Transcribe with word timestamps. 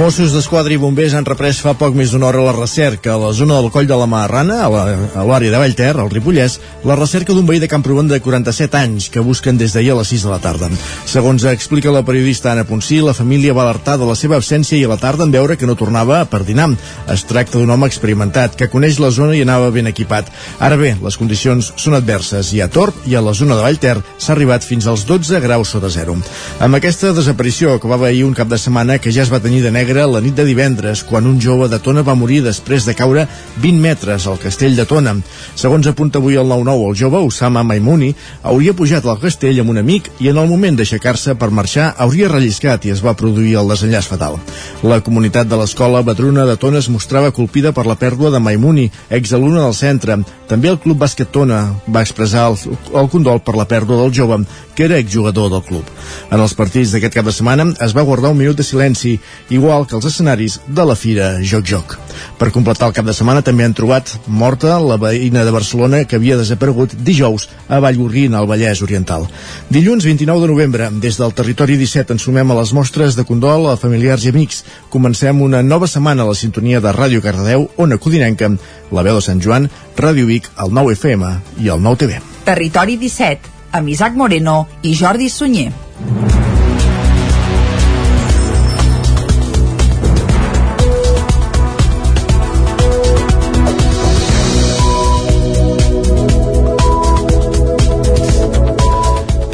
Mossos 0.00 0.32
d'Esquadra 0.32 0.72
i 0.72 0.78
bombers 0.80 1.12
han 1.12 1.26
reprès 1.28 1.58
fa 1.60 1.74
poc 1.76 1.92
més 1.92 2.14
d'una 2.14 2.30
hora 2.30 2.40
la 2.40 2.54
recerca 2.56 3.10
a 3.12 3.18
la 3.20 3.34
zona 3.36 3.58
del 3.58 3.68
Coll 3.68 3.84
de 3.84 3.96
la 4.00 4.06
Marrana, 4.08 4.54
a 4.64 5.24
l'àrea 5.28 5.52
de 5.52 5.58
Vallter, 5.60 5.90
al 5.92 6.08
Ripollès, 6.08 6.54
la 6.88 6.94
recerca 6.96 7.34
d'un 7.36 7.44
veí 7.44 7.60
de 7.60 7.68
Camprodon 7.68 8.08
de 8.08 8.16
47 8.24 8.78
anys 8.78 9.10
que 9.12 9.20
busquen 9.20 9.58
des 9.60 9.74
d'ahir 9.76 9.90
a 9.92 9.98
les 9.98 10.08
6 10.08 10.24
de 10.24 10.30
la 10.30 10.38
tarda. 10.40 10.70
Segons 11.04 11.44
explica 11.50 11.92
la 11.92 12.00
periodista 12.00 12.48
Anna 12.54 12.64
Ponsí, 12.64 13.02
la 13.04 13.12
família 13.12 13.52
va 13.52 13.66
alertar 13.66 13.98
de 14.00 14.08
la 14.08 14.14
seva 14.16 14.38
absència 14.40 14.78
i 14.78 14.86
a 14.88 14.94
la 14.94 14.96
tarda 14.96 15.26
en 15.28 15.34
veure 15.36 15.58
que 15.60 15.68
no 15.68 15.76
tornava 15.76 16.22
per 16.32 16.46
dinar. 16.48 16.70
Es 17.12 17.26
tracta 17.28 17.58
d'un 17.58 17.68
home 17.68 17.92
experimentat 17.92 18.56
que 18.56 18.70
coneix 18.72 19.02
la 19.04 19.12
zona 19.12 19.36
i 19.36 19.44
anava 19.44 19.68
ben 19.68 19.92
equipat. 19.92 20.32
Ara 20.64 20.80
bé, 20.80 20.94
les 20.96 21.20
condicions 21.20 21.74
són 21.76 21.98
adverses 22.00 22.54
i 22.56 22.64
a 22.64 22.70
Torp 22.72 23.04
i 23.04 23.18
a 23.20 23.24
la 23.26 23.36
zona 23.36 23.52
de 23.52 23.68
Vallter 23.68 23.98
s'ha 24.16 24.32
arribat 24.32 24.64
fins 24.64 24.88
als 24.88 25.04
12 25.04 25.44
graus 25.44 25.76
sota 25.76 25.92
zero. 25.92 26.16
Amb 26.58 26.80
aquesta 26.80 27.12
desaparició 27.12 27.76
que 27.76 27.92
va 27.92 28.00
haver 28.00 28.16
un 28.24 28.32
cap 28.32 28.48
de 28.48 28.56
setmana 28.56 28.96
que 28.96 29.12
ja 29.12 29.28
es 29.28 29.36
va 29.36 29.44
tenir 29.44 29.60
de 29.60 29.76
negre 29.76 29.89
la 29.90 30.20
nit 30.22 30.36
de 30.38 30.44
divendres, 30.46 31.02
quan 31.02 31.26
un 31.26 31.40
jove 31.42 31.66
de 31.68 31.78
Tona 31.82 32.04
va 32.06 32.14
morir 32.14 32.40
després 32.44 32.84
de 32.86 32.94
caure 32.94 33.24
20 33.58 33.80
metres 33.82 34.26
al 34.30 34.38
castell 34.38 34.76
de 34.78 34.84
Tona. 34.86 35.16
Segons 35.58 35.86
apunta 35.90 36.20
avui 36.20 36.38
el 36.38 36.46
9-9, 36.46 36.86
el 36.90 36.96
jove, 37.00 37.22
Usama 37.26 37.64
Maimuni, 37.66 38.12
hauria 38.42 38.74
pujat 38.78 39.04
al 39.04 39.18
castell 39.18 39.58
amb 39.60 39.74
un 39.74 39.80
amic 39.82 40.06
i 40.22 40.30
en 40.30 40.38
el 40.38 40.46
moment 40.48 40.78
d'aixecar-se 40.78 41.34
per 41.34 41.50
marxar 41.50 41.88
hauria 41.98 42.30
relliscat 42.30 42.86
i 42.86 42.94
es 42.94 43.02
va 43.02 43.16
produir 43.18 43.56
el 43.58 43.72
desenllaç 43.74 44.06
fatal. 44.06 44.38
La 44.86 45.00
comunitat 45.02 45.50
de 45.50 45.58
l'escola 45.58 46.04
Badruna 46.06 46.46
de 46.46 46.54
Tona 46.56 46.78
es 46.78 46.88
mostrava 46.88 47.34
colpida 47.34 47.74
per 47.74 47.88
la 47.90 47.98
pèrdua 47.98 48.30
de 48.30 48.38
Maimuni, 48.38 48.86
exalumne 49.10 49.60
del 49.60 49.74
centre. 49.74 50.20
També 50.46 50.70
el 50.70 50.78
Club 50.78 51.02
Bàsquet 51.02 51.34
Tona 51.34 51.60
va 51.90 52.04
expressar 52.06 52.46
el, 52.52 52.78
el 52.94 53.10
condol 53.10 53.42
per 53.42 53.58
la 53.58 53.66
pèrdua 53.66 54.04
del 54.04 54.14
jove, 54.14 54.44
que 54.74 54.86
era 54.86 54.98
exjugador 54.98 55.50
del 55.50 55.62
club. 55.66 55.84
En 56.30 56.40
els 56.40 56.54
partits 56.56 56.94
d'aquest 56.94 57.18
cap 57.18 57.26
de 57.26 57.34
setmana 57.34 57.66
es 57.84 57.92
va 57.96 58.06
guardar 58.06 58.30
un 58.32 58.38
minut 58.38 58.56
de 58.56 58.64
silenci, 58.64 59.18
igual 59.50 59.79
que 59.86 59.96
els 59.98 60.06
escenaris 60.08 60.58
de 60.66 60.84
la 60.86 60.96
Fira 60.96 61.32
Joc 61.42 61.66
Joc. 61.68 61.96
Per 62.38 62.50
completar 62.54 62.88
el 62.88 62.94
cap 62.96 63.06
de 63.06 63.14
setmana 63.16 63.42
també 63.46 63.64
han 63.66 63.74
trobat 63.76 64.12
morta 64.26 64.78
la 64.82 64.96
veïna 65.00 65.44
de 65.46 65.52
Barcelona 65.54 66.02
que 66.04 66.18
havia 66.18 66.38
desaparegut 66.40 66.94
dijous 66.94 67.48
a 67.68 67.80
Vallgorguina, 67.80 68.38
al 68.38 68.48
Vallès 68.50 68.82
Oriental. 68.82 69.26
Dilluns 69.70 70.04
29 70.08 70.44
de 70.44 70.50
novembre, 70.52 70.90
des 71.02 71.20
del 71.20 71.34
territori 71.36 71.76
17 71.80 72.16
ens 72.16 72.26
sumem 72.26 72.50
a 72.50 72.58
les 72.60 72.72
mostres 72.76 73.16
de 73.16 73.26
condol 73.28 73.68
a 73.70 73.76
familiars 73.80 74.24
i 74.24 74.32
amics. 74.34 74.64
Comencem 74.90 75.42
una 75.42 75.62
nova 75.62 75.88
setmana 75.88 76.24
a 76.24 76.32
la 76.32 76.38
sintonia 76.38 76.80
de 76.80 76.92
Ràdio 76.96 77.22
Cardedeu, 77.22 77.68
Ona 77.76 77.98
Codinenca, 77.98 78.50
la 78.90 79.06
veu 79.06 79.20
de 79.20 79.24
Sant 79.24 79.40
Joan, 79.42 79.70
Ràdio 79.96 80.26
Vic, 80.26 80.50
el 80.58 80.74
9 80.74 80.96
FM 80.98 81.36
i 81.64 81.68
el 81.68 81.82
9 81.82 82.04
TV. 82.04 82.20
Territori 82.44 82.96
17, 82.96 83.56
amb 83.72 83.88
Isaac 83.88 84.16
Moreno 84.16 84.66
i 84.82 84.96
Jordi 84.96 85.28
Sunyer. 85.28 85.70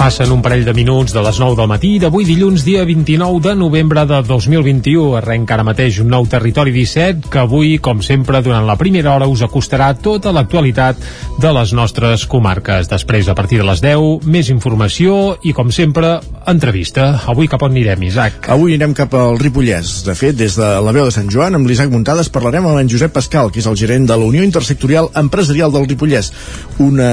Passen 0.07 0.31
un 0.31 0.39
parell 0.39 0.63
de 0.63 0.71
minuts 0.71 1.11
de 1.11 1.19
les 1.19 1.39
9 1.43 1.57
del 1.59 1.67
matí 1.67 1.89
d'avui 1.99 2.23
dilluns, 2.29 2.63
dia 2.63 2.85
29 2.87 3.41
de 3.43 3.55
novembre 3.59 4.05
de 4.07 4.21
2021. 4.23 5.17
Arrenca 5.19 5.57
ara 5.57 5.65
mateix 5.67 5.97
un 5.99 6.13
nou 6.15 6.29
Territori 6.31 6.71
17 6.71 7.27
que 7.33 7.41
avui, 7.43 7.73
com 7.83 7.99
sempre, 8.07 8.39
durant 8.39 8.63
la 8.69 8.77
primera 8.79 9.17
hora 9.17 9.27
us 9.27 9.43
acostarà 9.43 9.89
tota 9.99 10.31
l'actualitat 10.31 11.03
de 11.43 11.51
les 11.57 11.73
nostres 11.75 12.23
comarques. 12.31 12.87
Després, 12.87 13.27
a 13.27 13.35
partir 13.35 13.59
de 13.59 13.67
les 13.67 13.83
10, 13.83 14.29
més 14.31 14.47
informació 14.55 15.41
i, 15.43 15.51
com 15.51 15.73
sempre, 15.75 16.21
entrevista. 16.47 17.09
Avui 17.27 17.51
cap 17.51 17.67
on 17.67 17.75
anirem, 17.75 18.07
Isaac? 18.07 18.47
Avui 18.55 18.77
anirem 18.77 18.95
cap 18.95 19.19
al 19.19 19.41
Ripollès. 19.43 20.05
De 20.07 20.15
fet, 20.15 20.39
des 20.39 20.55
de 20.55 20.71
la 20.87 20.95
veu 20.95 21.11
de 21.11 21.17
Sant 21.19 21.27
Joan, 21.35 21.59
amb 21.59 21.67
l'Isaac 21.67 21.91
Muntades, 21.91 22.31
parlarem 22.31 22.71
amb 22.71 22.79
en 22.79 22.95
Josep 22.95 23.11
Pascal, 23.19 23.51
que 23.51 23.59
és 23.59 23.67
el 23.67 23.75
gerent 23.75 24.07
de 24.07 24.15
la 24.15 24.31
Unió 24.31 24.47
Intersectorial 24.47 25.11
Empresarial 25.19 25.75
del 25.75 25.91
Ripollès, 25.91 26.31
una 26.79 27.11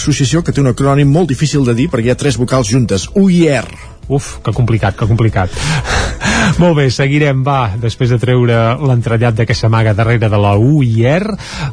associació 0.00 0.40
que 0.40 0.56
té 0.56 0.64
un 0.64 0.72
acrònim 0.72 1.12
molt 1.12 1.28
difícil 1.28 1.68
de 1.68 1.76
dir 1.76 1.90
perquè 1.92 2.08
hi 2.08 2.14
ha 2.14 2.18
tres 2.18 2.29
tres 2.30 2.38
vocals 2.38 2.68
juntes, 2.70 3.08
UIR. 3.18 3.66
Uf, 4.06 4.38
que 4.42 4.52
complicat, 4.54 4.94
que 4.94 5.06
complicat. 5.06 5.50
Molt 6.62 6.76
bé, 6.78 6.84
seguirem, 6.94 7.40
va, 7.42 7.72
després 7.82 8.10
de 8.12 8.18
treure 8.22 8.58
l'entrellat 8.86 9.34
de 9.34 9.46
que 9.46 9.54
s'amaga 9.54 9.96
darrere 9.98 10.28
de 10.30 10.38
la 10.38 10.52
UIR, 10.58 11.26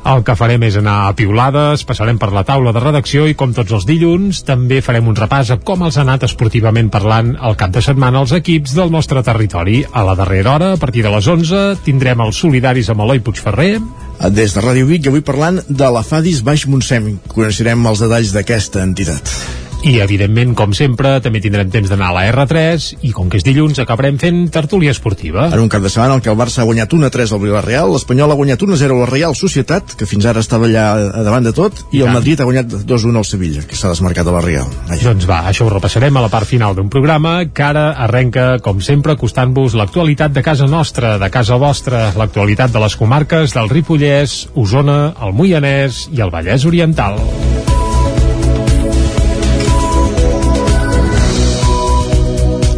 el 0.10 0.24
que 0.26 0.36
farem 0.38 0.66
és 0.66 0.80
anar 0.82 0.96
a 1.06 1.12
piulades, 1.18 1.84
passarem 1.86 2.18
per 2.18 2.32
la 2.34 2.42
taula 2.46 2.74
de 2.74 2.82
redacció 2.82 3.28
i 3.30 3.36
com 3.38 3.54
tots 3.54 3.76
els 3.78 3.86
dilluns 3.90 4.42
també 4.48 4.82
farem 4.82 5.12
un 5.12 5.18
repàs 5.18 5.54
a 5.54 5.60
com 5.62 5.86
els 5.86 6.00
ha 6.00 6.06
anat 6.08 6.26
esportivament 6.26 6.90
parlant 6.94 7.36
el 7.38 7.60
cap 7.62 7.78
de 7.78 7.86
setmana 7.86 8.26
els 8.26 8.34
equips 8.40 8.74
del 8.80 8.90
nostre 8.94 9.22
territori. 9.22 9.84
A 9.94 10.06
la 10.10 10.18
darrera 10.18 10.56
hora, 10.56 10.74
a 10.74 10.82
partir 10.82 11.06
de 11.06 11.14
les 11.14 11.30
11, 11.38 11.84
tindrem 11.86 12.26
els 12.26 12.42
solidaris 12.42 12.90
amb 12.90 13.06
Eloi 13.06 13.22
Puigferrer, 13.22 13.76
des 14.34 14.58
de 14.58 14.66
Ràdio 14.66 14.90
Vic 14.90 15.06
i 15.06 15.14
avui 15.14 15.22
parlant 15.22 15.62
de 15.70 15.94
la 15.94 16.02
Fadis 16.02 16.42
Baix 16.42 16.66
Montsem. 16.66 17.16
Coneixerem 17.30 17.90
els 17.94 18.06
detalls 18.08 18.34
d'aquesta 18.34 18.86
entitat. 18.90 19.67
I, 19.86 20.00
evidentment, 20.02 20.56
com 20.58 20.74
sempre, 20.74 21.18
també 21.24 21.40
tindrem 21.44 21.70
temps 21.72 21.92
d'anar 21.92 22.10
a 22.10 22.16
la 22.16 22.24
R3 22.32 22.88
i, 23.06 23.12
com 23.16 23.30
que 23.30 23.38
és 23.40 23.46
dilluns, 23.46 23.78
acabarem 23.80 24.18
fent 24.20 24.48
tertúlia 24.54 24.92
esportiva. 24.96 25.48
En 25.54 25.62
un 25.62 25.70
cap 25.72 25.84
de 25.86 25.92
setmana 25.94 26.18
en 26.18 26.24
què 26.26 26.32
el 26.32 26.40
Barça 26.40 26.64
ha 26.64 26.68
guanyat 26.68 26.96
1-3 26.98 27.34
al 27.36 27.42
Villarreal, 27.44 27.94
l'Espanyol 27.94 28.34
ha 28.34 28.40
guanyat 28.40 28.66
1-0 28.66 28.98
al 28.98 29.12
Real 29.12 29.38
Societat, 29.38 29.94
que 30.00 30.10
fins 30.10 30.26
ara 30.26 30.42
estava 30.44 30.66
allà 30.68 30.88
a 31.22 31.24
davant 31.28 31.46
de 31.46 31.54
tot, 31.56 31.84
i, 31.92 32.02
I 32.02 32.08
el 32.08 32.12
Madrid 32.16 32.42
ha 32.42 32.50
guanyat 32.50 32.74
2-1 32.90 33.22
al 33.22 33.30
Sevilla, 33.30 33.64
que 33.70 33.78
s'ha 33.78 33.94
desmarcat 33.94 34.28
a 34.28 34.36
la 34.36 34.42
Real. 34.44 34.74
Vaja. 34.90 35.12
Doncs 35.12 35.30
va, 35.30 35.44
això 35.52 35.68
ho 35.68 35.72
repassarem 35.72 36.18
a 36.18 36.26
la 36.26 36.34
part 36.34 36.50
final 36.50 36.76
d'un 36.76 36.90
programa 36.90 37.38
que 37.46 37.70
ara 37.70 37.92
arrenca, 38.08 38.50
com 38.66 38.82
sempre, 38.82 39.14
acostant-vos 39.14 39.78
l'actualitat 39.78 40.34
de 40.34 40.44
casa 40.44 40.68
nostra, 40.68 41.16
de 41.22 41.32
casa 41.32 41.62
vostra, 41.62 42.10
l'actualitat 42.18 42.74
de 42.74 42.82
les 42.84 42.98
comarques 42.98 43.54
del 43.56 43.70
Ripollès, 43.72 44.48
Osona, 44.58 45.14
el 45.22 45.38
Moianès 45.38 46.08
i 46.12 46.26
el 46.26 46.34
Vallès 46.34 46.66
Oriental. 46.66 47.22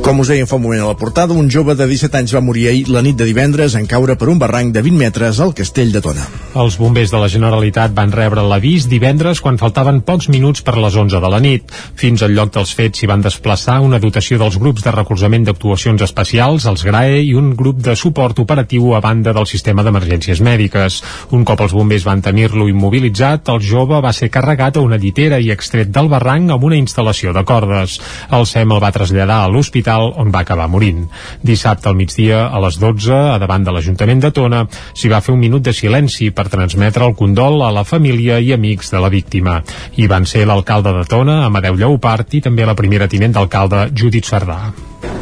Com 0.10 0.24
us 0.24 0.30
deia 0.32 0.48
fa 0.50 0.58
un 0.58 0.64
moment 0.64 0.80
a 0.82 0.88
la 0.90 0.98
portada, 0.98 1.36
un 1.38 1.52
jove 1.54 1.76
de 1.78 1.86
17 1.86 2.18
anys 2.18 2.32
va 2.34 2.40
morir 2.42 2.64
ahir 2.72 2.88
la 2.90 3.04
nit 3.06 3.14
de 3.20 3.28
divendres 3.30 3.76
en 3.78 3.84
caure 3.86 4.16
per 4.18 4.32
un 4.32 4.40
barranc 4.42 4.72
de 4.74 4.82
20 4.82 4.98
metres 4.98 5.38
al 5.38 5.52
castell 5.54 5.92
de 5.94 6.02
Tona. 6.02 6.24
Els 6.58 6.80
bombers 6.82 7.12
de 7.14 7.20
la 7.22 7.28
Generalitat 7.30 7.94
van 7.94 8.10
rebre 8.10 8.42
l'avís 8.42 8.88
divendres 8.90 9.38
quan 9.46 9.60
faltaven 9.62 10.00
pocs 10.08 10.26
minuts 10.34 10.64
per 10.66 10.74
les 10.82 10.98
11 10.98 11.22
de 11.22 11.30
la 11.30 11.40
nit. 11.44 11.70
Fins 12.02 12.24
al 12.26 12.34
lloc 12.34 12.50
dels 12.56 12.72
fets 12.74 12.98
s'hi 12.98 13.10
van 13.12 13.22
desplaçar 13.22 13.76
una 13.86 14.00
dotació 14.02 14.40
dels 14.42 14.58
grups 14.58 14.82
de 14.82 14.96
recolzament 14.96 15.46
d'actuacions 15.46 16.02
especials, 16.02 16.66
els 16.66 16.88
GRAE, 16.90 17.22
i 17.28 17.36
un 17.38 17.54
grup 17.54 17.78
de 17.86 17.94
suport 17.94 18.42
operatiu 18.42 18.96
a 18.98 19.04
banda 19.06 19.30
del 19.38 19.46
sistema 19.46 19.86
d'emergències 19.86 20.42
mèdiques. 20.42 21.04
Un 21.38 21.46
cop 21.46 21.62
els 21.68 21.78
bombers 21.78 22.10
van 22.10 22.26
tenir-lo 22.26 22.66
immobilitzat, 22.66 23.54
el 23.54 23.62
jove 23.62 24.02
va 24.02 24.16
ser 24.18 24.32
carregat 24.34 24.82
a 24.82 24.86
una 24.90 24.98
llitera 24.98 25.38
i 25.38 25.54
extret 25.54 25.94
del 25.94 26.10
barranc 26.10 26.58
amb 26.58 26.66
una 26.66 26.82
instal·lació 26.82 27.38
de 27.38 27.46
cordes. 27.46 28.02
El 28.34 28.50
SEM 28.50 28.74
el 28.74 28.82
va 28.82 28.94
traslladar 28.98 29.44
a 29.46 29.54
l'hospital 29.54 29.99
hospital 30.00 30.14
on 30.18 30.32
va 30.32 30.42
acabar 30.42 30.68
morint. 30.68 31.08
Dissabte 31.44 31.90
al 31.90 31.96
migdia 31.96 32.48
a 32.48 32.60
les 32.60 32.80
12, 32.80 33.14
a 33.14 33.38
davant 33.40 33.64
de 33.64 33.72
l'Ajuntament 33.72 34.22
de 34.22 34.32
Tona, 34.32 34.66
s'hi 34.94 35.10
va 35.10 35.22
fer 35.22 35.34
un 35.34 35.40
minut 35.40 35.62
de 35.62 35.74
silenci 35.74 36.32
per 36.32 36.50
transmetre 36.50 37.06
el 37.06 37.16
condol 37.16 37.62
a 37.62 37.72
la 37.72 37.84
família 37.84 38.40
i 38.40 38.54
amics 38.54 38.92
de 38.92 39.00
la 39.00 39.10
víctima. 39.10 39.62
Hi 39.96 40.08
van 40.08 40.26
ser 40.26 40.46
l'alcalde 40.46 40.94
de 40.94 41.06
Tona, 41.06 41.46
Amadeu 41.46 41.76
Lleupart, 41.76 42.34
i 42.34 42.42
també 42.42 42.66
la 42.66 42.76
primera 42.76 43.08
tinent 43.08 43.34
d'alcalde, 43.34 43.90
Judit 43.94 44.26
Sardà. 44.26 44.74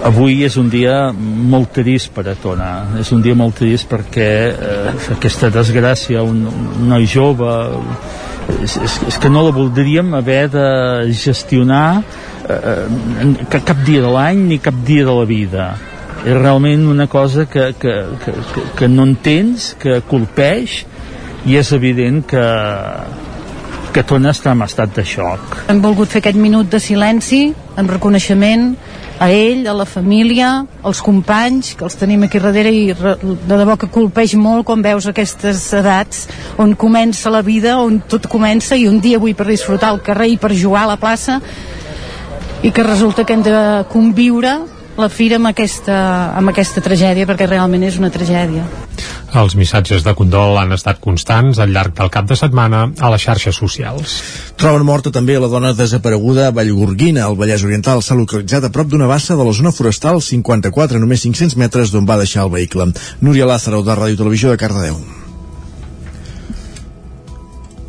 Avui 0.07 0.43
és 0.45 0.55
un 0.57 0.69
dia 0.69 1.11
molt 1.13 1.73
trist 1.73 2.13
per 2.13 2.27
a 2.29 2.35
Tona. 2.37 2.99
És 3.01 3.11
un 3.11 3.21
dia 3.21 3.35
molt 3.35 3.57
trist 3.57 3.89
perquè 3.89 4.29
eh, 4.53 4.95
aquesta 5.17 5.49
desgràcia, 5.53 6.23
un, 6.23 6.45
un 6.47 6.87
noi 6.89 7.05
jove, 7.09 7.51
és, 8.63 8.77
és, 8.77 8.97
és 9.11 9.17
que 9.19 9.29
no 9.29 9.43
la 9.45 9.53
voldríem 9.53 10.13
haver 10.17 10.47
de 10.53 10.67
gestionar 11.11 12.01
eh, 12.49 13.61
cap 13.65 13.77
dia 13.85 14.01
de 14.01 14.11
l'any 14.13 14.47
ni 14.51 14.59
cap 14.63 14.75
dia 14.87 15.05
de 15.05 15.15
la 15.19 15.27
vida 15.29 15.69
és 16.25 16.35
realment 16.35 16.87
una 16.89 17.07
cosa 17.07 17.45
que, 17.45 17.73
que, 17.79 17.93
que, 18.23 18.33
que, 18.75 18.87
no 18.91 19.05
entens 19.07 19.73
que 19.79 20.01
colpeix 20.09 20.81
i 21.47 21.55
és 21.59 21.71
evident 21.75 22.23
que 22.27 22.45
que 23.97 24.03
Tona 24.05 24.29
està 24.29 24.51
en 24.53 24.59
estat 24.61 24.91
de 24.93 25.01
xoc. 25.07 25.55
Hem 25.71 25.79
volgut 25.81 26.11
fer 26.11 26.19
aquest 26.21 26.37
minut 26.37 26.67
de 26.69 26.77
silenci 26.77 27.47
en 27.81 27.87
reconeixement 27.89 28.67
a 29.17 29.31
ell, 29.33 29.63
a 29.65 29.73
la 29.73 29.87
família, 29.89 30.51
als 30.85 30.99
companys, 31.01 31.71
que 31.73 31.85
els 31.87 31.97
tenim 31.97 32.27
aquí 32.27 32.37
darrere 32.37 32.69
i 32.69 32.83
de 32.93 33.57
debò 33.57 33.73
que 33.81 33.89
colpeix 33.89 34.35
molt 34.37 34.67
quan 34.67 34.83
veus 34.85 35.07
aquestes 35.09 35.63
edats 35.79 36.27
on 36.61 36.75
comença 36.77 37.33
la 37.33 37.41
vida, 37.41 37.79
on 37.81 37.97
tot 38.05 38.29
comença 38.29 38.77
i 38.77 38.85
un 38.85 39.01
dia 39.01 39.17
avui 39.17 39.33
per 39.33 39.49
disfrutar 39.49 39.89
al 39.89 40.03
carrer 40.05 40.29
i 40.35 40.37
per 40.37 40.53
jugar 40.53 40.85
a 40.85 40.91
la 40.93 40.99
plaça 41.01 41.39
i 42.63 42.71
que 42.71 42.83
resulta 42.83 43.25
que 43.25 43.33
hem 43.37 43.43
de 43.45 43.59
conviure 43.91 44.57
la 44.97 45.09
fira 45.13 45.37
amb 45.37 45.51
aquesta, 45.51 45.97
amb 46.37 46.49
aquesta 46.49 46.81
tragèdia 46.81 47.27
perquè 47.29 47.45
realment 47.45 47.83
és 47.85 47.99
una 48.01 48.09
tragèdia 48.09 48.65
Els 49.37 49.53
missatges 49.59 50.01
de 50.05 50.13
condol 50.17 50.57
han 50.57 50.73
estat 50.73 50.97
constants 51.03 51.59
al 51.61 51.73
llarg 51.75 51.93
del 51.99 52.09
cap 52.09 52.25
de 52.29 52.37
setmana 52.39 52.87
a 52.97 53.11
les 53.13 53.21
xarxes 53.27 53.59
socials. 53.59 54.15
Troben 54.57 54.85
morta 54.87 55.11
també 55.13 55.35
la 55.37 55.49
dona 55.51 55.73
desapareguda 55.77 56.47
a 56.47 56.55
Vallgorguina, 56.55 57.27
al 57.27 57.37
Vallès 57.37 57.65
Oriental. 57.67 58.01
S'ha 58.01 58.17
localitzat 58.17 58.65
a 58.65 58.71
prop 58.73 58.89
d'una 58.89 59.05
bassa 59.11 59.35
de 59.37 59.45
la 59.45 59.53
zona 59.53 59.75
forestal 59.75 60.23
54, 60.23 60.97
només 61.03 61.27
500 61.27 61.59
metres 61.59 61.93
d'on 61.93 62.07
va 62.07 62.17
deixar 62.17 62.47
el 62.47 62.55
vehicle. 62.55 62.89
Núria 63.21 63.45
Lázaro, 63.45 63.83
de 63.83 63.99
Ràdio 63.99 64.23
Televisió 64.23 64.55
de 64.55 64.63
Cardedeu. 64.63 64.97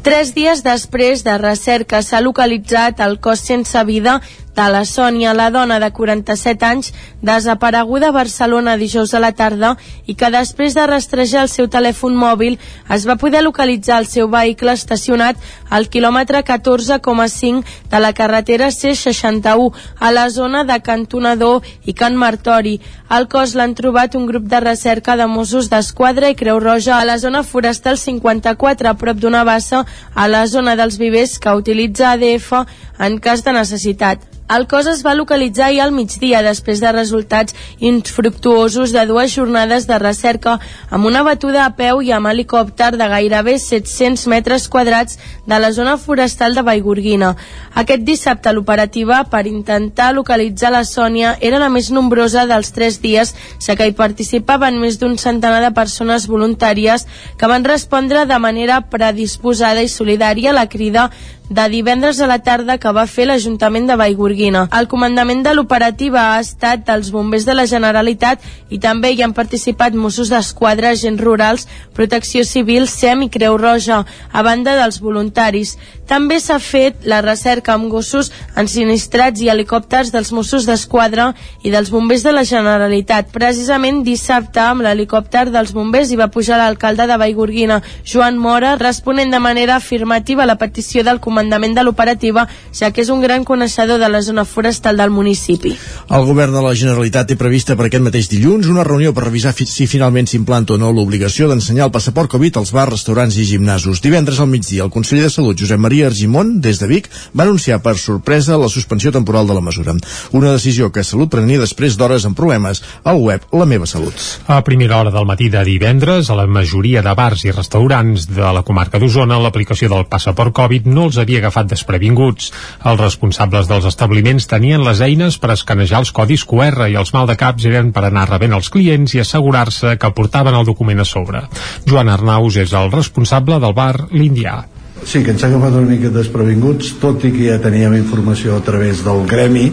Tres 0.08 0.30
dies 0.32 0.62
després 0.64 1.20
de 1.20 1.34
recerca 1.36 1.98
s'ha 2.00 2.20
localitzat 2.24 3.00
el 3.04 3.18
cos 3.20 3.42
sense 3.44 3.80
vida 3.84 4.14
de 4.58 4.66
la 4.72 4.84
Sònia, 4.84 5.34
la 5.38 5.52
dona 5.54 5.78
de 5.78 5.92
47 5.94 6.66
anys, 6.66 6.90
desapareguda 7.22 8.08
a 8.08 8.16
Barcelona 8.16 8.76
dijous 8.76 9.12
a 9.14 9.20
la 9.22 9.30
tarda 9.30 9.76
i 10.10 10.16
que 10.18 10.30
després 10.34 10.74
de 10.74 10.86
rastrejar 10.90 11.44
el 11.46 11.50
seu 11.52 11.68
telèfon 11.70 12.16
mòbil 12.18 12.56
es 12.94 13.06
va 13.06 13.14
poder 13.22 13.44
localitzar 13.46 14.00
el 14.02 14.08
seu 14.10 14.26
vehicle 14.32 14.74
estacionat 14.74 15.38
al 15.70 15.86
quilòmetre 15.92 16.42
14,5 16.48 17.62
de 17.92 18.00
la 18.02 18.12
carretera 18.18 18.70
C61 18.74 19.70
a 19.98 20.10
la 20.10 20.26
zona 20.30 20.64
de 20.64 20.80
Cantonador 20.82 21.62
i 21.84 21.94
Can 21.94 22.16
Martori. 22.18 22.80
Al 23.08 23.28
cos 23.30 23.54
l'han 23.54 23.76
trobat 23.78 24.16
un 24.18 24.26
grup 24.26 24.48
de 24.50 24.60
recerca 24.64 25.14
de 25.16 25.28
Mossos 25.30 25.70
d'Esquadra 25.70 26.32
i 26.32 26.38
Creu 26.40 26.58
Roja 26.58 26.98
a 26.98 27.04
la 27.06 27.18
zona 27.22 27.44
forestal 27.44 27.98
54 27.98 28.90
a 28.90 28.96
prop 28.98 29.22
d'una 29.22 29.44
bassa 29.44 29.84
a 30.14 30.26
la 30.26 30.46
zona 30.46 30.74
dels 30.74 30.98
vivers 30.98 31.38
que 31.38 31.54
utilitza 31.54 32.10
ADF 32.10 32.52
en 32.98 33.20
cas 33.22 33.46
de 33.46 33.54
necessitat. 33.54 34.26
El 34.48 34.64
cos 34.66 34.86
es 34.88 35.02
va 35.04 35.12
localitzar 35.12 35.66
ahir 35.66 35.82
al 35.84 35.90
migdia 35.92 36.38
després 36.40 36.80
de 36.80 36.88
resultats 36.94 37.54
infructuosos 37.84 38.94
de 38.96 39.02
dues 39.04 39.34
jornades 39.34 39.84
de 39.86 39.98
recerca 40.00 40.54
amb 40.88 41.04
una 41.04 41.20
batuda 41.26 41.66
a 41.66 41.74
peu 41.76 42.00
i 42.00 42.14
amb 42.16 42.30
helicòpter 42.30 42.94
de 42.96 43.08
gairebé 43.12 43.58
700 43.60 44.24
metres 44.32 44.64
quadrats 44.72 45.18
de 45.44 45.58
la 45.60 45.68
zona 45.76 45.98
forestal 46.00 46.56
de 46.56 46.64
Vallgorguina. 46.64 47.34
Aquest 47.74 48.06
dissabte 48.08 48.54
l'operativa 48.56 49.20
per 49.28 49.44
intentar 49.52 50.14
localitzar 50.16 50.72
la 50.72 50.84
Sònia 50.88 51.36
era 51.44 51.60
la 51.60 51.68
més 51.68 51.90
nombrosa 51.92 52.46
dels 52.48 52.72
tres 52.72 53.02
dies, 53.04 53.34
ja 53.60 53.76
que 53.76 53.84
hi 53.84 53.92
participaven 53.92 54.80
més 54.80 54.96
d'un 54.96 55.18
centenar 55.20 55.60
de 55.60 55.74
persones 55.76 56.24
voluntàries 56.24 57.04
que 57.36 57.52
van 57.52 57.68
respondre 57.68 58.24
de 58.24 58.40
manera 58.40 58.80
predisposada 58.88 59.84
i 59.84 59.92
solidària 59.92 60.56
a 60.56 60.56
la 60.62 60.70
crida 60.72 61.10
de 61.48 61.68
divendres 61.68 62.20
a 62.20 62.26
la 62.28 62.38
tarda 62.44 62.76
que 62.78 62.92
va 62.92 63.06
fer 63.08 63.24
l'Ajuntament 63.28 63.86
de 63.88 63.96
Vallgorguina. 63.96 64.66
El 64.78 64.88
comandament 64.88 65.40
de 65.46 65.54
l'operativa 65.56 66.26
ha 66.34 66.40
estat 66.44 66.84
dels 66.86 67.08
bombers 67.14 67.46
de 67.48 67.54
la 67.56 67.64
Generalitat 67.70 68.44
i 68.68 68.78
també 68.78 69.14
hi 69.14 69.22
han 69.24 69.32
participat 69.36 69.96
Mossos 69.96 70.28
d'Esquadra, 70.28 70.92
agents 70.92 71.22
rurals, 71.24 71.66
Protecció 71.96 72.44
Civil, 72.44 72.86
SEM 72.88 73.24
i 73.26 73.30
Creu 73.32 73.56
Roja, 73.56 74.04
a 74.32 74.42
banda 74.44 74.76
dels 74.76 75.00
voluntaris. 75.00 75.78
També 76.08 76.38
s'ha 76.40 76.56
fet 76.58 77.04
la 77.04 77.20
recerca 77.20 77.74
amb 77.74 77.90
gossos 77.92 78.30
ensinistrats 78.56 79.42
i 79.44 79.50
helicòpters 79.52 80.08
dels 80.14 80.30
Mossos 80.32 80.64
d'Esquadra 80.64 81.34
i 81.62 81.72
dels 81.74 81.90
bombers 81.92 82.24
de 82.24 82.32
la 82.32 82.46
Generalitat. 82.48 83.28
Precisament 83.34 84.00
dissabte, 84.06 84.62
amb 84.64 84.86
l'helicòpter 84.86 85.50
dels 85.52 85.74
bombers 85.76 86.08
hi 86.08 86.16
va 86.16 86.30
pujar 86.32 86.56
l'alcalde 86.56 87.04
de 87.10 87.18
Vallgorguina, 87.20 87.82
Joan 88.08 88.38
Mora, 88.40 88.76
responent 88.80 89.30
de 89.34 89.40
manera 89.44 89.76
afirmativa 89.76 90.44
a 90.44 90.48
la 90.48 90.56
petició 90.56 91.04
del 91.04 91.20
comandament 91.20 91.76
de 91.76 91.84
l'operativa, 91.84 92.46
ja 92.72 92.90
que 92.90 93.04
és 93.04 93.12
un 93.12 93.20
gran 93.20 93.44
coneixedor 93.44 94.00
de 94.00 94.08
la 94.08 94.22
zona 94.24 94.46
forestal 94.48 94.96
del 94.96 95.12
municipi. 95.12 95.74
El 96.08 96.24
govern 96.24 96.56
de 96.56 96.64
la 96.64 96.72
Generalitat 96.72 97.28
té 97.28 97.36
prevista 97.36 97.76
per 97.76 97.90
aquest 97.90 98.06
mateix 98.06 98.30
dilluns 98.32 98.72
una 98.72 98.86
reunió 98.86 99.12
per 99.12 99.26
revisar 99.26 99.52
si 99.58 99.86
finalment 99.90 100.28
s'implanta 100.30 100.74
o 100.74 100.80
no 100.80 100.92
l'obligació 100.94 101.48
d'ensenyar 101.50 101.88
el 101.90 101.92
passaport 101.92 102.32
Covid 102.32 102.56
als 102.56 102.72
bars, 102.72 102.96
restaurants 102.96 103.36
i 103.36 103.44
gimnasos. 103.44 104.00
Divendres 104.00 104.40
al 104.40 104.48
migdia, 104.48 104.84
el 104.84 104.94
conseller 104.94 105.26
de 105.26 105.34
Salut, 105.34 105.58
Josep 105.58 105.80
Maria 105.80 105.97
Argimon, 106.06 106.60
des 106.60 106.78
de 106.78 106.86
Vic, 106.90 107.08
va 107.36 107.44
anunciar 107.44 107.80
per 107.82 107.96
sorpresa 107.98 108.58
la 108.58 108.68
suspensió 108.68 109.12
temporal 109.12 109.46
de 109.48 109.54
la 109.56 109.64
mesura. 109.64 109.96
Una 110.32 110.52
decisió 110.52 110.92
que 110.92 111.04
Salut 111.04 111.30
prenia 111.32 111.60
després 111.60 111.96
d'hores 111.98 112.26
amb 112.28 112.36
problemes 112.36 112.82
al 113.04 113.20
web 113.24 113.44
La 113.52 113.66
meva 113.66 113.86
salut. 113.86 114.14
A 114.46 114.60
primera 114.64 114.98
hora 114.98 115.10
del 115.10 115.26
matí 115.26 115.48
de 115.48 115.64
divendres, 115.64 116.30
a 116.30 116.36
la 116.36 116.46
majoria 116.46 117.02
de 117.02 117.14
bars 117.16 117.44
i 117.46 117.54
restaurants 117.54 118.28
de 118.30 118.52
la 118.54 118.62
comarca 118.62 119.00
d'Osona, 119.00 119.40
l'aplicació 119.40 119.88
del 119.92 120.06
passaport 120.10 120.54
Covid 120.54 120.86
no 120.86 121.08
els 121.08 121.18
havia 121.18 121.42
agafat 121.42 121.70
desprevinguts. 121.72 122.52
Els 122.84 123.00
responsables 123.00 123.68
dels 123.70 123.88
establiments 123.88 124.48
tenien 124.50 124.84
les 124.84 125.02
eines 125.04 125.38
per 125.38 125.54
escanejar 125.54 126.02
els 126.04 126.12
codis 126.14 126.44
QR 126.48 126.88
i 126.88 126.98
els 127.00 127.12
maldecaps 127.16 127.68
eren 127.70 127.92
per 127.92 128.06
anar 128.08 128.28
rebent 128.30 128.56
els 128.58 128.70
clients 128.72 129.14
i 129.14 129.22
assegurar-se 129.24 129.96
que 129.98 130.14
portaven 130.14 130.54
el 130.54 130.68
document 130.68 131.02
a 131.02 131.08
sobre. 131.08 131.44
Joan 131.88 132.12
Arnaus 132.12 132.58
és 132.60 132.74
el 132.76 132.92
responsable 132.94 133.60
del 133.62 133.76
bar 133.76 133.94
L'Indià. 134.12 134.58
Sí, 135.04 135.22
que 135.24 135.32
ens 135.32 135.42
ha 135.44 135.48
agafat 135.48 135.76
una 135.78 135.88
mica 135.88 136.10
desprevinguts, 136.12 136.94
tot 137.00 137.24
i 137.24 137.32
que 137.32 137.48
ja 137.48 137.58
teníem 137.62 137.94
informació 137.96 138.58
a 138.58 138.64
través 138.64 139.02
del 139.04 139.24
gremi, 139.26 139.70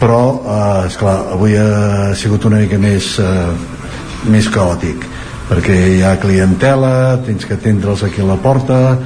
però, 0.00 0.42
eh, 0.44 0.86
esclar, 0.88 1.32
avui 1.32 1.56
ha 1.56 2.14
sigut 2.14 2.44
una 2.44 2.58
mica 2.60 2.78
més, 2.78 3.18
eh, 3.18 3.52
més 4.28 4.48
caòtic, 4.48 5.06
perquè 5.48 5.76
hi 5.96 6.02
ha 6.02 6.18
clientela, 6.20 7.20
tens 7.24 7.44
que 7.44 7.54
atendre'ls 7.54 8.02
aquí 8.02 8.20
a 8.20 8.24
la 8.24 8.36
porta, 8.36 8.98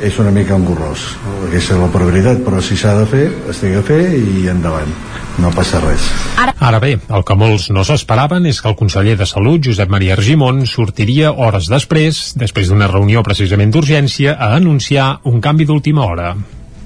és 0.00 0.18
una 0.18 0.32
mica 0.32 0.56
engorrós. 0.56 1.02
Aquesta 1.46 1.76
és 1.76 1.80
la 1.80 1.88
probabilitat, 1.92 2.40
però 2.44 2.60
si 2.64 2.76
s'ha 2.80 2.94
de 2.98 3.06
fer, 3.08 3.24
es 3.52 3.60
té 3.60 3.72
que 3.74 3.82
fer 3.84 4.00
i 4.16 4.46
endavant. 4.52 4.92
No 5.40 5.52
passa 5.54 5.80
res. 5.84 6.04
Ara 6.40 6.80
bé, 6.82 6.94
el 6.98 7.24
que 7.24 7.36
molts 7.38 7.68
no 7.72 7.84
s'esperaven 7.86 8.48
és 8.50 8.60
que 8.60 8.68
el 8.68 8.76
conseller 8.76 9.16
de 9.20 9.28
Salut, 9.28 9.62
Josep 9.64 9.92
Maria 9.92 10.16
Argimon, 10.16 10.64
sortiria 10.68 11.32
hores 11.32 11.68
després, 11.72 12.32
després 12.40 12.72
d'una 12.72 12.88
reunió 12.90 13.22
precisament 13.26 13.72
d'urgència, 13.72 14.36
a 14.36 14.54
anunciar 14.56 15.20
un 15.30 15.40
canvi 15.44 15.68
d'última 15.68 16.08
hora 16.08 16.34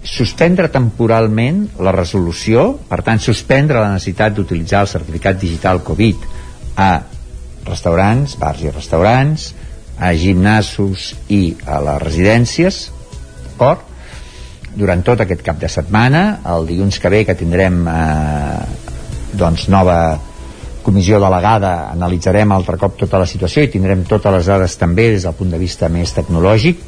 suspendre 0.04 0.68
temporalment 0.68 1.62
la 1.80 1.92
resolució, 1.96 2.74
per 2.90 3.00
tant 3.06 3.20
suspendre 3.24 3.80
la 3.80 3.94
necessitat 3.94 4.34
d'utilitzar 4.36 4.82
el 4.84 4.90
certificat 4.90 5.38
digital 5.40 5.80
Covid 5.80 6.26
a 6.76 6.90
restaurants, 7.64 8.36
bars 8.36 8.60
i 8.66 8.72
restaurants, 8.72 9.46
a 9.96 10.12
gimnasos 10.18 11.14
i 11.32 11.54
a 11.64 11.80
les 11.80 12.02
residències, 12.02 12.82
d'acord? 13.54 13.90
Durant 14.74 15.04
tot 15.06 15.22
aquest 15.22 15.42
cap 15.46 15.60
de 15.62 15.70
setmana, 15.70 16.40
el 16.50 16.66
dilluns 16.66 16.98
que 16.98 17.10
ve 17.10 17.22
que 17.24 17.36
tindrem 17.38 17.84
eh, 17.86 18.62
doncs 19.38 19.68
nova 19.70 19.98
comissió 20.84 21.16
delegada, 21.22 21.90
analitzarem 21.94 22.52
altre 22.52 22.76
cop 22.76 22.98
tota 23.00 23.22
la 23.22 23.28
situació 23.30 23.64
i 23.64 23.70
tindrem 23.72 24.04
totes 24.04 24.34
les 24.34 24.50
dades 24.50 24.74
també 24.76 25.08
des 25.14 25.24
del 25.24 25.38
punt 25.38 25.54
de 25.54 25.60
vista 25.62 25.88
més 25.88 26.12
tecnològic 26.12 26.82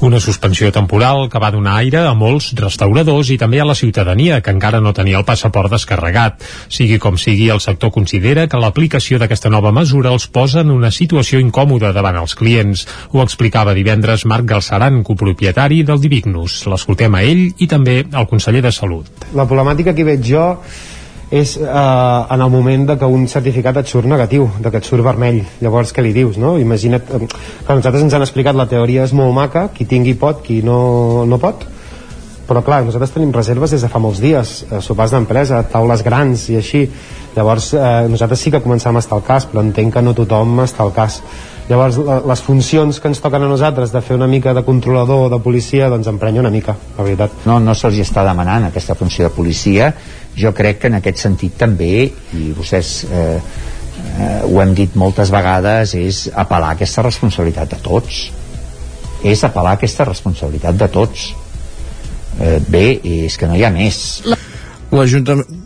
una 0.00 0.20
suspensió 0.20 0.70
temporal 0.72 1.28
que 1.30 1.40
va 1.42 1.50
donar 1.54 1.76
aire 1.80 2.02
a 2.06 2.14
molts 2.18 2.52
restauradors 2.58 3.30
i 3.30 3.38
també 3.38 3.60
a 3.62 3.66
la 3.68 3.76
ciutadania, 3.78 4.40
que 4.40 4.54
encara 4.54 4.80
no 4.80 4.94
tenia 4.96 5.18
el 5.20 5.26
passaport 5.28 5.72
descarregat. 5.72 6.42
Sigui 6.68 6.98
com 7.02 7.18
sigui, 7.18 7.48
el 7.54 7.62
sector 7.64 7.92
considera 7.94 8.46
que 8.48 8.60
l'aplicació 8.60 9.20
d'aquesta 9.22 9.50
nova 9.52 9.72
mesura 9.72 10.12
els 10.12 10.26
posa 10.26 10.62
en 10.62 10.70
una 10.74 10.90
situació 10.90 11.40
incòmoda 11.42 11.92
davant 11.92 12.18
els 12.20 12.34
clients. 12.38 12.86
Ho 13.12 13.22
explicava 13.22 13.76
divendres 13.76 14.26
Marc 14.26 14.48
Galceran, 14.48 15.02
copropietari 15.06 15.82
del 15.86 16.00
Divignus. 16.02 16.62
L'escoltem 16.66 17.14
a 17.14 17.22
ell 17.22 17.48
i 17.58 17.68
també 17.68 18.02
al 18.12 18.28
conseller 18.30 18.64
de 18.64 18.72
Salut. 18.72 19.28
La 19.34 19.46
problemàtica 19.48 19.94
que 19.94 20.06
veig 20.06 20.26
jo 20.26 20.46
és 21.32 21.56
eh, 21.56 21.64
en 21.64 22.40
el 22.44 22.50
moment 22.52 22.86
de 22.90 22.98
que 23.00 23.08
un 23.08 23.24
certificat 23.26 23.78
et 23.80 23.88
surt 23.88 24.04
negatiu, 24.04 24.50
de 24.60 24.70
que 24.70 24.82
et 24.82 24.88
surt 24.88 25.00
vermell. 25.04 25.40
Llavors 25.64 25.94
què 25.96 26.04
li 26.04 26.12
dius, 26.12 26.36
no? 26.36 26.58
Imagina't 26.60 27.08
eh, 27.08 27.20
que 27.24 27.76
nosaltres 27.78 28.04
ens 28.04 28.16
han 28.18 28.26
explicat 28.26 28.58
la 28.58 28.68
teoria 28.68 29.06
és 29.08 29.14
molt 29.16 29.32
maca 29.32 29.70
qui 29.72 29.88
tingui 29.88 30.12
pot, 30.20 30.42
qui 30.44 30.60
no, 30.66 31.24
no 31.24 31.40
pot. 31.40 31.64
Però 32.42 32.60
clar, 32.66 32.82
nosaltres 32.84 33.14
tenim 33.14 33.32
reserves 33.32 33.72
des 33.72 33.80
de 33.80 33.88
fa 33.88 34.02
molts 34.02 34.20
dies, 34.20 34.52
eh, 34.68 34.82
sopars 34.84 35.14
d'empresa 35.16 35.62
taules 35.72 36.04
grans 36.04 36.50
i 36.52 36.58
així. 36.60 36.84
Llavors 37.32 37.70
eh, 37.72 37.88
nosaltres 38.12 38.44
sí 38.44 38.52
que 38.52 38.60
començam 38.60 38.98
a 38.98 39.00
estar 39.00 39.16
al 39.16 39.24
cas 39.24 39.48
però 39.48 39.64
entenc 39.64 39.94
que 39.96 40.04
no 40.04 40.12
tothom 40.12 40.60
està 40.66 40.84
al 40.84 40.92
cas. 40.92 41.22
Llavors 41.70 41.96
la, 42.02 42.18
les 42.28 42.42
funcions 42.44 42.98
que 43.00 43.08
ens 43.08 43.22
toquen 43.24 43.46
a 43.46 43.48
nosaltres 43.48 43.94
de 43.94 44.02
fer 44.04 44.18
una 44.18 44.28
mica 44.28 44.52
de 44.52 44.66
controlador 44.66 45.30
o 45.30 45.30
de 45.32 45.40
policia 45.40 45.88
doncs 45.88 46.10
emprenya 46.12 46.42
una 46.44 46.52
mica, 46.52 46.76
la 46.98 47.06
veritat. 47.06 47.46
No, 47.48 47.56
no 47.62 47.72
se'ls 47.72 48.02
està 48.04 48.26
demanant 48.26 48.68
aquesta 48.68 48.98
funció 48.98 49.30
de 49.30 49.32
policia 49.32 49.94
jo 50.36 50.52
crec 50.56 50.82
que 50.82 50.90
en 50.90 50.98
aquest 50.98 51.22
sentit 51.24 51.56
també 51.60 52.06
i 52.08 52.44
vostès 52.56 52.92
eh, 53.04 53.38
eh, 53.38 54.40
ho 54.48 54.60
hem 54.62 54.74
dit 54.76 54.96
moltes 54.98 55.32
vegades 55.34 55.94
és 55.98 56.24
apel·lar 56.32 56.74
aquesta 56.76 57.04
responsabilitat 57.06 57.74
de 57.74 57.80
tots. 57.84 58.22
És 59.22 59.44
apel·lar 59.46 59.76
aquesta 59.76 60.06
responsabilitat 60.08 60.78
de 60.78 60.88
tots. 60.92 61.28
Eh, 62.40 62.58
bé, 62.68 62.86
és 63.26 63.36
que 63.38 63.46
no 63.46 63.58
hi 63.58 63.66
ha 63.66 63.70
més. 63.74 64.22
l'Ajuntament 64.92 65.61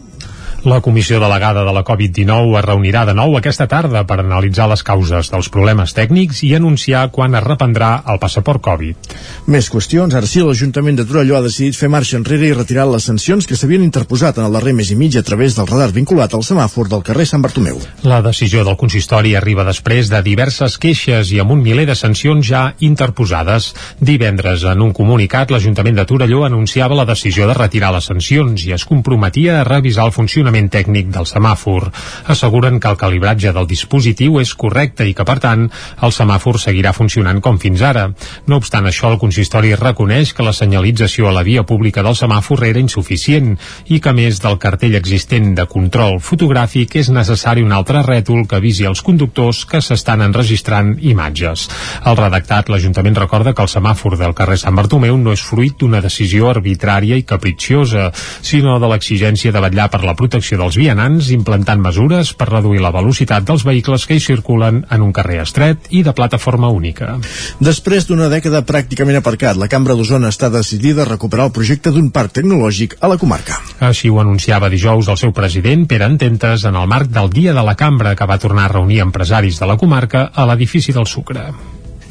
La 0.66 0.80
comissió 0.80 1.20
delegada 1.20 1.62
de 1.62 1.70
la 1.70 1.84
Covid-19 1.86 2.56
es 2.58 2.64
reunirà 2.64 3.04
de 3.06 3.12
nou 3.14 3.36
aquesta 3.38 3.68
tarda 3.70 4.00
per 4.02 4.16
analitzar 4.18 4.64
les 4.66 4.80
causes 4.82 5.28
dels 5.30 5.48
problemes 5.54 5.92
tècnics 5.94 6.40
i 6.42 6.48
anunciar 6.56 7.04
quan 7.14 7.36
es 7.38 7.44
reprendrà 7.44 7.90
el 8.10 8.18
passaport 8.18 8.64
Covid. 8.64 9.12
Més 9.46 9.68
qüestions. 9.70 10.16
Ara 10.18 10.26
sí, 10.26 10.42
l'Ajuntament 10.42 10.98
de 10.98 11.04
Torelló 11.06 11.36
ha 11.38 11.44
decidit 11.44 11.78
fer 11.78 11.86
marxa 11.86 12.16
enrere 12.18 12.48
i 12.48 12.56
retirar 12.56 12.88
les 12.90 13.06
sancions 13.06 13.46
que 13.46 13.54
s'havien 13.54 13.84
interposat 13.86 14.40
en 14.40 14.48
el 14.48 14.58
darrer 14.58 14.72
mes 14.74 14.90
i 14.90 14.96
mig 14.98 15.14
a 15.14 15.22
través 15.22 15.54
del 15.54 15.68
radar 15.70 15.92
vinculat 15.94 16.34
al 16.34 16.42
semàfor 16.42 16.90
del 16.90 17.06
carrer 17.06 17.28
Sant 17.30 17.46
Bartomeu. 17.46 17.78
La 18.02 18.18
decisió 18.26 18.66
del 18.66 18.80
consistori 18.80 19.36
arriba 19.38 19.62
després 19.70 20.10
de 20.10 20.24
diverses 20.26 20.80
queixes 20.82 21.30
i 21.30 21.38
amb 21.44 21.54
un 21.54 21.62
miler 21.62 21.86
de 21.86 21.94
sancions 21.94 22.42
ja 22.50 22.64
interposades. 22.80 23.70
Divendres, 24.02 24.66
en 24.66 24.82
un 24.82 24.90
comunicat, 24.90 25.54
l'Ajuntament 25.54 26.02
de 26.02 26.08
Torelló 26.10 26.42
anunciava 26.50 26.98
la 26.98 27.06
decisió 27.06 27.46
de 27.46 27.54
retirar 27.54 27.94
les 27.94 28.10
sancions 28.10 28.66
i 28.66 28.74
es 28.74 28.88
comprometia 28.90 29.60
a 29.60 29.64
revisar 29.70 30.10
el 30.10 30.16
funcionament 30.18 30.55
tècnic 30.72 31.10
del 31.12 31.28
semàfor. 31.28 31.90
Asseguren 32.32 32.80
que 32.80 32.88
el 32.88 32.96
calibratge 32.96 33.52
del 33.52 33.68
dispositiu 33.68 34.40
és 34.40 34.54
correcte 34.56 35.04
i 35.06 35.12
que, 35.14 35.26
per 35.28 35.38
tant, 35.44 35.66
el 36.02 36.14
semàfor 36.14 36.58
seguirà 36.62 36.94
funcionant 36.96 37.42
com 37.44 37.60
fins 37.60 37.84
ara. 37.84 38.06
No 38.46 38.58
obstant 38.62 38.88
això, 38.88 39.10
el 39.12 39.20
consistori 39.20 39.74
reconeix 39.76 40.32
que 40.32 40.46
la 40.46 40.54
senyalització 40.56 41.28
a 41.28 41.34
la 41.36 41.44
via 41.46 41.66
pública 41.68 42.02
del 42.06 42.16
semàfor 42.16 42.64
era 42.66 42.80
insuficient 42.80 43.54
i 43.92 44.00
que, 44.00 44.14
més 44.16 44.40
del 44.42 44.56
cartell 44.62 44.96
existent 44.96 45.52
de 45.58 45.66
control 45.68 46.18
fotogràfic, 46.24 46.96
és 47.02 47.12
necessari 47.12 47.64
un 47.66 47.76
altre 47.76 48.02
rètol 48.06 48.46
que 48.48 48.56
avisi 48.56 48.86
als 48.86 49.02
conductors 49.04 49.64
que 49.68 49.82
s'estan 49.84 50.24
enregistrant 50.24 50.94
imatges. 51.00 51.68
Al 52.06 52.16
redactat, 52.16 52.70
l'Ajuntament 52.72 53.18
recorda 53.18 53.52
que 53.52 53.64
el 53.66 53.72
semàfor 53.72 54.16
del 54.16 54.34
carrer 54.38 54.58
Sant 54.62 54.76
Bartomeu 54.78 55.18
no 55.18 55.34
és 55.34 55.42
fruit 55.42 55.76
d'una 55.80 56.00
decisió 56.04 56.50
arbitrària 56.50 57.18
i 57.18 57.26
capritxiosa, 57.26 58.12
sinó 58.42 58.78
de 58.78 58.90
l'exigència 58.90 59.52
de 59.52 59.62
vetllar 59.62 59.88
per 59.90 60.04
la 60.04 60.14
protecció 60.14 60.45
dels 60.54 60.76
vianants 60.78 61.32
implantant 61.34 61.80
mesures 61.82 62.30
per 62.38 62.46
reduir 62.46 62.78
la 62.78 62.92
velocitat 62.94 63.42
dels 63.48 63.64
vehicles 63.66 64.04
que 64.06 64.14
hi 64.14 64.22
circulen 64.22 64.84
en 64.94 65.02
un 65.02 65.10
carrer 65.16 65.40
estret 65.42 65.90
i 65.90 66.04
de 66.06 66.14
plataforma 66.14 66.70
única. 66.70 67.16
Després 67.58 68.06
d'una 68.06 68.30
dècada 68.30 68.62
pràcticament 68.68 69.18
aparcat, 69.18 69.58
la 69.58 69.66
Cambra 69.66 69.98
d'Osona 69.98 70.30
està 70.30 70.52
decidida 70.54 71.02
a 71.02 71.08
recuperar 71.10 71.48
el 71.50 71.54
projecte 71.56 71.90
d'un 71.90 72.12
parc 72.14 72.38
tecnològic 72.38 72.94
a 73.00 73.10
la 73.10 73.18
comarca. 73.18 73.58
Així 73.82 74.06
ho 74.06 74.22
anunciava 74.22 74.70
dijous 74.70 75.10
el 75.10 75.18
seu 75.18 75.34
president, 75.34 75.88
Pere 75.90 76.06
Ententes, 76.06 76.62
en 76.70 76.78
el 76.78 76.86
marc 76.86 77.10
del 77.10 77.34
Dia 77.34 77.56
de 77.56 77.66
la 77.66 77.74
Cambra, 77.74 78.14
que 78.14 78.30
va 78.30 78.38
tornar 78.38 78.70
a 78.70 78.74
reunir 78.76 79.02
empresaris 79.02 79.58
de 79.58 79.66
la 79.66 79.76
comarca 79.76 80.28
a 80.30 80.46
l'edifici 80.46 80.94
del 80.94 81.10
Sucre. 81.10 81.50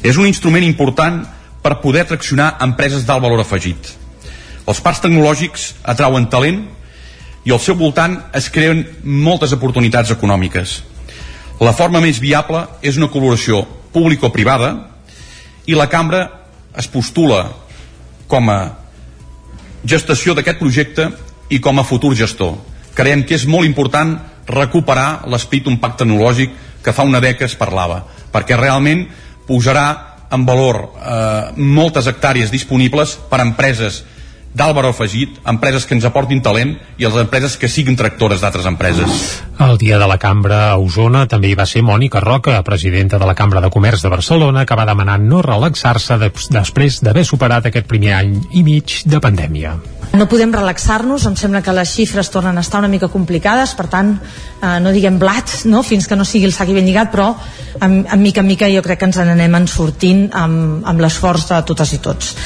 És 0.04 0.20
un 0.20 0.28
instrument 0.28 0.68
important 0.68 1.22
per 1.64 1.80
poder 1.80 2.04
traccionar 2.06 2.58
empreses 2.62 3.06
d'alt 3.06 3.24
valor 3.24 3.40
afegit. 3.42 3.96
Els 4.66 4.80
parcs 4.82 5.02
tecnològics 5.04 5.68
atrauen 5.86 6.26
talent 6.30 6.64
i 7.46 7.52
al 7.54 7.62
seu 7.62 7.78
voltant 7.78 8.18
es 8.34 8.50
creen 8.50 8.82
moltes 9.04 9.54
oportunitats 9.54 10.10
econòmiques. 10.10 10.80
La 11.62 11.72
forma 11.72 12.02
més 12.02 12.18
viable 12.20 12.64
és 12.82 12.98
una 12.98 13.08
col·laboració 13.08 13.62
público-privada 13.94 14.72
i 15.70 15.78
la 15.78 15.86
cambra 15.88 16.24
es 16.76 16.90
postula 16.90 17.46
com 18.28 18.50
a 18.50 18.58
gestació 19.86 20.34
d'aquest 20.34 20.58
projecte 20.58 21.06
i 21.48 21.60
com 21.62 21.78
a 21.78 21.86
futur 21.86 22.12
gestor. 22.18 22.56
Creiem 22.98 23.22
que 23.24 23.38
és 23.38 23.46
molt 23.46 23.68
important 23.68 24.16
recuperar 24.50 25.28
l'esperit 25.30 25.66
d'un 25.66 25.78
pacte 25.78 26.02
tecnològic 26.02 26.52
que 26.82 26.94
fa 26.94 27.06
una 27.06 27.22
dècada 27.22 27.46
es 27.46 27.56
parlava, 27.58 28.02
perquè 28.34 28.58
realment 28.58 29.06
posarà 29.46 29.86
en 30.34 30.42
valor 30.46 30.82
eh, 30.82 31.54
moltes 31.56 32.10
hectàrees 32.10 32.50
disponibles 32.50 33.14
per 33.30 33.38
a 33.38 33.46
empreses 33.46 34.02
d'alt 34.56 34.76
valor 34.76 34.94
afegit, 34.94 35.36
empreses 35.44 35.84
que 35.84 35.92
ens 35.96 36.06
aportin 36.08 36.40
talent 36.40 36.72
i 36.96 37.04
les 37.04 37.18
empreses 37.20 37.58
que 37.60 37.68
siguin 37.68 37.96
tractores 37.98 38.40
d'altres 38.40 38.64
empreses. 38.68 39.26
El 39.60 39.76
dia 39.80 39.98
de 40.00 40.08
la 40.08 40.16
Cambra 40.20 40.70
a 40.70 40.78
Osona 40.80 41.26
també 41.28 41.50
hi 41.50 41.58
va 41.58 41.66
ser 41.68 41.82
Mònica 41.84 42.22
Roca, 42.24 42.56
presidenta 42.64 43.20
de 43.20 43.28
la 43.28 43.34
Cambra 43.36 43.60
de 43.60 43.70
Comerç 43.72 44.04
de 44.04 44.12
Barcelona, 44.12 44.64
que 44.64 44.78
va 44.78 44.88
demanar 44.88 45.18
no 45.20 45.42
relaxar-se 45.44 46.16
de, 46.22 46.32
després 46.56 47.02
d'haver 47.04 47.26
superat 47.28 47.68
aquest 47.68 47.88
primer 47.88 48.14
any 48.16 48.34
i 48.56 48.64
mig 48.64 49.02
de 49.04 49.20
pandèmia. 49.20 49.76
No 50.16 50.28
podem 50.30 50.52
relaxar-nos, 50.54 51.26
em 51.28 51.36
sembla 51.36 51.60
que 51.60 51.74
les 51.76 51.92
xifres 51.92 52.30
tornen 52.32 52.56
a 52.56 52.64
estar 52.64 52.80
una 52.80 52.88
mica 52.88 53.10
complicades, 53.12 53.74
per 53.76 53.90
tant, 53.92 54.14
eh, 54.62 54.76
no 54.80 54.92
diguem 54.94 55.18
blat, 55.20 55.66
no? 55.68 55.82
fins 55.84 56.08
que 56.08 56.16
no 56.16 56.24
sigui 56.24 56.48
el 56.48 56.56
sac 56.56 56.72
ben 56.72 56.86
lligat, 56.88 57.12
però 57.12 57.34
en, 57.80 58.06
en 58.08 58.22
mica 58.22 58.40
en 58.40 58.48
mica 58.48 58.70
jo 58.72 58.84
crec 58.86 59.02
que 59.02 59.10
ens 59.10 59.20
n'anem 59.20 59.60
en 59.60 59.68
sortint 59.68 60.30
amb, 60.32 60.86
amb 60.86 61.02
l'esforç 61.04 61.50
de 61.52 61.60
totes 61.68 61.92
i 61.92 62.00
tots. 62.00 62.36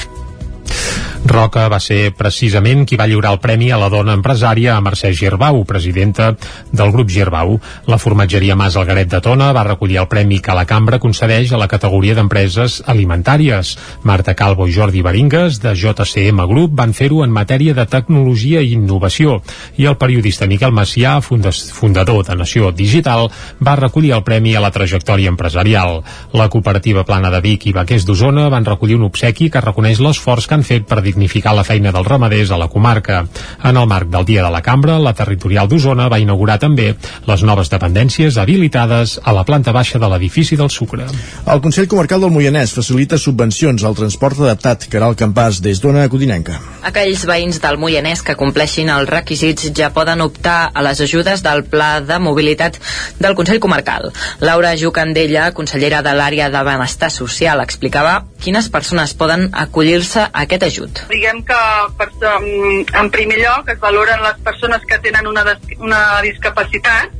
Roca 1.30 1.68
va 1.70 1.78
ser 1.78 2.10
precisament 2.18 2.82
qui 2.88 2.96
va 2.98 3.06
lliurar 3.06 3.30
el 3.36 3.38
premi 3.38 3.68
a 3.70 3.76
la 3.78 3.88
dona 3.92 4.16
empresària 4.18 4.72
a 4.74 4.80
Mercè 4.82 5.12
Girbau, 5.14 5.60
presidenta 5.62 6.32
del 6.74 6.90
grup 6.90 7.12
Girbau. 7.14 7.52
La 7.86 7.98
formatgeria 8.02 8.56
Mas 8.58 8.74
Algaret 8.74 9.12
de 9.12 9.20
Tona 9.22 9.52
va 9.54 9.62
recollir 9.68 10.00
el 10.02 10.08
premi 10.10 10.40
que 10.42 10.56
la 10.58 10.64
cambra 10.66 10.98
concedeix 10.98 11.52
a 11.52 11.60
la 11.60 11.68
categoria 11.70 12.16
d'empreses 12.18 12.80
alimentàries. 12.90 13.76
Marta 14.02 14.34
Calvo 14.34 14.66
i 14.66 14.74
Jordi 14.74 15.04
Baringues, 15.06 15.60
de 15.62 15.76
JCM 15.78 16.48
Group, 16.50 16.74
van 16.74 16.96
fer-ho 16.98 17.22
en 17.22 17.30
matèria 17.30 17.76
de 17.78 17.86
tecnologia 17.86 18.64
i 18.66 18.74
innovació. 18.74 19.38
I 19.78 19.86
el 19.86 20.00
periodista 20.02 20.50
Miquel 20.50 20.74
Macià, 20.74 21.20
fundador 21.22 22.26
de 22.26 22.34
Nació 22.42 22.72
Digital, 22.74 23.28
va 23.62 23.76
recollir 23.78 24.16
el 24.18 24.26
premi 24.26 24.56
a 24.56 24.64
la 24.66 24.72
trajectòria 24.74 25.30
empresarial. 25.30 26.02
La 26.34 26.50
cooperativa 26.50 27.06
Plana 27.06 27.30
de 27.30 27.40
Vic 27.46 27.70
i 27.70 27.76
Baquers 27.78 28.08
d'Osona 28.08 28.50
van 28.50 28.66
recollir 28.66 28.98
un 28.98 29.06
obsequi 29.12 29.46
que 29.46 29.62
reconeix 29.62 30.02
l'esforç 30.02 30.50
que 30.50 30.58
han 30.58 30.66
fet 30.66 30.90
per 30.90 30.98
dignificar 30.98 31.19
la 31.20 31.64
feina 31.64 31.92
dels 31.92 32.06
ramaders 32.06 32.50
a 32.50 32.58
la 32.58 32.68
comarca. 32.68 33.26
En 33.64 33.76
el 33.76 33.86
marc 33.86 34.08
del 34.08 34.24
Dia 34.24 34.44
de 34.44 34.50
la 34.50 34.62
Cambra, 34.62 34.98
la 34.98 35.12
territorial 35.14 35.68
d'Osona 35.68 36.08
va 36.08 36.18
inaugurar 36.18 36.58
també 36.58 36.94
les 37.26 37.42
noves 37.42 37.68
dependències 37.68 38.38
habilitades 38.38 39.18
a 39.22 39.32
la 39.32 39.44
planta 39.44 39.72
baixa 39.72 39.98
de 39.98 40.08
l'edifici 40.08 40.56
del 40.56 40.70
Sucre. 40.70 41.06
El 41.46 41.60
Consell 41.60 41.88
Comarcal 41.88 42.20
del 42.20 42.30
Moianès 42.30 42.72
facilita 42.72 43.18
subvencions 43.18 43.84
al 43.84 43.96
transport 43.96 44.40
adaptat, 44.40 44.88
que 44.88 45.00
el 45.00 45.16
campàs 45.16 45.60
des 45.60 45.80
d'Ona 45.80 46.08
Codinenca. 46.08 46.58
Aquells 46.86 47.26
veïns 47.26 47.60
del 47.60 47.78
Moianès 47.80 48.22
que 48.22 48.36
compleixin 48.38 48.88
els 48.88 49.08
requisits 49.10 49.70
ja 49.76 49.90
poden 49.92 50.20
optar 50.20 50.70
a 50.72 50.84
les 50.86 51.00
ajudes 51.00 51.42
del 51.42 51.64
Pla 51.64 52.00
de 52.00 52.18
Mobilitat 52.18 52.78
del 53.18 53.34
Consell 53.34 53.60
Comarcal. 53.60 54.10
Laura 54.40 54.76
Jucandella, 54.76 55.50
consellera 55.52 56.02
de 56.02 56.14
l'àrea 56.16 56.50
de 56.50 56.64
Benestar 56.64 57.10
Social, 57.10 57.60
explicava 57.60 58.20
quines 58.40 58.68
persones 58.72 59.14
poden 59.14 59.48
acollir-se 59.52 60.24
a 60.26 60.44
aquest 60.44 60.66
ajut. 60.66 61.02
Diguem 61.12 61.42
que 61.46 61.60
per, 61.98 62.10
en 62.32 63.10
primer 63.14 63.40
lloc 63.42 63.68
es 63.72 63.80
valoren 63.80 64.22
les 64.24 64.40
persones 64.46 64.84
que 64.88 64.98
tenen 65.04 65.28
una, 65.30 65.44
una 65.78 66.02
discapacitat 66.24 67.10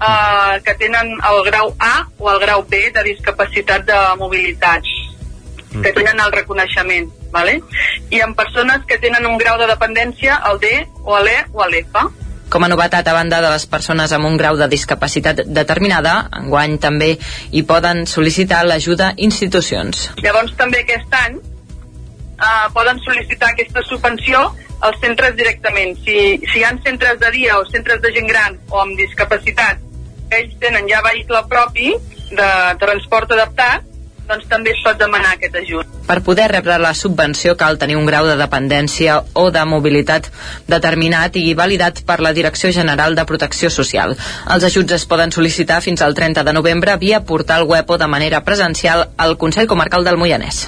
eh, 0.00 0.60
que 0.64 0.74
tenen 0.74 1.16
el 1.30 1.42
grau 1.50 1.74
A 1.78 2.06
o 2.18 2.30
el 2.32 2.40
grau 2.40 2.64
B 2.68 2.90
de 2.94 3.02
discapacitat 3.12 3.86
de 3.86 4.00
mobilitat 4.18 4.84
que 5.82 5.92
tenen 5.92 6.20
el 6.20 6.32
reconeixement 6.32 7.10
vale? 7.32 7.60
i 8.10 8.20
en 8.24 8.34
persones 8.34 8.84
que 8.88 8.98
tenen 8.98 9.26
un 9.26 9.36
grau 9.38 9.58
de 9.60 9.66
dependència 9.68 10.38
el 10.50 10.60
D 10.62 10.70
o 11.04 11.18
l'E 11.20 11.42
o 11.52 11.66
l'F 11.66 12.25
com 12.50 12.64
a 12.64 12.68
novetat, 12.70 13.08
a 13.08 13.14
banda 13.16 13.40
de 13.42 13.50
les 13.50 13.66
persones 13.66 14.12
amb 14.12 14.28
un 14.28 14.36
grau 14.36 14.56
de 14.56 14.68
discapacitat 14.70 15.42
determinada, 15.46 16.28
enguany 16.42 16.78
també 16.82 17.16
hi 17.52 17.62
poden 17.66 18.04
sol·licitar 18.06 18.62
l'ajuda 18.66 19.12
institucions. 19.16 20.10
Llavors 20.22 20.54
també 20.58 20.84
aquest 20.84 21.18
any 21.22 21.40
eh, 21.40 22.68
poden 22.74 23.02
sol·licitar 23.06 23.50
aquesta 23.52 23.82
subvenció 23.88 24.44
als 24.86 25.00
centres 25.00 25.34
directament. 25.36 25.96
Si, 26.04 26.18
si 26.52 26.60
hi 26.60 26.64
ha 26.64 26.76
centres 26.84 27.18
de 27.20 27.32
dia 27.34 27.58
o 27.58 27.66
centres 27.70 28.00
de 28.04 28.12
gent 28.14 28.30
gran 28.30 28.60
o 28.70 28.82
amb 28.84 28.96
discapacitat 29.00 29.82
ells 30.30 30.56
tenen 30.62 30.88
ja 30.90 31.02
vehicle 31.04 31.42
propi 31.50 31.92
de 32.30 32.48
transport 32.82 33.32
adaptat, 33.36 33.84
doncs 34.28 34.46
també 34.50 34.72
es 34.74 34.82
pot 34.84 34.98
demanar 35.00 35.34
aquest 35.34 35.56
ajut. 35.62 35.92
Per 36.06 36.18
poder 36.26 36.48
rebre 36.52 36.78
la 36.82 36.92
subvenció 36.94 37.56
cal 37.58 37.78
tenir 37.82 37.96
un 37.98 38.06
grau 38.06 38.28
de 38.28 38.36
dependència 38.38 39.18
o 39.34 39.48
de 39.50 39.64
mobilitat 39.66 40.30
determinat 40.70 41.36
i 41.40 41.54
validat 41.58 42.02
per 42.06 42.20
la 42.20 42.32
Direcció 42.36 42.72
General 42.72 43.18
de 43.18 43.26
Protecció 43.26 43.70
Social. 43.70 44.16
Els 44.54 44.66
ajuts 44.70 45.00
es 45.00 45.06
poden 45.10 45.34
sol·licitar 45.34 45.82
fins 45.82 46.02
al 46.02 46.14
30 46.14 46.46
de 46.46 46.56
novembre 46.56 46.96
via 47.02 47.24
portal 47.26 47.66
web 47.66 47.90
o 47.90 47.98
de 47.98 48.10
manera 48.10 48.42
presencial 48.44 49.08
al 49.16 49.38
Consell 49.38 49.70
Comarcal 49.70 50.04
del 50.04 50.18
Moianès. 50.20 50.66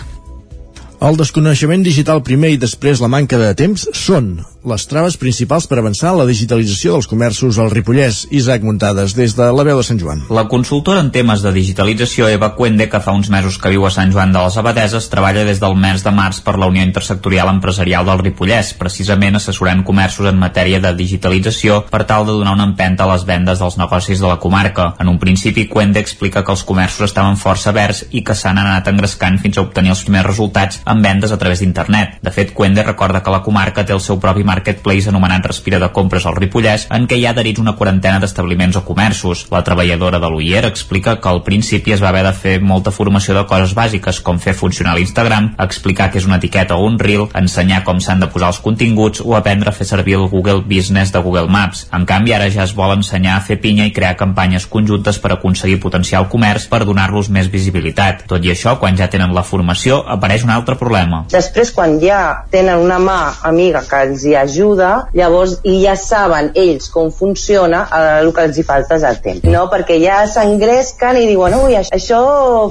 El 0.98 1.14
desconeixement 1.14 1.84
digital 1.86 2.24
primer 2.26 2.56
i 2.56 2.58
després 2.58 2.98
la 2.98 3.10
manca 3.12 3.38
de 3.38 3.52
temps 3.54 3.84
són 3.94 4.32
les 4.68 4.84
traves 4.90 5.14
principals 5.16 5.68
per 5.70 5.78
avançar 5.78 6.10
la 6.18 6.24
digitalització 6.26 6.96
dels 6.96 7.06
comerços 7.06 7.60
al 7.62 7.70
Ripollès. 7.70 8.24
Isaac 8.34 8.64
Muntades, 8.66 9.14
des 9.14 9.36
de 9.38 9.46
la 9.54 9.64
veu 9.64 9.78
de 9.78 9.84
Sant 9.86 10.00
Joan. 10.02 10.24
La 10.34 10.48
consultora 10.50 10.98
en 11.00 11.12
temes 11.14 11.44
de 11.44 11.52
digitalització 11.54 12.26
Eva 12.28 12.50
Cuende, 12.56 12.88
que 12.90 13.00
fa 13.00 13.14
uns 13.14 13.30
mesos 13.30 13.60
que 13.62 13.70
viu 13.70 13.86
a 13.86 13.92
Sant 13.94 14.10
Joan 14.12 14.34
de 14.34 14.42
les 14.42 14.56
Abadeses, 14.58 15.06
treballa 15.12 15.44
des 15.46 15.62
del 15.62 15.76
mes 15.78 16.02
de 16.02 16.12
març 16.12 16.42
per 16.44 16.56
la 16.58 16.66
Unió 16.66 16.82
Intersectorial 16.82 17.52
Empresarial 17.54 18.10
del 18.10 18.24
Ripollès, 18.24 18.74
precisament 18.82 19.38
assessorant 19.38 19.84
comerços 19.86 20.26
en 20.26 20.42
matèria 20.42 20.82
de 20.82 20.92
digitalització 20.98 21.84
per 21.88 22.02
tal 22.10 22.26
de 22.26 22.34
donar 22.34 22.56
una 22.58 22.66
empenta 22.72 23.06
a 23.06 23.12
les 23.14 23.24
vendes 23.28 23.62
dels 23.62 23.78
negocis 23.78 24.18
de 24.18 24.26
la 24.26 24.40
comarca. 24.42 24.90
En 24.98 25.14
un 25.14 25.22
principi, 25.22 25.68
Cuende 25.70 26.02
explica 26.02 26.42
que 26.42 26.52
els 26.52 26.66
comerços 26.66 27.06
estaven 27.06 27.38
força 27.38 27.72
verds 27.72 28.04
i 28.10 28.26
que 28.26 28.34
s'han 28.34 28.58
anat 28.58 28.90
engrescant 28.90 29.38
fins 29.38 29.56
a 29.56 29.64
obtenir 29.64 29.94
els 29.94 30.02
primers 30.02 30.26
resultats 30.26 30.82
amb 30.88 31.04
vendes 31.04 31.32
a 31.32 31.38
través 31.38 31.60
d'internet. 31.62 32.18
De 32.24 32.32
fet, 32.34 32.54
Quende 32.56 32.82
recorda 32.82 33.22
que 33.22 33.32
la 33.32 33.42
comarca 33.44 33.84
té 33.86 33.94
el 33.94 34.02
seu 34.02 34.18
propi 34.20 34.44
marketplace 34.44 35.08
anomenat 35.12 35.46
Respira 35.46 35.78
de 35.78 35.90
Compres 35.94 36.26
al 36.26 36.36
Ripollès, 36.36 36.88
en 36.94 37.06
què 37.06 37.18
hi 37.18 37.26
ha 37.26 37.34
adherits 37.34 37.62
una 37.62 37.76
quarantena 37.78 38.18
d'establiments 38.22 38.80
o 38.80 38.84
comerços. 38.88 39.46
La 39.52 39.62
treballadora 39.66 40.18
de 40.18 40.30
l'UIER 40.32 40.64
explica 40.66 41.18
que 41.20 41.28
al 41.30 41.42
principi 41.46 41.94
es 41.94 42.02
va 42.02 42.10
haver 42.10 42.24
de 42.26 42.32
fer 42.32 42.56
molta 42.60 42.90
formació 42.94 43.36
de 43.36 43.44
coses 43.50 43.74
bàsiques, 43.76 44.22
com 44.24 44.40
fer 44.42 44.56
funcionar 44.56 44.96
l'Instagram, 44.96 45.52
explicar 45.68 46.08
què 46.10 46.22
és 46.22 46.26
una 46.26 46.40
etiqueta 46.40 46.76
o 46.76 46.86
un 46.86 46.98
reel, 46.98 47.28
ensenyar 47.38 47.82
com 47.84 48.00
s'han 48.00 48.24
de 48.24 48.30
posar 48.32 48.52
els 48.54 48.62
continguts 48.64 49.22
o 49.24 49.36
aprendre 49.38 49.70
a 49.70 49.76
fer 49.76 49.86
servir 49.86 50.16
el 50.18 50.28
Google 50.32 50.64
Business 50.66 51.12
de 51.12 51.22
Google 51.22 51.48
Maps. 51.52 51.86
En 51.92 52.06
canvi, 52.08 52.32
ara 52.34 52.48
ja 52.50 52.64
es 52.64 52.74
vol 52.74 52.96
ensenyar 52.96 53.36
a 53.36 53.44
fer 53.44 53.58
pinya 53.60 53.86
i 53.86 53.94
crear 53.94 54.16
campanyes 54.16 54.66
conjuntes 54.66 55.20
per 55.20 55.34
aconseguir 55.34 55.80
potenciar 55.82 56.22
el 56.22 56.30
comerç 56.32 56.68
per 56.72 56.84
donar-los 56.88 57.30
més 57.34 57.50
visibilitat. 57.52 58.24
Tot 58.30 58.44
i 58.44 58.54
això, 58.54 58.78
quan 58.80 58.96
ja 58.96 59.10
tenen 59.12 59.34
la 59.36 59.44
formació, 59.44 60.00
apareix 60.08 60.46
un 60.46 60.54
altre 60.54 60.77
problema. 60.78 61.24
Després, 61.32 61.72
quan 61.74 61.98
ja 62.02 62.20
tenen 62.52 62.82
una 62.84 62.98
mà 63.02 63.18
amiga 63.48 63.82
que 63.88 64.02
els 64.08 64.24
hi 64.26 64.34
ajuda, 64.38 64.90
llavors 65.16 65.58
i 65.68 65.78
ja 65.82 65.96
saben 65.98 66.52
ells 66.58 66.88
com 66.94 67.10
funciona, 67.14 67.84
eh, 67.92 68.18
el 68.22 68.32
que 68.34 68.46
els 68.48 68.58
hi 68.58 68.64
falta 68.66 68.98
és 68.98 69.06
el 69.08 69.20
temps, 69.24 69.44
no? 69.50 69.66
Perquè 69.72 69.98
ja 70.02 70.20
s'engresquen 70.30 71.20
i 71.20 71.26
diuen, 71.30 71.56
ui, 71.64 71.76
això 71.78 72.20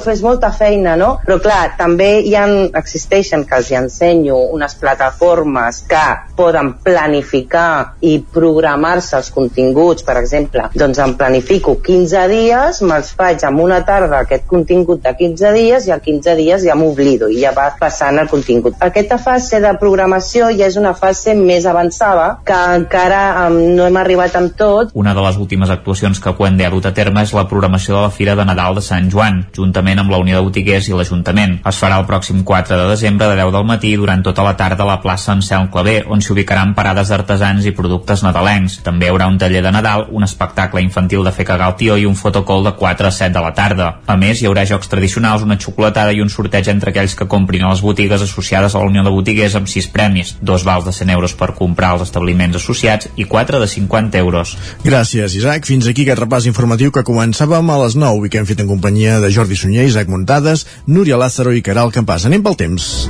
fes 0.03 0.23
molta 0.25 0.51
feina, 0.55 0.95
no? 0.99 1.17
Però 1.25 1.39
clar, 1.43 1.75
també 1.79 2.09
hi 2.25 2.35
ha, 2.35 2.45
existeixen 2.79 3.45
que 3.47 3.59
els 3.59 3.71
hi 3.71 3.79
ensenyo 3.81 4.37
unes 4.55 4.75
plataformes 4.79 5.83
que 5.89 6.05
poden 6.37 6.73
planificar 6.85 7.97
i 8.05 8.17
programar-se 8.33 9.17
els 9.17 9.31
continguts, 9.33 10.05
per 10.07 10.17
exemple, 10.21 10.69
doncs 10.77 11.01
em 11.03 11.15
planifico 11.19 11.77
15 11.83 12.25
dies, 12.31 12.81
me'ls 12.87 13.13
faig 13.17 13.43
en 13.47 13.59
una 13.63 13.81
tarda 13.85 14.21
aquest 14.23 14.45
contingut 14.49 15.03
de 15.03 15.13
15 15.17 15.53
dies 15.55 15.87
i 15.87 15.93
a 15.95 15.99
15 16.03 16.35
dies 16.37 16.63
ja 16.65 16.75
m'oblido 16.77 17.29
i 17.31 17.41
ja 17.41 17.53
va 17.55 17.69
passant 17.97 18.19
el 18.21 18.29
contingut. 18.29 18.75
Aquesta 18.83 19.17
fase 19.17 19.57
de 19.63 19.71
programació 19.81 20.51
ja 20.53 20.67
és 20.69 20.77
una 20.77 20.93
fase 20.93 21.33
més 21.33 21.65
avançada 21.65 22.27
que 22.45 22.57
encara 22.77 23.47
um, 23.47 23.57
no 23.73 23.87
hem 23.87 23.97
arribat 23.97 24.35
amb 24.37 24.53
tot. 24.57 24.91
Una 24.93 25.15
de 25.17 25.23
les 25.25 25.39
últimes 25.41 25.71
actuacions 25.73 26.21
que 26.21 26.35
Quende 26.37 26.67
ha 26.67 26.69
dut 26.69 26.85
a 26.85 26.93
terme 26.93 27.23
és 27.25 27.33
la 27.33 27.47
programació 27.49 27.95
de 27.95 28.03
la 28.03 28.11
Fira 28.13 28.35
de 28.37 28.45
Nadal 28.45 28.77
de 28.77 28.83
Sant 28.85 29.09
Joan, 29.09 29.41
juntament 29.55 30.03
amb 30.03 30.13
la 30.13 30.19
Unió 30.21 30.37
de 30.37 30.45
Botiguers 30.45 30.89
i 30.91 30.93
l'Ajuntament. 30.93 31.57
Es 31.65 31.79
farà 31.81 31.97
el 31.97 32.05
pròxim 32.05 32.43
4 32.45 32.77
de 32.77 32.85
desembre 32.91 33.31
de 33.31 33.39
10 33.39 33.55
del 33.55 33.65
matí 33.65 33.95
durant 33.97 34.21
tota 34.23 34.45
la 34.45 34.53
tarda 34.59 34.85
a 34.85 34.89
la 34.91 34.99
plaça 35.01 35.33
Anselm 35.33 35.71
Clavé, 35.73 36.03
on 36.05 36.21
s'hi 36.21 36.35
ubicaran 36.35 36.75
parades 36.77 37.09
d'artesans 37.09 37.65
i 37.65 37.73
productes 37.73 38.21
nadalencs. 38.27 38.77
També 38.85 39.09
hi 39.09 39.13
haurà 39.15 39.29
un 39.31 39.41
taller 39.41 39.63
de 39.65 39.73
Nadal, 39.73 40.05
un 40.13 40.27
espectacle 40.27 40.85
infantil 40.85 41.25
de 41.25 41.33
fer 41.33 41.47
cagar 41.49 41.71
el 41.71 41.77
tió 41.81 41.97
i 41.97 42.05
un 42.05 42.15
fotocall 42.15 42.69
de 42.69 42.75
4 42.77 43.09
a 43.09 43.15
7 43.17 43.33
de 43.33 43.45
la 43.47 43.53
tarda. 43.57 43.89
A 44.05 44.19
més, 44.19 44.41
hi 44.41 44.51
haurà 44.51 44.67
jocs 44.69 44.91
tradicionals, 44.91 45.41
una 45.47 45.57
xocolatada 45.57 46.13
i 46.13 46.21
un 46.21 46.29
sorteig 46.29 46.69
entre 46.69 46.93
aquells 46.93 47.17
que 47.17 47.29
comprin 47.31 47.65
a 47.65 47.73
les 47.73 47.81
botigues 47.87 48.21
associades 48.21 48.75
a 48.75 48.81
la 48.83 48.89
Unió 48.91 49.03
de 49.05 49.13
Botiguers 49.13 49.55
amb 49.55 49.71
6 49.71 49.89
premis, 49.95 50.35
dos 50.41 50.65
vals 50.67 50.85
de 50.87 50.93
100 50.95 51.15
euros 51.15 51.35
per 51.39 51.53
comprar 51.55 51.93
als 51.95 52.07
establiments 52.09 52.59
associats 52.59 53.09
i 53.15 53.25
4 53.25 53.61
de 53.63 53.69
50 53.71 54.19
euros. 54.19 54.57
Gràcies, 54.83 55.37
Isaac. 55.39 55.65
Fins 55.69 55.87
aquí 55.87 56.05
aquest 56.05 56.23
repàs 56.23 56.49
informatiu 56.51 56.91
que 56.91 57.05
començàvem 57.07 57.71
a 57.71 57.79
les 57.85 57.95
9 57.95 58.27
i 58.27 58.33
que 58.33 58.41
hem 58.41 58.49
fet 58.49 58.63
en 58.63 58.71
companyia 58.71 59.21
de 59.23 59.31
Jordi 59.31 59.55
Sunyer, 59.55 59.87
Isaac 59.87 60.11
Muntades, 60.11 60.67
Núria 60.87 61.19
Lázaro 61.19 61.55
i 61.55 61.63
Caral 61.63 61.93
Campàs. 61.95 62.27
Anem 62.27 62.43
pel 62.43 62.59
temps. 62.59 63.07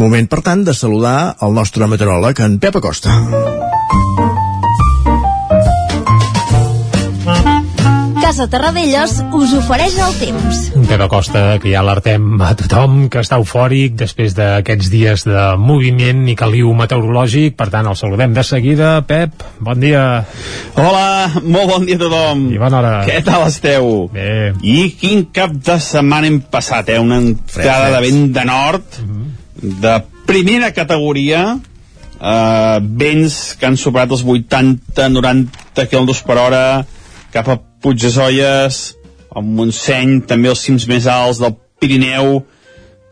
Moment, 0.00 0.28
per 0.30 0.38
tant, 0.46 0.62
de 0.64 0.74
saludar 0.76 1.34
el 1.42 1.56
nostre 1.56 1.90
meteoròleg, 1.90 2.44
en 2.46 2.60
Pep 2.62 2.78
Acosta. 2.78 3.18
Casa 8.30 8.44
Terradellos 8.46 9.16
us 9.34 9.52
ofereix 9.58 9.96
el 9.98 10.12
temps. 10.20 10.58
Pep 10.86 11.00
Acosta, 11.02 11.40
que 11.58 11.72
ja 11.72 11.80
alertem 11.80 12.36
a 12.46 12.52
tothom 12.54 13.08
que 13.10 13.18
està 13.24 13.40
eufòric 13.40 13.96
després 13.98 14.36
d'aquests 14.38 14.90
dies 14.92 15.24
de 15.26 15.46
moviment 15.58 16.20
i 16.30 16.36
caliu 16.38 16.70
meteorològic, 16.78 17.56
per 17.58 17.66
tant 17.72 17.88
el 17.90 17.96
saludem 17.98 18.30
de 18.36 18.44
seguida. 18.46 18.92
Pep, 19.08 19.42
bon 19.58 19.82
dia. 19.82 20.04
Hola, 20.78 21.40
molt 21.42 21.72
bon 21.72 21.88
dia 21.88 21.98
a 21.98 22.02
tothom. 22.04 22.44
I 22.54 22.60
bona 22.62 22.78
hora. 22.78 22.92
Què 23.08 23.18
tal 23.26 23.48
esteu? 23.48 23.90
Bé. 24.14 24.52
I 24.62 24.92
quin 25.00 25.26
cap 25.34 25.58
de 25.58 25.80
setmana 25.82 26.30
hem 26.30 26.38
passat, 26.54 26.94
eh? 26.94 27.00
Una 27.02 27.18
entrada 27.24 27.90
de 27.96 28.04
vent 28.06 28.30
de 28.38 28.46
nord, 28.46 28.86
uh 29.00 29.08
Mhm. 29.08 29.26
-huh. 29.26 29.74
de 29.88 29.96
primera 30.30 30.70
categoria, 30.72 31.58
eh, 32.22 32.78
vents 32.80 33.56
que 33.58 33.66
han 33.66 33.76
superat 33.76 34.12
els 34.12 34.22
80-90 34.22 35.88
km 35.90 36.22
per 36.24 36.38
hora 36.38 36.86
cap 37.32 37.48
a 37.48 37.58
Puigdesolles, 37.80 38.80
al 39.30 39.46
Montseny, 39.46 40.20
també 40.28 40.50
els 40.50 40.62
cims 40.66 40.86
més 40.90 41.06
alts 41.10 41.40
del 41.42 41.54
Pirineu, 41.80 42.40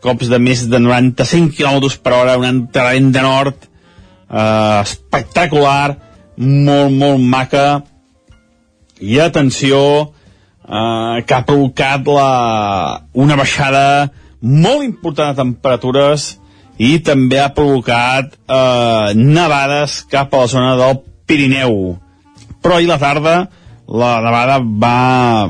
cops 0.03 0.29
de 0.31 0.39
més 0.39 0.65
de 0.71 0.79
95 0.79 1.55
km 1.57 1.89
per 2.03 2.13
hora, 2.15 2.37
un 2.39 2.47
entrenament 2.47 3.11
de 3.15 3.23
nord 3.23 3.65
eh, 3.65 4.81
espectacular, 4.83 5.95
molt, 6.37 6.95
molt 6.95 7.23
maca, 7.23 7.67
i 8.99 9.19
atenció, 9.23 9.81
eh, 10.63 11.23
que 11.25 11.35
ha 11.35 11.45
provocat 11.47 12.07
la, 12.07 12.31
una 13.13 13.39
baixada 13.39 13.85
molt 14.41 14.85
important 14.85 15.33
de 15.33 15.41
temperatures 15.41 16.29
i 16.79 16.97
també 17.03 17.41
ha 17.43 17.51
provocat 17.55 18.35
eh, 18.35 19.15
nevades 19.15 20.01
cap 20.11 20.33
a 20.33 20.43
la 20.43 20.51
zona 20.51 20.75
del 20.79 21.01
Pirineu. 21.27 21.97
Però 22.63 22.77
ahir 22.77 22.87
la 22.87 22.99
tarda 22.99 23.35
la 23.89 24.19
nevada 24.21 24.59
va, 24.61 25.49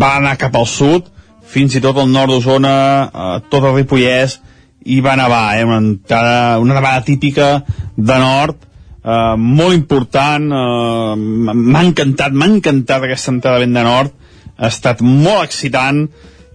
va 0.00 0.10
anar 0.16 0.36
cap 0.40 0.56
al 0.56 0.66
sud, 0.70 1.10
fins 1.46 1.76
i 1.76 1.82
tot 1.84 1.98
al 2.00 2.08
nord 2.10 2.32
d'Osona, 2.32 2.76
eh, 3.06 3.32
tot 3.52 3.64
el 3.64 3.76
Ripollès, 3.76 4.38
i 4.86 5.00
va 5.04 5.16
nevar, 5.18 5.58
eh, 5.58 5.64
una, 5.64 5.80
entrada, 5.82 6.58
una 6.62 6.74
nevada 6.78 7.04
típica 7.04 7.64
de 7.96 8.18
nord, 8.22 8.56
eh, 9.04 9.34
molt 9.36 9.74
important, 9.74 10.46
eh, 10.52 11.16
m'ha 11.16 11.82
encantat, 11.82 12.32
m'ha 12.32 12.48
encantat 12.54 13.04
aquesta 13.04 13.34
entrada 13.34 13.58
de 13.58 13.66
vent 13.66 13.76
de 13.76 13.84
nord, 13.84 14.14
ha 14.56 14.70
estat 14.72 15.02
molt 15.02 15.44
excitant, 15.44 16.06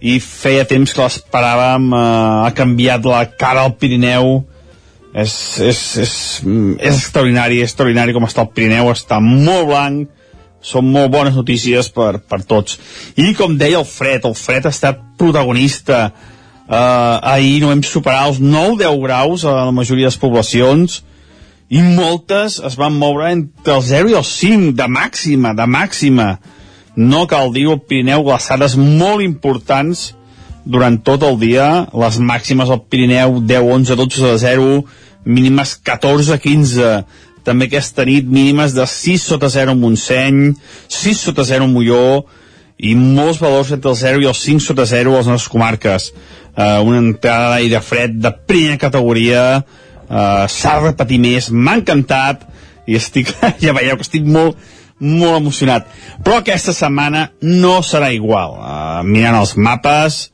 i 0.02 0.16
feia 0.18 0.64
temps 0.66 0.90
que 0.90 1.04
l'esperàvem, 1.04 1.92
eh, 1.94 2.46
ha 2.46 2.50
canviat 2.56 3.04
la 3.06 3.26
cara 3.38 3.62
al 3.62 3.76
Pirineu, 3.78 4.42
és, 5.14 5.60
és, 5.60 5.80
és, 6.00 6.16
és 6.80 6.96
extraordinari, 6.96 7.60
és 7.60 7.70
extraordinari 7.70 8.16
com 8.16 8.26
està 8.26 8.42
el 8.42 8.50
Pirineu, 8.56 8.90
està 8.90 9.20
molt 9.22 9.68
blanc, 9.68 10.10
són 10.62 10.88
molt 10.94 11.10
bones 11.12 11.36
notícies 11.36 11.90
per, 11.92 12.16
per 12.22 12.42
tots. 12.46 12.78
I 13.18 13.34
com 13.38 13.58
deia 13.58 13.80
el 13.82 13.88
fred, 13.88 14.24
el 14.28 14.36
fred 14.38 14.66
ha 14.66 14.74
estat 14.74 15.02
protagonista. 15.18 16.08
Uh, 16.62 17.18
ahir 17.34 17.58
no 17.60 17.72
hem 17.74 17.82
superat 17.84 18.30
els 18.30 18.38
9-10 18.40 19.00
graus 19.02 19.44
a 19.44 19.56
la 19.66 19.74
majoria 19.74 20.06
de 20.06 20.12
les 20.14 20.22
poblacions 20.22 21.02
i 21.72 21.80
moltes 21.82 22.58
es 22.64 22.74
van 22.76 22.94
moure 23.00 23.30
entre 23.32 23.74
el 23.78 23.82
0 23.84 24.10
i 24.12 24.16
el 24.18 24.24
5 24.28 24.74
de 24.76 24.86
màxima, 24.92 25.54
de 25.56 25.64
màxima. 25.64 26.26
No 26.96 27.24
cal 27.26 27.52
dir, 27.54 27.64
el 27.72 27.80
Pirineu 27.80 28.24
glaçades 28.26 28.76
molt 28.76 29.24
importants 29.24 30.10
durant 30.64 30.98
tot 31.00 31.24
el 31.24 31.38
dia, 31.40 31.86
les 31.96 32.18
màximes 32.20 32.70
al 32.70 32.82
Pirineu 32.92 33.40
10, 33.40 33.64
11, 33.78 33.96
12 34.02 34.26
de 34.26 34.34
0, 34.44 34.66
mínimes 35.24 35.74
14, 35.80 36.36
15, 36.44 36.90
també 37.46 37.68
aquesta 37.68 38.04
nit 38.08 38.28
mínimes 38.28 38.74
de 38.76 38.86
6 38.88 39.26
sota 39.32 39.50
0 39.52 39.74
a 39.74 39.78
Montseny, 39.78 40.52
6 40.88 41.26
sota 41.28 41.44
0 41.48 41.66
a 41.66 41.70
Molló, 41.70 42.24
i 42.82 42.94
molts 42.98 43.38
valors 43.42 43.70
entre 43.74 43.92
el 43.92 43.98
0 43.98 44.22
i 44.24 44.28
el 44.30 44.34
5 44.34 44.64
sota 44.64 44.86
0 44.88 45.12
a 45.12 45.20
les 45.20 45.30
nostres 45.30 45.50
comarques. 45.52 46.10
Uh, 46.52 46.82
una 46.84 46.98
entrada 46.98 47.54
d'aire 47.54 47.80
fred 47.84 48.18
de 48.20 48.32
primera 48.48 48.80
categoria, 48.80 49.62
uh, 49.62 50.44
s'ha 50.50 50.76
de 50.78 50.88
repetir 50.90 51.20
més, 51.22 51.50
m'ha 51.50 51.78
encantat, 51.78 52.46
i 52.86 52.98
estic, 52.98 53.30
ja 53.64 53.74
veieu 53.76 53.98
que 53.98 54.06
estic 54.06 54.26
molt, 54.26 54.58
molt 54.98 55.38
emocionat. 55.38 55.86
Però 56.26 56.40
aquesta 56.40 56.74
setmana 56.76 57.28
no 57.46 57.78
serà 57.86 58.10
igual. 58.14 58.58
Uh, 58.58 59.00
mirant 59.06 59.38
els 59.38 59.54
mapes, 59.56 60.24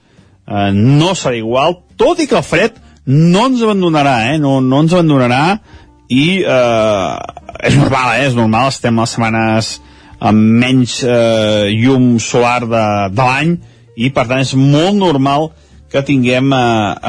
uh, 0.49 0.71
no 0.73 1.14
serà 1.18 1.37
igual, 1.38 1.83
tot 2.01 2.23
i 2.25 2.29
que 2.31 2.38
el 2.40 2.47
fred 2.47 2.81
no 3.09 3.47
ens 3.49 3.62
abandonarà, 3.64 4.18
eh? 4.33 4.38
no, 4.40 4.59
no 4.61 4.83
ens 4.85 4.92
abandonarà, 4.92 5.59
i 6.09 6.40
eh, 6.40 7.16
és 7.68 7.77
normal, 7.77 8.14
eh? 8.16 8.27
és 8.29 8.37
normal, 8.37 8.71
estem 8.73 9.01
les 9.01 9.14
setmanes 9.14 9.73
amb 10.18 10.55
menys 10.62 11.03
eh, 11.07 11.68
llum 11.79 12.16
solar 12.23 12.62
de, 12.64 12.85
de 13.14 13.27
l'any 13.27 13.53
i 13.99 14.11
per 14.14 14.27
tant 14.31 14.42
és 14.42 14.55
molt 14.59 14.97
normal 14.99 15.51
que 15.92 16.03
tinguem 16.07 16.53
eh, 16.55 16.62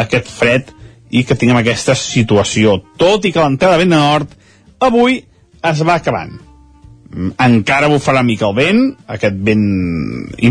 aquest 0.04 0.30
fred 0.32 0.74
i 1.10 1.24
que 1.26 1.38
tinguem 1.38 1.62
aquesta 1.62 1.96
situació. 1.98 2.80
Tot 3.02 3.26
i 3.26 3.34
que 3.34 3.42
l'entrada 3.42 3.78
de 3.78 3.84
vent 3.84 3.96
de 3.96 4.02
nord 4.02 4.36
avui 4.86 5.20
es 5.66 5.84
va 5.86 5.98
acabant. 5.98 6.36
Mm, 7.10 7.34
Encara 7.46 7.90
bufarà 7.92 8.24
mica 8.26 8.48
el 8.50 8.58
vent, 8.58 8.84
aquest 9.08 9.40
vent 9.46 9.66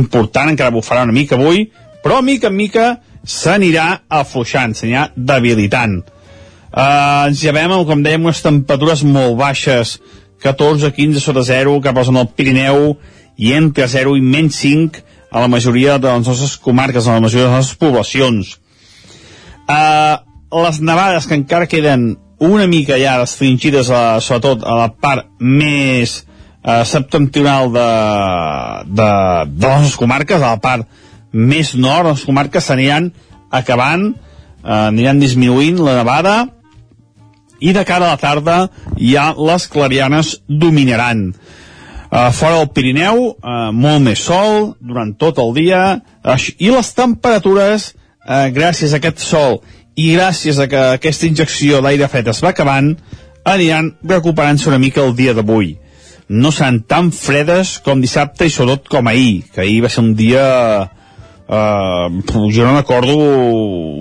important 0.00 0.50
encara 0.50 0.74
bufarà 0.74 1.04
una 1.06 1.14
mica 1.14 1.38
avui, 1.38 1.68
però 2.02 2.22
mica 2.24 2.50
en 2.50 2.58
mica 2.58 2.88
s'anirà 3.28 3.88
afluixant, 4.08 4.74
s'anirà 4.74 5.08
debilitant. 5.14 6.00
Uh, 6.68 7.28
ens 7.30 7.40
llevem, 7.40 7.72
com 7.88 8.02
dèiem, 8.04 8.24
unes 8.28 8.42
temperatures 8.44 9.02
molt 9.08 9.38
baixes, 9.40 9.96
14-15 10.44 11.22
sota 11.22 11.42
0 11.42 11.78
cap 11.82 11.96
a 11.96 12.02
la 12.02 12.06
zona 12.06 12.22
del 12.22 12.34
Pirineu 12.36 12.92
i 13.40 13.54
entre 13.56 13.88
0 13.88 14.14
i 14.18 14.22
menys 14.22 14.60
5 14.62 15.02
a 15.30 15.42
la 15.42 15.48
majoria 15.48 15.98
de 15.98 16.10
les 16.12 16.28
nostres 16.28 16.56
comarques, 16.60 17.06
a 17.06 17.16
la 17.16 17.24
majoria 17.24 17.46
de 17.46 17.52
les 17.52 17.58
nostres 17.62 17.80
poblacions. 17.80 18.56
Uh, 19.68 20.20
les 20.64 20.80
nevades 20.80 21.26
que 21.28 21.36
encara 21.36 21.68
queden 21.68 22.16
una 22.38 22.66
mica 22.70 22.96
ja 23.00 23.18
restringides, 23.18 23.90
a, 23.90 24.20
sobretot 24.24 24.62
a 24.64 24.76
la 24.78 24.88
part 24.92 25.26
més 25.40 26.20
uh, 26.20 26.84
septentrional 26.86 27.72
de, 27.74 27.88
de, 29.00 29.10
de 29.56 29.72
les 29.82 29.96
comarques, 29.98 30.40
a 30.40 30.54
la 30.54 30.62
part 30.62 30.86
més 31.32 31.74
nord, 31.76 32.12
les 32.12 32.24
comarques 32.28 32.64
s'aniran 32.64 33.10
acabant, 33.50 34.12
uh, 34.12 34.86
aniran 34.88 35.20
disminuint 35.20 35.82
la 35.82 35.98
nevada, 36.00 36.38
i 37.60 37.72
de 37.74 37.84
cara 37.84 38.06
a 38.06 38.14
la 38.14 38.20
tarda 38.20 38.58
ja 38.98 39.32
les 39.36 39.66
clarianes 39.70 40.38
dominaran. 40.48 41.32
Uh, 42.08 42.30
fora 42.32 42.56
del 42.56 42.70
Pirineu, 42.72 43.34
uh, 43.36 43.68
molt 43.74 44.00
més 44.00 44.20
sol 44.24 44.72
durant 44.80 45.10
tot 45.20 45.36
el 45.42 45.52
dia, 45.58 45.80
uh, 46.24 46.36
i 46.56 46.70
les 46.72 46.92
temperatures, 46.96 47.90
uh, 48.24 48.46
gràcies 48.54 48.94
a 48.94 49.00
aquest 49.02 49.20
sol 49.20 49.60
i 49.98 50.14
gràcies 50.14 50.56
a 50.62 50.68
que 50.70 50.84
aquesta 50.94 51.28
injecció 51.28 51.82
d'aire 51.84 52.08
fred 52.08 52.30
es 52.32 52.40
va 52.40 52.54
acabant, 52.54 52.94
aniran 53.44 53.90
recuperant-se 54.08 54.70
una 54.70 54.80
mica 54.80 55.02
el 55.04 55.12
dia 55.18 55.34
d'avui. 55.36 55.74
No 56.28 56.52
seran 56.52 56.80
tan 56.88 57.10
fredes 57.12 57.76
com 57.84 58.00
dissabte 58.00 58.48
i 58.48 58.52
sobretot 58.52 58.88
com 58.92 59.08
ahir, 59.08 59.42
que 59.52 59.66
ahir 59.66 59.82
va 59.84 59.92
ser 59.92 60.06
un 60.06 60.14
dia... 60.16 60.46
Uh, 61.48 62.12
jo 62.52 62.66
no 62.66 62.74
m'acordo 62.74 63.14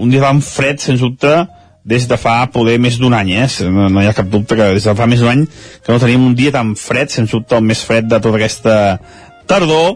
un 0.04 0.10
dia 0.12 0.20
tan 0.24 0.42
fred, 0.44 0.82
sens 0.84 1.00
dubte, 1.00 1.46
des 1.88 2.08
de 2.08 2.18
fa 2.20 2.42
poder 2.52 2.76
més 2.84 2.98
d'un 3.00 3.16
any, 3.16 3.32
eh? 3.40 3.48
No, 3.72 3.88
no 3.88 4.04
hi 4.04 4.10
ha 4.10 4.16
cap 4.16 4.28
dubte 4.32 4.58
que 4.60 4.74
des 4.76 4.84
de 4.84 4.96
fa 4.98 5.08
més 5.08 5.24
d'un 5.24 5.32
any 5.32 5.46
que 5.48 5.94
no 5.94 6.02
tenim 6.04 6.26
un 6.28 6.36
dia 6.36 6.52
tan 6.52 6.76
fred, 6.76 7.12
sens 7.14 7.32
dubte 7.32 7.56
el 7.56 7.64
més 7.64 7.84
fred 7.88 8.10
de 8.12 8.20
tota 8.20 8.40
aquesta 8.42 8.76
tardor, 9.48 9.96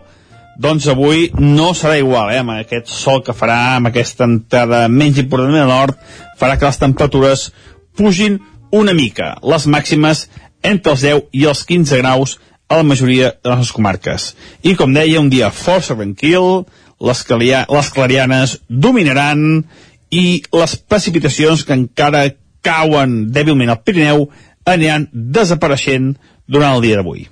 doncs 0.62 0.88
avui 0.92 1.30
no 1.40 1.72
serà 1.76 1.98
igual, 2.00 2.32
eh? 2.32 2.40
amb 2.40 2.56
aquest 2.56 2.92
sol 2.92 3.20
que 3.26 3.36
farà, 3.36 3.76
amb 3.76 3.92
aquesta 3.92 4.28
entrada 4.30 4.86
menys 4.92 5.20
important 5.20 5.58
al 5.60 5.72
nord, 5.72 6.00
farà 6.40 6.56
que 6.58 6.70
les 6.70 6.80
temperatures 6.80 7.50
pugin 7.98 8.40
una 8.72 8.96
mica, 8.96 9.36
les 9.44 9.68
màximes 9.68 10.28
entre 10.64 10.96
els 10.96 11.04
10 11.04 11.28
i 11.36 11.48
els 11.50 11.66
15 11.68 12.00
graus 12.00 12.38
a 12.72 12.78
la 12.80 12.88
majoria 12.88 13.34
de 13.44 13.56
les 13.58 13.72
comarques. 13.76 14.32
I 14.64 14.78
com 14.80 14.94
deia, 14.96 15.20
un 15.20 15.32
dia 15.34 15.52
força 15.52 15.98
tranquil, 15.98 16.64
les, 17.02 17.24
les 17.68 17.90
clarianes 17.96 18.60
dominaran 18.70 19.66
i 20.12 20.42
les 20.54 20.76
precipitacions 20.76 21.64
que 21.66 21.78
encara 21.78 22.28
cauen 22.62 23.32
dèbilment 23.34 23.72
al 23.72 23.82
Pirineu 23.82 24.28
aniran 24.70 25.08
desapareixent 25.12 26.14
durant 26.46 26.76
el 26.76 26.84
dia 26.84 27.00
d'avui. 27.00 27.26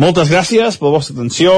Moltes 0.00 0.30
gràcies 0.32 0.78
per 0.78 0.88
la 0.88 0.94
vostra 0.94 1.16
atenció 1.16 1.52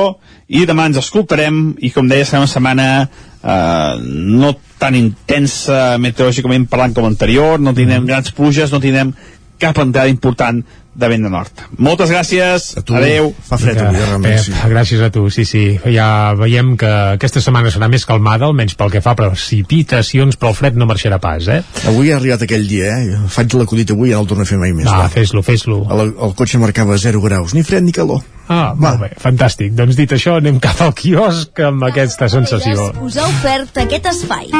i 0.48 0.64
demà 0.66 0.88
ens 0.88 0.98
escoltarem 1.00 1.74
i 1.78 1.90
com 1.94 2.08
deia 2.10 2.26
serà 2.26 2.42
una 2.42 2.50
setmana 2.50 2.88
eh, 3.04 3.92
no 4.00 4.54
tan 4.80 4.96
intensa 4.98 5.96
meteorològicament 6.02 6.66
parlant 6.70 6.96
com 6.96 7.06
anterior, 7.08 7.60
no 7.60 7.74
tindrem 7.76 8.08
grans 8.08 8.34
pluges, 8.34 8.72
no 8.72 8.82
tindrem 8.82 9.14
cap 9.62 9.78
entrada 9.78 10.10
important 10.10 10.64
de 10.94 11.08
vent 11.10 11.24
de 11.26 11.30
nord. 11.30 11.50
Moltes 11.78 12.10
gràcies, 12.10 12.76
A 12.78 12.82
tu. 12.86 12.94
adeu. 12.94 13.32
Fa 13.48 13.58
fred 13.58 13.78
avui, 13.82 13.96
eh, 13.98 14.04
realment, 14.06 14.34
Pep, 14.36 14.44
sí. 14.44 14.52
gràcies 14.70 15.00
a 15.02 15.10
tu, 15.10 15.24
sí, 15.30 15.44
sí. 15.44 15.64
Ja 15.94 16.34
veiem 16.38 16.76
que 16.78 16.86
aquesta 17.16 17.40
setmana 17.42 17.70
serà 17.74 17.88
més 17.90 18.06
calmada, 18.06 18.46
almenys 18.46 18.74
pel 18.78 18.90
que 18.92 19.00
fa 19.02 19.10
a 19.16 19.18
precipitacions, 19.18 20.36
però 20.38 20.52
el 20.52 20.58
fred 20.58 20.76
no 20.78 20.86
marxarà 20.86 21.18
pas, 21.20 21.48
eh? 21.48 21.62
Avui 21.90 22.12
ha 22.12 22.16
arribat 22.20 22.42
aquell 22.46 22.66
dia, 22.68 22.92
eh? 22.98 23.18
Faig 23.28 23.54
l'acudit 23.58 23.90
avui 23.90 24.10
i 24.10 24.14
no 24.14 24.20
el 24.22 24.26
torno 24.30 24.42
a 24.46 24.46
fer 24.46 24.58
mai 24.58 24.72
més. 24.72 24.86
Va, 24.86 25.08
fes-lo, 25.08 25.42
fes-lo. 25.42 25.82
El, 25.90 26.14
el 26.14 26.34
cotxe 26.38 26.58
marcava 26.62 26.96
0 26.98 27.20
graus, 27.24 27.54
ni 27.54 27.62
fred 27.66 27.82
ni 27.82 27.92
calor. 27.92 28.22
Ah, 28.48 28.74
molt 28.76 29.00
bé, 29.00 29.10
fantàstic. 29.20 29.72
Doncs 29.76 29.96
dit 29.96 30.10
això, 30.12 30.36
anem 30.40 30.60
cap 30.62 30.80
al 30.84 30.92
quiosc 30.96 31.60
amb 31.64 31.86
aquesta 31.88 32.28
sensació. 32.28 32.90
Us 33.04 33.16
ha 33.16 33.28
ofert 33.30 33.84
aquest 33.86 34.10
espai. 34.12 34.50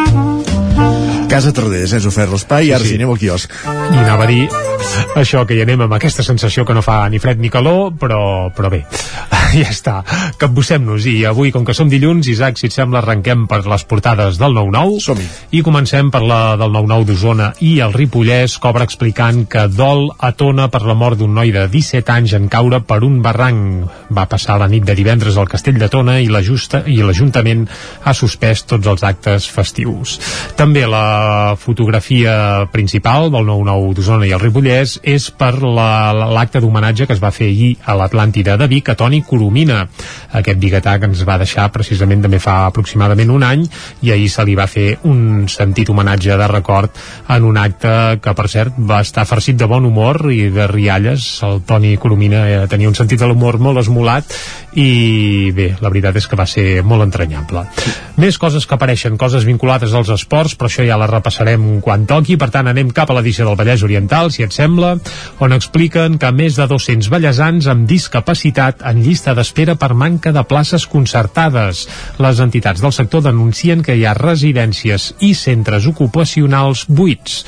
Casa 1.29 1.53
Tardés, 1.53 1.93
eh? 1.93 1.99
Has 1.99 2.07
ofert 2.09 2.33
l'espai 2.33 2.69
i 2.69 2.73
ara 2.77 2.85
sí, 2.85 2.97
anem 2.99 3.11
al 3.13 3.19
quiosc. 3.21 3.53
I 3.65 3.99
anava 4.05 4.25
a 4.25 4.31
dir 4.31 4.45
això, 5.19 5.45
que 5.47 5.57
hi 5.57 5.63
anem 5.65 5.85
amb 5.87 5.95
aquesta 5.97 6.25
sensació 6.27 6.65
que 6.67 6.75
no 6.77 6.83
fa 6.85 7.01
ni 7.11 7.19
fred 7.23 7.41
ni 7.43 7.51
calor, 7.51 7.95
però, 7.99 8.51
però 8.55 8.71
bé, 8.71 8.83
ja 9.61 9.71
està. 9.71 9.97
Capbussem-nos 10.41 11.09
i 11.11 11.17
avui, 11.29 11.51
com 11.55 11.65
que 11.67 11.75
som 11.77 11.91
dilluns, 11.91 12.29
Isaac, 12.31 12.61
si 12.61 12.69
et 12.71 12.77
sembla, 12.77 13.01
arrenquem 13.01 13.47
per 13.51 13.63
les 13.67 13.87
portades 13.89 14.39
del 14.39 14.55
9-9. 14.55 15.01
som 15.01 15.19
-hi. 15.19 15.27
I 15.59 15.63
comencem 15.63 16.11
per 16.11 16.23
la 16.23 16.57
del 16.57 16.71
9-9 16.71 17.05
d'Osona 17.05 17.53
i 17.61 17.81
el 17.81 17.93
Ripollès 17.93 18.59
cobra 18.59 18.85
explicant 18.85 19.49
que 19.49 19.67
dol 19.69 20.11
a 20.19 20.33
Tona 20.33 20.69
per 20.69 20.83
la 20.83 20.95
mort 20.95 21.19
d'un 21.19 21.35
noi 21.35 21.51
de 21.53 21.69
17 21.69 22.13
anys 22.13 22.33
en 22.33 22.49
caure 22.49 22.81
per 22.81 23.03
un 23.03 23.23
barranc. 23.23 23.74
Va 24.15 24.27
passar 24.31 24.59
la 24.61 24.69
nit 24.69 24.85
de 24.85 24.95
divendres 24.95 25.37
al 25.37 25.49
castell 25.49 25.79
de 25.81 25.89
Tona 25.89 26.19
i 26.21 26.29
l'Ajusta- 26.29 26.85
i 26.87 26.99
l'Ajuntament 27.03 27.67
ha 28.05 28.15
suspès 28.15 28.65
tots 28.71 28.87
els 28.87 29.03
actes 29.03 29.49
festius. 29.51 30.19
També 30.57 30.87
la 30.87 31.55
fotografia 31.59 32.67
principal 32.73 33.31
del 33.33 33.47
9-9 33.47 33.95
d'Osona 33.95 34.27
i 34.29 34.33
el 34.33 34.41
Ripollès 34.41 34.99
és 35.03 35.31
per 35.31 35.53
la- 35.63 36.13
l'acte 36.13 36.61
d'homenatge 36.61 37.07
que 37.07 37.13
es 37.15 37.23
va 37.23 37.31
fer 37.31 37.47
ahir 37.49 37.77
a 37.85 37.95
l'Atlàntida 37.97 38.57
de 38.57 38.67
Vic 38.69 38.89
a 38.89 38.95
Toni 38.95 39.23
Coromina. 39.23 39.87
Aquest 40.33 40.59
biguetà 40.59 40.99
que 40.99 41.07
ens 41.07 41.25
va 41.27 41.39
deixar 41.39 41.71
precisament 41.73 42.23
també 42.23 42.39
fa 42.39 42.67
aproximadament 42.67 43.31
un 43.31 43.43
any 43.43 43.67
i 44.03 44.11
ahir 44.13 44.29
se 44.31 44.45
li 44.45 44.55
va 44.55 44.67
fer 44.67 44.99
un 45.05 45.47
sentit 45.49 45.89
homenatge 45.91 46.37
de 46.37 46.49
record 46.49 46.91
en 47.29 47.45
un 47.45 47.57
acte 47.57 48.19
que, 48.23 48.35
per 48.35 48.49
cert, 48.49 48.75
va 48.79 49.01
estar 49.01 49.27
farcit 49.27 49.57
de 49.57 49.67
bon 49.67 49.85
humor 49.85 50.31
i 50.33 50.49
de 50.51 50.67
rialles. 50.67 51.27
El 51.43 51.63
Toni 51.63 51.97
Coromina 51.97 52.45
eh, 52.51 52.67
tenia 52.69 52.89
un 52.89 52.95
sentit 52.95 53.21
de 53.21 53.27
l'humor 53.29 53.59
molt 53.65 53.81
esmolat 53.81 54.37
i 54.75 55.51
bé, 55.55 55.69
la 55.81 55.91
veritat 55.91 56.17
és 56.19 56.27
que 56.27 56.39
va 56.39 56.47
ser 56.51 56.83
molt 56.87 57.05
entranyable. 57.05 57.63
Més 58.21 58.39
coses 58.43 58.67
que 58.67 58.75
apareixen, 58.75 59.19
coses 59.19 59.47
vinculades 59.47 59.95
als 59.95 60.11
esports, 60.15 60.57
però 60.59 60.71
això 60.71 60.87
ja 60.87 60.99
la 60.99 61.09
repassarem 61.11 61.81
quan 61.85 62.07
toqui, 62.11 62.37
per 62.41 62.51
tant 62.55 62.69
anem 62.71 62.91
cap 62.95 63.11
a 63.11 63.17
l'edició 63.19 63.47
del 63.47 63.59
Vallès 63.59 63.85
Oriental, 63.87 64.33
si 64.35 64.45
et 64.47 64.55
sembla, 64.55 64.97
on 65.45 65.55
expliquen 65.55 66.19
que 66.19 66.33
més 66.35 66.59
de 66.59 66.67
200 66.71 67.11
vallesans 67.13 67.71
amb 67.71 67.87
discapacitat 67.91 68.83
en 68.91 69.03
llista 69.05 69.35
d'espera 69.35 69.79
per 69.79 69.93
manca 69.95 70.35
de 70.35 70.43
places 70.49 70.89
concertades. 70.91 71.87
Les 72.19 72.43
entitats 72.43 72.83
del 72.83 72.95
sector 72.95 73.23
denuncien 73.29 73.83
que 73.83 73.95
hi 73.95 74.05
ha 74.07 74.19
residències 74.19 75.13
i 75.23 75.35
centres 75.39 75.87
ocupacionals 75.91 76.87
buits 76.89 77.45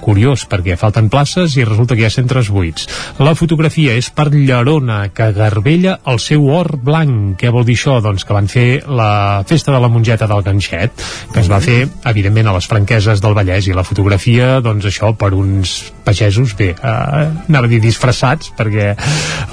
curiós 0.00 0.46
perquè 0.50 0.76
falten 0.80 1.10
places 1.12 1.56
i 1.58 1.66
resulta 1.66 1.96
que 1.96 2.04
hi 2.04 2.08
ha 2.08 2.12
centres 2.12 2.50
buits. 2.52 2.88
La 3.20 3.34
fotografia 3.38 3.94
és 3.98 4.10
per 4.14 4.30
Llerona, 4.32 5.00
que 5.14 5.30
garbella 5.36 5.98
el 6.10 6.20
seu 6.22 6.46
or 6.50 6.72
blanc. 6.80 7.36
Què 7.40 7.52
vol 7.52 7.66
dir 7.68 7.76
això? 7.78 7.98
Doncs 8.04 8.24
que 8.26 8.36
van 8.36 8.48
fer 8.50 8.68
la 8.88 9.44
festa 9.48 9.74
de 9.74 9.80
la 9.82 9.90
mongeta 9.92 10.28
del 10.30 10.44
ganxet, 10.46 11.04
que 11.32 11.40
es 11.42 11.50
va 11.50 11.60
fer, 11.64 11.82
evidentment, 12.10 12.50
a 12.50 12.56
les 12.56 12.68
franqueses 12.70 13.22
del 13.22 13.36
Vallès, 13.36 13.68
i 13.68 13.76
la 13.76 13.86
fotografia, 13.86 14.58
doncs 14.64 14.88
això, 14.90 15.12
per 15.16 15.32
uns 15.36 15.76
pagesos, 16.04 16.56
bé, 16.58 16.72
eh, 16.72 17.26
anava 17.48 17.68
a 17.68 17.70
dir 17.70 17.80
disfressats, 17.82 18.52
perquè 18.56 18.94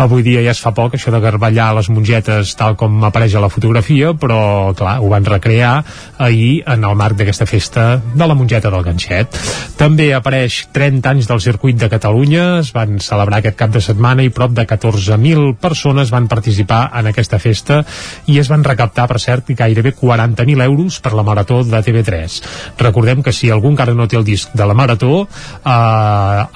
avui 0.03 0.23
dia 0.25 0.41
ja 0.45 0.55
es 0.55 0.62
fa 0.63 0.73
poc, 0.77 0.95
això 0.95 1.12
de 1.13 1.21
garballar 1.23 1.73
les 1.77 1.89
mongetes 1.93 2.55
tal 2.57 2.77
com 2.79 3.03
apareix 3.07 3.36
a 3.36 3.43
la 3.43 3.51
fotografia, 3.53 4.13
però, 4.17 4.73
clar, 4.77 4.97
ho 5.03 5.12
van 5.12 5.27
recrear 5.27 5.73
ahir 6.17 6.63
en 6.65 6.86
el 6.88 6.95
marc 6.97 7.17
d'aquesta 7.19 7.45
festa 7.49 7.88
de 8.13 8.27
la 8.27 8.38
mongeta 8.38 8.71
del 8.73 8.86
ganxet. 8.86 9.38
També 9.77 10.12
apareix 10.15 10.37
30 10.73 11.10
anys 11.10 11.28
del 11.30 11.41
circuit 11.41 11.78
de 11.80 11.89
Catalunya, 11.89 12.60
es 12.62 12.71
van 12.76 13.00
celebrar 13.04 13.39
aquest 13.41 13.58
cap 13.60 13.71
de 13.73 13.82
setmana 13.84 14.23
i 14.26 14.32
prop 14.34 14.54
de 14.56 14.65
14.000 14.67 15.56
persones 15.62 16.12
van 16.13 16.28
participar 16.32 16.88
en 17.00 17.10
aquesta 17.12 17.39
festa 17.39 17.82
i 18.28 18.38
es 18.41 18.50
van 18.52 18.65
recaptar, 18.65 19.08
per 19.10 19.19
cert, 19.23 19.52
gairebé 19.58 19.93
40.000 19.97 20.63
euros 20.65 21.00
per 21.02 21.13
la 21.17 21.26
marató 21.28 21.63
de 21.63 21.82
TV3. 21.84 22.39
Recordem 22.80 23.23
que 23.23 23.34
si 23.34 23.52
algú 23.52 23.71
encara 23.73 23.95
no 23.97 24.08
té 24.08 24.19
el 24.19 24.26
disc 24.28 24.54
de 24.54 24.67
la 24.67 24.76
marató, 24.78 25.23
eh, 25.23 25.69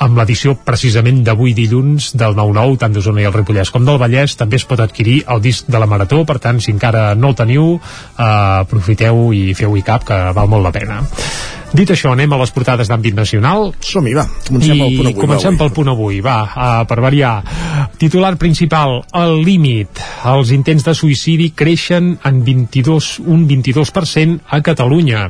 amb 0.08 0.20
l'edició 0.20 0.56
precisament 0.66 1.24
d'avui 1.26 1.56
dilluns 1.58 2.12
del 2.18 2.36
9-9, 2.38 2.78
tant 2.82 2.94
d'Osona 2.94 3.24
i 3.24 3.30
el 3.30 3.36
Ripollès 3.36 3.72
com 3.72 3.88
del 3.88 4.02
Vallès, 4.02 4.38
també 4.40 4.60
es 4.60 4.68
pot 4.68 4.80
adquirir 4.80 5.22
el 5.28 5.42
disc 5.42 5.70
de 5.72 5.80
la 5.80 5.90
marató, 5.90 6.24
per 6.26 6.40
tant, 6.44 6.62
si 6.62 6.72
encara 6.76 7.16
no 7.16 7.32
el 7.32 7.40
teniu, 7.40 7.74
eh, 7.78 8.30
aprofiteu 8.66 9.32
i 9.34 9.52
feu-hi 9.58 9.84
cap, 9.88 10.06
que 10.08 10.22
val 10.36 10.52
molt 10.52 10.70
la 10.70 10.76
pena. 10.76 11.02
Dit 11.72 11.88
això, 11.94 12.12
anem 12.12 12.34
a 12.36 12.38
les 12.42 12.52
portades 12.52 12.90
d'àmbit 12.92 13.16
nacional. 13.16 13.70
Som-hi, 13.80 14.12
va. 14.18 14.26
Comencem 14.44 14.76
I 14.76 14.82
pel 14.82 14.92
punt 14.92 15.08
avui, 15.08 15.16
va, 15.16 15.22
Comencem 15.22 15.54
avui. 15.54 15.60
pel 15.62 15.72
punt 15.78 15.92
avui, 15.94 16.18
va, 16.26 16.38
uh, 16.44 16.86
per 16.88 16.98
variar. 17.00 17.32
Titular 17.98 18.34
principal, 18.36 18.98
el 19.16 19.38
límit. 19.46 20.02
Els 20.28 20.52
intents 20.52 20.84
de 20.84 20.94
suïcidi 20.98 21.52
creixen 21.56 22.18
en 22.28 22.42
22, 22.44 23.22
un 23.24 23.46
22% 23.48 24.42
a 24.50 24.60
Catalunya. 24.62 25.30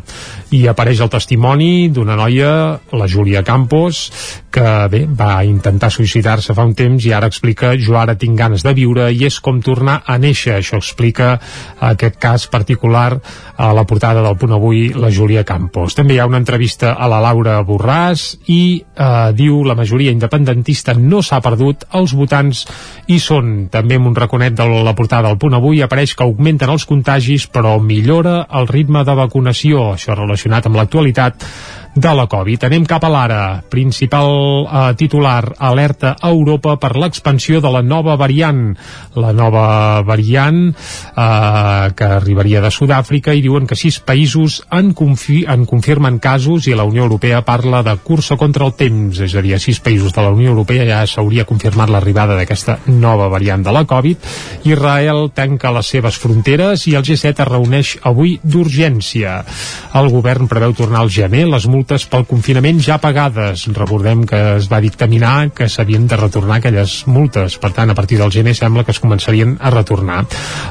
I 0.52 0.66
apareix 0.68 1.04
el 1.06 1.12
testimoni 1.14 1.90
d'una 1.94 2.18
noia, 2.18 2.80
la 2.92 3.08
Júlia 3.08 3.44
Campos, 3.44 4.10
que 4.52 4.66
bé, 4.92 5.06
va 5.06 5.44
intentar 5.46 5.92
suïcidar-se 5.94 6.56
fa 6.58 6.66
un 6.68 6.74
temps 6.76 7.06
i 7.06 7.14
ara 7.14 7.30
explica 7.30 7.76
jo 7.78 7.96
ara 8.00 8.18
tinc 8.20 8.36
ganes 8.40 8.66
de 8.66 8.74
viure 8.76 9.12
i 9.14 9.26
és 9.30 9.40
com 9.40 9.62
tornar 9.62 10.02
a 10.06 10.18
néixer. 10.18 10.58
Això 10.58 10.82
explica 10.82 11.38
aquest 11.80 12.18
cas 12.20 12.48
particular 12.52 13.14
a 13.58 13.72
la 13.78 13.86
portada 13.86 14.26
del 14.26 14.38
punt 14.42 14.58
avui 14.58 14.90
la 14.98 15.14
Júlia 15.14 15.46
Campos. 15.48 15.96
També 15.96 16.18
hi 16.18 16.20
ha 16.20 16.31
una 16.32 16.40
entrevista 16.40 16.94
a 16.96 17.10
la 17.12 17.20
Laura 17.24 17.58
Borràs 17.68 18.24
i 18.50 18.62
eh, 18.80 19.32
diu 19.38 19.62
la 19.68 19.76
majoria 19.76 20.14
independentista 20.16 20.96
no 20.98 21.22
s'ha 21.22 21.42
perdut, 21.44 21.86
els 22.00 22.16
votants 22.18 22.64
hi 23.12 23.20
són. 23.20 23.68
També 23.72 24.00
amb 24.00 24.12
un 24.12 24.18
raconet 24.18 24.56
de 24.58 24.68
la 24.72 24.96
portada 24.98 25.28
del 25.28 25.40
punt 25.42 25.60
avui 25.60 25.84
apareix 25.84 26.16
que 26.16 26.26
augmenten 26.26 26.72
els 26.72 26.88
contagis 26.88 27.50
però 27.52 27.78
millora 27.84 28.46
el 28.58 28.72
ritme 28.72 29.04
de 29.08 29.18
vacunació, 29.18 29.92
això 29.98 30.16
relacionat 30.16 30.68
amb 30.70 30.80
l'actualitat 30.80 31.46
de 31.96 32.14
la 32.16 32.26
Covid. 32.32 32.64
Anem 32.68 32.86
cap 32.88 33.04
a 33.04 33.10
l'ara. 33.12 33.42
Principal 33.72 34.30
eh, 34.64 34.94
titular, 34.96 35.56
alerta 35.60 36.16
a 36.20 36.30
Europa 36.32 36.78
per 36.80 36.94
l'expansió 36.96 37.60
de 37.62 37.72
la 37.72 37.82
nova 37.84 38.16
variant. 38.16 38.72
La 39.20 39.34
nova 39.36 40.02
variant 40.08 40.72
eh, 40.72 41.92
que 41.96 42.08
arribaria 42.08 42.62
de 42.64 42.72
Sud-àfrica 42.72 43.36
i 43.36 43.44
diuen 43.44 43.68
que 43.68 43.76
sis 43.76 44.00
països 44.00 44.62
en, 44.72 44.94
confi 44.96 45.42
en 45.50 45.66
confirmen 45.68 46.20
casos 46.24 46.68
i 46.68 46.76
la 46.78 46.88
Unió 46.88 47.04
Europea 47.04 47.42
parla 47.44 47.84
de 47.84 47.98
cursa 48.04 48.38
contra 48.40 48.66
el 48.66 48.76
temps, 48.80 49.20
és 49.20 49.36
a 49.36 49.44
dir, 49.44 49.56
a 49.56 49.60
sis 49.60 49.82
països 49.84 50.16
de 50.16 50.24
la 50.24 50.32
Unió 50.32 50.52
Europea 50.56 50.88
ja 50.88 51.02
s'hauria 51.08 51.48
confirmat 51.50 51.92
l'arribada 51.92 52.38
d'aquesta 52.40 52.80
nova 52.88 53.28
variant 53.32 53.64
de 53.66 53.76
la 53.76 53.84
Covid. 53.90 54.32
Israel 54.64 55.30
tanca 55.36 55.74
les 55.76 55.92
seves 55.92 56.18
fronteres 56.22 56.88
i 56.88 56.96
el 56.96 57.04
G7 57.04 57.34
es 57.34 57.52
reuneix 57.52 57.94
avui 58.08 58.38
d'urgència. 58.44 59.42
El 59.98 60.12
govern 60.14 60.48
preveu 60.48 60.74
tornar 60.78 61.04
al 61.04 61.12
gener 61.12 61.46
les 61.50 61.68
multes 61.68 61.81
pel 61.88 62.26
confinament 62.30 62.80
ja 62.84 62.98
pagades. 63.02 63.66
Recordem 63.74 64.24
que 64.28 64.40
es 64.58 64.68
va 64.72 64.82
dictaminar 64.84 65.52
que 65.56 65.68
s'havien 65.70 66.08
de 66.08 66.18
retornar 66.20 66.60
aquelles 66.60 67.06
multes. 67.08 67.58
Per 67.62 67.72
tant, 67.76 67.90
a 67.90 67.96
partir 67.96 68.20
del 68.20 68.32
gener 68.32 68.54
sembla 68.58 68.84
que 68.84 68.92
es 68.92 69.00
començarien 69.02 69.58
a 69.60 69.72
retornar. 69.74 70.26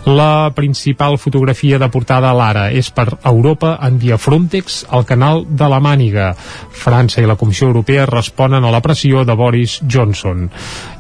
La 0.07 0.51
principal 0.55 1.19
fotografia 1.19 1.79
de 1.79 1.89
portada 1.91 2.31
a 2.31 2.37
l'ara 2.37 2.69
és 2.71 2.91
per 2.91 3.09
Europa 3.25 3.77
envia 3.87 4.19
Frontex 4.19 4.85
al 4.89 5.07
canal 5.07 5.45
de 5.49 5.69
la 5.69 5.81
Màniga. 5.81 6.31
França 6.71 7.21
i 7.21 7.29
la 7.29 7.39
Comissió 7.41 7.69
Europea 7.69 8.07
responen 8.07 8.65
a 8.65 8.71
la 8.71 8.81
pressió 8.81 9.25
de 9.25 9.37
Boris 9.37 9.81
Johnson. 9.87 10.49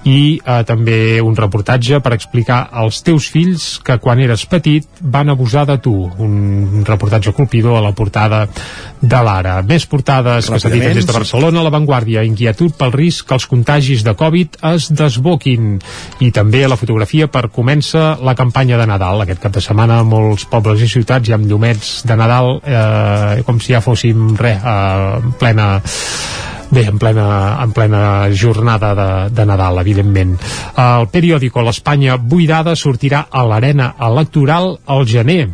I 0.05 0.40
eh, 0.40 0.62
també 0.64 1.20
un 1.20 1.37
reportatge 1.37 2.01
per 2.01 2.14
explicar 2.16 2.62
als 2.73 3.03
teus 3.05 3.29
fills 3.29 3.79
que 3.85 3.99
quan 4.01 4.20
eres 4.20 4.46
petit 4.49 4.87
van 5.01 5.29
abusar 5.29 5.66
de 5.68 5.77
tu. 5.79 5.94
Un 6.18 6.85
reportatge 6.87 7.35
colpidor 7.37 7.79
a 7.79 7.85
la 7.85 7.92
portada 7.92 8.46
de 9.01 9.23
l'ara. 9.25 9.61
Més 9.66 9.87
portades 10.01 10.49
que 10.49 10.59
s'editen 10.59 10.97
des 10.97 11.07
de 11.07 11.13
Barcelona, 11.13 11.63
La 11.63 11.73
Vanguardia, 11.73 12.25
inquietud 12.25 12.73
pel 12.79 12.93
risc 12.95 13.29
que 13.29 13.37
els 13.37 13.47
contagis 13.51 14.05
de 14.07 14.15
Covid 14.17 14.57
es 14.73 14.89
desboquin. 14.97 15.77
I 16.25 16.31
també 16.33 16.65
la 16.69 16.79
fotografia 16.81 17.29
per 17.29 17.51
comença 17.53 18.17
la 18.25 18.35
campanya 18.35 18.81
de 18.81 18.89
Nadal. 18.89 19.25
Aquest 19.25 19.43
cap 19.45 19.53
de 19.53 19.63
setmana 19.65 20.01
molts 20.09 20.47
pobles 20.49 20.81
i 20.81 20.89
ciutats 20.89 21.29
hi 21.29 21.37
ha 21.37 21.41
llumets 21.41 22.01
de 22.09 22.17
Nadal 22.17 22.57
eh, 22.65 23.43
com 23.45 23.61
si 23.61 23.75
ja 23.75 23.85
fóssim 23.85 24.33
res, 24.41 24.61
eh, 24.65 25.21
en 25.21 25.37
plena 25.41 25.73
Bé, 26.71 26.85
en 26.87 27.01
plena, 27.03 27.59
en 27.65 27.73
plena 27.75 28.29
jornada 28.31 28.93
de, 28.95 29.07
de 29.35 29.45
Nadal, 29.45 29.81
evidentment. 29.83 30.37
El 30.79 31.09
periòdico 31.11 31.65
L'Espanya 31.67 32.15
buidada 32.15 32.77
sortirà 32.79 33.25
a 33.27 33.43
l'arena 33.43 33.89
electoral 34.07 34.77
al 34.87 35.03
gener 35.03 35.49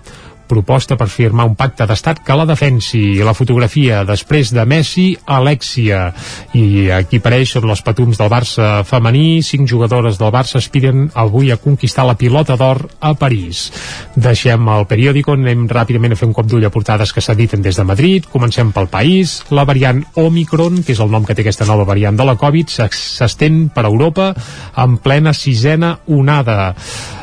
proposta 0.48 0.96
per 0.96 1.08
firmar 1.12 1.46
un 1.48 1.56
pacte 1.58 1.86
d'estat 1.86 2.22
que 2.24 2.36
la 2.38 2.46
defensi. 2.48 3.18
La 3.26 3.34
fotografia 3.34 4.02
després 4.06 4.52
de 4.54 4.64
Messi, 4.66 5.06
Alexia. 5.26 6.12
I 6.56 6.90
aquí 6.94 7.20
apareix 7.20 7.52
sobre 7.56 7.72
els 7.74 7.82
patums 7.86 8.18
del 8.20 8.30
Barça 8.32 8.84
femení. 8.86 9.42
Cinc 9.42 9.68
jugadores 9.70 10.18
del 10.18 10.32
Barça 10.34 10.60
aspiren 10.62 11.10
avui 11.14 11.50
a 11.50 11.58
conquistar 11.60 12.06
la 12.06 12.16
pilota 12.16 12.56
d'or 12.56 12.84
a 13.00 13.14
París. 13.18 13.66
Deixem 14.14 14.68
el 14.72 14.86
periòdico, 14.90 15.36
anem 15.36 15.66
ràpidament 15.68 16.14
a 16.14 16.20
fer 16.20 16.30
un 16.30 16.36
cop 16.36 16.48
d'ull 16.50 16.66
a 16.66 16.72
portades 16.72 17.12
que 17.12 17.24
s'editen 17.24 17.62
des 17.62 17.76
de 17.76 17.84
Madrid. 17.84 18.30
Comencem 18.32 18.72
pel 18.72 18.90
país. 18.92 19.40
La 19.50 19.66
variant 19.68 20.04
Omicron, 20.14 20.82
que 20.82 20.94
és 20.94 21.02
el 21.02 21.12
nom 21.12 21.26
que 21.26 21.34
té 21.34 21.44
aquesta 21.44 21.68
nova 21.68 21.86
variant 21.88 22.16
de 22.16 22.26
la 22.26 22.36
Covid, 22.40 22.70
s'estén 22.70 23.66
per 23.74 23.86
Europa 23.86 24.32
en 24.76 24.98
plena 25.02 25.34
sisena 25.36 25.98
onada. 26.06 26.74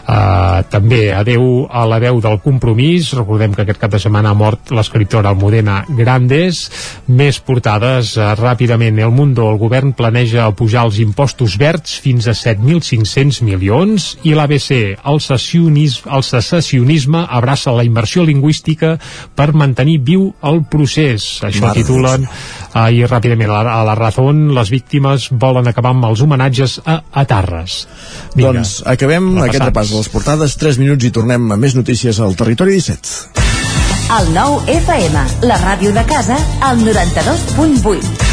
Uh, 0.04 0.60
també 0.68 1.14
adeu 1.16 1.64
a 1.72 1.86
la 1.88 2.00
veu 2.04 2.20
del 2.24 2.40
compromís. 2.44 3.14
Recordem 3.16 3.54
que 3.56 3.64
aquest 3.64 3.80
cap 3.80 3.94
de 3.94 4.02
setmana 4.04 4.34
ha 4.34 4.38
mort 4.38 4.74
l'escriptora 4.76 5.32
Almudena 5.32 5.84
Grandes. 5.88 6.66
Més 7.08 7.40
portades 7.40 8.16
uh, 8.18 8.34
ràpidament. 8.40 9.00
El 9.00 9.14
Mundo, 9.16 9.48
el 9.52 9.60
govern 9.62 9.94
planeja 9.96 10.50
pujar 10.58 10.86
els 10.90 11.00
impostos 11.04 11.56
verds 11.62 11.96
fins 12.04 12.28
a 12.28 12.36
7.500 12.36 13.44
milions. 13.48 14.10
I 14.28 14.36
l'ABC 14.36 14.72
el, 14.74 15.22
secessionisme, 15.24 16.12
el 16.12 16.28
secessionisme 16.28 17.24
abraça 17.24 17.72
la 17.72 17.88
immersió 17.88 18.28
lingüística 18.28 18.98
per 19.36 19.54
mantenir 19.56 20.00
viu 20.04 20.28
el 20.44 20.64
procés. 20.68 21.40
Això 21.48 21.70
Mare 21.70 21.80
titulen 21.80 22.28
uh, 22.28 22.90
i 22.92 23.06
ràpidament 23.08 23.50
a 23.52 23.64
la, 23.64 23.78
a 23.80 23.88
la 23.88 23.96
Razón 24.00 24.50
les 24.54 24.74
víctimes 24.74 25.30
volen 25.32 25.72
acabar 25.72 25.94
amb 25.96 26.10
els 26.10 26.22
homenatges 26.26 26.80
a 26.84 27.00
Atarres 27.24 27.84
Vinga, 28.34 28.52
doncs 28.52 28.74
acabem 28.90 29.30
aquest 29.44 29.66
repàs 29.68 29.93
de 29.94 30.02
les 30.02 30.10
portades, 30.10 30.58
3 30.58 30.80
minuts 30.82 31.06
i 31.06 31.14
tornem 31.14 31.52
a 31.54 31.58
més 31.60 31.78
notícies 31.78 32.20
al 32.20 32.36
Territori 32.40 32.80
17. 32.80 33.42
El 34.18 34.30
nou 34.36 34.60
FM, 34.70 35.26
la 35.48 35.58
ràdio 35.62 35.94
de 35.96 36.06
casa, 36.10 36.38
al 36.66 36.82
92.8. 36.86 38.33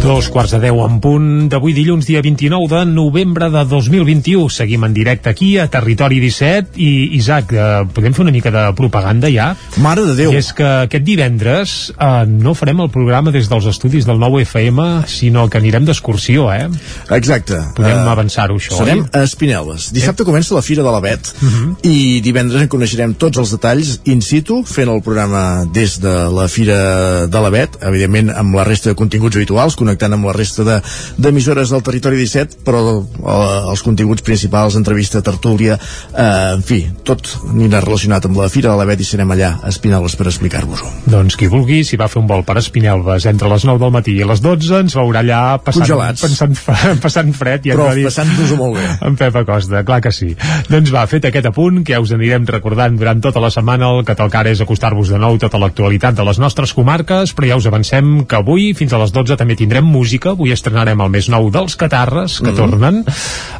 Dos 0.00 0.30
quarts 0.32 0.50
de 0.56 0.58
deu 0.62 0.78
en 0.82 0.94
punt 0.98 1.26
d'avui 1.52 1.74
dilluns, 1.76 2.06
dia 2.08 2.22
29 2.24 2.66
de 2.72 2.78
novembre 2.88 3.50
de 3.52 3.60
2021. 3.68 4.46
Seguim 4.50 4.82
en 4.88 4.94
directe 4.96 5.28
aquí 5.28 5.50
a 5.60 5.66
Territori 5.70 6.18
17 6.22 6.72
i 6.80 6.88
Isaac, 7.18 7.52
eh, 7.52 7.84
podem 7.94 8.14
fer 8.16 8.24
una 8.24 8.32
mica 8.32 8.50
de 8.50 8.62
propaganda 8.78 9.28
ja? 9.30 9.50
Mare 9.76 10.06
de 10.08 10.14
Déu! 10.18 10.32
I 10.32 10.38
és 10.40 10.48
que 10.56 10.64
aquest 10.86 11.04
divendres 11.06 11.74
eh, 11.92 12.24
no 12.26 12.54
farem 12.58 12.80
el 12.80 12.88
programa 12.90 13.30
des 13.30 13.50
dels 13.52 13.68
estudis 13.70 14.08
del 14.08 14.18
nou 14.18 14.38
FM, 14.40 15.04
sinó 15.06 15.44
que 15.52 15.60
anirem 15.60 15.84
d'excursió, 15.86 16.48
eh? 16.52 16.66
Exacte. 17.14 17.60
Podem 17.76 18.00
Eh, 18.00 18.10
avançar-ho, 18.14 18.56
això, 18.56 18.80
Serem 18.80 19.04
oi? 19.04 19.10
a 19.12 19.22
Espinelves. 19.28 19.90
Dissabte 19.92 20.24
comença 20.24 20.54
la 20.56 20.62
Fira 20.64 20.82
de 20.82 20.90
l'Avet 20.90 21.30
Uh 21.42 21.48
-huh. 21.48 21.76
i 21.82 22.20
divendres 22.20 22.62
en 22.62 22.68
coneixerem 22.68 23.14
tots 23.14 23.36
els 23.38 23.50
detalls 23.50 24.00
in 24.04 24.22
situ, 24.22 24.64
fent 24.64 24.88
el 24.88 25.02
programa 25.02 25.66
des 25.72 26.00
de 26.00 26.30
la 26.32 26.48
Fira 26.48 27.26
de 27.26 27.40
l'Avet, 27.40 27.78
evidentment 27.82 28.30
amb 28.30 28.54
la 28.54 28.64
resta 28.64 28.88
de 28.88 28.94
continguts 28.96 29.36
habituals, 29.36 29.76
connectant 29.90 30.14
amb 30.14 30.26
la 30.30 30.32
resta 30.36 30.64
de- 30.64 30.80
d'emissores 31.18 31.70
del 31.70 31.82
territori 31.82 32.16
17, 32.16 32.62
però 32.64 32.80
eh, 33.02 33.70
els 33.70 33.82
continguts 33.82 34.22
principals, 34.22 34.76
entrevista, 34.78 35.22
tertúlia, 35.22 35.78
eh, 36.14 36.54
en 36.54 36.62
fi, 36.62 36.80
tot 37.04 37.26
anirà 37.50 37.80
relacionat 37.82 38.24
amb 38.26 38.38
la 38.38 38.48
Fira 38.48 38.70
de 38.70 38.76
l'Avet 38.78 39.00
i 39.00 39.04
serem 39.04 39.30
allà 39.34 39.56
a 39.62 39.68
Espinelves 39.72 40.16
per 40.16 40.26
explicar-vos-ho. 40.30 40.86
Doncs 41.10 41.36
qui 41.36 41.48
vulgui, 41.50 41.82
si 41.84 41.96
va 42.00 42.08
fer 42.08 42.20
un 42.22 42.28
vol 42.30 42.44
per 42.46 42.56
Espinelves 42.60 43.26
entre 43.26 43.48
les 43.50 43.64
9 43.66 43.78
del 43.82 43.90
matí 43.94 44.14
i 44.20 44.24
les 44.26 44.40
12, 44.42 44.80
ens 44.86 44.94
veurà 44.96 45.20
allà 45.24 45.40
passant, 45.62 45.82
Congelats. 45.86 46.22
pensant, 46.22 46.56
passant 47.04 47.32
fred. 47.36 47.66
I 47.66 47.74
Però 47.74 47.88
va 47.90 47.94
dir- 47.98 48.06
passant-nos-ho 48.08 48.56
molt 48.56 48.76
bé. 48.78 48.86
En 49.10 49.16
Pep 49.16 49.34
Acosta, 49.36 49.82
clar 49.84 50.00
que 50.04 50.12
sí. 50.12 50.34
Doncs 50.68 50.92
va, 50.94 51.06
fet 51.10 51.24
aquest 51.26 51.46
apunt, 51.50 51.82
que 51.84 51.94
ja 51.96 52.00
us 52.00 52.12
anirem 52.14 52.44
recordant 52.46 52.96
durant 52.98 53.20
tota 53.22 53.40
la 53.42 53.50
setmana, 53.50 53.88
el 53.98 54.04
que 54.04 54.14
ara 54.20 54.50
és 54.50 54.60
acostar-vos 54.60 55.08
de 55.10 55.18
nou 55.18 55.38
tota 55.40 55.58
l'actualitat 55.58 56.14
de 56.14 56.24
les 56.24 56.38
nostres 56.38 56.72
comarques, 56.76 57.32
però 57.34 57.48
ja 57.48 57.56
us 57.56 57.66
avancem 57.66 58.24
que 58.28 58.36
avui, 58.36 58.72
fins 58.74 58.92
a 58.92 58.98
les 59.02 59.10
12, 59.12 59.36
també 59.40 59.56
tindrem 59.56 59.79
música. 59.84 60.30
Avui 60.30 60.52
estrenarem 60.52 61.00
el 61.00 61.10
més 61.10 61.28
nou 61.28 61.50
dels 61.50 61.76
Catarres, 61.76 62.40
que 62.40 62.50
Mhm. 62.52 62.56
tornen. 62.56 63.04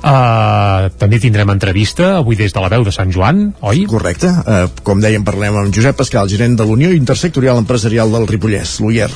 Uh, 0.02 0.90
també 0.98 1.18
tindrem 1.20 1.50
entrevista, 1.50 2.16
avui 2.18 2.36
des 2.36 2.52
de 2.52 2.60
la 2.60 2.68
veu 2.68 2.84
de 2.84 2.92
Sant 2.92 3.10
Joan, 3.12 3.54
oi? 3.60 3.84
Correcte. 3.86 4.26
Eh, 4.28 4.66
com 4.82 5.00
dèiem, 5.00 5.24
parlem 5.24 5.56
amb 5.56 5.74
Josep 5.74 5.96
Pascal, 5.96 6.28
gerent 6.28 6.56
de 6.56 6.64
l'Unió 6.64 6.92
Intersectorial 6.92 7.58
Empresarial 7.58 8.10
del 8.12 8.26
Ripollès, 8.26 8.80
l'UIER. 8.80 9.10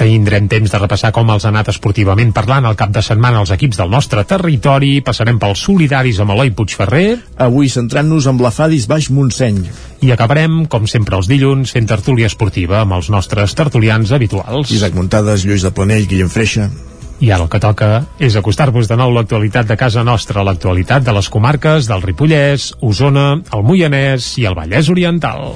Tindrem 0.00 0.46
temps 0.48 0.72
de 0.72 0.78
repassar 0.80 1.10
com 1.12 1.28
els 1.28 1.44
ha 1.44 1.50
anat 1.50 1.68
esportivament 1.68 2.30
parlant 2.32 2.64
al 2.64 2.76
cap 2.80 2.88
de 2.94 3.02
setmana 3.04 3.42
els 3.42 3.50
equips 3.52 3.76
del 3.76 3.90
nostre 3.92 4.22
territori. 4.24 5.02
Passarem 5.04 5.36
pels 5.42 5.60
solidaris 5.66 6.22
amb 6.24 6.32
Eloi 6.32 6.54
Puigferrer. 6.56 7.18
Avui 7.44 7.68
centrant-nos 7.68 8.30
amb 8.30 8.40
la 8.40 8.48
Fadis 8.48 8.86
Baix 8.88 9.10
Montseny. 9.12 9.58
I 10.00 10.14
acabarem, 10.14 10.62
com 10.72 10.88
sempre 10.88 11.20
els 11.20 11.28
dilluns, 11.28 11.74
fent 11.76 11.90
tertúlia 11.90 12.30
esportiva 12.32 12.80
amb 12.80 12.96
els 12.96 13.10
nostres 13.12 13.52
tertulians 13.52 14.14
habituals. 14.16 14.72
Isaac 14.72 14.96
Muntades, 14.96 15.44
Lluís 15.44 15.68
de 15.68 15.74
Planell, 15.76 16.08
Guillem 16.08 16.32
Freixa. 16.32 16.70
I 17.20 17.34
ara 17.36 17.44
el 17.44 17.52
que 17.52 17.60
toca 17.60 17.90
és 18.16 18.40
acostar-vos 18.40 18.88
de 18.88 18.96
nou 18.96 19.12
l'actualitat 19.12 19.68
de 19.68 19.76
casa 19.76 20.00
nostra, 20.00 20.40
l'actualitat 20.48 21.04
de 21.04 21.12
les 21.12 21.28
comarques 21.28 21.92
del 21.92 22.00
Ripollès, 22.08 22.72
Osona, 22.80 23.34
el 23.52 23.68
Moianès 23.68 24.32
i 24.40 24.48
el 24.48 24.56
Vallès 24.56 24.88
Oriental. 24.88 25.50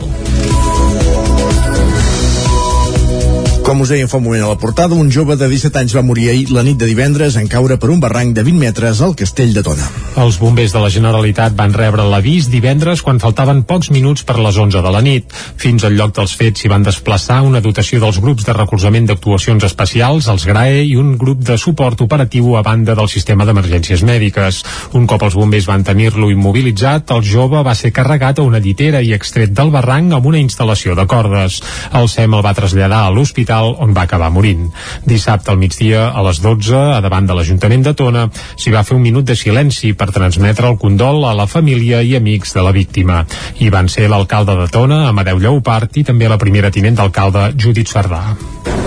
Com 3.65 3.81
us 3.81 3.89
deia 3.89 4.05
fa 4.05 4.19
un 4.21 4.27
moment 4.27 4.43
a 4.45 4.49
la 4.51 4.59
portada, 4.61 4.93
un 4.93 5.09
jove 5.09 5.39
de 5.41 5.47
17 5.49 5.79
anys 5.81 5.95
va 5.97 6.03
morir 6.05 6.27
ahir 6.29 6.51
la 6.53 6.61
nit 6.63 6.77
de 6.77 6.85
divendres 6.85 7.39
en 7.41 7.47
caure 7.49 7.79
per 7.81 7.89
un 7.89 8.01
barranc 8.03 8.35
de 8.37 8.43
20 8.45 8.61
metres 8.61 8.99
al 9.01 9.15
castell 9.17 9.55
de 9.57 9.63
Tona. 9.65 9.87
Els 10.21 10.37
bombers 10.37 10.75
de 10.75 10.83
la 10.83 10.91
Generalitat 10.93 11.57
van 11.57 11.73
rebre 11.73 12.05
l'avís 12.05 12.51
divendres 12.53 13.01
quan 13.01 13.23
faltaven 13.23 13.63
pocs 13.65 13.89
minuts 13.89 14.27
per 14.29 14.37
les 14.37 14.59
11 14.61 14.83
de 14.85 14.93
la 14.93 15.01
nit. 15.01 15.33
Fins 15.57 15.87
al 15.89 15.97
lloc 15.97 16.13
dels 16.19 16.35
fets 16.37 16.61
s'hi 16.61 16.69
van 16.69 16.85
desplaçar 16.85 17.39
una 17.47 17.63
dotació 17.65 18.03
dels 18.03 18.19
grups 18.21 18.45
de 18.45 18.53
recolzament 18.53 19.09
d'actuacions 19.09 19.65
especials, 19.65 20.29
els 20.29 20.45
GRAE, 20.45 20.85
i 20.85 21.01
un 21.01 21.17
grup 21.17 21.41
de 21.41 21.57
suport 21.57 22.05
operatiu 22.05 22.59
a 22.59 22.63
banda 22.69 22.93
del 22.93 23.09
sistema 23.09 23.49
d'emergències 23.49 24.05
mèdiques. 24.05 24.61
Un 24.93 25.09
cop 25.09 25.25
els 25.25 25.39
bombers 25.41 25.71
van 25.73 25.89
tenir-lo 25.89 26.29
immobilitzat, 26.35 27.17
el 27.17 27.25
jove 27.25 27.65
va 27.65 27.73
ser 27.73 27.95
carregat 27.97 28.45
a 28.45 28.47
una 28.47 28.61
llitera 28.61 29.01
i 29.01 29.17
extret 29.17 29.57
del 29.57 29.73
barranc 29.73 30.13
amb 30.13 30.29
una 30.35 30.45
instal·lació 30.45 31.01
de 31.01 31.09
cordes. 31.09 31.63
El 31.97 32.13
SEM 32.13 32.37
el 32.37 32.45
va 32.45 32.55
traslladar 32.61 33.07
a 33.09 33.11
l'hospital 33.17 33.54
on 33.63 33.95
va 33.95 34.05
acabar 34.09 34.31
morint. 34.35 34.67
Dissabte 35.07 35.53
al 35.53 35.61
migdia, 35.61 36.09
a 36.11 36.25
les 36.27 36.41
12, 36.43 36.75
a 36.97 37.01
davant 37.05 37.27
de 37.29 37.37
l'Ajuntament 37.37 37.85
de 37.87 37.95
Tona, 37.95 38.27
s'hi 38.57 38.73
va 38.75 38.85
fer 38.87 38.97
un 38.97 39.05
minut 39.05 39.27
de 39.29 39.37
silenci 39.39 39.93
per 39.95 40.11
transmetre 40.15 40.69
el 40.71 40.79
condol 40.81 41.25
a 41.29 41.35
la 41.37 41.47
família 41.47 42.03
i 42.03 42.17
amics 42.17 42.55
de 42.57 42.65
la 42.65 42.75
víctima. 42.75 43.23
Hi 43.61 43.71
van 43.71 43.89
ser 43.89 44.09
l'alcalde 44.11 44.57
de 44.59 44.69
Tona, 44.73 45.05
Amadeu 45.09 45.39
Lleupart, 45.39 45.97
i 45.97 46.05
també 46.05 46.29
la 46.29 46.41
primera 46.41 46.73
tinent 46.75 46.99
d'alcalde, 46.99 47.53
Judit 47.59 47.91
Sardà. 47.91 48.25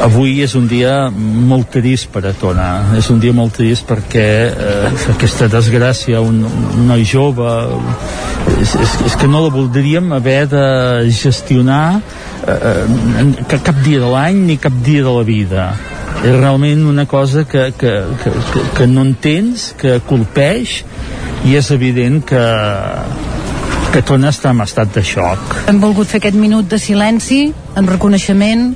Avui 0.03 0.41
és 0.45 0.53
un 0.57 0.67
dia 0.69 1.07
molt 1.11 1.71
trist 1.73 2.11
per 2.13 2.23
a 2.29 2.33
Tona. 2.37 2.67
És 2.99 3.09
un 3.13 3.21
dia 3.21 3.33
molt 3.33 3.55
trist 3.57 3.87
perquè 3.89 4.27
eh, 4.47 4.91
aquesta 5.13 5.49
desgràcia, 5.51 6.21
un, 6.21 6.43
un 6.45 6.85
noi 6.89 7.05
jove, 7.07 7.49
és, 8.61 8.75
és, 8.75 8.95
és 9.09 9.17
que 9.19 9.29
no 9.29 9.41
la 9.43 9.53
voldríem 9.53 10.11
haver 10.15 10.43
de 10.51 10.65
gestionar 11.13 11.99
eh, 12.45 12.85
eh, 13.47 13.59
cap 13.63 13.77
dia 13.85 14.01
de 14.03 14.09
l'any 14.11 14.43
ni 14.49 14.57
cap 14.61 14.73
dia 14.83 15.03
de 15.03 15.13
la 15.13 15.23
vida. 15.27 15.69
És 16.17 16.33
realment 16.33 16.85
una 16.89 17.05
cosa 17.05 17.45
que, 17.45 17.71
que, 17.77 17.93
que, 18.23 18.31
que, 18.51 18.65
que 18.77 18.87
no 18.89 19.05
entens, 19.05 19.71
que 19.77 19.99
colpeix, 20.07 20.81
i 21.45 21.53
és 21.55 21.69
evident 21.71 22.23
que, 22.25 22.41
que 23.93 24.01
Tona 24.05 24.31
està 24.33 24.51
en 24.53 24.63
estat 24.65 24.89
de 24.95 25.03
xoc. 25.05 25.53
Hem 25.69 25.79
volgut 25.81 26.09
fer 26.09 26.19
aquest 26.21 26.35
minut 26.37 26.67
de 26.69 26.79
silenci 26.81 27.39
en 27.77 27.87
reconeixement 27.87 28.71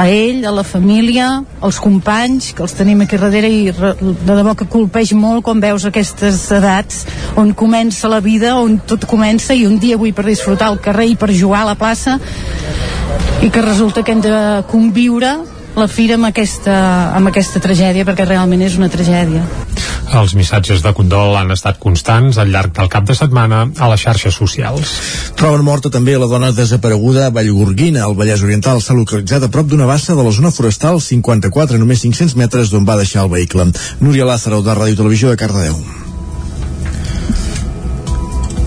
a 0.00 0.08
ell, 0.12 0.42
a 0.48 0.52
la 0.52 0.64
família, 0.66 1.28
als 1.64 1.78
companys, 1.80 2.50
que 2.56 2.64
els 2.64 2.74
tenim 2.76 3.04
aquí 3.04 3.20
darrere 3.20 3.48
i 3.52 3.70
de 3.72 4.32
debò 4.32 4.56
que 4.56 4.68
colpeix 4.72 5.12
molt 5.16 5.44
quan 5.46 5.60
veus 5.62 5.86
aquestes 5.88 6.42
edats 6.56 7.04
on 7.36 7.54
comença 7.56 8.10
la 8.12 8.20
vida, 8.24 8.56
on 8.60 8.80
tot 8.88 9.06
comença 9.08 9.54
i 9.56 9.64
un 9.68 9.78
dia 9.80 10.00
avui 10.00 10.12
per 10.16 10.26
disfrutar 10.26 10.72
al 10.72 10.80
carrer 10.84 11.10
i 11.12 11.16
per 11.20 11.32
jugar 11.32 11.64
a 11.64 11.72
la 11.72 11.78
plaça 11.80 12.18
i 13.42 13.50
que 13.50 13.62
resulta 13.62 14.02
que 14.02 14.12
hem 14.12 14.22
de 14.24 14.38
conviure 14.70 15.36
la 15.76 15.88
fira 15.92 16.16
amb 16.16 16.30
aquesta, 16.30 16.74
amb 17.16 17.28
aquesta 17.28 17.60
tragèdia 17.60 18.06
perquè 18.08 18.24
realment 18.24 18.62
és 18.64 18.78
una 18.80 18.88
tragèdia. 18.92 19.44
Els 20.16 20.32
missatges 20.38 20.80
de 20.84 20.92
condol 20.96 21.34
han 21.36 21.50
estat 21.52 21.80
constants 21.82 22.38
al 22.38 22.52
llarg 22.54 22.72
del 22.76 22.88
cap 22.88 23.04
de 23.08 23.16
setmana 23.18 23.64
a 23.76 23.88
les 23.90 24.04
xarxes 24.06 24.38
socials. 24.38 24.94
Troben 25.36 25.66
morta 25.66 25.90
també 25.92 26.16
la 26.16 26.30
dona 26.30 26.52
desapareguda 26.54 27.26
a 27.26 27.34
Vallgorguina, 27.34 28.06
al 28.06 28.16
Vallès 28.16 28.46
Oriental. 28.46 28.80
S'ha 28.80 28.96
localitzat 28.96 29.44
a 29.44 29.52
prop 29.52 29.68
d'una 29.68 29.90
bassa 29.90 30.14
de 30.14 30.24
la 30.24 30.32
zona 30.32 30.54
forestal 30.54 31.02
54, 31.02 31.76
a 31.76 31.82
només 31.82 32.06
500 32.06 32.38
metres 32.40 32.72
d'on 32.72 32.88
va 32.88 33.00
deixar 33.02 33.26
el 33.26 33.34
vehicle. 33.34 33.70
Núria 34.00 34.30
Lázaro, 34.30 34.62
de 34.62 34.78
Ràdio 34.78 35.02
Televisió 35.02 35.34
de 35.34 35.40
Cardedeu. 35.42 36.05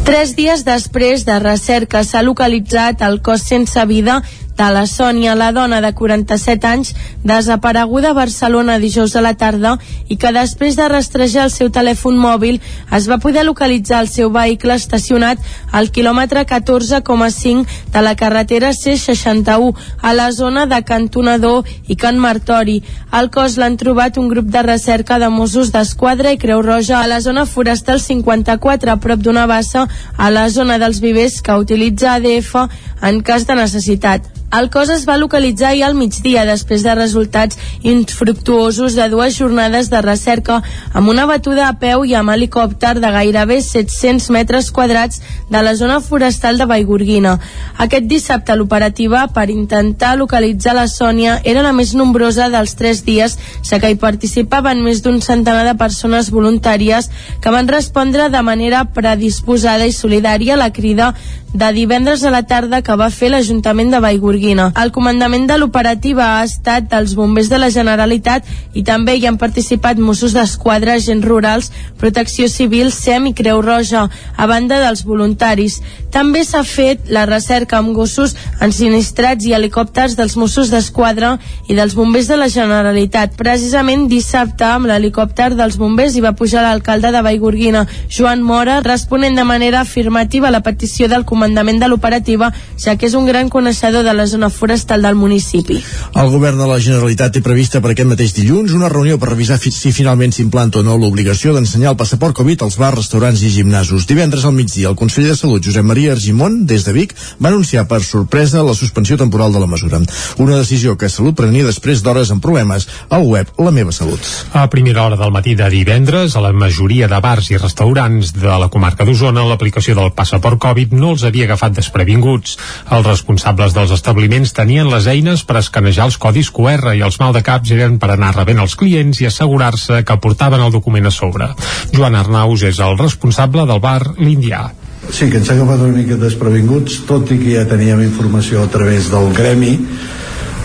Tres 0.09 0.31
dies 0.33 0.63
després 0.65 1.21
de 1.21 1.35
recerca 1.37 1.99
s'ha 2.01 2.23
localitzat 2.25 3.03
el 3.05 3.19
cos 3.21 3.43
sense 3.45 3.83
vida 3.85 4.15
de 4.59 4.67
la 4.75 4.85
Sònia, 4.85 5.37
la 5.39 5.53
dona 5.55 5.79
de 5.79 5.93
47 5.95 6.67
anys, 6.67 6.91
desapareguda 7.23 8.09
a 8.11 8.17
Barcelona 8.17 8.77
dijous 8.79 9.15
a 9.15 9.21
la 9.23 9.33
tarda 9.39 9.77
i 10.11 10.17
que 10.19 10.33
després 10.35 10.75
de 10.75 10.87
rastrejar 10.91 11.45
el 11.47 11.53
seu 11.53 11.69
telèfon 11.71 12.17
mòbil 12.19 12.59
es 12.97 13.07
va 13.07 13.21
poder 13.23 13.45
localitzar 13.47 14.01
el 14.03 14.09
seu 14.11 14.31
vehicle 14.35 14.75
estacionat 14.75 15.39
al 15.71 15.91
quilòmetre 15.95 16.43
14,5 16.49 17.65
de 17.93 18.01
la 18.03 18.15
carretera 18.19 18.73
C61 18.75 19.71
a 20.01 20.13
la 20.13 20.31
zona 20.35 20.65
de 20.65 20.81
Cantonador 20.83 21.63
i 21.87 21.95
Can 21.95 22.19
Martori. 22.19 22.81
Al 23.11 23.31
cos 23.31 23.55
l'han 23.57 23.77
trobat 23.79 24.19
un 24.19 24.27
grup 24.27 24.51
de 24.51 24.63
recerca 24.65 25.19
de 25.23 25.29
Mossos 25.29 25.71
d'Esquadra 25.71 26.33
i 26.35 26.41
Creu 26.41 26.61
Roja 26.65 26.99
a 26.99 27.07
la 27.07 27.21
zona 27.21 27.45
forestal 27.45 28.03
54 28.03 28.91
a 28.91 28.99
prop 28.99 29.23
d'una 29.23 29.47
bassa 29.47 29.87
a 30.17 30.29
la 30.29 30.49
zona 30.49 30.77
dels 30.83 30.99
vivers 30.99 31.39
que 31.41 31.55
utilitza 31.55 32.17
ADF 32.17 32.55
en 33.01 33.23
cas 33.23 33.47
de 33.47 33.55
necessitat. 33.55 34.27
El 34.51 34.71
cos 34.73 34.89
es 34.89 35.03
va 35.05 35.19
localitzar 35.21 35.67
ahir 35.69 35.83
al 35.85 35.93
migdia 35.93 36.41
després 36.47 36.81
de 36.81 36.93
resultats 36.97 37.57
infructuosos 37.85 38.95
de 38.97 39.05
dues 39.11 39.35
jornades 39.37 39.91
de 39.91 39.99
recerca 40.01 40.55
amb 40.91 41.11
una 41.11 41.27
batuda 41.29 41.67
a 41.67 41.75
peu 41.77 42.01
i 42.01 42.15
amb 42.17 42.33
helicòpter 42.33 42.95
de 42.97 43.11
gairebé 43.13 43.59
700 43.61 44.31
metres 44.33 44.71
quadrats 44.73 45.21
de 45.53 45.61
la 45.61 45.75
zona 45.77 45.99
forestal 46.01 46.57
de 46.57 46.65
Vallgorguina. 46.65 47.35
Aquest 47.77 48.07
dissabte 48.09 48.55
l'operativa 48.57 49.27
per 49.35 49.51
intentar 49.53 50.15
localitzar 50.17 50.73
la 50.73 50.87
Sònia 50.89 51.37
era 51.43 51.61
la 51.61 51.73
més 51.73 51.93
nombrosa 51.93 52.49
dels 52.49 52.73
tres 52.73 53.03
dies, 53.05 53.37
ja 53.61 53.77
que 53.77 53.91
hi 53.93 53.99
participaven 54.01 54.81
més 54.81 55.03
d'un 55.05 55.21
centenar 55.21 55.67
de 55.67 55.77
persones 55.77 56.31
voluntàries 56.33 57.11
que 57.39 57.53
van 57.53 57.69
respondre 57.69 58.31
de 58.33 58.41
manera 58.41 58.81
predisposada 58.97 59.85
i 59.85 59.93
solidària 59.93 60.57
a 60.57 60.63
la 60.63 60.73
crida 60.73 61.13
de 61.53 61.73
divendres 61.73 62.23
a 62.23 62.29
la 62.29 62.43
tarda 62.45 62.81
que 62.85 62.95
va 62.95 63.09
fer 63.09 63.31
l'Ajuntament 63.33 63.89
de 63.89 63.99
Vallgorguina. 64.03 64.69
El 64.77 64.91
comandament 64.93 65.47
de 65.49 65.57
l'operativa 65.57 66.27
ha 66.37 66.43
estat 66.45 66.89
dels 66.91 67.15
bombers 67.17 67.49
de 67.49 67.57
la 67.57 67.71
Generalitat 67.73 68.45
i 68.77 68.83
també 68.85 69.15
hi 69.17 69.25
han 69.25 69.39
participat 69.41 69.97
Mossos 69.97 70.35
d'Esquadra, 70.37 70.93
agents 70.99 71.25
rurals, 71.25 71.71
Protecció 71.97 72.47
Civil, 72.49 72.91
SEM 72.93 73.31
i 73.31 73.33
Creu 73.33 73.63
Roja, 73.65 74.05
a 74.37 74.47
banda 74.47 74.77
dels 74.83 75.01
voluntaris. 75.05 75.79
També 76.13 76.43
s'ha 76.45 76.61
fet 76.63 77.09
la 77.09 77.25
recerca 77.25 77.79
amb 77.79 77.95
gossos 77.97 78.35
ensinistrats 78.61 79.45
i 79.45 79.55
helicòpters 79.57 80.15
dels 80.19 80.37
Mossos 80.37 80.69
d'Esquadra 80.69 81.37
i 81.67 81.73
dels 81.73 81.97
bombers 81.97 82.29
de 82.29 82.37
la 82.37 82.49
Generalitat. 82.49 83.33
Precisament 83.37 84.05
dissabte, 84.09 84.67
amb 84.69 84.89
l'helicòpter 84.89 85.55
dels 85.57 85.81
bombers 85.81 86.13
hi 86.13 86.23
va 86.25 86.35
pujar 86.37 86.61
l'alcalde 86.67 87.11
de 87.11 87.25
Vallgorguina, 87.25 87.87
Joan 88.07 88.45
Mora, 88.45 88.79
responent 88.85 89.35
de 89.35 89.49
manera 89.49 89.81
afirmativa 89.81 90.49
a 90.49 90.53
la 90.53 90.61
petició 90.61 91.09
del 91.09 91.25
comandament 91.25 91.38
comandament 91.39 91.79
de 91.79 91.87
l'operativa, 91.87 92.51
ja 92.75 92.97
que 92.99 93.07
és 93.07 93.15
un 93.15 93.25
gran 93.25 93.47
coneixedor 93.47 94.03
de 94.03 94.11
la 94.13 94.25
zona 94.27 94.49
forestal 94.51 95.05
del 95.05 95.15
municipi. 95.15 95.77
El 96.19 96.31
govern 96.33 96.59
de 96.59 96.67
la 96.67 96.79
Generalitat 96.83 97.37
té 97.37 97.41
prevista 97.45 97.79
per 97.79 97.93
aquest 97.93 98.09
mateix 98.09 98.33
dilluns 98.35 98.73
una 98.75 98.89
reunió 98.91 99.15
per 99.19 99.31
revisar 99.31 99.55
si 99.59 99.93
finalment 99.95 100.35
s'implanta 100.35 100.81
o 100.81 100.83
no 100.83 100.97
l'obligació 100.99 101.53
d'ensenyar 101.55 101.93
el 101.93 101.99
passaport 101.99 102.35
Covid 102.35 102.65
als 102.65 102.75
bars, 102.81 102.99
restaurants 102.99 103.39
i 103.47 103.53
gimnasos. 103.53 104.07
Divendres 104.09 104.43
al 104.43 104.57
migdia, 104.57 104.89
el 104.89 104.97
conseller 104.99 105.31
de 105.31 105.37
Salut, 105.39 105.63
Josep 105.63 105.85
Maria 105.85 106.11
Argimon, 106.11 106.65
des 106.67 106.83
de 106.83 106.93
Vic, 106.97 107.15
va 107.39 107.53
anunciar 107.53 107.85
per 107.87 108.01
sorpresa 108.03 108.65
la 108.65 108.75
suspensió 108.75 109.15
temporal 109.17 109.55
de 109.55 109.63
la 109.63 109.69
mesura. 109.71 110.01
Una 110.43 110.59
decisió 110.59 110.97
que 110.97 111.09
Salut 111.09 111.37
prenia 111.39 111.63
després 111.63 112.03
d'hores 112.03 112.33
amb 112.35 112.43
problemes 112.43 112.89
al 113.09 113.23
web 113.23 113.47
La 113.63 113.71
Meva 113.71 113.95
Salut. 113.95 114.19
A 114.51 114.67
primera 114.67 115.05
hora 115.05 115.15
del 115.15 115.31
matí 115.31 115.55
de 115.55 115.69
divendres, 115.71 116.35
a 116.35 116.43
la 116.43 116.51
majoria 116.51 117.07
de 117.07 117.23
bars 117.23 117.47
i 117.53 117.61
restaurants 117.61 118.33
de 118.35 118.59
la 118.59 118.67
comarca 118.67 119.07
d'Osona, 119.07 119.47
l'aplicació 119.47 119.95
del 119.95 120.11
passaport 120.11 120.59
Covid 120.59 120.91
no 120.99 121.13
els 121.15 121.23
havia 121.29 121.47
agafat 121.47 121.77
desprevinguts. 121.77 122.57
Els 122.91 123.07
responsables 123.07 123.77
dels 123.77 123.93
establiments 123.95 124.53
tenien 124.57 124.89
les 124.91 125.07
eines 125.07 125.45
per 125.45 125.59
escanejar 125.61 126.09
els 126.09 126.19
codis 126.21 126.51
QR 126.51 126.95
i 126.97 127.05
els 127.05 127.19
maldecaps 127.21 127.71
eren 127.77 127.97
per 128.01 128.11
anar 128.13 128.35
rebent 128.35 128.59
els 128.65 128.75
clients 128.79 129.21
i 129.21 129.29
assegurar-se 129.29 130.03
que 130.03 130.19
portaven 130.19 130.65
el 130.65 130.75
document 130.75 131.07
a 131.07 131.13
sobre. 131.13 131.53
Joan 131.95 132.19
Arnaus 132.19 132.67
és 132.67 132.83
el 132.83 132.97
responsable 132.99 133.65
del 133.69 133.81
bar 133.83 134.01
L'Indià. 134.19 134.67
Sí, 135.09 135.29
que 135.31 135.39
ens 135.39 135.49
ha 135.49 135.55
agafat 135.55 135.81
una 135.81 135.95
mica 135.95 136.19
desprevinguts, 136.19 136.99
tot 137.09 137.31
i 137.33 137.39
que 137.39 137.53
ja 137.55 137.65
teníem 137.69 138.03
informació 138.03 138.65
a 138.65 138.69
través 138.69 139.07
del 139.09 139.31
gremi, 139.33 139.73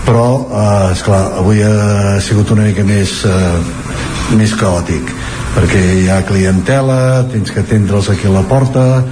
però, 0.05 0.27
eh, 0.51 0.93
esclar, 0.93 1.23
avui 1.39 1.63
ha 1.65 2.21
sigut 2.21 2.51
una 2.53 2.67
mica 2.67 2.85
més, 2.85 3.25
eh, 3.25 4.37
més 4.37 4.53
caòtic, 4.53 5.13
perquè 5.55 5.81
hi 6.03 6.09
ha 6.11 6.25
clientela, 6.29 7.25
tens 7.33 7.51
que 7.51 7.61
atendre'ls 7.61 8.11
aquí 8.11 8.27
a 8.27 8.35
la 8.35 8.43
porta, 8.43 9.05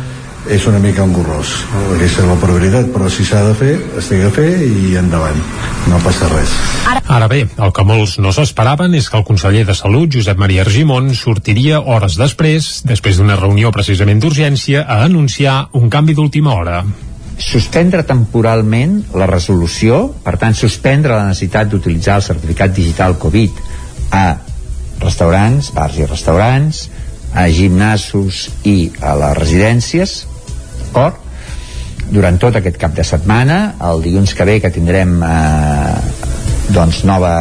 és 0.51 0.64
una 0.66 0.80
mica 0.82 1.05
engorrós 1.07 1.53
aquesta 2.03 2.22
és 2.24 2.28
la 2.28 2.36
probabilitat, 2.40 2.88
però 2.95 3.09
si 3.11 3.24
s'ha 3.26 3.43
de 3.47 3.53
fer 3.55 3.72
es 3.99 4.09
té 4.11 4.18
que 4.18 4.30
fer 4.34 4.49
i 4.66 4.97
endavant. 4.99 5.38
No 5.90 6.01
passa 6.03 6.28
res. 6.32 6.51
Ara 7.07 7.28
bé, 7.30 7.45
el 7.47 7.72
que 7.74 7.84
molts 7.86 8.16
no 8.22 8.32
s'esperaven 8.34 8.95
és 8.99 9.09
que 9.11 9.18
el 9.20 9.26
conseller 9.28 9.64
de 9.68 9.76
Salut, 9.78 10.11
Josep 10.12 10.40
Maria 10.40 10.64
Argimon 10.64 11.12
sortiria 11.18 11.80
hores 11.80 12.18
després, 12.18 12.72
després 12.88 13.20
d'una 13.20 13.38
reunió 13.38 13.70
precisament 13.74 14.22
d'urgència, 14.22 14.82
a 14.82 15.03
anunciar 15.07 15.68
un 15.78 15.90
canvi 15.90 16.16
d'última 16.18 16.57
hora. 16.59 16.82
Suspendre 17.43 18.03
temporalment 18.07 18.99
la 19.18 19.28
resolució, 19.30 20.09
per 20.24 20.36
tant 20.43 20.59
suspendre 20.59 21.14
la 21.14 21.30
necessitat 21.30 21.70
d'utilitzar 21.70 22.18
el 22.20 22.26
certificat 22.26 22.74
digital 22.74 23.16
Covid 23.18 23.62
a 24.14 24.26
restaurants, 25.03 25.72
bars 25.74 25.99
i 25.99 26.07
restaurants, 26.07 26.84
a 27.32 27.49
gimnasos 27.49 28.49
i 28.68 28.93
a 29.01 29.14
les 29.16 29.38
residències 29.38 30.18
d'acord? 30.93 31.16
Durant 32.12 32.36
tot 32.36 32.57
aquest 32.59 32.76
cap 32.76 32.93
de 32.93 33.05
setmana, 33.07 33.74
el 33.88 34.03
dilluns 34.05 34.34
que 34.36 34.45
ve 34.45 34.59
que 34.61 34.70
tindrem 34.70 35.16
eh, 35.24 35.95
doncs 36.76 37.03
nova 37.09 37.32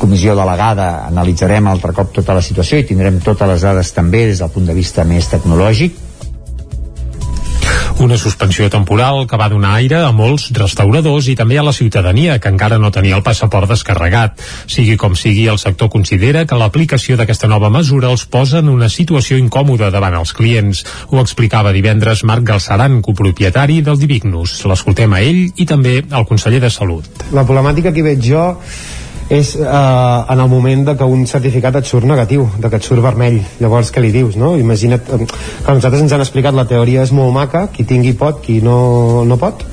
comissió 0.00 0.34
delegada 0.34 1.04
analitzarem 1.06 1.68
altre 1.70 1.92
cop 1.94 2.10
tota 2.16 2.34
la 2.34 2.42
situació 2.42 2.80
i 2.80 2.86
tindrem 2.88 3.20
totes 3.22 3.48
les 3.52 3.66
dades 3.68 3.92
també 3.94 4.24
des 4.26 4.40
del 4.42 4.50
punt 4.50 4.66
de 4.66 4.74
vista 4.74 5.04
més 5.06 5.28
tecnològic 5.30 6.00
una 8.00 8.16
suspensió 8.16 8.68
temporal 8.70 9.26
que 9.28 9.36
va 9.36 9.48
donar 9.52 9.74
aire 9.76 9.98
a 10.02 10.12
molts 10.16 10.48
restauradors 10.56 11.28
i 11.28 11.34
també 11.36 11.58
a 11.58 11.64
la 11.66 11.74
ciutadania 11.76 12.38
que 12.38 12.50
encara 12.52 12.78
no 12.78 12.90
tenia 12.94 13.16
el 13.18 13.24
passaport 13.26 13.68
descarregat. 13.70 14.40
Sigui 14.66 14.96
com 14.96 15.16
sigui, 15.18 15.48
el 15.52 15.60
sector 15.60 15.90
considera 15.92 16.44
que 16.46 16.58
l'aplicació 16.58 17.18
d'aquesta 17.18 17.50
nova 17.50 17.70
mesura 17.70 18.10
els 18.10 18.24
posa 18.24 18.62
en 18.62 18.70
una 18.72 18.88
situació 18.88 19.38
incòmoda 19.40 19.90
davant 19.90 20.16
els 20.18 20.32
clients. 20.32 20.84
Ho 21.10 21.20
explicava 21.20 21.74
divendres 21.76 22.24
Marc 22.24 22.46
Galceran, 22.48 23.00
copropietari 23.02 23.82
del 23.82 24.00
Divignus. 24.00 24.60
L'escoltem 24.64 25.12
a 25.12 25.20
ell 25.20 25.44
i 25.56 25.68
també 25.68 26.00
al 26.10 26.26
conseller 26.26 26.62
de 26.62 26.70
Salut. 26.70 27.06
La 27.32 27.46
problemàtica 27.46 27.92
que 27.92 28.06
veig 28.06 28.24
jo 28.24 28.48
és 29.30 29.54
eh, 29.56 29.66
en 29.66 30.40
el 30.40 30.48
moment 30.48 30.86
de 30.88 30.96
que 30.98 31.08
un 31.08 31.26
certificat 31.26 31.76
et 31.78 31.88
surt 31.88 32.08
negatiu, 32.08 32.48
de 32.58 32.70
que 32.70 32.80
et 32.80 32.88
surt 32.88 33.02
vermell 33.04 33.40
llavors 33.60 33.92
què 33.92 34.02
li 34.02 34.12
dius, 34.14 34.38
no? 34.40 34.54
Imagina't 34.58 35.12
eh, 35.14 35.26
que 35.26 35.76
nosaltres 35.76 36.02
ens 36.02 36.16
han 36.16 36.24
explicat 36.24 36.56
la 36.56 36.66
teoria 36.68 37.06
és 37.06 37.14
molt 37.14 37.34
maca 37.34 37.68
qui 37.72 37.86
tingui 37.88 38.16
pot, 38.18 38.42
qui 38.44 38.60
no, 38.64 39.24
no 39.28 39.38
pot 39.40 39.66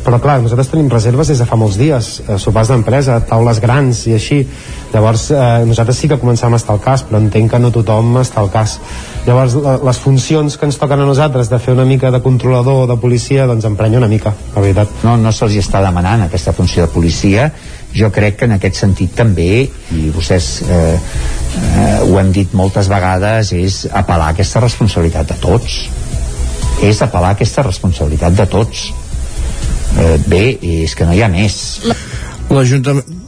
però 0.00 0.16
clar, 0.20 0.38
nosaltres 0.40 0.70
tenim 0.72 0.88
reserves 0.90 1.28
des 1.28 1.40
de 1.40 1.46
fa 1.48 1.56
molts 1.60 1.76
dies, 1.78 2.08
eh, 2.24 2.38
sopars 2.40 2.70
d'empresa, 2.72 3.18
taules 3.28 3.60
grans 3.60 4.00
i 4.08 4.14
així, 4.16 4.40
llavors 4.94 5.26
eh, 5.30 5.40
nosaltres 5.68 6.00
sí 6.00 6.08
que 6.08 6.18
començam 6.20 6.54
a 6.54 6.60
estar 6.60 6.74
al 6.74 6.82
cas, 6.84 7.04
però 7.06 7.20
entenc 7.20 7.52
que 7.52 7.60
no 7.60 7.72
tothom 7.74 8.16
està 8.22 8.40
al 8.40 8.50
cas. 8.52 8.78
Llavors 9.26 9.58
la, 9.60 9.76
les 9.84 10.00
funcions 10.00 10.56
que 10.56 10.68
ens 10.68 10.80
toquen 10.80 11.04
a 11.04 11.08
nosaltres 11.08 11.52
de 11.52 11.60
fer 11.60 11.74
una 11.76 11.84
mica 11.84 12.10
de 12.10 12.22
controlador 12.24 12.84
o 12.84 12.88
de 12.88 12.96
policia, 13.00 13.46
doncs 13.50 13.68
emprenya 13.68 14.00
una 14.00 14.08
mica, 14.08 14.32
la 14.54 14.64
veritat. 14.64 15.04
No, 15.04 15.18
no 15.20 15.34
se'ls 15.36 15.58
està 15.60 15.84
demanant 15.84 16.24
aquesta 16.26 16.56
funció 16.56 16.86
de 16.86 16.92
policia, 16.94 17.50
jo 17.94 18.10
crec 18.14 18.38
que 18.40 18.48
en 18.48 18.56
aquest 18.56 18.80
sentit 18.82 19.14
també 19.18 19.50
i 19.66 20.02
vostès 20.14 20.50
eh, 20.62 20.96
eh, 20.96 21.98
ho 22.06 22.18
hem 22.20 22.32
dit 22.34 22.52
moltes 22.56 22.90
vegades 22.90 23.52
és 23.56 23.82
apel·lar 23.90 24.30
aquesta 24.34 24.62
responsabilitat 24.64 25.32
de 25.32 25.38
tots. 25.42 25.80
És 26.86 27.02
apel·lar 27.04 27.34
aquesta 27.34 27.64
responsabilitat 27.66 28.36
de 28.38 28.46
tots. 28.50 28.90
Eh, 29.98 30.16
bé, 30.30 30.44
és 30.84 30.94
que 30.94 31.08
no 31.08 31.16
hi 31.16 31.24
ha 31.24 31.32
més. 31.32 31.56
l'Ajuntament 32.50 33.19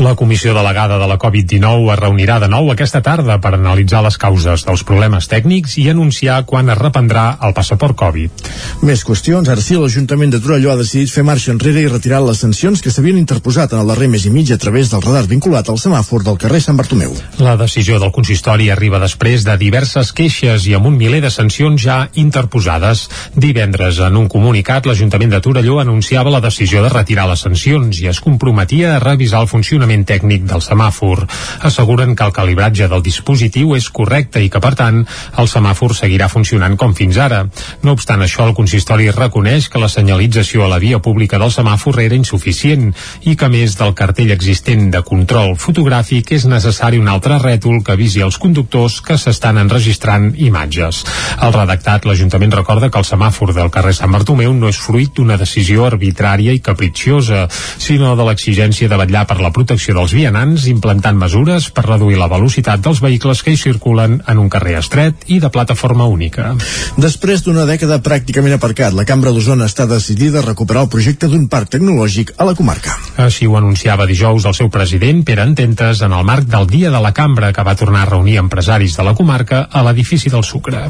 la 0.00 0.14
comissió 0.16 0.54
delegada 0.54 0.98
de 0.98 1.06
la 1.06 1.18
Covid-19 1.20 1.92
es 1.92 1.98
reunirà 2.00 2.38
de 2.40 2.48
nou 2.48 2.70
aquesta 2.72 3.02
tarda 3.04 3.36
per 3.40 3.52
analitzar 3.54 4.00
les 4.04 4.16
causes 4.20 4.64
dels 4.64 4.84
problemes 4.88 5.28
tècnics 5.28 5.76
i 5.82 5.88
anunciar 5.92 6.38
quan 6.48 6.72
es 6.72 6.78
reprendrà 6.78 7.24
el 7.44 7.52
passaport 7.56 7.96
Covid. 8.00 8.44
Més 8.86 9.04
qüestions. 9.04 9.50
Ara 9.52 9.60
sí, 9.60 9.76
l'Ajuntament 9.76 10.32
de 10.32 10.40
Torelló 10.40 10.72
ha 10.72 10.78
decidit 10.80 11.12
fer 11.12 11.24
marxa 11.28 11.52
enrere 11.52 11.82
i 11.84 11.90
retirar 11.90 12.22
les 12.24 12.40
sancions 12.40 12.80
que 12.80 12.92
s'havien 12.92 13.18
interposat 13.20 13.74
en 13.74 13.82
el 13.82 13.92
darrer 13.92 14.08
mes 14.08 14.24
i 14.24 14.32
mig 14.32 14.52
a 14.54 14.58
través 14.62 14.92
del 14.92 15.04
radar 15.04 15.26
vinculat 15.28 15.68
al 15.68 15.80
semàfor 15.82 16.24
del 16.24 16.40
carrer 16.40 16.62
Sant 16.64 16.80
Bartomeu. 16.80 17.12
La 17.44 17.58
decisió 17.60 18.00
del 18.00 18.14
consistori 18.16 18.70
arriba 18.70 19.02
després 19.02 19.44
de 19.44 19.58
diverses 19.60 20.14
queixes 20.16 20.64
i 20.70 20.74
amb 20.78 20.88
un 20.88 20.96
miler 20.96 21.20
de 21.20 21.32
sancions 21.34 21.82
ja 21.84 21.98
interposades. 22.14 23.08
Divendres, 23.36 24.00
en 24.00 24.16
un 24.16 24.28
comunicat, 24.32 24.88
l'Ajuntament 24.88 25.36
de 25.36 25.42
Torelló 25.44 25.80
anunciava 25.84 26.32
la 26.32 26.40
decisió 26.40 26.80
de 26.84 26.94
retirar 26.94 27.28
les 27.28 27.44
sancions 27.44 28.00
i 28.00 28.08
es 28.08 28.24
comprometia 28.24 28.96
a 28.96 29.04
revisar 29.04 29.44
el 29.44 29.52
funcionament 29.52 29.89
funcionament 29.90 30.06
tècnic 30.06 30.46
del 30.46 30.62
semàfor. 30.62 31.26
Asseguren 31.66 32.14
que 32.14 32.24
el 32.24 32.32
calibratge 32.32 32.88
del 32.88 33.02
dispositiu 33.02 33.74
és 33.74 33.88
correcte 33.90 34.40
i 34.40 34.48
que, 34.48 34.60
per 34.60 34.74
tant, 34.74 35.04
el 35.38 35.48
semàfor 35.48 35.94
seguirà 35.94 36.28
funcionant 36.28 36.76
com 36.76 36.94
fins 36.94 37.18
ara. 37.18 37.48
No 37.82 37.92
obstant 37.92 38.22
això, 38.22 38.46
el 38.46 38.54
consistori 38.54 39.10
reconeix 39.10 39.68
que 39.68 39.80
la 39.80 39.88
senyalització 39.88 40.64
a 40.64 40.68
la 40.68 40.78
via 40.78 41.00
pública 41.00 41.38
del 41.38 41.50
semàfor 41.50 42.00
era 42.00 42.14
insuficient 42.14 42.92
i 43.22 43.36
que, 43.36 43.48
més 43.48 43.76
del 43.76 43.94
cartell 43.94 44.30
existent 44.30 44.90
de 44.90 45.02
control 45.02 45.56
fotogràfic, 45.56 46.32
és 46.32 46.46
necessari 46.46 46.98
un 46.98 47.08
altre 47.08 47.38
rètol 47.38 47.82
que 47.82 47.92
avisi 47.92 48.22
els 48.22 48.38
conductors 48.38 49.00
que 49.00 49.18
s'estan 49.18 49.58
enregistrant 49.58 50.34
imatges. 50.36 51.04
Al 51.38 51.54
redactat, 51.56 52.06
l'Ajuntament 52.06 52.54
recorda 52.54 52.90
que 52.90 52.98
el 53.00 53.08
semàfor 53.08 53.54
del 53.54 53.70
carrer 53.70 53.94
Sant 53.96 54.12
Bartomeu 54.12 54.54
no 54.54 54.70
és 54.70 54.78
fruit 54.78 55.10
d'una 55.16 55.38
decisió 55.40 55.86
arbitrària 55.86 56.54
i 56.54 56.62
capritxiosa, 56.62 57.46
sinó 57.78 58.14
de 58.16 58.26
l'exigència 58.28 58.88
de 58.88 58.98
vetllar 59.00 59.26
per 59.26 59.40
la 59.40 59.50
protecció 59.54 59.79
dels 59.88 60.12
vianants 60.12 60.66
implantant 60.68 61.16
mesures 61.16 61.70
per 61.72 61.86
reduir 61.86 62.18
la 62.20 62.28
velocitat 62.28 62.82
dels 62.84 63.00
vehicles 63.00 63.40
que 63.42 63.54
hi 63.54 63.60
circulen 63.60 64.18
en 64.28 64.38
un 64.42 64.50
carrer 64.52 64.76
estret 64.78 65.24
i 65.32 65.38
de 65.40 65.48
plataforma 65.50 66.04
única. 66.04 66.52
Després 67.00 67.42
d'una 67.46 67.64
dècada 67.68 68.00
pràcticament 68.04 68.54
aparcat, 68.56 68.92
la 68.92 69.06
Cambra 69.08 69.32
d'Osona 69.32 69.68
està 69.70 69.86
decidida 69.88 70.40
a 70.40 70.46
recuperar 70.46 70.84
el 70.84 70.92
projecte 70.92 71.30
d'un 71.32 71.48
parc 71.48 71.72
tecnològic 71.76 72.34
a 72.36 72.46
la 72.48 72.54
comarca. 72.58 72.98
Així 73.16 73.48
ho 73.48 73.56
anunciava 73.56 74.06
dijous 74.06 74.44
el 74.44 74.56
seu 74.58 74.70
president, 74.70 75.24
Pere 75.24 75.48
Ententes, 75.48 76.04
en 76.04 76.12
el 76.12 76.24
marc 76.28 76.48
del 76.52 76.68
Dia 76.68 76.92
de 76.92 77.00
la 77.00 77.14
Cambra, 77.16 77.52
que 77.56 77.64
va 77.66 77.76
tornar 77.76 78.04
a 78.04 78.10
reunir 78.12 78.38
empresaris 78.44 78.96
de 78.96 79.08
la 79.08 79.16
comarca 79.16 79.66
a 79.70 79.84
l'edifici 79.86 80.30
del 80.30 80.44
Sucre. 80.44 80.86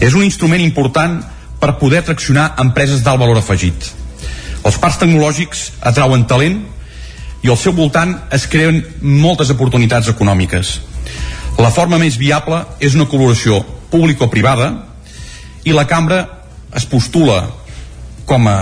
És 0.00 0.14
un 0.14 0.24
instrument 0.24 0.62
important 0.64 1.18
per 1.60 1.76
poder 1.78 2.04
traccionar 2.06 2.54
empreses 2.62 3.02
d'alt 3.04 3.20
valor 3.20 3.42
afegit. 3.42 3.90
Els 4.64 4.76
parcs 4.80 4.98
tecnològics 5.00 5.70
atrauen 5.88 6.26
talent 6.28 6.60
i 7.42 7.48
al 7.48 7.58
seu 7.58 7.72
voltant 7.72 8.14
es 8.34 8.46
creen 8.50 8.82
moltes 9.00 9.50
oportunitats 9.54 10.10
econòmiques. 10.12 10.78
La 11.60 11.72
forma 11.72 11.98
més 12.00 12.18
viable 12.20 12.62
és 12.80 12.94
una 12.96 13.08
col·laboració 13.08 13.62
público-privada 13.90 14.70
i 15.64 15.74
la 15.76 15.86
cambra 15.88 16.20
es 16.76 16.86
postula 16.88 17.42
com 18.28 18.46
a 18.48 18.58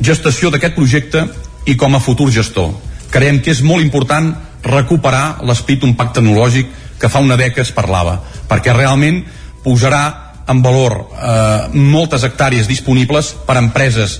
gestació 0.00 0.50
d'aquest 0.50 0.76
projecte 0.78 1.26
i 1.68 1.76
com 1.76 1.94
a 1.94 2.02
futur 2.02 2.30
gestor. 2.32 2.72
Creiem 3.10 3.42
que 3.42 3.52
és 3.52 3.62
molt 3.62 3.84
important 3.84 4.32
recuperar 4.64 5.42
l'esperit 5.46 5.82
d'un 5.82 5.96
pacte 5.98 6.20
tecnològic 6.20 6.70
que 6.98 7.10
fa 7.10 7.22
una 7.22 7.36
dècada 7.38 7.66
es 7.66 7.74
parlava, 7.74 8.18
perquè 8.48 8.74
realment 8.74 9.20
posarà 9.64 10.02
en 10.48 10.62
valor 10.64 10.96
eh, 10.98 11.68
moltes 11.76 12.24
hectàrees 12.24 12.68
disponibles 12.70 13.34
per 13.46 13.58
a 13.58 13.62
empreses 13.62 14.18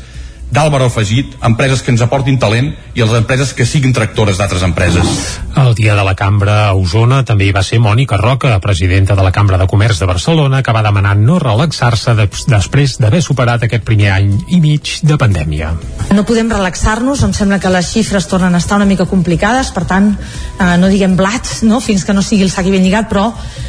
d'alt 0.50 0.72
valor 0.72 0.88
afegit, 0.88 1.34
empreses 1.44 1.82
que 1.84 1.92
ens 1.92 2.02
aportin 2.04 2.38
talent 2.40 2.70
i 2.96 3.02
les 3.02 3.14
empreses 3.18 3.52
que 3.54 3.66
siguin 3.68 3.92
tractores 3.92 4.38
d'altres 4.40 4.62
empreses. 4.64 5.38
El 5.58 5.74
dia 5.76 5.94
de 5.98 6.04
la 6.06 6.14
cambra 6.16 6.56
a 6.68 6.74
Osona 6.78 7.20
també 7.28 7.48
hi 7.48 7.52
va 7.52 7.62
ser 7.66 7.80
Mònica 7.84 8.16
Roca, 8.20 8.54
presidenta 8.64 9.16
de 9.18 9.24
la 9.26 9.32
Cambra 9.34 9.58
de 9.60 9.66
Comerç 9.68 10.00
de 10.00 10.08
Barcelona, 10.08 10.62
que 10.62 10.72
va 10.72 10.82
demanar 10.86 11.16
no 11.18 11.38
relaxar-se 11.42 12.14
de, 12.16 12.28
després 12.48 12.96
d'haver 13.02 13.20
superat 13.24 13.66
aquest 13.66 13.84
primer 13.84 14.12
any 14.14 14.30
i 14.48 14.60
mig 14.64 14.94
de 15.02 15.18
pandèmia. 15.20 15.74
No 16.16 16.24
podem 16.28 16.50
relaxar-nos, 16.52 17.22
em 17.26 17.34
sembla 17.36 17.60
que 17.60 17.72
les 17.72 17.92
xifres 17.92 18.28
tornen 18.30 18.54
a 18.54 18.62
estar 18.62 18.80
una 18.80 18.88
mica 18.88 19.08
complicades, 19.10 19.72
per 19.74 19.84
tant, 19.90 20.14
eh, 20.14 20.76
no 20.80 20.88
diguem 20.88 21.16
blats, 21.18 21.62
no? 21.68 21.82
fins 21.84 22.06
que 22.06 22.16
no 22.16 22.24
sigui 22.24 22.46
el 22.48 22.54
sac 22.54 22.70
ben 22.72 22.84
lligat, 22.84 23.10
però 23.10 23.28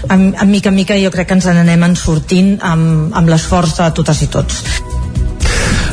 en, 0.09 0.31
en 0.31 0.51
mica 0.51 0.71
en 0.71 0.79
mica 0.79 0.97
jo 0.99 1.11
crec 1.11 1.27
que 1.27 1.39
ens 1.39 1.49
n'anem 1.49 1.89
en 1.89 1.99
sortint 1.99 2.55
amb, 2.61 3.11
amb 3.15 3.29
l'esforç 3.29 3.79
de 3.81 3.91
totes 3.99 4.23
i 4.23 4.31
tots. 4.31 4.63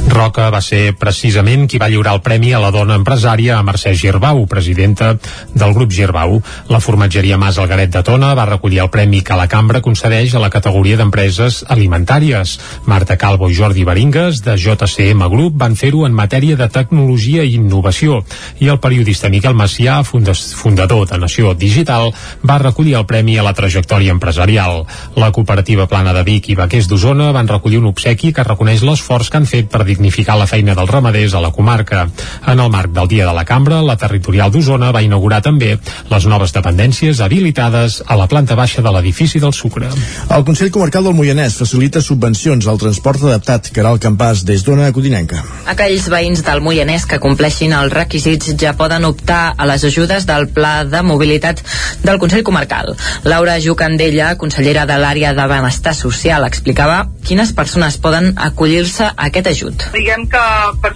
Roca 0.07 0.47
va 0.55 0.61
ser 0.63 0.95
precisament 0.95 1.65
qui 1.67 1.81
va 1.83 1.89
lliurar 1.91 2.13
el 2.15 2.21
premi 2.23 2.53
a 2.55 2.61
la 2.63 2.71
dona 2.71 2.95
empresària 2.95 3.57
Mercè 3.67 3.91
Girbau, 3.99 4.45
presidenta 4.47 5.17
del 5.53 5.73
grup 5.75 5.91
Girbau. 5.93 6.37
La 6.71 6.79
formatgeria 6.81 7.37
Mas 7.37 7.59
Algaret 7.59 7.91
de 7.91 8.03
Tona 8.07 8.31
va 8.39 8.47
recollir 8.47 8.79
el 8.85 8.91
premi 8.91 9.23
que 9.27 9.37
la 9.37 9.49
cambra 9.51 9.81
concedeix 9.83 10.35
a 10.35 10.43
la 10.43 10.51
categoria 10.51 10.97
d'empreses 11.01 11.65
alimentàries. 11.69 12.55
Marta 12.87 13.17
Calvo 13.19 13.49
i 13.51 13.57
Jordi 13.59 13.83
Baringues, 13.85 14.45
de 14.47 14.55
JCM 14.55 15.27
Group, 15.33 15.57
van 15.59 15.75
fer-ho 15.75 16.05
en 16.07 16.15
matèria 16.15 16.57
de 16.57 16.71
tecnologia 16.71 17.43
i 17.43 17.57
innovació. 17.59 18.23
I 18.63 18.71
el 18.71 18.79
periodista 18.79 19.29
Miquel 19.29 19.59
Macià, 19.59 19.99
fundador 20.07 21.09
de 21.11 21.19
Nació 21.19 21.55
Digital, 21.55 22.13
va 22.47 22.61
recollir 22.63 22.95
el 22.95 23.09
premi 23.11 23.39
a 23.39 23.47
la 23.47 23.57
trajectòria 23.59 24.15
empresarial. 24.15 24.85
La 25.17 25.33
cooperativa 25.33 25.89
Plana 25.91 26.15
de 26.15 26.23
Vic 26.23 26.49
i 26.53 26.59
Vaquers 26.63 26.87
d'Osona 26.87 27.33
van 27.35 27.51
recollir 27.51 27.83
un 27.83 27.91
obsequi 27.91 28.33
que 28.33 28.47
reconeix 28.47 28.87
l'esforç 28.87 29.33
que 29.33 29.43
han 29.43 29.51
fet 29.51 29.73
per 29.73 29.85
dignificar 29.97 30.37
la 30.39 30.47
feina 30.47 30.77
dels 30.77 30.91
ramaders 30.91 31.35
a 31.35 31.43
la 31.43 31.51
comarca. 31.53 32.07
En 32.47 32.61
el 32.61 32.71
marc 32.71 32.93
del 32.95 33.09
Dia 33.09 33.27
de 33.27 33.35
la 33.35 33.45
Cambra, 33.45 33.81
la 33.83 33.97
territorial 33.97 34.53
d'Osona 34.53 34.93
va 34.93 35.03
inaugurar 35.03 35.43
també 35.43 35.75
les 36.11 36.27
noves 36.29 36.53
dependències 36.55 37.21
habilitades 37.25 38.03
a 38.07 38.17
la 38.21 38.29
planta 38.31 38.55
baixa 38.55 38.85
de 38.85 38.93
l'edifici 38.93 39.41
del 39.43 39.55
Sucre. 39.57 39.91
El 40.31 40.45
Consell 40.45 40.71
Comarcal 40.71 41.07
del 41.07 41.17
Moianès 41.17 41.57
facilita 41.59 42.03
subvencions 42.05 42.67
al 42.67 42.79
transport 42.79 43.25
adaptat 43.25 43.71
que 43.73 43.87
el 43.87 44.01
campàs 44.03 44.43
des 44.45 44.65
d'Ona 44.67 44.89
a 44.91 44.95
Codinenca. 44.95 45.43
Aquells 45.71 46.09
veïns 46.13 46.43
del 46.47 46.61
Moianès 46.65 47.07
que 47.09 47.21
compleixin 47.23 47.73
els 47.77 47.93
requisits 47.95 48.53
ja 48.61 48.75
poden 48.77 49.07
optar 49.09 49.55
a 49.57 49.69
les 49.71 49.85
ajudes 49.87 50.27
del 50.27 50.49
Pla 50.53 50.85
de 50.85 51.03
Mobilitat 51.07 51.63
del 52.03 52.19
Consell 52.23 52.45
Comarcal. 52.47 52.95
Laura 53.25 53.57
Jucandella, 53.63 54.35
consellera 54.37 54.87
de 54.87 54.99
l'àrea 55.01 55.33
de 55.39 55.47
benestar 55.51 55.95
social, 55.95 56.45
explicava 56.45 57.07
quines 57.27 57.55
persones 57.57 57.99
poden 58.03 58.35
acollir-se 58.37 59.09
a 59.13 59.31
aquest 59.31 59.53
ajut. 59.55 59.86
Diguem 59.93 60.27
que 60.31 60.43
per, 60.83 60.93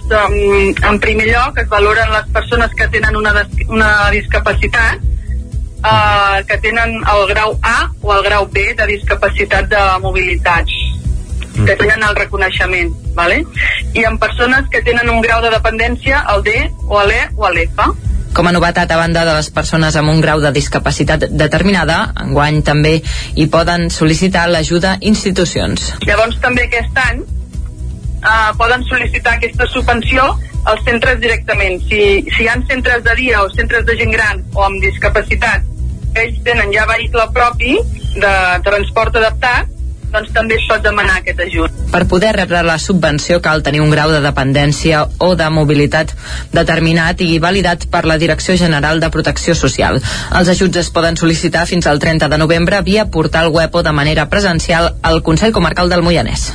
en 0.89 0.99
primer 1.03 1.29
lloc 1.31 1.57
es 1.61 1.69
valoren 1.71 2.11
les 2.13 2.27
persones 2.35 2.73
que 2.77 2.87
tenen 2.93 3.15
una, 3.15 3.33
una 3.67 3.91
discapacitat 4.11 4.99
eh, 5.01 6.43
que 6.47 6.57
tenen 6.57 6.97
el 7.15 7.27
grau 7.33 7.57
A 7.61 7.91
o 8.01 8.13
el 8.13 8.23
grau 8.23 8.47
B 8.51 8.73
de 8.77 8.87
discapacitat 8.93 9.69
de 9.71 9.81
mobilitat 10.01 10.69
que 11.51 11.75
tenen 11.75 12.03
el 12.07 12.15
reconeixement 12.15 12.93
vale? 13.15 13.41
i 13.93 14.05
en 14.07 14.17
persones 14.17 14.69
que 14.71 14.81
tenen 14.81 15.09
un 15.09 15.21
grau 15.21 15.41
de 15.43 15.51
dependència 15.51 16.23
el 16.35 16.45
D 16.47 16.55
o 16.87 17.03
l'E 17.03 17.27
o 17.35 17.49
l'F 17.49 17.91
com 18.31 18.47
a 18.47 18.53
novetat, 18.55 18.87
a 18.87 18.95
banda 18.95 19.25
de 19.27 19.33
les 19.35 19.49
persones 19.51 19.97
amb 19.99 20.07
un 20.07 20.21
grau 20.23 20.39
de 20.39 20.53
discapacitat 20.55 21.25
determinada, 21.35 22.13
enguany 22.23 22.61
també 22.63 22.93
hi 23.35 23.47
poden 23.51 23.89
sol·licitar 23.91 24.45
l'ajuda 24.47 24.93
institucions. 25.01 25.89
Llavors 26.07 26.39
també 26.39 26.63
aquest 26.69 27.01
any 27.09 27.19
eh, 28.21 28.53
poden 28.57 28.85
sol·licitar 28.87 29.35
aquesta 29.37 29.67
subvenció 29.73 30.29
als 30.69 30.85
centres 30.85 31.19
directament. 31.19 31.81
Si, 31.89 32.01
si 32.29 32.45
hi 32.45 32.47
ha 32.47 32.59
centres 32.69 33.03
de 33.03 33.17
dia 33.17 33.41
o 33.41 33.49
centres 33.49 33.85
de 33.85 33.97
gent 33.97 34.13
gran 34.13 34.45
o 34.53 34.65
amb 34.69 34.81
discapacitat 34.83 35.67
ells 36.15 36.41
tenen 36.45 36.71
ja 36.73 36.87
vehicle 36.89 37.27
propi 37.35 37.77
de 38.19 38.33
transport 38.65 39.15
adaptat, 39.15 39.69
doncs 40.11 40.33
també 40.35 40.57
es 40.59 40.65
pot 40.67 40.81
demanar 40.83 41.21
aquest 41.21 41.39
ajut. 41.45 41.77
Per 41.91 42.01
poder 42.11 42.33
rebre 42.35 42.59
la 42.67 42.75
subvenció 42.83 43.39
cal 43.43 43.63
tenir 43.63 43.79
un 43.83 43.93
grau 43.93 44.11
de 44.11 44.19
dependència 44.23 45.05
o 45.23 45.29
de 45.39 45.47
mobilitat 45.49 46.11
determinat 46.51 47.23
i 47.23 47.39
validat 47.39 47.87
per 47.91 48.03
la 48.09 48.17
Direcció 48.19 48.57
General 48.59 48.99
de 48.99 49.11
Protecció 49.13 49.55
Social. 49.55 50.01
Els 50.39 50.51
ajuts 50.51 50.83
es 50.83 50.91
poden 50.91 51.15
sol·licitar 51.19 51.63
fins 51.69 51.87
al 51.87 52.03
30 52.03 52.27
de 52.27 52.41
novembre 52.43 52.83
via 52.83 53.07
portal 53.07 53.53
web 53.55 53.71
o 53.75 53.85
de 53.87 53.95
manera 53.95 54.27
presencial 54.27 54.97
al 55.01 55.23
Consell 55.23 55.55
Comarcal 55.55 55.89
del 55.89 56.03
Moianès. 56.03 56.51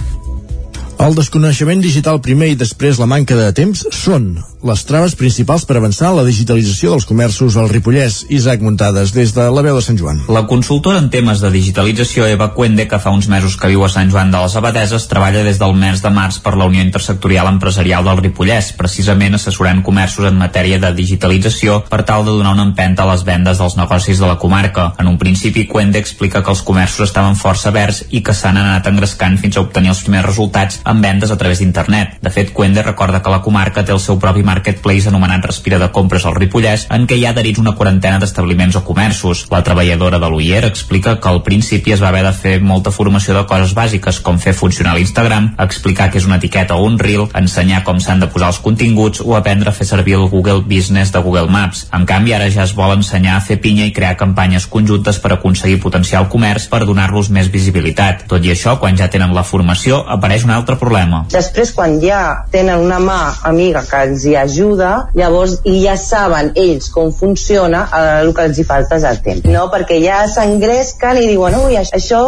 El 0.96 1.12
desconeixement 1.12 1.82
digital 1.84 2.22
primer 2.24 2.46
i 2.54 2.56
després 2.56 2.96
la 2.96 3.08
manca 3.10 3.36
de 3.36 3.50
temps 3.56 3.82
són 3.92 4.30
les 4.66 4.82
traves 4.84 5.14
principals 5.14 5.64
per 5.66 5.76
avançar 5.78 6.10
la 6.14 6.24
digitalització 6.26 6.92
dels 6.92 7.06
comerços 7.06 7.56
al 7.56 7.70
Ripollès. 7.70 8.24
Isaac 8.34 8.62
Muntades, 8.64 9.12
des 9.14 9.32
de 9.36 9.46
la 9.52 9.62
veu 9.62 9.76
de 9.78 9.84
Sant 9.84 9.98
Joan. 10.00 10.24
La 10.32 10.46
consultora 10.50 10.98
en 10.98 11.08
temes 11.10 11.40
de 11.42 11.50
digitalització 11.54 12.26
Eva 12.26 12.50
Cuende, 12.54 12.88
que 12.90 12.98
fa 12.98 13.12
uns 13.14 13.28
mesos 13.30 13.56
que 13.56 13.70
viu 13.70 13.84
a 13.86 13.90
Sant 13.92 14.10
Joan 14.10 14.32
de 14.34 14.40
les 14.42 14.56
Abadeses, 14.58 15.06
treballa 15.10 15.44
des 15.46 15.60
del 15.62 15.74
mes 15.78 16.02
de 16.02 16.10
març 16.10 16.40
per 16.42 16.56
la 16.58 16.66
Unió 16.66 16.82
Intersectorial 16.82 17.50
Empresarial 17.52 18.04
del 18.04 18.22
Ripollès, 18.24 18.72
precisament 18.78 19.38
assessorant 19.38 19.82
comerços 19.86 20.26
en 20.26 20.38
matèria 20.40 20.80
de 20.82 20.92
digitalització 20.96 21.82
per 21.88 22.02
tal 22.08 22.26
de 22.26 22.34
donar 22.34 22.56
una 22.56 22.66
empenta 22.66 23.04
a 23.06 23.10
les 23.12 23.24
vendes 23.24 23.62
dels 23.62 23.78
negocis 23.78 24.18
de 24.18 24.26
la 24.26 24.38
comarca. 24.42 24.92
En 24.98 25.06
un 25.06 25.18
principi, 25.18 25.66
Cuende 25.70 26.02
explica 26.02 26.42
que 26.42 26.50
els 26.50 26.64
comerços 26.66 27.08
estaven 27.08 27.38
força 27.38 27.70
verds 27.70 28.02
i 28.10 28.22
que 28.26 28.34
s'han 28.34 28.58
anat 28.58 28.90
engrescant 28.90 29.38
fins 29.38 29.56
a 29.56 29.64
obtenir 29.64 29.94
els 29.94 30.02
primers 30.02 30.26
resultats 30.26 30.80
amb 30.84 31.04
vendes 31.04 31.30
a 31.30 31.38
través 31.38 31.62
d'internet. 31.62 32.18
De 32.22 32.34
fet, 32.34 32.52
Cuende 32.52 32.82
recorda 32.82 33.22
que 33.22 33.30
la 33.32 33.42
comarca 33.44 33.84
té 33.84 33.94
el 33.94 34.02
seu 34.02 34.18
propi 34.18 34.42
marketplace 34.56 35.08
anomenat 35.08 35.44
Respira 35.44 35.78
de 35.78 35.90
Compres 35.92 36.24
al 36.24 36.36
Ripollès, 36.38 36.86
en 36.94 37.04
què 37.06 37.18
hi 37.18 37.26
ha 37.26 37.32
adherits 37.34 37.60
una 37.60 37.74
quarantena 37.76 38.20
d'establiments 38.22 38.78
o 38.80 38.84
comerços. 38.86 39.44
La 39.52 39.62
treballadora 39.66 40.20
de 40.22 40.30
l'UIER 40.32 40.64
explica 40.64 41.18
que 41.20 41.28
al 41.28 41.42
principi 41.44 41.92
es 41.92 42.02
va 42.02 42.08
haver 42.08 42.24
de 42.24 42.32
fer 42.32 42.54
molta 42.64 42.92
formació 42.94 43.36
de 43.36 43.44
coses 43.50 43.74
bàsiques, 43.76 44.20
com 44.24 44.40
fer 44.40 44.54
funcionar 44.56 44.96
l'Instagram, 44.96 45.52
explicar 45.66 46.08
què 46.10 46.20
és 46.22 46.28
una 46.28 46.38
etiqueta 46.40 46.78
o 46.78 46.86
un 46.86 46.96
reel, 46.98 47.26
ensenyar 47.36 47.82
com 47.84 48.00
s'han 48.00 48.22
de 48.24 48.30
posar 48.32 48.52
els 48.54 48.60
continguts 48.64 49.20
o 49.24 49.36
aprendre 49.36 49.70
a 49.70 49.76
fer 49.76 49.88
servir 49.88 50.16
el 50.16 50.28
Google 50.32 50.64
Business 50.64 51.12
de 51.12 51.20
Google 51.20 51.52
Maps. 51.52 51.86
En 51.92 52.06
canvi, 52.08 52.32
ara 52.32 52.48
ja 52.52 52.64
es 52.64 52.74
vol 52.76 52.96
ensenyar 52.96 53.36
a 53.36 53.44
fer 53.44 53.58
pinya 53.60 53.84
i 53.84 53.92
crear 53.92 54.16
campanyes 54.16 54.68
conjuntes 54.72 55.20
per 55.20 55.34
aconseguir 55.36 55.82
potenciar 55.82 56.22
el 56.24 56.30
comerç 56.32 56.70
per 56.72 56.84
donar-los 56.88 57.30
més 57.34 57.52
visibilitat. 57.52 58.24
Tot 58.30 58.44
i 58.44 58.54
això, 58.54 58.78
quan 58.80 58.96
ja 58.96 59.10
tenen 59.12 59.34
la 59.36 59.44
formació, 59.44 60.00
apareix 60.16 60.48
una 60.48 60.56
altra 60.56 60.78
problema. 60.80 61.24
Després, 61.34 61.74
quan 61.76 62.00
ja 62.00 62.22
tenen 62.52 62.80
una 62.86 63.02
mà 63.02 63.20
amiga 63.44 63.84
que 63.86 64.02
els 64.08 64.24
hi 64.24 64.36
ajuda, 64.46 64.92
llavors 65.18 65.58
i 65.68 65.78
ja 65.84 65.96
saben 66.00 66.52
ells 66.56 66.88
com 66.94 67.12
funciona, 67.12 67.84
eh, 67.86 68.20
el 68.22 68.32
que 68.34 68.46
els 68.48 68.58
hi 68.58 68.66
falta 68.66 68.98
és 69.00 69.06
el 69.08 69.20
temps, 69.24 69.46
no? 69.50 69.66
Perquè 69.72 69.98
ja 70.02 70.22
s'engresquen 70.30 71.20
i 71.22 71.26
diuen, 71.30 71.58
ui, 71.66 71.76
això 71.76 72.22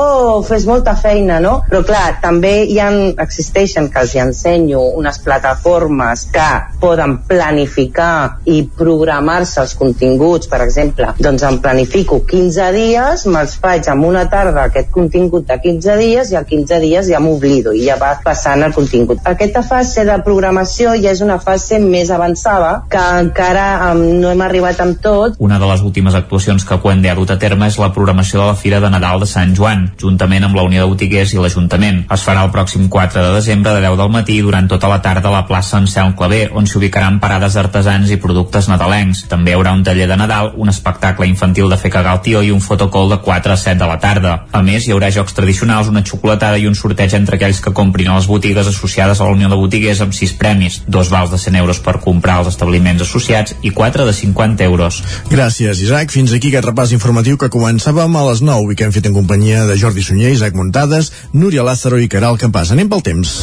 fes 0.47 0.66
molta 0.69 0.95
feina, 0.99 1.41
no? 1.45 1.59
Però 1.69 1.83
clar, 1.87 2.19
també 2.23 2.55
hi 2.69 2.79
ha, 2.83 2.91
existeixen, 3.25 3.91
que 3.93 4.03
els 4.05 4.14
hi 4.14 4.23
ensenyo, 4.23 4.83
unes 4.99 5.21
plataformes 5.25 6.27
que 6.35 6.49
poden 6.81 7.19
planificar 7.29 8.39
i 8.49 8.62
programar-se 8.79 9.62
els 9.62 9.75
continguts, 9.79 10.49
per 10.51 10.62
exemple, 10.64 11.12
doncs 11.19 11.45
em 11.49 11.59
planifico 11.64 12.21
15 12.29 12.71
dies, 12.77 13.27
me'ls 13.27 13.57
faig 13.62 13.89
en 13.93 14.05
una 14.09 14.25
tarda 14.31 14.69
aquest 14.69 14.91
contingut 14.95 15.47
de 15.49 15.59
15 15.62 15.97
dies 16.01 16.33
i 16.33 16.39
al 16.39 16.47
15 16.49 16.81
dies 16.85 17.09
ja 17.11 17.21
m'oblido 17.23 17.75
i 17.77 17.85
ja 17.87 17.99
va 18.01 18.14
passant 18.25 18.64
el 18.64 18.75
contingut. 18.77 19.21
Aquesta 19.29 19.62
fase 19.66 20.05
de 20.09 20.16
programació 20.25 20.95
ja 21.03 21.12
és 21.12 21.23
una 21.25 21.39
fase 21.43 21.79
més 21.83 21.97
avançada 22.14 22.84
que 22.90 23.01
encara 23.20 23.92
um, 23.92 24.03
no 24.22 24.30
hem 24.30 24.42
arribat 24.44 24.80
amb 24.84 25.01
tot. 25.03 25.36
Una 25.42 25.59
de 25.59 25.66
les 25.68 25.82
últimes 25.82 26.14
actuacions 26.14 26.64
que 26.64 26.78
Cuende 26.82 27.11
ha 27.11 27.16
dut 27.18 27.30
a 27.34 27.38
terme 27.42 27.66
és 27.66 27.78
la 27.80 27.90
programació 27.94 28.40
de 28.40 28.46
la 28.51 28.57
Fira 28.59 28.80
de 28.80 28.90
Nadal 28.90 29.20
de 29.22 29.28
Sant 29.30 29.55
Joan, 29.59 29.88
juntament 30.01 30.46
amb 30.46 30.57
la 30.57 30.64
Unió 30.68 30.84
de 30.84 30.90
Botiguers 30.92 31.34
i 31.34 31.40
l'Ajuntament. 31.42 32.05
Es 32.14 32.24
farà 32.26 32.44
el 32.46 32.53
pròxim 32.55 32.88
4 32.88 33.24
de 33.26 33.34
desembre 33.34 33.74
de 33.74 33.82
10 33.84 33.99
del 34.01 34.12
matí 34.14 34.38
durant 34.44 34.70
tota 34.70 34.90
la 34.90 35.01
tarda 35.03 35.28
a 35.28 35.34
la 35.34 35.44
plaça 35.49 35.78
Anselm 35.78 36.14
Clavé, 36.18 36.46
on 36.55 36.66
s'hi 36.66 36.78
ubicaran 36.80 37.20
parades 37.20 37.59
d'artesans 37.59 38.11
i 38.14 38.20
productes 38.22 38.70
nadalencs. 38.70 39.24
També 39.28 39.53
hi 39.53 39.59
haurà 39.59 39.74
un 39.76 39.84
taller 39.84 40.09
de 40.09 40.16
Nadal, 40.20 40.53
un 40.57 40.70
espectacle 40.72 41.28
infantil 41.28 41.68
de 41.68 41.80
fer 41.80 41.92
cagar 41.94 42.16
el 42.18 42.22
tio 42.24 42.42
i 42.42 42.53
un 42.55 42.62
fotocall 42.64 43.11
de 43.12 43.20
4 43.24 43.53
a 43.53 43.57
7 43.57 43.78
de 43.80 43.90
la 43.90 43.99
tarda. 44.03 44.34
A 44.53 44.62
més, 44.62 44.86
hi 44.86 44.94
haurà 44.94 45.11
jocs 45.14 45.36
tradicionals, 45.36 45.90
una 45.92 46.05
xocolatada 46.05 46.59
i 46.59 46.66
un 46.68 46.76
sorteig 46.78 47.14
entre 47.18 47.38
aquells 47.38 47.61
que 47.64 47.74
comprin 47.74 48.11
a 48.12 48.18
les 48.18 48.28
botigues 48.30 48.66
associades 48.66 49.20
a 49.20 49.28
la 49.28 49.36
Unió 49.36 49.49
de 49.49 49.59
Botiguers 49.61 50.03
amb 50.05 50.14
6 50.16 50.34
premis, 50.40 50.82
dos 50.86 51.11
vals 51.12 51.32
de 51.32 51.38
100 51.38 51.61
euros 51.62 51.80
per 51.89 51.97
comprar 52.05 52.43
als 52.43 52.53
establiments 52.53 53.07
associats 53.07 53.57
i 53.64 53.72
4 53.72 54.05
de 54.05 54.12
50 54.12 54.68
euros. 54.68 55.01
Gràcies, 55.32 55.80
Isaac. 55.80 56.12
Fins 56.12 56.34
aquí 56.36 56.53
aquest 56.53 56.68
repàs 56.68 56.93
informatiu 56.93 57.41
que 57.41 57.49
començàvem 57.53 58.20
a 58.20 58.26
les 58.28 58.45
9 58.45 58.74
i 58.74 58.76
que 58.76 58.89
hem 58.89 58.93
fet 58.93 59.09
en 59.09 59.16
companyia 59.16 59.64
de 59.68 59.78
Jordi 59.80 60.05
Sunyer, 60.05 60.34
Isaac 60.36 60.59
Muntades, 60.59 61.12
Núria 61.32 61.64
Lázaro 61.64 62.01
i 62.03 62.11
Caral 62.12 62.36
Campàs. 62.41 62.74
Anem 62.76 62.93
pel 62.93 63.05
temps. 63.09 63.36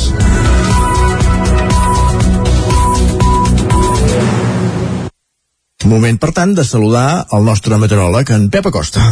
Moment, 5.86 6.18
per 6.18 6.34
tant, 6.34 6.56
de 6.58 6.66
saludar 6.66 7.28
el 7.38 7.46
nostre 7.46 7.78
meteoròleg, 7.78 8.34
en 8.34 8.50
Pep 8.50 8.74
Acosta. 8.74 9.06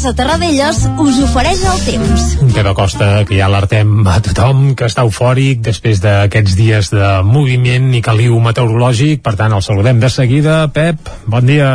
Casa 0.00 0.16
Terradellos 0.16 0.78
us 1.04 1.18
ofereix 1.20 1.60
el 1.68 1.80
temps. 1.84 2.22
Pep 2.54 2.68
Acosta, 2.70 3.06
que 3.28 3.36
ja 3.36 3.50
alertem 3.50 4.06
a 4.08 4.14
tothom 4.24 4.70
que 4.72 4.86
està 4.88 5.02
eufòric 5.04 5.58
després 5.60 5.98
d'aquests 6.00 6.54
dies 6.56 6.86
de 6.94 7.08
moviment 7.28 7.90
i 7.92 7.98
caliu 8.00 8.38
meteorològic. 8.40 9.20
Per 9.20 9.34
tant, 9.36 9.52
el 9.52 9.60
saludem 9.60 9.98
de 10.00 10.08
seguida. 10.08 10.54
Pep, 10.72 11.10
bon 11.28 11.44
dia. 11.44 11.68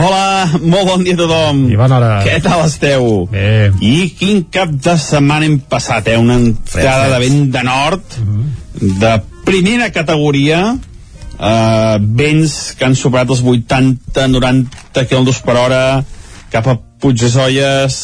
Hola, 0.00 0.22
molt 0.62 0.88
bon 0.94 1.04
dia 1.04 1.12
a 1.12 1.20
tothom. 1.20 1.60
I 1.68 1.76
bona 1.76 1.98
hora. 1.98 2.08
Què 2.24 2.38
tal 2.40 2.62
esteu? 2.64 3.26
Bé. 3.34 3.68
I 3.84 4.08
quin 4.16 4.46
cap 4.48 4.72
de 4.72 4.94
setmana 5.02 5.44
hem 5.44 5.58
passat, 5.74 6.08
eh? 6.08 6.16
Una 6.22 6.38
entrada 6.40 7.10
de 7.12 7.18
vent 7.20 7.42
de 7.52 7.64
nord, 7.68 8.16
de 8.80 9.10
primera 9.44 9.90
categoria, 9.92 10.62
eh, 11.36 12.00
vents 12.00 12.56
que 12.78 12.88
han 12.88 12.96
superat 12.96 13.36
els 13.36 13.44
80-90 13.44 15.04
km 15.04 15.36
per 15.44 15.58
hora 15.66 15.82
cap 16.48 16.72
a 16.72 16.78
Puigdesolles, 17.02 17.98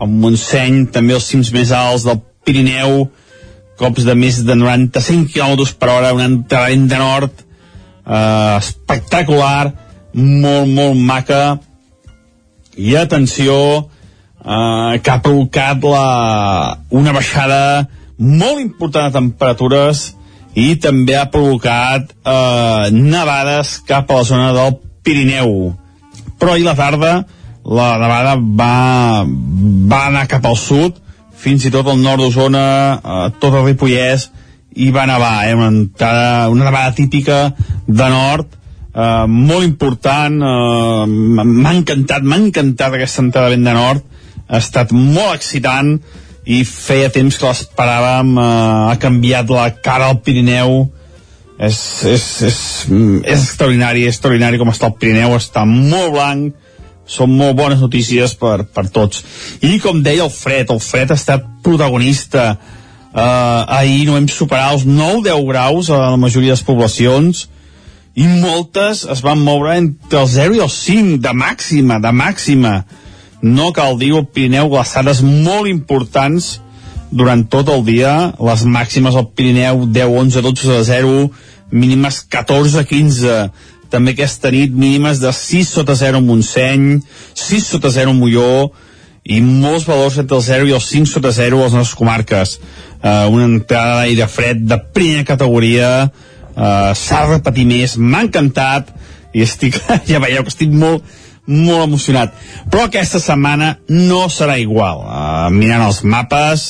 al 0.00 0.08
Montseny, 0.08 0.86
també 0.94 1.16
els 1.18 1.26
cims 1.28 1.50
més 1.52 1.72
alts 1.74 2.06
del 2.08 2.22
Pirineu, 2.46 3.04
cops 3.78 4.06
de 4.08 4.14
més 4.18 4.40
de 4.46 4.56
95 4.56 5.30
km 5.34 5.68
per 5.78 5.90
hora, 5.92 6.14
un 6.16 6.24
entrenament 6.24 6.88
de 6.88 6.98
nord 6.98 7.44
eh, 7.44 8.56
espectacular, 8.56 9.70
molt, 10.14 10.72
molt 10.72 10.96
maca, 10.96 11.42
i 12.78 12.96
atenció, 12.96 13.58
eh, 14.40 14.98
que 15.02 15.12
ha 15.12 15.22
provocat 15.22 15.84
la, 15.84 16.78
una 16.90 17.14
baixada 17.14 17.60
molt 18.18 18.62
important 18.62 19.10
de 19.10 19.18
temperatures 19.18 20.08
i 20.58 20.72
també 20.82 21.14
ha 21.18 21.28
provocat 21.30 22.10
eh, 22.16 22.88
nevades 22.94 23.76
cap 23.86 24.10
a 24.10 24.22
la 24.22 24.26
zona 24.26 24.52
del 24.56 24.78
Pirineu. 25.06 25.74
Però 26.38 26.54
ahir 26.54 26.66
la 26.66 26.78
tarda 26.78 27.12
la 27.68 27.98
nevada 28.00 28.36
va, 28.40 29.24
va 29.28 30.00
anar 30.08 30.26
cap 30.30 30.46
al 30.48 30.56
sud, 30.56 30.96
fins 31.38 31.66
i 31.68 31.72
tot 31.72 31.86
al 31.90 32.00
nord 32.00 32.22
d'Osona, 32.24 32.66
eh, 32.96 33.24
tot 33.40 33.54
el 33.54 33.66
Ripollès, 33.66 34.28
i 34.78 34.90
va 34.94 35.06
nevar, 35.10 35.46
eh, 35.46 35.54
una, 35.54 35.68
entrada, 35.68 36.48
una 36.48 36.64
nevada 36.64 36.94
típica 36.96 37.54
de 37.86 38.08
nord, 38.14 38.54
eh, 38.94 39.26
molt 39.28 39.66
important, 39.66 40.40
eh, 40.40 41.06
m'ha 41.08 41.74
encantat, 41.74 42.22
m'ha 42.22 42.40
encantat 42.40 42.94
aquesta 42.94 43.22
entrada 43.26 43.52
vent 43.52 43.66
de 43.68 43.74
nord, 43.76 44.04
ha 44.48 44.62
estat 44.62 44.92
molt 44.92 45.34
excitant, 45.36 45.98
i 46.48 46.62
feia 46.64 47.10
temps 47.12 47.36
que 47.36 47.44
l'esperàvem, 47.50 48.30
eh, 48.38 48.92
ha 48.92 48.96
canviat 49.00 49.50
la 49.52 49.68
cara 49.84 50.08
al 50.08 50.22
Pirineu, 50.24 50.88
és, 51.58 51.76
és, 52.06 52.24
és, 52.46 52.58
és 52.88 53.42
extraordinari, 53.42 54.06
és 54.06 54.14
extraordinari 54.14 54.58
com 54.58 54.70
està 54.72 54.88
el 54.88 54.96
Pirineu, 54.96 55.36
està 55.36 55.66
molt 55.68 56.14
blanc, 56.14 56.54
són 57.08 57.32
molt 57.34 57.56
bones 57.58 57.80
notícies 57.80 58.36
per, 58.38 58.62
per 58.68 58.86
tots. 58.92 59.24
I 59.64 59.78
com 59.82 60.02
deia 60.04 60.26
el 60.26 60.32
fred, 60.32 60.70
el 60.70 60.82
fred 60.84 61.10
ha 61.10 61.18
estat 61.18 61.46
protagonista. 61.64 62.52
Uh, 63.08 63.64
ahir 63.80 64.04
no 64.06 64.18
hem 64.18 64.28
superat 64.28 64.76
els 64.76 64.84
9-10 64.86 65.46
graus 65.48 65.88
a 65.88 66.02
la 66.12 66.20
majoria 66.20 66.52
de 66.52 66.58
les 66.58 66.66
poblacions 66.66 67.46
i 68.18 68.26
moltes 68.26 69.04
es 69.08 69.22
van 69.24 69.40
moure 69.40 69.76
entre 69.78 70.20
el 70.20 70.28
0 70.28 70.56
i 70.58 70.62
el 70.64 70.70
5 70.74 71.20
de 71.24 71.32
màxima, 71.34 71.98
de 72.02 72.12
màxima. 72.12 72.72
No 73.42 73.70
cal 73.72 73.98
dir 74.00 74.10
el 74.18 74.26
Pirineu 74.26 74.68
glaçades 74.72 75.22
molt 75.22 75.70
importants 75.70 76.56
durant 77.10 77.44
tot 77.48 77.70
el 77.72 77.84
dia, 77.86 78.34
les 78.42 78.64
màximes 78.66 79.16
al 79.16 79.30
Pirineu 79.32 79.86
10, 79.86 80.10
11, 80.24 80.42
12 80.44 80.72
de 80.72 80.82
0, 80.90 81.12
mínimes 81.70 82.20
14, 82.28 82.84
15 82.90 83.38
també 83.90 84.14
aquesta 84.14 84.50
nit 84.54 84.74
mínimes 84.74 85.20
de 85.22 85.32
6 85.34 85.72
sota 85.78 85.96
0 85.98 86.20
a 86.20 86.24
Montseny, 86.24 87.00
6 87.34 87.72
sota 87.74 87.90
0 87.94 88.12
a 88.12 88.16
Molló, 88.16 88.70
i 89.28 89.42
molts 89.44 89.84
valors 89.88 90.16
entre 90.20 90.38
el 90.38 90.44
0 90.44 90.68
i 90.70 90.74
el 90.76 90.82
5 90.84 91.10
sota 91.10 91.32
0 91.36 91.58
a 91.58 91.66
les 91.66 91.76
nostres 91.76 91.98
comarques. 91.98 92.56
Uh, 93.02 93.28
una 93.32 93.44
entrada 93.44 94.00
d'aire 94.00 94.28
fred 94.32 94.64
de 94.64 94.78
primera 94.96 95.26
categoria, 95.28 95.90
uh, 96.08 96.90
s'ha 96.96 97.24
de 97.36 97.64
més, 97.68 97.98
m'ha 97.98 98.24
encantat, 98.24 98.92
i 99.36 99.44
estic, 99.44 99.76
ja 100.10 100.22
veieu 100.24 100.44
que 100.46 100.54
estic 100.54 100.72
molt, 100.72 101.04
molt 101.46 101.84
emocionat. 101.84 102.32
Però 102.72 102.86
aquesta 102.88 103.20
setmana 103.20 103.76
no 103.88 104.26
serà 104.32 104.56
igual. 104.60 105.04
Uh, 105.04 105.48
mirant 105.52 105.84
els 105.84 106.02
mapes, 106.04 106.68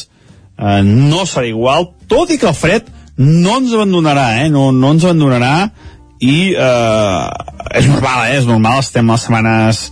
uh, 0.59 0.83
no 0.83 1.27
serà 1.27 1.47
igual, 1.47 1.93
tot 2.11 2.35
i 2.35 2.41
que 2.43 2.51
el 2.51 2.59
fred 2.59 2.91
no 3.19 3.59
ens 3.59 3.73
abandonarà, 3.75 4.45
eh? 4.45 4.51
no, 4.51 4.71
no 4.71 4.93
ens 4.95 5.07
abandonarà, 5.07 5.71
i 6.19 6.55
eh, 6.55 7.79
és 7.79 7.87
normal, 7.87 8.27
eh? 8.27 8.39
és 8.39 8.47
normal, 8.49 8.81
estem 8.83 9.11
les 9.11 9.25
setmanes 9.27 9.83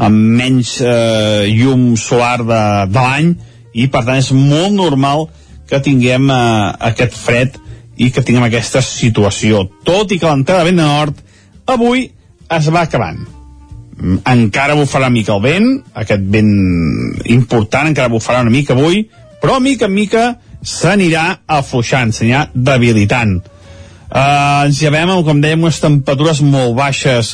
amb 0.00 0.30
menys 0.38 0.78
eh, 0.82 1.50
llum 1.54 1.92
solar 2.00 2.38
de, 2.42 2.62
de 2.90 3.00
l'any 3.02 3.34
i 3.74 3.86
per 3.92 4.04
tant 4.06 4.18
és 4.18 4.32
molt 4.34 4.74
normal 4.74 5.28
que 5.68 5.82
tinguem 5.84 6.30
eh, 6.32 6.72
aquest 6.90 7.18
fred 7.18 7.60
i 7.96 8.10
que 8.10 8.24
tinguem 8.24 8.48
aquesta 8.48 8.82
situació. 8.82 9.68
Tot 9.86 10.10
i 10.10 10.18
que 10.18 10.28
l'entrada 10.28 10.64
de 10.64 10.72
vent 10.72 10.80
de 10.80 10.88
nord 10.88 11.20
avui 11.70 12.08
es 12.54 12.68
va 12.72 12.84
acabant. 12.88 13.20
Encara 14.26 14.74
bufarà 14.74 15.10
mica 15.12 15.36
el 15.36 15.44
vent, 15.44 15.68
aquest 15.94 16.24
vent 16.32 16.50
important 17.30 17.92
encara 17.92 18.10
bufarà 18.10 18.42
una 18.42 18.52
mica 18.52 18.74
avui, 18.74 19.04
però 19.40 19.60
mica 19.62 19.86
en 19.86 19.94
mica 19.94 20.24
s'anirà 20.64 21.44
afluixant, 21.46 22.10
s'anirà 22.10 22.48
debilitant 22.54 23.38
Uh, 24.14 24.68
ens 24.68 24.78
llevem, 24.78 25.10
com 25.26 25.40
dèiem, 25.42 25.64
unes 25.66 25.80
temperatures 25.82 26.38
molt 26.46 26.76
baixes, 26.78 27.32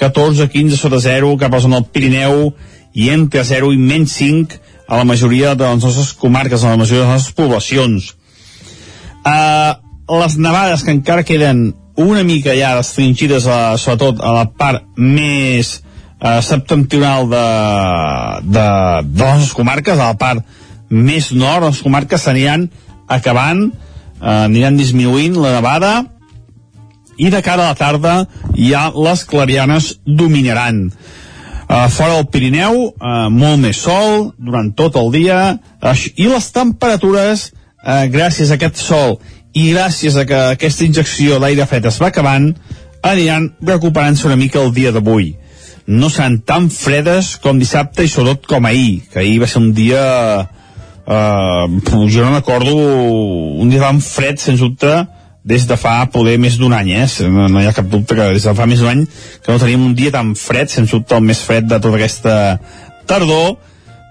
14-15 0.00 0.78
sota 0.80 1.00
0 1.04 1.34
cap 1.36 1.52
a 1.52 1.60
zona 1.60 1.82
del 1.82 1.90
Pirineu 1.92 2.46
i 2.96 3.10
entre 3.12 3.42
0 3.44 3.68
i 3.74 3.76
menys 3.76 4.14
5 4.16 4.56
a 4.88 4.96
la 4.96 5.04
majoria 5.04 5.52
de 5.54 5.68
les 5.68 5.84
nostres 5.84 6.14
comarques, 6.16 6.64
a 6.64 6.72
la 6.72 6.80
majoria 6.80 7.04
de 7.04 7.10
les 7.10 7.18
nostres 7.18 7.36
poblacions. 7.36 8.14
Uh, 9.28 9.76
les 10.22 10.38
nevades 10.40 10.82
que 10.82 10.94
encara 10.96 11.22
queden 11.22 11.74
una 12.00 12.24
mica 12.24 12.56
ja 12.56 12.72
restringides, 12.78 13.44
a, 13.46 13.76
sobretot 13.76 14.24
a 14.24 14.32
la 14.38 14.46
part 14.48 14.88
més 14.96 15.74
uh, 15.82 16.40
septentrional 16.40 17.28
de, 17.28 17.44
de, 18.56 18.66
de 19.20 19.30
les 19.36 19.52
comarques, 19.52 20.00
a 20.00 20.14
la 20.14 20.18
part 20.20 20.40
més 20.88 21.28
nord, 21.36 21.68
les 21.68 21.84
comarques 21.84 22.24
s'aniran 22.24 22.66
acabant, 23.04 23.66
uh, 23.68 24.48
aniran 24.48 24.80
disminuint 24.80 25.36
la 25.36 25.58
nevada, 25.58 25.92
i 27.18 27.30
de 27.30 27.42
cara 27.42 27.66
a 27.66 27.72
la 27.72 27.78
tarda 27.78 28.14
ja 28.56 28.90
les 28.94 29.24
clarianes 29.28 29.96
dominaran. 30.06 30.86
Uh, 31.72 31.88
fora 31.88 32.18
del 32.18 32.26
Pirineu, 32.28 32.90
uh, 32.90 33.28
molt 33.32 33.62
més 33.62 33.78
sol 33.80 34.32
durant 34.36 34.68
tot 34.76 34.96
el 35.00 35.08
dia 35.14 35.38
uh, 35.56 35.92
i 36.20 36.26
les 36.28 36.48
temperatures, 36.52 37.46
uh, 37.80 38.02
gràcies 38.12 38.50
a 38.50 38.58
aquest 38.58 38.82
sol 38.82 39.16
i 39.56 39.70
gràcies 39.72 40.16
a 40.16 40.26
que 40.28 40.40
aquesta 40.56 40.84
injecció 40.84 41.38
d'aire 41.40 41.64
fred 41.68 41.86
es 41.88 41.96
va 42.02 42.10
acabant, 42.12 42.50
aniran 43.02 43.52
recuperant-se 43.64 44.26
una 44.28 44.36
mica 44.36 44.60
el 44.60 44.72
dia 44.76 44.92
d'avui. 44.92 45.32
No 45.86 46.10
seran 46.12 46.40
tan 46.46 46.68
fredes 46.70 47.34
com 47.42 47.58
dissabte 47.58 48.04
i 48.04 48.10
sobretot 48.10 48.46
com 48.50 48.68
ahir, 48.68 49.02
que 49.12 49.22
ahir 49.22 49.40
va 49.42 49.48
ser 49.50 49.62
un 49.62 49.72
dia... 49.76 50.02
Uh, 51.02 51.66
jo 52.06 52.22
no 52.22 52.30
m'acordo 52.30 52.76
un 52.78 53.72
dia 53.72 53.80
tan 53.82 53.98
fred, 54.04 54.38
sens 54.38 54.60
dubte, 54.62 54.92
des 55.44 55.66
de 55.66 55.76
fa 55.76 55.96
poder 56.12 56.36
més 56.38 56.56
d'un 56.58 56.72
any, 56.76 56.92
eh? 56.94 57.06
No, 57.26 57.48
no 57.50 57.60
hi 57.62 57.66
ha 57.66 57.74
cap 57.74 57.88
dubte 57.90 58.14
que 58.14 58.28
des 58.34 58.46
de 58.46 58.54
fa 58.54 58.66
més 58.70 58.82
d'un 58.82 58.92
any 58.92 59.02
que 59.42 59.50
no 59.50 59.58
teníem 59.58 59.84
un 59.88 59.96
dia 59.98 60.12
tan 60.14 60.36
fred, 60.38 60.70
sense 60.70 60.94
dubte 60.94 61.18
el 61.18 61.26
més 61.26 61.42
fred 61.42 61.66
de 61.66 61.80
tota 61.82 61.98
aquesta 61.98 62.36
tardor, 63.10 63.56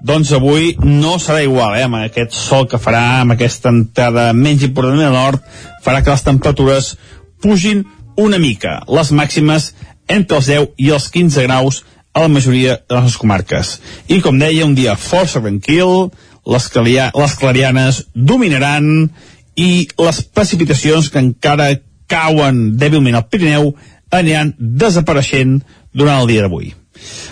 doncs 0.03 0.33
avui 0.35 0.75
no 0.81 1.15
serà 1.21 1.43
igual, 1.45 1.77
eh? 1.77 1.85
amb 1.85 2.01
aquest 2.01 2.35
sol 2.35 2.67
que 2.67 2.81
farà, 2.81 3.21
amb 3.21 3.35
aquesta 3.37 3.71
entrada 3.71 4.31
menys 4.33 4.65
important 4.67 4.99
al 5.05 5.15
nord, 5.15 5.47
farà 5.85 6.01
que 6.03 6.11
les 6.11 6.25
temperatures 6.25 6.95
pugin 7.41 7.85
una 8.19 8.39
mica, 8.41 8.81
les 8.89 9.13
màximes 9.15 9.71
entre 10.11 10.41
els 10.41 10.49
10 10.51 10.67
i 10.83 10.91
els 10.91 11.07
15 11.13 11.47
graus 11.47 11.83
a 12.11 12.25
la 12.25 12.31
majoria 12.31 12.79
de 12.89 12.99
les 12.99 13.15
comarques. 13.17 13.77
I 14.11 14.19
com 14.25 14.39
deia, 14.41 14.65
un 14.65 14.75
dia 14.75 14.97
força 14.99 15.39
tranquil, 15.39 16.09
les, 16.45 16.67
les 16.75 17.35
clarianes 17.39 18.01
dominaran 18.13 19.11
i 19.55 19.87
les 19.99 20.21
precipitacions 20.33 21.09
que 21.11 21.19
encara 21.19 21.71
cauen 22.11 22.77
dèbilment 22.79 23.17
al 23.17 23.27
Pirineu 23.31 23.73
aniran 24.11 24.53
desapareixent 24.57 25.61
durant 25.95 26.21
el 26.21 26.29
dia 26.31 26.45
d'avui. 26.45 26.73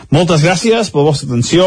Moltes 0.09 0.41
gràcies 0.41 0.89
per 0.89 1.01
la 1.01 1.09
vostra 1.11 1.28
atenció 1.30 1.65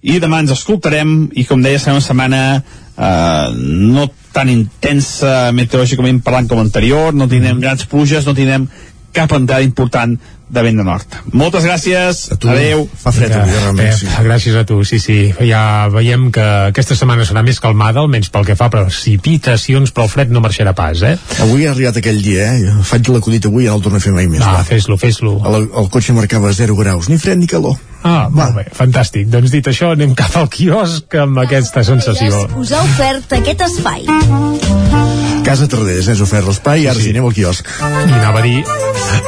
i 0.00 0.18
demà 0.22 0.40
ens 0.42 0.54
escoltarem 0.54 1.28
i 1.36 1.44
com 1.48 1.62
deia 1.62 1.80
serà 1.82 1.96
una 1.98 2.04
setmana 2.04 2.42
eh, 2.56 3.48
no 3.52 4.06
tan 4.32 4.48
intensa 4.48 5.50
meteorològicament 5.52 6.22
parlant 6.24 6.48
com 6.48 6.62
anterior, 6.62 7.12
no 7.12 7.28
tindrem 7.28 7.60
grans 7.60 7.84
pluges, 7.90 8.24
no 8.26 8.34
tindrem 8.34 8.68
cap 9.12 9.34
entrada 9.36 9.66
important 9.66 10.16
de 10.52 10.62
vent 10.64 10.76
de 10.76 10.84
nord. 10.84 11.14
Moltes 11.32 11.64
gràcies, 11.64 12.22
adeu. 12.36 12.84
Fa 13.00 13.12
fred 13.14 13.32
avui, 13.32 13.54
realment, 13.56 13.94
sí. 13.96 14.08
Gràcies 14.26 14.58
a 14.60 14.64
tu, 14.68 14.82
sí, 14.84 14.98
sí. 15.00 15.18
Ja 15.48 15.88
veiem 15.92 16.28
que 16.34 16.44
aquesta 16.68 16.96
setmana 16.98 17.24
serà 17.28 17.40
més 17.46 17.60
calmada, 17.62 18.02
almenys 18.04 18.28
pel 18.32 18.44
que 18.48 18.56
fa 18.58 18.68
a 18.68 18.74
precipitacions, 18.74 19.94
però 19.96 20.04
el 20.08 20.12
fred 20.12 20.34
no 20.34 20.42
marxarà 20.44 20.74
pas, 20.76 21.00
eh? 21.08 21.14
Avui 21.44 21.64
ha 21.66 21.72
arribat 21.72 22.02
aquell 22.02 22.20
dia, 22.24 22.50
eh? 22.52 22.74
Faig 22.88 23.08
l'acudit 23.14 23.48
avui 23.48 23.64
i 23.64 23.70
no 23.70 23.78
el 23.78 23.86
torno 23.86 24.02
a 24.02 24.04
fer 24.04 24.12
mai 24.12 24.28
més. 24.28 24.44
Ah, 24.44 24.60
fes-lo, 24.66 24.98
fes-lo. 25.00 25.38
El, 25.48 25.70
el 25.72 25.88
cotxe 25.94 26.12
marcava 26.16 26.52
0 26.52 26.76
graus, 26.76 27.08
ni 27.08 27.16
fred 27.22 27.40
ni 27.40 27.48
calor. 27.48 27.80
Ah, 28.02 28.26
Va. 28.28 28.48
molt 28.50 28.56
bé, 28.58 28.66
fantàstic. 28.76 29.28
Doncs 29.32 29.54
dit 29.54 29.72
això, 29.72 29.92
anem 29.96 30.12
cap 30.18 30.36
al 30.36 30.50
quiosc 30.52 31.16
amb 31.22 31.38
aquesta 31.46 31.84
sensació. 31.86 32.44
Us 32.60 32.74
ha 32.74 32.84
ofert 32.84 33.38
aquest 33.40 33.68
espai. 33.70 35.21
Casa 35.42 35.66
Traders, 35.66 36.06
és 36.12 36.20
ofert 36.22 36.46
l'espai 36.46 36.84
i 36.84 36.88
ara 36.90 37.00
sí. 37.02 37.10
anem 37.10 37.26
al 37.26 37.34
quiosc. 37.34 37.66
I 37.82 38.14
anava 38.20 38.40
a 38.40 38.46
dir 38.46 38.60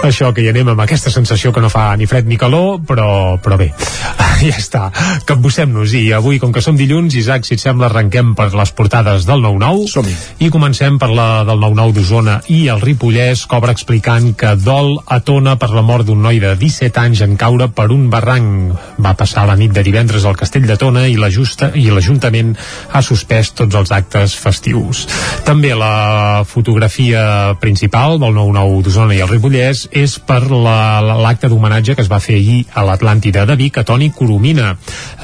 això, 0.04 0.30
que 0.36 0.42
hi 0.44 0.48
anem 0.50 0.68
amb 0.72 0.82
aquesta 0.84 1.10
sensació 1.12 1.50
que 1.52 1.62
no 1.64 1.70
fa 1.72 1.88
ni 1.96 2.06
fred 2.08 2.28
ni 2.28 2.36
calor, 2.40 2.78
però, 2.86 3.06
però 3.42 3.56
bé, 3.60 3.70
ja 4.44 4.56
està. 4.58 4.82
Capbussem-nos 5.28 5.94
i 5.96 6.04
avui, 6.16 6.38
com 6.42 6.52
que 6.52 6.62
som 6.64 6.76
dilluns, 6.78 7.16
Isaac, 7.18 7.46
si 7.48 7.56
et 7.56 7.62
sembla, 7.62 7.88
arrenquem 7.88 8.34
per 8.38 8.50
les 8.54 8.72
portades 8.76 9.26
del 9.28 9.42
9-9 9.44 9.88
som 9.90 10.04
-hi. 10.04 10.14
i 10.46 10.50
comencem 10.50 10.98
per 10.98 11.10
la 11.10 11.44
del 11.44 11.58
9-9 11.58 11.92
d'Osona 11.92 12.40
i 12.48 12.68
el 12.68 12.80
Ripollès 12.80 13.46
cobra 13.46 13.72
explicant 13.72 14.34
que 14.36 14.54
dol 14.56 15.00
a 15.06 15.20
Tona 15.20 15.56
per 15.56 15.70
la 15.70 15.82
mort 15.82 16.06
d'un 16.06 16.22
noi 16.22 16.40
de 16.40 16.54
17 16.56 17.00
anys 17.00 17.20
en 17.20 17.36
caure 17.36 17.68
per 17.68 17.90
un 17.90 18.10
barranc. 18.10 18.74
Va 18.98 19.14
passar 19.14 19.46
la 19.46 19.56
nit 19.56 19.72
de 19.72 19.82
divendres 19.82 20.24
al 20.24 20.36
castell 20.36 20.66
de 20.66 20.76
Tona 20.76 21.06
i 21.08 21.16
l'Ajuntament 21.16 22.56
ha 22.92 23.02
suspès 23.02 23.54
tots 23.54 23.74
els 23.74 23.90
actes 23.90 24.36
festius. 24.36 25.08
També 25.44 25.74
la 25.74 26.03
fotografia 26.46 27.54
principal 27.60 28.18
del 28.22 28.34
9-9 28.36 28.82
d'Osona 28.84 29.14
i 29.16 29.20
el 29.24 29.30
Ripollès 29.30 29.86
és 29.92 30.16
per 30.18 30.40
l'acte 30.50 31.46
la, 31.46 31.50
d'homenatge 31.50 31.94
que 31.96 32.04
es 32.04 32.10
va 32.10 32.20
fer 32.22 32.36
ahir 32.38 32.60
a 32.74 32.84
l'Atlàntida 32.86 33.44
de 33.48 33.56
Vic 33.58 33.78
a 33.78 33.84
Toni 33.86 34.10
Coromina. 34.14 34.74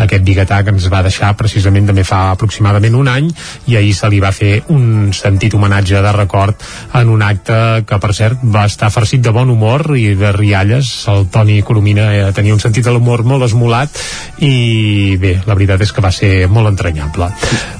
Aquest 0.04 0.24
biguetà 0.26 0.62
que 0.64 0.74
ens 0.74 0.88
va 0.92 1.02
deixar 1.06 1.32
precisament 1.38 1.88
també 1.90 2.04
fa 2.06 2.30
aproximadament 2.32 2.96
un 2.98 3.10
any 3.12 3.30
i 3.70 3.76
ahir 3.80 3.94
se 3.96 4.10
li 4.10 4.20
va 4.22 4.32
fer 4.36 4.62
un 4.74 5.12
sentit 5.16 5.54
homenatge 5.54 6.02
de 6.02 6.12
record 6.16 6.62
en 7.00 7.12
un 7.12 7.22
acte 7.22 7.84
que 7.86 8.00
per 8.02 8.12
cert 8.16 8.44
va 8.44 8.66
estar 8.70 8.90
farcit 8.90 9.22
de 9.24 9.34
bon 9.34 9.50
humor 9.50 9.92
i 9.96 10.14
de 10.18 10.32
rialles. 10.36 10.92
El 11.10 11.28
Toni 11.32 11.60
Coromina 11.66 12.10
eh, 12.14 12.32
tenia 12.36 12.54
un 12.56 12.62
sentit 12.62 12.86
de 12.86 12.94
l'humor 12.94 13.24
molt 13.28 13.48
esmolat 13.48 14.00
i 14.44 15.16
bé, 15.20 15.36
la 15.46 15.56
veritat 15.56 15.82
és 15.84 15.92
que 15.92 16.04
va 16.04 16.12
ser 16.14 16.48
molt 16.48 16.70
entranyable. 16.70 17.30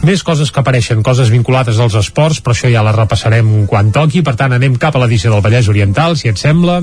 Més 0.07 0.25
coses 0.27 0.51
que 0.51 0.63
apareixen, 0.63 1.03
coses 1.07 1.31
vinculades 1.33 1.81
als 1.81 1.97
esports, 1.99 2.41
però 2.45 2.57
això 2.57 2.71
ja 2.73 2.85
la 2.85 2.90
repassarem 2.95 3.67
quan 3.71 3.91
toqui, 3.95 4.23
per 4.27 4.37
tant 4.39 4.55
anem 4.57 4.77
cap 4.81 4.97
a 4.97 5.03
l'edició 5.03 5.33
del 5.33 5.43
Vallès 5.45 5.69
Oriental, 5.73 6.17
si 6.19 6.31
et 6.31 6.41
sembla, 6.41 6.81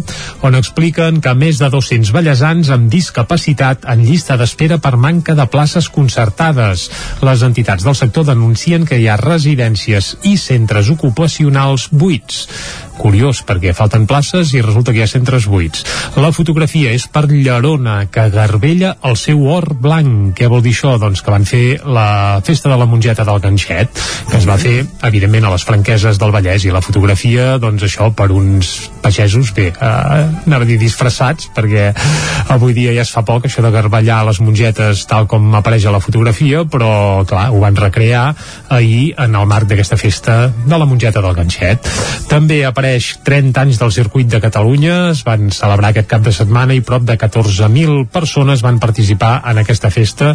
on 0.48 0.58
expliquen 0.58 1.22
que 1.24 1.34
més 1.38 1.62
de 1.62 1.70
200 1.74 2.14
ballesans 2.16 2.72
amb 2.74 2.90
discapacitat 2.92 3.88
en 3.92 4.04
llista 4.06 4.38
d'espera 4.40 4.80
per 4.84 4.96
manca 4.98 5.36
de 5.38 5.48
places 5.52 5.90
concertades. 5.94 6.88
Les 7.26 7.44
entitats 7.46 7.86
del 7.88 7.98
sector 8.00 8.28
denuncien 8.28 8.86
que 8.88 9.00
hi 9.02 9.08
ha 9.08 9.20
residències 9.22 10.16
i 10.28 10.38
centres 10.42 10.92
ocupacionals 10.94 11.90
buits. 11.92 12.48
Curiós, 12.98 13.44
perquè 13.46 13.74
falten 13.78 14.08
places 14.10 14.52
i 14.58 14.62
resulta 14.66 14.92
que 14.92 15.02
hi 15.02 15.06
ha 15.06 15.10
centres 15.10 15.46
buits. 15.48 15.84
La 16.18 16.32
fotografia 16.34 16.92
és 16.96 17.06
per 17.12 17.28
Llerona, 17.30 18.08
que 18.10 18.26
garbella 18.34 18.96
el 19.06 19.18
seu 19.22 19.44
or 19.54 19.70
blanc. 19.78 20.34
Què 20.38 20.50
vol 20.50 20.64
dir 20.66 20.74
això? 20.74 20.96
Doncs 21.02 21.22
que 21.22 21.34
van 21.34 21.46
fer 21.46 21.80
la 21.86 22.42
festa 22.46 22.72
de 22.72 22.78
la 22.80 22.88
mongeta 22.90 23.26
del 23.28 23.42
ganxet, 23.44 24.02
que 24.32 24.40
es 24.40 24.48
va 24.50 24.58
fer, 24.58 24.80
evidentment, 25.08 25.46
a 25.46 25.54
les 25.54 25.66
franqueses 25.68 26.18
del 26.18 26.34
Vallès, 26.34 26.66
i 26.66 26.74
la 26.74 26.82
fotografia, 26.82 27.60
doncs 27.62 27.86
això, 27.86 28.10
per 28.18 28.32
uns 28.34 28.74
pagesos, 29.04 29.54
bé, 29.54 29.70
eh, 29.70 30.26
anava 30.48 30.66
a 30.66 30.70
dir 30.70 30.80
disfressats, 30.82 31.52
perquè 31.56 31.92
avui 32.56 32.74
dia 32.74 32.96
ja 32.98 33.06
es 33.06 33.14
fa 33.14 33.24
poc, 33.28 33.46
això 33.46 33.62
de 33.62 33.72
garballar 33.72 34.24
les 34.28 34.42
mongetes 34.42 35.06
tal 35.08 35.30
com 35.30 35.54
apareix 35.56 35.86
a 35.86 35.94
la 35.94 36.02
fotografia, 36.04 36.66
però, 36.66 37.24
clar, 37.30 37.48
ho 37.54 37.62
van 37.62 37.78
recrear 37.78 38.26
ahir 38.74 39.14
en 39.22 39.38
el 39.38 39.48
marc 39.48 39.70
d'aquesta 39.70 40.02
festa 40.02 40.40
de 40.66 40.78
la 40.78 40.90
mongeta 40.90 41.22
del 41.22 41.38
ganxet. 41.38 41.88
També 42.28 42.64
apareix 42.66 42.87
30 43.24 43.62
anys 43.62 43.80
del 43.82 43.92
circuit 43.92 44.30
de 44.32 44.42
Catalunya, 44.44 45.12
es 45.12 45.24
van 45.28 45.52
celebrar 45.52 45.92
aquest 45.92 46.10
cap 46.12 46.24
de 46.26 46.34
setmana 46.36 46.76
i 46.76 46.84
prop 46.86 47.04
de 47.08 47.18
14.000 47.18 48.08
persones 48.14 48.64
van 48.66 48.80
participar 48.80 49.42
en 49.50 49.62
aquesta 49.62 49.92
festa 49.94 50.34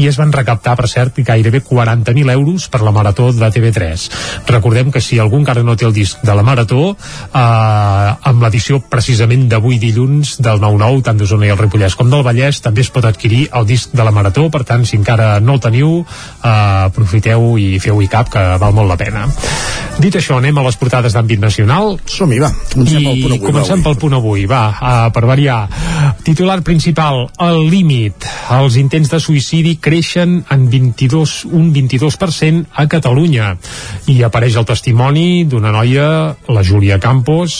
i 0.00 0.08
es 0.10 0.18
van 0.20 0.32
recaptar, 0.32 0.76
per 0.76 0.88
cert, 0.90 1.18
gairebé 1.24 1.62
40.000 1.64 2.32
euros 2.34 2.68
per 2.68 2.82
la 2.82 2.92
marató 2.92 3.30
de 3.32 3.50
TV3. 3.50 4.08
Recordem 4.46 4.92
que 4.92 5.00
si 5.00 5.18
algú 5.18 5.40
encara 5.40 5.64
no 5.64 5.76
té 5.76 5.86
el 5.88 5.94
disc 5.96 6.22
de 6.22 6.34
la 6.34 6.44
marató, 6.46 6.94
eh, 6.94 7.38
amb 8.30 8.42
l'edició 8.42 8.80
precisament 8.90 9.48
d'avui 9.48 9.78
dilluns 9.82 10.36
del 10.42 10.60
9-9, 10.60 11.02
tant 11.08 11.20
d'Osona 11.20 11.48
i 11.48 11.52
el 11.54 11.60
Ripollès 11.60 11.96
com 11.98 12.10
del 12.10 12.24
Vallès, 12.26 12.60
també 12.64 12.84
es 12.84 12.90
pot 12.94 13.04
adquirir 13.04 13.48
el 13.52 13.66
disc 13.66 13.92
de 13.92 14.04
la 14.04 14.12
Marató, 14.14 14.48
per 14.50 14.64
tant, 14.68 14.84
si 14.86 14.96
encara 14.96 15.38
no 15.40 15.56
el 15.56 15.62
teniu, 15.64 15.90
eh, 16.00 16.48
aprofiteu 16.88 17.56
i 17.58 17.78
feu-hi 17.82 18.08
cap, 18.08 18.30
que 18.30 18.44
val 18.60 18.74
molt 18.76 18.90
la 18.90 18.98
pena. 19.00 19.26
Dit 19.98 20.16
això, 20.18 20.38
anem 20.40 20.58
a 20.58 20.64
les 20.66 20.76
portades 20.80 21.14
d'àmbit 21.14 21.40
nacional. 21.40 21.93
Som-hi, 22.04 22.38
va. 22.42 22.50
Comencem 22.72 23.00
I 23.00 23.04
pel 23.04 23.22
punt 23.22 23.34
avui. 23.34 23.46
Comencem 23.46 23.82
pel 23.84 23.96
punt 24.00 24.16
avui, 24.18 24.46
va, 24.50 24.64
uh, 24.74 25.08
per 25.14 25.24
variar. 25.28 25.58
Titular 26.24 26.60
principal, 26.66 27.26
el 27.44 27.68
límit. 27.70 28.26
Els 28.54 28.78
intents 28.80 29.10
de 29.12 29.20
suïcidi 29.20 29.76
creixen 29.82 30.36
en 30.52 30.66
22, 30.72 31.34
un 31.52 31.70
22% 31.74 32.64
a 32.72 32.86
Catalunya. 32.90 33.54
I 34.12 34.20
apareix 34.26 34.56
el 34.60 34.66
testimoni 34.68 35.44
d'una 35.48 35.72
noia, 35.74 36.06
la 36.48 36.64
Júlia 36.64 36.98
Campos, 37.00 37.58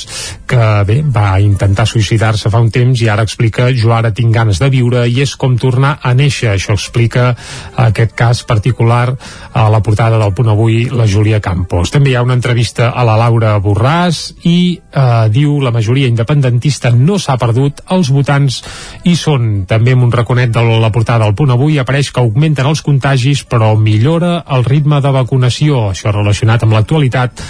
que 0.49 0.69
bé, 0.89 1.01
va 1.05 1.39
intentar 1.41 1.87
suïcidar-se 1.89 2.53
fa 2.53 2.63
un 2.63 2.71
temps 2.75 3.01
i 3.01 3.09
ara 3.13 3.25
explica 3.27 3.71
jo 3.75 3.93
ara 3.97 4.13
tinc 4.17 4.33
ganes 4.35 4.61
de 4.63 4.71
viure 4.73 5.05
i 5.09 5.21
és 5.25 5.35
com 5.37 5.59
tornar 5.61 5.99
a 6.03 6.15
néixer. 6.17 6.55
Això 6.55 6.77
explica 6.77 7.33
aquest 7.85 8.15
cas 8.17 8.45
particular 8.49 9.15
a 9.53 9.69
la 9.73 9.83
portada 9.85 10.19
del 10.21 10.35
punt 10.35 10.53
avui 10.53 10.85
la 10.91 11.09
Júlia 11.11 11.41
Campos. 11.45 11.93
També 11.95 12.13
hi 12.13 12.17
ha 12.19 12.25
una 12.25 12.37
entrevista 12.39 12.91
a 12.91 13.05
la 13.05 13.19
Laura 13.21 13.57
Borràs 13.61 14.24
i 14.49 14.77
eh, 14.77 15.27
diu 15.35 15.59
la 15.63 15.73
majoria 15.75 16.09
independentista 16.11 16.91
no 16.95 17.19
s'ha 17.19 17.37
perdut, 17.41 17.83
els 17.95 18.11
votants 18.15 18.61
hi 19.05 19.15
són. 19.19 19.65
També 19.69 19.95
amb 19.95 20.07
un 20.07 20.13
raconet 20.15 20.53
de 20.55 20.63
la 20.83 20.93
portada 20.95 21.25
del 21.25 21.37
punt 21.39 21.55
avui 21.55 21.79
apareix 21.79 22.11
que 22.13 22.23
augmenten 22.23 22.69
els 22.69 22.83
contagis 22.85 23.45
però 23.49 23.75
millora 23.79 24.45
el 24.57 24.65
ritme 24.65 25.01
de 25.05 25.13
vacunació, 25.15 25.89
això 25.93 26.13
relacionat 26.15 26.65
amb 26.65 26.77
l'actualitat 26.77 27.43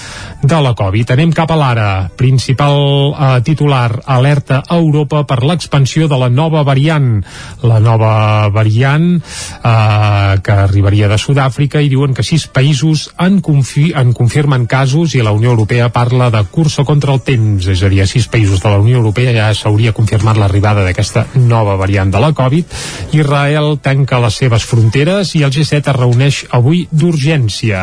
de 0.42 0.60
la 0.60 0.74
Covid. 0.76 1.14
Anem 1.14 1.32
cap 1.32 1.50
a 1.50 1.58
l'ara, 1.58 1.88
principal 2.16 2.76
eh, 3.12 3.40
titular, 3.46 4.00
alerta 4.04 4.62
a 4.66 4.78
Europa 4.78 5.24
per 5.28 5.42
l'expansió 5.44 6.08
de 6.08 6.18
la 6.20 6.28
nova 6.28 6.64
variant. 6.66 7.22
La 7.64 7.80
nova 7.80 8.48
variant 8.52 9.08
eh, 9.16 10.40
que 10.44 10.58
arribaria 10.66 11.08
de 11.08 11.18
Sud-àfrica 11.20 11.82
i 11.82 11.90
diuen 11.92 12.14
que 12.14 12.26
sis 12.26 12.46
països 12.48 13.08
en, 13.20 13.40
confi 13.44 13.90
en 13.96 14.12
confirmen 14.16 14.66
casos 14.70 15.14
i 15.14 15.22
la 15.24 15.32
Unió 15.34 15.52
Europea 15.54 15.90
parla 15.92 16.30
de 16.30 16.44
cursa 16.64 16.84
contra 16.88 17.12
el 17.12 17.20
temps, 17.20 17.66
és 17.68 17.82
a 17.84 17.90
dir, 17.92 18.00
a 18.00 18.06
sis 18.08 18.24
països 18.32 18.62
de 18.62 18.70
la 18.72 18.78
Unió 18.80 18.96
Europea 18.96 19.34
ja 19.36 19.50
s'hauria 19.52 19.92
confirmat 19.92 20.38
l'arribada 20.40 20.86
aquesta 20.88 21.26
nova 21.36 21.74
variant 21.76 22.08
de 22.08 22.22
la 22.22 22.30
Covid. 22.32 22.70
Israel 23.12 23.74
tanca 23.84 24.16
les 24.22 24.38
seves 24.40 24.64
fronteres 24.64 25.34
i 25.36 25.42
el 25.44 25.52
G7 25.52 25.82
es 25.92 25.98
reuneix 25.98 26.38
avui 26.56 26.86
d'urgència. 26.88 27.82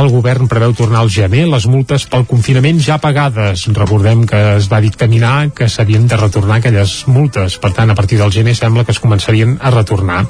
El 0.00 0.08
govern 0.14 0.48
preveu 0.48 0.72
tornar 0.78 1.02
al 1.02 1.12
gener 1.12 1.42
les 1.50 1.66
multes 1.68 2.06
pel 2.08 2.24
confinament 2.30 2.80
ja 2.80 2.96
pagades. 3.02 3.66
Recordem 3.76 4.24
que 4.30 4.40
es 4.54 4.70
va 4.72 4.80
dictaminar 4.80 5.50
que 5.52 5.68
s'havien 5.68 6.08
de 6.08 6.16
retornar 6.16 6.62
aquelles 6.62 6.96
multes. 7.12 7.58
Per 7.60 7.74
tant, 7.76 7.92
a 7.92 7.98
partir 7.98 8.16
del 8.22 8.32
gener 8.32 8.56
sembla 8.56 8.86
que 8.88 8.96
es 8.96 9.02
començarien 9.02 9.58
a 9.60 9.74
retornar. 9.76 10.22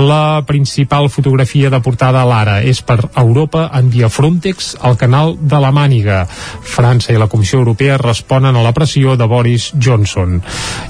La 0.00 0.40
principal 0.48 1.10
fotografia 1.12 1.68
de 1.68 1.82
portada 1.84 2.24
a 2.24 2.30
l'ara 2.32 2.56
és 2.64 2.80
per 2.80 3.02
Europa 3.12 3.68
envia 3.76 4.08
Frontex 4.08 4.72
al 4.80 4.96
canal 4.96 5.36
de 5.36 5.60
la 5.60 5.74
Màniga. 5.74 6.24
França 6.64 7.12
i 7.12 7.20
la 7.20 7.25
Comissió 7.28 7.58
Europea 7.58 7.98
responen 8.00 8.56
a 8.56 8.62
la 8.64 8.72
pressió 8.76 9.16
de 9.16 9.26
Boris 9.28 9.70
Johnson. 9.82 10.40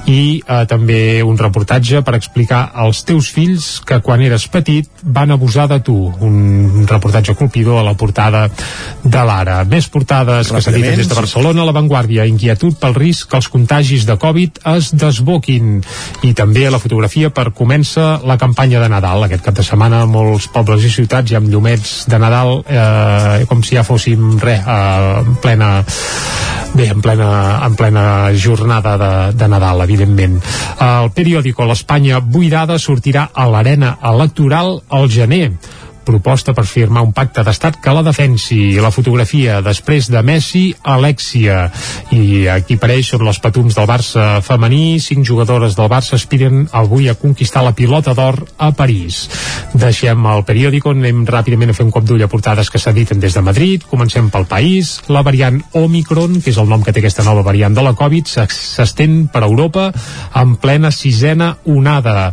I 0.06 0.40
eh, 0.40 0.64
també 0.68 1.22
un 1.26 1.38
reportatge 1.38 2.02
per 2.06 2.16
explicar 2.18 2.70
als 2.74 3.02
teus 3.06 3.30
fills 3.32 3.80
que 3.86 4.00
quan 4.04 4.22
eres 4.24 4.46
petit 4.52 4.88
van 5.02 5.30
abusar 5.34 5.68
de 5.70 5.80
tu. 5.84 5.96
Un 6.20 6.86
reportatge 6.88 7.34
colpidor 7.34 7.80
a 7.80 7.86
la 7.86 7.96
portada 7.98 8.46
de 9.02 9.24
l'ara. 9.28 9.62
Més 9.68 9.88
portades 9.92 10.50
que 10.52 10.62
s'editen 10.62 11.00
des 11.00 11.08
de 11.08 11.18
Barcelona, 11.18 11.64
La 11.66 11.74
Vanguardia, 11.76 12.26
inquietud 12.26 12.78
pel 12.80 12.96
risc 12.96 13.30
que 13.30 13.40
els 13.40 13.50
contagis 13.52 14.06
de 14.06 14.18
Covid 14.20 14.62
es 14.76 14.92
desboquin. 14.94 15.80
I 16.26 16.32
també 16.36 16.68
la 16.70 16.80
fotografia 16.82 17.30
per 17.30 17.50
comença 17.56 18.16
la 18.26 18.38
campanya 18.40 18.82
de 18.82 18.90
Nadal. 18.92 19.26
Aquest 19.26 19.44
cap 19.46 19.56
de 19.56 19.66
setmana 19.66 20.04
molts 20.10 20.48
pobles 20.52 20.84
i 20.84 20.92
ciutats 20.92 21.30
ja 21.30 21.40
amb 21.40 21.50
llumets 21.52 22.06
de 22.10 22.20
Nadal 22.22 22.60
eh, 22.66 23.44
com 23.48 23.62
si 23.62 23.76
ja 23.76 23.84
fóssim 23.86 24.36
re, 24.42 24.58
eh, 24.60 25.22
en 25.22 25.36
plena 25.42 25.70
bé, 26.76 26.88
en 26.92 27.00
plena, 27.02 27.30
en 27.66 27.76
plena 27.76 28.04
jornada 28.36 28.96
de, 29.00 29.10
de 29.38 29.48
Nadal, 29.48 29.82
evidentment. 29.86 30.38
El 30.82 31.10
periòdico 31.16 31.66
L'Espanya 31.66 32.20
buidada 32.20 32.78
sortirà 32.82 33.28
a 33.32 33.48
l'arena 33.50 33.96
electoral 34.12 34.80
al 34.88 35.10
gener 35.10 35.50
proposta 36.06 36.54
per 36.54 36.64
firmar 36.70 37.02
un 37.04 37.12
pacte 37.12 37.42
d'estat 37.44 37.80
que 37.82 37.92
la 37.92 38.04
defensi. 38.06 38.78
La 38.80 38.92
fotografia 38.94 39.58
després 39.64 40.08
de 40.12 40.22
Messi, 40.22 40.64
Alexia. 40.86 41.66
I 42.14 42.46
aquí 42.52 42.78
apareix 42.78 43.10
són 43.12 43.26
les 43.26 43.40
patums 43.42 43.74
del 43.76 43.88
Barça 43.90 44.26
femení. 44.46 45.00
Cinc 45.02 45.26
jugadores 45.26 45.74
del 45.76 45.90
Barça 45.90 46.14
aspiren 46.16 46.68
avui 46.72 47.10
a 47.10 47.16
conquistar 47.18 47.64
la 47.66 47.74
pilota 47.76 48.14
d'or 48.14 48.38
a 48.56 48.70
París. 48.78 49.26
Deixem 49.74 50.28
el 50.30 50.44
periòdico, 50.46 50.94
anem 50.94 51.24
ràpidament 51.26 51.74
a 51.74 51.76
fer 51.76 51.86
un 51.88 51.92
cop 51.94 52.06
d'ull 52.06 52.22
a 52.22 52.30
portades 52.30 52.70
que 52.70 52.80
s'editen 52.80 53.20
des 53.20 53.34
de 53.34 53.42
Madrid. 53.42 53.84
Comencem 53.90 54.30
pel 54.30 54.46
país. 54.46 55.00
La 55.10 55.24
variant 55.26 55.58
Omicron, 55.74 56.40
que 56.40 56.54
és 56.54 56.60
el 56.62 56.70
nom 56.70 56.86
que 56.86 56.94
té 56.94 57.02
aquesta 57.02 57.26
nova 57.26 57.42
variant 57.46 57.74
de 57.74 57.82
la 57.82 57.96
Covid, 57.98 58.30
s'estén 58.30 59.26
per 59.32 59.42
Europa 59.42 59.90
en 60.38 60.56
plena 60.62 60.92
sisena 60.94 61.56
onada. 61.66 62.30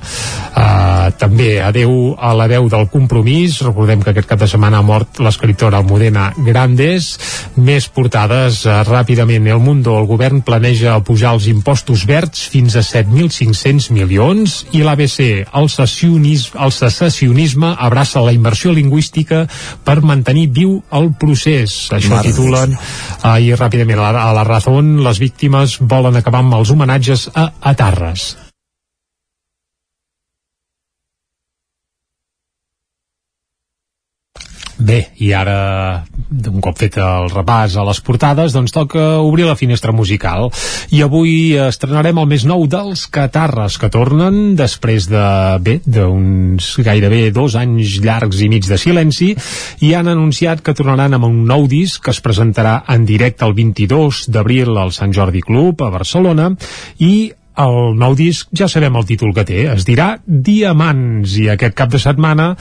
Uh, 0.54 1.10
també 1.18 1.58
adeu 1.64 2.14
a 2.20 2.34
la 2.38 2.48
veu 2.52 2.70
del 2.70 2.88
compromís 2.94 3.63
recordem 3.66 4.02
que 4.04 4.12
aquest 4.12 4.28
cap 4.30 4.42
de 4.42 4.48
setmana 4.50 4.80
ha 4.80 4.86
mort 4.86 5.20
l'escriptora 5.24 5.80
Almudena 5.82 6.30
Grandes. 6.46 7.14
Més 7.56 7.88
portades 7.88 8.64
eh, 8.66 8.76
ràpidament. 8.88 9.48
El 9.54 9.62
Mundo, 9.64 9.96
el 10.00 10.08
govern 10.10 10.42
planeja 10.46 11.00
pujar 11.06 11.34
els 11.38 11.48
impostos 11.52 12.06
verds 12.10 12.46
fins 12.52 12.78
a 12.78 12.84
7.500 12.86 13.90
milions. 13.96 14.60
I 14.76 14.84
l'ABC 14.86 15.20
el, 15.24 15.68
el 15.68 16.76
secessionisme 16.78 17.74
abraça 17.78 18.24
la 18.24 18.36
immersió 18.36 18.76
lingüística 18.76 19.46
per 19.84 20.02
mantenir 20.04 20.50
viu 20.54 20.78
el 20.92 21.12
procés. 21.20 21.90
Això 21.96 22.16
Mare 22.18 22.32
titulen 22.32 22.78
eh, 22.78 23.36
i 23.48 23.54
ràpidament 23.58 24.00
a 24.00 24.12
la, 24.12 24.30
a 24.30 24.38
la 24.42 24.48
Razón 24.48 24.96
les 25.04 25.20
víctimes 25.24 25.80
volen 25.82 26.20
acabar 26.20 26.44
amb 26.44 26.60
els 26.60 26.74
homenatges 26.74 27.30
a 27.34 27.52
Atarres 27.74 28.43
Bé, 34.78 35.00
i 35.22 35.30
ara, 35.38 36.04
un 36.50 36.62
cop 36.64 36.80
fet 36.82 36.96
el 36.98 37.28
repàs 37.30 37.76
a 37.78 37.84
les 37.86 38.00
portades, 38.02 38.56
doncs 38.56 38.74
toca 38.74 39.20
obrir 39.22 39.46
la 39.46 39.58
finestra 39.58 39.94
musical. 39.94 40.50
I 40.90 41.04
avui 41.06 41.54
estrenarem 41.62 42.18
el 42.18 42.30
més 42.32 42.46
nou 42.50 42.66
dels 42.70 43.06
Catarres, 43.14 43.78
que 43.78 43.92
tornen 43.94 44.56
després 44.58 45.06
de, 45.12 45.26
bé, 45.62 45.78
d'uns 45.86 46.72
gairebé 46.82 47.28
dos 47.36 47.58
anys 47.60 48.00
llargs 48.02 48.42
i 48.42 48.50
mig 48.50 48.66
de 48.70 48.80
silenci, 48.82 49.34
i 49.86 49.94
han 49.94 50.10
anunciat 50.10 50.66
que 50.66 50.74
tornaran 50.74 51.20
amb 51.20 51.30
un 51.30 51.44
nou 51.50 51.68
disc 51.70 52.02
que 52.04 52.16
es 52.16 52.24
presentarà 52.26 52.80
en 52.90 53.06
directe 53.06 53.46
el 53.46 53.54
22 53.54 54.26
d'abril 54.34 54.74
al 54.78 54.96
Sant 54.96 55.14
Jordi 55.14 55.46
Club 55.46 55.86
a 55.86 55.94
Barcelona, 55.94 56.50
i 56.98 57.30
el 57.60 57.94
nou 58.00 58.16
disc 58.18 58.50
ja 58.56 58.68
sabem 58.72 58.96
el 58.98 59.06
títol 59.06 59.34
que 59.36 59.46
té, 59.46 59.66
es 59.74 59.86
dirà 59.86 60.16
Diamants, 60.26 61.36
i 61.38 61.48
aquest 61.54 61.76
cap 61.78 61.92
de 61.94 62.00
setmana 62.02 62.54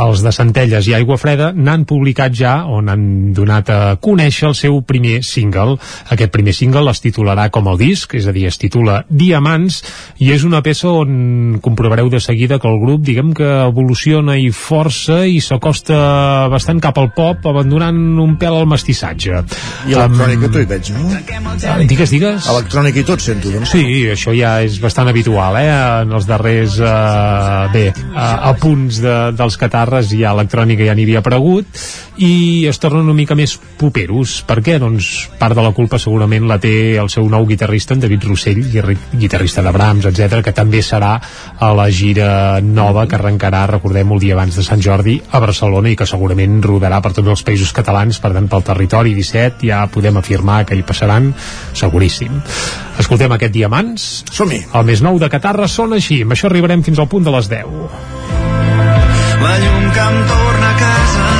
els 0.00 0.22
de 0.24 0.32
Centelles 0.32 0.88
i 0.88 0.94
Aigua 0.96 1.18
Freda 1.20 1.50
n'han 1.52 1.84
publicat 1.88 2.32
ja, 2.36 2.54
on 2.64 2.88
han 2.88 3.04
donat 3.36 3.70
a 3.72 3.80
conèixer 4.00 4.48
el 4.48 4.56
seu 4.56 4.80
primer 4.86 5.20
single. 5.26 5.76
Aquest 6.14 6.32
primer 6.32 6.54
single 6.56 6.88
es 6.92 7.02
titularà 7.04 7.48
com 7.52 7.68
el 7.68 7.78
disc, 7.80 8.14
és 8.16 8.28
a 8.28 8.34
dir, 8.34 8.46
es 8.48 8.58
titula 8.60 9.02
Diamants, 9.08 9.82
i 10.24 10.32
és 10.32 10.46
una 10.48 10.62
peça 10.64 10.88
on 10.88 11.58
comprovareu 11.64 12.08
de 12.12 12.20
seguida 12.24 12.58
que 12.58 12.70
el 12.70 12.80
grup, 12.80 13.04
diguem 13.04 13.34
que 13.36 13.48
evoluciona 13.66 14.38
i 14.40 14.48
força 14.54 15.20
i 15.28 15.42
s'acosta 15.44 16.48
bastant 16.52 16.80
cap 16.84 16.98
al 16.98 17.12
pop, 17.16 17.44
abandonant 17.50 17.98
un 18.22 18.36
pèl 18.40 18.56
al 18.62 18.68
mestissatge. 18.70 19.42
I 19.88 19.96
electrònica 19.98 20.48
um, 20.48 20.54
tu 20.54 20.62
hi 20.62 20.68
veig, 20.72 20.92
no? 20.96 21.84
Digues, 21.88 22.12
digues. 22.14 22.48
Electrònica 22.48 23.02
i 23.02 23.06
tot 23.08 23.22
sento, 23.24 23.52
doncs. 23.52 23.74
Sí, 23.74 23.84
això 24.12 24.34
ja 24.38 24.58
és 24.64 24.78
bastant 24.82 25.10
habitual, 25.10 25.58
eh? 25.60 25.68
En 26.02 26.14
els 26.16 26.26
darrers, 26.28 26.78
eh, 26.80 27.72
bé, 27.74 27.86
a, 28.14 28.28
a 28.50 28.54
punts 28.58 29.02
de, 29.04 29.16
dels 29.38 29.58
catarres 29.60 30.12
ja 30.14 30.34
electrònica 30.34 30.86
ja 30.86 30.96
n'hi 30.96 31.08
havia 31.08 31.22
aparegut 31.24 31.82
i 32.18 32.66
es 32.66 32.80
tornen 32.82 33.06
una 33.06 33.14
mica 33.14 33.36
més 33.38 33.54
poperos. 33.78 34.40
Per 34.46 34.58
què? 34.64 34.78
Doncs 34.82 35.28
part 35.38 35.54
de 35.54 35.62
la 35.62 35.72
culpa 35.74 36.00
segurament 36.02 36.48
la 36.50 36.58
té 36.62 36.98
el 36.98 37.10
seu 37.12 37.28
nou 37.30 37.46
guitarrista, 37.46 37.94
en 37.94 38.02
David 38.02 38.26
Rossell, 38.26 38.64
guitarrista 39.14 39.62
de 39.62 39.72
Brahms, 39.74 40.08
etc 40.10 40.42
que 40.44 40.54
també 40.54 40.82
serà 40.82 41.14
a 41.58 41.70
la 41.76 41.88
gira 41.94 42.60
nova 42.64 43.06
que 43.08 43.18
arrencarà, 43.18 43.64
recordem, 43.70 44.10
el 44.14 44.22
dia 44.22 44.36
abans 44.36 44.58
de 44.58 44.64
Sant 44.66 44.82
Jordi 44.82 45.18
a 45.30 45.42
Barcelona 45.42 45.92
i 45.92 45.96
que 45.98 46.08
segurament 46.08 46.58
rodarà 46.64 47.00
per 47.04 47.14
tots 47.16 47.32
els 47.34 47.44
països 47.46 47.72
catalans, 47.76 48.18
per 48.22 48.32
tant, 48.34 48.50
pel 48.50 48.66
territori 48.66 49.14
17, 49.18 49.66
ja 49.68 49.84
podem 49.92 50.18
afirmar 50.20 50.64
que 50.66 50.78
hi 50.78 50.84
passaran 50.86 51.32
seguríssim. 51.76 52.42
Escoltem 52.98 53.30
aquest 53.34 53.54
Diamants. 53.54 54.08
Som-hi. 54.34 54.62
El 54.74 54.86
més 54.88 55.02
nou 55.04 55.18
de 55.18 55.30
Catarra 55.32 55.68
sona 55.68 55.98
així. 55.98 56.22
Amb 56.26 56.36
això 56.36 56.50
arribarem 56.50 56.84
fins 56.86 56.98
al 56.98 57.10
punt 57.10 57.26
de 57.26 57.34
les 57.34 57.50
10. 57.50 57.66
La 59.38 59.58
llum 59.62 59.90
que 59.94 60.08
em 60.12 60.22
torna 60.32 60.70
a 60.70 60.78
casa 60.84 61.37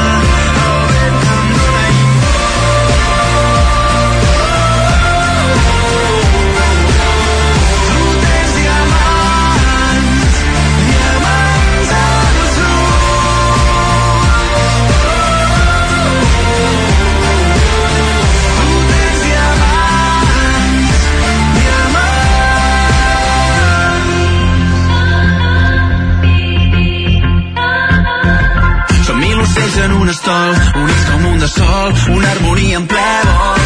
estol, 30.29 30.83
units 30.83 31.05
com 31.11 31.25
un 31.33 31.39
de 31.39 31.49
sol, 31.49 31.95
una 32.17 32.31
harmonia 32.31 32.77
en 32.77 32.87
ple 32.87 33.21
vol. 33.29 33.61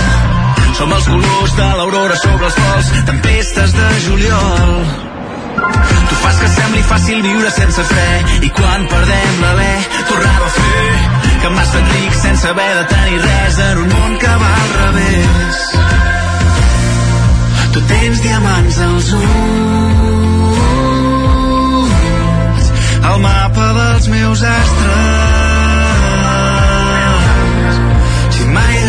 Som 0.79 0.93
els 0.95 1.07
colors 1.11 1.57
de 1.59 1.69
l'aurora 1.79 2.17
sobre 2.17 2.45
els 2.47 2.57
vols, 2.59 2.87
tempestes 3.09 3.73
de 3.75 3.89
juliol. 4.07 4.73
Tu 6.09 6.15
fas 6.23 6.37
que 6.41 6.49
sembli 6.53 6.83
fàcil 6.87 7.23
viure 7.25 7.51
sense 7.51 7.83
fre 7.89 8.11
i 8.47 8.51
quan 8.59 8.87
perdem 8.93 9.35
l'alè, 9.43 9.75
tornar-ho 10.11 10.47
a 10.47 10.53
fer 10.59 10.87
que 11.43 11.49
m'has 11.51 11.71
fet 11.75 11.87
ric 11.97 12.13
sense 12.21 12.45
haver 12.53 12.73
de 12.79 12.85
tenir 12.93 13.19
res 13.25 13.57
en 13.67 13.77
un 13.83 13.89
món 13.97 14.13
que 14.23 14.35
va 14.45 14.53
al 14.61 14.71
revés. 14.77 15.57
Tu 17.73 17.81
tens 17.91 18.17
diamants 18.23 18.77
als 18.87 19.09
ulls, 19.19 19.33
el 23.11 23.19
mapa 23.27 23.67
dels 23.81 24.07
meus 24.15 24.41
astres 24.55 25.22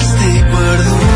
estic 0.04 0.46
perdut. 0.54 1.12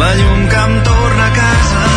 La 0.00 0.10
llum 0.20 0.44
que 0.52 0.60
em 0.66 0.76
torna 0.90 1.26
a 1.26 1.32
casa 1.40 1.89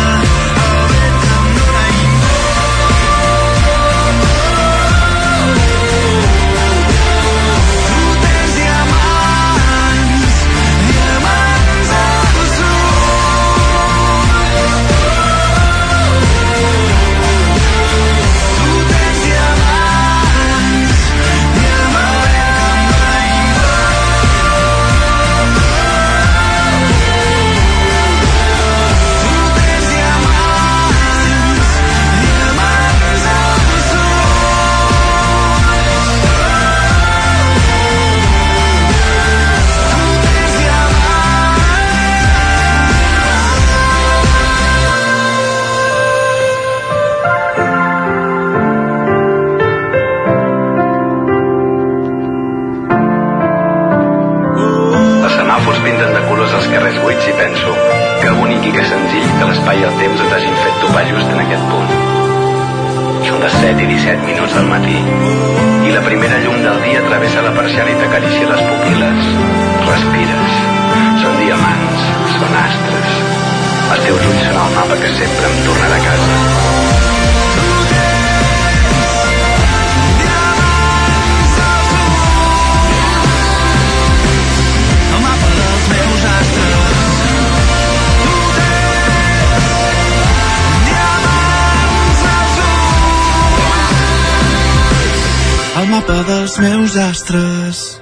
dels 96.54 96.58
meus 96.58 96.96
astres. 96.96 98.00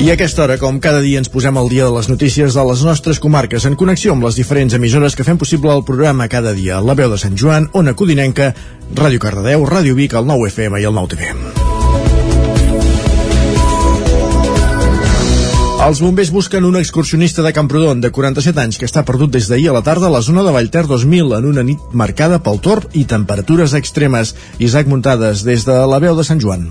I 0.00 0.08
a 0.08 0.14
aquesta 0.14 0.42
hora, 0.42 0.56
com 0.56 0.80
cada 0.80 1.00
dia 1.04 1.20
ens 1.20 1.28
posem 1.28 1.56
al 1.60 1.68
dia 1.68 1.84
de 1.84 1.92
les 1.92 2.08
notícies 2.08 2.54
de 2.56 2.64
les 2.64 2.82
nostres 2.82 3.20
comarques 3.20 3.66
en 3.68 3.76
connexió 3.76 4.14
amb 4.14 4.24
les 4.24 4.38
diferents 4.38 4.74
emissores 4.74 5.14
que 5.14 5.26
fem 5.26 5.38
possible 5.38 5.74
el 5.74 5.84
programa 5.84 6.28
cada 6.28 6.54
dia. 6.56 6.80
La 6.80 6.96
veu 6.96 7.10
de 7.12 7.20
Sant 7.20 7.36
Joan, 7.36 7.68
Ona 7.74 7.94
Codinenca, 7.94 8.54
Ràdio 8.96 9.20
Cardedeu, 9.20 9.68
Ràdio 9.68 9.98
Vic, 9.98 10.16
el 10.16 10.26
9 10.26 10.48
FM 10.54 10.80
i 10.80 10.88
el 10.88 10.96
9 10.96 11.12
TV. 11.12 11.69
Els 15.80 16.02
bombers 16.04 16.28
busquen 16.28 16.66
un 16.68 16.74
excursionista 16.76 17.40
de 17.40 17.54
Camprodon 17.56 18.02
de 18.04 18.10
47 18.12 18.60
anys 18.60 18.76
que 18.76 18.84
està 18.84 19.00
perdut 19.08 19.32
des 19.32 19.48
d'ahir 19.48 19.70
a 19.70 19.76
la 19.78 19.80
tarda 19.86 20.10
a 20.10 20.12
la 20.12 20.20
zona 20.26 20.44
de 20.44 20.52
Vallter 20.52 20.82
2000 20.90 21.32
en 21.38 21.48
una 21.54 21.64
nit 21.64 21.96
marcada 22.02 22.42
pel 22.44 22.60
torb 22.60 22.92
i 22.92 23.06
temperatures 23.08 23.78
extremes. 23.80 24.34
Isaac 24.60 24.92
Muntades, 24.92 25.40
des 25.48 25.64
de 25.64 25.80
la 25.94 26.04
veu 26.04 26.20
de 26.20 26.28
Sant 26.28 26.44
Joan. 26.44 26.68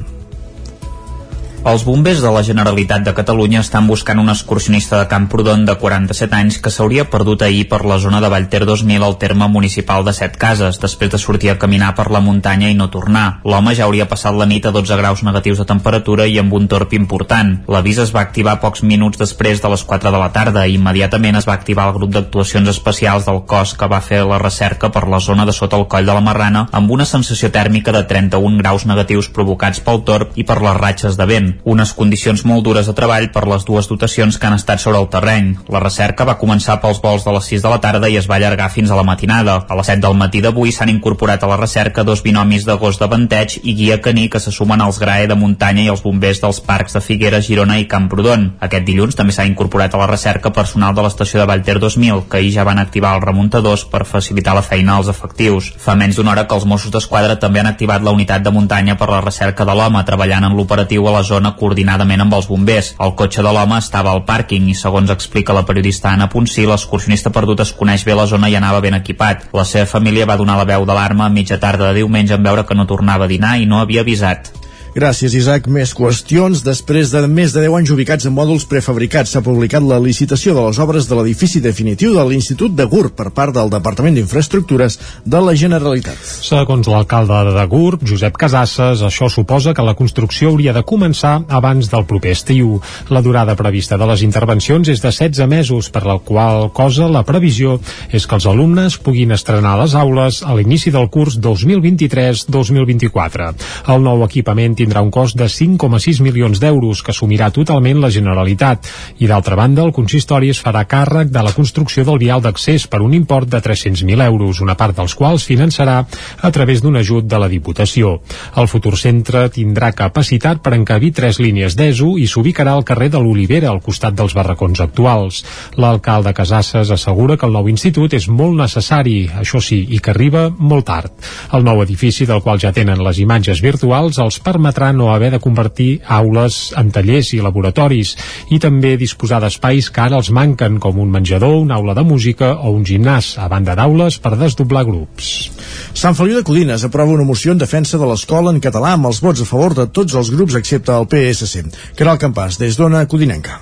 Els 1.60 1.84
bombers 1.84 2.22
de 2.24 2.30
la 2.32 2.39
Generalitat 2.41 3.03
de 3.03 3.12
Catalunya 3.14 3.60
estan 3.60 3.88
buscant 3.88 4.20
un 4.22 4.32
excursionista 4.32 4.95
de 4.97 5.07
Camprodon 5.12 5.66
de 5.68 5.74
47 5.76 6.36
anys 6.38 6.57
que 6.64 6.72
s'hauria 6.72 7.03
perdut 7.12 7.41
ahir 7.43 7.66
per 7.68 7.82
la 7.84 7.97
zona 7.99 8.22
de 8.24 8.30
Vallter 8.32 8.62
2000 8.66 9.03
al 9.03 9.18
terme 9.20 9.49
municipal 9.51 10.05
de 10.07 10.14
Set 10.16 10.38
Cases, 10.39 10.80
després 10.80 11.12
de 11.12 11.20
sortir 11.20 11.51
a 11.51 11.57
caminar 11.60 11.91
per 11.97 12.07
la 12.16 12.22
muntanya 12.24 12.70
i 12.72 12.78
no 12.80 12.88
tornar. 12.89 13.41
L'home 13.43 13.74
ja 13.76 13.84
hauria 13.89 14.07
passat 14.07 14.38
la 14.39 14.47
nit 14.47 14.66
a 14.66 14.72
12 14.72 14.97
graus 15.01 15.24
negatius 15.28 15.60
de 15.60 15.66
temperatura 15.68 16.30
i 16.32 16.39
amb 16.39 16.55
un 16.55 16.70
torp 16.72 16.95
important. 16.95 17.51
L'avís 17.68 17.99
es 17.99 18.16
va 18.16 18.24
activar 18.24 18.62
pocs 18.64 18.82
minuts 18.82 19.20
després 19.20 19.60
de 19.60 19.74
les 19.76 19.84
4 19.84 20.16
de 20.16 20.24
la 20.24 20.32
tarda 20.32 20.66
i 20.66 20.80
immediatament 20.80 21.41
es 21.41 21.49
va 21.49 21.60
activar 21.60 21.89
el 21.89 21.97
grup 21.99 22.16
d'actuacions 22.16 22.72
especials 22.72 23.28
del 23.28 23.43
cos 23.43 23.76
que 23.76 23.91
va 23.91 23.99
fer 23.99 24.24
la 24.24 24.39
recerca 24.39 24.93
per 24.95 25.10
la 25.12 25.20
zona 25.20 25.45
de 25.45 25.57
sota 25.60 25.76
el 25.76 25.89
coll 25.91 26.07
de 26.07 26.16
la 26.16 26.24
Marrana 26.24 26.70
amb 26.72 26.89
una 26.89 27.05
sensació 27.05 27.51
tèrmica 27.51 27.91
de 27.91 28.05
31 28.07 28.64
graus 28.64 28.88
negatius 28.88 29.28
provocats 29.28 29.84
pel 29.84 30.05
torp 30.07 30.39
i 30.39 30.47
per 30.47 30.62
les 30.64 30.80
ratxes 30.80 31.20
de 31.20 31.28
vent 31.28 31.49
unes 31.64 31.93
condicions 31.93 32.45
molt 32.45 32.64
dures 32.66 32.88
de 32.88 32.95
treball 32.97 33.30
per 33.34 33.45
les 33.50 33.66
dues 33.68 33.88
dotacions 33.89 34.38
que 34.38 34.47
han 34.47 34.58
estat 34.58 34.82
sobre 34.84 35.00
el 35.02 35.10
terreny. 35.12 35.56
La 35.70 35.82
recerca 35.84 36.28
va 36.28 36.38
començar 36.41 36.80
pels 36.82 37.02
vols 37.04 37.26
de 37.26 37.34
les 37.36 37.50
6 37.54 37.66
de 37.66 37.72
la 37.74 37.80
tarda 37.84 38.10
i 38.10 38.18
es 38.20 38.30
va 38.30 38.38
allargar 38.38 38.70
fins 38.74 38.91
a 38.91 38.97
la 39.00 39.06
matinada. 39.08 39.60
A 39.68 39.78
les 39.80 39.89
7 39.91 40.02
del 40.06 40.18
matí 40.20 40.41
d'avui 40.41 40.72
s'han 40.76 40.91
incorporat 40.93 41.43
a 41.43 41.50
la 41.52 41.58
recerca 41.58 42.04
dos 42.04 42.24
binomis 42.24 42.66
de 42.66 42.76
gos 42.82 43.00
de 43.00 43.08
venteig 43.08 43.60
i 43.64 43.76
guia 43.76 44.00
caní 44.02 44.28
que 44.30 44.39
se 44.39 44.52
sumen 44.52 44.82
als 44.82 45.00
GRAE 45.00 45.28
de 45.28 45.36
muntanya 45.36 45.84
i 45.84 45.89
els 45.93 46.04
bombers 46.04 46.41
dels 46.43 46.62
parcs 46.62 46.97
de 46.97 47.02
Figueres, 47.02 47.45
Girona 47.47 47.80
i 47.80 47.88
Camprodon. 47.88 48.50
Aquest 48.60 48.86
dilluns 48.86 49.16
també 49.16 49.34
s'ha 49.34 49.47
incorporat 49.50 49.93
a 49.95 50.02
la 50.04 50.10
recerca 50.12 50.54
personal 50.54 50.95
de 50.95 51.06
l'estació 51.06 51.39
de 51.39 51.47
Vallter 51.50 51.80
2000, 51.80 52.26
que 52.30 52.41
ahir 52.41 52.54
ja 52.58 52.68
van 52.68 52.80
activar 52.80 53.16
els 53.16 53.26
remuntadors 53.26 53.86
per 53.89 54.06
facilitar 54.06 54.56
la 54.56 54.66
feina 54.66 54.97
als 54.97 55.10
efectius. 55.10 55.72
Fa 55.78 55.95
menys 55.95 56.20
d'una 56.20 56.34
hora 56.34 56.45
que 56.47 56.56
els 56.56 56.68
Mossos 56.70 56.91
d'Esquadra 56.91 57.39
també 57.39 57.62
han 57.64 57.72
activat 57.72 58.04
la 58.04 58.12
unitat 58.12 58.43
de 58.43 58.52
muntanya 58.52 58.97
per 59.00 59.10
la 59.10 59.22
recerca 59.24 59.66
de 59.66 59.76
l'home, 59.76 60.04
treballant 60.06 60.45
en 60.45 60.58
l'operatiu 60.58 61.08
a 61.08 61.16
la 61.16 61.24
zona 61.24 61.39
coordinadament 61.60 62.26
amb 62.26 62.36
els 62.36 62.50
bombers. 62.52 62.94
El 63.00 63.16
cotxe 63.16 63.46
de 63.46 63.54
l'home 63.56 63.80
estava 63.80 64.12
al 64.12 64.26
pàrquing 64.28 64.68
i, 64.70 64.76
segons 64.76 65.12
explica 65.16 65.56
la 65.56 65.66
periodista 65.66 66.12
Anna 66.12 66.30
Ponsí, 66.30 66.68
l'excursionista 66.68 67.32
perdut 67.32 67.64
es 67.66 67.74
coneix 67.74 68.04
bé 68.04 68.18
la 68.20 68.28
zona 68.28 68.52
i 68.52 68.60
anava 68.60 68.84
ben 68.86 69.00
equipat. 69.00 69.50
La 69.56 69.66
seva 69.66 69.88
família 69.88 70.28
va 70.30 70.38
donar 70.38 70.60
la 70.60 70.68
veu 70.70 70.86
d'alarma 70.86 71.26
a 71.26 71.34
mitja 71.34 71.60
tarda 71.60 71.90
de 71.90 72.02
diumenge 72.04 72.36
en 72.36 72.44
veure 72.44 72.66
que 72.66 72.76
no 72.76 72.90
tornava 72.90 73.26
a 73.26 73.32
dinar 73.32 73.58
i 73.60 73.70
no 73.70 73.80
havia 73.80 74.04
avisat. 74.06 74.59
Gràcies, 75.00 75.32
Isaac. 75.32 75.70
Més 75.72 75.93
qüestions. 75.95 76.60
Després 76.66 77.14
de 77.14 77.22
més 77.32 77.54
de 77.56 77.62
10 77.64 77.72
anys 77.78 77.91
ubicats 77.93 78.26
en 78.28 78.34
mòduls 78.36 78.66
prefabricats, 78.68 79.32
s'ha 79.32 79.39
publicat 79.45 79.86
la 79.88 79.95
licitació 80.04 80.52
de 80.58 80.66
les 80.66 80.80
obres 80.84 81.06
de 81.08 81.16
l'edifici 81.16 81.62
definitiu 81.64 82.12
de 82.18 82.26
l'Institut 82.28 82.74
de 82.76 82.84
GURB 82.84 83.14
per 83.16 83.30
part 83.32 83.56
del 83.56 83.72
Departament 83.72 84.18
d'Infraestructures 84.18 85.00
de 85.24 85.39
la 85.45 85.54
Generalitat. 85.56 86.20
Segons 86.20 86.89
l'alcalde 86.91 87.54
de 87.56 87.64
GURB, 87.72 88.04
Josep 88.12 88.36
Casasses, 88.41 89.00
això 89.08 89.30
suposa 89.32 89.72
que 89.78 89.86
la 89.88 89.95
construcció 89.95 90.52
hauria 90.52 90.76
de 90.76 90.84
començar 90.84 91.47
abans 91.47 91.88
del 91.93 92.04
proper 92.10 92.36
estiu. 92.36 92.82
La 93.08 93.24
durada 93.24 93.56
prevista 93.56 93.95
de 93.95 94.04
les 94.12 94.26
intervencions 94.28 94.84
és 94.91 95.00
de 95.00 95.16
16 95.16 95.47
mesos, 95.47 95.88
per 95.95 96.04
la 96.04 96.20
qual 96.20 96.76
cosa 96.76 97.08
la 97.08 97.24
previsió 97.24 97.80
és 98.12 98.28
que 98.28 98.36
els 98.36 98.50
alumnes 98.52 99.00
puguin 99.00 99.32
estrenar 99.32 99.80
les 99.80 99.95
aules 99.95 100.43
a 100.43 100.52
l'inici 100.60 100.91
del 100.91 101.08
curs 101.08 101.39
2023-2024. 101.39 103.56
El 103.95 104.04
nou 104.04 104.28
equipament 104.28 104.76
tindrà 104.90 105.04
un 105.06 105.12
cost 105.14 105.38
de 105.38 105.46
5,6 105.46 106.18
milions 106.26 106.58
d'euros 106.58 107.04
que 107.06 107.12
assumirà 107.14 107.52
totalment 107.54 108.00
la 108.02 108.10
Generalitat 108.10 108.88
i 109.22 109.28
d'altra 109.30 109.54
banda 109.54 109.84
el 109.86 109.92
consistori 109.94 110.50
es 110.50 110.62
farà 110.66 110.82
càrrec 110.90 111.30
de 111.30 111.44
la 111.46 111.52
construcció 111.54 112.02
del 112.08 112.18
vial 112.18 112.42
d'accés 112.42 112.88
per 112.90 113.04
un 113.06 113.14
import 113.14 113.46
de 113.46 113.60
300.000 113.62 114.26
euros, 114.26 114.62
una 114.66 114.74
part 114.80 114.98
dels 114.98 115.14
quals 115.14 115.46
finançarà 115.46 116.00
a 116.42 116.50
través 116.50 116.82
d'un 116.82 116.98
ajut 116.98 117.28
de 117.30 117.38
la 117.38 117.50
Diputació. 117.52 118.16
El 118.58 118.70
futur 118.72 118.96
centre 118.98 119.44
tindrà 119.54 119.92
capacitat 119.94 120.64
per 120.66 120.74
encabir 120.74 121.12
tres 121.14 121.38
línies 121.38 121.78
d'ESO 121.78 122.16
i 122.18 122.26
s'ubicarà 122.26 122.74
al 122.74 122.88
carrer 122.88 123.12
de 123.14 123.22
l'Olivera, 123.22 123.70
al 123.70 123.84
costat 123.86 124.18
dels 124.18 124.34
barracons 124.34 124.82
actuals. 124.82 125.44
L'alcalde 125.78 126.34
Casasses 126.34 126.90
assegura 126.90 127.38
que 127.38 127.46
el 127.46 127.54
nou 127.54 127.70
institut 127.70 128.18
és 128.18 128.26
molt 128.26 128.58
necessari, 128.58 129.20
això 129.38 129.62
sí, 129.62 129.84
i 129.86 130.02
que 130.02 130.16
arriba 130.16 130.48
molt 130.50 130.90
tard. 130.90 131.14
El 131.54 131.68
nou 131.68 131.86
edifici, 131.86 132.26
del 132.26 132.42
qual 132.42 132.58
ja 132.58 132.74
tenen 132.74 133.06
les 133.06 133.22
imatges 133.22 133.62
virtuals, 133.62 134.18
els 134.18 134.42
permetrà 134.70 134.91
no 134.93 135.09
haver 135.13 135.32
de 135.32 135.39
convertir 135.39 136.01
aules 136.05 136.74
en 136.78 136.91
tallers 136.93 137.34
i 137.34 137.41
laboratoris 137.41 138.15
i 138.53 138.59
també 138.59 138.97
disposar 138.97 139.39
d'espais 139.41 139.89
que 139.89 140.01
ara 140.01 140.17
els 140.17 140.30
manquen, 140.30 140.80
com 140.80 140.99
un 140.99 141.09
menjador, 141.09 141.55
una 141.57 141.76
aula 141.76 141.95
de 141.95 142.03
música 142.03 142.53
o 142.53 142.72
un 142.72 142.86
gimnàs, 142.86 143.38
a 143.39 143.47
banda 143.49 143.76
d'aules 143.76 144.20
per 144.20 144.38
desdoblar 144.38 144.86
grups. 144.86 145.49
Sant 145.93 146.15
Feliu 146.15 146.38
de 146.38 146.43
Codines 146.45 146.84
aprova 146.86 147.13
una 147.13 147.26
moció 147.26 147.51
en 147.51 147.57
defensa 147.57 147.97
de 147.97 148.05
l'escola 148.05 148.53
en 148.53 148.61
català 148.61 148.93
amb 148.93 149.09
els 149.09 149.22
vots 149.22 149.41
a 149.41 149.49
favor 149.49 149.74
de 149.74 149.88
tots 149.88 150.13
els 150.13 150.30
grups 150.30 150.55
excepte 150.55 150.93
el 150.93 151.09
PSC. 151.09 151.65
Caral 151.97 152.22
Campàs, 152.22 152.59
des 152.61 152.78
d'Ona 152.78 153.07
Codinenca. 153.09 153.59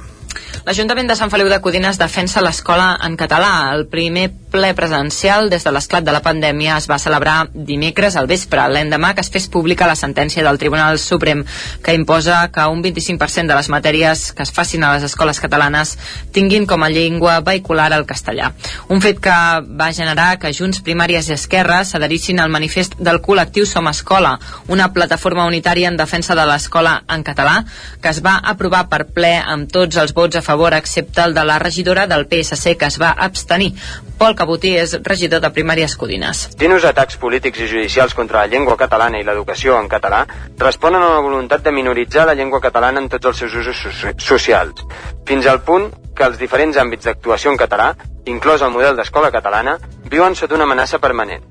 L'Ajuntament 0.67 1.07
de 1.07 1.15
Sant 1.15 1.31
Feliu 1.31 1.47
de 1.47 1.61
Codines 1.63 1.99
defensa 1.99 2.41
l'escola 2.43 2.97
en 3.07 3.15
català. 3.15 3.71
El 3.77 3.85
primer 3.87 4.27
ple 4.57 4.73
presencial 4.73 5.51
des 5.53 5.61
de 5.61 5.71
l'esclat 5.71 6.01
de 6.01 6.13
la 6.15 6.23
pandèmia 6.25 6.79
es 6.81 6.87
va 6.89 6.97
celebrar 6.97 7.35
dimecres 7.53 8.15
al 8.17 8.25
vespre, 8.29 8.63
l'endemà 8.73 9.11
que 9.13 9.21
es 9.21 9.29
fes 9.29 9.45
pública 9.53 9.85
la 9.85 9.95
sentència 9.99 10.41
del 10.45 10.57
Tribunal 10.57 10.97
Suprem 10.97 11.43
que 11.85 11.93
imposa 11.93 12.39
que 12.53 12.65
un 12.65 12.81
25% 12.81 13.45
de 13.51 13.57
les 13.59 13.69
matèries 13.69 14.31
que 14.33 14.41
es 14.41 14.51
facin 14.51 14.83
a 14.83 14.95
les 14.95 15.05
escoles 15.05 15.39
catalanes 15.43 15.93
tinguin 16.33 16.65
com 16.65 16.81
a 16.81 16.89
llengua 16.89 17.35
vehicular 17.45 17.91
el 17.93 18.07
castellà. 18.09 18.49
Un 18.89 19.03
fet 19.05 19.21
que 19.21 19.35
va 19.77 19.91
generar 19.93 20.39
que 20.41 20.53
Junts, 20.57 20.81
Primàries 20.81 21.29
i 21.29 21.35
Esquerra 21.37 21.83
s'adherissin 21.85 22.41
al 22.41 22.49
manifest 22.49 22.97
del 22.97 23.21
col·lectiu 23.21 23.69
Som 23.69 23.91
Escola, 23.93 24.39
una 24.73 24.89
plataforma 24.93 25.45
unitària 25.45 25.91
en 25.91 26.01
defensa 26.01 26.33
de 26.33 26.47
l'escola 26.49 27.03
en 27.13 27.21
català 27.27 27.59
que 28.01 28.09
es 28.09 28.23
va 28.25 28.39
aprovar 28.41 28.87
per 28.89 29.03
ple 29.13 29.35
amb 29.37 29.69
tots 29.69 30.01
els 30.01 30.17
vots 30.17 30.41
a 30.41 30.45
favor 30.49 30.73
excepte 30.73 31.21
el 31.21 31.37
de 31.37 31.45
la 31.45 31.61
regidora 31.61 32.09
del 32.09 32.25
PSC 32.25 32.73
que 32.73 32.89
es 32.89 32.97
va 32.97 33.13
abstenir. 33.13 33.75
Pol 34.17 34.33
Cabotí 34.33 34.71
és 34.81 34.95
regidor 35.05 35.43
de 35.43 35.49
Primàries 35.53 35.93
Codines. 35.93 36.39
Continus 36.55 36.87
atacs 36.89 37.19
polítics 37.21 37.59
i 37.61 37.67
judicials 37.69 38.15
contra 38.17 38.39
la 38.39 38.49
llengua 38.49 38.73
catalana 38.79 39.19
i 39.21 39.25
l'educació 39.27 39.75
en 39.77 39.85
català 39.91 40.23
responen 40.57 41.05
a 41.05 41.11
la 41.11 41.19
voluntat 41.21 41.61
de 41.61 41.73
minoritzar 41.75 42.25
la 42.25 42.33
llengua 42.33 42.57
catalana 42.63 43.03
en 43.03 43.11
tots 43.13 43.29
els 43.29 43.43
seus 43.43 43.53
usos 43.61 43.83
so 43.99 44.15
socials, 44.31 44.81
fins 45.29 45.45
al 45.45 45.61
punt 45.61 45.91
que 46.17 46.25
els 46.25 46.41
diferents 46.41 46.81
àmbits 46.81 47.05
d'actuació 47.05 47.53
en 47.53 47.61
català, 47.61 47.91
inclòs 48.25 48.65
el 48.65 48.73
model 48.73 48.97
d'escola 48.97 49.29
catalana, 49.29 49.77
viuen 50.09 50.33
sota 50.33 50.57
una 50.57 50.65
amenaça 50.65 50.97
permanent. 50.97 51.45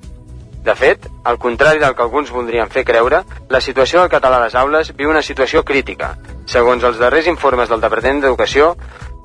De 0.66 0.74
fet, 0.74 1.06
al 1.22 1.38
contrari 1.38 1.78
del 1.78 1.94
que 1.94 2.02
alguns 2.02 2.32
voldrien 2.34 2.66
fer 2.74 2.82
creure, 2.82 3.20
la 3.48 3.60
situació 3.62 4.00
del 4.00 4.10
català 4.10 4.40
a 4.40 4.48
les 4.48 4.56
aules 4.58 4.90
viu 4.98 5.12
una 5.12 5.22
situació 5.22 5.62
crítica. 5.62 6.16
Segons 6.50 6.82
els 6.82 6.98
darrers 6.98 7.28
informes 7.30 7.70
del 7.70 7.84
Departament 7.84 8.24
d'Educació, 8.24 8.72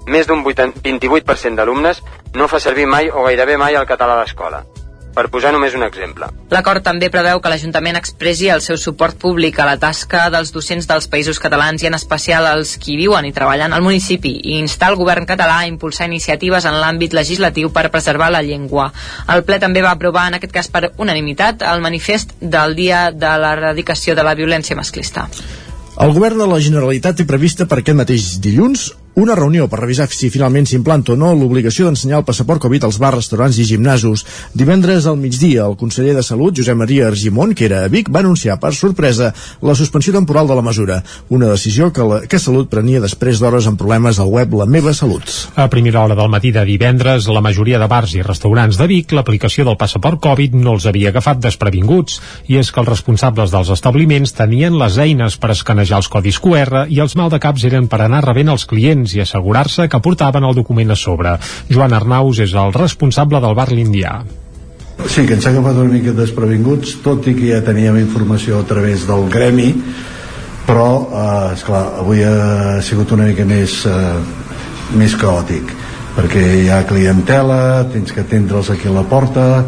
més 0.07 0.27
d'un 0.27 0.43
28% 0.43 1.55
d'alumnes 1.55 2.03
no 2.35 2.47
fa 2.47 2.59
servir 2.59 2.87
mai 2.87 3.09
o 3.09 3.25
gairebé 3.27 3.57
mai 3.57 3.75
el 3.75 3.89
català 3.89 4.17
a 4.17 4.23
l'escola. 4.23 4.63
per 5.11 5.27
posar 5.31 5.51
només 5.51 5.73
un 5.75 5.83
exemple. 5.83 6.27
L'acord 6.51 6.83
també 6.83 7.09
preveu 7.11 7.41
que 7.43 7.51
l'Ajuntament 7.51 7.97
expressi 7.99 8.49
el 8.53 8.61
seu 8.63 8.77
suport 8.79 9.17
públic 9.19 9.59
a 9.59 9.67
la 9.67 9.77
tasca 9.79 10.29
dels 10.33 10.53
docents 10.55 10.87
dels 10.87 11.07
països 11.11 11.39
catalans 11.43 11.83
i 11.83 11.89
en 11.89 11.97
especial 11.97 12.47
els 12.47 12.77
qui 12.81 12.97
viuen 12.99 13.27
i 13.27 13.33
treballen 13.35 13.73
al 13.75 13.83
municipi 13.83 14.33
i 14.39 14.57
instar 14.59 14.91
el 14.91 14.99
govern 14.99 15.27
català 15.29 15.61
a 15.61 15.67
impulsar 15.69 16.07
iniciatives 16.09 16.65
en 16.65 16.79
l'àmbit 16.79 17.15
legislatiu 17.17 17.71
per 17.75 17.89
preservar 17.91 18.31
la 18.31 18.43
llengua. 18.45 18.91
El 19.27 19.43
ple 19.47 19.59
també 19.59 19.83
va 19.83 19.91
aprovar, 19.97 20.29
en 20.29 20.39
aquest 20.39 20.55
cas 20.55 20.71
per 20.71 20.93
unanimitat, 20.97 21.67
el 21.67 21.83
manifest 21.83 22.37
del 22.39 22.75
Dia 22.75 23.09
de 23.11 23.35
l'Eradicació 23.43 24.15
de 24.15 24.23
la 24.23 24.35
Violència 24.35 24.79
Masclista. 24.79 25.27
El 26.01 26.13
govern 26.15 26.39
de 26.39 26.47
la 26.47 26.59
Generalitat 26.63 27.19
té 27.19 27.27
prevista 27.27 27.67
per 27.67 27.81
aquest 27.81 27.97
mateix 27.99 28.37
dilluns 28.41 28.93
una 29.15 29.35
reunió 29.35 29.67
per 29.67 29.81
revisar 29.81 30.07
si 30.07 30.29
finalment 30.31 30.65
s'implanta 30.69 31.11
o 31.11 31.17
no 31.19 31.33
l'obligació 31.35 31.87
d'ensenyar 31.87 32.21
el 32.21 32.27
passaport 32.27 32.61
Covid 32.63 32.85
als 32.87 32.97
bars, 33.01 33.17
restaurants 33.19 33.57
i 33.59 33.65
gimnasos. 33.67 34.23
Divendres 34.55 35.05
al 35.05 35.17
migdia, 35.19 35.65
el 35.67 35.75
conseller 35.75 36.13
de 36.15 36.23
Salut, 36.23 36.55
Josep 36.55 36.77
Maria 36.79 37.09
Argimon, 37.09 37.51
que 37.53 37.65
era 37.67 37.83
a 37.83 37.89
Vic, 37.91 38.07
va 38.07 38.21
anunciar 38.23 38.57
per 38.61 38.71
sorpresa 38.73 39.33
la 39.61 39.75
suspensió 39.75 40.13
temporal 40.15 40.47
de 40.47 40.55
la 40.55 40.63
mesura, 40.63 41.01
una 41.29 41.49
decisió 41.51 41.91
que, 41.91 42.05
la, 42.07 42.21
que 42.23 42.39
Salut 42.39 42.69
prenia 42.71 43.01
després 43.03 43.41
d'hores 43.41 43.67
amb 43.67 43.79
problemes 43.81 44.19
al 44.19 44.31
web 44.31 44.55
La 44.55 44.65
Meva 44.65 44.93
Salut. 44.95 45.27
A 45.59 45.67
primera 45.67 46.05
hora 46.05 46.15
del 46.15 46.31
matí 46.31 46.53
de 46.55 46.63
divendres, 46.65 47.27
la 47.27 47.43
majoria 47.43 47.79
de 47.83 47.91
bars 47.91 48.15
i 48.15 48.23
restaurants 48.23 48.79
de 48.79 48.87
Vic, 48.87 49.11
l'aplicació 49.11 49.67
del 49.67 49.79
passaport 49.81 50.21
Covid 50.23 50.55
no 50.55 50.77
els 50.77 50.87
havia 50.87 51.11
agafat 51.11 51.43
desprevinguts, 51.43 52.21
i 52.47 52.61
és 52.63 52.71
que 52.71 52.79
els 52.79 52.93
responsables 52.93 53.51
dels 53.51 53.75
establiments 53.75 54.31
tenien 54.39 54.79
les 54.79 54.97
eines 55.03 55.35
per 55.35 55.51
escanejar 55.51 55.99
els 55.99 56.11
codis 56.11 56.39
QR 56.39 56.85
i 56.87 57.03
els 57.03 57.19
maldecaps 57.19 57.67
eren 57.67 57.91
per 57.91 58.03
anar 58.05 58.23
rebent 58.23 58.55
els 58.55 58.65
clients 58.69 59.00
documents 59.01 59.15
i 59.15 59.21
assegurar-se 59.21 59.87
que 59.89 59.99
portaven 59.99 60.43
el 60.43 60.55
document 60.55 60.91
a 60.91 60.95
sobre. 60.95 61.37
Joan 61.69 61.93
Arnaus 61.93 62.39
és 62.39 62.53
el 62.53 62.73
responsable 62.73 63.41
del 63.41 63.55
bar 63.55 63.71
l'Indià. 63.71 64.23
Sí, 65.07 65.25
que 65.25 65.33
ens 65.33 65.45
ha 65.45 65.49
agafat 65.51 65.77
una 65.81 65.91
mica 65.91 66.13
desprevinguts, 66.13 67.01
tot 67.01 67.25
i 67.27 67.33
que 67.33 67.49
ja 67.51 67.61
teníem 67.65 67.97
informació 67.97 68.59
a 68.59 68.65
través 68.65 69.07
del 69.07 69.29
gremi, 69.29 69.73
però, 70.67 71.07
eh, 71.09 71.53
esclar, 71.55 71.99
avui 71.99 72.21
ha 72.23 72.81
sigut 72.81 73.11
una 73.11 73.25
mica 73.25 73.43
més, 73.45 73.85
eh, 73.85 74.19
més 74.95 75.15
caòtic, 75.15 75.63
perquè 76.15 76.63
hi 76.63 76.69
ha 76.69 76.85
clientela, 76.85 77.87
tens 77.91 78.11
que 78.11 78.21
atendre'ls 78.21 78.69
aquí 78.69 78.87
a 78.87 78.91
la 78.91 79.03
porta, 79.03 79.65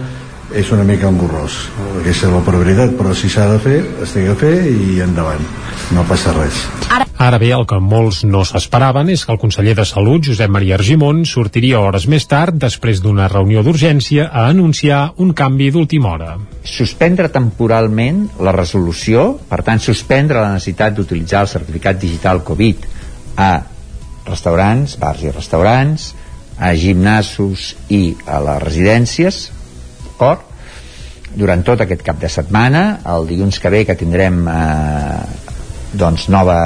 és 0.54 0.72
una 0.76 0.86
mica 0.88 1.10
engorrós 1.10 1.56
aquesta 2.00 2.30
és 2.30 2.34
la 2.34 2.44
probabilitat, 2.46 2.94
però 3.00 3.14
si 3.18 3.30
s'ha 3.32 3.48
de 3.52 3.60
fer 3.64 3.80
es 4.06 4.14
té 4.14 4.26
fer 4.40 4.56
i 4.70 5.00
endavant 5.06 5.42
no 5.96 6.06
passa 6.10 6.36
res 6.38 6.64
Ara... 6.90 7.08
Ara 7.24 7.38
bé, 7.40 7.54
el 7.56 7.64
que 7.70 7.78
molts 7.80 8.24
no 8.28 8.42
s'esperaven 8.44 9.08
és 9.14 9.22
que 9.24 9.32
el 9.32 9.40
conseller 9.40 9.76
de 9.78 9.86
Salut, 9.88 10.26
Josep 10.28 10.52
Maria 10.52 10.76
Argimon, 10.76 11.22
sortiria 11.30 11.80
hores 11.80 12.04
més 12.12 12.26
tard, 12.28 12.58
després 12.60 13.00
d'una 13.00 13.30
reunió 13.32 13.64
d'urgència, 13.64 14.26
a 14.28 14.50
anunciar 14.52 15.14
un 15.24 15.32
canvi 15.32 15.70
d'última 15.72 16.12
hora. 16.12 16.34
Suspendre 16.68 17.30
temporalment 17.32 18.26
la 18.44 18.52
resolució, 18.52 19.38
per 19.48 19.62
tant, 19.64 19.80
suspendre 19.80 20.42
la 20.42 20.52
necessitat 20.58 20.98
d'utilitzar 20.98 21.46
el 21.46 21.54
certificat 21.54 22.02
digital 22.02 22.44
Covid 22.44 22.90
a 23.40 23.52
restaurants, 24.28 24.98
bars 25.00 25.24
i 25.24 25.32
restaurants, 25.32 26.12
a 26.60 26.76
gimnasos 26.76 27.72
i 27.88 28.04
a 28.28 28.44
les 28.44 28.64
residències, 28.68 29.46
d'acord? 30.24 30.50
Durant 31.34 31.64
tot 31.66 31.82
aquest 31.82 32.04
cap 32.06 32.20
de 32.22 32.30
setmana, 32.30 33.00
el 33.10 33.28
dilluns 33.28 33.58
que 33.60 33.72
ve 33.74 33.84
que 33.88 33.96
tindrem 33.98 34.44
eh, 34.48 35.22
doncs 35.98 36.28
nova 36.30 36.58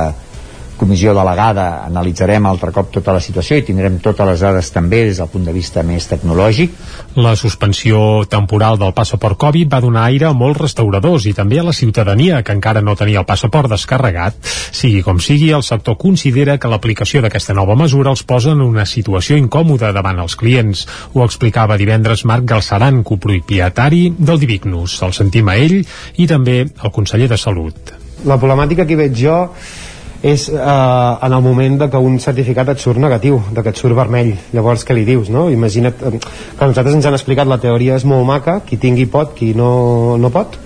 comissió 0.78 1.13
delegada 1.17 1.84
analitzarem 1.88 2.45
altre 2.45 2.71
cop 2.75 2.91
tota 2.93 3.15
la 3.15 3.21
situació 3.23 3.57
i 3.57 3.65
tindrem 3.65 3.97
totes 4.03 4.28
les 4.30 4.43
dades 4.45 4.69
també 4.71 5.03
des 5.07 5.19
del 5.19 5.30
punt 5.32 5.45
de 5.47 5.53
vista 5.55 5.84
més 5.84 6.07
tecnològic. 6.09 6.73
La 7.17 7.36
suspensió 7.36 8.23
temporal 8.30 8.78
del 8.80 8.93
passaport 8.97 9.39
Covid 9.41 9.71
va 9.73 9.82
donar 9.84 10.05
aire 10.07 10.30
a 10.30 10.36
molts 10.38 10.61
restauradors 10.61 11.25
i 11.25 11.34
també 11.38 11.59
a 11.59 11.65
la 11.67 11.73
ciutadania 11.73 12.43
que 12.43 12.55
encara 12.55 12.82
no 12.86 12.95
tenia 12.95 13.23
el 13.23 13.30
passaport 13.30 13.71
descarregat. 13.73 14.38
Sigui 14.47 15.01
com 15.05 15.19
sigui, 15.19 15.51
el 15.55 15.65
sector 15.65 15.97
considera 15.97 16.57
que 16.57 16.71
l'aplicació 16.71 17.23
d'aquesta 17.25 17.57
nova 17.57 17.75
mesura 17.75 18.13
els 18.13 18.23
posa 18.23 18.53
en 18.53 18.61
una 18.61 18.86
situació 18.86 19.38
incòmoda 19.38 19.91
davant 19.95 20.21
els 20.23 20.38
clients. 20.38 20.86
Ho 21.13 21.25
explicava 21.25 21.78
divendres 21.82 22.25
Marc 22.25 22.45
Galceran, 22.45 23.03
copropietari 23.03 24.13
del 24.17 24.39
Divignus. 24.39 25.01
El 25.01 25.13
sentim 25.17 25.49
a 25.49 25.57
ell 25.57 25.82
i 25.82 26.28
també 26.30 26.63
al 26.78 26.93
conseller 26.93 27.30
de 27.32 27.38
Salut. 27.41 27.93
La 28.25 28.39
problemàtica 28.41 28.86
que 28.89 28.97
veig 28.97 29.13
jo 29.17 29.38
és 30.22 30.49
eh, 30.49 30.57
en 30.57 31.34
el 31.34 31.41
moment 31.41 31.78
de 31.84 31.89
que 31.89 31.97
un 32.01 32.18
certificat 32.20 32.72
et 32.74 32.82
surt 32.82 32.99
negatiu, 33.01 33.39
de 33.53 33.63
que 33.63 33.74
et 33.74 33.78
surt 33.78 33.95
vermell. 33.97 34.34
Llavors 34.53 34.86
què 34.86 34.95
li 34.97 35.05
dius, 35.05 35.30
no? 35.34 35.47
Imagina't 35.53 36.01
eh, 36.09 36.18
que 36.18 36.70
nosaltres 36.70 36.97
ens 36.97 37.05
han 37.05 37.18
explicat 37.18 37.49
la 37.49 37.59
teoria 37.61 37.97
és 37.99 38.05
molt 38.07 38.26
maca 38.26 38.59
qui 38.65 38.82
tingui 38.82 39.05
pot, 39.11 39.36
qui 39.38 39.53
no, 39.57 40.18
no 40.18 40.34
pot. 40.34 40.57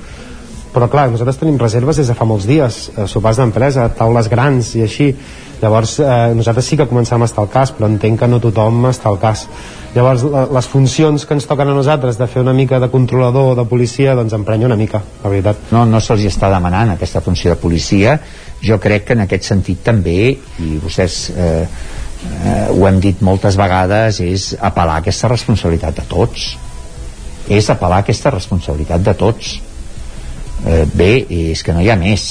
Però 0.72 0.88
clar, 0.88 1.10
nosaltres 1.12 1.42
tenim 1.42 1.58
reserves 1.60 2.00
des 2.00 2.08
de 2.08 2.16
fa 2.16 2.24
molts 2.28 2.48
dies, 2.48 2.82
eh, 2.96 3.08
sopars 3.12 3.42
d'empresa 3.42 3.90
taules 3.98 4.32
grans 4.32 4.76
i 4.80 4.86
així. 4.88 5.12
Llavors 5.62 6.00
eh, 6.00 6.32
nosaltres 6.34 6.72
sí 6.72 6.78
que 6.80 6.88
començam 6.90 7.22
a 7.22 7.28
estar 7.28 7.44
al 7.44 7.52
cas 7.52 7.74
però 7.76 7.86
entenc 7.92 8.24
que 8.24 8.30
no 8.32 8.40
tothom 8.42 8.88
està 8.90 9.12
al 9.12 9.20
cas. 9.22 9.44
Llavors 9.92 10.24
les 10.24 10.70
funcions 10.72 11.26
que 11.28 11.36
ens 11.36 11.46
toquen 11.46 11.68
a 11.68 11.76
nosaltres 11.76 12.16
de 12.18 12.26
fer 12.32 12.42
una 12.42 12.56
mica 12.56 12.80
de 12.80 12.88
controlador 12.90 13.52
o 13.52 13.58
de 13.60 13.66
policia 13.68 14.16
doncs 14.16 14.34
emprenya 14.34 14.70
una 14.70 14.80
mica, 14.80 15.04
la 15.22 15.30
veritat. 15.30 15.68
No, 15.76 15.84
no 15.86 16.00
se'ls 16.00 16.24
està 16.32 16.50
demanant 16.50 16.96
aquesta 16.96 17.22
funció 17.22 17.52
de 17.52 17.60
policia 17.60 18.16
jo 18.62 18.78
crec 18.80 19.08
que 19.08 19.18
en 19.18 19.26
aquest 19.26 19.48
sentit 19.50 19.82
també 19.86 20.18
i 20.32 20.70
vostès 20.82 21.18
eh, 21.34 21.66
eh, 21.66 22.68
ho 22.70 22.88
hem 22.88 23.00
dit 23.04 23.22
moltes 23.26 23.58
vegades 23.60 24.22
és 24.26 24.52
apel·lar 24.60 25.00
aquesta 25.02 25.32
responsabilitat 25.32 26.02
de 26.02 26.08
tots. 26.10 26.52
És 27.52 27.70
apel·lar 27.74 28.04
aquesta 28.04 28.32
responsabilitat 28.34 29.04
de 29.06 29.16
tots. 29.18 29.56
Eh, 30.62 30.86
bé, 30.94 31.14
és 31.52 31.64
que 31.66 31.74
no 31.74 31.82
hi 31.82 31.90
ha 31.90 31.98
més 31.98 32.28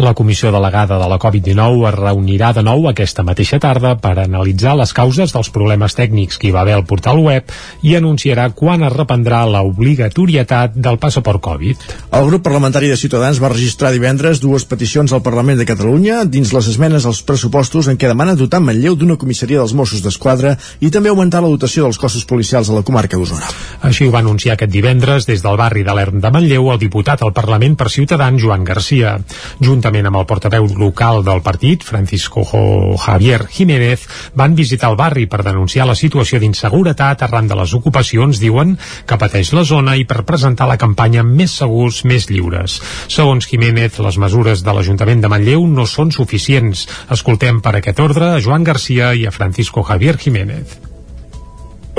la 0.00 0.14
comissió 0.14 0.50
delegada 0.52 0.98
de 0.98 1.06
la 1.08 1.18
Covid-19 1.20 1.88
es 1.88 1.94
reunirà 1.94 2.50
de 2.56 2.62
nou 2.64 2.86
aquesta 2.88 3.22
mateixa 3.22 3.58
tarda 3.60 3.92
per 4.00 4.14
analitzar 4.18 4.72
les 4.78 4.92
causes 4.96 5.32
dels 5.34 5.50
problemes 5.52 5.94
tècnics 5.98 6.38
que 6.40 6.48
hi 6.48 6.52
va 6.54 6.62
haver 6.64 6.74
al 6.78 6.86
portal 6.88 7.20
web 7.20 7.52
i 7.86 7.94
anunciarà 7.98 8.48
quan 8.56 8.82
es 8.86 8.92
reprendrà 8.94 9.42
l'obligatorietat 9.46 10.74
del 10.74 10.98
passaport 10.98 11.42
Covid. 11.44 11.84
El 12.16 12.26
grup 12.30 12.44
parlamentari 12.46 12.88
de 12.88 12.96
Ciutadans 12.96 13.40
va 13.42 13.52
registrar 13.52 13.92
divendres 13.92 14.40
dues 14.40 14.64
peticions 14.64 15.12
al 15.12 15.22
Parlament 15.22 15.60
de 15.60 15.68
Catalunya 15.68 16.24
dins 16.24 16.54
les 16.56 16.70
esmenes 16.72 17.06
als 17.06 17.22
pressupostos 17.22 17.90
en 17.92 18.00
què 18.00 18.08
demana 18.08 18.34
dotar 18.34 18.62
Manlleu 18.64 18.96
d'una 18.96 19.18
comissaria 19.20 19.60
dels 19.60 19.76
Mossos 19.76 20.02
d'Esquadra 20.02 20.56
i 20.80 20.90
també 20.90 21.12
augmentar 21.12 21.44
la 21.44 21.52
dotació 21.52 21.84
dels 21.84 22.00
cossos 22.00 22.24
policials 22.24 22.70
a 22.70 22.78
la 22.78 22.86
comarca 22.86 23.20
d'Osona. 23.20 23.52
Així 23.86 24.08
ho 24.08 24.14
va 24.16 24.24
anunciar 24.24 24.56
aquest 24.56 24.72
divendres 24.72 25.28
des 25.28 25.44
del 25.44 25.60
barri 25.60 25.84
de 25.84 25.94
l'Erm 25.94 26.20
de 26.24 26.32
Manlleu 26.32 26.72
el 26.72 26.82
diputat 26.82 27.22
al 27.22 27.36
Parlament 27.36 27.76
per 27.76 27.90
Ciutadans 27.92 28.40
Joan 28.42 28.64
Garcia. 28.64 29.18
Juntament 29.60 29.89
juntament 29.90 30.06
amb 30.06 30.20
el 30.20 30.26
portaveu 30.26 30.66
local 30.78 31.24
del 31.26 31.40
partit, 31.42 31.82
Francisco 31.82 32.44
Javier 32.44 33.46
Jiménez, 33.50 34.04
van 34.38 34.54
visitar 34.54 34.90
el 34.92 34.96
barri 34.96 35.26
per 35.26 35.42
denunciar 35.42 35.86
la 35.88 35.96
situació 35.98 36.38
d'inseguretat 36.38 37.24
arran 37.26 37.48
de 37.50 37.56
les 37.58 37.74
ocupacions, 37.74 38.38
diuen, 38.38 38.76
que 39.06 39.18
pateix 39.18 39.50
la 39.52 39.64
zona 39.64 39.96
i 39.98 40.04
per 40.06 40.22
presentar 40.28 40.68
la 40.70 40.78
campanya 40.78 41.24
Més 41.26 41.56
segurs, 41.58 42.04
més 42.04 42.28
lliures. 42.30 42.78
Segons 43.08 43.48
Jiménez, 43.50 43.98
les 43.98 44.18
mesures 44.18 44.62
de 44.62 44.76
l'Ajuntament 44.76 45.24
de 45.24 45.32
Manlleu 45.32 45.66
no 45.66 45.88
són 45.90 46.14
suficients. 46.14 46.86
Escoltem 47.10 47.58
per 47.60 47.74
aquest 47.80 47.98
ordre 47.98 48.36
a 48.36 48.38
Joan 48.44 48.62
Garcia 48.62 49.10
i 49.14 49.26
a 49.26 49.34
Francisco 49.34 49.82
Javier 49.82 50.16
Jiménez 50.22 50.89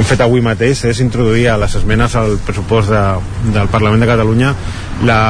hem 0.01 0.07
fet 0.09 0.21
avui 0.25 0.41
mateix 0.41 0.79
és 0.89 0.99
introduir 1.03 1.45
a 1.51 1.59
les 1.61 1.75
esmenes 1.77 2.15
al 2.17 2.39
pressupost 2.41 2.89
de, 2.89 3.01
del 3.53 3.67
Parlament 3.69 4.01
de 4.01 4.07
Catalunya 4.09 4.53
la, 5.05 5.21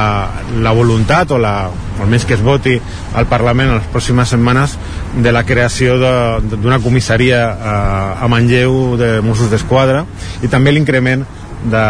la 0.64 0.72
voluntat 0.72 1.34
o 1.36 1.40
la, 1.40 1.68
almenys 2.00 2.24
que 2.24 2.38
es 2.38 2.44
voti 2.44 2.78
al 3.12 3.28
Parlament 3.28 3.68
en 3.68 3.76
les 3.76 3.90
pròximes 3.92 4.32
setmanes 4.32 4.78
de 5.20 5.32
la 5.34 5.44
creació 5.44 5.98
d'una 6.00 6.80
comissaria 6.80 7.44
a, 7.52 7.76
a 8.24 8.30
Manlleu 8.32 8.96
de 8.96 9.18
Mossos 9.24 9.52
d'Esquadra 9.52 10.06
i 10.40 10.48
també 10.48 10.72
l'increment 10.72 11.26
de, 11.62 11.82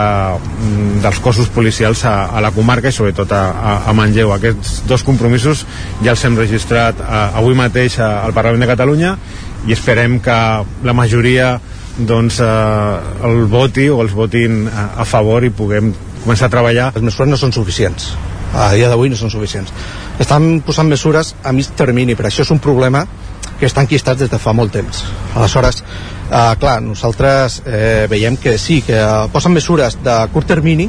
dels 1.04 1.20
cossos 1.22 1.48
policials 1.54 2.02
a, 2.04 2.26
a 2.34 2.42
la 2.44 2.50
comarca 2.52 2.90
i 2.90 2.96
sobretot 2.96 3.30
a, 3.32 3.44
a, 3.52 3.76
a 3.88 3.94
Manlleu. 3.96 4.34
Aquests 4.34 4.82
dos 4.90 5.06
compromisos 5.06 5.62
ja 6.02 6.12
els 6.12 6.24
hem 6.26 6.36
registrat 6.36 6.98
a, 7.00 7.28
avui 7.40 7.56
mateix 7.56 8.00
a, 8.02 8.10
al 8.26 8.34
Parlament 8.36 8.66
de 8.66 8.72
Catalunya 8.74 9.14
i 9.70 9.72
esperem 9.72 10.18
que 10.20 10.36
la 10.82 10.96
majoria 10.98 11.54
doncs 11.98 12.40
eh, 12.40 13.26
el 13.28 13.44
voti 13.50 13.88
o 13.92 14.00
els 14.02 14.14
votin 14.16 14.66
a, 14.68 14.88
a 15.02 15.08
favor 15.08 15.44
i 15.44 15.52
puguem 15.52 15.92
començar 16.22 16.48
a 16.48 16.54
treballar. 16.54 16.92
Les 16.94 17.04
mesures 17.04 17.30
no 17.30 17.40
són 17.40 17.52
suficients. 17.52 18.12
A 18.52 18.72
dia 18.76 18.88
d'avui 18.92 19.10
no 19.12 19.16
són 19.16 19.32
suficients. 19.32 19.72
Estan 20.20 20.60
posant 20.64 20.88
mesures 20.88 21.34
a 21.44 21.52
mig 21.56 21.70
termini, 21.76 22.16
però 22.16 22.28
això 22.28 22.44
és 22.44 22.52
un 22.52 22.60
problema 22.60 23.06
que 23.58 23.66
estan 23.66 23.86
enquistats 23.86 24.20
des 24.20 24.30
de 24.30 24.40
fa 24.42 24.52
molt 24.52 24.74
temps. 24.74 25.04
Aleshores, 25.34 25.82
eh, 26.28 26.54
clar, 26.60 26.80
nosaltres 26.84 27.62
eh, 27.64 28.06
veiem 28.10 28.36
que 28.36 28.58
sí, 28.58 28.82
que 28.86 28.98
eh, 28.98 29.26
posen 29.32 29.56
mesures 29.56 29.98
de 30.04 30.16
curt 30.32 30.50
termini, 30.54 30.88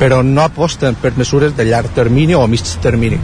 però 0.00 0.22
no 0.22 0.44
aposten 0.44 0.98
per 1.00 1.14
mesures 1.16 1.56
de 1.56 1.68
llarg 1.68 1.92
termini 1.96 2.34
o 2.34 2.46
mig 2.48 2.64
termini. 2.82 3.20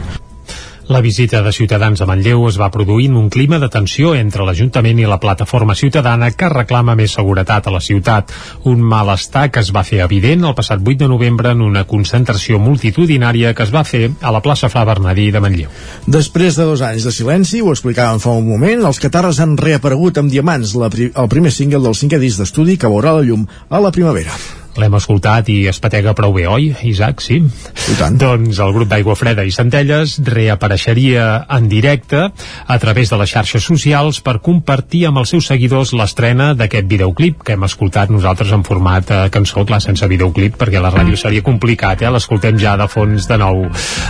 La 0.87 0.99
visita 0.99 1.41
de 1.41 1.51
Ciutadans 1.55 2.01
a 2.01 2.05
Manlleu 2.05 2.41
es 2.49 2.57
va 2.59 2.67
produir 2.71 3.05
en 3.07 3.15
un 3.15 3.29
clima 3.31 3.55
de 3.59 3.69
tensió 3.71 4.09
entre 4.19 4.43
l'Ajuntament 4.43 4.97
i 4.99 5.05
la 5.07 5.19
plataforma 5.19 5.77
ciutadana 5.79 6.27
que 6.35 6.49
reclama 6.51 6.95
més 6.99 7.13
seguretat 7.15 7.69
a 7.69 7.71
la 7.71 7.79
ciutat. 7.79 8.33
Un 8.67 8.81
malestar 8.83 9.45
que 9.49 9.63
es 9.63 9.71
va 9.71 9.85
fer 9.87 10.01
evident 10.03 10.43
el 10.43 10.55
passat 10.57 10.83
8 10.83 11.05
de 11.05 11.07
novembre 11.07 11.53
en 11.55 11.61
una 11.63 11.85
concentració 11.87 12.59
multitudinària 12.59 13.53
que 13.55 13.63
es 13.63 13.71
va 13.71 13.85
fer 13.87 14.09
a 14.19 14.33
la 14.35 14.41
plaça 14.43 14.67
Fra 14.73 14.83
Bernadí 14.89 15.29
de 15.31 15.39
Manlleu. 15.39 15.71
Després 16.17 16.59
de 16.59 16.67
dos 16.67 16.83
anys 16.83 17.07
de 17.07 17.15
silenci, 17.15 17.61
ho 17.61 17.71
explicàvem 17.71 18.19
fa 18.19 18.35
un 18.35 18.49
moment, 18.49 18.83
els 18.83 18.99
catarres 18.99 19.39
han 19.39 19.55
reaparegut 19.55 20.19
amb 20.19 20.35
Diamants, 20.35 20.75
la 20.75 20.91
pri 20.91 21.13
el 21.15 21.31
primer 21.31 21.55
single 21.55 21.79
del 21.87 21.95
cinquè 21.95 22.19
disc 22.19 22.43
d'estudi 22.43 22.75
que 22.75 22.91
veurà 22.91 23.15
la 23.15 23.23
llum 23.23 23.47
a 23.69 23.79
la 23.79 23.95
primavera. 23.95 24.35
L'hem 24.73 24.95
escoltat 24.97 25.49
i 25.53 25.67
es 25.69 25.77
patega 25.77 26.15
prou 26.17 26.33
bé, 26.33 26.47
oi, 26.49 26.71
Isaac? 26.89 27.21
Sí. 27.21 27.35
I 27.37 27.95
tant. 27.99 28.15
Doncs 28.17 28.57
el 28.63 28.71
grup 28.73 28.89
d'Aigua 28.89 29.13
Freda 29.13 29.43
i 29.45 29.51
Centelles 29.53 30.15
reapareixeria 30.25 31.43
en 31.53 31.67
directe 31.69 32.23
a 32.25 32.77
través 32.81 33.11
de 33.11 33.19
les 33.21 33.29
xarxes 33.29 33.67
socials 33.69 34.23
per 34.25 34.39
compartir 34.41 35.03
amb 35.09 35.21
els 35.21 35.29
seus 35.35 35.45
seguidors 35.51 35.93
l'estrena 35.93 36.53
d'aquest 36.57 36.89
videoclip 36.89 37.43
que 37.45 37.53
hem 37.53 37.67
escoltat 37.67 38.09
nosaltres 38.13 38.53
en 38.55 38.65
format 38.65 39.11
eh, 39.13 39.19
cançó, 39.33 39.61
clar, 39.69 39.81
sense 39.83 40.09
videoclip, 40.09 40.57
perquè 40.57 40.81
la 40.81 40.91
ràdio 40.93 41.19
seria 41.21 41.45
complicat, 41.45 42.01
eh? 42.01 42.09
L'escoltem 42.13 42.57
ja 42.57 42.73
de 42.79 42.89
fons 42.89 43.29
de 43.29 43.37
nou. 43.37 43.67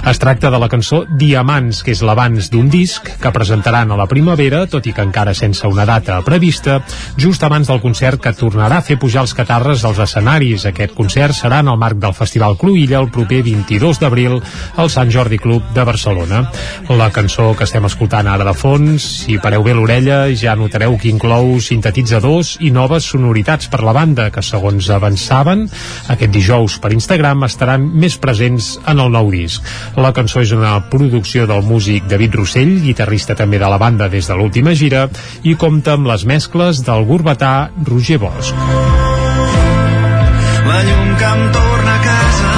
Es 0.08 0.22
tracta 0.24 0.52
de 0.54 0.64
la 0.64 0.72
cançó 0.72 1.04
Diamants, 1.20 1.84
que 1.84 1.92
és 1.92 2.06
l'abans 2.08 2.48
d'un 2.54 2.72
disc 2.72 3.12
que 3.20 3.34
presentaran 3.36 3.92
a 3.92 4.00
la 4.00 4.08
primavera, 4.08 4.64
tot 4.72 4.88
i 4.88 4.96
que 4.96 5.04
encara 5.04 5.36
sense 5.36 5.68
una 5.68 5.84
data 5.90 6.22
prevista, 6.24 6.80
just 7.20 7.44
abans 7.44 7.68
del 7.68 7.84
concert 7.84 8.24
que 8.24 8.36
tornarà 8.38 8.80
a 8.80 8.88
fer 8.88 9.00
pujar 9.02 9.28
els 9.28 9.36
catarres 9.36 9.84
als 9.84 10.00
escenaris 10.08 10.53
París. 10.54 10.66
Aquest 10.70 10.94
concert 10.94 11.34
serà 11.36 11.62
en 11.64 11.70
el 11.72 11.78
marc 11.80 11.98
del 11.98 12.14
Festival 12.14 12.56
Cruïlla 12.60 13.00
el 13.02 13.10
proper 13.12 13.42
22 13.44 14.00
d'abril 14.00 14.40
al 14.78 14.90
Sant 14.90 15.10
Jordi 15.12 15.40
Club 15.42 15.64
de 15.74 15.84
Barcelona. 15.84 16.44
La 16.90 17.10
cançó 17.12 17.54
que 17.58 17.66
estem 17.66 17.86
escoltant 17.86 18.28
ara 18.28 18.46
de 18.46 18.54
fons, 18.54 19.04
si 19.26 19.38
pareu 19.42 19.64
bé 19.64 19.74
l'orella, 19.74 20.28
ja 20.36 20.56
notareu 20.56 20.98
que 20.98 21.10
inclou 21.10 21.60
sintetitzadors 21.62 22.58
i 22.62 22.72
noves 22.72 23.08
sonoritats 23.10 23.70
per 23.70 23.82
la 23.84 23.94
banda, 23.94 24.30
que 24.32 24.44
segons 24.44 24.90
avançaven, 24.94 25.66
aquest 26.14 26.34
dijous 26.34 26.78
per 26.80 26.94
Instagram 26.94 27.48
estaran 27.48 27.88
més 27.88 28.18
presents 28.18 28.78
en 28.86 29.00
el 29.00 29.12
nou 29.14 29.32
disc. 29.34 29.64
La 29.98 30.14
cançó 30.14 30.44
és 30.44 30.54
una 30.54 30.76
producció 30.92 31.48
del 31.50 31.66
músic 31.66 32.08
David 32.12 32.38
Rossell, 32.42 32.78
guitarrista 32.84 33.36
també 33.36 33.62
de 33.62 33.70
la 33.70 33.82
banda 33.82 34.10
des 34.10 34.30
de 34.30 34.38
l'última 34.38 34.76
gira, 34.78 35.08
i 35.44 35.58
compta 35.58 35.98
amb 35.98 36.10
les 36.12 36.28
mescles 36.30 36.84
del 36.86 37.08
gurbatà 37.10 37.72
Roger 37.88 38.22
Bosch 38.22 39.13
la 40.74 40.82
llum 40.82 41.10
que 41.20 41.30
em 41.30 41.42
torna 41.54 41.94
a 41.94 42.02
casa 42.02 42.52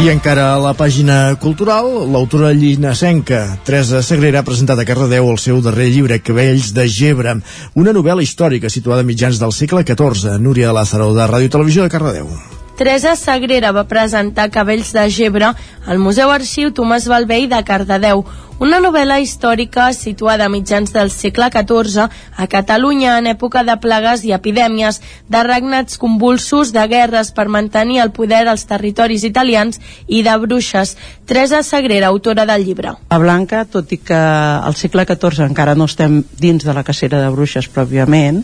I 0.00 0.08
encara 0.08 0.46
a 0.54 0.60
la 0.60 0.72
pàgina 0.76 1.16
cultural, 1.40 1.88
l'autora 2.12 2.54
llinasenca 2.56 3.40
Teresa 3.68 4.00
Sagrera 4.04 4.40
ha 4.40 4.46
presentat 4.46 4.80
a 4.80 4.86
Cardedeu 4.88 5.28
el 5.28 5.40
seu 5.40 5.60
darrer 5.64 5.90
llibre, 5.92 6.22
Cabells 6.24 6.72
de 6.76 6.86
Gebre, 6.88 7.36
una 7.76 7.92
novel·la 7.96 8.24
històrica 8.24 8.72
situada 8.72 9.04
a 9.04 9.10
mitjans 9.10 9.40
del 9.42 9.52
segle 9.52 9.84
XIV. 9.84 10.38
Núria 10.40 10.72
Lázaro, 10.72 11.12
de 11.16 11.28
Ràdio 11.28 11.52
Televisió 11.52 11.84
de 11.84 11.92
Cardedeu. 11.92 12.32
Teresa 12.80 13.12
Sagrera 13.14 13.74
va 13.76 13.82
presentar 13.84 14.46
Cabells 14.48 14.94
de 14.96 15.02
Gebre 15.12 15.50
al 15.84 15.98
Museu 16.00 16.30
Arxiu 16.32 16.70
Tomàs 16.72 17.10
Balvei 17.12 17.44
de 17.44 17.58
Cardedeu, 17.68 18.22
una 18.64 18.78
novel·la 18.80 19.18
històrica 19.20 19.90
situada 19.92 20.46
a 20.46 20.52
mitjans 20.52 20.94
del 20.94 21.12
segle 21.12 21.50
XIV 21.52 22.06
a 22.40 22.46
Catalunya 22.48 23.18
en 23.20 23.28
època 23.34 23.66
de 23.68 23.76
plagues 23.84 24.24
i 24.24 24.32
epidèmies, 24.32 25.02
de 25.28 25.44
regnats 25.44 26.00
convulsos, 26.00 26.72
de 26.72 26.86
guerres 26.88 27.34
per 27.36 27.50
mantenir 27.52 28.00
el 28.00 28.14
poder 28.16 28.46
als 28.48 28.64
territoris 28.64 29.28
italians 29.28 29.76
i 30.08 30.24
de 30.24 30.40
bruixes. 30.40 30.96
Teresa 31.28 31.60
Sagrera, 31.62 32.08
autora 32.08 32.48
del 32.48 32.64
llibre. 32.64 32.96
A 33.12 33.20
Blanca, 33.20 33.66
tot 33.68 33.92
i 33.92 34.00
que 34.00 34.16
al 34.16 34.80
segle 34.80 35.04
XIV 35.04 35.50
encara 35.52 35.76
no 35.76 35.84
estem 35.84 36.22
dins 36.40 36.64
de 36.64 36.72
la 36.72 36.84
cacera 36.84 37.20
de 37.20 37.32
bruixes 37.36 37.68
pròpiament, 37.68 38.40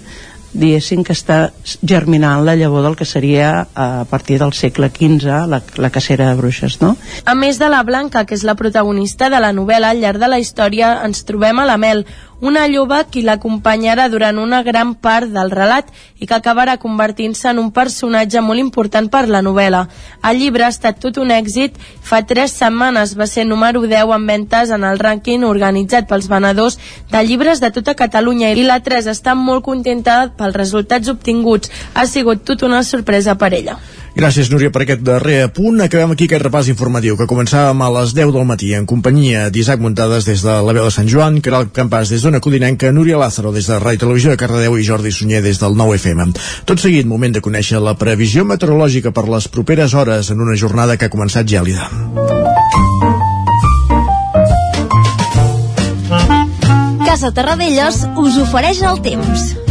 diguéssim 0.57 1.05
que 1.05 1.15
està 1.17 1.39
germinant 1.85 2.45
la 2.47 2.57
llavor 2.57 2.85
del 2.87 2.97
que 2.97 3.07
seria 3.09 3.67
a 3.75 4.05
partir 4.11 4.39
del 4.41 4.55
segle 4.57 4.91
XV 4.93 5.47
la, 5.51 5.61
la 5.77 5.91
cacera 5.91 6.31
de 6.31 6.39
bruixes, 6.39 6.81
no? 6.81 6.95
A 7.25 7.35
més 7.39 7.61
de 7.61 7.69
la 7.73 7.83
Blanca, 7.87 8.25
que 8.27 8.37
és 8.37 8.45
la 8.47 8.57
protagonista 8.57 9.31
de 9.33 9.41
la 9.43 9.53
novel·la, 9.57 9.93
al 9.93 10.01
llarg 10.03 10.23
de 10.23 10.31
la 10.33 10.41
història 10.43 10.97
ens 11.07 11.25
trobem 11.29 11.61
a 11.61 11.69
la 11.69 11.77
Mel, 11.81 12.07
una 12.41 12.67
lloba 12.69 13.05
qui 13.05 13.23
l'acompanyarà 13.25 14.09
durant 14.13 14.39
una 14.39 14.63
gran 14.63 14.95
part 14.95 15.31
del 15.33 15.51
relat 15.51 15.89
i 16.21 16.27
que 16.27 16.37
acabarà 16.37 16.77
convertint-se 16.77 17.49
en 17.51 17.61
un 17.63 17.71
personatge 17.73 18.43
molt 18.45 18.61
important 18.61 19.09
per 19.09 19.25
la 19.29 19.43
novel·la. 19.43 19.87
El 20.29 20.41
llibre 20.41 20.67
ha 20.67 20.73
estat 20.73 21.01
tot 21.01 21.17
un 21.23 21.33
èxit, 21.33 21.77
fa 21.79 22.23
tres 22.29 22.53
setmanes 22.61 23.17
va 23.17 23.27
ser 23.27 23.47
número 23.47 23.83
10 23.87 24.15
en 24.17 24.27
ventes 24.27 24.71
en 24.71 24.85
el 24.85 25.01
rànquing 25.01 25.47
organitzat 25.49 26.09
pels 26.09 26.29
venedors 26.29 26.79
de 27.11 27.25
llibres 27.25 27.61
de 27.61 27.71
tota 27.71 27.97
Catalunya 27.97 28.53
i 28.53 28.67
la 28.67 28.81
Teresa 28.81 29.17
està 29.17 29.35
molt 29.35 29.65
contenta 29.65 30.27
pels 30.37 30.57
resultats 30.57 31.09
obtinguts. 31.09 31.73
Ha 31.95 32.07
sigut 32.07 32.45
tot 32.45 32.63
una 32.63 32.83
sorpresa 32.83 33.37
per 33.37 33.55
ella. 33.55 33.81
Gràcies, 34.17 34.49
Núria, 34.49 34.71
per 34.73 34.81
aquest 34.81 35.03
darrer 35.05 35.51
punt. 35.53 35.77
Acabem 35.85 36.15
aquí 36.15 36.25
aquest 36.25 36.41
repàs 36.47 36.71
informatiu 36.73 37.19
que 37.19 37.27
començàvem 37.29 37.83
a 37.85 37.89
les 37.99 38.15
10 38.17 38.31
del 38.33 38.47
matí 38.49 38.71
en 38.73 38.87
companyia 38.89 39.51
d'Isaac 39.53 39.83
Muntades 39.85 40.25
des 40.25 40.41
de 40.41 40.55
la 40.65 40.73
veu 40.73 40.87
de 40.89 40.93
Sant 40.95 41.11
Joan, 41.13 41.43
Caral 41.45 41.69
Campàs 41.69 42.09
des 42.09 42.25
d'Ona 42.25 42.41
Codinenca, 42.41 42.95
Núria 42.97 43.21
Lázaro 43.21 43.53
des 43.53 43.69
de 43.69 43.77
Ràdio 43.77 44.07
Televisió 44.07 44.33
de 44.33 44.41
Cardedeu 44.41 44.79
i 44.81 44.87
Jordi 44.89 45.13
Sunyer 45.13 45.43
des 45.45 45.61
del 45.61 45.77
9 45.77 45.99
FM. 46.01 46.31
Tot 46.65 46.81
seguit, 46.81 47.05
moment 47.05 47.37
de 47.37 47.45
conèixer 47.45 47.77
la 47.85 47.93
previsió 48.01 48.47
meteorològica 48.49 49.13
per 49.13 49.29
les 49.29 49.51
properes 49.53 49.93
hores 49.93 50.33
en 50.33 50.41
una 50.41 50.57
jornada 50.57 50.97
que 50.97 51.11
ha 51.11 51.13
començat 51.13 51.45
gèlida. 51.45 51.91
Casa 57.05 57.37
Terradellos 57.37 58.07
us 58.17 58.41
ofereix 58.49 58.81
el 58.81 59.05
temps. 59.05 59.66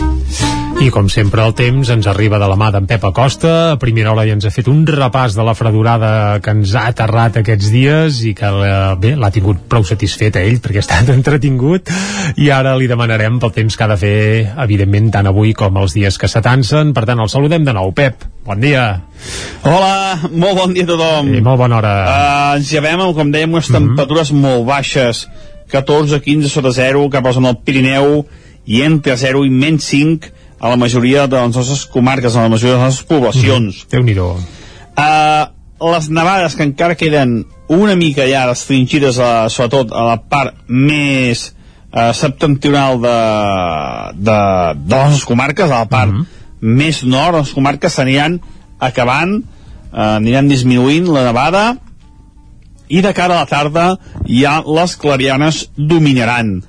I 0.76 0.90
com 0.92 1.08
sempre 1.08 1.40
el 1.46 1.54
temps 1.56 1.88
ens 1.94 2.08
arriba 2.12 2.36
de 2.42 2.48
la 2.52 2.58
mà 2.60 2.68
d'en 2.74 2.86
Pep 2.90 3.04
Acosta. 3.08 3.52
A 3.72 3.78
primera 3.80 4.12
hora 4.12 4.26
ja 4.28 4.34
ens 4.36 4.44
ha 4.46 4.52
fet 4.52 4.68
un 4.68 4.82
repàs 4.86 5.38
de 5.38 5.44
la 5.48 5.54
fredurada 5.56 6.10
que 6.44 6.52
ens 6.52 6.74
ha 6.76 6.84
aterrat 6.92 7.40
aquests 7.40 7.70
dies 7.72 8.20
i 8.28 8.34
que 8.36 8.50
bé, 9.00 9.14
l'ha 9.16 9.32
tingut 9.32 9.64
prou 9.72 9.88
satisfet 9.88 10.36
a 10.36 10.44
ell 10.44 10.60
perquè 10.60 10.82
ha 10.82 10.86
estat 10.86 11.10
entretingut 11.16 11.90
i 12.36 12.52
ara 12.52 12.76
li 12.76 12.92
demanarem 12.92 13.40
pel 13.40 13.56
temps 13.56 13.80
que 13.80 13.88
ha 13.88 13.90
de 13.94 14.00
fer 14.04 14.20
evidentment 14.66 15.10
tant 15.16 15.32
avui 15.32 15.56
com 15.56 15.80
els 15.80 15.96
dies 15.96 16.20
que 16.20 16.30
s'atansen. 16.30 16.92
Per 16.94 17.08
tant, 17.08 17.24
el 17.24 17.32
saludem 17.32 17.66
de 17.66 17.76
nou. 17.80 17.96
Pep, 17.96 18.28
bon 18.46 18.60
dia. 18.60 18.86
Hola, 19.64 20.30
molt 20.30 20.60
bon 20.60 20.76
dia 20.76 20.84
a 20.90 20.92
tothom. 20.92 21.34
I 21.40 21.44
molt 21.46 21.64
bona 21.64 21.80
hora. 21.80 21.98
Uh, 22.06 22.56
ens 22.60 22.76
llevem, 22.76 23.08
com 23.16 23.32
dèiem, 23.32 23.56
unes 23.56 23.72
temperatures 23.72 24.34
mm 24.34 24.38
-hmm. 24.38 24.48
molt 24.52 24.68
baixes, 24.68 25.28
14 25.72 26.20
15 26.20 26.50
sota 26.50 26.72
0, 26.72 27.10
cap 27.10 27.26
al 27.26 27.46
el 27.46 27.58
Pirineu, 27.64 28.26
i 28.66 28.82
entre 28.82 29.16
0 29.18 29.46
i 29.46 29.50
menys 29.50 29.86
5 29.94 30.35
a 30.60 30.70
la 30.70 30.78
majoria 30.80 31.28
de 31.28 31.40
les 31.40 31.56
nostres 31.56 31.86
comarques, 31.86 32.36
a 32.36 32.46
la 32.46 32.50
majoria 32.50 32.76
de 32.76 32.80
les 32.82 32.88
nostres 32.90 33.08
poblacions. 33.10 33.84
Mm, 33.84 33.92
Déu-n'hi-do. 33.92 34.30
Uh, 34.96 35.44
les 35.92 36.10
nevades 36.10 36.56
que 36.56 36.64
encara 36.64 36.96
queden 36.96 37.44
una 37.68 37.96
mica 38.00 38.28
ja 38.30 38.46
restringides, 38.48 39.20
a, 39.20 39.50
sobretot 39.52 39.92
a 39.92 40.06
la 40.12 40.18
part 40.32 40.56
més 40.68 41.50
uh, 41.52 42.12
septentrional 42.16 43.02
de, 43.04 43.18
de, 44.16 44.40
de 44.86 45.02
les 45.12 45.26
comarques, 45.28 45.70
a 45.70 45.84
la 45.84 45.90
part 45.92 46.12
mm 46.12 46.22
-hmm. 46.22 46.78
més 46.82 47.04
nord, 47.04 47.40
les 47.40 47.54
comarques 47.54 47.94
s'aniran 47.94 48.40
acabant, 48.80 49.42
uh, 49.42 50.16
aniran 50.16 50.48
disminuint 50.48 51.12
la 51.12 51.26
nevada, 51.26 51.76
i 52.88 53.02
de 53.02 53.14
cara 53.14 53.34
a 53.36 53.44
la 53.44 53.50
tarda 53.50 53.98
ja 54.30 54.62
les 54.62 54.96
clarianes 54.96 55.70
dominaran 55.76 56.62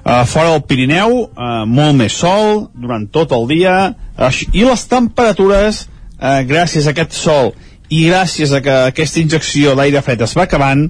Uh, 0.00 0.24
fora 0.24 0.54
del 0.54 0.62
Pirineu, 0.64 1.16
uh, 1.28 1.64
molt 1.68 1.98
més 1.98 2.14
sol 2.16 2.70
durant 2.72 3.04
tot 3.12 3.34
el 3.36 3.46
dia, 3.50 3.74
uh, 3.92 4.30
i 4.56 4.64
les 4.64 4.84
temperatures, 4.88 5.82
uh, 6.16 6.40
gràcies 6.48 6.88
a 6.88 6.94
aquest 6.94 7.16
sol 7.18 7.52
i 7.90 8.06
gràcies 8.06 8.52
a 8.54 8.62
que 8.64 8.76
aquesta 8.92 9.20
injecció 9.20 9.74
d'aire 9.76 10.00
fred 10.06 10.22
es 10.24 10.32
va 10.38 10.46
acabant, 10.46 10.86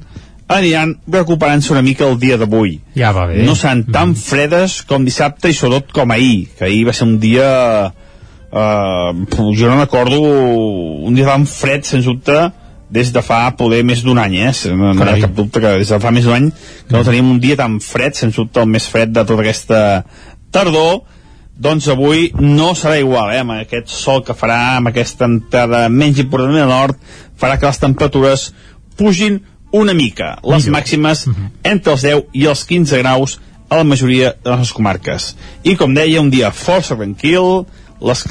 aniran 0.50 0.96
recuperant-se 1.10 1.72
una 1.72 1.82
mica 1.82 2.06
el 2.06 2.18
dia 2.20 2.36
d'avui. 2.38 2.76
Ja 2.98 3.12
va 3.16 3.26
bé. 3.30 3.40
No 3.46 3.56
seran 3.58 3.84
tan 3.88 4.12
mm. 4.12 4.20
fredes 4.20 4.80
com 4.86 5.06
dissabte 5.06 5.50
i 5.50 5.56
sobretot 5.56 5.94
com 5.96 6.14
ahir, 6.14 6.50
que 6.58 6.68
ahir 6.68 6.86
va 6.90 6.96
ser 6.96 7.08
un 7.08 7.18
dia... 7.22 7.50
Uh, 8.50 9.14
jo 9.54 9.68
no 9.70 9.76
recordo 9.78 10.18
un 11.06 11.14
dia 11.14 11.28
tan 11.28 11.44
fred, 11.46 11.84
sens 11.86 12.08
dubte, 12.08 12.48
des 12.90 13.12
de 13.14 13.22
fa 13.22 13.44
poder 13.58 13.82
més 13.86 14.02
d'un 14.02 14.18
any, 14.18 14.36
eh? 14.42 14.50
No, 14.74 14.92
no 14.94 15.06
hi 15.06 15.14
ha 15.14 15.22
cap 15.26 15.36
dubte 15.36 15.62
que 15.62 15.76
des 15.78 15.92
de 15.92 16.00
fa 16.02 16.10
més 16.14 16.26
d'un 16.26 16.36
any 16.36 16.50
que 16.50 16.96
no 16.96 17.04
tenim 17.06 17.30
un 17.30 17.38
dia 17.42 17.56
tan 17.60 17.78
fred, 17.84 18.18
sens 18.18 18.36
dubte 18.36 18.62
el 18.62 18.70
més 18.70 18.88
fred 18.90 19.14
de 19.14 19.24
tota 19.24 19.44
aquesta 19.44 19.82
tardor, 20.50 21.02
doncs 21.60 21.86
avui 21.92 22.30
no 22.40 22.72
serà 22.74 22.96
igual, 22.98 23.30
eh? 23.34 23.42
amb 23.44 23.54
aquest 23.58 23.92
sol 23.92 24.24
que 24.26 24.34
farà, 24.36 24.78
amb 24.78 24.90
aquesta 24.90 25.28
entrada 25.28 25.84
menys 25.92 26.22
important 26.24 26.56
al 26.56 26.72
nord, 26.72 26.98
farà 27.38 27.58
que 27.60 27.68
les 27.68 27.80
temperatures 27.82 28.48
pugin 28.98 29.38
una 29.70 29.94
mica, 29.94 30.38
les 30.42 30.66
Millor. 30.66 30.80
màximes 30.80 31.26
entre 31.62 31.94
els 31.94 32.02
10 32.02 32.34
i 32.34 32.46
els 32.50 32.64
15 32.66 33.02
graus 33.04 33.38
a 33.70 33.78
la 33.78 33.86
majoria 33.86 34.34
de 34.42 34.56
les 34.56 34.72
comarques. 34.74 35.34
I 35.62 35.76
com 35.78 35.94
deia, 35.94 36.20
un 36.20 36.30
dia 36.32 36.50
força 36.50 36.96
tranquil, 36.98 37.66
les 38.00 38.24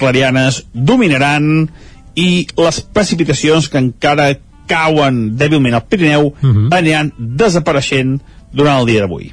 clarianes 0.00 0.64
dominaran 0.72 1.68
i 2.14 2.46
les 2.56 2.80
precipitacions 2.94 3.68
que 3.68 3.80
encara 3.80 4.32
cauen 4.68 5.36
dèbilment 5.36 5.74
al 5.74 5.84
Pirineu 5.88 6.28
uh 6.28 6.34
-huh. 6.40 6.68
aniran 6.74 7.12
desapareixent 7.18 8.20
durant 8.52 8.80
el 8.80 8.86
dia 8.86 9.00
d'avui. 9.00 9.32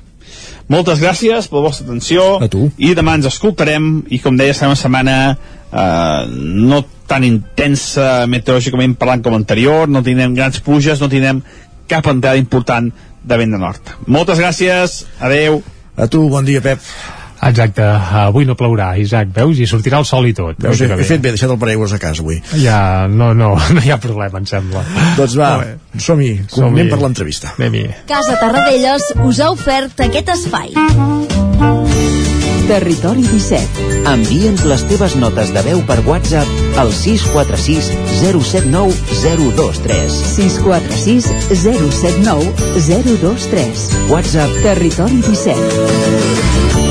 Moltes 0.68 1.02
gràcies 1.02 1.48
per 1.48 1.60
la 1.60 1.66
vostra 1.68 1.86
atenció 1.86 2.38
A 2.42 2.48
tu. 2.48 2.72
i 2.78 2.94
demà 2.96 3.16
ens 3.16 3.26
escoltarem 3.26 4.04
i 4.10 4.20
com 4.20 4.38
deia 4.38 4.54
serà 4.54 4.68
una 4.68 4.76
setmana 4.76 5.38
eh, 5.72 6.26
no 6.30 6.86
tan 7.08 7.24
intensa 7.24 8.26
meteorològicament 8.32 8.96
parlant 8.96 9.22
com 9.22 9.36
anterior, 9.36 9.90
no 9.90 10.04
tindrem 10.04 10.34
grans 10.34 10.60
pluges, 10.60 11.02
no 11.02 11.10
tindrem 11.10 11.42
cap 11.88 12.08
entrada 12.08 12.38
important 12.38 12.92
de 13.24 13.38
vent 13.38 13.52
de 13.52 13.58
nord. 13.58 13.82
Moltes 14.08 14.40
gràcies, 14.40 15.06
adeu. 15.20 15.62
A 15.98 16.08
tu, 16.08 16.30
bon 16.30 16.46
dia, 16.46 16.62
Pep. 16.62 16.80
Exacte, 17.42 17.82
avui 17.82 18.46
no 18.46 18.54
plourà, 18.56 18.92
Isaac, 19.02 19.32
veus? 19.34 19.58
I 19.58 19.66
sortirà 19.66 19.98
el 19.98 20.06
sol 20.06 20.28
i 20.30 20.34
tot. 20.38 20.60
Veus, 20.62 20.82
he, 20.82 20.86
he 20.86 21.08
fet 21.08 21.24
bé, 21.24 21.32
he 21.32 21.38
deixat 21.38 21.50
el 21.50 21.58
paraigües 21.62 21.94
a 21.96 22.00
casa 22.02 22.22
avui. 22.22 22.38
Ja, 22.62 23.08
no, 23.10 23.32
no, 23.34 23.56
no 23.76 23.82
hi 23.82 23.90
ha 23.90 23.98
problema, 24.02 24.38
em 24.42 24.46
sembla. 24.50 24.84
Doncs 25.18 25.36
va, 25.40 25.50
Molt 25.58 25.66
bé. 25.66 26.02
som-hi, 26.06 26.32
Som-hi. 26.54 26.70
anem 26.84 26.94
per 26.94 27.02
l'entrevista. 27.02 27.56
Anem-hi. 27.58 27.88
Casa 28.12 28.38
Tarradellas 28.42 29.10
us 29.26 29.40
ha 29.42 29.50
ofert 29.56 30.06
aquest 30.06 30.30
espai. 30.38 30.70
Territori 32.72 33.26
17. 33.28 33.88
Envia'ns 34.08 34.62
les 34.70 34.84
teves 34.88 35.16
notes 35.20 35.50
de 35.52 35.64
veu 35.66 35.82
per 35.90 35.98
WhatsApp 36.06 36.78
al 36.80 36.94
646 36.96 37.90
079 38.22 38.94
023. 39.26 40.22
646 40.38 41.28
079 41.66 42.54
023. 42.88 43.90
WhatsApp 44.14 44.56
Territori 44.64 45.20
17. 45.26 46.91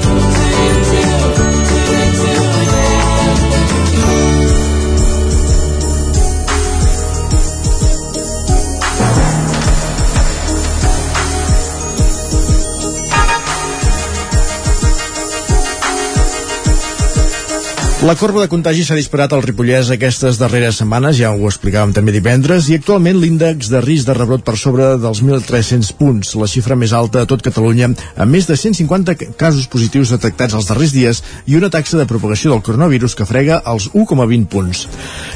La 18.01 18.15
corba 18.17 18.41
de 18.41 18.49
contagi 18.49 18.81
s'ha 18.81 18.95
disparat 18.97 19.29
al 19.35 19.43
Ripollès 19.45 19.91
aquestes 19.93 20.39
darreres 20.41 20.79
setmanes, 20.79 21.19
ja 21.19 21.29
ho 21.29 21.45
explicàvem 21.45 21.91
també 21.93 22.15
divendres, 22.15 22.65
i 22.65 22.79
actualment 22.79 23.19
l'índex 23.21 23.67
de 23.69 23.77
risc 23.85 24.07
de 24.07 24.15
rebrot 24.17 24.41
per 24.41 24.55
sobre 24.57 24.87
dels 24.97 25.19
1.300 25.21 25.91
punts, 25.99 26.31
la 26.41 26.47
xifra 26.49 26.73
més 26.73 26.95
alta 26.97 27.21
a 27.21 27.27
tot 27.29 27.43
Catalunya, 27.45 27.91
amb 27.93 28.33
més 28.33 28.49
de 28.49 28.57
150 28.57 29.13
casos 29.37 29.67
positius 29.69 30.09
detectats 30.15 30.57
els 30.57 30.71
darrers 30.71 30.95
dies 30.95 31.21
i 31.45 31.59
una 31.59 31.69
taxa 31.69 31.99
de 31.99 32.07
propagació 32.09 32.55
del 32.55 32.63
coronavirus 32.65 33.13
que 33.19 33.27
frega 33.29 33.59
els 33.69 33.91
1,20 33.93 34.47
punts. 34.49 34.87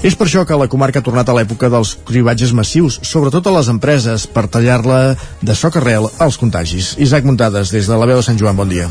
És 0.01 0.17
per 0.17 0.25
això 0.25 0.41
que 0.49 0.57
la 0.57 0.69
comarca 0.71 1.03
ha 1.03 1.05
tornat 1.05 1.29
a 1.29 1.35
l'època 1.37 1.69
dels 1.69 1.99
cribatges 2.09 2.55
massius, 2.57 2.97
sobretot 3.05 3.45
a 3.45 3.53
les 3.59 3.69
empreses, 3.75 4.25
per 4.25 4.47
tallar-la 4.49 5.03
de 5.45 5.53
soc 5.53 5.77
arrel 5.77 6.09
als 6.17 6.41
contagis. 6.41 6.95
Isaac 6.97 7.29
Muntades, 7.29 7.69
des 7.69 7.85
de 7.85 8.01
la 8.01 8.09
veu 8.09 8.23
de 8.23 8.25
Sant 8.25 8.41
Joan, 8.41 8.57
bon 8.57 8.73
dia. 8.73 8.89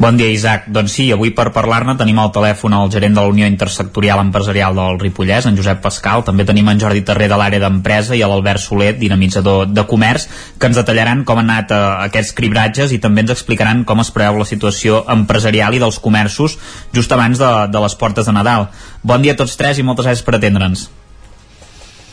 Bon 0.00 0.16
dia, 0.16 0.30
Isaac. 0.32 0.64
Doncs 0.72 0.94
sí, 0.96 1.04
avui 1.12 1.28
per 1.36 1.50
parlar-ne 1.52 1.92
tenim 2.00 2.16
al 2.22 2.30
telèfon 2.32 2.72
el 2.72 2.88
gerent 2.92 3.18
de 3.18 3.20
la 3.20 3.28
Unió 3.28 3.44
Intersectorial 3.50 4.22
Empresarial 4.22 4.76
del 4.78 4.98
Ripollès, 5.00 5.44
en 5.44 5.58
Josep 5.58 5.82
Pascal. 5.84 6.24
També 6.24 6.46
tenim 6.48 6.70
en 6.72 6.80
Jordi 6.80 7.02
Terré 7.04 7.26
de 7.28 7.36
l'àrea 7.36 7.60
d'empresa 7.60 8.16
i 8.16 8.22
l'Albert 8.24 8.62
Soler, 8.64 8.94
dinamitzador 8.96 9.66
de 9.68 9.84
comerç, 9.90 10.24
que 10.56 10.70
ens 10.70 10.80
detallaran 10.80 11.20
com 11.28 11.42
han 11.42 11.52
anat 11.52 11.74
eh, 11.76 11.80
aquests 12.06 12.32
cribratges 12.38 12.94
i 12.96 13.00
també 13.02 13.26
ens 13.26 13.34
explicaran 13.36 13.84
com 13.84 14.00
es 14.00 14.08
preveu 14.14 14.40
la 14.40 14.48
situació 14.48 15.02
empresarial 15.12 15.76
i 15.76 15.82
dels 15.82 16.00
comerços 16.00 16.56
just 16.96 17.12
abans 17.12 17.36
de, 17.36 17.50
de 17.68 17.82
les 17.84 17.98
portes 18.00 18.24
de 18.24 18.36
Nadal. 18.36 18.70
Bon 19.04 19.20
dia 19.20 19.36
a 19.36 19.40
tots 19.42 19.58
tres 19.60 19.76
i 19.76 19.84
moltes 19.84 20.08
gràcies 20.08 20.24
per 20.24 20.38
atendre'ns. 20.40 20.88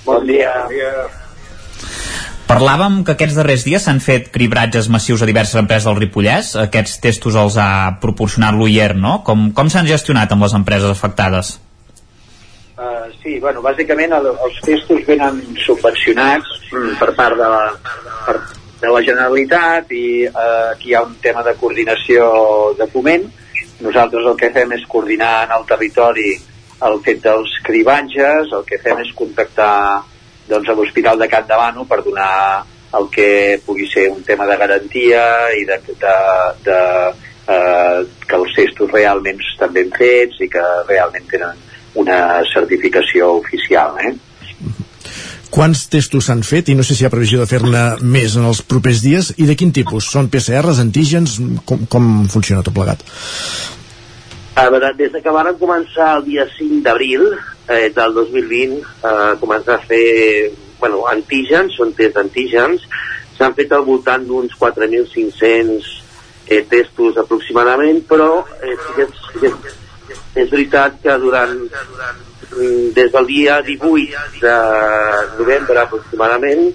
Bon 0.04 0.28
dia. 0.28 0.52
Parlàvem 2.48 3.02
que 3.04 3.12
aquests 3.18 3.36
darrers 3.36 3.66
dies 3.68 3.84
s'han 3.84 3.98
fet 4.00 4.30
cribratges 4.32 4.88
massius 4.88 5.20
a 5.20 5.28
diverses 5.28 5.60
empreses 5.60 5.84
del 5.90 5.98
Ripollès. 6.00 6.54
Aquests 6.62 7.02
testos 7.04 7.36
els 7.36 7.58
ha 7.60 7.98
proporcionat 8.00 8.56
l'UIER, 8.56 8.94
no? 8.96 9.18
Com, 9.28 9.50
com 9.58 9.68
s'han 9.74 9.90
gestionat 9.90 10.32
amb 10.32 10.48
les 10.48 10.56
empreses 10.56 10.88
afectades? 10.88 11.58
Uh, 12.78 13.12
sí, 13.20 13.36
bueno, 13.44 13.60
bàsicament 13.66 14.16
el, 14.16 14.32
els 14.32 14.64
testos 14.64 15.04
venen 15.10 15.42
subvencionats 15.66 16.56
mm, 16.72 16.96
per 17.02 17.12
part 17.20 17.36
de 17.36 17.52
la, 17.52 17.62
per, 18.24 18.40
de 18.80 18.96
la 18.96 19.04
Generalitat 19.04 19.92
i 19.92 20.08
uh, 20.30 20.72
aquí 20.72 20.94
hi 20.94 20.96
ha 20.96 21.04
un 21.04 21.18
tema 21.20 21.44
de 21.44 21.58
coordinació 21.60 22.28
de 22.80 22.88
foment. 22.94 23.28
Nosaltres 23.84 24.24
el 24.24 24.40
que 24.40 24.54
fem 24.56 24.72
és 24.78 24.88
coordinar 24.88 25.34
en 25.50 25.58
el 25.58 25.68
territori 25.68 26.38
el 26.88 27.02
fet 27.04 27.20
dels 27.26 27.60
cribatges, 27.68 28.54
el 28.56 28.64
que 28.70 28.80
fem 28.80 29.04
és 29.04 29.12
contactar 29.18 29.74
doncs, 30.50 30.70
a 30.70 30.76
l'Hospital 30.76 31.20
de 31.20 31.28
Can 31.32 31.48
Davano 31.48 31.86
per 31.86 32.02
donar 32.06 32.66
el 32.98 33.10
que 33.12 33.60
pugui 33.66 33.88
ser 33.92 34.08
un 34.10 34.24
tema 34.24 34.48
de 34.48 34.58
garantia 34.58 35.24
i 35.58 35.66
de, 35.68 35.80
de, 35.88 36.16
de 36.66 36.78
eh, 37.48 38.06
que 38.28 38.40
els 38.40 38.56
testos 38.56 38.92
realment 38.92 39.42
estan 39.52 39.74
ben 39.76 39.92
fets 39.98 40.40
i 40.44 40.50
que 40.52 40.64
realment 40.88 41.28
tenen 41.32 41.66
una 41.98 42.20
certificació 42.54 43.34
oficial. 43.42 43.98
Eh? 44.06 44.16
Quants 45.52 45.86
testos 45.92 46.28
s'han 46.28 46.44
fet 46.44 46.70
i 46.70 46.76
no 46.78 46.84
sé 46.86 46.96
si 46.96 47.04
hi 47.04 47.08
ha 47.08 47.14
previsió 47.14 47.40
de 47.42 47.50
fer-ne 47.50 47.84
més 48.04 48.36
en 48.38 48.48
els 48.50 48.62
propers 48.62 49.02
dies 49.04 49.32
i 49.38 49.48
de 49.50 49.56
quin 49.60 49.72
tipus? 49.76 50.10
Són 50.12 50.30
PCRs, 50.32 50.82
antígens? 50.84 51.38
Com, 51.66 51.86
com 51.92 52.10
funciona 52.32 52.64
tot 52.64 52.76
plegat? 52.76 53.04
A 54.58 54.68
veure, 54.74 54.92
des 54.98 55.12
de 55.14 55.22
que 55.22 55.34
van 55.34 55.50
començar 55.60 56.18
el 56.18 56.26
dia 56.28 56.48
5 56.58 56.82
d'abril 56.86 57.30
eh, 57.70 57.90
del 57.96 58.14
2020, 58.14 58.80
eh, 58.80 59.36
començar 59.42 59.78
a 59.78 59.86
fer 59.86 60.52
bueno, 60.80 61.06
antígens, 61.10 61.76
són 61.78 61.94
test 61.98 62.16
d'antígens, 62.18 62.84
s'han 63.38 63.56
fet 63.58 63.74
al 63.74 63.86
voltant 63.86 64.26
d'uns 64.26 64.54
4.500 64.60 65.90
eh, 66.48 66.64
testos 66.70 67.18
aproximadament, 67.18 68.04
però 68.10 68.46
eh, 68.62 68.78
és, 69.04 69.24
és, 69.42 69.78
és 70.44 70.50
veritat 70.50 71.00
que 71.04 71.18
durant 71.22 71.56
mm, 71.58 72.94
des 72.98 73.12
del 73.14 73.30
dia 73.30 73.62
18 73.66 74.42
de 74.42 74.58
novembre 75.40 75.82
aproximadament 75.84 76.70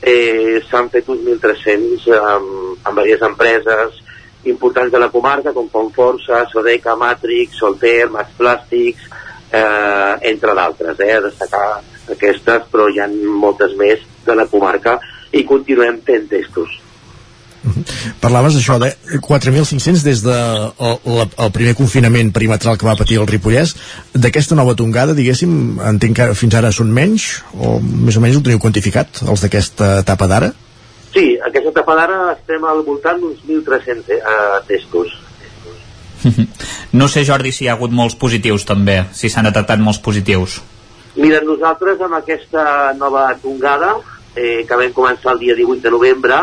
eh, 0.00 0.60
s'han 0.68 0.90
fet 0.92 1.08
uns 1.10 1.24
1.300 1.26 2.08
amb, 2.18 2.52
amb 2.84 3.02
diverses 3.02 3.26
empreses 3.28 4.04
importants 4.48 4.92
de 4.94 5.00
la 5.02 5.10
comarca 5.10 5.52
com 5.52 5.68
Fonforça, 5.68 6.44
Sodeca, 6.52 6.94
Matrix, 6.96 7.58
Solter, 7.58 8.08
Max 8.10 8.36
Plàstics, 8.38 9.08
eh, 9.52 10.14
entre 10.32 10.54
d'altres, 10.54 10.98
eh, 11.00 11.14
a 11.16 11.22
destacar 11.24 11.64
aquestes, 12.10 12.68
però 12.72 12.88
hi 12.88 13.00
ha 13.00 13.08
moltes 13.08 13.74
més 13.78 14.04
de 14.26 14.36
la 14.36 14.46
comarca 14.50 14.98
i 15.32 15.44
continuem 15.44 16.00
fent 16.04 16.28
testos. 16.30 16.78
Parlaves 18.22 18.54
d'això 18.54 18.78
de 18.80 18.92
4.500 19.24 20.04
des 20.06 20.22
de 20.24 20.36
el, 20.88 21.20
el 21.26 21.50
primer 21.54 21.74
confinament 21.78 22.30
perimetral 22.34 22.78
que 22.78 22.86
va 22.86 22.96
patir 22.98 23.18
el 23.20 23.26
Ripollès. 23.28 23.74
D'aquesta 24.14 24.56
nova 24.58 24.76
tongada, 24.78 25.16
diguéssim, 25.18 25.52
entenc 25.90 26.16
que 26.20 26.28
fins 26.38 26.56
ara 26.58 26.72
són 26.74 26.92
menys, 26.94 27.28
o 27.54 27.78
més 27.82 28.16
o 28.16 28.24
menys 28.24 28.38
ho 28.38 28.44
teniu 28.46 28.62
quantificat, 28.62 29.22
els 29.26 29.44
d'aquesta 29.44 29.98
etapa 30.04 30.30
d'ara? 30.30 30.52
Sí, 31.12 31.32
aquesta 31.44 31.72
etapa 31.74 31.96
d'ara 31.98 32.18
estem 32.36 32.64
al 32.68 32.84
voltant 32.86 33.20
d'uns 33.20 33.42
1.300 33.48 34.12
eh, 34.18 34.60
testos. 34.68 35.16
No 36.98 37.08
sé, 37.08 37.24
Jordi, 37.24 37.52
si 37.52 37.64
hi 37.64 37.68
ha 37.68 37.76
hagut 37.76 37.92
molts 37.94 38.16
positius 38.18 38.64
també, 38.68 39.02
si 39.12 39.28
s'han 39.28 39.48
detectat 39.50 39.80
molts 39.82 40.00
positius. 40.04 40.58
Mira, 41.18 41.40
nosaltres 41.44 42.00
amb 42.04 42.18
aquesta 42.18 42.94
nova 42.98 43.26
tongada, 43.42 43.96
eh, 44.34 44.64
que 44.68 44.78
vam 44.80 44.94
començar 44.94 45.34
el 45.34 45.42
dia 45.42 45.56
18 45.58 45.82
de 45.82 45.90
novembre, 45.90 46.38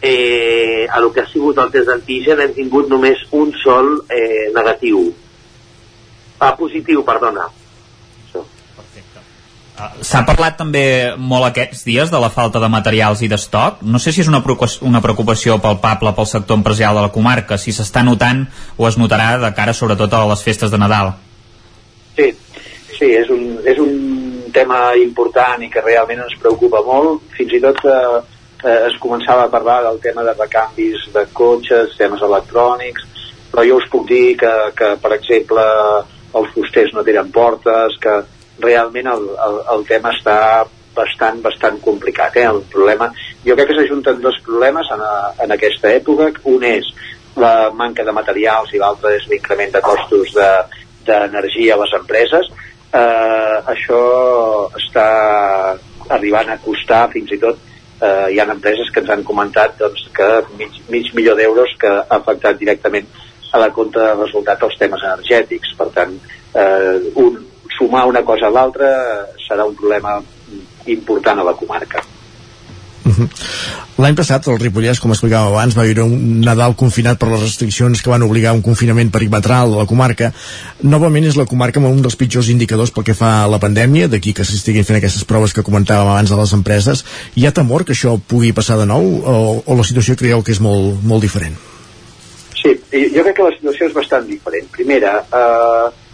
eh, 0.00 0.86
a 0.90 1.00
lo 1.00 1.12
que 1.12 1.20
ha 1.20 1.28
sigut 1.28 1.58
el 1.58 1.70
test 1.72 1.88
d'antigen 1.90 2.40
hem 2.40 2.54
tingut 2.56 2.88
només 2.88 3.22
un 3.32 3.52
sol 3.62 3.92
eh, 4.08 4.48
negatiu. 4.54 5.06
Ah, 6.38 6.54
positiu, 6.56 7.04
perdona. 7.04 7.46
S'ha 9.76 10.22
parlat 10.24 10.56
també 10.56 10.84
molt 11.20 11.44
aquests 11.50 11.82
dies 11.84 12.10
de 12.12 12.20
la 12.20 12.30
falta 12.32 12.60
de 12.62 12.68
materials 12.72 13.20
i 13.20 13.28
d'estoc. 13.28 13.82
No 13.84 14.00
sé 14.00 14.12
si 14.14 14.22
és 14.22 14.30
una 14.30 14.40
preocupació, 14.44 14.86
una 14.88 15.02
preocupació 15.04 15.58
palpable 15.60 16.14
pel 16.16 16.28
sector 16.30 16.56
empresarial 16.56 16.96
de 16.96 17.02
la 17.04 17.12
comarca, 17.12 17.58
si 17.60 17.74
s'està 17.76 18.04
notant 18.06 18.46
o 18.78 18.88
es 18.88 18.96
notarà 18.96 19.34
de 19.42 19.50
cara 19.56 19.74
sobretot 19.76 20.14
a 20.16 20.24
les 20.30 20.44
festes 20.46 20.72
de 20.72 20.80
Nadal. 20.80 21.12
Sí, 22.16 22.30
sí, 22.96 23.10
és 23.10 23.28
un, 23.28 23.42
és 23.68 23.80
un 23.82 23.92
tema 24.56 24.94
important 24.96 25.60
i 25.60 25.68
que 25.72 25.84
realment 25.84 26.24
ens 26.24 26.38
preocupa 26.40 26.80
molt. 26.86 27.26
Fins 27.36 27.52
i 27.58 27.60
tot 27.60 27.82
eh, 27.84 28.22
eh, 28.64 28.78
es 28.88 28.96
començava 29.02 29.44
a 29.44 29.52
parlar 29.52 29.82
del 29.84 30.00
tema 30.00 30.24
de 30.24 30.32
recanvis 30.38 31.04
de 31.12 31.26
cotxes, 31.36 31.98
temes 32.00 32.24
electrònics, 32.24 33.04
però 33.52 33.66
jo 33.68 33.76
us 33.82 33.90
puc 33.92 34.08
dir 34.08 34.38
que, 34.40 34.54
que 34.78 34.94
per 35.04 35.12
exemple, 35.18 35.66
els 36.36 36.48
fusters 36.56 36.96
no 36.96 37.04
tenen 37.04 37.28
portes, 37.32 38.00
que 38.00 38.16
realment 38.62 39.10
el, 39.12 39.28
el, 39.46 39.60
el 39.74 39.84
tema 39.88 40.12
està 40.14 40.38
bastant, 40.96 41.42
bastant 41.44 41.80
complicat. 41.84 42.36
Eh? 42.36 42.46
El 42.48 42.62
problema, 42.72 43.10
jo 43.44 43.56
crec 43.56 43.70
que 43.70 43.78
s'ajunten 43.80 44.22
dos 44.24 44.38
problemes 44.46 44.88
en, 44.94 45.02
a, 45.04 45.34
en 45.44 45.52
aquesta 45.56 45.92
època. 45.92 46.30
Un 46.52 46.64
és 46.68 46.88
la 47.36 47.70
manca 47.76 48.04
de 48.04 48.14
materials 48.16 48.72
i 48.72 48.80
l'altre 48.80 49.12
és 49.18 49.26
l'increment 49.28 49.74
de 49.74 49.84
costos 49.84 50.32
d'energia 50.36 51.74
de, 51.74 51.76
a 51.76 51.82
les 51.84 51.94
empreses. 52.00 52.50
Eh, 52.96 53.56
això 53.74 54.02
està 54.78 55.08
arribant 56.16 56.52
a 56.52 56.60
costar 56.62 57.08
fins 57.12 57.32
i 57.34 57.40
tot 57.42 57.58
eh, 58.00 58.28
hi 58.32 58.38
ha 58.38 58.46
empreses 58.52 58.90
que 58.92 59.02
ens 59.02 59.10
han 59.12 59.24
comentat 59.26 59.76
doncs, 59.80 60.06
que 60.16 60.28
mig, 60.58 60.78
mig 60.92 61.10
milió 61.18 61.34
d'euros 61.36 61.74
que 61.80 61.90
ha 61.90 62.18
afectat 62.20 62.58
directament 62.60 63.08
a 63.52 63.60
la 63.62 63.70
compte 63.74 63.98
de 64.00 64.14
resultat 64.14 64.62
els 64.62 64.78
temes 64.78 65.02
energètics. 65.02 65.74
Per 65.78 65.88
tant, 65.94 66.16
eh, 66.54 66.96
un, 67.22 67.38
sumar 67.76 68.06
una 68.08 68.24
cosa 68.24 68.48
a 68.48 68.52
l'altra 68.52 68.90
serà 69.46 69.64
un 69.68 69.74
problema 69.78 70.18
important 70.86 71.40
a 71.40 71.46
la 71.46 71.56
comarca. 71.58 72.02
L'any 73.96 74.16
passat, 74.18 74.44
el 74.50 74.58
Ripollès, 74.60 74.98
com 75.00 75.12
explicàvem 75.14 75.54
abans, 75.54 75.76
va 75.78 75.86
viure 75.86 76.04
un 76.04 76.42
Nadal 76.44 76.74
confinat 76.76 77.16
per 77.20 77.30
les 77.30 77.40
restriccions 77.40 78.02
que 78.02 78.10
van 78.12 78.24
obligar 78.26 78.50
a 78.50 78.56
un 78.58 78.60
confinament 78.64 79.08
perimetral 79.14 79.72
de 79.72 79.78
la 79.80 79.86
comarca. 79.88 80.32
Novament 80.84 81.24
és 81.30 81.38
la 81.38 81.46
comarca 81.48 81.80
amb 81.80 81.88
un 81.88 82.02
dels 82.04 82.18
pitjors 82.20 82.50
indicadors 82.52 82.92
pel 82.92 83.06
que 83.08 83.16
fa 83.16 83.30
a 83.44 83.48
la 83.48 83.60
pandèmia, 83.62 84.10
d'aquí 84.12 84.34
que 84.36 84.44
s'estiguin 84.44 84.84
fent 84.84 84.98
aquestes 85.00 85.24
proves 85.24 85.56
que 85.56 85.64
comentàvem 85.64 86.10
abans 86.12 86.32
de 86.32 86.40
les 86.40 86.52
empreses. 86.58 87.06
Hi 87.36 87.46
ha 87.46 87.54
temor 87.56 87.86
que 87.86 87.96
això 87.96 88.18
pugui 88.18 88.52
passar 88.52 88.76
de 88.82 88.88
nou 88.90 89.06
o, 89.22 89.38
o 89.64 89.78
la 89.78 89.86
situació 89.88 90.18
creieu 90.20 90.44
que 90.44 90.52
és 90.52 90.60
molt, 90.60 91.00
molt 91.00 91.24
diferent? 91.24 91.56
Sí, 92.58 92.74
jo 93.14 93.24
crec 93.24 93.38
que 93.38 93.48
la 93.48 93.54
situació 93.56 93.88
és 93.88 93.96
bastant 93.96 94.28
diferent. 94.28 94.68
Primera, 94.76 95.20
eh, 95.24 96.05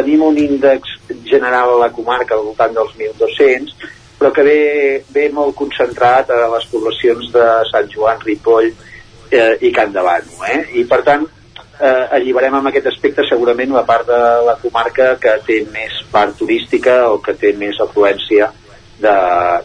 tenim 0.00 0.22
un 0.26 0.38
índex 0.38 0.98
general 1.28 1.74
a 1.76 1.80
la 1.86 1.90
comarca 1.92 2.36
al 2.36 2.46
voltant 2.48 2.74
dels 2.76 2.94
1.200, 2.96 3.74
però 4.20 4.32
que 4.36 4.44
ve, 4.44 4.60
ve 5.12 5.28
molt 5.32 5.56
concentrat 5.56 6.30
a 6.32 6.46
les 6.54 6.66
poblacions 6.72 7.30
de 7.32 7.50
Sant 7.70 7.88
Joan, 7.92 8.20
Ripoll 8.24 8.72
eh, 9.30 9.54
i 9.60 9.70
Can 9.72 9.92
Davano. 9.92 10.42
Eh? 10.48 10.58
I 10.80 10.84
per 10.88 11.00
tant, 11.06 11.24
eh, 11.80 12.04
alliberem 12.18 12.58
amb 12.58 12.68
aquest 12.68 12.90
aspecte 12.92 13.24
segurament 13.28 13.72
la 13.72 13.86
part 13.88 14.08
de 14.08 14.20
la 14.46 14.56
comarca 14.60 15.14
que 15.20 15.36
té 15.46 15.62
més 15.72 16.02
part 16.12 16.36
turística 16.36 17.02
o 17.08 17.20
que 17.24 17.36
té 17.40 17.54
més 17.56 17.80
afluència 17.80 18.50
de, 19.00 19.16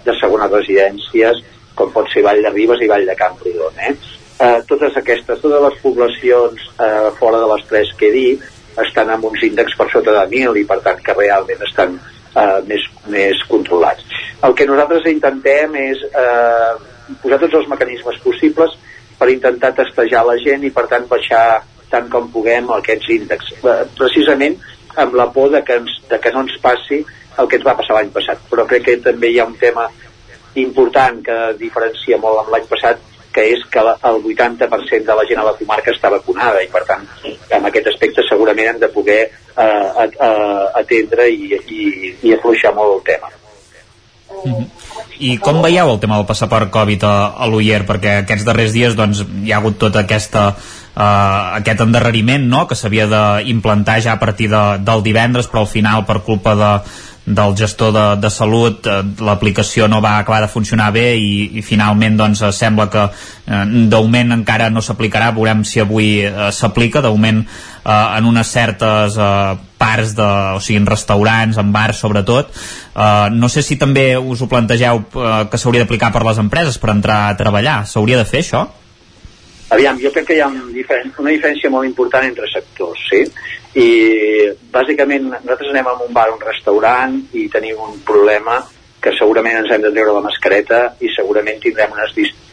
de 0.06 0.18
segones 0.22 0.52
residències, 0.54 1.44
com 1.76 1.92
pot 1.92 2.08
ser 2.14 2.24
Vall 2.24 2.44
de 2.44 2.54
Ribes 2.56 2.84
i 2.84 2.92
Vall 2.92 3.08
de 3.08 3.18
Camprodon. 3.20 3.82
Eh? 3.90 3.96
Eh, 4.36 4.60
totes 4.68 4.96
aquestes, 5.00 5.40
totes 5.40 5.62
les 5.64 5.80
poblacions 5.84 6.70
eh, 6.80 7.10
fora 7.20 7.40
de 7.44 7.52
les 7.52 7.68
tres 7.68 7.92
que 8.00 8.08
he 8.08 8.16
dit, 8.16 8.52
estan 8.84 9.12
amb 9.14 9.28
uns 9.30 9.44
índexs 9.46 9.78
per 9.80 9.88
sota 9.92 10.14
de 10.18 10.26
1.000 10.28 10.62
i 10.62 10.66
per 10.68 10.80
tant 10.86 11.00
que 11.04 11.16
realment 11.16 11.62
estan 11.68 11.96
eh, 11.98 12.60
més, 12.68 12.88
més 13.12 13.44
controlats. 13.52 14.04
El 14.44 14.56
que 14.58 14.68
nosaltres 14.68 15.08
intentem 15.12 15.78
és 15.80 16.04
eh, 16.10 16.74
posar 17.22 17.40
tots 17.44 17.62
els 17.62 17.70
mecanismes 17.72 18.20
possibles 18.24 18.76
per 19.20 19.32
intentar 19.32 19.72
testejar 19.78 20.26
la 20.28 20.38
gent 20.44 20.66
i 20.68 20.74
per 20.76 20.88
tant 20.92 21.08
baixar 21.08 21.64
tant 21.92 22.10
com 22.12 22.32
puguem 22.34 22.72
aquests 22.76 23.12
índexs. 23.18 23.54
Eh, 23.64 23.84
precisament 23.98 24.58
amb 25.02 25.16
la 25.16 25.30
por 25.32 25.52
de 25.52 25.62
que, 25.64 25.80
ens, 25.82 26.00
de 26.10 26.20
que 26.20 26.32
no 26.36 26.46
ens 26.46 26.56
passi 26.64 27.04
el 27.40 27.50
que 27.52 27.60
ens 27.60 27.68
va 27.68 27.76
passar 27.78 27.98
l'any 27.98 28.12
passat. 28.16 28.44
Però 28.52 28.68
crec 28.68 28.88
que 28.88 28.98
també 29.04 29.32
hi 29.32 29.40
ha 29.40 29.48
un 29.48 29.58
tema 29.60 29.88
important 30.60 31.20
que 31.24 31.38
diferencia 31.60 32.20
molt 32.22 32.44
amb 32.44 32.54
l'any 32.54 32.68
passat 32.70 33.15
que 33.36 33.44
és 33.52 33.64
que 33.72 33.82
el 33.84 34.22
80% 34.24 35.04
de 35.10 35.16
la 35.20 35.26
gent 35.28 35.42
a 35.42 35.48
la 35.50 35.56
comarca 35.60 35.92
està 35.92 36.12
vacunada 36.14 36.64
i 36.64 36.70
per 36.72 36.86
tant 36.88 37.04
en 37.26 37.68
aquest 37.68 37.92
aspecte 37.92 38.24
segurament 38.30 38.72
hem 38.72 38.80
de 38.84 38.92
poder 38.94 39.22
eh, 39.26 40.06
eh, 40.06 40.64
atendre 40.82 41.28
i, 41.32 41.52
i, 41.60 42.14
i 42.24 42.36
afluixar 42.38 42.72
molt 42.78 43.00
el 43.00 43.04
tema. 43.12 43.32
Mm 44.46 44.54
-hmm. 44.54 44.72
I 45.20 45.38
com 45.40 45.62
veieu 45.62 45.90
el 45.90 46.00
tema 46.00 46.18
del 46.18 46.26
passaport 46.26 46.72
Covid 46.72 47.04
a, 47.04 47.16
a 47.38 47.48
l'UIER? 47.48 47.86
Perquè 47.88 48.18
aquests 48.24 48.46
darrers 48.46 48.74
dies 48.74 48.96
doncs, 48.96 49.24
hi 49.44 49.52
ha 49.52 49.58
hagut 49.58 49.78
tota 49.78 50.00
aquesta 50.00 50.56
Uh, 50.96 51.60
aquest 51.60 51.82
endarreriment 51.84 52.46
no? 52.48 52.68
que 52.68 52.76
s'havia 52.80 53.04
d'implantar 53.12 53.98
ja 54.00 54.14
a 54.14 54.20
partir 54.20 54.48
de, 54.48 54.78
del 54.80 55.04
divendres 55.04 55.50
però 55.52 55.66
al 55.66 55.68
final 55.68 56.06
per 56.08 56.22
culpa 56.24 56.54
de, 56.56 56.70
del 57.26 57.56
gestor 57.58 57.92
de, 57.92 58.06
de 58.22 58.30
salut 58.30 58.86
eh, 58.86 59.02
l'aplicació 59.26 59.88
no 59.90 60.02
va 60.02 60.20
acabar 60.20 60.44
de 60.44 60.50
funcionar 60.52 60.92
bé 60.94 61.16
i, 61.18 61.58
i 61.58 61.64
finalment 61.66 62.20
doncs 62.20 62.44
eh, 62.46 62.52
sembla 62.54 62.86
que 62.94 63.06
eh, 63.10 63.64
d'augment 63.90 64.36
encara 64.38 64.70
no 64.70 64.84
s'aplicarà 64.86 65.32
veurem 65.34 65.64
si 65.66 65.82
avui 65.82 66.20
eh, 66.22 66.52
s'aplica 66.54 67.02
d'augment 67.02 67.42
eh, 67.42 67.90
en 67.90 68.30
unes 68.30 68.54
certes 68.54 69.18
eh, 69.18 69.58
parts 69.76 70.14
de, 70.18 70.30
o 70.56 70.62
sigui, 70.62 70.78
en 70.84 70.88
restaurants, 70.88 71.58
en 71.58 71.74
bars 71.74 72.06
sobretot 72.06 72.54
eh, 72.54 73.28
no 73.34 73.50
sé 73.50 73.66
si 73.66 73.80
també 73.82 74.12
us 74.18 74.46
ho 74.46 74.52
plantegeu 74.52 75.02
eh, 75.02 75.36
que 75.50 75.58
s'hauria 75.58 75.82
d'aplicar 75.82 76.14
per 76.14 76.22
les 76.30 76.42
empreses 76.46 76.78
per 76.78 76.94
entrar 76.94 77.24
a 77.26 77.38
treballar, 77.42 77.82
s'hauria 77.90 78.22
de 78.22 78.30
fer 78.30 78.46
això? 78.46 78.68
Aviam, 79.74 79.98
jo 79.98 80.12
crec 80.14 80.28
que 80.30 80.36
hi 80.38 80.42
ha 80.46 80.48
un 80.52 80.70
diferent, 80.70 81.10
una 81.18 81.34
diferència 81.34 81.72
molt 81.74 81.90
important 81.90 82.28
entre 82.28 82.46
sectors, 82.54 83.02
sí? 83.10 83.26
I 83.76 83.90
bàsicament 84.72 85.28
nosaltres 85.34 85.72
anem 85.74 85.88
a 85.92 85.98
un 86.06 86.14
bar 86.16 86.30
un 86.32 86.40
restaurant 86.40 87.18
i 87.36 87.50
tenim 87.52 87.82
un 87.84 87.98
problema 88.08 88.62
que 89.04 89.12
segurament 89.20 89.60
ens 89.60 89.74
hem 89.74 89.84
de 89.84 89.92
treure 89.92 90.16
la 90.16 90.24
mascareta 90.24 90.80
i 91.04 91.12
segurament 91.14 91.60
tindrem 91.62 91.92
unes, 91.94 92.14
dist 92.16 92.46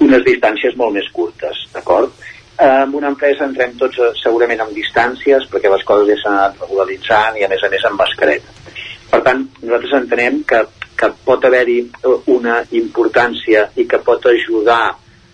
unes 0.00 0.22
distàncies 0.24 0.76
molt 0.78 0.94
més 0.94 1.08
curtes, 1.12 1.64
d'acord? 1.74 2.14
Eh, 2.52 2.68
amb 2.84 2.94
una 2.94 3.10
empresa 3.10 3.44
entrem 3.48 3.74
tots 3.80 3.98
eh, 3.98 4.12
segurament 4.20 4.62
amb 4.62 4.76
distàncies 4.76 5.48
perquè 5.50 5.72
les 5.72 5.82
coses 5.88 6.08
ja 6.12 6.18
s'han 6.20 6.38
anat 6.38 6.62
regularitzant 6.62 7.40
i 7.40 7.44
a 7.44 7.50
més 7.50 7.64
a 7.64 7.70
més 7.72 7.86
amb 7.88 7.98
mascareta. 7.98 8.54
Per 9.10 9.20
tant, 9.26 9.42
nosaltres 9.64 9.96
entenem 9.98 10.40
que, 10.48 10.60
que 10.96 11.08
pot 11.26 11.44
haver-hi 11.44 11.80
una 12.32 12.60
importància 12.78 13.66
i 13.76 13.88
que 13.90 14.00
pot 14.06 14.30
ajudar 14.30 14.84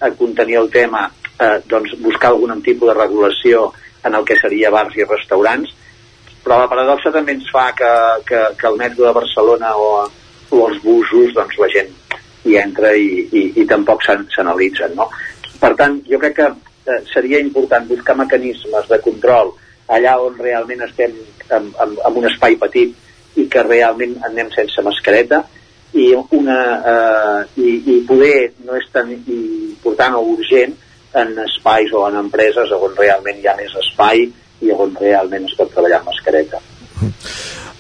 a 0.01 0.11
contenir 0.17 0.57
el 0.63 0.71
tema, 0.73 1.05
eh, 1.37 1.59
doncs 1.69 1.99
buscar 2.01 2.33
algun 2.33 2.63
tipus 2.65 2.91
de 2.91 2.97
regulació 2.97 3.69
en 4.05 4.15
el 4.15 4.25
que 4.25 4.39
seria 4.41 4.71
bars 4.75 4.97
i 4.97 5.07
restaurants, 5.07 5.75
però 6.45 6.63
la 6.63 6.71
paradoxa 6.71 7.13
també 7.15 7.35
ens 7.37 7.49
fa 7.53 7.71
que, 7.77 7.91
que, 8.29 8.43
que 8.59 8.69
el 8.71 8.79
metro 8.81 9.07
de 9.07 9.15
Barcelona 9.17 9.75
o, 9.77 9.91
o 10.51 10.61
els 10.69 10.79
busos, 10.85 11.35
doncs 11.37 11.59
la 11.61 11.69
gent 11.75 11.91
hi 12.49 12.57
entra 12.61 12.95
i, 12.95 13.27
i, 13.33 13.43
i 13.61 13.67
tampoc 13.69 14.05
s'analitzen, 14.07 14.95
no? 14.97 15.09
Per 15.59 15.73
tant, 15.77 15.99
jo 16.09 16.21
crec 16.23 16.37
que 16.39 16.47
eh, 16.49 17.01
seria 17.13 17.41
important 17.43 17.89
buscar 17.89 18.17
mecanismes 18.17 18.89
de 18.89 19.01
control 19.05 19.53
allà 19.89 20.17
on 20.23 20.37
realment 20.39 20.85
estem 20.87 21.15
en, 21.51 21.71
en, 21.83 21.95
en 22.07 22.19
un 22.21 22.29
espai 22.29 22.57
petit 22.61 23.39
i 23.39 23.47
que 23.51 23.65
realment 23.67 24.17
anem 24.29 24.51
sense 24.55 24.83
mascareta 24.85 25.43
i, 25.97 26.13
una, 26.37 26.59
eh, 26.93 27.41
i, 27.65 27.71
i 27.95 27.97
poder 28.09 28.53
no 28.67 28.77
és 28.79 28.89
tan 28.93 29.11
important 29.13 30.19
o 30.19 30.25
urgent 30.35 30.77
en 31.23 31.35
espais 31.45 31.93
o 31.93 32.07
en 32.09 32.19
empreses 32.25 32.73
on 32.79 32.97
realment 32.99 33.41
hi 33.41 33.51
ha 33.51 33.57
més 33.59 33.75
espai 33.85 34.27
i 34.65 34.75
on 34.75 34.97
realment 35.01 35.47
es 35.47 35.57
pot 35.59 35.71
treballar 35.75 36.01
amb 36.01 36.13
mascareta. 36.13 36.63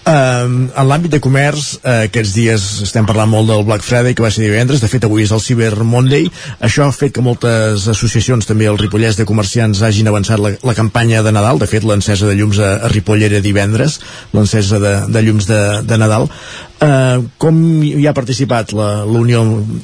Uh, 0.08 0.70
en 0.72 0.86
l'àmbit 0.88 1.12
de 1.12 1.18
comerç, 1.20 1.74
uh, 1.82 2.06
aquests 2.06 2.30
dies 2.32 2.62
estem 2.86 3.04
parlant 3.04 3.28
molt 3.28 3.50
del 3.50 3.64
Black 3.68 3.84
Friday, 3.84 4.14
que 4.16 4.24
va 4.24 4.30
ser 4.32 4.46
divendres, 4.46 4.80
de 4.80 4.88
fet 4.88 5.04
avui 5.04 5.26
és 5.26 5.32
el 5.36 5.42
Cyber 5.44 5.84
Monday, 5.84 6.30
això 6.64 6.86
ha 6.86 6.94
fet 6.96 7.12
que 7.12 7.24
moltes 7.24 7.84
associacions, 7.92 8.48
també 8.48 8.70
el 8.70 8.80
Ripollès 8.80 9.18
de 9.18 9.26
comerciants, 9.28 9.82
hagin 9.84 10.08
avançat 10.08 10.40
la, 10.40 10.54
la 10.64 10.76
campanya 10.78 11.20
de 11.26 11.34
Nadal, 11.36 11.60
de 11.60 11.68
fet 11.68 11.84
l'encesa 11.84 12.30
de 12.30 12.38
llums 12.38 12.56
a, 12.56 12.70
a 12.86 12.92
Ripoll 12.94 13.26
era 13.28 13.42
divendres, 13.44 13.98
l'encesa 14.32 14.80
de, 14.80 14.94
de 15.12 15.24
llums 15.26 15.50
de, 15.50 15.60
de 15.84 16.00
Nadal. 16.00 16.30
Uh, 16.78 17.24
com 17.42 17.56
hi 17.82 18.04
ha 18.06 18.12
participat 18.14 18.70
la, 18.78 19.02
Unió 19.02 19.40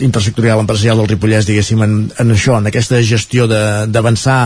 Intersectorial 0.07 0.61
Empresarial 0.62 1.01
del 1.01 1.09
Ripollès, 1.11 1.49
diguéssim, 1.49 1.81
en, 1.83 1.97
en 2.23 2.31
això, 2.31 2.55
en 2.61 2.71
aquesta 2.71 3.01
gestió 3.03 3.49
d'avançar 3.51 4.37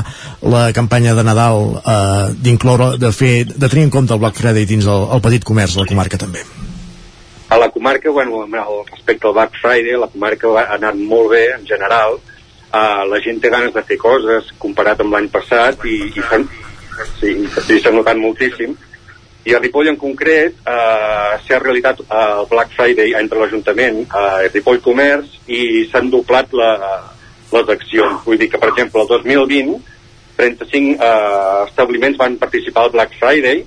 la 0.49 0.63
campanya 0.73 1.13
de 1.19 1.27
Nadal, 1.29 1.61
uh, 1.77 2.31
d'incloure, 2.33 2.95
de 3.03 3.11
fer, 3.13 3.35
de 3.51 3.69
tenir 3.69 3.85
en 3.91 3.93
compte 3.93 4.17
el 4.17 4.23
Black 4.25 4.41
Friday 4.41 4.65
dins 4.65 4.89
el, 4.89 5.05
el 5.13 5.21
petit 5.29 5.45
comerç 5.45 5.77
a 5.77 5.83
la 5.83 5.91
comarca 5.93 6.23
també? 6.25 6.47
A 7.53 7.61
la 7.61 7.69
comarca, 7.69 8.09
bueno, 8.17 8.47
respecte 8.95 9.29
al 9.29 9.37
Black 9.37 9.61
Friday, 9.61 10.01
la 10.01 10.09
comarca 10.09 10.57
ha 10.65 10.67
anat 10.81 10.97
molt 10.97 11.35
bé 11.37 11.45
en 11.53 11.69
general, 11.69 12.17
uh, 12.17 13.05
la 13.13 13.21
gent 13.29 13.45
té 13.45 13.53
ganes 13.53 13.77
de 13.77 13.85
fer 13.85 14.01
coses 14.01 14.55
comparat 14.57 15.05
amb 15.05 15.13
l'any 15.13 15.29
passat 15.37 15.85
i, 15.85 16.01
i 16.17 16.25
s'ha 16.25 16.41
sí, 17.21 17.37
notat 17.93 18.17
moltíssim 18.17 18.73
i 19.47 19.55
a 19.55 19.61
Ripoll 19.63 19.89
en 19.93 19.97
concret 19.97 20.57
eh, 20.67 21.35
s'ha 21.45 21.61
realitat 21.63 22.01
eh, 22.03 22.25
el 22.41 22.49
Black 22.51 22.75
Friday 22.77 23.15
entre 23.21 23.39
l'Ajuntament 23.41 24.03
eh, 24.05 24.49
Ripoll 24.53 24.83
Comerç 24.85 25.39
i 25.47 25.87
s'han 25.91 26.11
doblat 26.13 26.53
la, 26.59 26.73
les 27.53 27.71
accions. 27.77 28.21
Vull 28.27 28.41
dir 28.41 28.51
que, 28.53 28.61
per 28.61 28.73
exemple, 28.75 29.05
el 29.05 29.09
2020 29.15 29.79
35 30.39 30.99
eh, 31.03 31.65
establiments 31.67 32.19
van 32.19 32.37
participar 32.39 32.87
al 32.87 32.95
Black 32.95 33.17
Friday 33.19 33.65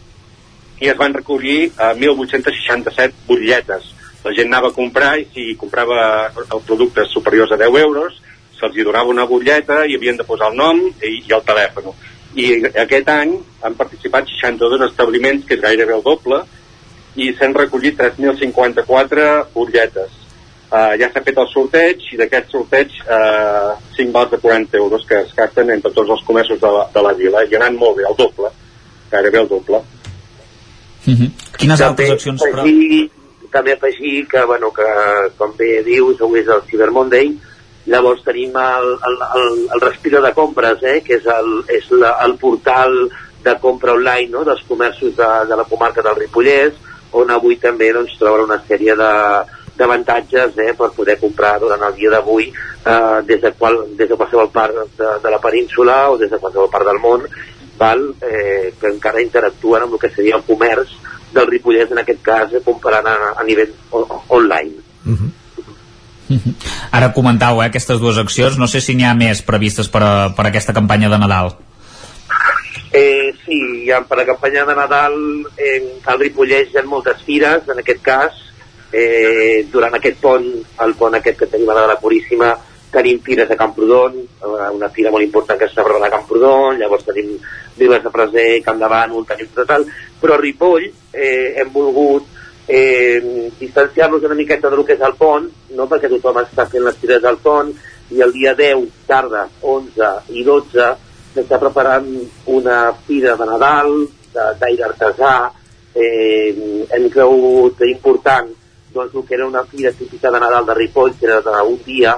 i 0.81 0.89
es 0.89 0.97
van 0.99 1.15
recollir 1.15 1.71
eh, 1.71 1.93
1.867 1.95 3.25
butlletes. 3.27 3.89
La 4.21 4.35
gent 4.37 4.51
anava 4.51 4.69
a 4.69 4.75
comprar 4.75 5.15
i 5.19 5.25
si 5.33 5.47
comprava 5.57 6.29
productes 6.67 7.09
superiors 7.15 7.51
a 7.55 7.57
10 7.57 7.81
euros 7.81 8.21
se'ls 8.61 8.77
donava 8.85 9.09
una 9.09 9.25
butlleta 9.25 9.81
i 9.89 9.97
havien 9.97 10.19
de 10.19 10.27
posar 10.27 10.51
el 10.51 10.57
nom 10.59 10.81
i, 10.85 11.13
i 11.25 11.33
el 11.33 11.43
telèfon 11.47 11.89
i 12.35 12.47
aquest 12.85 13.09
any 13.11 13.35
han 13.61 13.75
participat 13.75 14.29
62 14.39 14.85
establiments, 14.87 15.45
que 15.47 15.57
és 15.57 15.63
gairebé 15.63 15.95
el 15.97 16.03
doble, 16.05 16.41
i 17.19 17.31
s'han 17.35 17.55
recollit 17.57 17.97
3.054 17.99 19.27
butlletes. 19.53 20.17
Uh, 20.71 20.93
ja 20.95 21.09
s'ha 21.11 21.19
fet 21.25 21.39
el 21.41 21.47
sorteig 21.51 22.05
i 22.13 22.17
d'aquest 22.19 22.53
sorteig 22.53 22.93
uh, 23.03 23.73
5 23.97 24.13
vals 24.15 24.29
de 24.31 24.37
40 24.39 24.77
euros 24.79 25.03
que 25.07 25.17
es 25.19 25.33
gasten 25.35 25.73
entre 25.73 25.91
tots 25.91 26.13
els 26.15 26.23
comerços 26.23 26.61
de 26.61 26.69
la, 26.71 26.85
de 26.93 27.03
la 27.03 27.11
vila 27.17 27.41
i 27.43 27.57
anant 27.59 27.75
molt 27.75 27.97
bé, 27.97 28.05
el 28.07 28.15
doble, 28.15 28.53
gairebé 29.11 29.41
el 29.41 29.49
doble. 29.49 29.81
Mm 31.05 31.15
-hmm. 31.15 31.29
Quines 31.57 31.79
també 31.79 31.89
altres 31.89 32.11
accions, 32.11 32.41
però? 32.41 32.61
afegir, 32.61 33.09
També 33.51 33.73
afegir 33.73 34.27
que, 34.31 34.45
bueno, 34.45 34.71
que 34.71 34.87
com 35.37 35.51
bé 35.57 35.83
dius, 35.83 36.21
avui 36.21 36.39
és 36.39 36.47
el 36.47 36.61
Cyber 36.69 36.89
Monday, 36.91 37.35
llavors 37.89 38.23
tenim 38.25 38.55
el, 38.57 38.91
el, 39.09 39.17
el, 39.39 39.59
el 39.73 39.81
Respiro 39.81 40.21
de 40.21 40.33
Compres, 40.37 40.83
eh, 40.83 40.99
que 41.05 41.17
és 41.17 41.27
el, 41.29 41.61
és 41.71 41.89
la, 41.95 42.15
el 42.25 42.37
portal 42.41 43.07
de 43.41 43.55
compra 43.57 43.95
online 43.97 44.29
no, 44.29 44.43
dels 44.45 44.61
comerços 44.69 45.15
de, 45.17 45.29
de 45.49 45.57
la 45.57 45.65
comarca 45.65 46.03
del 46.05 46.19
Ripollès, 46.19 46.77
on 47.17 47.31
avui 47.33 47.57
també 47.59 47.89
doncs, 47.93 48.13
trobarà 48.19 48.45
una 48.45 48.61
sèrie 48.67 48.95
de, 48.95 49.13
d'avantatges 49.77 50.59
eh, 50.61 50.73
per 50.77 50.91
poder 50.95 51.17
comprar 51.19 51.57
durant 51.59 51.81
el 51.87 51.95
dia 51.97 52.11
d'avui 52.13 52.51
eh, 52.51 53.21
des, 53.25 53.41
de 53.41 53.53
qual, 53.57 53.81
des 53.97 54.09
de 54.09 54.17
qualsevol 54.19 54.51
part 54.53 54.77
de, 54.97 55.09
de 55.23 55.33
la 55.33 55.41
península 55.41 56.03
o 56.11 56.19
des 56.21 56.31
de 56.31 56.39
qualsevol 56.39 56.69
part 56.71 56.87
del 56.87 57.01
món 57.01 57.25
val, 57.81 58.03
eh, 58.21 58.73
que 58.79 58.91
encara 58.91 59.23
interactuen 59.23 59.87
amb 59.87 59.97
el 59.97 60.03
que 60.03 60.13
seria 60.13 60.37
el 60.37 60.45
comerç 60.45 60.93
del 61.33 61.47
Ripollès 61.49 61.91
en 61.91 62.03
aquest 62.03 62.21
cas 62.21 62.53
eh, 62.53 62.63
comparant 62.65 63.07
a, 63.09 63.17
a 63.39 63.47
nivell 63.47 63.73
online. 64.29 64.83
Ara 66.97 67.11
comentau 67.15 67.61
eh, 67.61 67.67
aquestes 67.67 67.99
dues 68.01 68.19
accions, 68.21 68.57
no 68.57 68.67
sé 68.67 68.81
si 68.81 68.95
n'hi 68.95 69.07
ha 69.07 69.15
més 69.17 69.43
previstes 69.45 69.89
per, 69.91 70.03
a, 70.05 70.13
per 70.35 70.47
a 70.47 70.51
aquesta 70.51 70.75
campanya 70.77 71.11
de 71.11 71.19
Nadal. 71.21 71.53
Eh, 72.91 73.31
sí, 73.45 73.89
ha, 73.91 74.01
per 74.03 74.17
la 74.19 74.27
campanya 74.27 74.65
de 74.67 74.75
Nadal 74.75 75.15
en 75.55 75.85
al 76.11 76.19
Ripollès 76.19 76.73
hi 76.73 76.81
ha 76.81 76.83
moltes 76.87 77.21
fires, 77.27 77.69
en 77.71 77.79
aquest 77.79 78.01
cas, 78.03 78.41
eh, 78.91 79.63
durant 79.71 79.95
aquest 79.95 80.19
pont, 80.19 80.49
el 80.85 80.97
pont 80.99 81.15
aquest 81.15 81.39
que 81.39 81.47
tenim 81.53 81.71
de 81.71 81.87
la 81.87 81.99
Puríssima, 82.01 82.51
tenim 82.91 83.21
fires 83.23 83.49
a 83.49 83.55
Camprodon, 83.55 84.17
eh, 84.19 84.69
una 84.75 84.89
fira 84.91 85.11
molt 85.11 85.23
important 85.23 85.57
que 85.59 85.69
s'ha 85.71 85.81
a 85.81 86.09
Camprodon, 86.11 86.77
llavors 86.77 87.05
tenim 87.07 87.37
Viles 87.77 88.03
de 88.03 88.11
Freser, 88.11 88.61
Camp 88.65 88.79
de 88.79 88.89
Bànol, 88.91 89.25
tenim 89.25 89.47
total, 89.55 89.85
però 90.19 90.35
a 90.35 90.41
Ripoll 90.41 90.91
eh, 91.13 91.55
hem 91.61 91.71
volgut 91.71 92.27
eh, 92.71 93.51
distanciar-nos 93.59 94.23
una 94.23 94.37
miqueta 94.39 94.69
del 94.71 94.85
que 94.87 94.95
és 94.95 95.01
el 95.03 95.17
pont, 95.19 95.49
no 95.75 95.87
perquè 95.91 96.07
tothom 96.11 96.39
està 96.39 96.63
fent 96.71 96.85
les 96.85 96.99
fires 97.01 97.19
del 97.23 97.39
pont, 97.43 97.73
i 98.15 98.23
el 98.23 98.31
dia 98.31 98.53
10, 98.55 98.85
tarda, 99.07 99.43
11 99.59 100.11
i 100.39 100.45
12 100.47 100.87
s'està 101.33 101.59
preparant 101.59 102.07
una 102.51 102.79
fira 103.03 103.35
de 103.39 103.47
Nadal, 103.49 103.91
d'aire 104.31 104.87
artesà, 104.87 105.35
eh, 105.91 106.55
hem 106.95 107.09
cregut 107.11 107.83
important 107.87 108.47
doncs, 108.93 109.15
el 109.15 109.27
que 109.27 109.35
era 109.35 109.47
una 109.47 109.63
fira 109.67 109.91
típica 109.91 110.31
de 110.31 110.39
Nadal 110.39 110.65
de 110.65 110.73
Ripoll, 110.75 111.15
que 111.19 111.27
era 111.27 111.41
d'un 111.43 111.77
dia, 111.85 112.15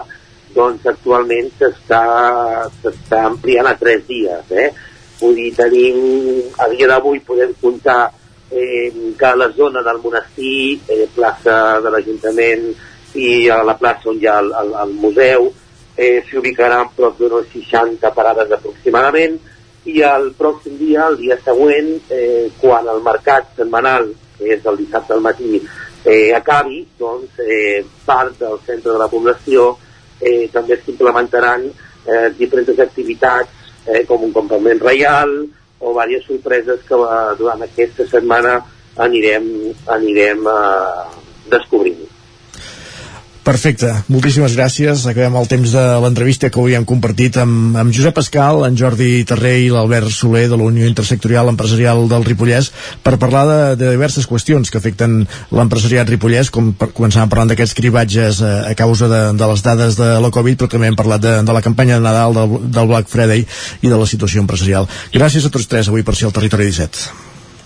doncs 0.53 0.85
actualment 0.85 1.49
s'està 1.57 3.21
ampliant 3.25 3.69
a 3.69 3.77
tres 3.77 4.05
dies. 4.07 4.49
Eh? 4.51 4.69
Vull 5.19 5.37
dir, 5.37 5.53
tenim, 5.57 5.97
a 6.61 6.69
dia 6.69 6.89
d'avui 6.89 7.21
podem 7.25 7.53
comptar 7.61 8.11
eh, 8.53 8.93
que 9.17 9.25
a 9.25 9.35
la 9.35 9.49
zona 9.51 9.81
del 9.81 9.99
monestir, 10.03 10.79
eh, 10.87 11.07
plaça 11.15 11.79
de 11.81 11.89
l'Ajuntament 11.89 12.69
i 13.19 13.49
a 13.49 13.61
la 13.65 13.75
plaça 13.77 14.09
on 14.09 14.19
hi 14.21 14.27
ha 14.29 14.39
el, 14.41 14.51
el, 14.61 14.73
el 14.85 14.93
museu, 15.05 15.49
eh, 15.97 16.23
s'hi 16.25 16.37
ubicaran 16.37 16.93
prop 16.95 17.17
d'unes 17.19 17.49
60 17.53 18.13
parades 18.13 18.51
aproximadament 18.51 19.39
i 19.89 20.01
el 20.07 20.29
pròxim 20.39 20.77
dia, 20.79 21.07
el 21.09 21.17
dia 21.19 21.37
següent, 21.43 21.95
eh, 22.09 22.49
quan 22.61 22.87
el 22.87 23.01
mercat 23.03 23.49
setmanal, 23.57 24.11
que 24.37 24.53
és 24.55 24.65
el 24.69 24.79
dissabte 24.79 25.13
al 25.13 25.25
matí, 25.25 25.59
eh, 26.05 26.31
acabi, 26.35 26.85
doncs 26.99 27.41
eh, 27.43 27.83
part 28.05 28.37
del 28.39 28.59
centre 28.65 28.91
de 28.91 28.99
la 28.99 29.09
població 29.11 29.73
eh, 30.19 30.47
també 30.53 30.79
s'implementaran 30.79 31.67
eh, 31.67 32.29
diferents 32.37 32.79
activitats 32.79 33.51
eh, 33.87 34.03
com 34.07 34.23
un 34.23 34.33
campament 34.35 34.81
reial 34.83 35.35
o 35.83 35.93
diverses 35.93 36.25
sorpreses 36.25 36.81
que 36.87 36.95
eh, 36.95 37.35
durant 37.39 37.61
aquesta 37.65 38.07
setmana 38.07 38.57
anirem, 39.07 39.45
anirem 39.97 40.47
eh, 40.47 41.05
descobrint. 41.51 42.12
Perfecte, 43.43 43.89
moltíssimes 44.07 44.53
gràcies. 44.55 45.01
Acabem 45.03 45.33
el 45.35 45.49
temps 45.51 45.73
de 45.75 45.81
l'entrevista 45.99 46.47
que 46.47 46.61
avui 46.61 46.77
hem 46.77 46.85
compartit 46.87 47.35
amb, 47.41 47.75
amb 47.75 47.91
Josep 47.91 48.15
Pascal, 48.15 48.61
en 48.63 48.77
Jordi 48.79 49.25
Terré 49.27 49.57
i 49.65 49.71
l'Albert 49.71 50.13
Soler 50.15 50.45
de 50.47 50.55
la 50.55 50.69
Unió 50.69 50.87
Intersectorial 50.87 51.51
Empresarial 51.51 52.05
del 52.07 52.23
Ripollès 52.23 52.69
per 53.03 53.17
parlar 53.19 53.41
de, 53.49 53.57
de 53.81 53.89
diverses 53.91 54.29
qüestions 54.31 54.71
que 54.71 54.79
afecten 54.79 55.25
l'empresariat 55.51 56.07
ripollès, 56.07 56.53
com 56.55 56.71
per, 56.71 56.93
començàvem 56.95 57.33
parlant 57.33 57.51
d'aquests 57.51 57.75
cribatges 57.75 58.39
a, 58.39 58.53
a 58.69 58.77
causa 58.79 59.09
de, 59.11 59.19
de 59.35 59.49
les 59.51 59.65
dades 59.65 59.99
de 59.99 60.07
la 60.23 60.31
Covid, 60.31 60.61
però 60.61 60.71
també 60.71 60.87
hem 60.87 60.99
parlat 60.99 61.25
de, 61.25 61.33
de 61.43 61.57
la 61.57 61.63
campanya 61.65 61.99
de 61.99 62.05
Nadal, 62.07 62.37
del, 62.39 62.55
del 62.71 62.87
Black 62.93 63.11
Friday 63.11 63.43
i 63.43 63.91
de 63.91 63.97
la 63.99 64.07
situació 64.07 64.45
empresarial. 64.45 64.87
Gràcies 65.11 65.43
a 65.43 65.51
tots 65.51 65.67
tres 65.67 65.91
avui 65.91 66.07
per 66.07 66.15
ser 66.15 66.31
al 66.31 66.37
Territori 66.39 66.71
17. 66.71 67.11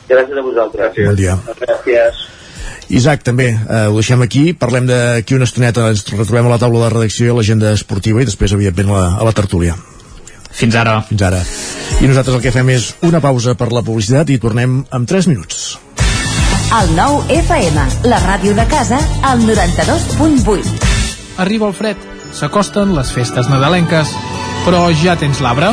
Gràcies 0.09 0.41
a 0.41 0.47
vosaltres. 0.49 0.97
Bon 1.05 1.21
dia. 1.21 1.37
Gràcies. 1.61 2.25
Isaac, 2.89 3.23
també, 3.23 3.49
eh, 3.51 3.87
ho 3.87 3.95
deixem 3.99 4.21
aquí. 4.23 4.53
Parlem 4.53 4.87
d'aquí 4.87 5.35
una 5.35 5.47
estoneta, 5.47 5.89
ens 5.91 6.05
retrobem 6.07 6.47
a 6.47 6.55
la 6.55 6.59
taula 6.61 6.85
de 6.85 6.93
redacció 6.93 7.27
i 7.27 7.29
a 7.29 7.37
l'agenda 7.37 7.73
esportiva 7.75 8.21
i 8.21 8.25
després, 8.25 8.53
evidentment, 8.53 8.89
a 8.89 8.99
la, 8.99 9.07
a 9.19 9.27
la 9.27 9.35
tertúlia. 9.35 9.75
Fins 10.51 10.75
ara. 10.75 11.01
Fins 11.05 11.21
ara. 11.21 11.43
I 12.01 12.07
nosaltres 12.07 12.37
el 12.37 12.41
que 12.41 12.53
fem 12.55 12.69
és 12.73 12.93
una 13.05 13.21
pausa 13.21 13.53
per 13.59 13.69
la 13.73 13.83
publicitat 13.85 14.31
i 14.33 14.39
tornem 14.41 14.79
en 14.89 15.05
3 15.05 15.27
minuts. 15.29 15.77
El 16.77 16.89
nou 16.97 17.21
FM, 17.31 17.85
la 18.11 18.19
ràdio 18.25 18.55
de 18.57 18.65
casa, 18.67 18.99
al 19.23 19.43
92.8. 19.45 20.75
Arriba 21.43 21.69
el 21.69 21.75
fred, 21.77 22.09
s'acosten 22.33 22.95
les 22.97 23.13
festes 23.15 23.47
nadalenques. 23.51 24.11
Però 24.65 24.87
ja 25.03 25.15
tens 25.15 25.39
l'arbre? 25.39 25.71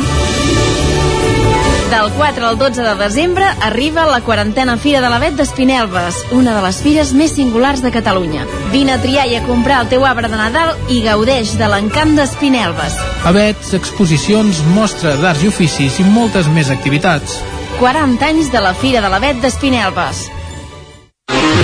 Del 1.90 2.11
4 2.16 2.47
al 2.47 2.59
12 2.59 2.82
de 2.82 2.94
desembre 2.97 3.44
arriba 3.61 4.06
la 4.06 4.20
quarantena 4.20 4.77
Fira 4.77 5.01
de 5.01 5.09
l'Avet 5.12 5.36
d'Espinelves, 5.39 6.16
una 6.32 6.55
de 6.56 6.62
les 6.65 6.81
fires 6.82 7.12
més 7.15 7.35
singulars 7.36 7.82
de 7.85 7.93
Catalunya. 7.94 8.47
Vine 8.73 8.97
a 8.97 9.01
triar 9.02 9.27
i 9.31 9.36
a 9.36 9.43
comprar 9.47 9.82
el 9.85 9.90
teu 9.93 10.06
arbre 10.09 10.31
de 10.32 10.39
Nadal 10.40 10.73
i 10.89 11.02
gaudeix 11.05 11.55
de 11.61 11.69
l'encant 11.70 12.16
d'Espinelves. 12.19 12.97
Avets, 13.28 13.74
exposicions, 13.77 14.62
mostra 14.74 15.15
d'arts 15.20 15.44
i 15.44 15.52
oficis 15.52 16.01
i 16.01 16.09
moltes 16.09 16.48
més 16.48 16.73
activitats. 16.73 17.39
40 17.78 18.32
anys 18.32 18.51
de 18.55 18.65
la 18.65 18.74
Fira 18.74 19.05
de 19.05 19.12
l'Avet 19.12 19.44
d'Espinelves. 19.44 20.27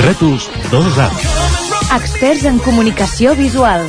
Rètols 0.04 0.46
2A. 0.70 1.10
Experts 1.96 2.46
en 2.46 2.60
comunicació 2.62 3.34
visual. 3.34 3.88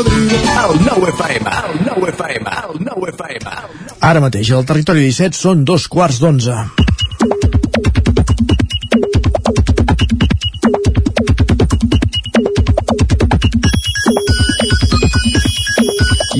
cocodrilo. 0.00 0.38
El 0.60 0.80
nou 0.84 1.06
FM, 1.08 1.50
el 1.68 1.80
nou 1.86 2.06
FM, 2.08 2.54
el 2.64 2.80
nou 2.86 3.06
FM. 3.10 3.56
Ara 4.00 4.22
mateix, 4.22 4.52
al 4.52 4.66
territori 4.68 5.06
17 5.08 5.36
són 5.36 5.64
dos 5.64 5.88
quarts 5.92 6.20
d'onze. 6.22 6.56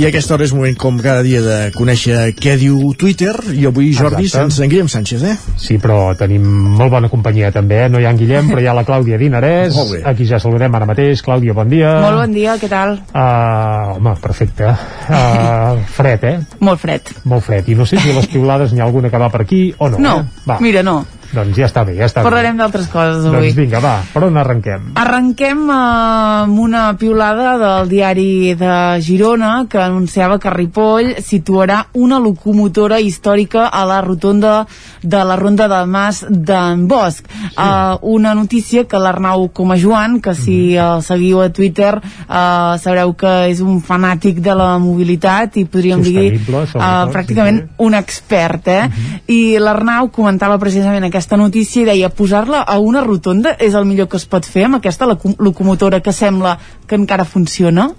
I 0.00 0.06
a 0.06 0.08
aquesta 0.08 0.32
hora 0.32 0.46
és 0.46 0.52
moment, 0.56 0.72
com 0.80 0.96
cada 0.96 1.20
dia, 1.20 1.42
de 1.44 1.56
conèixer 1.74 2.30
què 2.32 2.54
diu 2.56 2.94
Twitter, 2.96 3.34
i 3.52 3.66
avui, 3.68 3.90
Jordi, 3.92 4.24
Exacte. 4.24 4.46
sense 4.46 4.62
en 4.64 4.70
Guillem 4.72 4.88
Sánchez, 4.88 5.24
eh? 5.28 5.34
Sí, 5.60 5.76
però 5.76 6.14
tenim 6.16 6.46
molt 6.78 6.88
bona 6.94 7.10
companyia 7.12 7.50
també, 7.52 7.82
eh? 7.84 7.90
no 7.92 8.00
hi 8.00 8.06
ha 8.08 8.14
en 8.14 8.20
Guillem, 8.22 8.48
però 8.48 8.62
hi 8.64 8.70
ha 8.70 8.72
la 8.78 8.86
Clàudia 8.88 9.18
Dinarès, 9.20 9.76
Molt 9.76 9.92
bé. 9.92 10.00
aquí 10.08 10.24
ja 10.24 10.40
saludem 10.40 10.72
ara 10.74 10.88
mateix. 10.88 11.20
Clàudia, 11.26 11.52
bon 11.52 11.68
dia. 11.68 11.92
Molt 12.00 12.16
bon 12.22 12.32
dia, 12.32 12.56
què 12.56 12.72
tal? 12.72 12.96
Uh, 13.12 13.98
home, 13.98 14.16
perfecte. 14.24 14.72
Uh, 14.72 15.84
fred, 15.98 16.24
eh? 16.24 16.36
Molt 16.64 16.80
fred. 16.80 17.12
Molt 17.28 17.44
fred. 17.44 17.68
I 17.68 17.76
no 17.76 17.84
sé 17.84 18.00
si 18.00 18.16
les 18.16 18.32
piulades 18.32 18.72
n'hi 18.72 18.80
ha 18.80 18.88
alguna 18.88 19.12
que 19.12 19.20
va 19.20 19.28
per 19.28 19.42
aquí 19.44 19.66
o 19.76 19.90
no. 19.92 20.00
No, 20.00 20.16
eh? 20.24 20.46
Va, 20.48 20.62
mira, 20.64 20.80
no. 20.82 21.02
Doncs 21.32 21.56
ja 21.56 21.66
està 21.66 21.84
bé, 21.86 21.94
ja 21.96 22.06
està 22.08 22.22
Parlarem 22.24 22.56
bé. 22.56 22.62
d'altres 22.62 22.86
coses 22.88 23.24
avui. 23.26 23.48
Doncs 23.50 23.56
vinga, 23.58 23.78
va, 23.80 24.02
per 24.12 24.24
on 24.26 24.36
arrenquem? 24.40 24.90
Arrenquem 24.98 25.60
eh, 25.70 25.74
amb 25.74 26.58
una 26.58 26.96
piulada 26.98 27.56
del 27.60 27.88
diari 27.88 28.54
de 28.58 29.00
Girona 29.04 29.66
que 29.70 29.78
anunciava 29.78 30.38
que 30.38 30.50
Ripoll 30.50 31.14
situarà 31.22 31.86
una 31.94 32.18
locomotora 32.18 32.98
històrica 33.00 33.66
a 33.68 33.84
la 33.84 34.00
rotonda 34.00 34.66
de 35.02 35.20
la 35.24 35.36
Ronda 35.36 35.68
de 35.68 35.84
Mas 35.86 36.24
d'en 36.28 36.86
Bosch. 36.88 37.22
Uh, 37.56 37.98
una 38.02 38.34
notícia 38.34 38.84
que 38.88 38.98
l'Arnau 38.98 39.48
Comajoan, 39.52 40.20
que 40.20 40.34
si 40.34 40.74
Mhm. 40.74 40.78
el 40.80 41.02
seguiu 41.02 41.40
a 41.42 41.48
Twitter 41.50 41.96
uh, 42.00 42.78
sabreu 42.78 43.14
que 43.14 43.48
és 43.50 43.60
un 43.60 43.82
fanàtic 43.82 44.40
de 44.40 44.54
la 44.54 44.78
mobilitat 44.78 45.56
i 45.56 45.64
podríem 45.64 46.00
dir 46.02 46.38
sobretot, 46.40 47.12
pràcticament 47.12 47.58
sí, 47.60 47.68
un 47.78 47.94
expert, 47.94 48.68
eh? 48.68 48.88
Mhm. 48.88 49.20
I 49.28 49.58
l'Arnau 49.58 50.08
comentava 50.10 50.58
precisament 50.58 51.04
aquesta 51.04 51.19
notícia 51.36 51.82
i 51.82 51.84
deia 51.84 52.08
posar-la 52.08 52.62
a 52.62 52.78
una 52.78 53.00
rotonda 53.04 53.56
és 53.58 53.74
el 53.74 53.84
millor 53.84 54.08
que 54.08 54.16
es 54.16 54.24
pot 54.26 54.44
fer 54.46 54.64
amb 54.64 54.76
aquesta 54.76 55.06
loco- 55.06 55.34
locomotora 55.38 56.00
que 56.00 56.12
sembla 56.12 56.58
que 56.86 56.94
encara 56.96 57.24
funciona? 57.24 57.90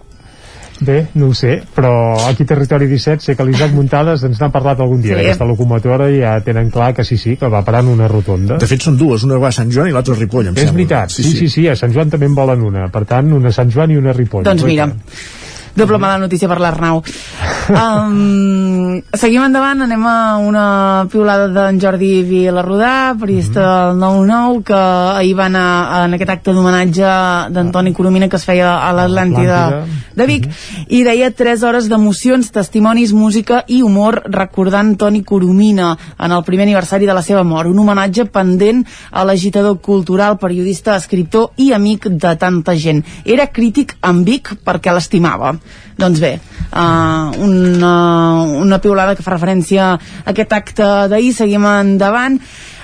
Bé, 0.81 1.09
no 1.13 1.27
ho 1.27 1.33
sé, 1.37 1.61
però 1.75 2.17
aquí 2.27 2.43
Territori 2.43 2.87
17 2.87 3.21
sé 3.21 3.35
que 3.37 3.45
l'Isaac 3.45 3.69
Muntades 3.71 4.23
ens 4.25 4.39
n'ha 4.41 4.49
parlat 4.49 4.79
algun 4.81 4.99
dia 5.01 5.13
Sí. 5.13 5.19
d'aquesta 5.21 5.45
locomotora 5.45 6.07
i 6.09 6.21
ja 6.23 6.39
tenen 6.41 6.71
clar 6.71 6.95
que 6.95 7.03
sí, 7.05 7.17
sí, 7.17 7.35
que 7.37 7.47
va 7.47 7.61
parar 7.63 7.83
en 7.83 7.89
una 7.89 8.07
rotonda. 8.07 8.57
De 8.57 8.65
fet, 8.65 8.81
són 8.81 8.97
dues, 8.97 9.21
una 9.23 9.37
va 9.37 9.49
a 9.49 9.51
Sant 9.51 9.69
Joan 9.69 9.89
i 9.89 9.91
l'altra 9.91 10.15
a 10.15 10.17
Ripoll, 10.17 10.47
em 10.47 10.53
És 10.55 10.63
sembla. 10.63 10.73
veritat, 10.73 11.11
sí, 11.11 11.21
sí, 11.23 11.49
sí, 11.49 11.67
a 11.67 11.75
Sant 11.75 11.93
Joan 11.93 12.09
també 12.09 12.25
en 12.25 12.33
volen 12.33 12.63
una, 12.63 12.87
per 12.89 13.05
tant, 13.05 13.31
una 13.31 13.49
a 13.49 13.51
Sant 13.51 13.69
Joan 13.69 13.91
i 13.91 13.97
una 13.97 14.09
a 14.09 14.13
Ripoll. 14.13 14.43
Doncs 14.43 14.63
mira, 14.63 14.89
doble 15.75 15.97
mala 15.97 16.17
notícia 16.17 16.47
per 16.47 16.59
l'Arnau. 16.59 17.01
Um, 17.71 18.99
seguim 19.15 19.43
endavant, 19.45 19.83
anem 19.85 20.01
a 20.09 20.15
una 20.43 20.65
piulada 21.11 21.47
d'en 21.53 21.79
Jordi 21.79 22.23
Vilarrodà, 22.27 23.13
periodista 23.19 23.91
del 23.91 24.01
9-9, 24.01 24.63
que 24.67 24.79
ahir 25.21 25.35
va 25.37 25.45
anar 25.47 25.67
en 26.01 26.17
aquest 26.17 26.33
acte 26.33 26.55
d'homenatge 26.55 27.13
d'Antoni 27.55 27.93
Coromina 27.95 28.27
que 28.27 28.39
es 28.39 28.47
feia 28.47 28.73
a 28.81 28.91
l'Atlàntida 28.97 29.61
de 30.17 30.27
Vic, 30.27 30.49
i 30.91 31.03
deia 31.07 31.31
3 31.31 31.63
hores 31.67 31.87
d'emocions, 31.91 32.51
testimonis, 32.51 33.13
música 33.15 33.63
i 33.67 33.81
humor 33.85 34.21
recordant 34.27 34.95
Toni 34.99 35.23
Coromina 35.23 35.93
en 36.19 36.35
el 36.35 36.43
primer 36.43 36.67
aniversari 36.67 37.07
de 37.07 37.15
la 37.15 37.23
seva 37.23 37.45
mort. 37.47 37.69
Un 37.71 37.79
homenatge 37.79 38.27
pendent 38.33 38.83
a 39.11 39.23
l'agitador 39.27 39.79
cultural, 39.79 40.37
periodista, 40.41 40.97
escriptor 40.99 41.53
i 41.57 41.71
amic 41.77 42.09
de 42.11 42.35
tanta 42.35 42.75
gent. 42.75 43.05
Era 43.23 43.47
crític 43.47 43.95
amb 44.01 44.27
Vic 44.27 44.55
perquè 44.65 44.91
l'estimava. 44.93 45.55
Doncs 46.01 46.21
bé, 46.23 46.33
uh, 46.71 47.31
una, 47.45 47.93
una 48.61 48.79
piulada 48.81 49.15
que 49.15 49.25
fa 49.25 49.35
referència 49.35 49.91
a 49.93 50.31
aquest 50.31 50.53
acte 50.57 50.87
d'ahir, 51.11 51.33
seguim 51.37 51.67
endavant, 51.69 52.39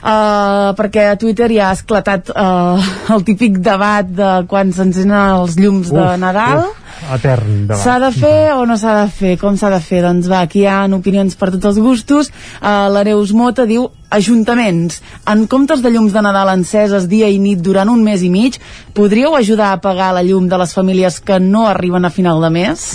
uh, 0.07 0.71
perquè 0.77 1.09
a 1.11 1.17
Twitter 1.19 1.49
ja 1.53 1.69
ha 1.69 1.75
esclatat 1.75 2.31
uh, 2.31 2.89
el 3.13 3.23
típic 3.27 3.59
debat 3.63 4.07
de 4.07 4.31
quan 4.49 4.71
s'encenen 4.73 5.41
els 5.41 5.57
llums 5.59 5.91
de 5.93 6.07
Nadal. 6.21 6.63
Uf, 6.69 7.11
etern. 7.17 7.67
S'ha 7.77 7.97
de 8.01 8.11
fer 8.15 8.39
o 8.55 8.65
no 8.69 8.77
s'ha 8.79 8.95
de 9.03 9.11
fer? 9.13 9.35
Com 9.41 9.59
s'ha 9.59 9.71
de 9.73 9.81
fer? 9.83 10.01
Doncs 10.05 10.29
va, 10.31 10.41
aquí 10.47 10.63
hi 10.63 10.69
ha 10.71 10.79
opinions 10.97 11.37
per 11.39 11.51
tots 11.53 11.71
els 11.73 11.81
gustos. 11.83 12.31
Uh, 12.61 12.87
la 12.93 13.03
Neus 13.07 13.33
Mota 13.35 13.67
diu 13.69 13.89
Ajuntaments, 14.09 15.01
en 15.27 15.45
comptes 15.51 15.81
de 15.83 15.91
llums 15.91 16.13
de 16.15 16.23
Nadal 16.23 16.53
enceses 16.53 17.09
dia 17.11 17.27
i 17.27 17.41
nit 17.43 17.59
durant 17.59 17.91
un 17.91 18.05
mes 18.05 18.23
i 18.23 18.31
mig, 18.31 18.55
podríeu 18.95 19.35
ajudar 19.35 19.73
a 19.73 19.81
pagar 19.83 20.13
la 20.15 20.23
llum 20.23 20.47
de 20.47 20.59
les 20.61 20.73
famílies 20.73 21.19
que 21.19 21.41
no 21.43 21.67
arriben 21.67 22.07
a 22.07 22.13
final 22.13 22.39
de 22.41 22.53
mes? 22.55 22.87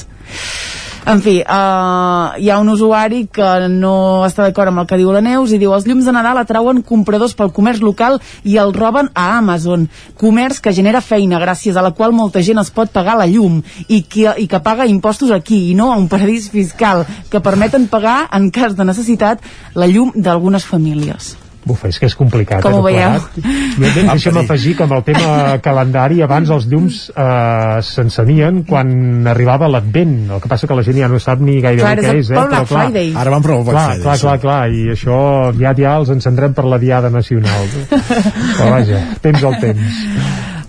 En 1.05 1.19
fi, 1.19 1.41
uh, 1.43 2.31
hi 2.39 2.47
ha 2.49 2.61
un 2.63 2.69
usuari 2.71 3.25
que 3.27 3.47
no 3.67 4.23
està 4.23 4.45
d'acord 4.47 4.71
amb 4.71 4.85
el 4.85 4.87
que 4.87 4.99
diu 5.01 5.11
la 5.11 5.23
Neus 5.25 5.51
i 5.51 5.59
diu 5.59 5.75
els 5.75 5.89
llums 5.89 6.07
de 6.07 6.15
Nadal 6.15 6.39
atrauen 6.39 6.79
compradors 6.87 7.35
pel 7.35 7.51
comerç 7.57 7.83
local 7.83 8.21
i 8.47 8.55
el 8.63 8.71
roben 8.77 9.11
a 9.19 9.27
Amazon. 9.41 9.89
Comerç 10.23 10.63
que 10.63 10.75
genera 10.77 11.03
feina 11.03 11.43
gràcies 11.43 11.75
a 11.75 11.83
la 11.83 11.91
qual 11.91 12.15
molta 12.15 12.45
gent 12.47 12.63
es 12.63 12.71
pot 12.71 12.95
pagar 12.95 13.19
la 13.19 13.27
llum 13.27 13.59
i 13.89 14.05
que, 14.07 14.31
i 14.39 14.47
que 14.47 14.63
paga 14.63 14.87
impostos 14.87 15.35
aquí 15.35 15.65
i 15.73 15.75
no 15.75 15.91
a 15.91 15.99
un 15.99 16.07
paradís 16.07 16.53
fiscal 16.55 17.03
que 17.33 17.43
permeten 17.43 17.91
pagar 17.91 18.29
en 18.31 18.53
cas 18.55 18.79
de 18.79 18.87
necessitat 18.87 19.43
la 19.75 19.91
llum 19.91 20.15
d'algunes 20.15 20.71
famílies. 20.71 21.42
Buf, 21.65 21.85
és 21.87 21.99
que 22.03 22.09
és 22.11 22.15
complicat. 22.19 22.63
Com 22.65 22.73
eh, 22.75 22.79
ho 22.81 22.83
veieu? 22.83 22.99
plegat. 22.99 23.37
Jo 23.79 23.91
de- 23.95 24.07
deixa'm 24.09 24.39
afegir 24.41 24.73
que 24.77 24.83
amb 24.83 24.97
el 24.97 25.03
tema 25.07 25.59
calendari 25.63 26.21
abans 26.27 26.51
els 26.51 26.67
llums 26.67 26.97
eh, 27.15 27.77
s'encenien 27.87 28.63
quan 28.67 29.27
arribava 29.31 29.69
l'Advent. 29.71 30.17
El 30.35 30.41
que 30.43 30.51
passa 30.51 30.67
que 30.67 30.75
la 30.75 30.83
gent 30.83 30.99
ja 30.99 31.09
no 31.13 31.21
sap 31.23 31.41
ni 31.41 31.61
gaire 31.63 31.81
Clar, 31.85 31.95
el 32.03 32.19
és 32.23 32.31
eh? 32.31 32.35
Black 32.35 32.67
Friday. 32.67 33.13
Ara 33.15 33.31
van 33.37 33.43
Black 33.47 33.65
clar, 33.71 33.87
Friday, 33.93 34.03
Clar, 34.03 34.17
sí. 34.17 34.27
clar, 34.27 34.39
clar, 34.43 34.63
i 34.75 34.89
això 34.97 35.21
aviat 35.53 35.79
ja 35.79 35.97
els 36.03 36.11
encendrem 36.17 36.53
per 36.55 36.65
la 36.67 36.79
Diada 36.83 37.11
Nacional. 37.11 37.71
Però 38.59 38.71
vaja, 38.75 39.05
temps 39.23 39.45
al 39.45 39.61
temps. 39.63 40.03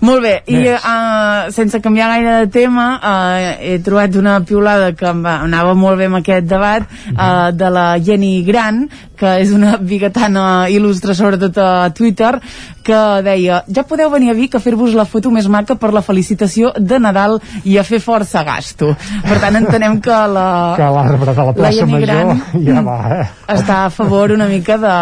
Molt 0.04 0.20
bé, 0.20 0.34
i 0.52 0.58
uh, 0.68 1.46
sense 1.54 1.78
canviar 1.80 2.10
gaire 2.10 2.32
de 2.42 2.48
tema, 2.52 2.84
uh, 2.98 3.54
he 3.64 3.78
trobat 3.84 4.18
una 4.20 4.34
piulada 4.44 4.90
que 4.92 5.06
em 5.08 5.22
va, 5.24 5.38
anava 5.46 5.72
molt 5.78 5.96
bé 5.96 6.10
amb 6.10 6.18
aquest 6.18 6.44
debat, 6.50 6.84
uh, 7.14 7.48
de 7.56 7.70
la 7.72 7.86
Jenny 8.04 8.34
Gran, 8.44 8.82
que 9.16 9.38
és 9.40 9.54
una 9.56 9.78
biguetana 9.80 10.66
il·lustre 10.68 11.16
sobretot 11.16 11.56
a 11.62 11.70
Twitter, 11.96 12.34
que 12.84 12.98
deia, 13.24 13.62
ja 13.66 13.82
podeu 13.88 14.10
venir 14.12 14.30
a 14.30 14.34
Vic 14.36 14.54
a 14.54 14.60
fer-vos 14.62 14.92
la 14.94 15.06
foto 15.08 15.30
més 15.34 15.48
maca 15.48 15.74
per 15.80 15.90
la 15.94 16.02
felicitació 16.04 16.72
de 16.78 16.98
Nadal 17.00 17.38
i 17.64 17.78
a 17.80 17.84
fer 17.84 18.00
força 18.04 18.42
gasto. 18.44 18.92
Per 19.24 19.38
tant, 19.42 19.56
entenem 19.56 19.98
que 20.04 20.10
la, 20.34 20.74
Que 20.76 20.88
l'arbre 20.98 21.32
de 21.32 21.34
la 21.40 21.44
la 21.50 21.54
plaça 21.56 21.86
Major 21.86 22.04
Gran 22.06 22.42
ja 22.68 22.82
va, 22.84 22.98
eh? 23.18 23.26
està 23.56 23.78
a 23.86 23.90
favor 23.90 24.32
una 24.36 24.46
mica 24.50 24.76
de, 24.78 24.94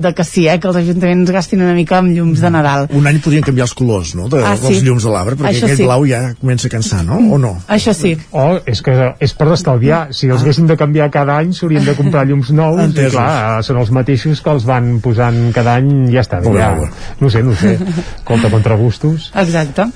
de 0.00 0.12
que 0.14 0.24
sí, 0.24 0.46
eh, 0.48 0.58
que 0.60 0.68
els 0.68 0.76
ajuntaments 0.82 1.30
gastin 1.34 1.62
una 1.62 1.74
mica 1.76 1.98
amb 2.02 2.12
llums 2.16 2.40
de 2.42 2.50
Nadal. 2.50 2.88
Un 2.94 3.06
any 3.06 3.20
podrien 3.24 3.44
canviar 3.46 3.68
els 3.68 3.74
colors, 3.78 4.14
no?, 4.18 4.28
de, 4.28 4.42
Ah, 4.44 4.56
sí. 4.56 4.66
dels 4.68 4.82
llums 4.84 5.04
de 5.06 5.10
l'arbre, 5.14 5.36
perquè 5.38 5.54
Això 5.54 5.64
aquest 5.68 5.80
sí. 5.80 5.86
blau 5.88 6.04
ja 6.06 6.20
comença 6.40 6.68
a 6.68 6.70
cansar, 6.74 7.02
no? 7.06 7.16
O 7.34 7.38
no? 7.38 7.54
Això 7.68 7.94
sí. 7.96 8.14
O 8.32 8.58
és 8.66 8.82
que 8.84 8.94
és 9.24 9.32
per 9.38 9.48
estalviar. 9.54 10.08
Si 10.14 10.28
els 10.28 10.42
haguessin 10.42 10.66
de 10.68 10.76
canviar 10.76 11.10
cada 11.14 11.38
any, 11.40 11.52
s'haurien 11.56 11.84
de 11.86 11.94
comprar 11.96 12.26
llums 12.28 12.50
nous. 12.52 12.80
I 12.80 12.84
Entesos. 12.90 13.12
clar, 13.16 13.62
són 13.64 13.78
els 13.80 13.90
mateixos 13.94 14.40
que 14.44 14.50
els 14.52 14.64
van 14.68 14.98
posant 15.04 15.38
cada 15.54 15.76
any, 15.80 15.90
ja 16.12 16.20
està. 16.24 16.40
Bé, 16.44 16.52
Ja. 16.58 16.70
bé. 16.74 16.88
No 17.20 17.30
sé, 17.30 17.42
no 17.42 17.54
sé 17.54 17.78
compte 18.24 18.50
contra 18.50 18.76
gustos 18.76 19.30
Exacte. 19.34 19.86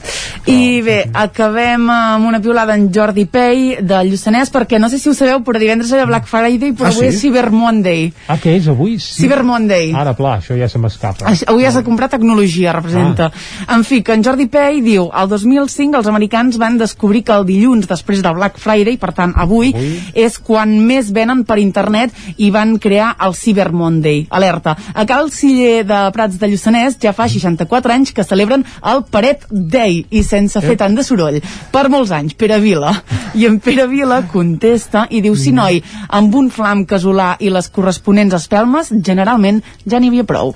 I 0.47 0.80
bé, 0.85 0.98
acabem 1.14 1.89
amb 1.90 2.26
una 2.28 2.40
piulada 2.40 2.74
en 2.76 2.89
Jordi 2.94 3.24
Pei 3.30 3.76
de 3.85 4.01
Lluçanès, 4.09 4.51
perquè 4.52 4.78
no 4.80 4.89
sé 4.90 4.98
si 4.98 5.09
ho 5.10 5.14
sabeu, 5.16 5.40
però 5.47 5.60
divendres 5.60 5.93
era 5.93 6.06
Black 6.09 6.26
Friday, 6.28 6.72
però 6.72 6.89
Ah, 6.89 6.93
avui 6.94 7.09
sí? 7.09 7.14
és 7.14 7.20
Cyber 7.22 7.51
Monday. 7.51 8.12
ah, 8.28 8.36
què 8.39 8.56
és 8.59 8.68
avui? 8.68 8.98
Sí. 8.98 9.22
Cyber 9.22 9.43
Monday. 9.44 9.93
ara, 9.94 10.14
pla, 10.16 10.39
això 10.39 10.56
ja 10.59 10.68
se 10.68 10.78
m'escapa 10.78 11.32
Avui 11.48 11.64
has 11.64 11.74
de 11.74 11.82
comprar 11.85 12.09
tecnologia, 12.09 12.72
representa. 12.72 13.30
Ah. 13.66 13.74
En 13.76 13.85
fi, 13.85 14.02
que 14.02 14.12
en 14.12 14.24
Jordi 14.24 14.47
Pei 14.47 14.80
diu 14.82 15.09
el 15.12 15.28
2005 15.28 15.97
els 15.98 16.06
americans 16.06 16.59
van 16.59 16.78
descobrir 16.78 17.24
que 17.24 17.32
el 17.32 17.44
dilluns 17.47 17.86
després 17.89 18.22
del 18.22 18.35
Black 18.35 18.59
Friday, 18.59 18.97
per 18.98 19.12
tant 19.12 19.32
avui, 19.36 19.72
avui, 19.74 20.01
és 20.14 20.39
quan 20.39 20.74
més 20.86 21.10
venen 21.12 21.44
per 21.44 21.59
internet 21.59 22.12
i 22.36 22.51
van 22.51 22.76
crear 22.78 23.14
el 23.24 23.35
Cyber 23.35 23.70
Monday. 23.72 24.26
Alerta. 24.30 24.76
A 24.94 25.05
Cal 25.06 25.30
Siller 25.30 25.85
de 25.86 26.01
Prats 26.12 26.39
de 26.39 26.48
Lluçanès 26.51 26.97
ja 27.02 27.14
fa 27.16 27.28
64 27.30 27.94
anys 27.94 28.12
que 28.16 28.26
celebren 28.26 28.64
el 28.92 29.04
Paret 29.10 29.46
Day 29.50 30.04
i 30.10 30.22
sense 30.26 30.60
fer 30.64 30.76
tant 30.80 30.96
de 30.96 31.04
soroll. 31.06 31.40
Per 31.72 31.84
molts 31.92 32.12
anys, 32.14 32.36
Pere 32.38 32.60
Vila. 32.62 32.94
I 33.38 33.46
en 33.48 33.58
Pere 33.64 33.88
Vila 33.90 34.22
contesta 34.32 35.06
i 35.10 35.22
diu, 35.24 35.36
sí 35.36 35.52
noi, 35.54 35.82
amb 36.08 36.34
un 36.34 36.50
flam 36.54 36.84
casolà 36.88 37.34
i 37.40 37.52
les 37.52 37.70
corresponents 37.72 38.36
espelmes, 38.38 38.92
generalment 39.04 39.62
ja 39.86 40.00
n'hi 40.00 40.12
havia 40.12 40.28
prou. 40.28 40.54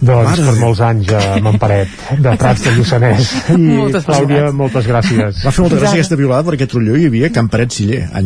Doncs 0.00 0.24
Mare 0.30 0.44
per 0.46 0.54
de- 0.54 0.60
molts 0.60 0.80
anys 0.80 1.10
a 1.12 1.22
Mamparet, 1.44 1.88
de 2.24 2.30
Prats 2.40 2.62
de 2.64 2.70
Lluçanès. 2.78 3.30
I 3.52 3.58
Moltes 3.60 4.06
Clàudia, 4.06 4.46
felicitats. 4.46 4.54
moltes 4.56 4.86
gràcies. 4.88 5.40
Va 5.44 5.50
fer 5.52 5.64
molta 5.66 5.76
gràcia 5.82 5.98
aquesta 6.00 6.16
violada 6.16 6.46
perquè 6.48 6.64
a 6.64 6.70
Trolló 6.72 6.96
hi 6.96 7.06
havia 7.10 7.28
Can 7.34 7.48
Paret 7.52 7.72
Siller, 7.76 8.06
a 8.08 8.22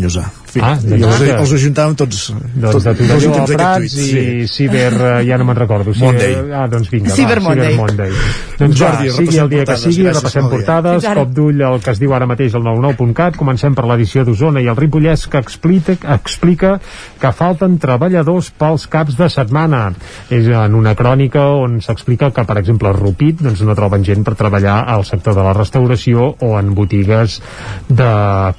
fi, 0.54 0.60
Ah, 0.62 0.76
i 0.78 0.92
els, 0.94 1.00
doncs- 1.02 1.32
els 1.40 1.52
ajuntàvem 1.56 1.96
tots. 1.98 2.18
Doncs 2.30 2.72
tots 2.76 2.84
de 2.84 2.92
tots 2.94 3.10
a 3.26 3.30
aquest 3.42 3.56
Prats 3.58 3.94
tuit, 3.96 4.14
i 4.14 4.46
Ciber, 4.46 4.92
eh, 4.94 5.24
ja 5.26 5.36
no 5.40 5.44
me'n 5.48 5.56
recordo. 5.58 5.92
Ciber, 5.92 6.12
Monday. 6.12 6.36
Ah, 6.54 6.68
doncs 6.70 6.90
vinga, 6.92 7.10
Cyber 7.10 7.40
va, 7.40 7.48
Monday. 7.48 7.72
Cyber 7.72 7.80
Monday. 7.80 8.12
Doncs 8.60 8.76
Jordi, 8.78 9.08
va, 9.10 9.14
sigui 9.16 9.38
el 9.42 9.48
dia 9.50 9.64
que 9.64 9.64
repassem 9.64 9.90
sigui, 9.90 10.06
repassem 10.06 10.44
Gràcies, 10.44 10.62
Clàudia. 10.62 11.00
portades, 11.02 11.08
cop 11.18 11.32
d'ull 11.34 11.62
al 11.66 11.80
que 11.82 11.90
es 11.90 11.98
diu 11.98 12.12
ara 12.14 12.26
mateix 12.30 12.54
al 12.54 12.62
99.cat, 12.62 13.34
comencem 13.36 13.74
per 13.74 13.84
l'edició 13.90 14.22
d'Osona 14.24 14.62
i 14.62 14.68
el 14.70 14.76
Ripollès 14.78 15.26
que 15.26 15.38
explica, 15.42 15.96
explica 16.14 16.76
que 17.18 17.32
falten 17.34 17.78
treballadors 17.82 18.52
pels 18.56 18.86
caps 18.86 19.16
de 19.18 19.26
setmana. 19.28 19.88
És 20.30 20.46
en 20.46 20.74
una 20.78 20.94
crònica 20.94 21.48
on 21.63 21.63
s'explica 21.84 22.30
que, 22.34 22.44
per 22.46 22.58
exemple, 22.60 22.90
a 22.90 22.96
Rupit 22.96 23.42
doncs, 23.44 23.62
no 23.66 23.76
troben 23.76 24.04
gent 24.06 24.24
per 24.26 24.36
treballar 24.38 24.80
al 24.90 25.04
sector 25.08 25.36
de 25.36 25.44
la 25.46 25.54
restauració 25.56 26.30
o 26.40 26.54
en 26.58 26.74
botigues 26.74 27.40
de 27.88 28.10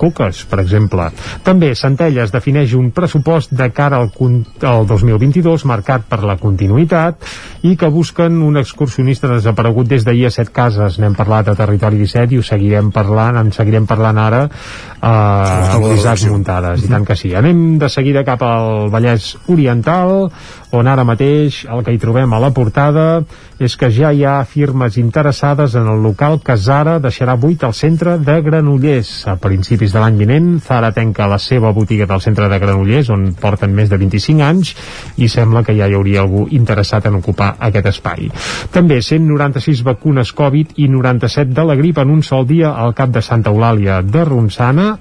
coques, 0.02 0.44
per 0.50 0.62
exemple. 0.64 1.10
També 1.46 1.74
Centelles 1.76 2.34
defineix 2.34 2.74
un 2.78 2.92
pressupost 2.96 3.54
de 3.56 3.70
cara 3.76 4.02
al, 4.02 4.12
al 4.66 4.88
2022 4.90 5.66
marcat 5.70 6.08
per 6.10 6.22
la 6.26 6.38
continuïtat 6.42 7.24
i 7.66 7.76
que 7.80 7.90
busquen 7.92 8.42
un 8.46 8.58
excursionista 8.62 9.30
desaparegut 9.32 9.90
des 9.90 10.06
d'ahir 10.06 10.28
a 10.30 10.34
set 10.34 10.52
cases. 10.56 11.00
N'hem 11.02 11.16
parlat 11.18 11.50
a 11.50 11.58
Territori 11.58 12.02
17 12.02 12.36
i 12.36 12.42
ho 12.42 12.46
seguirem 12.46 12.92
parlant, 12.96 13.40
en 13.42 13.52
seguirem 13.56 13.88
parlant 13.90 14.20
ara 14.22 14.44
eh, 14.46 15.08
amb 15.08 15.90
Isaac 15.94 16.26
Muntades, 16.32 16.86
i 16.86 16.92
tant 16.92 17.06
que 17.08 17.18
sí. 17.20 17.34
Anem 17.36 17.78
de 17.82 17.90
seguida 17.90 18.26
cap 18.28 18.44
al 18.46 18.90
Vallès 18.94 19.34
Oriental, 19.52 20.30
on 20.76 20.90
ara 20.92 21.06
mateix 21.08 21.64
el 21.72 21.84
que 21.86 21.94
hi 21.96 22.02
trobem 22.02 22.34
a 22.34 22.40
la 22.42 22.52
portada 22.56 22.95
és 23.60 23.76
que 23.80 23.88
ja 23.94 24.12
hi 24.12 24.26
ha 24.28 24.44
firmes 24.44 24.98
interessades 25.00 25.76
en 25.80 25.88
el 25.88 26.02
local 26.04 26.42
que 26.44 26.58
Zara 26.60 26.98
deixarà 27.00 27.38
buit 27.40 27.64
al 27.64 27.74
centre 27.74 28.18
de 28.20 28.36
Granollers. 28.44 29.12
A 29.32 29.38
principis 29.40 29.94
de 29.96 30.02
l'any 30.02 30.18
vinent, 30.20 30.50
Zara 30.66 30.92
tanca 30.96 31.30
la 31.32 31.40
seva 31.40 31.72
botiga 31.76 32.08
del 32.10 32.24
centre 32.24 32.50
de 32.52 32.60
Granollers, 32.60 33.10
on 33.16 33.30
porten 33.40 33.72
més 33.76 33.90
de 33.90 34.00
25 34.02 34.44
anys, 34.44 34.74
i 35.16 35.30
sembla 35.32 35.64
que 35.64 35.76
ja 35.78 35.88
hi 35.88 35.96
hauria 35.96 36.26
algú 36.26 36.46
interessat 36.52 37.08
en 37.08 37.22
ocupar 37.22 37.54
aquest 37.70 37.92
espai. 37.94 38.30
També 38.76 39.00
196 39.02 39.86
vacunes 39.88 40.34
Covid 40.36 40.76
i 40.76 40.90
97 40.92 41.56
de 41.56 41.66
la 41.66 41.80
grip 41.80 42.04
en 42.04 42.12
un 42.12 42.24
sol 42.24 42.46
dia 42.48 42.76
al 42.76 42.96
cap 42.98 43.14
de 43.16 43.24
Santa 43.24 43.54
Eulàlia 43.54 44.02
de 44.04 44.26
Ronçana. 44.28 44.96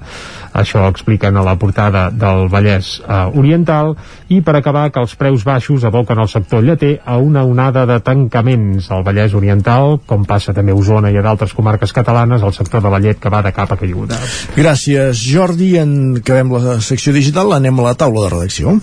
Això 0.54 0.84
ho 0.84 0.90
expliquen 0.92 1.36
a 1.36 1.42
la 1.42 1.56
portada 1.58 2.06
del 2.14 2.46
Vallès 2.52 3.00
eh, 3.02 3.38
Oriental. 3.40 3.96
I 4.30 4.40
per 4.46 4.54
acabar, 4.54 4.86
que 4.94 5.02
els 5.02 5.16
preus 5.18 5.42
baixos 5.44 5.84
aboquen 5.84 6.22
el 6.22 6.30
sector 6.30 6.62
lleter 6.62 7.00
a 7.04 7.18
una 7.18 7.42
onada 7.44 7.83
de 7.86 7.98
tancaments 8.04 8.90
al 8.94 9.04
Vallès 9.06 9.34
Oriental, 9.34 9.98
com 10.06 10.24
passa 10.28 10.54
també 10.56 10.74
a 10.74 10.78
Osona 10.78 11.12
i 11.12 11.18
a 11.18 11.24
d'altres 11.24 11.54
comarques 11.56 11.92
catalanes, 11.96 12.42
el 12.42 12.56
sector 12.56 12.82
de 12.84 12.92
la 12.92 13.02
llet 13.02 13.20
que 13.20 13.32
va 13.32 13.42
de 13.44 13.52
capa 13.52 13.78
caiguda. 13.80 14.18
Gràcies, 14.56 15.20
Jordi. 15.20 15.74
En 15.80 16.18
acabem 16.22 16.52
la 16.54 16.80
secció 16.80 17.12
digital, 17.12 17.52
anem 17.56 17.80
a 17.80 17.90
la 17.90 17.96
taula 17.98 18.26
de 18.26 18.34
redacció. 18.36 18.78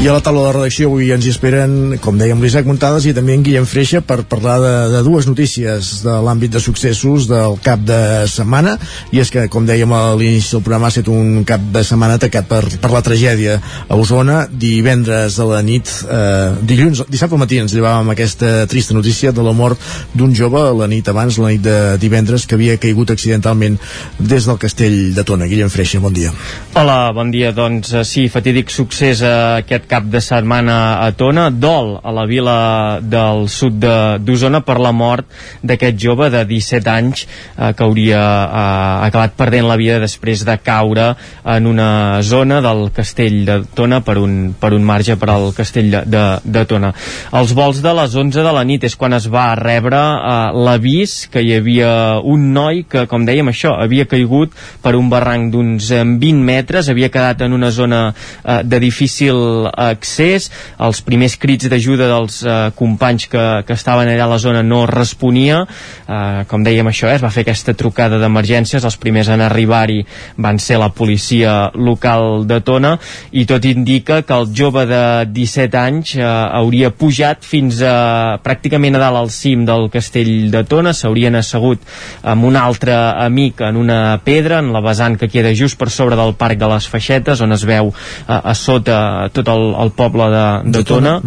I 0.00 0.06
a 0.08 0.14
la 0.14 0.22
taula 0.24 0.46
de 0.46 0.52
redacció 0.54 0.86
avui 0.88 1.10
ens 1.12 1.26
hi 1.28 1.30
esperen, 1.34 1.72
com 2.00 2.16
dèiem, 2.16 2.40
l'Isaac 2.40 2.64
Muntades 2.64 3.04
i 3.04 3.10
també 3.12 3.34
en 3.36 3.42
Guillem 3.44 3.66
Freixa 3.68 3.98
per 4.00 4.22
parlar 4.24 4.54
de, 4.62 4.70
de 4.94 5.00
dues 5.04 5.26
notícies 5.28 5.90
de 6.00 6.14
l'àmbit 6.24 6.54
de 6.54 6.62
successos 6.64 7.26
del 7.28 7.58
cap 7.60 7.82
de 7.84 7.98
setmana 8.32 8.78
i 9.12 9.20
és 9.20 9.28
que, 9.28 9.42
com 9.52 9.66
dèiem 9.68 9.92
a 9.92 10.14
l'inici 10.16 10.54
del 10.54 10.62
programa, 10.64 10.88
ha 10.88 10.94
estat 10.94 11.10
un 11.12 11.44
cap 11.44 11.66
de 11.74 11.82
setmana 11.84 12.16
atacat 12.16 12.48
per, 12.48 12.62
per 12.80 12.90
la 12.94 13.02
tragèdia 13.04 13.58
a 13.60 13.98
Osona. 14.00 14.46
Divendres 14.48 15.36
a 15.36 15.50
la 15.50 15.60
nit, 15.60 15.92
eh, 16.08 16.56
dilluns, 16.72 17.04
dissabte 17.12 17.36
al 17.36 17.44
matí 17.44 17.60
ens 17.60 17.76
llevàvem 17.76 18.14
aquesta 18.14 18.64
trista 18.72 18.96
notícia 18.96 19.34
de 19.36 19.44
la 19.44 19.52
mort 19.52 19.84
d'un 20.16 20.32
jove 20.32 20.64
la 20.80 20.88
nit 20.88 21.12
abans, 21.12 21.36
la 21.44 21.52
nit 21.52 21.66
de 21.68 21.76
divendres, 22.00 22.48
que 22.48 22.56
havia 22.56 22.78
caigut 22.80 23.12
accidentalment 23.12 23.76
des 24.16 24.48
del 24.48 24.62
castell 24.64 24.98
de 25.12 25.28
Tona. 25.28 25.44
Guillem 25.52 25.68
Freixa, 25.68 26.00
bon 26.00 26.16
dia. 26.16 26.32
Hola, 26.72 27.12
bon 27.12 27.36
dia. 27.36 27.52
Doncs 27.52 27.92
eh, 27.92 28.08
sí, 28.08 28.30
fatídic 28.32 28.72
succés 28.72 29.20
eh, 29.20 29.36
aquest 29.60 29.89
cap 29.90 30.06
de 30.06 30.20
setmana 30.22 30.76
a 31.02 31.10
Tona. 31.18 31.48
Dol 31.50 31.96
a 32.02 32.12
la 32.14 32.24
vila 32.30 32.56
del 33.02 33.48
sud 33.50 33.80
de- 33.82 34.18
d'Osona 34.22 34.60
per 34.62 34.78
la 34.78 34.92
mort 34.94 35.26
d'aquest 35.66 35.98
jove 35.98 36.28
de 36.30 36.44
17 36.46 36.90
anys 36.90 37.24
eh, 37.26 37.72
que 37.74 37.82
hauria 37.84 38.20
eh, 38.20 39.06
acabat 39.08 39.34
perdent 39.36 39.66
la 39.66 39.76
vida 39.80 39.98
després 39.98 40.44
de 40.46 40.56
caure 40.62 41.10
en 41.44 41.66
una 41.66 42.20
zona 42.22 42.60
del 42.62 42.86
castell 42.94 43.40
de 43.48 43.58
Tona 43.74 44.00
per 44.06 44.16
un, 44.22 44.54
per 44.60 44.72
un 44.76 44.84
marge 44.86 45.16
per 45.20 45.30
al 45.34 45.50
castell 45.56 45.90
de, 45.90 46.02
de, 46.06 46.24
de 46.44 46.64
Tona. 46.70 46.92
Els 47.34 47.54
vols 47.56 47.82
de 47.82 47.94
les 47.98 48.14
11 48.14 48.44
de 48.46 48.52
la 48.54 48.64
nit 48.64 48.84
és 48.86 48.96
quan 48.96 49.12
es 49.18 49.26
va 49.32 49.48
rebre 49.58 49.98
eh, 49.98 50.38
l'avís 50.66 51.26
que 51.32 51.42
hi 51.42 51.54
havia 51.58 51.92
un 52.22 52.52
noi 52.54 52.84
que, 52.88 53.06
com 53.10 53.26
dèiem 53.26 53.50
això, 53.50 53.74
havia 53.82 54.06
caigut 54.06 54.54
per 54.84 54.94
un 54.98 55.10
barranc 55.10 55.50
d'uns 55.52 55.90
eh, 55.90 56.04
20 56.04 56.44
metres, 56.46 56.88
havia 56.92 57.10
quedat 57.10 57.42
en 57.46 57.52
una 57.56 57.70
zona 57.74 58.02
eh, 58.12 58.60
de 58.64 58.80
difícil 58.80 59.66
accés, 59.80 60.50
els 60.80 61.00
primers 61.06 61.36
crits 61.40 61.70
d'ajuda 61.70 62.08
dels 62.10 62.40
eh, 62.44 62.58
companys 62.76 63.28
que, 63.30 63.44
que 63.66 63.76
estaven 63.76 64.10
allà 64.10 64.26
a 64.26 64.32
la 64.34 64.40
zona 64.42 64.62
no 64.66 64.84
responia, 64.90 65.62
eh, 66.06 66.44
com 66.50 66.64
dèiem 66.66 66.90
això, 66.90 67.08
eh, 67.08 67.16
es 67.16 67.24
va 67.24 67.32
fer 67.32 67.44
aquesta 67.46 67.74
trucada 67.78 68.20
d'emergències, 68.20 68.84
els 68.84 68.98
primers 69.00 69.30
en 69.32 69.44
arribar-hi 69.44 70.02
van 70.40 70.60
ser 70.60 70.80
la 70.80 70.90
policia 70.92 71.70
local 71.74 72.44
de 72.48 72.60
Tona, 72.64 72.96
i 73.32 73.46
tot 73.48 73.64
indica 73.68 74.20
que 74.26 74.36
el 74.36 74.50
jove 74.56 74.86
de 74.90 75.02
17 75.30 75.80
anys 75.80 76.14
eh, 76.18 76.24
hauria 76.24 76.92
pujat 76.92 77.46
fins 77.46 77.80
a 77.86 78.38
pràcticament 78.44 78.98
a 78.98 79.04
dalt 79.04 79.20
al 79.20 79.32
cim 79.34 79.64
del 79.68 79.88
castell 79.92 80.50
de 80.52 80.64
Tona, 80.68 80.94
s'haurien 80.96 81.38
assegut 81.38 81.82
amb 82.22 82.44
un 82.48 82.58
altre 82.60 82.94
amic 83.24 83.62
en 83.66 83.78
una 83.80 84.00
pedra, 84.24 84.60
en 84.60 84.72
la 84.74 84.82
vessant 84.84 85.16
que 85.20 85.30
queda 85.30 85.54
just 85.56 85.78
per 85.80 85.90
sobre 85.90 86.18
del 86.18 86.34
Parc 86.38 86.58
de 86.60 86.68
les 86.70 86.86
Feixetes, 86.90 87.40
on 87.40 87.56
es 87.56 87.64
veu 87.68 87.92
eh, 87.92 88.40
a 88.40 88.54
sota 88.54 89.28
tot 89.34 89.48
el, 89.52 89.69
el 89.78 89.92
poble 89.96 90.30
de, 90.32 90.46
de 90.76 90.84
Tona, 90.84 91.18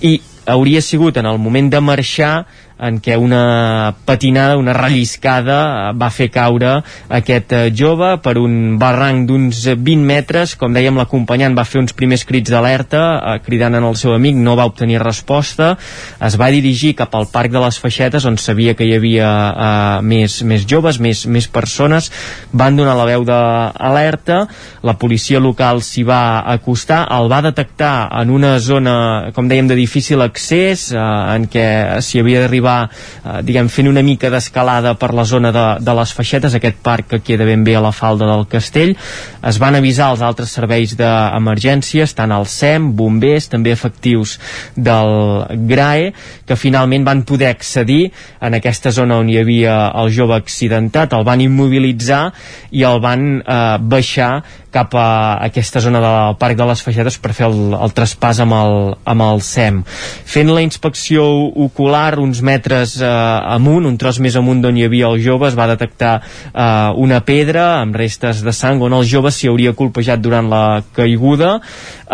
i 0.00 0.16
hauria 0.46 0.82
sigut 0.84 1.16
en 1.16 1.26
el 1.26 1.38
moment 1.40 1.70
de 1.72 1.80
marxar 1.80 2.46
en 2.78 2.98
què 2.98 3.16
una 3.20 3.94
patinada, 4.04 4.56
una 4.58 4.74
relliscada 4.74 5.58
eh, 5.64 5.92
va 5.98 6.10
fer 6.10 6.28
caure 6.34 6.72
aquest 7.14 7.52
eh, 7.54 7.62
jove 7.74 8.16
per 8.24 8.34
un 8.40 8.76
barranc 8.80 9.28
d'uns 9.28 9.60
20 9.78 10.02
metres, 10.08 10.56
com 10.58 10.74
dèiem 10.74 10.98
l'acompanyant 10.98 11.54
va 11.54 11.66
fer 11.68 11.80
uns 11.84 11.94
primers 11.94 12.24
crits 12.26 12.50
d'alerta 12.50 13.02
eh, 13.14 13.36
cridant 13.44 13.78
en 13.78 13.86
el 13.86 13.98
seu 14.00 14.14
amic, 14.16 14.36
no 14.36 14.56
va 14.58 14.66
obtenir 14.66 15.00
resposta. 15.02 15.74
Es 16.24 16.38
va 16.40 16.50
dirigir 16.54 16.94
cap 16.98 17.14
al 17.14 17.28
Parc 17.30 17.54
de 17.54 17.62
les 17.62 17.78
Feixetes 17.78 18.26
on 18.26 18.38
sabia 18.42 18.74
que 18.74 18.88
hi 18.88 18.96
havia 18.98 19.30
eh, 19.30 20.02
més, 20.02 20.40
més 20.42 20.66
joves, 20.66 20.98
més, 20.98 21.24
més 21.30 21.46
persones. 21.46 22.10
Van 22.52 22.76
donar 22.76 22.96
la 22.98 23.06
veu 23.08 23.26
d'alerta. 23.28 24.44
La 24.84 24.96
policia 24.98 25.40
local 25.40 25.82
s'hi 25.84 26.02
va 26.06 26.42
acostar, 26.54 27.04
el 27.14 27.30
va 27.30 27.40
detectar 27.44 27.94
en 28.20 28.34
una 28.34 28.56
zona, 28.58 29.30
com 29.34 29.48
dèiem, 29.48 29.70
de 29.70 29.78
difícil 29.78 30.20
accés 30.24 30.90
eh, 30.92 30.98
en 30.98 31.46
què 31.50 31.66
s'hi 32.04 32.20
havia 32.20 32.42
d'arribar 32.44 32.63
arribar 32.64 32.88
eh, 33.24 33.42
diguem, 33.44 33.68
fent 33.68 33.88
una 33.88 34.02
mica 34.02 34.30
d'escalada 34.32 34.94
per 34.96 35.12
la 35.14 35.24
zona 35.24 35.52
de, 35.52 35.64
de 35.84 35.94
les 35.98 36.12
Feixetes, 36.16 36.54
aquest 36.54 36.80
parc 36.82 37.08
que 37.12 37.20
queda 37.20 37.44
ben 37.44 37.64
bé 37.64 37.76
a 37.76 37.82
la 37.84 37.92
falda 37.92 38.26
del 38.26 38.46
castell. 38.48 38.94
Es 39.44 39.58
van 39.60 39.76
avisar 39.76 40.10
els 40.12 40.22
altres 40.24 40.52
serveis 40.54 40.96
d'emergències, 40.96 42.14
tant 42.16 42.32
el 42.32 42.46
SEM, 42.48 42.92
bombers, 42.96 43.48
també 43.52 43.74
efectius 43.74 44.38
del 44.76 45.44
GRAE, 45.68 46.12
que 46.46 46.56
finalment 46.56 47.04
van 47.04 47.24
poder 47.24 47.50
accedir 47.52 48.10
en 48.40 48.56
aquesta 48.56 48.92
zona 48.94 49.20
on 49.20 49.30
hi 49.30 49.38
havia 49.40 49.76
el 50.00 50.12
jove 50.14 50.36
accidentat, 50.36 51.14
el 51.14 51.24
van 51.26 51.42
immobilitzar 51.44 52.26
i 52.72 52.84
el 52.84 53.00
van 53.04 53.40
eh, 53.40 53.62
baixar 53.80 54.34
cap 54.74 54.94
a 54.98 55.38
aquesta 55.46 55.78
zona 55.78 56.00
del 56.02 56.36
Parc 56.40 56.58
de 56.58 56.66
les 56.66 56.82
Feixetes 56.82 57.18
per 57.22 57.30
fer 57.36 57.46
el, 57.46 57.76
el 57.78 57.92
traspàs 57.94 58.40
amb 58.42 58.56
el, 58.58 58.78
amb 59.06 59.22
el 59.28 59.42
SEM. 59.46 59.82
Fent 60.26 60.50
la 60.50 60.64
inspecció 60.64 61.24
ocular 61.66 62.18
uns 62.18 62.42
metres 62.42 62.53
eh, 62.60 63.08
amunt, 63.56 63.88
un 63.88 63.96
tros 63.98 64.20
més 64.22 64.36
amunt 64.36 64.60
d'on 64.62 64.76
hi 64.76 64.84
havia 64.86 65.08
el 65.10 65.20
jove, 65.24 65.48
es 65.48 65.58
va 65.58 65.68
detectar 65.70 66.14
eh, 66.20 66.92
una 67.00 67.20
pedra 67.26 67.80
amb 67.80 67.96
restes 67.96 68.44
de 68.44 68.52
sang 68.52 68.82
on 68.82 68.94
el 68.94 69.08
jove 69.08 69.32
s'hi 69.32 69.50
hauria 69.50 69.74
colpejat 69.74 70.22
durant 70.22 70.48
la 70.50 70.82
caiguda. 70.94 71.58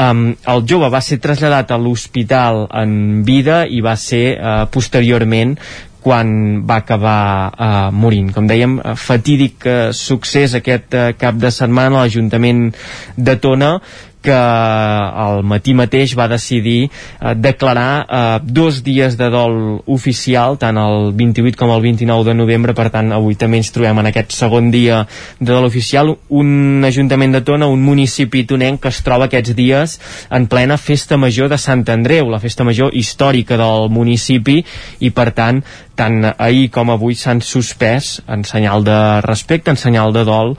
Um, 0.00 0.30
el 0.48 0.64
jove 0.70 0.88
va 0.92 1.00
ser 1.02 1.18
traslladat 1.20 1.72
a 1.74 1.78
l'hospital 1.78 2.66
en 2.78 3.22
vida 3.26 3.64
i 3.66 3.82
va 3.84 3.96
ser 3.98 4.24
eh, 4.38 4.56
posteriorment 4.72 5.56
quan 6.00 6.64
va 6.66 6.80
acabar 6.80 7.52
eh, 7.52 7.90
morint. 7.92 8.32
Com 8.34 8.48
dèiem, 8.48 8.78
eh, 8.80 8.94
fatídic 8.96 9.66
eh, 9.68 9.78
succés 9.96 10.56
aquest 10.56 10.96
eh, 10.96 11.08
cap 11.20 11.36
de 11.40 11.52
setmana 11.52 12.00
a 12.00 12.06
l'Ajuntament 12.06 12.70
de 13.16 13.36
Tona 13.40 13.74
que 14.22 14.36
al 14.36 15.42
matí 15.46 15.74
mateix 15.76 16.14
va 16.18 16.28
decidir 16.28 16.88
eh, 16.88 17.34
declarar 17.36 17.90
eh, 18.04 18.38
dos 18.44 18.82
dies 18.84 19.16
de 19.18 19.30
dol 19.32 19.80
oficial, 19.86 20.58
tant 20.60 20.78
el 20.80 21.12
28 21.16 21.58
com 21.58 21.72
el 21.74 21.82
29 21.84 22.28
de 22.28 22.36
novembre, 22.36 22.74
per 22.76 22.90
tant 22.92 23.12
avui 23.16 23.38
també 23.40 23.60
ens 23.60 23.72
trobem 23.74 24.02
en 24.02 24.10
aquest 24.10 24.36
segon 24.36 24.70
dia 24.70 25.02
de 25.40 25.50
dol 25.50 25.68
oficial, 25.68 26.16
un 26.28 26.84
Ajuntament 26.90 27.36
de 27.36 27.42
Tona, 27.46 27.68
un 27.70 27.82
municipi 27.84 28.44
tonenc 28.48 28.80
que 28.82 28.90
es 28.92 29.02
troba 29.06 29.28
aquests 29.28 29.54
dies 29.56 29.98
en 30.30 30.48
plena 30.50 30.78
festa 30.80 31.16
major 31.20 31.50
de 31.50 31.58
Sant 31.60 31.84
Andreu, 31.92 32.30
la 32.30 32.40
festa 32.42 32.64
major 32.66 32.94
històrica 32.96 33.56
del 33.60 33.88
municipi 33.92 34.60
i 35.00 35.10
per 35.14 35.30
tant 35.36 35.62
tant 36.00 36.24
ahir 36.32 36.68
com 36.72 36.90
avui 36.92 37.16
s'han 37.18 37.42
suspès 37.44 38.20
en 38.30 38.44
senyal 38.48 38.84
de 38.86 38.96
respecte, 39.26 39.72
en 39.72 39.78
senyal 39.80 40.14
de 40.16 40.24
dol 40.24 40.54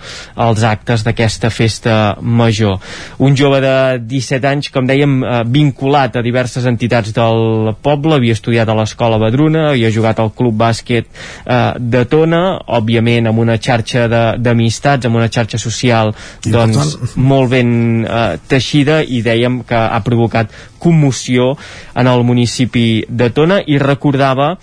els 0.45 0.63
actes 0.67 1.05
d'aquesta 1.05 1.49
festa 1.49 1.95
major. 2.21 2.77
Un 3.25 3.35
jove 3.37 3.61
de 3.63 3.75
17 4.05 4.47
anys, 4.47 4.69
com 4.73 4.87
dèiem, 4.87 5.17
eh, 5.23 5.41
vinculat 5.45 6.17
a 6.17 6.25
diverses 6.25 6.67
entitats 6.69 7.13
del 7.15 7.73
poble, 7.81 8.15
havia 8.15 8.37
estudiat 8.37 8.69
a 8.69 8.77
l'escola 8.77 9.17
Badruna, 9.21 9.69
havia 9.71 9.91
jugat 9.91 10.19
al 10.19 10.33
club 10.37 10.57
bàsquet 10.61 11.07
eh, 11.09 11.73
de 11.79 12.03
Tona, 12.11 12.43
òbviament 12.77 13.31
amb 13.31 13.41
una 13.41 13.57
xarxa 13.57 14.07
d'amistats, 14.37 15.07
amb 15.07 15.17
una 15.17 15.29
xarxa 15.31 15.57
social 15.61 16.13
doncs, 16.45 16.97
molt 17.31 17.49
ben 17.55 17.71
eh, 18.05 18.37
teixida 18.47 19.01
i 19.01 19.23
dèiem 19.25 19.61
que 19.65 19.79
ha 19.79 20.01
provocat 20.05 20.53
commoció 20.81 21.55
en 21.95 22.09
el 22.09 22.23
municipi 22.25 23.03
de 23.07 23.29
Tona 23.33 23.61
i 23.65 23.77
recordava 23.81 24.55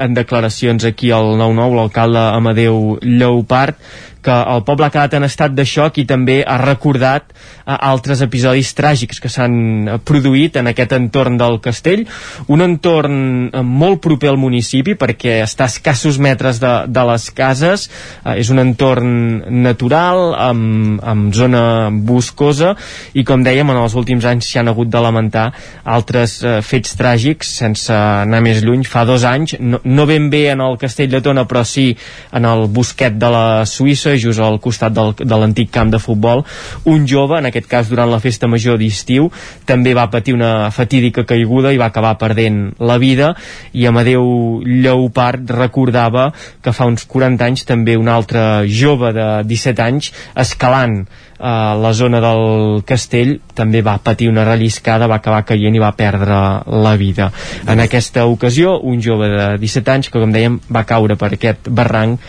en 0.00 0.14
declaracions 0.16 0.84
aquí 0.88 1.10
al 1.12 1.36
9-9 1.38 1.76
l'alcalde 1.76 2.22
Amadeu 2.32 2.98
Lleupart 3.02 3.76
que 4.24 4.34
el 4.54 4.62
poble 4.66 4.86
ha 4.86 4.92
quedat 4.92 5.16
en 5.18 5.26
estat 5.26 5.54
de 5.56 5.64
xoc 5.68 6.00
i 6.00 6.06
també 6.08 6.40
ha 6.44 6.58
recordat 6.60 7.30
uh, 7.30 7.76
altres 7.76 8.22
episodis 8.24 8.72
tràgics 8.76 9.20
que 9.22 9.30
s'han 9.32 9.54
uh, 9.88 9.98
produït 10.04 10.58
en 10.60 10.70
aquest 10.70 10.92
entorn 10.96 11.38
del 11.40 11.58
castell. 11.64 12.04
Un 12.52 12.64
entorn 12.64 13.16
uh, 13.48 13.62
molt 13.64 14.02
proper 14.04 14.30
al 14.32 14.40
municipi 14.40 14.96
perquè 15.00 15.40
està 15.44 15.66
a 15.66 15.72
escassos 15.72 16.20
metres 16.20 16.60
de, 16.62 16.72
de 16.88 17.06
les 17.12 17.28
cases. 17.36 17.88
Uh, 18.24 18.36
és 18.40 18.50
un 18.52 18.62
entorn 18.62 19.14
natural 19.62 20.34
amb, 20.36 21.00
amb 21.00 21.34
zona 21.36 21.64
boscosa 21.90 22.74
i 23.16 23.24
com 23.26 23.44
dèiem 23.46 23.72
en 23.72 23.82
els 23.82 23.96
últims 23.98 24.26
anys 24.28 24.50
s'hi 24.50 24.60
han 24.60 24.70
hagut 24.72 24.90
de 24.92 25.00
lamentar 25.02 25.48
altres 25.84 26.40
uh, 26.44 26.58
fets 26.64 26.96
tràgics 26.98 27.56
sense 27.62 27.94
anar 27.94 28.42
més 28.44 28.60
lluny. 28.64 28.84
Fa 28.84 29.06
dos 29.08 29.24
anys, 29.28 29.56
no, 29.60 29.80
no 29.84 30.06
ben 30.10 30.28
bé 30.32 30.46
en 30.52 30.64
el 30.64 30.76
castell 30.80 31.10
de 31.12 31.22
Tona 31.24 31.46
però 31.48 31.64
sí 31.64 31.90
en 32.36 32.46
el 32.48 32.66
bosquet 32.70 33.16
de 33.20 33.30
la 33.32 33.44
Suïssa 33.68 34.09
Mollerussa, 34.10 34.18
just 34.18 34.40
al 34.40 34.58
costat 34.60 34.92
del, 34.92 35.14
de 35.14 35.36
l'antic 35.36 35.70
camp 35.70 35.90
de 35.90 35.98
futbol. 35.98 36.44
Un 36.84 37.06
jove, 37.06 37.38
en 37.38 37.46
aquest 37.46 37.68
cas 37.68 37.88
durant 37.88 38.10
la 38.10 38.20
festa 38.20 38.48
major 38.48 38.78
d'estiu, 38.78 39.30
també 39.66 39.94
va 39.94 40.10
patir 40.10 40.34
una 40.34 40.70
fatídica 40.70 41.24
caiguda 41.24 41.72
i 41.72 41.78
va 41.78 41.90
acabar 41.90 42.16
perdent 42.18 42.72
la 42.78 42.98
vida 42.98 43.34
i 43.72 43.86
Amadeu 43.86 44.62
Lleupart 44.64 45.50
recordava 45.50 46.32
que 46.62 46.72
fa 46.72 46.86
uns 46.86 47.06
40 47.06 47.44
anys 47.44 47.64
també 47.64 47.96
un 47.96 48.08
altre 48.08 48.66
jove 48.66 49.12
de 49.12 49.28
17 49.46 49.82
anys 49.82 50.12
escalant 50.34 51.04
a 51.40 51.74
la 51.74 51.92
zona 51.96 52.20
del 52.22 52.82
castell 52.86 53.38
també 53.56 53.82
va 53.82 53.98
patir 54.02 54.28
una 54.30 54.44
relliscada, 54.44 55.08
va 55.10 55.20
acabar 55.20 55.44
caient 55.48 55.76
i 55.76 55.82
va 55.82 55.92
perdre 55.96 56.36
la 56.84 56.94
vida. 57.00 57.30
En 57.66 57.80
aquesta 57.80 58.26
ocasió, 58.26 58.78
un 58.80 59.00
jove 59.02 59.28
de 59.32 59.46
17 59.60 59.94
anys 59.94 60.10
que, 60.10 60.20
com 60.20 60.32
dèiem, 60.32 60.60
va 60.72 60.86
caure 60.88 61.16
per 61.20 61.32
aquest 61.34 61.68
barranc 61.68 62.20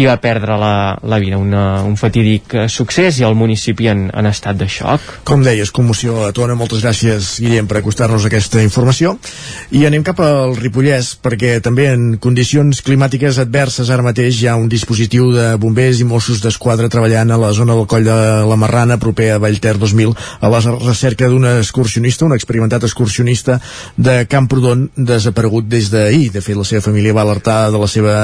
i 0.00 0.06
va 0.08 0.16
perdre 0.20 0.56
la, 0.60 0.74
la 1.02 1.18
vida. 1.20 1.38
Una, 1.40 1.82
un 1.84 1.96
fatídic 2.00 2.54
succés 2.72 3.20
i 3.20 3.26
el 3.26 3.36
municipi 3.36 3.90
en, 3.90 4.06
en 4.16 4.28
estat 4.30 4.56
de 4.60 4.68
xoc. 4.70 5.04
Com 5.28 5.44
deies, 5.44 5.72
commoció 5.74 6.24
a 6.26 6.30
Tona. 6.36 6.56
Moltes 6.58 6.84
gràcies, 6.84 7.32
Guillem, 7.42 7.68
per 7.68 7.80
acostar-nos 7.80 8.24
aquesta 8.28 8.62
informació. 8.64 9.16
I 9.76 9.84
anem 9.88 10.04
cap 10.06 10.22
al 10.24 10.56
Ripollès, 10.58 11.12
perquè 11.20 11.58
també 11.64 11.90
en 11.92 12.14
condicions 12.22 12.80
climàtiques 12.86 13.40
adverses 13.42 13.90
ara 13.90 14.06
mateix 14.06 14.40
hi 14.40 14.48
ha 14.48 14.56
un 14.60 14.70
dispositiu 14.72 15.30
de 15.34 15.52
bombers 15.60 16.00
i 16.00 16.08
Mossos 16.08 16.40
d'Esquadra 16.44 16.88
treballant 16.92 17.30
a 17.30 17.40
la 17.40 17.52
zona 17.56 17.76
del 17.76 17.88
coll 17.90 18.08
de 18.08 18.18
la 18.50 18.58
Marrana, 18.60 18.98
proper 19.02 19.30
a 19.34 19.40
Vallter 19.42 19.76
2000, 19.78 20.14
a 20.40 20.50
la 20.52 20.62
recerca 20.78 21.28
d'un 21.30 21.46
excursionista, 21.56 22.26
un 22.26 22.34
experimentat 22.36 22.84
excursionista 22.88 23.60
de 23.96 24.24
Camprodon, 24.30 24.88
desaparegut 24.96 25.68
des 25.70 25.90
d'ahir. 25.92 26.30
De 26.34 26.42
fet, 26.44 26.58
la 26.58 26.66
seva 26.66 26.84
família 26.90 27.16
va 27.16 27.24
alertar 27.26 27.70
de 27.70 27.80
la 27.80 27.88
seva 27.90 28.16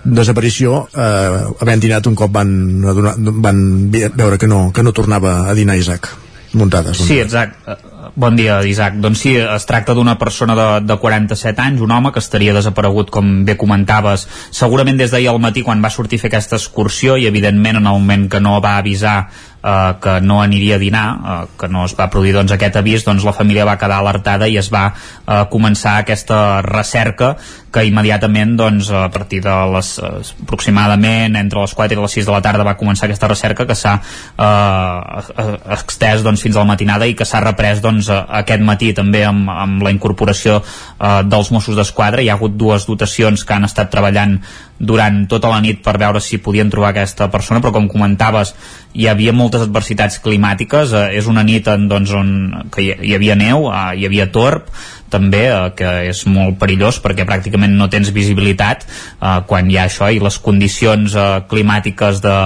desaparició 0.00 0.86
eh, 0.96 1.40
havent 1.60 1.82
dinat 1.82 2.06
un 2.08 2.16
cop 2.16 2.32
van, 2.32 2.50
adonar, 2.88 3.14
van 3.44 3.62
veure 3.92 4.38
que 4.40 4.48
no, 4.48 4.70
que 4.72 4.82
no 4.82 4.94
tornava 4.96 5.42
a 5.50 5.54
dinar 5.54 5.76
Isaac 5.76 6.08
muntades. 6.52 6.96
Sí, 6.96 7.20
exacte. 7.20 7.76
Bon 8.14 8.36
dia, 8.36 8.60
Isaac. 8.64 8.96
Doncs 9.02 9.20
sí, 9.20 9.34
es 9.36 9.66
tracta 9.68 9.94
d'una 9.94 10.16
persona 10.18 10.54
de, 10.56 10.68
de 10.86 10.96
47 11.02 11.60
anys, 11.60 11.82
un 11.84 11.92
home 11.92 12.12
que 12.14 12.22
estaria 12.22 12.54
desaparegut, 12.56 13.10
com 13.12 13.44
bé 13.44 13.56
comentaves, 13.60 14.26
segurament 14.56 15.00
des 15.00 15.12
d'ahir 15.12 15.28
al 15.32 15.40
matí 15.42 15.64
quan 15.66 15.84
va 15.84 15.92
sortir 15.92 16.20
a 16.20 16.24
fer 16.24 16.30
aquesta 16.32 16.56
excursió 16.56 17.18
i, 17.20 17.28
evidentment, 17.28 17.80
en 17.80 17.86
el 17.86 17.98
moment 17.98 18.28
que 18.32 18.40
no 18.40 18.58
va 18.64 18.78
avisar 18.78 19.18
eh, 19.62 19.94
que 20.02 20.20
no 20.20 20.42
aniria 20.42 20.76
a 20.76 20.78
dinar, 20.78 21.18
eh, 21.24 21.46
que 21.58 21.68
no 21.68 21.84
es 21.84 21.94
va 21.98 22.08
produir 22.10 22.34
doncs, 22.34 22.52
aquest 22.52 22.76
avís, 22.76 23.04
doncs 23.04 23.24
la 23.24 23.34
família 23.36 23.66
va 23.68 23.78
quedar 23.78 24.00
alertada 24.00 24.48
i 24.48 24.56
es 24.60 24.70
va 24.72 24.90
eh, 24.92 25.44
començar 25.50 25.98
aquesta 26.00 26.62
recerca 26.66 27.36
que 27.70 27.84
immediatament 27.86 28.56
doncs, 28.58 28.90
a 28.90 29.08
partir 29.12 29.42
de 29.44 29.54
les 29.74 29.92
eh, 29.98 30.12
aproximadament 30.42 31.36
entre 31.38 31.60
les 31.62 31.74
4 31.74 31.98
i 31.98 32.02
les 32.02 32.16
6 32.18 32.26
de 32.26 32.34
la 32.34 32.42
tarda 32.44 32.66
va 32.66 32.76
començar 32.80 33.06
aquesta 33.06 33.30
recerca 33.30 33.66
que 33.66 33.76
s'ha 33.78 33.98
eh, 34.00 35.56
extès 35.78 36.24
doncs, 36.26 36.42
fins 36.42 36.56
a 36.56 36.64
la 36.64 36.72
matinada 36.72 37.06
i 37.06 37.14
que 37.14 37.28
s'ha 37.28 37.42
reprès 37.44 37.82
doncs, 37.82 37.89
aquest 38.10 38.62
matí 38.62 38.92
també 38.94 39.24
amb, 39.26 39.50
amb 39.50 39.82
la 39.82 39.90
incorporació 39.90 40.60
eh, 40.60 41.22
dels 41.26 41.50
Mossos 41.50 41.76
d'Esquadra. 41.78 42.22
Hi 42.22 42.30
ha 42.30 42.38
hagut 42.38 42.54
dues 42.56 42.86
dotacions 42.86 43.44
que 43.44 43.56
han 43.56 43.66
estat 43.66 43.90
treballant 43.90 44.38
durant 44.80 45.26
tota 45.28 45.50
la 45.52 45.60
nit 45.60 45.82
per 45.84 45.98
veure 46.00 46.22
si 46.24 46.38
podien 46.40 46.70
trobar 46.72 46.94
aquesta 46.94 47.28
persona, 47.32 47.60
però 47.60 47.74
com 47.74 47.88
comentaves 47.90 48.54
hi 48.96 49.06
havia 49.10 49.34
moltes 49.36 49.66
adversitats 49.66 50.18
climàtiques 50.24 50.94
eh, 50.96 51.10
és 51.18 51.28
una 51.30 51.44
nit 51.46 51.68
en, 51.68 51.86
doncs, 51.90 52.14
on, 52.16 52.32
que 52.72 52.86
hi, 52.86 52.94
hi 53.10 53.14
havia 53.18 53.36
neu, 53.36 53.68
eh, 53.68 54.00
hi 54.00 54.08
havia 54.08 54.30
torb 54.32 54.70
també, 55.10 55.44
eh, 55.50 55.70
que 55.76 55.90
és 56.10 56.24
molt 56.30 56.56
perillós 56.60 57.00
perquè 57.04 57.26
pràcticament 57.28 57.76
no 57.76 57.90
tens 57.92 58.12
visibilitat 58.14 58.86
eh, 58.86 59.40
quan 59.50 59.70
hi 59.70 59.78
ha 59.78 59.88
això 59.90 60.08
i 60.10 60.22
les 60.22 60.40
condicions 60.40 61.14
eh, 61.14 61.28
climàtiques 61.50 62.22
de, 62.24 62.36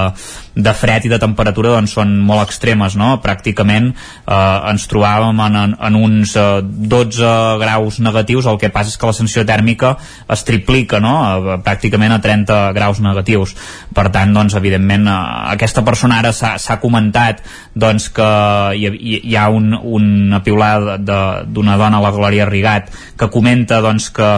de 0.55 0.75
fred 0.75 1.07
i 1.07 1.11
de 1.11 1.19
temperatura 1.19 1.75
doncs, 1.75 1.95
són 1.97 2.15
molt 2.27 2.45
extremes 2.47 2.95
no? 2.99 3.17
pràcticament 3.23 3.91
eh, 3.91 4.71
ens 4.71 4.87
trobàvem 4.91 5.41
en, 5.47 5.59
en, 5.63 5.75
en 5.89 5.99
uns 5.99 6.37
eh, 6.39 6.61
12 6.63 7.33
graus 7.63 7.99
negatius 8.05 8.47
el 8.51 8.61
que 8.63 8.71
passa 8.75 8.93
és 8.93 8.99
que 9.01 9.11
la 9.11 9.17
sensació 9.17 9.45
tèrmica 9.49 9.95
es 10.31 10.45
triplica 10.47 11.01
no? 11.03 11.15
eh, 11.25 11.57
pràcticament 11.67 12.15
a 12.15 12.21
30 12.23 12.61
graus 12.77 13.03
negatius 13.05 13.57
per 13.95 14.09
tant 14.15 14.35
doncs 14.37 14.55
evidentment 14.59 15.09
eh, 15.11 15.17
aquesta 15.57 15.85
persona 15.87 16.21
ara 16.23 16.33
s'ha 16.35 16.79
comentat 16.83 17.43
doncs 17.75 18.09
que 18.15 18.29
hi, 18.79 19.19
hi 19.25 19.35
ha 19.37 19.49
un, 19.51 19.73
una 19.75 20.43
piulada 20.47 20.99
d'una 20.99 21.79
dona 21.81 22.03
la 22.03 22.15
Glòria 22.15 22.47
Rigat 22.47 22.93
que 23.19 23.31
comenta 23.33 23.83
doncs 23.83 24.11
que 24.15 24.31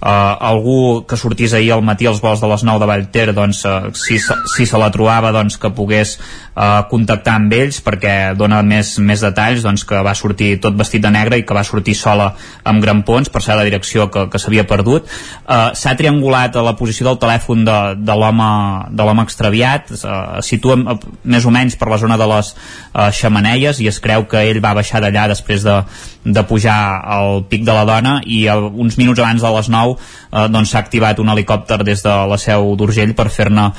algú 0.00 1.04
que 1.04 1.16
sortís 1.20 1.52
ahir 1.52 1.74
al 1.74 1.82
matí 1.84 2.06
als 2.08 2.22
vols 2.24 2.40
de 2.40 2.48
les 2.48 2.64
9 2.64 2.80
de 2.80 2.88
Vallter 2.88 3.26
doncs 3.36 3.64
uh, 3.68 3.90
si, 3.92 4.16
si 4.54 4.66
se 4.66 4.80
la 4.80 4.88
trobava 4.90 5.32
doncs 5.32 5.58
que 5.60 5.72
pogués 5.76 6.16
uh, 6.54 6.82
contactar 6.90 7.36
amb 7.38 7.52
ells 7.54 7.80
perquè 7.84 8.14
dona 8.38 8.60
més, 8.66 8.92
més 8.98 9.22
detalls 9.24 9.64
doncs 9.66 9.84
que 9.88 10.00
va 10.04 10.14
sortir 10.18 10.54
tot 10.62 10.76
vestit 10.78 11.02
de 11.04 11.12
negre 11.14 11.38
i 11.40 11.44
que 11.46 11.56
va 11.56 11.64
sortir 11.66 11.94
sola 11.98 12.30
amb 12.64 12.82
grampons 12.82 13.30
per 13.32 13.42
ser 13.44 13.56
la 13.58 13.66
direcció 13.66 14.08
que, 14.12 14.26
que 14.30 14.40
s'havia 14.42 14.66
perdut 14.68 15.08
uh, 15.08 15.70
s'ha 15.76 15.96
triangulat 15.98 16.56
a 16.56 16.64
la 16.66 16.76
posició 16.78 17.08
del 17.08 17.20
telèfon 17.22 17.64
de, 17.68 17.78
de 17.98 18.18
l'home 18.18 19.26
extraviat 19.26 19.92
uh, 20.00 20.40
situa 20.44 20.78
uh, 20.80 20.98
més 21.24 21.46
o 21.46 21.54
menys 21.54 21.78
per 21.80 21.90
la 21.90 22.00
zona 22.02 22.18
de 22.20 22.28
les 22.30 22.54
uh, 22.54 23.08
xamaneies 23.14 23.80
i 23.80 23.90
es 23.90 24.00
creu 24.02 24.26
que 24.30 24.44
ell 24.50 24.62
va 24.64 24.74
baixar 24.78 25.02
d'allà 25.04 25.28
després 25.30 25.64
de, 25.66 25.80
de 26.24 26.46
pujar 26.48 26.78
al 27.00 27.44
pic 27.48 27.64
de 27.64 27.76
la 27.76 27.86
dona 27.88 28.18
i 28.26 28.44
uh, 28.48 28.58
uns 28.70 28.98
minuts 29.00 29.22
abans 29.22 29.42
de 29.42 29.54
les 29.56 29.70
9 29.72 29.94
uh, 29.96 30.46
doncs 30.52 30.74
s'ha 30.74 30.82
activat 30.82 31.20
un 31.22 31.30
helicòpter 31.32 31.80
des 31.86 32.02
de 32.04 32.14
la 32.30 32.38
seu 32.40 32.74
d'Urgell 32.76 33.14
per 33.16 33.28
fer-ne 33.30 33.70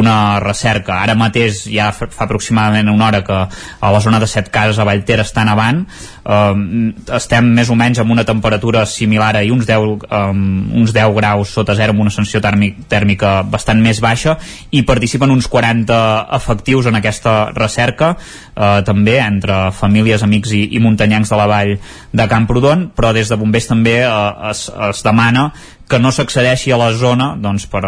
una 0.00 0.38
recerca. 0.42 1.00
Ara 1.02 1.16
mateix 1.18 1.64
ja 1.66 1.90
fa 1.94 2.19
aproximadament 2.20 2.90
una 2.92 3.06
hora 3.08 3.22
que 3.24 3.36
a 3.80 3.92
la 3.92 4.00
zona 4.00 4.20
de 4.20 4.28
Set 4.30 4.50
Cases 4.52 4.78
a 4.78 4.86
Vallter 4.86 5.20
està 5.22 5.44
nevant 5.46 5.82
um, 6.24 6.90
estem 7.16 7.50
més 7.56 7.70
o 7.70 7.76
menys 7.78 8.00
amb 8.02 8.12
una 8.14 8.24
temperatura 8.28 8.84
similar 8.86 9.32
a 9.38 9.44
uns 9.52 9.66
10, 9.68 10.06
um, 10.10 10.44
uns 10.82 10.94
10 10.96 11.14
graus 11.16 11.54
sota 11.56 11.74
zero 11.78 11.94
amb 11.94 12.04
una 12.04 12.12
sensació 12.14 12.42
tèrmic, 12.44 12.84
tèrmica 12.90 13.40
bastant 13.42 13.80
més 13.82 14.02
baixa 14.04 14.36
i 14.70 14.84
participen 14.86 15.32
uns 15.32 15.48
40 15.50 15.98
efectius 16.36 16.90
en 16.90 17.00
aquesta 17.00 17.50
recerca 17.56 18.14
uh, 18.14 18.80
també 18.86 19.18
entre 19.20 19.70
famílies, 19.76 20.24
amics 20.26 20.54
i, 20.56 20.66
i 20.76 20.82
muntanyencs 20.82 21.32
de 21.32 21.40
la 21.40 21.50
vall 21.50 21.76
de 22.12 22.30
Camprodon 22.30 22.90
però 22.96 23.14
des 23.16 23.28
de 23.30 23.38
bombers 23.40 23.70
també 23.70 24.00
uh, 24.04 24.50
es, 24.50 24.68
es 24.90 25.04
demana 25.06 25.50
que 25.90 25.98
no 25.98 26.12
s'accedeixi 26.14 26.70
a 26.70 26.78
la 26.78 26.92
zona 26.94 27.32
doncs, 27.42 27.66
per 27.66 27.82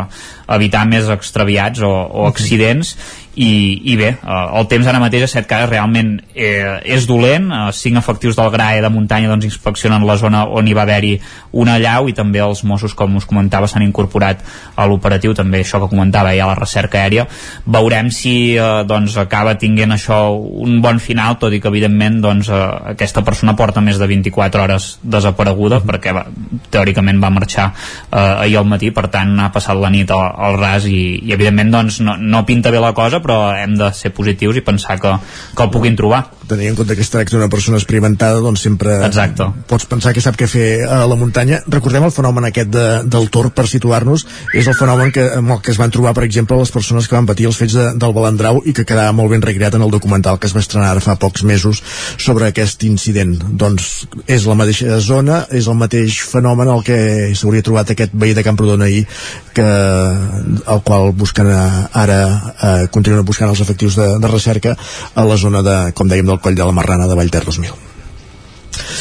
evitar 0.50 0.82
més 0.90 1.06
extraviats 1.14 1.84
o, 1.86 1.92
o 1.92 2.26
accidents 2.26 2.96
i, 3.34 3.80
i 3.92 3.96
bé, 3.96 4.10
eh, 4.20 4.46
el 4.58 4.66
temps 4.68 4.86
ara 4.88 5.00
mateix 5.00 5.24
a 5.24 5.30
set 5.30 5.46
cases 5.48 5.70
realment 5.70 6.18
eh, 6.34 6.80
és 6.84 7.06
dolent 7.08 7.48
eh, 7.48 7.60
cinc 7.72 7.96
efectius 8.02 8.36
del 8.36 8.50
GRAE 8.52 8.82
de 8.84 8.90
muntanya 8.92 9.30
doncs 9.30 9.46
inspeccionen 9.48 10.04
la 10.04 10.18
zona 10.20 10.44
on 10.44 10.68
hi 10.68 10.74
va 10.76 10.84
haver-hi 10.84 11.14
una 11.56 11.78
llau 11.80 12.10
i 12.10 12.16
també 12.16 12.42
els 12.44 12.60
Mossos 12.68 12.92
com 12.98 13.16
us 13.16 13.26
comentava 13.28 13.68
s'han 13.70 13.86
incorporat 13.86 14.42
a 14.76 14.86
l'operatiu 14.88 15.32
també 15.38 15.62
això 15.62 15.80
que 15.80 15.88
comentava 15.88 16.34
ja 16.36 16.50
la 16.50 16.58
recerca 16.58 17.00
aèria 17.00 17.24
veurem 17.64 18.10
si 18.12 18.34
eh, 18.58 18.82
doncs 18.88 19.16
acaba 19.22 19.56
tinguent 19.56 19.96
això 19.96 20.20
un 20.36 20.82
bon 20.84 21.00
final 21.00 21.38
tot 21.40 21.56
i 21.56 21.60
que 21.62 21.72
evidentment 21.72 22.20
doncs, 22.20 22.52
eh, 22.52 22.60
aquesta 22.92 23.24
persona 23.24 23.56
porta 23.56 23.80
més 23.80 23.96
de 23.96 24.10
24 24.10 24.66
hores 24.66 24.98
desapareguda 25.02 25.78
mm 25.78 25.82
-hmm. 25.82 25.90
perquè 25.90 26.12
va, 26.12 26.26
teòricament 26.70 27.22
va 27.22 27.30
marxar 27.30 27.72
eh, 28.12 28.18
ahir 28.44 28.58
al 28.58 28.68
matí 28.68 28.90
per 28.90 29.08
tant 29.08 29.40
ha 29.40 29.48
passat 29.52 29.76
la 29.76 29.90
nit 29.90 30.10
al, 30.10 30.20
al 30.36 30.60
ras 30.60 30.84
i, 30.84 31.20
i 31.24 31.32
evidentment 31.32 31.70
doncs, 31.70 32.00
no, 32.00 32.16
no 32.18 32.44
pinta 32.44 32.70
bé 32.70 32.78
la 32.78 32.92
cosa 32.92 33.21
però 33.24 33.52
hem 33.56 33.76
de 33.78 33.90
ser 33.96 34.12
positius 34.14 34.58
i 34.58 34.64
pensar 34.66 34.98
que, 35.00 35.12
que 35.56 35.64
el 35.64 35.72
puguin 35.72 35.96
trobar. 35.98 36.24
Tenir 36.48 36.72
en 36.72 36.76
compte 36.76 36.96
que 36.98 37.04
es 37.04 37.10
tracta 37.10 37.36
d'una 37.36 37.48
persona 37.48 37.78
experimentada 37.78 38.42
doncs 38.42 38.64
sempre 38.66 38.98
Exacte. 39.06 39.46
pots 39.70 39.86
pensar 39.88 40.12
que 40.12 40.20
sap 40.24 40.36
què 40.36 40.48
fer 40.50 40.66
a 40.84 41.02
la 41.08 41.16
muntanya. 41.16 41.62
Recordem 41.70 42.04
el 42.04 42.14
fenomen 42.14 42.48
aquest 42.48 42.72
de, 42.74 42.86
del 43.08 43.30
tor 43.32 43.52
per 43.54 43.68
situar-nos 43.70 44.26
és 44.52 44.68
el 44.68 44.76
fenomen 44.76 45.12
que, 45.14 45.24
amb 45.38 45.54
el 45.56 45.62
que 45.64 45.72
es 45.72 45.80
van 45.80 45.94
trobar 45.94 46.14
per 46.18 46.26
exemple 46.26 46.58
les 46.58 46.74
persones 46.74 47.08
que 47.08 47.16
van 47.16 47.28
patir 47.30 47.48
els 47.48 47.58
fets 47.58 47.76
de, 47.78 47.86
del 47.96 48.16
Balandrau 48.16 48.60
i 48.66 48.74
que 48.76 48.86
quedava 48.88 49.14
molt 49.16 49.32
ben 49.32 49.44
recreat 49.44 49.78
en 49.78 49.86
el 49.86 49.94
documental 49.94 50.38
que 50.38 50.50
es 50.50 50.56
va 50.56 50.64
estrenar 50.64 50.90
ara 50.92 51.04
fa 51.04 51.16
pocs 51.20 51.46
mesos 51.48 51.82
sobre 52.18 52.50
aquest 52.50 52.84
incident. 52.88 53.38
Doncs 53.58 53.92
és 54.26 54.46
la 54.48 54.58
mateixa 54.58 54.98
zona 55.00 55.44
és 55.50 55.68
el 55.70 55.78
mateix 55.78 56.20
fenomen 56.28 56.70
el 56.72 56.84
que 56.86 56.98
s'hauria 57.38 57.64
trobat 57.64 57.94
aquest 57.94 58.12
veí 58.12 58.34
de 58.36 58.44
Camprodon 58.44 58.82
ahir 58.82 59.06
que, 59.54 59.66
el 59.66 60.82
qual 60.84 61.12
busquen 61.16 61.48
ara 61.52 62.20
eh, 62.52 62.86
continuen 63.12 63.28
buscant 63.28 63.50
els 63.52 63.60
efectius 63.60 63.96
de, 63.98 64.06
de 64.18 64.28
recerca 64.30 64.76
a 65.14 65.24
la 65.24 65.36
zona 65.36 65.62
de, 65.62 65.76
com 65.92 66.08
dèiem, 66.08 66.26
del 66.26 66.40
coll 66.40 66.56
de 66.56 66.64
la 66.64 66.72
Marrana 66.72 67.08
de 67.08 67.16
Vallter 67.18 67.44
2000. 67.44 67.72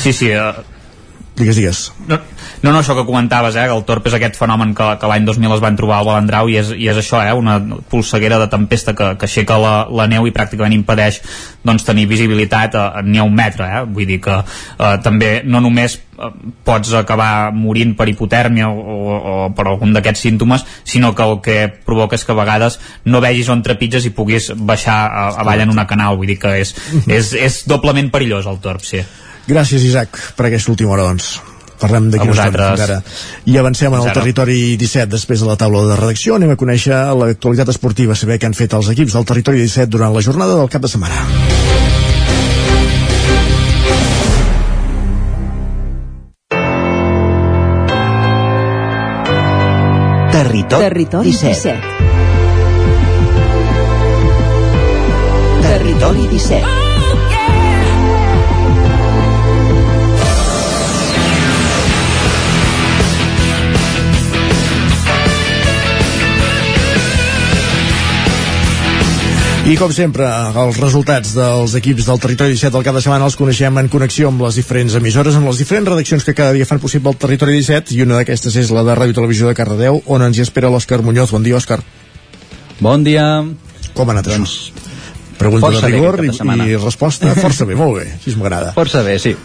Sí, 0.04 0.12
sí, 0.14 0.32
uh... 0.36 0.64
Digues, 1.38 1.56
digues. 1.56 1.92
No, 2.10 2.20
no, 2.62 2.72
no, 2.72 2.80
això 2.80 2.94
que 2.94 3.06
comentaves, 3.06 3.56
eh, 3.56 3.66
que 3.66 3.74
el 3.74 3.84
torp 3.88 4.06
és 4.06 4.16
aquest 4.18 4.38
fenomen 4.38 4.76
que, 4.78 4.86
que 5.02 5.10
l'any 5.10 5.26
2000 5.26 5.56
es 5.56 5.64
van 5.64 5.78
trobar 5.80 6.02
al 6.02 6.08
Balandrau 6.08 6.50
i 6.52 6.60
és, 6.62 6.70
i 6.78 6.90
és 6.92 7.00
això, 7.02 7.22
eh, 7.26 7.34
una 7.34 7.58
polseguera 7.90 8.38
de 8.42 8.48
tempesta 8.52 8.94
que, 8.98 9.16
que 9.18 9.26
aixeca 9.26 9.58
la, 9.62 9.74
la 9.90 10.06
neu 10.12 10.28
i 10.30 10.34
pràcticament 10.36 10.76
impedeix 10.76 11.22
doncs, 11.66 11.86
tenir 11.88 12.06
visibilitat 12.10 12.78
a, 12.78 12.86
a, 13.00 13.04
ni 13.06 13.18
a 13.18 13.26
un 13.26 13.34
metre, 13.34 13.66
eh? 13.66 13.84
vull 13.90 14.06
dir 14.10 14.20
que 14.22 14.38
eh, 14.38 14.94
també 15.02 15.32
no 15.42 15.64
només 15.66 15.98
eh, 15.98 16.32
pots 16.68 16.94
acabar 17.02 17.50
morint 17.56 17.96
per 17.98 18.10
hipotèrmia 18.12 18.70
o, 18.70 18.78
o, 18.78 19.18
o 19.18 19.38
per 19.58 19.66
algun 19.66 19.98
d'aquests 19.98 20.28
símptomes, 20.30 20.66
sinó 20.84 21.16
que 21.18 21.26
el 21.26 21.40
que 21.42 21.60
provoca 21.88 22.20
és 22.20 22.26
que 22.28 22.36
a 22.36 22.42
vegades 22.44 22.78
no 23.10 23.24
vegis 23.26 23.50
on 23.50 23.66
trepitges 23.66 24.06
i 24.06 24.14
puguis 24.14 24.52
baixar 24.54 25.00
a, 25.08 25.30
avall 25.42 25.66
en 25.66 25.74
una 25.74 25.90
canal, 25.90 26.20
vull 26.22 26.30
dir 26.30 26.38
que 26.42 26.60
és, 26.62 26.76
és, 27.08 27.34
és 27.34 27.64
doblement 27.66 28.14
perillós 28.14 28.46
el 28.46 28.62
torp, 28.62 28.86
sí. 28.86 29.02
Gràcies, 29.50 29.82
Isaac, 29.82 30.22
per 30.38 30.52
aquesta 30.52 30.70
última 30.76 30.94
hora, 30.94 31.10
doncs. 31.10 31.40
Parlem 31.82 32.12
d'aquí 32.14 32.30
una 32.30 32.46
estona 32.46 33.00
I 33.50 33.58
avancem 33.58 33.94
en 33.94 34.04
el 34.04 34.14
territori 34.14 34.60
17 34.78 35.10
després 35.16 35.42
de 35.42 35.50
la 35.50 35.58
taula 35.58 35.84
de 35.90 35.98
redacció. 36.00 36.38
Anem 36.38 36.54
a 36.54 36.60
conèixer 36.60 37.00
l'actualitat 37.18 37.74
esportiva, 37.74 38.16
saber 38.16 38.38
què 38.38 38.50
han 38.50 38.58
fet 38.58 38.78
els 38.78 38.92
equips 38.94 39.18
del 39.18 39.26
territori 39.26 39.64
17 39.66 39.90
durant 39.90 40.14
la 40.14 40.22
jornada 40.22 40.60
del 40.60 40.70
cap 40.70 40.86
de 40.86 40.92
setmana. 40.92 41.26
Territori, 50.32 50.84
Territori 50.84 51.32
17. 51.32 51.50
17. 51.62 52.02
Territori 55.62 56.28
17. 56.28 56.81
I 69.72 69.78
com 69.80 69.92
sempre, 69.96 70.26
els 70.60 70.76
resultats 70.82 71.30
dels 71.32 71.72
equips 71.80 72.04
del 72.10 72.18
territori 72.20 72.58
17 72.58 72.74
del 72.74 72.84
cap 72.84 72.98
de 72.98 73.02
setmana 73.06 73.30
els 73.30 73.38
coneixem 73.40 73.78
en 73.80 73.88
connexió 73.94 74.28
amb 74.28 74.42
les 74.44 74.58
diferents 74.60 74.98
emissores, 75.00 75.38
amb 75.40 75.48
les 75.48 75.62
diferents 75.62 75.88
redaccions 75.88 76.26
que 76.28 76.34
cada 76.36 76.52
dia 76.58 76.68
fan 76.68 76.82
possible 76.84 77.14
el 77.14 77.20
territori 77.22 77.56
17 77.56 77.96
i 77.96 78.02
una 78.04 78.18
d'aquestes 78.18 78.58
és 78.60 78.74
la 78.76 78.84
de 78.84 78.98
Ràdio 79.00 79.16
Televisió 79.22 79.48
de 79.48 79.56
Cardedeu, 79.56 80.02
on 80.12 80.26
ens 80.26 80.36
hi 80.36 80.44
espera 80.44 80.68
l'Òscar 80.74 81.00
Muñoz. 81.06 81.32
Bon 81.32 81.46
dia, 81.46 81.56
Òscar. 81.56 81.80
Bon 82.82 83.06
dia. 83.08 83.24
Com 83.96 84.12
ha 84.12 84.18
anat 84.18 84.28
doncs, 84.28 84.58
això? 84.58 85.38
Pregunta 85.40 85.72
de 85.72 85.86
rigor 85.88 86.20
i, 86.26 86.34
i 86.68 86.76
resposta 86.76 87.32
força 87.46 87.70
bé, 87.70 87.80
molt 87.80 88.02
bé, 88.02 88.10
així 88.18 88.36
m'agrada. 88.36 88.76
Força 88.76 89.06
bé, 89.08 89.16
sí. 89.24 89.38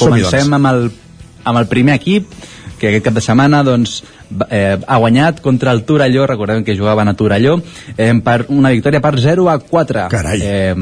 Comencem 0.00 0.46
doncs. 0.46 0.56
amb 0.56 0.72
el, 0.72 0.84
amb 1.52 1.60
el 1.60 1.68
primer 1.68 1.98
equip, 2.00 2.32
que 2.80 2.94
aquest 2.94 3.10
cap 3.10 3.20
de 3.20 3.28
setmana 3.28 3.60
doncs, 3.66 4.00
eh, 4.50 4.78
ha 4.86 4.96
guanyat 4.98 5.40
contra 5.40 5.72
el 5.72 5.84
Torelló, 5.84 6.26
recordem 6.26 6.64
que 6.64 6.76
jugaven 6.76 7.08
a 7.08 7.14
Torelló, 7.14 7.60
eh, 7.96 8.12
per 8.24 8.46
una 8.48 8.70
victòria 8.70 9.00
per 9.00 9.18
0 9.20 9.50
a 9.50 9.58
4. 9.58 10.08
Carai. 10.10 10.40
Eh, 10.42 10.74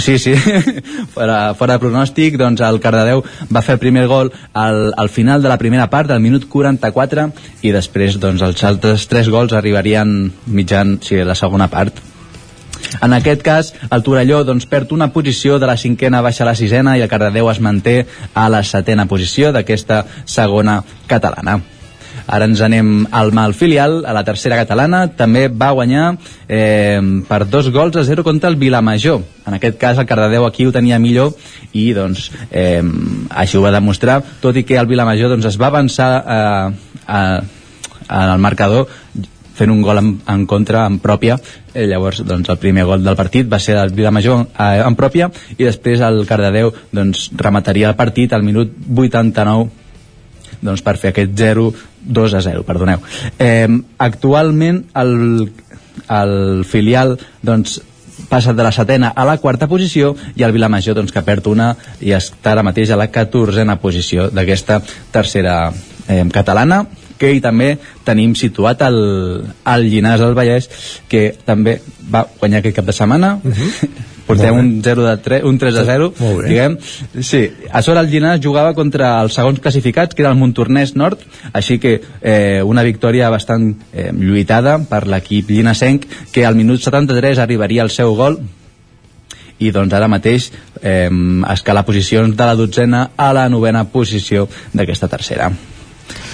Sí, 0.00 0.18
sí, 0.18 0.34
fora, 1.14 1.54
fora 1.54 1.76
de 1.76 1.82
pronòstic, 1.82 2.34
doncs 2.40 2.62
el 2.66 2.80
Cardedeu 2.82 3.22
va 3.52 3.62
fer 3.62 3.76
el 3.76 3.82
primer 3.82 4.08
gol 4.10 4.32
al, 4.58 4.90
al 4.98 5.10
final 5.12 5.42
de 5.42 5.52
la 5.52 5.58
primera 5.58 5.86
part, 5.90 6.10
al 6.10 6.22
minut 6.22 6.48
44, 6.50 7.28
i 7.62 7.70
després 7.74 8.18
doncs, 8.18 8.42
els 8.42 8.64
altres 8.66 9.06
tres 9.06 9.30
gols 9.30 9.54
arribarien 9.54 10.32
mitjan 10.46 10.96
sí, 11.04 11.20
la 11.22 11.38
segona 11.38 11.70
part. 11.70 12.00
En 13.00 13.14
aquest 13.14 13.42
cas, 13.46 13.70
el 13.90 14.02
Torelló 14.02 14.42
doncs, 14.44 14.66
perd 14.66 14.92
una 14.92 15.12
posició 15.14 15.60
de 15.62 15.70
la 15.70 15.78
cinquena 15.78 16.20
baixa 16.26 16.42
a 16.44 16.50
la 16.50 16.56
sisena 16.58 16.96
i 16.98 17.04
el 17.04 17.08
Cardedeu 17.08 17.48
es 17.52 17.62
manté 17.62 18.02
a 18.34 18.48
la 18.52 18.64
setena 18.66 19.06
posició 19.06 19.52
d'aquesta 19.54 20.02
segona 20.26 20.82
catalana. 21.06 21.60
Ara 22.26 22.46
ens 22.46 22.60
anem 22.62 23.06
al 23.10 23.32
mal 23.34 23.54
filial, 23.54 24.02
a 24.06 24.12
la 24.14 24.24
tercera 24.24 24.58
catalana, 24.60 25.06
també 25.16 25.48
va 25.48 25.72
guanyar 25.74 26.12
eh, 26.48 27.00
per 27.28 27.44
dos 27.50 27.70
gols 27.74 27.96
a 27.96 28.04
zero 28.04 28.24
contra 28.24 28.50
el 28.50 28.56
Vilamajor. 28.56 29.22
En 29.46 29.58
aquest 29.58 29.78
cas 29.78 29.98
el 29.98 30.06
Cardedeu 30.06 30.46
aquí 30.46 30.66
ho 30.66 30.72
tenia 30.74 31.00
millor 31.02 31.34
i 31.72 31.90
doncs 31.96 32.30
eh, 32.50 32.82
així 33.30 33.58
ho 33.58 33.64
va 33.64 33.74
demostrar, 33.74 34.20
tot 34.40 34.56
i 34.56 34.64
que 34.64 34.78
el 34.78 34.90
Vilamajor 34.90 35.34
doncs, 35.34 35.50
es 35.50 35.58
va 35.60 35.72
avançar 35.72 36.10
eh, 36.22 36.96
a, 37.06 37.20
al 38.08 38.38
marcador 38.38 38.88
fent 39.52 39.70
un 39.70 39.82
gol 39.84 40.00
en, 40.00 40.14
en 40.28 40.46
contra, 40.48 40.86
en 40.86 40.98
pròpia. 41.02 41.36
Eh, 41.74 41.86
llavors 41.86 42.22
doncs, 42.26 42.48
el 42.48 42.60
primer 42.62 42.86
gol 42.88 43.04
del 43.04 43.18
partit 43.18 43.50
va 43.50 43.60
ser 43.60 43.76
del 43.78 43.94
Vilamajor 43.96 44.46
eh, 44.46 44.80
en 44.84 44.96
pròpia 44.98 45.30
i 45.56 45.62
després 45.62 46.02
el 46.04 46.24
Cardedeu 46.28 46.72
doncs, 46.92 47.30
remataria 47.36 47.90
el 47.92 47.98
partit 47.98 48.32
al 48.32 48.44
minut 48.46 48.72
89 48.88 49.81
doncs, 50.62 50.82
per 50.82 50.96
fer 51.00 51.12
aquest 51.12 51.34
0 51.38 51.70
2 52.02 52.34
a 52.34 52.42
0, 52.42 52.64
perdoneu. 52.66 53.02
Eh, 53.38 53.68
actualment 53.98 54.84
el, 54.98 55.48
el 56.08 56.64
filial 56.68 57.18
doncs, 57.42 57.80
passa 58.28 58.54
de 58.54 58.62
la 58.64 58.72
setena 58.72 59.12
a 59.16 59.26
la 59.28 59.36
quarta 59.42 59.68
posició 59.68 60.14
i 60.36 60.44
el 60.46 60.52
Vilamajor 60.54 60.96
doncs, 60.96 61.12
que 61.12 61.24
perd 61.26 61.48
una 61.50 61.72
i 62.00 62.14
està 62.16 62.54
ara 62.54 62.64
mateix 62.64 62.90
a 62.90 63.00
la 63.00 63.10
catorzena 63.12 63.78
posició 63.82 64.30
d'aquesta 64.30 64.80
tercera 65.12 65.56
eh, 66.08 66.24
catalana 66.32 66.84
hoquei 67.22 67.38
també 67.38 67.76
tenim 68.04 68.34
situat 68.34 68.82
el, 68.82 68.98
el 69.46 69.84
Llinars 69.86 70.22
del 70.24 70.34
Vallès, 70.34 70.66
que 71.08 71.30
també 71.46 71.78
va 72.10 72.24
guanyar 72.40 72.58
aquest 72.62 72.80
cap 72.80 72.88
de 72.88 72.96
setmana. 72.96 73.36
Uh 73.44 73.52
-huh. 73.58 73.90
Portem 74.26 74.56
un 74.56 74.70
0 74.84 75.04
de 75.04 75.16
3, 75.24 75.44
un 75.44 75.58
3 75.58 75.74
de 75.74 75.84
0, 75.84 76.08
Molt 76.18 76.40
bé. 76.40 76.48
diguem. 76.48 76.76
Sí, 77.20 77.42
a 77.70 77.82
sobre 77.82 78.00
el 78.00 78.10
Llinars 78.10 78.44
jugava 78.44 78.72
contra 78.74 79.20
els 79.22 79.34
segons 79.34 79.60
classificats, 79.60 80.14
que 80.14 80.22
era 80.22 80.30
el 80.30 80.38
Montornès 80.38 80.94
Nord, 80.96 81.20
així 81.52 81.78
que 81.82 82.00
eh, 82.20 82.62
una 82.64 82.84
victòria 82.86 83.30
bastant 83.30 83.72
eh, 83.92 84.10
lluitada 84.14 84.78
per 84.88 85.06
l'equip 85.10 85.50
llinasenc, 85.50 86.06
que 86.32 86.46
al 86.46 86.56
minut 86.56 86.80
73 86.80 87.42
arribaria 87.42 87.82
el 87.82 87.90
seu 87.90 88.14
gol, 88.14 88.40
i 89.62 89.70
doncs 89.70 89.94
ara 89.94 90.08
mateix 90.10 90.50
eh, 90.82 91.10
escala 91.52 91.84
posicions 91.86 92.36
de 92.36 92.46
la 92.46 92.56
dotzena 92.58 93.10
a 93.16 93.32
la 93.36 93.48
novena 93.48 93.84
posició 93.90 94.48
d'aquesta 94.72 95.08
tercera. 95.08 95.50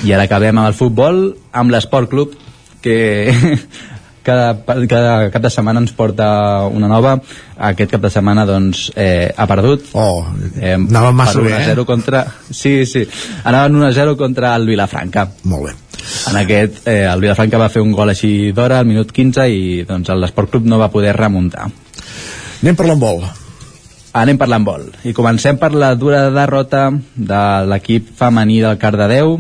I 0.05 0.15
ara 0.15 0.25
acabem 0.29 0.57
amb 0.57 0.69
el 0.69 0.77
futbol, 0.77 1.35
amb 1.53 1.75
l'Esport 1.75 2.11
Club, 2.11 2.37
que 2.83 3.33
cada, 4.29 4.53
cada 4.91 5.15
cap 5.33 5.43
de 5.45 5.51
setmana 5.53 5.81
ens 5.83 5.95
porta 5.97 6.29
una 6.69 6.91
nova. 6.91 7.17
Aquest 7.71 7.97
cap 7.97 8.05
de 8.05 8.13
setmana, 8.13 8.45
doncs, 8.49 8.89
eh, 8.95 9.33
ha 9.35 9.49
perdut. 9.51 9.89
Oh, 9.99 10.23
eh, 10.61 10.77
anava 10.77 11.11
massa 11.17 11.41
bé, 11.43 11.57
1-0 11.57 11.83
eh? 11.83 11.89
contra... 11.89 12.25
Sí, 12.51 12.85
sí, 12.87 13.07
anaven 13.49 13.81
1-0 13.81 14.17
contra 14.21 14.55
el 14.57 14.69
Vilafranca. 14.69 15.27
Molt 15.51 15.71
bé. 15.71 15.77
En 16.31 16.39
aquest, 16.39 16.85
eh, 16.87 17.03
el 17.09 17.25
Vilafranca 17.25 17.61
va 17.61 17.73
fer 17.73 17.83
un 17.83 17.93
gol 17.97 18.13
així 18.13 18.53
d'hora, 18.55 18.79
al 18.79 18.89
minut 18.89 19.11
15, 19.15 19.49
i 19.49 19.85
doncs 19.89 20.13
l'Esport 20.15 20.53
Club 20.55 20.69
no 20.69 20.81
va 20.81 20.93
poder 20.93 21.17
remuntar. 21.17 21.69
Anem 22.63 22.79
per 22.79 22.89
l'embol. 22.89 23.23
Anem 24.19 24.39
per 24.41 24.49
l'embol. 24.51 24.89
I 25.07 25.13
comencem 25.15 25.59
per 25.61 25.73
la 25.77 25.93
dura 25.99 26.29
derrota 26.35 26.89
de 27.15 27.43
l'equip 27.71 28.09
femení 28.19 28.61
del 28.65 28.79
Cardedeu. 28.81 29.37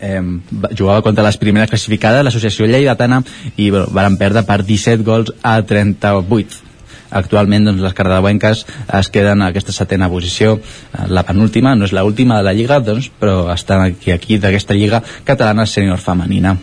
Eh, 0.00 0.20
va- 0.52 0.70
jugava 0.78 1.02
contra 1.02 1.24
les 1.24 1.36
primeres 1.36 1.68
classificades, 1.70 2.22
l'associació 2.24 2.66
Lleidatana, 2.66 3.22
i 3.56 3.70
bueno, 3.70 3.88
van 3.90 4.16
perdre 4.16 4.44
per 4.46 4.62
17 4.64 5.02
gols 5.02 5.32
a 5.42 5.60
38. 5.62 6.62
Actualment 7.10 7.64
doncs, 7.64 7.80
les 7.80 7.94
cardedeuenques 7.96 8.66
es 8.98 9.08
queden 9.08 9.40
a 9.42 9.46
aquesta 9.48 9.72
setena 9.72 10.10
posició, 10.12 10.58
eh, 10.60 11.06
la 11.08 11.22
penúltima, 11.24 11.74
no 11.74 11.86
és 11.86 11.92
l'última 11.96 12.36
de 12.36 12.44
la 12.44 12.52
Lliga, 12.52 12.80
doncs, 12.80 13.10
però 13.18 13.50
estan 13.54 13.80
aquí, 13.80 14.12
aquí 14.12 14.38
d'aquesta 14.38 14.74
Lliga 14.74 15.02
catalana 15.24 15.64
sènior 15.66 15.98
femenina. 15.98 16.56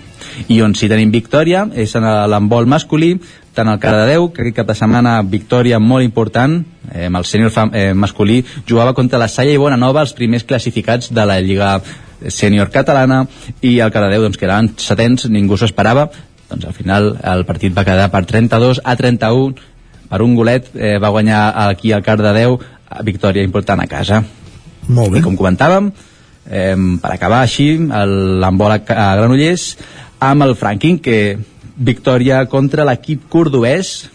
I 0.48 0.62
on 0.62 0.76
sí 0.76 0.88
tenim 0.92 1.12
victòria 1.12 1.66
és 1.74 1.96
en 1.96 2.04
l'embol 2.30 2.68
masculí, 2.68 3.16
tant 3.56 3.70
el 3.72 3.80
Cardedeu, 3.80 4.32
que 4.34 4.42
aquest 4.44 4.56
cap 4.58 4.68
de 4.68 4.76
setmana 4.76 5.22
victòria 5.24 5.80
molt 5.80 6.04
important, 6.04 6.64
eh, 6.94 7.08
el 7.08 7.26
sènior 7.26 7.52
eh, 7.74 7.94
masculí, 7.94 8.44
jugava 8.70 8.94
contra 8.94 9.18
la 9.20 9.28
Salle 9.28 9.54
i 9.54 9.58
Bonanova, 9.58 10.02
els 10.02 10.14
primers 10.14 10.44
classificats 10.44 11.12
de 11.14 11.26
la 11.26 11.40
Lliga 11.42 11.82
sènior 12.28 12.70
catalana, 12.72 13.26
i 13.62 13.80
el 13.80 13.92
Cardedeu, 13.92 14.22
doncs, 14.26 14.38
que 14.38 14.46
eren 14.48 14.72
setens, 14.78 15.28
ningú 15.30 15.58
s'ho 15.58 15.66
esperava, 15.70 16.10
doncs 16.50 16.66
al 16.70 16.74
final 16.78 17.16
el 17.24 17.46
partit 17.46 17.74
va 17.76 17.84
quedar 17.88 18.10
per 18.14 18.24
32 18.26 18.82
a 18.84 18.96
31, 18.96 19.56
per 20.10 20.22
un 20.22 20.36
golet 20.38 20.68
eh, 20.76 20.98
va 21.02 21.10
guanyar 21.10 21.44
aquí 21.68 21.92
el 21.92 22.04
Cardedeu, 22.06 22.60
eh, 22.60 23.04
victòria 23.04 23.44
important 23.44 23.82
a 23.82 23.88
casa. 23.90 24.24
Molt 24.88 25.12
bé. 25.12 25.20
I 25.20 25.26
com 25.26 25.36
comentàvem, 25.38 25.92
eh, 26.50 26.76
per 27.02 27.12
acabar 27.16 27.42
així, 27.42 27.72
el- 27.76 28.40
l'embol 28.42 28.72
a, 28.72 28.82
a 28.86 29.16
Granollers, 29.18 29.78
amb 30.20 30.44
el 30.44 30.56
Franking, 30.56 31.00
que 31.02 31.38
victòria 31.76 32.46
contra 32.48 32.86
l'equip 32.86 33.26
cordobès, 33.30 34.10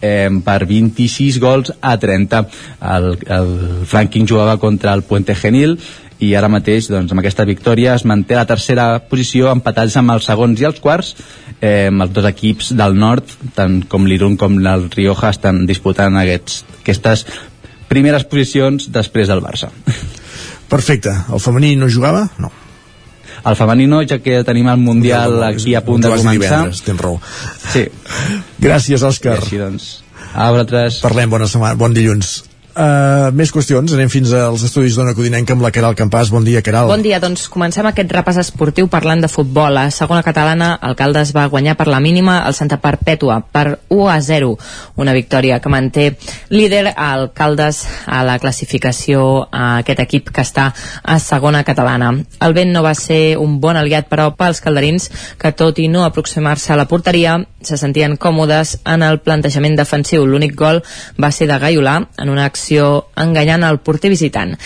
eh, 0.00 0.30
per 0.44 0.64
26 0.66 1.38
gols 1.38 1.70
a 1.80 1.98
30 2.00 2.46
el, 2.80 3.18
el 3.28 3.50
Franking 3.86 4.26
jugava 4.26 4.56
contra 4.58 4.94
el 4.96 5.02
Puente 5.02 5.34
Genil 5.36 5.78
i 6.20 6.34
ara 6.36 6.50
mateix 6.52 6.90
doncs, 6.92 7.12
amb 7.12 7.22
aquesta 7.22 7.46
victòria 7.48 7.94
es 7.96 8.04
manté 8.08 8.36
la 8.36 8.46
tercera 8.48 8.86
posició 9.10 9.50
empatats 9.52 9.96
amb 9.96 10.14
els 10.16 10.28
segons 10.28 10.60
i 10.60 10.68
els 10.68 10.80
quarts 10.84 11.14
eh, 11.60 11.88
amb 11.88 12.06
els 12.06 12.14
dos 12.16 12.28
equips 12.28 12.72
del 12.76 12.96
nord 12.98 13.36
tant 13.56 13.80
com 13.88 14.08
l'Irun 14.08 14.36
com 14.40 14.58
el 14.60 14.88
Rioja 14.92 15.32
estan 15.32 15.64
disputant 15.68 16.18
aquests, 16.20 16.64
aquestes 16.82 17.26
primeres 17.90 18.26
posicions 18.28 18.90
després 18.92 19.32
del 19.32 19.42
Barça 19.44 19.72
Perfecte. 20.70 21.10
El 21.34 21.40
femení 21.42 21.74
no 21.76 21.88
jugava? 21.90 22.28
No. 22.38 22.52
el 23.40 23.56
femení 23.56 23.86
no, 23.88 24.02
ja 24.04 24.18
que 24.20 24.42
tenim 24.44 24.68
el 24.68 24.78
Mundial 24.78 25.40
aquí 25.46 25.74
a 25.74 25.80
punt 25.82 26.04
de 26.04 26.10
començar 26.12 26.34
divendres, 26.36 26.82
tens 26.84 27.00
raó. 27.00 27.16
sí. 27.72 27.86
Gràcies, 28.60 29.02
Òscar. 29.02 29.38
I 29.40 29.46
així, 29.46 29.58
doncs, 29.58 29.88
a 30.34 30.50
vosaltres. 30.52 31.00
Parlem, 31.02 31.32
bona 31.32 31.48
setmana, 31.48 31.78
bon 31.80 31.96
dilluns. 31.96 32.34
Uh, 32.80 33.28
més 33.36 33.50
qüestions, 33.52 33.92
anem 33.92 34.08
fins 34.08 34.30
als 34.32 34.62
estudis 34.64 34.94
d'Ona 34.96 35.12
Codinenca 35.12 35.52
amb 35.52 35.60
la 35.60 35.70
Caral 35.74 35.92
Campàs. 35.98 36.30
Bon 36.32 36.46
dia, 36.46 36.62
Caral. 36.64 36.88
Bon 36.88 37.02
dia, 37.04 37.18
doncs 37.20 37.42
comencem 37.52 37.84
aquest 37.84 38.12
repàs 38.16 38.38
esportiu 38.40 38.88
parlant 38.88 39.20
de 39.20 39.28
futbol. 39.28 39.76
A 39.76 39.90
segona 39.92 40.22
catalana, 40.24 40.70
Alcaldes 40.88 41.34
va 41.36 41.44
guanyar 41.52 41.74
per 41.76 41.90
la 41.92 42.00
mínima 42.00 42.38
el 42.48 42.56
Santa 42.56 42.78
Perpètua 42.80 43.42
per 43.52 43.82
1 43.92 44.06
a 44.08 44.16
0. 44.24 44.54
Una 44.96 45.12
victòria 45.12 45.58
que 45.60 45.72
manté 45.72 46.06
líder 46.48 46.94
a 46.94 47.10
Alcaldes 47.18 47.82
a 48.06 48.22
la 48.24 48.38
classificació 48.40 49.26
a 49.52 49.82
aquest 49.82 50.00
equip 50.06 50.32
que 50.32 50.46
està 50.46 50.70
a 51.02 51.18
segona 51.20 51.60
catalana. 51.68 52.14
El 52.40 52.56
vent 52.56 52.72
no 52.72 52.86
va 52.86 52.94
ser 52.96 53.36
un 53.36 53.58
bon 53.60 53.76
aliat, 53.76 54.08
però 54.08 54.30
pels 54.32 54.64
calderins, 54.64 55.10
que 55.36 55.52
tot 55.52 55.84
i 55.84 55.90
no 55.92 56.06
aproximar-se 56.08 56.72
a 56.72 56.80
la 56.80 56.88
porteria, 56.88 57.36
se 57.62 57.76
sentien 57.76 58.16
còmodes 58.16 58.78
en 58.88 59.02
el 59.02 59.20
plantejament 59.20 59.76
defensiu. 59.76 60.24
L'únic 60.26 60.54
gol 60.56 60.80
va 61.20 61.30
ser 61.32 61.48
de 61.50 61.58
Gaiolà 61.60 61.96
en 62.18 62.32
una 62.32 62.46
acció 62.48 63.06
enganyant 63.20 63.64
el 63.66 63.80
porter 63.84 64.10
visitant. 64.12 64.56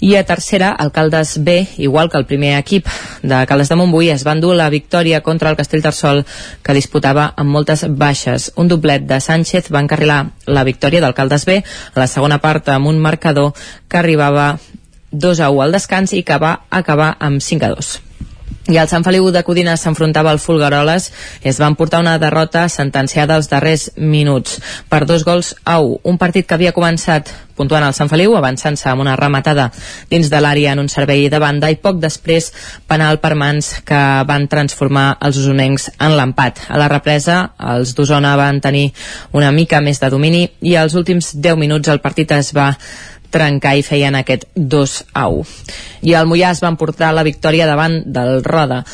I 0.00 0.14
a 0.16 0.24
tercera, 0.24 0.74
el 0.80 0.92
Caldes 0.92 1.36
B, 1.44 1.56
igual 1.78 2.10
que 2.10 2.18
el 2.18 2.26
primer 2.26 2.54
equip 2.58 2.88
de 3.22 3.42
Caldes 3.46 3.72
de 3.72 3.78
Montbui, 3.80 4.10
es 4.10 4.24
van 4.24 4.40
dur 4.40 4.54
la 4.54 4.70
victòria 4.70 5.22
contra 5.22 5.50
el 5.50 5.58
Castellterçol, 5.58 6.24
que 6.62 6.76
disputava 6.76 7.32
amb 7.36 7.50
moltes 7.50 7.86
baixes. 7.88 8.52
Un 8.56 8.68
doblet 8.68 9.06
de 9.08 9.20
Sánchez 9.20 9.70
va 9.74 9.82
encarrilar 9.82 10.30
la 10.46 10.64
victòria 10.64 11.02
del 11.02 11.14
Caldes 11.14 11.44
B 11.44 11.60
a 11.60 12.00
la 12.00 12.08
segona 12.08 12.40
part 12.40 12.68
amb 12.68 12.88
un 12.88 13.00
marcador 13.00 13.52
que 13.88 13.98
arribava 13.98 14.58
2 15.10 15.40
a 15.40 15.50
1 15.50 15.62
al 15.62 15.72
descans 15.72 16.12
i 16.12 16.24
que 16.26 16.38
va 16.38 16.58
acabar 16.70 17.14
amb 17.20 17.40
5 17.40 17.64
a 17.64 17.74
2. 17.76 18.13
I 18.64 18.78
el 18.80 18.88
Sant 18.88 19.04
Feliu 19.04 19.26
de 19.28 19.42
Codina 19.44 19.74
s'enfrontava 19.76 20.30
al 20.32 20.38
Fulgaroles 20.40 21.10
i 21.44 21.50
es 21.50 21.58
van 21.60 21.74
portar 21.76 22.00
una 22.00 22.14
derrota 22.18 22.62
sentenciada 22.72 23.36
als 23.36 23.50
darrers 23.50 23.90
minuts 23.96 24.56
per 24.88 25.02
dos 25.04 25.24
gols 25.24 25.52
a 25.64 25.80
un. 25.84 25.98
Un 26.02 26.16
partit 26.16 26.46
que 26.48 26.56
havia 26.56 26.72
començat 26.72 27.28
puntuant 27.54 27.84
el 27.86 27.94
Sant 27.94 28.08
Feliu, 28.10 28.34
avançant-se 28.38 28.88
amb 28.90 29.04
una 29.04 29.18
rematada 29.20 29.68
dins 30.10 30.30
de 30.32 30.40
l'àrea 30.40 30.72
en 30.72 30.80
un 30.80 30.88
servei 30.88 31.28
de 31.30 31.38
banda 31.38 31.68
i 31.70 31.76
poc 31.76 32.00
després 32.02 32.50
penal 32.88 33.20
per 33.22 33.34
mans 33.38 33.70
que 33.86 34.00
van 34.26 34.48
transformar 34.48 35.06
els 35.20 35.38
usonencs 35.44 35.90
en 35.98 36.16
l'empat. 36.16 36.64
A 36.68 36.80
la 36.80 36.88
represa, 36.88 37.54
els 37.76 37.94
d'Osona 37.94 38.34
van 38.40 38.60
tenir 38.64 38.88
una 39.32 39.52
mica 39.52 39.80
més 39.84 40.00
de 40.00 40.10
domini 40.10 40.46
i 40.62 40.76
als 40.80 40.96
últims 40.96 41.34
10 41.36 41.60
minuts 41.60 41.92
el 41.92 42.00
partit 42.00 42.32
es 42.32 42.54
va 42.56 42.72
trencar 43.34 43.74
i 43.76 43.84
feien 43.86 44.14
aquest 44.18 44.46
2 44.54 44.96
a 45.12 45.26
1. 45.28 45.74
I 46.06 46.14
el 46.14 46.30
Mollà 46.30 46.54
es 46.54 46.62
van 46.62 46.78
portar 46.80 47.12
la 47.14 47.26
victòria 47.26 47.66
davant 47.70 48.00
del 48.06 48.42
Roda. 48.46 48.84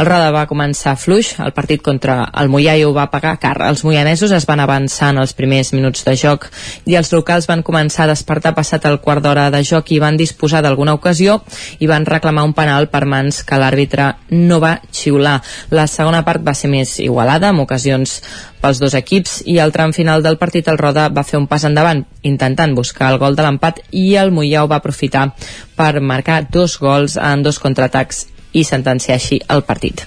El 0.00 0.06
Roda 0.08 0.30
va 0.32 0.46
començar 0.48 0.94
fluix, 0.96 1.34
el 1.44 1.50
partit 1.52 1.82
contra 1.84 2.14
el 2.40 2.48
Mollà 2.48 2.72
ho 2.86 2.92
va 2.96 3.10
pagar 3.12 3.34
car. 3.42 3.58
Els 3.66 3.82
moianesos 3.84 4.30
es 4.32 4.46
van 4.48 4.62
avançar 4.64 5.10
en 5.12 5.18
els 5.20 5.34
primers 5.36 5.74
minuts 5.74 6.06
de 6.06 6.14
joc 6.16 6.46
i 6.88 6.96
els 6.96 7.12
locals 7.12 7.44
van 7.50 7.60
començar 7.66 8.06
a 8.06 8.08
despertar 8.08 8.54
passat 8.56 8.86
el 8.88 8.96
quart 9.04 9.20
d'hora 9.26 9.50
de 9.52 9.60
joc 9.60 9.92
i 9.92 9.98
van 10.00 10.16
disposar 10.16 10.62
d'alguna 10.64 10.94
ocasió 10.96 11.42
i 11.84 11.90
van 11.90 12.08
reclamar 12.08 12.46
un 12.48 12.56
penal 12.56 12.88
per 12.88 13.04
mans 13.04 13.42
que 13.44 13.60
l'àrbitre 13.60 14.08
no 14.30 14.62
va 14.64 14.78
xiular. 14.88 15.36
La 15.68 15.84
segona 15.84 16.24
part 16.24 16.48
va 16.48 16.56
ser 16.56 16.72
més 16.72 16.96
igualada, 17.04 17.52
amb 17.52 17.66
ocasions 17.66 18.22
pels 18.64 18.80
dos 18.80 18.96
equips 18.96 19.42
i 19.52 19.60
al 19.60 19.76
tram 19.76 19.92
final 19.92 20.24
del 20.24 20.40
partit 20.40 20.72
el 20.72 20.80
Roda 20.80 21.10
va 21.12 21.28
fer 21.28 21.36
un 21.36 21.48
pas 21.50 21.68
endavant 21.68 22.06
intentant 22.24 22.72
buscar 22.72 23.12
el 23.12 23.20
gol 23.20 23.36
de 23.36 23.44
l'empat 23.44 23.84
i 23.92 24.14
el 24.16 24.32
Mollà 24.32 24.64
ho 24.64 24.72
va 24.72 24.80
aprofitar 24.80 25.28
per 25.76 25.98
marcar 26.00 26.46
dos 26.48 26.80
gols 26.80 27.20
en 27.20 27.44
dos 27.44 27.60
contraatacs 27.60 28.30
i 28.52 28.64
sentenciar 28.64 29.18
així 29.18 29.40
el 29.48 29.62
partit. 29.66 30.06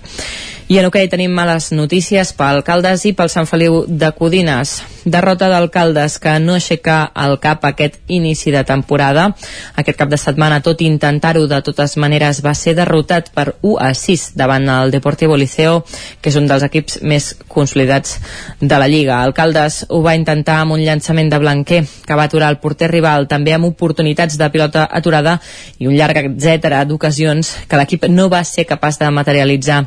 I 0.72 0.78
en 0.80 0.86
hoquei 0.88 1.10
tenim 1.12 1.34
males 1.36 1.74
notícies 1.76 2.30
pel 2.40 2.62
Caldes 2.64 3.02
i 3.04 3.12
pel 3.12 3.28
Sant 3.28 3.50
Feliu 3.50 3.82
de 3.84 4.14
Codines. 4.16 4.78
Derrota 5.04 5.50
del 5.52 5.68
Caldes 5.70 6.16
que 6.24 6.38
no 6.40 6.56
aixeca 6.56 7.12
el 7.20 7.36
cap 7.44 7.66
aquest 7.68 8.00
inici 8.08 8.54
de 8.56 8.62
temporada. 8.64 9.26
Aquest 9.76 10.00
cap 10.00 10.08
de 10.14 10.18
setmana, 10.18 10.62
tot 10.64 10.80
intentar-ho 10.82 11.44
de 11.52 11.60
totes 11.68 11.98
maneres, 12.00 12.40
va 12.46 12.56
ser 12.56 12.78
derrotat 12.80 13.34
per 13.36 13.58
1 13.60 13.76
a 13.84 13.92
6 13.92 14.26
davant 14.40 14.70
el 14.72 14.96
Deportivo 14.96 15.36
Liceo, 15.36 15.84
que 16.22 16.32
és 16.32 16.40
un 16.40 16.48
dels 16.48 16.64
equips 16.64 17.02
més 17.04 17.34
consolidats 17.52 18.16
de 18.62 18.80
la 18.80 18.88
Lliga. 18.88 19.20
El 19.28 19.36
Caldes 19.36 19.84
ho 19.90 20.00
va 20.02 20.16
intentar 20.16 20.62
amb 20.62 20.80
un 20.80 20.86
llançament 20.88 21.28
de 21.28 21.44
Blanquer, 21.44 21.84
que 22.08 22.16
va 22.16 22.32
aturar 22.32 22.54
el 22.56 22.62
porter 22.64 22.88
rival, 22.88 23.28
també 23.28 23.52
amb 23.52 23.68
oportunitats 23.68 24.40
de 24.40 24.48
pilota 24.50 24.88
aturada 24.90 25.42
i 25.80 25.92
un 25.92 25.98
llarg 26.00 26.24
etcètera 26.24 26.86
d'ocasions 26.88 27.58
que 27.68 27.80
l'equip 27.80 28.08
no 28.08 28.32
va 28.32 28.46
ser 28.48 28.64
capaç 28.64 29.04
de 29.04 29.12
materialitzar 29.12 29.84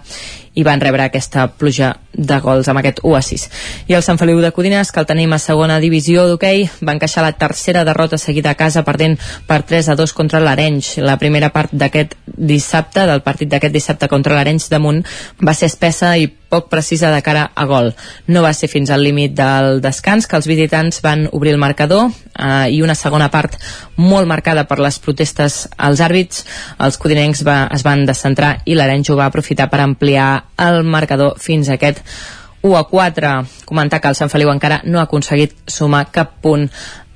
i 0.57 0.65
van 0.65 0.81
rebre 0.81 1.05
aquesta 1.05 1.47
pluja 1.53 1.93
de 2.17 2.39
gols 2.41 2.69
amb 2.73 2.81
aquest 2.81 3.03
1 3.05 3.17
a 3.17 3.23
6. 3.23 3.45
I 3.93 3.97
el 3.99 4.05
Sant 4.05 4.19
Feliu 4.19 4.41
de 4.41 4.51
Codines, 4.57 4.91
que 4.91 5.03
el 5.03 5.09
tenim 5.09 5.35
a 5.37 5.41
segona 5.43 5.77
divisió 5.83 6.25
d'hoquei, 6.27 6.65
va 6.81 6.97
encaixar 6.97 7.27
la 7.27 7.35
tercera 7.37 7.85
derrota 7.85 8.19
seguida 8.19 8.55
a 8.55 8.59
casa 8.59 8.85
perdent 8.87 9.19
per 9.47 9.61
3 9.69 9.93
a 9.93 9.99
2 10.01 10.17
contra 10.17 10.41
l'Arenys. 10.41 10.97
La 11.05 11.19
primera 11.21 11.53
part 11.53 11.77
d'aquest 11.77 12.17
dissabte, 12.25 13.05
del 13.07 13.23
partit 13.27 13.53
d'aquest 13.53 13.75
dissabte 13.75 14.09
contra 14.09 14.35
l'Arenys 14.35 14.71
damunt, 14.73 15.05
va 15.45 15.55
ser 15.55 15.69
espessa 15.69 16.17
i 16.17 16.31
poc 16.49 16.69
precisa 16.71 17.11
de 17.11 17.23
cara 17.23 17.51
a 17.55 17.67
gol. 17.67 17.93
No 18.27 18.43
va 18.45 18.53
ser 18.55 18.69
fins 18.71 18.91
al 18.91 19.03
límit 19.03 19.35
del 19.39 19.81
descans 19.85 20.27
que 20.27 20.39
els 20.39 20.47
visitants 20.47 21.03
van 21.03 21.27
obrir 21.33 21.55
el 21.55 21.61
marcador 21.63 22.09
eh, 22.11 22.71
i 22.71 22.83
una 22.83 22.95
segona 22.95 23.31
part 23.31 23.59
molt 23.97 24.29
marcada 24.31 24.67
per 24.69 24.79
les 24.83 24.99
protestes 25.03 25.65
als 25.77 26.01
àrbits. 26.01 26.45
Els 26.79 26.99
codinencs 27.03 27.45
va, 27.47 27.67
es 27.75 27.85
van 27.87 28.07
descentrar 28.07 28.57
i 28.65 28.79
l'Arenys 28.79 29.13
va 29.17 29.31
aprofitar 29.31 29.71
per 29.71 29.83
ampliar 29.83 30.31
el 30.63 30.83
marcador 30.85 31.37
fins 31.43 31.69
a 31.69 31.77
aquest 31.81 32.03
1 32.63 32.77
a 32.77 32.85
4. 32.89 33.35
Comentar 33.65 34.01
que 34.01 34.09
el 34.09 34.19
Sant 34.19 34.31
Feliu 34.33 34.51
encara 34.51 34.81
no 34.85 34.99
ha 34.99 35.07
aconseguit 35.07 35.55
sumar 35.71 36.07
cap 36.13 36.39
punt 36.43 36.69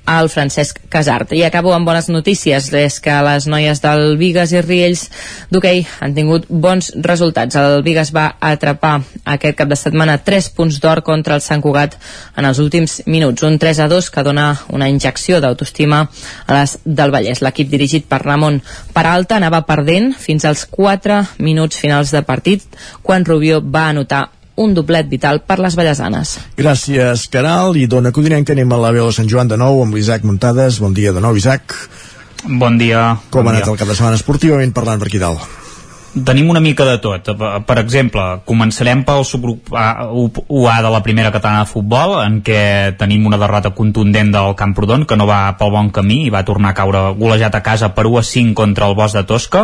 al 0.05 0.29
Francesc 0.29 0.79
Casart. 0.89 1.31
I 1.33 1.43
acabo 1.43 1.73
amb 1.73 1.87
bones 1.87 2.09
notícies, 2.09 2.71
és 2.73 2.99
que 2.99 3.13
les 3.23 3.47
noies 3.47 3.81
del 3.83 4.17
Vigues 4.17 4.51
i 4.53 4.61
Riells 4.61 5.05
d'hoquei 5.51 5.85
han 6.01 6.15
tingut 6.15 6.47
bons 6.49 6.91
resultats. 7.05 7.55
El 7.55 7.83
Vigues 7.85 8.13
va 8.15 8.31
atrapar 8.39 9.01
aquest 9.25 9.57
cap 9.59 9.69
de 9.69 9.77
setmana 9.79 10.17
3 10.25 10.49
punts 10.57 10.81
d'or 10.81 11.03
contra 11.07 11.37
el 11.37 11.45
Sant 11.45 11.61
Cugat 11.61 11.97
en 12.35 12.49
els 12.49 12.59
últims 12.59 13.01
minuts, 13.05 13.43
un 13.43 13.59
3 13.59 13.83
a 13.85 13.87
2 13.91 14.09
que 14.09 14.25
dona 14.25 14.49
una 14.69 14.89
injecció 14.89 15.41
d'autoestima 15.41 16.03
a 16.47 16.59
les 16.59 16.77
del 16.85 17.13
Vallès. 17.13 17.41
L'equip 17.41 17.69
dirigit 17.69 18.09
per 18.09 18.23
Ramon 18.25 18.61
Peralta 18.93 19.37
anava 19.37 19.63
perdent 19.67 20.13
fins 20.17 20.45
als 20.45 20.65
4 20.65 21.21
minuts 21.39 21.79
finals 21.79 22.11
de 22.11 22.23
partit 22.25 22.65
quan 23.01 23.25
Rubió 23.25 23.61
va 23.61 23.89
anotar 23.89 24.29
un 24.61 24.75
doblet 24.77 25.09
vital 25.11 25.41
per 25.47 25.59
les 25.63 25.77
Vallesanes. 25.77 26.37
Gràcies, 26.59 27.27
Caral, 27.33 27.75
i 27.77 27.87
dona 27.87 28.13
que 28.13 28.53
anem 28.55 28.71
a 28.71 28.81
la 28.81 28.93
veu 28.95 29.09
de 29.09 29.15
Sant 29.15 29.29
Joan 29.29 29.51
de 29.51 29.57
nou 29.57 29.81
amb 29.83 29.95
l'Isaac 29.97 30.23
Muntades. 30.27 30.79
Bon 30.79 30.93
dia 30.93 31.13
de 31.13 31.21
nou, 31.23 31.37
Isaac. 31.37 31.75
Bon 32.45 32.77
dia. 32.77 33.17
Com 33.29 33.43
bon 33.43 33.51
ha 33.51 33.57
anat 33.57 33.67
dia. 33.67 33.73
el 33.73 33.81
cap 33.81 33.87
de 33.87 33.97
setmana 33.97 34.17
esportivament 34.17 34.73
parlant 34.73 35.01
per 35.01 35.11
aquí 35.11 35.21
dalt? 35.21 35.60
Tenim 36.11 36.49
una 36.51 36.59
mica 36.59 36.83
de 36.83 36.97
tot. 36.99 37.29
Per 37.39 37.75
exemple, 37.79 38.21
començarem 38.43 39.05
pel 39.07 39.21
subgrup 39.23 39.69
A, 39.71 40.09
UA 40.11 40.73
de 40.83 40.89
la 40.91 40.99
primera 41.05 41.29
catalana 41.31 41.63
de 41.63 41.69
futbol, 41.71 42.17
en 42.19 42.41
què 42.43 42.97
tenim 42.99 43.29
una 43.29 43.39
derrota 43.39 43.71
contundent 43.71 44.33
del 44.33 44.51
Camprodon, 44.59 45.05
que 45.07 45.15
no 45.15 45.23
va 45.29 45.55
pel 45.55 45.71
bon 45.71 45.87
camí 45.95 46.25
i 46.25 46.33
va 46.33 46.43
tornar 46.43 46.73
a 46.73 46.75
caure 46.75 47.03
golejat 47.15 47.55
a 47.55 47.61
casa 47.63 47.93
per 47.95 48.09
1 48.09 48.19
a 48.19 48.23
5 48.27 48.55
contra 48.59 48.89
el 48.91 48.95
Bosch 48.99 49.15
de 49.15 49.23
Tosca. 49.23 49.61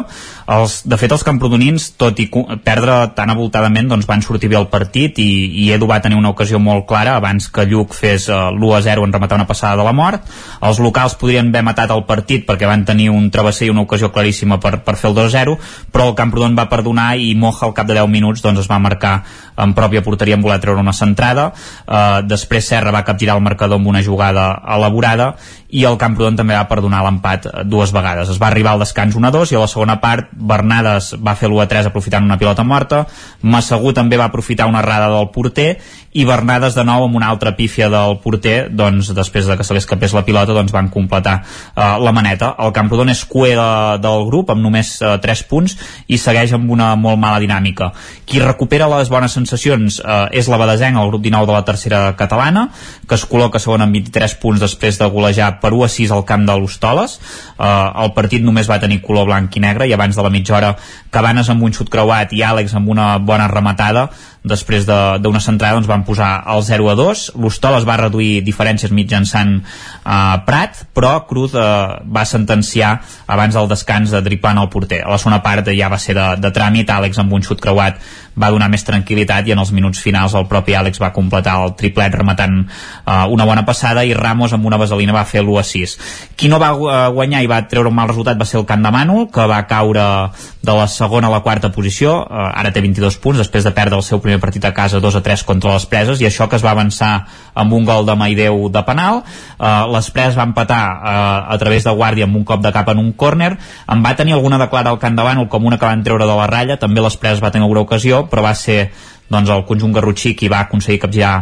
Els, 0.48 0.78
de 0.88 0.96
fet, 1.02 1.12
els 1.12 1.26
camprodonins, 1.28 1.90
tot 2.00 2.22
i 2.24 2.30
perdre 2.64 2.96
tan 3.18 3.34
avoltadament, 3.34 3.92
doncs 3.92 4.08
van 4.08 4.24
sortir 4.24 4.48
bé 4.48 4.56
el 4.56 4.70
partit 4.72 5.20
i, 5.20 5.28
i 5.66 5.68
Edu 5.76 5.92
va 5.92 6.00
tenir 6.00 6.16
una 6.16 6.32
ocasió 6.32 6.64
molt 6.64 6.88
clara 6.88 7.18
abans 7.20 7.50
que 7.52 7.68
Lluc 7.68 7.92
fes 7.92 8.30
uh, 8.32 8.54
l'1 8.54 8.78
a 8.78 8.82
0 8.88 9.04
en 9.04 9.18
rematar 9.18 9.42
una 9.42 9.50
passada 9.52 9.76
de 9.82 9.84
la 9.84 9.92
mort. 9.92 10.24
Els 10.64 10.80
locals 10.80 11.20
podrien 11.20 11.52
haver 11.52 11.66
matat 11.68 11.92
el 11.92 12.08
partit 12.08 12.48
perquè 12.48 12.72
van 12.72 12.88
tenir 12.88 13.12
un 13.12 13.28
travesser 13.36 13.68
i 13.68 13.76
una 13.76 13.84
ocasió 13.84 14.14
claríssima 14.16 14.62
per, 14.64 14.78
per 14.88 14.96
fer 14.96 15.12
el 15.12 15.20
2 15.20 15.28
a 15.28 15.36
0, 15.42 15.60
però 15.92 16.08
el 16.08 16.16
Camprodon 16.16 16.37
Camprodon 16.38 16.56
va 16.58 16.70
perdonar 16.70 17.18
i 17.18 17.34
Moja 17.36 17.66
al 17.66 17.74
cap 17.74 17.88
de 17.90 17.96
10 17.98 18.10
minuts 18.14 18.44
doncs, 18.46 18.62
es 18.62 18.70
va 18.70 18.78
marcar 18.78 19.24
en 19.58 19.74
pròpia 19.74 20.04
porteria 20.06 20.36
en 20.38 20.44
voler 20.44 20.60
treure 20.62 20.84
una 20.84 20.94
centrada 20.94 21.48
uh, 21.50 22.22
després 22.22 22.68
Serra 22.70 22.94
va 22.94 23.02
capgirar 23.08 23.38
el 23.38 23.42
marcador 23.42 23.80
amb 23.80 23.90
una 23.90 24.04
jugada 24.06 24.52
elaborada 24.76 25.32
i 25.74 25.84
el 25.90 25.98
Camprodon 25.98 26.38
també 26.38 26.56
va 26.56 26.68
perdonar 26.70 27.02
l'empat 27.04 27.48
dues 27.68 27.92
vegades. 27.92 28.30
Es 28.32 28.38
va 28.40 28.48
arribar 28.48 28.76
al 28.76 28.84
descans 28.86 29.18
1-2 29.18 29.52
i 29.52 29.58
a 29.58 29.64
la 29.64 29.68
segona 29.68 29.98
part 30.00 30.30
Bernades 30.32 31.14
va 31.20 31.36
fer 31.36 31.50
l'1-3 31.50 31.90
aprofitant 31.90 32.24
una 32.24 32.38
pilota 32.40 32.64
morta, 32.64 33.04
Massagú 33.42 33.92
també 33.98 34.20
va 34.20 34.30
aprofitar 34.30 34.70
una 34.70 34.80
errada 34.86 35.10
del 35.12 35.32
porter 35.34 35.74
i 36.18 36.26
Bernades 36.26 36.74
de 36.74 36.82
nou 36.88 37.04
amb 37.06 37.18
una 37.20 37.28
altra 37.30 37.52
pífia 37.54 37.92
del 37.94 38.16
porter, 38.24 38.72
doncs 38.74 39.12
després 39.14 39.46
de 39.46 39.58
que 39.58 39.66
se 39.66 39.76
li 39.76 39.82
escapés 39.84 40.16
la 40.18 40.24
pilota 40.26 40.56
doncs 40.56 40.74
van 40.74 40.90
completar 40.90 41.36
uh, 41.44 41.98
la 42.02 42.14
maneta. 42.16 42.56
El 42.64 42.74
Camprodon 42.74 43.12
és 43.14 43.22
cué 43.30 43.52
de, 43.58 43.68
del 44.02 44.26
grup 44.26 44.50
amb 44.50 44.64
només 44.66 44.96
uh, 45.04 45.18
3 45.22 45.44
punts 45.50 45.76
i 46.10 46.18
segueix 46.18 46.56
amb 46.58 46.72
una 46.74 46.90
molt 46.98 47.22
mala 47.22 47.42
dinàmica. 47.44 47.92
Qui 48.26 48.42
recupera 48.42 48.90
les 48.96 49.12
bones 49.14 49.36
sensacions 49.38 50.00
uh, 50.02 50.26
és 50.34 50.50
la 50.50 50.58
Badesenc, 50.58 50.98
el 50.98 51.12
grup 51.12 51.22
19 51.28 51.52
de 51.52 51.54
la 51.54 51.66
tercera 51.68 52.02
catalana, 52.18 52.66
que 53.06 53.20
es 53.20 53.28
col·loca 53.30 53.62
segon 53.62 53.86
amb 53.86 53.94
23 54.00 54.38
punts 54.42 54.64
després 54.66 54.98
de 54.98 55.10
golejar 55.14 55.52
per 55.62 55.76
1 55.76 55.86
a 55.86 55.92
6 56.00 56.16
al 56.18 56.26
camp 56.26 56.48
de 56.50 56.58
l'Hostoles. 56.58 57.20
Uh, 57.60 57.94
el 58.08 58.16
partit 58.18 58.42
només 58.42 58.70
va 58.70 58.80
tenir 58.82 59.04
color 59.06 59.30
blanc 59.30 59.54
i 59.54 59.62
negre 59.62 59.86
i 59.86 59.94
abans 59.94 60.18
de 60.18 60.26
la 60.26 60.34
mitja 60.34 60.58
hora 60.58 60.74
Cabanes 61.14 61.48
amb 61.54 61.64
un 61.64 61.74
xut 61.74 61.94
creuat 61.94 62.34
i 62.34 62.42
Àlex 62.46 62.74
amb 62.78 62.90
una 62.94 63.14
bona 63.18 63.48
rematada 63.52 64.08
després 64.50 64.88
d'una 64.88 65.42
centrada 65.44 65.78
doncs 65.78 65.90
van 65.90 66.06
posar 66.08 66.32
el 66.54 66.64
0 66.66 66.92
a 66.92 66.96
2 67.00 67.24
l'Hostoles 67.38 67.88
va 67.88 67.98
reduir 68.02 68.42
diferències 68.46 68.94
mitjançant 68.96 69.58
uh, 69.60 70.38
Prat 70.48 70.84
però 70.96 71.14
Cruz 71.30 71.56
uh, 71.56 72.00
va 72.04 72.26
sentenciar 72.26 72.96
abans 73.28 73.58
del 73.58 73.70
descans 73.70 74.14
de 74.14 74.22
dripant 74.24 74.58
el 74.62 74.70
porter. 74.74 75.04
A 75.04 75.12
la 75.12 75.20
segona 75.22 75.42
part 75.44 75.68
ja 75.76 75.92
va 75.92 76.00
ser 76.02 76.16
de, 76.18 76.28
de 76.42 76.52
tràmit 76.54 76.90
Àlex 76.94 77.20
amb 77.22 77.34
un 77.36 77.46
xut 77.46 77.62
creuat 77.64 78.00
va 78.38 78.52
donar 78.54 78.70
més 78.70 78.86
tranquil·litat 78.88 79.48
i 79.48 79.56
en 79.56 79.62
els 79.64 79.72
minuts 79.76 80.02
finals 80.04 80.36
el 80.38 80.48
propi 80.50 80.78
Àlex 80.78 81.02
va 81.02 81.12
completar 81.16 81.58
el 81.64 81.76
triplet 81.80 82.14
rematant 82.16 82.60
uh, 82.64 83.26
una 83.34 83.48
bona 83.50 83.66
passada 83.66 84.06
i 84.06 84.14
Ramos 84.18 84.54
amb 84.54 84.66
una 84.70 84.80
vaselina 84.80 85.16
va 85.16 85.26
fer 85.26 85.42
l'1 85.44 85.60
a 85.60 85.66
6 85.68 85.98
qui 86.38 86.52
no 86.52 86.62
va 86.62 86.72
guanyar 87.14 87.44
i 87.44 87.50
va 87.50 87.64
treure 87.70 87.90
un 87.90 87.98
mal 87.98 88.10
resultat 88.12 88.40
va 88.40 88.46
ser 88.46 88.60
el 88.62 88.68
Camp 88.70 88.84
de 88.86 88.94
Mànol 88.94 89.28
que 89.34 89.48
va 89.50 89.64
caure 89.70 90.08
de 90.62 90.78
la 90.78 90.88
segona 90.92 91.28
a 91.32 91.34
la 91.34 91.42
quarta 91.46 91.72
posició 91.74 92.20
uh, 92.24 92.52
ara 92.54 92.72
té 92.72 92.84
22 92.86 93.20
punts 93.24 93.42
després 93.42 93.66
de 93.66 93.74
perdre 93.76 93.98
el 93.98 94.06
seu 94.06 94.22
primer 94.24 94.40
partit 94.44 94.66
a 94.66 94.74
casa 94.76 95.02
2 95.04 95.20
a 95.20 95.24
3 95.26 95.44
contra 95.48 95.74
les 95.74 95.88
preses 95.90 96.22
i 96.22 96.30
això 96.30 96.48
que 96.50 96.60
es 96.60 96.66
va 96.66 96.76
avançar 96.76 97.14
amb 97.58 97.74
un 97.74 97.86
gol 97.86 98.06
de 98.06 98.16
Maideu 98.16 98.70
de 98.70 98.84
penal. 98.86 99.24
Uh, 99.58 99.88
les 99.96 100.10
preses 100.14 100.38
va 100.38 100.46
empatar 100.48 100.82
uh, 100.94 101.54
a 101.54 101.58
través 101.62 101.88
de 101.88 101.94
Guàrdia 101.94 102.28
amb 102.28 102.38
un 102.38 102.46
cop 102.48 102.62
de 102.64 102.72
cap 102.76 102.90
en 102.94 103.02
un 103.02 103.12
córner. 103.18 103.56
En 103.90 104.04
va 104.06 104.16
tenir 104.16 104.38
alguna 104.38 104.60
de 104.62 104.70
clara 104.70 104.94
al 104.94 105.02
Camp 105.02 105.18
de 105.18 105.26
Mànol 105.26 105.50
com 105.50 105.66
una 105.66 105.80
que 105.82 105.90
van 105.90 106.06
treure 106.06 106.30
de 106.30 106.38
la 106.38 106.48
ratlla. 106.48 106.78
També 106.78 107.02
les 107.02 107.18
preses 107.18 107.44
va 107.44 107.52
tenir 107.52 107.66
alguna 107.66 107.86
ocasió 107.88 108.27
però 108.30 108.46
va 108.46 108.56
ser 108.56 108.82
doncs, 109.30 109.50
el 109.52 109.66
conjunt 109.68 109.96
garrotxí 109.96 110.34
qui 110.40 110.48
va 110.52 110.62
aconseguir 110.66 111.02
capgirar 111.04 111.34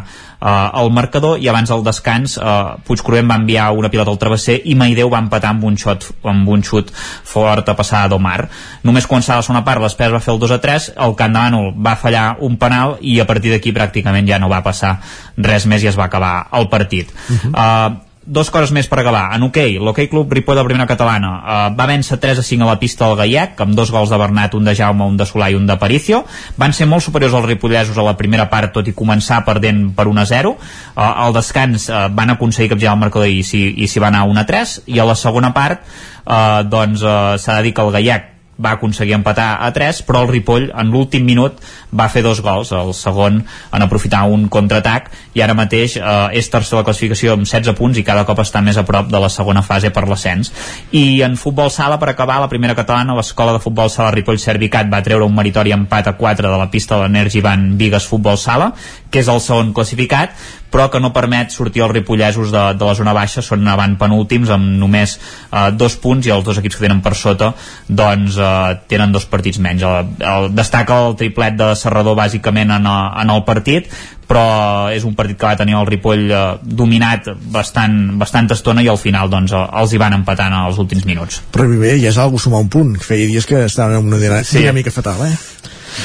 eh, 0.42 0.70
el 0.82 0.92
marcador. 0.92 1.40
I 1.42 1.50
abans 1.52 1.70
del 1.70 1.84
descans 1.86 2.38
eh, 2.38 2.54
Puigcorrent 2.86 3.30
va 3.30 3.38
enviar 3.42 3.70
una 3.78 3.92
pilota 3.94 4.12
al 4.14 4.20
travesser 4.22 4.58
i 4.66 4.76
Maideu 4.78 5.12
va 5.14 5.22
empatar 5.24 5.54
amb 5.54 5.68
un 5.70 5.78
xot 5.78 6.10
amb 6.26 6.50
un 6.50 6.64
xut 6.66 6.92
fort 6.96 7.70
a 7.70 7.78
passar 7.78 8.06
d'Omar. 8.10 8.48
Només 8.84 9.08
començar 9.10 9.38
la 9.40 9.46
segona 9.46 9.64
part 9.68 9.84
l'Espès 9.84 10.14
va 10.14 10.24
fer 10.24 10.34
el 10.34 10.42
2 10.42 10.56
a 10.58 10.62
3 10.64 10.90
el 11.06 11.16
Camp 11.20 11.36
de 11.36 11.62
va 11.86 11.96
fallar 12.00 12.26
un 12.48 12.58
penal 12.58 12.98
i 13.02 13.20
a 13.20 13.28
partir 13.28 13.52
d'aquí 13.54 13.74
pràcticament 13.76 14.28
ja 14.28 14.40
no 14.40 14.50
va 14.50 14.64
passar 14.64 14.98
res 15.38 15.66
més 15.66 15.84
i 15.84 15.92
es 15.92 16.00
va 16.00 16.10
acabar 16.10 16.48
el 16.54 16.70
partit. 16.70 17.12
Uh 17.30 17.36
-huh. 17.36 17.52
uh, 17.54 18.05
dos 18.26 18.50
coses 18.50 18.72
més 18.74 18.88
per 18.90 19.00
acabar. 19.00 19.30
En 19.36 19.44
hoquei, 19.46 19.76
okay, 19.76 19.84
l'Hockey 19.86 20.10
Club 20.10 20.34
Ripoll 20.34 20.58
de 20.58 20.66
primera 20.66 20.88
catalana 20.90 21.32
uh, 21.38 21.54
va 21.78 21.88
vèncer 21.90 22.18
3 22.22 22.42
a 22.42 22.46
5 22.46 22.66
a 22.66 22.70
la 22.72 22.80
pista 22.82 23.06
del 23.06 23.20
Gaiac, 23.20 23.62
amb 23.62 23.78
dos 23.78 23.92
gols 23.94 24.10
de 24.10 24.20
Bernat, 24.20 24.58
un 24.58 24.66
de 24.66 24.76
Jaume, 24.76 25.06
un 25.06 25.18
de 25.18 25.28
Solà 25.30 25.52
i 25.54 25.58
un 25.58 25.68
de 25.70 25.78
Paricio. 25.82 26.24
Van 26.58 26.74
ser 26.74 26.90
molt 26.90 27.06
superiors 27.06 27.38
als 27.38 27.46
ripollesos 27.46 27.98
a 27.98 28.06
la 28.08 28.18
primera 28.18 28.50
part, 28.50 28.74
tot 28.74 28.90
i 28.90 28.96
començar 28.98 29.44
perdent 29.46 29.88
per 29.96 30.08
1 30.10 30.22
a 30.22 30.28
0. 30.34 30.56
Uh, 30.58 31.02
al 31.06 31.38
descans 31.38 31.90
uh, 31.90 32.06
van 32.10 32.34
aconseguir 32.34 32.74
capgirar 32.74 32.98
el 32.98 33.04
marcador 33.06 33.30
i 33.30 33.44
s'hi 33.46 34.02
va 34.02 34.10
anar 34.10 34.26
1 34.26 34.42
a 34.42 34.48
3, 34.50 34.78
i 34.96 35.00
a 35.00 35.08
la 35.08 35.18
segona 35.20 35.54
part 35.54 35.86
uh, 36.26 36.64
doncs 36.66 37.06
uh, 37.06 37.36
s'ha 37.38 37.60
de 37.60 37.70
dir 37.70 37.76
que 37.78 37.86
el 37.86 37.94
Gaiac 38.00 38.35
va 38.62 38.76
aconseguir 38.76 39.16
empatar 39.18 39.58
a 39.62 39.72
3 39.76 40.02
però 40.08 40.24
el 40.24 40.30
Ripoll 40.32 40.70
en 40.72 40.92
l'últim 40.94 41.26
minut 41.28 41.60
va 41.96 42.08
fer 42.12 42.24
dos 42.24 42.42
gols, 42.44 42.72
el 42.72 42.94
segon 42.96 43.42
en 43.44 43.86
aprofitar 43.86 44.24
un 44.32 44.48
contraatac 44.52 45.12
i 45.36 45.44
ara 45.44 45.56
mateix 45.58 45.98
eh, 46.00 46.40
és 46.40 46.50
tercer 46.52 46.78
la 46.80 46.86
classificació 46.88 47.36
amb 47.36 47.48
16 47.48 47.76
punts 47.78 48.00
i 48.00 48.06
cada 48.08 48.26
cop 48.28 48.40
està 48.44 48.64
més 48.64 48.78
a 48.78 48.86
prop 48.88 49.10
de 49.12 49.22
la 49.22 49.30
segona 49.30 49.64
fase 49.66 49.92
per 49.92 50.06
l'ascens. 50.08 50.52
I 50.96 51.22
en 51.26 51.36
futbol 51.40 51.72
sala 51.72 52.00
per 52.00 52.10
acabar 52.12 52.40
la 52.42 52.52
primera 52.52 52.76
catalana 52.78 53.18
l'escola 53.18 53.56
de 53.56 53.64
futbol 53.64 53.92
sala 53.92 54.14
Ripoll 54.16 54.40
Servicat 54.40 54.92
va 54.92 55.04
treure 55.04 55.28
un 55.28 55.36
meritori 55.36 55.76
empat 55.76 56.12
a 56.12 56.18
4 56.20 56.52
de 56.52 56.60
la 56.60 56.70
pista 56.72 56.96
de 56.96 57.06
l'Energi 57.06 57.44
Van 57.44 57.74
Vigues 57.78 58.08
Futbol 58.08 58.40
Sala 58.40 58.72
que 59.12 59.22
és 59.24 59.32
el 59.32 59.42
segon 59.44 59.74
classificat 59.76 60.36
però 60.76 60.90
que 60.92 61.00
no 61.00 61.14
permet 61.16 61.54
sortir 61.56 61.86
els 61.86 61.94
ripollesos 61.94 62.52
de, 62.52 62.64
de 62.76 62.84
la 62.84 62.96
zona 63.00 63.14
baixa, 63.16 63.40
són 63.46 63.64
avant 63.72 63.94
penúltims 63.96 64.50
amb 64.52 64.74
només 64.82 65.14
eh, 65.16 65.70
dos 65.72 65.96
punts 66.04 66.28
i 66.28 66.34
els 66.36 66.44
dos 66.44 66.60
equips 66.60 66.76
que 66.76 66.84
tenen 66.84 67.00
per 67.06 67.14
sota 67.16 67.54
doncs 67.88 68.36
eh, 68.36 68.74
tenen 68.92 69.16
dos 69.16 69.24
partits 69.32 69.62
menys 69.64 69.86
el, 69.88 70.12
el, 70.20 70.50
destaca 70.52 71.00
el 71.06 71.16
triplet 71.16 71.56
de 71.56 71.72
Serrador 71.80 72.20
bàsicament 72.20 72.76
en, 72.76 72.92
el, 72.92 73.08
en 73.24 73.32
el 73.32 73.46
partit 73.48 73.88
però 74.28 74.92
és 74.92 75.06
un 75.08 75.16
partit 75.16 75.40
que 75.40 75.48
va 75.48 75.56
tenir 75.56 75.78
el 75.80 75.88
Ripoll 75.88 76.28
eh, 76.28 76.44
dominat 76.84 77.32
bastant, 77.56 77.96
bastant 78.20 78.52
estona 78.52 78.84
i 78.84 78.92
al 78.92 79.00
final 79.00 79.32
doncs, 79.32 79.56
eh, 79.56 79.66
els 79.80 79.96
hi 79.96 80.02
van 80.02 80.20
empatant 80.20 80.60
als 80.60 80.82
últims 80.82 81.08
minuts. 81.08 81.40
Però 81.56 81.70
bé, 81.72 81.96
ja 82.02 82.12
és 82.12 82.20
algo 82.20 82.42
sumar 82.42 82.66
un 82.66 82.72
punt, 82.74 82.98
feia 83.00 83.30
dies 83.32 83.48
que 83.48 83.64
estaven 83.70 84.02
en 84.02 84.10
una 84.12 84.20
dinàmica 84.20 84.92
sí. 84.92 84.98
fatal, 85.00 85.24
eh? 85.30 85.36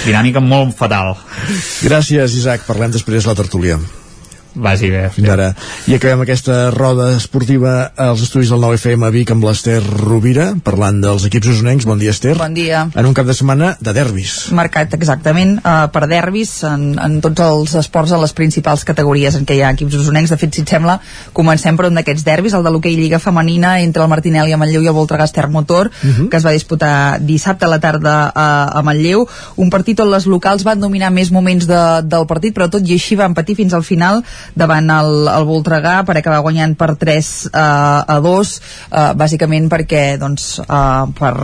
Dinàmica 0.05 0.39
molt 0.45 0.77
fatal. 0.79 1.17
Gràcies, 1.83 2.37
Isaac. 2.39 2.69
Parlem 2.69 2.95
després 2.95 3.25
de 3.25 3.33
la 3.33 3.41
tertúlia. 3.41 3.81
Vagi 4.55 4.91
bé. 4.91 5.09
Fins 5.15 5.29
ara. 5.29 5.51
I 5.87 5.95
acabem 5.97 6.25
aquesta 6.25 6.71
roda 6.75 7.11
esportiva 7.17 7.93
als 7.97 8.23
estudis 8.25 8.51
del 8.51 8.61
9FM 8.63 9.07
a 9.07 9.11
Vic 9.15 9.31
amb 9.35 9.45
l'Ester 9.47 9.79
Rovira, 9.83 10.51
parlant 10.65 11.01
dels 11.03 11.27
equips 11.29 11.53
usonencs. 11.55 11.87
Bon 11.89 11.99
dia, 11.99 12.15
Ester. 12.15 12.37
Bon 12.39 12.55
dia. 12.55 12.87
En 12.95 13.07
un 13.07 13.15
cap 13.15 13.27
de 13.27 13.35
setmana 13.37 13.75
de 13.81 13.95
derbis. 13.97 14.51
Marcat 14.57 14.95
exactament 14.97 15.57
uh, 15.61 15.89
per 15.93 16.07
derbis 16.11 16.53
en, 16.69 16.95
en 17.01 17.19
tots 17.25 17.45
els 17.47 17.75
esports 17.83 18.15
en 18.17 18.23
les 18.23 18.35
principals 18.37 18.85
categories 18.89 19.37
en 19.39 19.47
què 19.47 19.59
hi 19.59 19.63
ha 19.65 19.73
equips 19.77 19.99
usonencs. 20.01 20.35
De 20.35 20.41
fet, 20.41 20.55
si 20.55 20.65
et 20.67 20.75
sembla, 20.75 20.99
comencem 21.37 21.79
per 21.79 21.89
un 21.91 22.01
d'aquests 22.01 22.27
derbis, 22.27 22.57
el 22.59 22.67
de 22.67 22.75
l'hoquei 22.75 22.99
Lliga 22.99 23.23
Femenina 23.23 23.79
entre 23.85 24.05
el 24.05 24.11
Martinelli 24.13 24.55
a 24.55 24.61
Manlleu 24.61 24.85
i 24.85 24.91
el 24.91 24.97
Voltregà 24.97 25.29
Motor, 25.51 25.91
uh 25.91 26.09
-huh. 26.09 26.29
que 26.29 26.37
es 26.37 26.47
va 26.47 26.53
disputar 26.53 27.19
dissabte 27.21 27.65
a 27.65 27.69
la 27.69 27.81
tarda 27.81 28.33
a, 28.35 28.79
a 28.79 28.83
Manlleu. 28.83 29.27
Un 29.57 29.71
partit 29.71 30.01
on 30.01 30.11
les 30.11 30.27
locals 30.27 30.65
van 30.65 30.81
dominar 30.81 31.11
més 31.11 31.31
moments 31.31 31.67
de, 31.67 32.03
del 32.05 32.27
partit, 32.27 32.55
però 32.55 32.69
tot 32.71 32.87
i 32.87 32.93
així 32.93 33.17
van 33.17 33.35
patir 33.35 33.57
fins 33.57 33.73
al 33.73 33.83
final 33.83 34.23
davant 34.55 34.91
el, 34.95 35.29
el 35.31 35.47
Voltregà 35.49 36.01
per 36.09 36.19
acabar 36.21 36.43
guanyant 36.47 36.77
per 36.79 36.95
3 37.01 37.31
uh, 37.51 37.61
a 38.17 38.19
2 38.23 38.33
uh, 38.33 39.13
bàsicament 39.19 39.71
perquè 39.73 40.05
doncs, 40.21 40.59
uh, 40.65 41.07
per, 41.17 41.35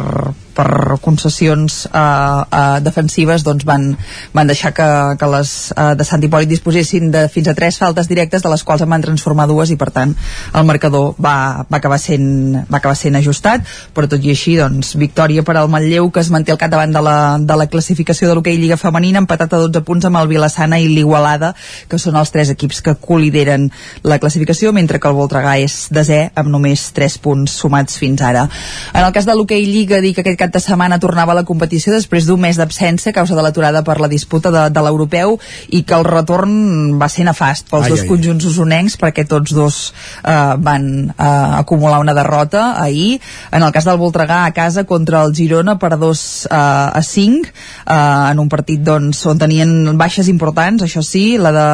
per 0.56 0.96
concessions 1.04 1.84
eh, 1.86 2.00
uh, 2.00 2.78
defensives 2.84 3.44
doncs 3.46 3.66
van, 3.68 3.90
van 4.34 4.48
deixar 4.48 4.72
que, 4.76 4.88
que 5.20 5.28
les 5.34 5.52
uh, 5.76 5.92
de 5.98 6.06
Sant 6.08 6.24
Hipòlit 6.24 6.50
disposessin 6.50 7.10
de 7.12 7.26
fins 7.32 7.50
a 7.50 7.54
tres 7.58 7.78
faltes 7.82 8.08
directes 8.08 8.44
de 8.44 8.52
les 8.52 8.64
quals 8.64 8.84
en 8.84 8.90
van 8.92 9.04
transformar 9.04 9.46
dues 9.50 9.72
i 9.74 9.76
per 9.80 9.90
tant 9.94 10.14
el 10.56 10.66
marcador 10.68 11.14
va, 11.20 11.66
va, 11.68 11.80
acabar, 11.80 11.98
sent, 12.00 12.56
va 12.70 12.80
acabar 12.80 12.96
sent 12.96 13.18
ajustat. 13.20 13.66
Però 13.94 14.08
tot 14.10 14.24
i 14.24 14.32
així 14.32 14.56
doncs 14.58 14.94
victòria 15.00 15.44
per 15.46 15.58
al 15.60 15.70
Manlleu 15.72 16.10
que 16.10 16.22
es 16.24 16.32
manté 16.32 16.54
al 16.54 16.60
capdavant 16.60 16.94
de 16.94 17.02
la, 17.04 17.16
de 17.40 17.58
la 17.60 17.68
classificació 17.72 18.30
de 18.30 18.38
l'hoquei 18.38 18.56
Lliga 18.60 18.80
Femenina 18.80 19.20
empatat 19.22 19.52
a 19.52 19.62
12 19.66 19.84
punts 19.86 20.08
amb 20.08 20.20
el 20.22 20.30
Vilassana 20.32 20.80
i 20.80 20.88
l'Igualada 20.88 21.52
que 21.90 22.00
són 22.00 22.16
els 22.16 22.32
tres 22.32 22.50
equips 22.54 22.80
que 22.86 22.96
colideren 22.96 23.68
la 24.06 24.20
classificació 24.22 24.72
mentre 24.76 25.00
que 25.02 25.10
el 25.10 25.18
Voltregà 25.18 25.56
és 25.60 25.86
desè 25.92 26.22
amb 26.34 26.52
només 26.52 26.88
3 26.96 27.18
punts 27.24 27.60
sumats 27.60 28.00
fins 28.00 28.22
ara. 28.24 28.46
En 28.94 29.04
el 29.04 29.12
cas 29.12 29.28
de 29.28 29.36
l'hoquei 29.36 29.66
Lliga 29.66 30.00
dir 30.00 30.14
que 30.16 30.24
aquest 30.24 30.45
cap 30.46 30.54
de 30.54 30.62
setmana 30.62 31.00
tornava 31.02 31.34
a 31.34 31.40
la 31.40 31.44
competició 31.48 31.92
després 31.94 32.26
d'un 32.26 32.40
mes 32.40 32.58
d'absència 32.58 33.10
a 33.10 33.16
causa 33.16 33.36
de 33.36 33.42
l'aturada 33.42 33.82
per 33.86 33.98
la 34.00 34.10
disputa 34.10 34.52
de, 34.54 34.66
de 34.70 34.84
l'europeu 34.84 35.36
i 35.74 35.82
que 35.82 35.96
el 35.96 36.06
retorn 36.06 36.96
va 37.00 37.08
ser 37.12 37.26
nefast 37.26 37.70
pels 37.70 37.88
ai, 37.88 37.94
dos 37.94 38.04
ai. 38.04 38.08
conjunts 38.10 38.46
usonencs 38.48 38.98
perquè 39.00 39.26
tots 39.28 39.54
dos 39.56 39.80
eh, 40.22 40.54
van 40.62 40.88
eh, 41.10 41.28
acumular 41.60 42.00
una 42.02 42.14
derrota 42.14 42.76
ahir 42.80 43.18
en 43.52 43.62
el 43.62 43.72
cas 43.74 43.86
del 43.88 43.98
Voltregà 43.98 44.44
a 44.44 44.52
casa 44.54 44.84
contra 44.84 45.24
el 45.24 45.34
Girona 45.34 45.76
per 45.78 45.96
2 45.98 46.48
eh, 46.50 46.56
a 46.56 47.02
5 47.02 47.46
eh, 47.46 48.30
en 48.30 48.38
un 48.42 48.48
partit 48.52 48.82
doncs, 48.82 49.24
on 49.26 49.40
tenien 49.40 49.96
baixes 49.98 50.30
importants 50.32 50.84
això 50.86 51.02
sí, 51.04 51.36
la 51.40 51.52
de 51.54 51.66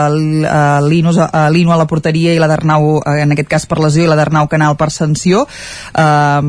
uh, 0.47 0.81
Lino, 0.87 1.13
uh, 1.13 1.49
Lino 1.53 1.73
a 1.75 1.79
la 1.81 1.87
porteria 1.91 2.35
i 2.35 2.41
la 2.41 2.49
d'Arnau 2.51 2.99
uh, 2.99 3.17
en 3.19 3.35
aquest 3.35 3.51
cas 3.51 3.67
per 3.69 3.81
lesió 3.83 4.07
i 4.07 4.11
la 4.11 4.17
d'Arnau 4.19 4.49
Canal 4.51 4.77
per 4.81 4.91
sanció 4.95 5.45
uh, 5.45 6.41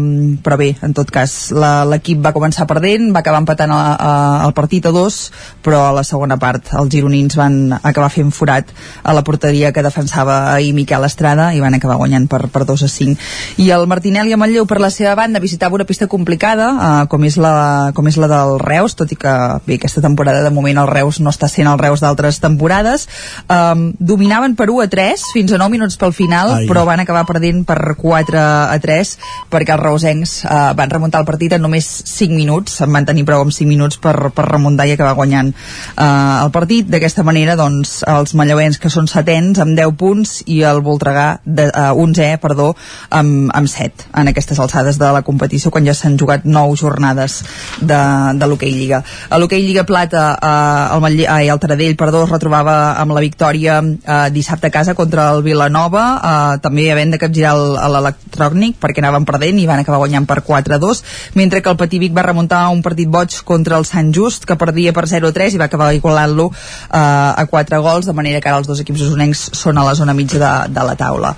però 0.44 0.60
bé, 0.60 0.74
en 0.86 0.94
tot 0.96 1.10
cas 1.14 1.52
l'equip 1.54 2.13
l'equip 2.14 2.24
va 2.24 2.34
començar 2.34 2.68
perdent, 2.70 3.12
va 3.14 3.22
acabar 3.24 3.42
empatant 3.42 3.72
a, 3.74 3.80
a, 3.94 4.12
el 4.46 4.54
partit 4.54 4.86
a 4.86 4.92
dos, 4.94 5.32
però 5.64 5.90
a 5.90 5.94
la 5.96 6.04
segona 6.06 6.38
part 6.38 6.74
els 6.78 6.92
gironins 6.94 7.36
van 7.36 7.74
acabar 7.82 8.12
fent 8.14 8.32
forat 8.32 8.70
a 9.04 9.14
la 9.14 9.24
porteria 9.24 9.72
que 9.74 9.84
defensava 9.84 10.54
ahir 10.54 10.74
Miquel 10.74 11.06
Estrada 11.06 11.52
i 11.54 11.62
van 11.62 11.74
acabar 11.74 11.98
guanyant 11.98 12.28
per, 12.30 12.48
per 12.54 12.66
2 12.70 12.86
a 12.86 12.90
5. 12.90 13.18
I 13.64 13.70
el 13.74 13.88
Martinelli 13.88 14.34
a 14.34 14.40
Manlleu 14.40 14.68
per 14.70 14.80
la 14.82 14.92
seva 14.94 15.16
banda 15.16 15.42
visitava 15.42 15.76
una 15.76 15.88
pista 15.90 16.08
complicada, 16.08 16.70
eh, 16.74 17.08
com, 17.10 17.24
és 17.26 17.38
la, 17.38 17.92
com 17.96 18.08
és 18.08 18.20
la 18.22 18.30
del 18.32 18.60
Reus, 18.62 18.98
tot 19.00 19.12
i 19.12 19.18
que 19.20 19.34
bé, 19.66 19.80
aquesta 19.80 20.04
temporada 20.04 20.44
de 20.44 20.54
moment 20.54 20.84
el 20.84 20.92
Reus 20.92 21.20
no 21.24 21.34
està 21.34 21.50
sent 21.50 21.70
el 21.70 21.82
Reus 21.82 22.04
d'altres 22.04 22.40
temporades. 22.44 23.08
Eh, 23.48 23.90
dominaven 24.00 24.58
per 24.60 24.70
1 24.70 24.86
a 24.86 24.90
3 24.92 25.28
fins 25.34 25.54
a 25.54 25.62
9 25.62 25.74
minuts 25.74 25.98
pel 26.00 26.14
final, 26.14 26.58
Ai. 26.60 26.70
però 26.70 26.86
van 26.88 27.02
acabar 27.04 27.26
perdent 27.30 27.64
per 27.68 27.96
4 27.98 28.40
a 28.44 28.78
3 28.84 29.18
perquè 29.54 29.76
els 29.76 29.84
reusencs 29.84 30.38
eh, 30.44 30.62
van 30.78 30.92
remuntar 30.92 31.24
el 31.24 31.30
partit 31.30 31.56
en 31.56 31.64
només 31.64 32.03
5 32.04 32.36
minuts, 32.36 32.80
en 32.84 32.94
van 32.94 33.08
tenir 33.08 33.26
prou 33.28 33.44
amb 33.44 33.54
5 33.56 33.70
minuts 33.70 34.00
per, 34.04 34.16
per 34.36 34.48
remuntar 34.50 34.88
i 34.88 34.96
acabar 34.96 35.16
guanyant 35.18 35.54
eh, 35.54 36.06
el 36.44 36.52
partit. 36.56 36.90
D'aquesta 36.92 37.24
manera, 37.24 37.58
doncs, 37.60 38.02
els 38.10 38.36
malleuens 38.38 38.80
que 38.82 38.92
són 38.94 39.08
setens 39.12 39.60
amb 39.64 39.78
10 39.80 39.98
punts 40.00 40.36
i 40.52 40.62
el 40.68 40.82
Voltregà 40.84 41.40
de, 41.44 41.70
uh, 41.70 41.92
11, 42.00 42.38
perdó, 42.44 42.74
amb, 43.10 43.50
amb 43.56 43.70
7 43.70 44.10
en 44.20 44.30
aquestes 44.32 44.60
alçades 44.60 45.00
de 45.00 45.10
la 45.16 45.24
competició 45.26 45.72
quan 45.72 45.86
ja 45.88 45.96
s'han 45.98 46.18
jugat 46.20 46.46
9 46.46 46.78
jornades 46.80 47.40
de, 47.80 48.00
de 48.40 48.50
l'hoquei 48.50 48.74
Lliga. 48.74 49.04
A 49.30 49.40
l'hoquei 49.40 49.64
Lliga 49.66 49.86
Plata 49.88 50.24
eh, 50.36 50.96
el, 50.96 51.02
Matlle 51.04 51.28
eh, 51.28 51.50
el 51.52 51.62
Taradell 51.62 51.98
perdó, 52.00 52.24
es 52.26 52.34
retrobava 52.34 52.76
amb 53.02 53.16
la 53.16 53.24
victòria 53.24 53.80
eh, 53.84 54.30
dissabte 54.34 54.70
a 54.70 54.74
casa 54.74 54.96
contra 54.98 55.30
el 55.34 55.44
Vilanova 55.46 56.04
eh, 56.16 56.60
també 56.64 56.90
havent 56.92 57.16
de 57.16 57.22
capgirar 57.22 57.56
l'electrònic 57.56 58.80
perquè 58.82 59.04
anaven 59.04 59.28
perdent 59.30 59.62
i 59.62 59.68
van 59.70 59.84
acabar 59.84 60.02
guanyant 60.04 60.28
per 60.30 60.42
4-2 60.46 61.04
mentre 61.40 61.62
que 61.62 61.72
el 61.72 61.80
Patí 61.94 62.00
Vic 62.02 62.14
va 62.18 62.24
remuntar 62.26 62.72
un 62.74 62.80
partit 62.82 63.06
boig 63.06 63.36
contra 63.46 63.78
el 63.78 63.84
Sant 63.86 64.08
Just, 64.16 64.48
que 64.50 64.56
perdia 64.58 64.90
per 64.98 65.04
0-3 65.06 65.54
i 65.54 65.60
va 65.62 65.68
acabar 65.70 65.92
igualant-lo 65.94 66.48
eh, 66.50 66.98
a 66.98 67.44
4 67.52 67.82
gols, 67.86 68.08
de 68.10 68.16
manera 68.18 68.40
que 68.42 68.50
ara 68.50 68.58
els 68.58 68.66
dos 68.66 68.80
equips 68.82 69.04
usonencs 69.06 69.44
són 69.54 69.78
a 69.78 69.84
la 69.86 69.94
zona 69.94 70.16
mitja 70.18 70.40
de, 70.42 70.50
de 70.74 70.86
la 70.88 70.96
taula. 70.98 71.36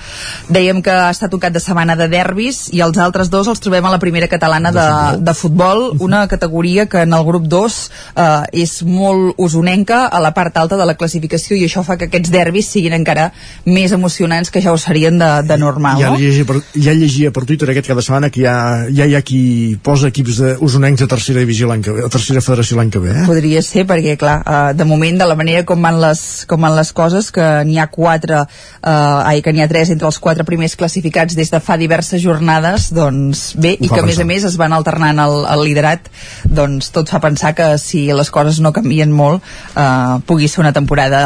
Dèiem 0.47 0.79
que 0.85 0.93
ha 0.95 1.09
estat 1.11 1.35
un 1.35 1.41
cap 1.43 1.51
de 1.51 1.59
setmana 1.59 1.97
de 1.99 2.07
derbis 2.07 2.69
i 2.71 2.79
els 2.85 2.95
altres 3.03 3.27
dos 3.33 3.49
els 3.51 3.59
trobem 3.59 3.83
a 3.83 3.91
la 3.91 3.99
primera 3.99 4.29
catalana 4.31 4.71
de, 4.71 4.85
de, 5.19 5.33
futbol, 5.35 5.89
una 5.99 6.23
categoria 6.31 6.87
que 6.87 7.03
en 7.03 7.17
el 7.19 7.27
grup 7.27 7.51
2 7.51 7.81
eh, 8.15 8.63
és 8.63 8.77
molt 8.87 9.35
usonenca 9.35 10.05
a 10.07 10.23
la 10.23 10.31
part 10.31 10.55
alta 10.55 10.79
de 10.79 10.87
la 10.87 10.95
classificació 10.95 11.59
i 11.59 11.65
això 11.67 11.83
fa 11.83 11.99
que 11.99 12.07
aquests 12.07 12.31
derbis 12.31 12.71
siguin 12.77 12.95
encara 12.95 13.27
més 13.67 13.91
emocionants 13.91 14.53
que 14.55 14.63
ja 14.63 14.71
ho 14.71 14.79
serien 14.79 15.19
de, 15.19 15.31
de 15.51 15.59
normal. 15.59 15.99
Ja, 15.99 16.15
no? 16.15 16.23
llegia 16.23 16.47
per, 16.47 16.61
ja 16.79 16.95
llegia 16.95 17.35
per 17.35 17.43
Twitter 17.43 17.73
aquest 17.75 17.91
cap 17.91 17.99
de 17.99 18.07
setmana 18.07 18.31
que 18.31 18.47
ja, 18.47 18.55
ja 18.87 19.11
hi 19.11 19.19
ha 19.19 19.25
qui 19.25 19.43
posa 19.83 20.13
equips 20.13 20.34
equips 20.35 20.61
usonencs 20.61 21.03
a 21.03 21.07
tercera 21.07 21.39
divisió 21.39 21.67
l'any 21.69 21.83
que 21.83 21.93
ve, 21.93 22.05
a 22.05 22.09
tercera 22.11 22.41
federació 22.41 22.77
l'any 22.77 22.91
que 22.91 22.99
ve, 22.99 23.11
eh? 23.11 23.25
Podria 23.27 23.61
ser, 23.65 23.85
perquè, 23.87 24.15
clar, 24.19 24.39
uh, 24.43 24.73
de 24.75 24.85
moment, 24.85 25.17
de 25.19 25.27
la 25.27 25.35
manera 25.35 25.65
com 25.65 25.81
van 25.81 25.99
les, 26.01 26.45
com 26.49 26.61
van 26.61 26.75
les 26.75 26.91
coses, 26.95 27.31
que 27.31 27.45
n'hi 27.65 27.77
ha 27.79 27.87
quatre, 27.91 28.43
uh, 28.45 29.27
ai, 29.27 29.41
que 29.45 29.53
n'hi 29.53 29.63
ha 29.63 29.69
tres 29.71 29.91
entre 29.93 30.07
els 30.09 30.19
quatre 30.19 30.45
primers 30.47 30.75
classificats 30.75 31.35
des 31.35 31.51
de 31.51 31.61
fa 31.63 31.77
diverses 31.77 32.21
jornades, 32.21 32.91
doncs 32.95 33.53
bé, 33.55 33.75
Ho 33.79 33.85
i 33.85 33.91
que 33.91 34.01
a 34.01 34.07
més 34.07 34.19
a 34.19 34.27
més 34.27 34.47
es 34.47 34.57
van 34.59 34.73
alternant 34.75 35.19
el, 35.25 35.37
el 35.51 35.65
liderat, 35.65 36.09
doncs 36.45 36.91
tot 36.95 37.11
fa 37.11 37.21
pensar 37.23 37.53
que 37.57 37.75
si 37.81 38.07
les 38.11 38.31
coses 38.31 38.61
no 38.63 38.73
canvien 38.75 39.11
molt, 39.11 39.43
uh, 39.75 40.19
pugui 40.27 40.49
ser 40.51 40.63
una 40.63 40.73
temporada, 40.75 41.21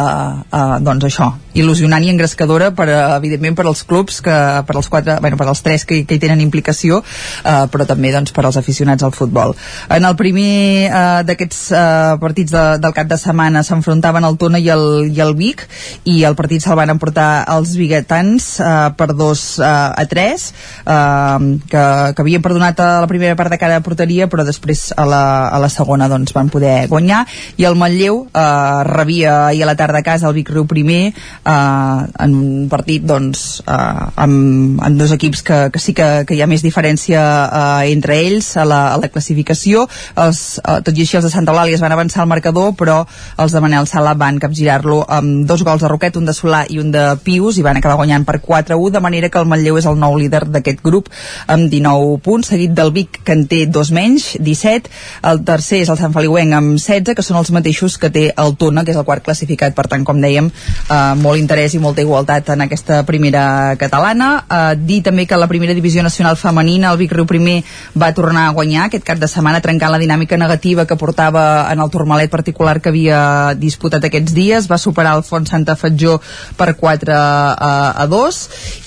uh, 0.50 0.78
doncs 0.84 1.10
això, 1.10 1.32
il·lusionant 1.60 2.04
i 2.06 2.12
engrescadora 2.14 2.72
per, 2.76 2.90
evidentment, 3.18 3.58
per 3.58 3.68
als 3.68 3.84
clubs, 3.88 4.22
que, 4.26 4.38
per 4.66 4.78
als 4.78 4.90
quatre, 4.92 5.20
bueno, 5.24 5.38
per 5.40 5.50
als 5.50 5.64
tres 5.66 5.86
que, 5.88 6.04
que 6.08 6.18
hi 6.18 6.22
tenen 6.22 6.44
implicació, 6.44 7.02
uh, 7.02 7.66
però 7.72 7.88
també 7.90 8.14
doncs, 8.14 8.34
per 8.36 8.46
als 8.46 8.60
aficionats 8.60 8.99
aficionats 9.00 9.04
al 9.04 9.14
futbol. 9.14 9.56
En 9.90 10.06
el 10.06 10.16
primer 10.16 10.90
eh, 10.90 11.24
d'aquests 11.26 11.72
eh, 11.72 12.18
partits 12.20 12.52
de, 12.52 12.64
del 12.80 12.94
cap 12.94 13.08
de 13.08 13.18
setmana 13.18 13.64
s'enfrontaven 13.64 14.26
el 14.26 14.38
Tona 14.38 14.60
i 14.60 14.70
el, 14.70 15.10
i 15.10 15.20
el 15.22 15.36
Vic 15.36 15.68
i 16.06 16.24
el 16.24 16.36
partit 16.36 16.62
se'l 16.62 16.78
van 16.78 16.90
emportar 16.90 17.46
els 17.50 17.76
biguetans 17.78 18.60
eh, 18.60 18.90
per 18.98 19.14
2 19.14 19.46
eh, 19.60 19.66
a 19.66 20.06
3 20.06 20.48
eh, 20.86 21.60
que, 21.70 21.84
que 22.14 22.24
havien 22.24 22.44
perdonat 22.44 22.80
a 22.80 22.90
la 23.02 23.10
primera 23.10 23.36
part 23.36 23.52
de 23.52 23.60
cada 23.60 23.80
porteria 23.82 24.28
però 24.30 24.46
després 24.46 24.92
a 24.96 25.06
la, 25.06 25.24
a 25.50 25.60
la 25.60 25.70
segona 25.70 26.10
doncs, 26.10 26.34
van 26.36 26.50
poder 26.50 26.88
guanyar 26.90 27.26
i 27.58 27.68
el 27.68 27.78
Manlleu 27.80 28.26
eh, 28.28 28.84
rebia 28.90 29.48
ahir 29.48 29.64
a 29.64 29.72
la 29.72 29.78
tarda 29.80 30.04
a 30.04 30.06
casa 30.06 30.30
el 30.30 30.38
Vic 30.38 30.52
Riu 30.54 30.68
primer 30.70 31.02
eh, 31.10 31.54
en 31.54 32.36
un 32.36 32.70
partit 32.72 33.06
doncs, 33.06 33.62
eh, 33.66 34.06
amb, 34.16 34.82
amb 34.84 35.00
dos 35.00 35.14
equips 35.16 35.44
que, 35.46 35.60
que 35.74 35.80
sí 35.82 35.96
que, 35.98 36.10
que 36.28 36.38
hi 36.38 36.44
ha 36.44 36.50
més 36.50 36.66
diferència 36.66 37.22
eh, 37.22 37.92
entre 37.94 38.20
ells 38.20 38.56
a 38.60 38.66
la, 38.68 38.82
a 38.94 38.98
la 39.02 39.10
classificació. 39.14 39.88
Els, 40.16 40.60
eh, 40.60 40.80
tot 40.86 40.96
i 40.96 41.06
així 41.06 41.20
els 41.20 41.28
de 41.28 41.32
Santa 41.34 41.54
Eulàlia 41.54 41.78
es 41.78 41.84
van 41.84 41.96
avançar 41.96 42.24
al 42.24 42.32
marcador 42.32 42.74
però 42.80 43.02
els 43.38 43.54
de 43.56 43.62
Manel 43.62 43.88
Sala 43.88 44.14
van 44.20 44.40
capgirar-lo 44.40 45.04
amb 45.08 45.46
dos 45.48 45.64
gols 45.64 45.82
de 45.82 45.92
Roquet, 45.92 46.18
un 46.18 46.26
de 46.26 46.36
Solà 46.36 46.66
i 46.70 46.80
un 46.80 46.92
de 46.92 47.06
Pius 47.24 47.58
i 47.58 47.66
van 47.66 47.78
acabar 47.78 47.98
guanyant 48.00 48.26
per 48.28 48.40
4-1 48.42 48.92
de 48.96 49.04
manera 49.04 49.30
que 49.30 49.40
el 49.40 49.48
Manlleu 49.50 49.80
és 49.80 49.88
el 49.90 50.00
nou 50.00 50.18
líder 50.20 50.46
d'aquest 50.50 50.84
grup 50.84 51.10
amb 51.48 51.70
19 51.72 52.20
punts, 52.26 52.52
seguit 52.54 52.74
del 52.76 52.92
Vic 52.96 53.22
que 53.24 53.36
en 53.36 53.46
té 53.52 53.66
dos 53.66 53.92
menys, 53.96 54.34
17 54.40 54.90
el 55.32 55.44
tercer 55.48 55.84
és 55.84 55.92
el 55.92 56.00
Sant 56.00 56.14
Feliuenc 56.16 56.56
amb 56.58 56.78
16 56.78 57.16
que 57.18 57.26
són 57.26 57.40
els 57.42 57.52
mateixos 57.56 57.98
que 58.02 58.12
té 58.14 58.30
el 58.36 58.56
Tona 58.60 58.84
que 58.86 58.94
és 58.94 59.00
el 59.00 59.06
quart 59.08 59.24
classificat, 59.26 59.76
per 59.76 59.88
tant 59.92 60.06
com 60.08 60.20
dèiem 60.22 60.50
eh, 60.50 61.00
molt 61.20 61.40
interès 61.42 61.76
i 61.76 61.82
molta 61.84 62.04
igualtat 62.06 62.54
en 62.56 62.66
aquesta 62.66 63.02
primera 63.08 63.76
catalana. 63.80 64.30
Eh, 64.46 64.76
dir 64.80 65.02
també 65.06 65.26
que 65.30 65.40
la 65.40 65.50
primera 65.52 65.76
divisió 65.78 66.04
nacional 66.06 66.38
femenina 66.40 66.92
el 66.94 67.00
Vic 67.02 67.14
Riu 67.16 67.28
primer 67.30 67.60
va 67.98 68.12
tornar 68.16 68.48
a 68.48 68.56
guanyar 68.56 68.79
aquest 68.88 69.04
cap 69.04 69.20
de 69.20 69.28
setmana 69.28 69.60
trencant 69.62 69.92
la 69.92 70.00
dinàmica 70.00 70.38
negativa 70.38 70.86
que 70.86 70.98
portava 71.00 71.44
en 71.72 71.82
el 71.84 71.90
Turmalet 71.92 72.32
particular 72.32 72.78
que 72.80 72.90
havia 72.94 73.20
disputat 73.58 74.06
aquests 74.06 74.34
dies. 74.36 74.70
Va 74.72 74.78
superar 74.78 75.16
el 75.18 75.24
Font 75.28 75.48
Santa 75.50 75.76
Fatjó 75.76 76.20
per 76.58 76.76
4 76.80 77.16
a, 77.16 77.74
a 78.04 78.08
2 78.08 78.40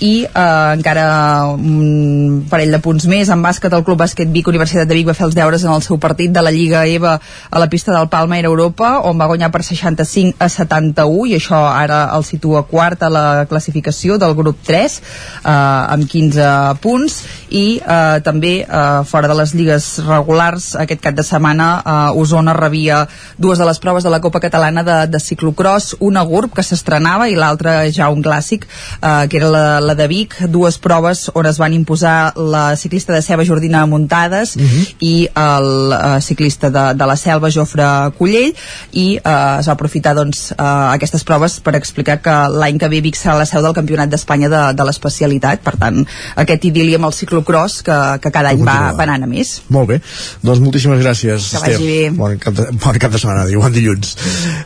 i 0.07 0.13
eh, 0.25 0.47
encara 0.77 1.07
un 1.53 2.45
parell 2.51 2.73
de 2.73 2.81
punts 2.85 3.07
més. 3.11 3.31
En 3.33 3.43
bàsquet 3.45 3.73
el 3.73 3.85
Club 3.85 4.01
Bàsquet 4.03 4.33
Vic 4.33 4.49
Universitat 4.49 4.89
de 4.89 4.99
Vic 4.99 5.09
va 5.11 5.17
fer 5.19 5.29
els 5.29 5.37
deures 5.39 5.67
en 5.67 5.75
el 5.75 5.85
seu 5.85 5.99
partit 6.03 6.33
de 6.33 6.43
la 6.45 6.55
Lliga 6.55 6.85
EVA 6.87 7.19
a 7.51 7.63
la 7.63 7.69
pista 7.69 7.93
del 7.95 8.09
Palma 8.09 8.39
Era 8.39 8.49
Europa 8.49 8.95
on 9.09 9.19
va 9.21 9.29
guanyar 9.31 9.51
per 9.53 9.63
65 9.67 10.39
a 10.39 10.49
71 10.49 11.29
i 11.31 11.37
això 11.39 11.61
ara 11.69 12.05
els 12.17 12.33
situa 12.33 12.65
quart 12.69 13.03
a 13.03 13.11
la 13.13 13.27
classificació 13.51 14.19
del 14.19 14.35
grup 14.39 14.63
3 14.67 14.99
eh, 14.99 15.53
amb 15.53 16.09
15 16.09 16.81
punts 16.83 17.21
i 17.53 17.65
eh, 17.85 18.21
també 18.25 18.53
eh, 18.65 19.05
fora 19.09 19.29
de 19.29 19.37
les 19.37 19.53
lligues 19.55 19.87
regulars 20.07 20.73
aquest 20.81 21.03
cap 21.05 21.15
de 21.19 21.25
setmana 21.27 21.69
eh, 21.85 22.21
Osona 22.23 22.55
rebia 22.57 23.03
dues 23.37 23.61
de 23.61 23.67
les 23.69 23.79
proves 23.83 24.05
de 24.07 24.11
la 24.13 24.21
Copa 24.25 24.41
Catalana 24.41 24.83
de, 24.87 24.97
de 25.13 25.21
ciclocross, 25.21 25.97
una 26.01 26.23
GURB 26.25 26.55
que 26.57 26.65
s'estrenava 26.65 27.29
i 27.29 27.37
l'altra 27.37 27.91
ja 27.93 28.09
un 28.13 28.23
clàssic 28.25 28.65
eh, 28.65 29.27
que 29.29 29.37
era 29.43 29.51
la, 29.53 29.65
la 29.85 29.95
de 29.99 30.07
Vic, 30.09 30.39
dues 30.49 30.79
proves 30.83 31.27
on 31.35 31.47
es 31.51 31.61
van 31.61 31.77
imposar 31.77 32.33
la 32.37 32.73
ciclista 32.77 33.13
de 33.13 33.21
Ceba 33.23 33.45
Jordina 33.45 33.85
Muntades 33.87 34.57
uh 34.57 34.61
Mhm. 34.63 34.69
-huh. 34.69 34.95
i 35.01 35.29
el 35.35 35.93
eh, 35.93 36.21
ciclista 36.23 36.71
de, 36.71 36.95
de 36.95 37.07
la 37.07 37.17
Selva 37.17 37.51
Jofre 37.51 38.13
Cullell 38.19 38.55
i 38.93 39.17
eh, 39.17 39.57
es 39.59 39.69
va 39.69 39.73
aprofitar 39.73 40.15
doncs, 40.15 40.53
eh, 40.53 40.55
aquestes 40.97 41.25
proves 41.25 41.61
per 41.61 41.75
explicar 41.77 42.21
que 42.23 42.31
l'any 42.49 42.79
que 42.79 42.89
ve 42.89 43.01
Vic 43.01 43.17
serà 43.17 43.37
la 43.37 43.45
seu 43.45 43.61
del 43.63 43.75
Campionat 43.75 44.09
d'Espanya 44.09 44.49
de, 44.49 44.63
de 44.75 44.85
l'especialitat, 44.85 45.61
per 45.61 45.77
tant 45.77 46.07
aquest 46.37 46.65
idili 46.65 46.95
amb 46.95 47.05
el 47.07 47.13
ciclocross 47.13 47.42
que, 47.47 47.97
que 48.23 48.31
cada 48.35 48.53
any 48.53 48.63
va, 48.65 48.93
va 48.97 49.07
anant 49.07 49.27
a 49.27 49.31
més. 49.31 49.55
Molt 49.73 49.89
bé, 49.93 50.01
doncs 50.43 50.63
moltíssimes 50.65 51.01
gràcies, 51.03 51.51
Que 51.53 51.63
vagi 51.63 51.75
Esther. 51.77 51.87
bé. 51.87 52.11
Bon 52.19 52.39
cap 52.39 52.55
de, 52.59 52.69
bon 52.73 52.99
cap 53.03 53.13
de 53.15 53.19
setmana, 53.23 53.47
diu, 53.51 53.61
bon 53.63 53.73
dilluns. 53.75 54.15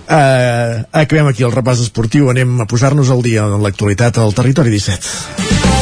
Uh, 0.06 0.84
acabem 0.92 1.32
aquí 1.32 1.42
el 1.46 1.54
repàs 1.54 1.80
esportiu, 1.84 2.30
anem 2.32 2.60
a 2.60 2.66
posar-nos 2.70 3.10
al 3.10 3.22
dia 3.26 3.46
en 3.46 3.62
l'actualitat 3.64 4.18
al 4.22 4.34
Territori 4.36 4.70
17. 4.74 5.76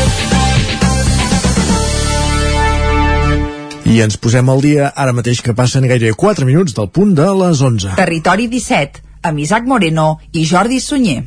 I 3.95 4.01
ens 4.03 4.17
posem 4.19 4.49
al 4.49 4.63
dia 4.65 4.89
ara 4.97 5.13
mateix 5.15 5.43
que 5.45 5.53
passen 5.55 5.85
gairebé 5.87 6.17
4 6.19 6.47
minuts 6.49 6.75
del 6.75 6.89
punt 6.91 7.13
de 7.15 7.27
les 7.45 7.61
11. 7.63 7.93
Territori 8.01 8.49
17, 8.51 9.03
amb 9.29 9.39
Isaac 9.45 9.69
Moreno 9.71 10.19
i 10.33 10.47
Jordi 10.49 10.81
Sunyer. 10.81 11.21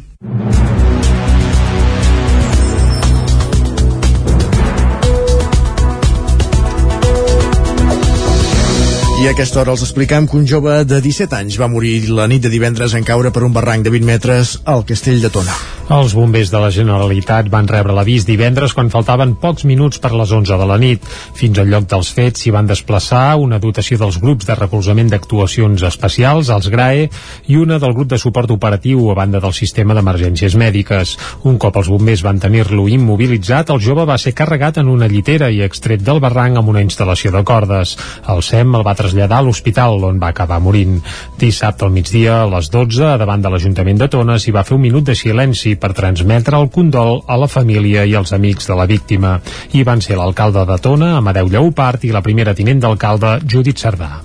I 9.18 9.26
a 9.26 9.32
aquesta 9.34 9.64
hora 9.64 9.74
els 9.74 9.82
explicam 9.82 10.28
que 10.30 10.38
un 10.38 10.44
jove 10.46 10.76
de 10.86 11.00
17 11.02 11.34
anys 11.40 11.56
va 11.58 11.72
morir 11.74 12.12
la 12.14 12.28
nit 12.30 12.44
de 12.44 12.52
divendres 12.54 12.94
en 12.94 13.08
caure 13.08 13.32
per 13.34 13.42
un 13.48 13.56
barranc 13.56 13.82
de 13.82 13.90
20 13.90 14.06
metres 14.06 14.52
al 14.70 14.86
castell 14.86 15.24
de 15.24 15.34
Tona. 15.34 15.56
Els 15.88 16.12
bombers 16.14 16.50
de 16.52 16.60
la 16.60 16.68
Generalitat 16.76 17.48
van 17.50 17.66
rebre 17.66 17.94
l'avís 17.96 18.26
divendres 18.28 18.74
quan 18.76 18.92
faltaven 18.92 19.38
pocs 19.42 19.64
minuts 19.66 20.02
per 20.04 20.12
les 20.12 20.34
11 20.36 20.58
de 20.60 20.66
la 20.68 20.76
nit. 20.78 21.06
Fins 21.34 21.58
al 21.58 21.72
lloc 21.72 21.88
dels 21.90 22.12
fets 22.14 22.44
s'hi 22.44 22.52
van 22.52 22.68
desplaçar 22.68 23.40
una 23.40 23.58
dotació 23.64 23.98
dels 23.98 24.20
grups 24.22 24.46
de 24.46 24.58
recolzament 24.60 25.10
d'actuacions 25.10 25.86
especials, 25.88 26.52
els 26.54 26.68
GRAE, 26.70 27.08
i 27.48 27.58
una 27.58 27.80
del 27.80 27.96
grup 27.96 28.12
de 28.12 28.20
suport 28.20 28.52
operatiu 28.52 29.08
a 29.10 29.16
banda 29.16 29.40
del 29.40 29.56
sistema 29.56 29.96
d'emergències 29.96 30.60
mèdiques. 30.60 31.16
Un 31.48 31.58
cop 31.58 31.80
els 31.80 31.90
bombers 31.90 32.26
van 32.28 32.44
tenir-lo 32.44 32.90
immobilitzat, 32.92 33.72
el 33.72 33.82
jove 33.82 34.06
va 34.06 34.20
ser 34.20 34.36
carregat 34.36 34.78
en 34.84 34.92
una 34.92 35.08
llitera 35.08 35.50
i 35.50 35.64
extret 35.64 36.04
del 36.04 36.20
barranc 36.20 36.60
amb 36.60 36.76
una 36.76 36.84
instal·lació 36.84 37.32
de 37.32 37.46
cordes. 37.48 37.96
El 38.28 38.44
SEM 38.44 38.76
el 38.76 38.86
va 38.86 38.94
traslladar 39.08 39.40
a 39.40 39.46
l'hospital 39.48 40.04
on 40.04 40.20
va 40.20 40.32
acabar 40.34 40.60
morint. 40.60 41.00
Dissabte 41.40 41.86
al 41.86 41.94
migdia, 41.96 42.42
a 42.44 42.50
les 42.52 42.70
12, 42.74 43.16
davant 43.22 43.42
de 43.42 43.52
l'Ajuntament 43.54 44.02
de 44.02 44.10
Tona, 44.12 44.38
s'hi 44.40 44.52
va 44.52 44.66
fer 44.68 44.76
un 44.76 44.84
minut 44.84 45.08
de 45.08 45.16
silenci 45.16 45.76
per 45.80 45.94
transmetre 45.96 46.60
el 46.60 46.70
condol 46.74 47.22
a 47.28 47.38
la 47.40 47.48
família 47.48 48.04
i 48.06 48.16
als 48.16 48.34
amics 48.36 48.68
de 48.68 48.76
la 48.76 48.88
víctima. 48.90 49.38
Hi 49.72 49.84
van 49.88 50.04
ser 50.04 50.20
l'alcalde 50.20 50.66
de 50.68 50.80
Tona, 50.84 51.16
Amadeu 51.18 51.48
Lleupart, 51.48 52.04
i 52.04 52.12
la 52.12 52.24
primera 52.26 52.56
tinent 52.58 52.84
d'alcalde, 52.84 53.38
Judit 53.48 53.80
Cerdà. 53.80 54.18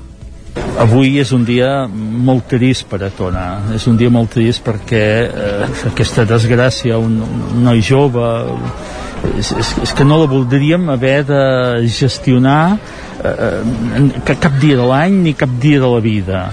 Avui 0.82 1.18
és 1.20 1.30
un 1.32 1.44
dia 1.48 1.86
molt 1.86 2.48
trist 2.50 2.88
per 2.90 3.02
a 3.06 3.12
Tona. 3.14 3.46
És 3.76 3.86
un 3.88 3.96
dia 4.00 4.10
molt 4.10 4.32
trist 4.34 4.64
perquè 4.66 5.04
eh, 5.28 5.70
aquesta 5.92 6.26
desgràcia, 6.28 6.98
un, 6.98 7.20
un 7.22 7.62
noi 7.64 7.80
jove, 7.84 8.26
és, 9.38 9.52
és, 9.52 9.70
és 9.86 9.94
que 9.96 10.06
no 10.06 10.18
la 10.20 10.28
voldríem 10.30 10.88
haver 10.92 11.22
de 11.28 11.42
gestionar 11.86 12.76
eh, 13.22 13.62
que 14.26 14.36
cap 14.40 14.58
dia 14.62 14.78
de 14.80 14.86
l'any 14.88 15.22
ni 15.26 15.34
cap 15.38 15.52
dia 15.62 15.80
de 15.82 15.90
la 15.90 16.02
vida. 16.04 16.44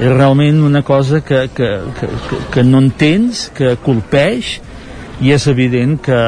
És 0.00 0.10
realment 0.10 0.62
una 0.64 0.82
cosa 0.82 1.20
que, 1.20 1.46
que, 1.54 1.68
que, 1.98 2.08
que, 2.28 2.40
que 2.54 2.64
no 2.64 2.80
entens, 2.82 3.48
que 3.54 3.76
colpeix, 3.84 4.56
i 5.22 5.30
és 5.34 5.46
evident 5.50 5.98
que, 6.02 6.20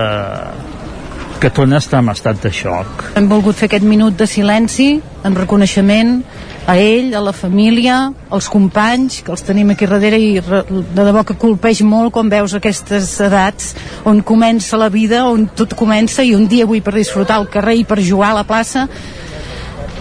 que 1.43 1.51
Tona 1.55 1.81
està 1.83 2.03
en 2.03 2.11
estat 2.13 2.43
de 2.45 2.53
xoc. 2.55 3.09
Hem 3.19 3.27
volgut 3.31 3.59
fer 3.59 3.71
aquest 3.71 3.87
minut 3.89 4.19
de 4.21 4.29
silenci 4.31 4.89
en 5.25 5.39
reconeixement 5.39 6.19
a 6.67 6.77
ell, 6.81 7.13
a 7.15 7.21
la 7.21 7.33
família, 7.37 8.13
als 8.33 8.49
companys, 8.49 9.21
que 9.25 9.33
els 9.35 9.45
tenim 9.45 9.75
aquí 9.75 9.87
darrere 9.89 10.19
i 10.21 10.41
de 10.41 11.05
debò 11.05 11.25
que 11.29 11.37
colpeix 11.37 11.83
molt 11.85 12.15
quan 12.15 12.31
veus 12.33 12.55
aquestes 12.57 13.11
edats 13.21 13.75
on 14.09 14.23
comença 14.25 14.81
la 14.81 14.89
vida, 14.89 15.27
on 15.29 15.47
tot 15.53 15.77
comença 15.77 16.25
i 16.25 16.35
un 16.35 16.49
dia 16.49 16.65
avui 16.65 16.81
per 16.81 16.97
disfrutar 16.97 17.37
al 17.37 17.51
carrer 17.53 17.77
i 17.83 17.85
per 17.85 18.01
jugar 18.01 18.33
a 18.33 18.41
la 18.41 18.49
plaça 18.49 18.89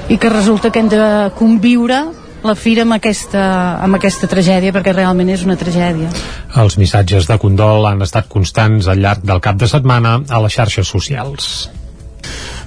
i 0.07 0.17
que 0.17 0.31
resulta 0.31 0.71
que 0.71 0.79
hem 0.79 0.91
de 0.91 1.03
conviure 1.35 2.01
la 2.43 2.55
fira 2.59 2.83
amb 2.83 2.95
aquesta, 2.95 3.43
amb 3.83 3.95
aquesta 3.99 4.27
tragèdia 4.31 4.73
perquè 4.75 4.95
realment 4.95 5.31
és 5.31 5.45
una 5.47 5.55
tragèdia. 5.59 6.11
Els 6.59 6.75
missatges 6.79 7.27
de 7.27 7.39
condol 7.39 7.87
han 7.87 8.03
estat 8.03 8.27
constants 8.31 8.87
al 8.91 9.03
llarg 9.03 9.23
del 9.23 9.39
cap 9.43 9.59
de 9.59 9.67
setmana 9.71 10.19
a 10.27 10.43
les 10.43 10.59
xarxes 10.59 10.91
socials. 10.91 11.53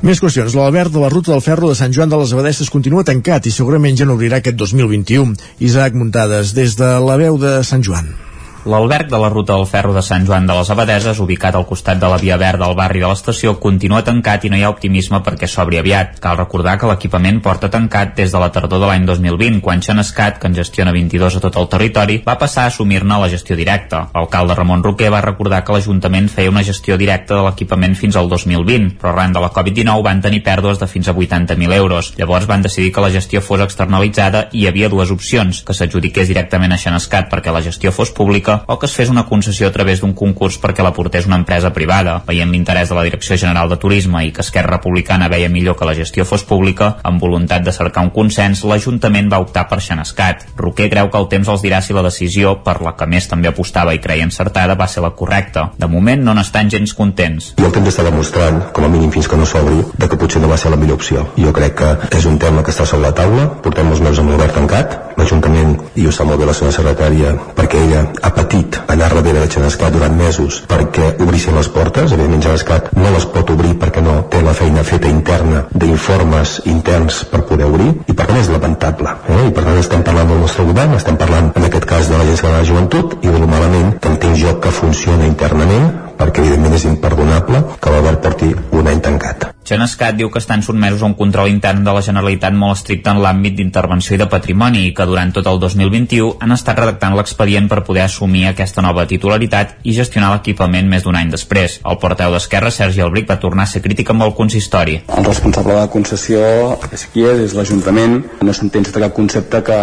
Més 0.04 0.20
qüestions. 0.20 0.52
L'Albert 0.58 0.92
de 0.92 1.00
la 1.00 1.08
ruta 1.12 1.32
del 1.32 1.44
ferro 1.44 1.70
de 1.70 1.78
Sant 1.78 1.94
Joan 1.96 2.12
de 2.12 2.20
les 2.20 2.34
Abadesses 2.36 2.72
continua 2.72 3.06
tancat 3.06 3.48
i 3.48 3.54
segurament 3.54 3.96
ja 3.96 4.08
no 4.08 4.18
obrirà 4.18 4.42
aquest 4.42 4.60
2021. 4.60 5.34
Isaac 5.64 5.96
Muntades, 5.96 6.52
des 6.56 6.76
de 6.76 6.92
la 7.00 7.16
veu 7.20 7.40
de 7.40 7.58
Sant 7.64 7.84
Joan. 7.86 8.25
L'alberg 8.66 9.06
de 9.06 9.18
la 9.22 9.28
ruta 9.30 9.54
del 9.54 9.68
ferro 9.70 9.92
de 9.94 10.00
Sant 10.02 10.24
Joan 10.26 10.46
de 10.48 10.54
les 10.58 10.70
Abadeses, 10.74 11.20
ubicat 11.22 11.54
al 11.54 11.68
costat 11.68 12.00
de 12.02 12.08
la 12.10 12.16
via 12.18 12.34
verda 12.36 12.66
al 12.66 12.74
barri 12.74 12.98
de 12.98 13.06
l'estació, 13.06 13.52
continua 13.62 14.00
tancat 14.02 14.42
i 14.42 14.48
no 14.50 14.56
hi 14.58 14.64
ha 14.66 14.70
optimisme 14.72 15.20
perquè 15.22 15.46
s'obri 15.46 15.78
aviat. 15.78 16.16
Cal 16.24 16.34
recordar 16.40 16.74
que 16.80 16.88
l'equipament 16.90 17.38
porta 17.44 17.70
tancat 17.70 18.16
des 18.16 18.34
de 18.34 18.40
la 18.42 18.48
tardor 18.50 18.82
de 18.82 18.88
l'any 18.90 19.06
2020, 19.06 19.60
quan 19.62 19.84
Xenescat, 19.86 20.40
que 20.42 20.50
en 20.50 20.56
gestiona 20.58 20.94
22 20.96 21.36
a 21.38 21.42
tot 21.44 21.58
el 21.62 21.68
territori, 21.76 22.16
va 22.26 22.34
passar 22.40 22.64
a 22.64 22.72
assumir-ne 22.72 23.20
la 23.22 23.28
gestió 23.30 23.54
directa. 23.54 24.08
L'alcalde 24.16 24.58
Ramon 24.58 24.82
Roquer 24.82 25.12
va 25.14 25.22
recordar 25.22 25.62
que 25.62 25.76
l'Ajuntament 25.76 26.26
feia 26.34 26.50
una 26.50 26.66
gestió 26.66 26.98
directa 26.98 27.38
de 27.38 27.46
l'equipament 27.46 27.94
fins 27.94 28.18
al 28.18 28.26
2020, 28.34 28.96
però 28.98 29.12
arran 29.12 29.38
de 29.38 29.44
la 29.46 29.52
Covid-19 29.54 30.02
van 30.08 30.24
tenir 30.26 30.42
pèrdues 30.42 30.82
de 30.82 30.90
fins 30.90 31.06
a 31.06 31.14
80.000 31.14 31.78
euros. 31.78 32.10
Llavors 32.18 32.50
van 32.50 32.66
decidir 32.66 32.90
que 32.90 33.06
la 33.06 33.14
gestió 33.14 33.46
fos 33.46 33.62
externalitzada 33.62 34.48
i 34.50 34.64
hi 34.64 34.68
havia 34.72 34.90
dues 34.90 35.14
opcions, 35.14 35.62
que 35.62 35.78
s'adjudiqués 35.78 36.34
directament 36.34 36.74
a 36.74 36.82
Xenescat 36.82 37.30
perquè 37.30 37.54
la 37.54 37.62
gestió 37.62 37.94
fos 37.94 38.10
pública 38.10 38.55
o 38.66 38.78
que 38.78 38.86
es 38.86 38.94
fes 38.96 39.10
una 39.12 39.26
concessió 39.26 39.68
a 39.68 39.74
través 39.74 40.00
d'un 40.00 40.14
concurs 40.16 40.58
perquè 40.62 40.84
la 40.84 40.92
portés 40.96 41.26
una 41.26 41.38
empresa 41.40 41.72
privada. 41.76 42.22
Veient 42.26 42.50
l'interès 42.52 42.90
de 42.90 42.96
la 42.98 43.04
Direcció 43.06 43.36
General 43.36 43.68
de 43.68 43.78
Turisme 43.82 44.24
i 44.26 44.32
que 44.32 44.44
Esquerra 44.44 44.76
Republicana 44.76 45.28
veia 45.32 45.50
millor 45.52 45.76
que 45.76 45.88
la 45.88 45.94
gestió 45.94 46.24
fos 46.24 46.44
pública, 46.44 46.96
amb 47.02 47.22
voluntat 47.22 47.64
de 47.64 47.74
cercar 47.74 48.04
un 48.06 48.12
consens, 48.14 48.64
l'Ajuntament 48.64 49.30
va 49.32 49.40
optar 49.44 49.66
per 49.70 49.80
Xenescat. 49.84 50.46
Roquer 50.56 50.88
creu 50.92 51.10
que 51.10 51.20
el 51.20 51.28
temps 51.32 51.48
els 51.52 51.64
dirà 51.64 51.80
si 51.82 51.96
la 51.96 52.04
decisió, 52.06 52.56
per 52.66 52.78
la 52.84 52.96
que 52.96 53.08
més 53.10 53.28
també 53.28 53.50
apostava 53.50 53.94
i 53.94 54.02
creia 54.02 54.26
encertada, 54.26 54.78
va 54.78 54.88
ser 54.88 55.04
la 55.04 55.12
correcta. 55.18 55.70
De 55.78 55.90
moment 55.90 56.22
no 56.24 56.34
n'estan 56.36 56.70
gens 56.72 56.94
contents. 56.94 57.52
I 57.60 57.66
el 57.68 57.74
temps 57.74 57.90
està 57.92 58.06
demostrant, 58.06 58.62
com 58.72 58.86
a 58.86 58.92
mínim 58.92 59.12
fins 59.14 59.28
que 59.28 59.38
no 59.40 59.48
s'obri, 59.48 59.82
de 59.96 60.08
que 60.08 60.20
potser 60.20 60.42
no 60.42 60.52
va 60.52 60.60
ser 60.60 60.72
la 60.72 60.80
millor 60.80 61.00
opció. 61.00 61.26
Jo 61.36 61.52
crec 61.56 61.76
que 61.80 62.18
és 62.18 62.26
un 62.28 62.38
tema 62.42 62.64
que 62.64 62.74
està 62.74 62.86
sobre 62.88 63.08
la 63.08 63.14
taula, 63.16 63.50
portem 63.62 63.88
molts 63.90 64.02
mesos 64.04 64.22
amb 64.22 64.34
l'obert 64.34 64.56
tancat, 64.56 64.96
l'Ajuntament, 65.16 65.76
i 65.96 66.06
ho 66.06 66.14
sap 66.14 66.30
molt 66.30 66.40
bé 66.40 66.48
la 66.48 66.56
seva 66.56 66.74
secretària, 66.74 67.34
perquè 67.56 67.82
ella 67.86 68.06
ha 68.22 68.34
patit 68.36 68.80
anar 68.86 69.16
darrere 69.16 69.40
de 69.40 69.50
Xenescat 69.52 69.92
durant 69.94 70.14
mesos 70.16 70.60
perquè 70.68 71.12
obrissin 71.24 71.56
les 71.56 71.68
portes, 71.72 72.12
evidentment 72.12 72.44
Xenescat 72.44 72.90
no 72.96 73.12
les 73.14 73.26
pot 73.32 73.50
obrir 73.54 73.74
perquè 73.80 74.02
no 74.04 74.16
té 74.32 74.42
la 74.44 74.54
feina 74.56 74.84
feta 74.86 75.10
interna 75.10 75.64
d'informes 75.72 76.60
interns 76.72 77.22
per 77.30 77.44
poder 77.48 77.68
obrir 77.70 77.90
i 78.06 78.14
per 78.14 78.26
tant 78.26 78.40
és 78.40 78.50
lamentable 78.52 79.12
eh? 79.28 79.42
i 79.48 79.52
per 79.52 79.66
tant 79.66 79.82
estem 79.82 80.06
parlant 80.06 80.32
del 80.32 80.42
nostre 80.44 80.66
govern 80.68 80.96
estem 80.98 81.20
parlant 81.20 81.52
en 81.54 81.68
aquest 81.68 81.88
cas 81.88 82.10
de 82.10 82.18
l'Agència 82.18 82.48
de 82.48 82.56
la 82.56 82.66
Joventut 82.70 83.18
i 83.22 83.30
de 83.30 83.38
lo 83.38 83.50
malament 83.50 83.96
que 84.00 84.12
entenc 84.14 84.40
jo 84.42 84.58
que 84.60 84.74
funciona 84.80 85.28
internament 85.28 86.05
perquè 86.18 86.44
evidentment 86.44 86.78
és 86.78 86.88
imperdonable 86.88 87.62
que 87.80 87.92
l'Albert 87.92 88.24
porti 88.24 88.54
un 88.72 88.88
any 88.88 89.04
tancat. 89.04 89.52
Xenescat 89.66 90.14
diu 90.14 90.28
que 90.30 90.38
estan 90.38 90.62
sotmesos 90.62 91.00
a 91.02 91.08
un 91.08 91.16
control 91.18 91.48
intern 91.50 91.82
de 91.82 91.90
la 91.90 92.02
Generalitat 92.06 92.54
molt 92.54 92.76
estricte 92.76 93.10
en 93.10 93.18
l'àmbit 93.18 93.56
d'intervenció 93.58 94.14
i 94.14 94.20
de 94.20 94.28
patrimoni 94.30 94.84
i 94.86 94.92
que 94.94 95.06
durant 95.10 95.32
tot 95.34 95.48
el 95.50 95.58
2021 95.58 96.36
han 96.44 96.54
estat 96.54 96.78
redactant 96.78 97.16
l'expedient 97.18 97.66
per 97.66 97.80
poder 97.88 98.04
assumir 98.04 98.44
aquesta 98.46 98.84
nova 98.84 99.08
titularitat 99.10 99.80
i 99.82 99.94
gestionar 99.96 100.28
l'equipament 100.30 100.86
més 100.86 101.02
d'un 101.02 101.18
any 101.18 101.32
després. 101.34 101.80
El 101.82 101.98
porteu 101.98 102.30
d'Esquerra, 102.30 102.70
Sergi 102.70 103.02
Albric, 103.02 103.26
va 103.32 103.40
tornar 103.42 103.66
a 103.66 103.72
ser 103.72 103.82
crític 103.82 104.12
amb 104.14 104.22
el 104.28 104.36
consistori. 104.38 105.00
El 105.18 105.26
responsable 105.26 105.74
de 105.74 105.80
la 105.80 105.90
concessió 105.90 106.44
és 106.92 107.08
qui 107.10 107.26
és, 107.26 107.42
és 107.48 107.58
l'Ajuntament. 107.58 108.20
No 108.46 108.54
s'entén 108.54 108.86
sota 108.86 109.02
cap 109.02 109.18
concepte 109.18 109.64
que 109.66 109.80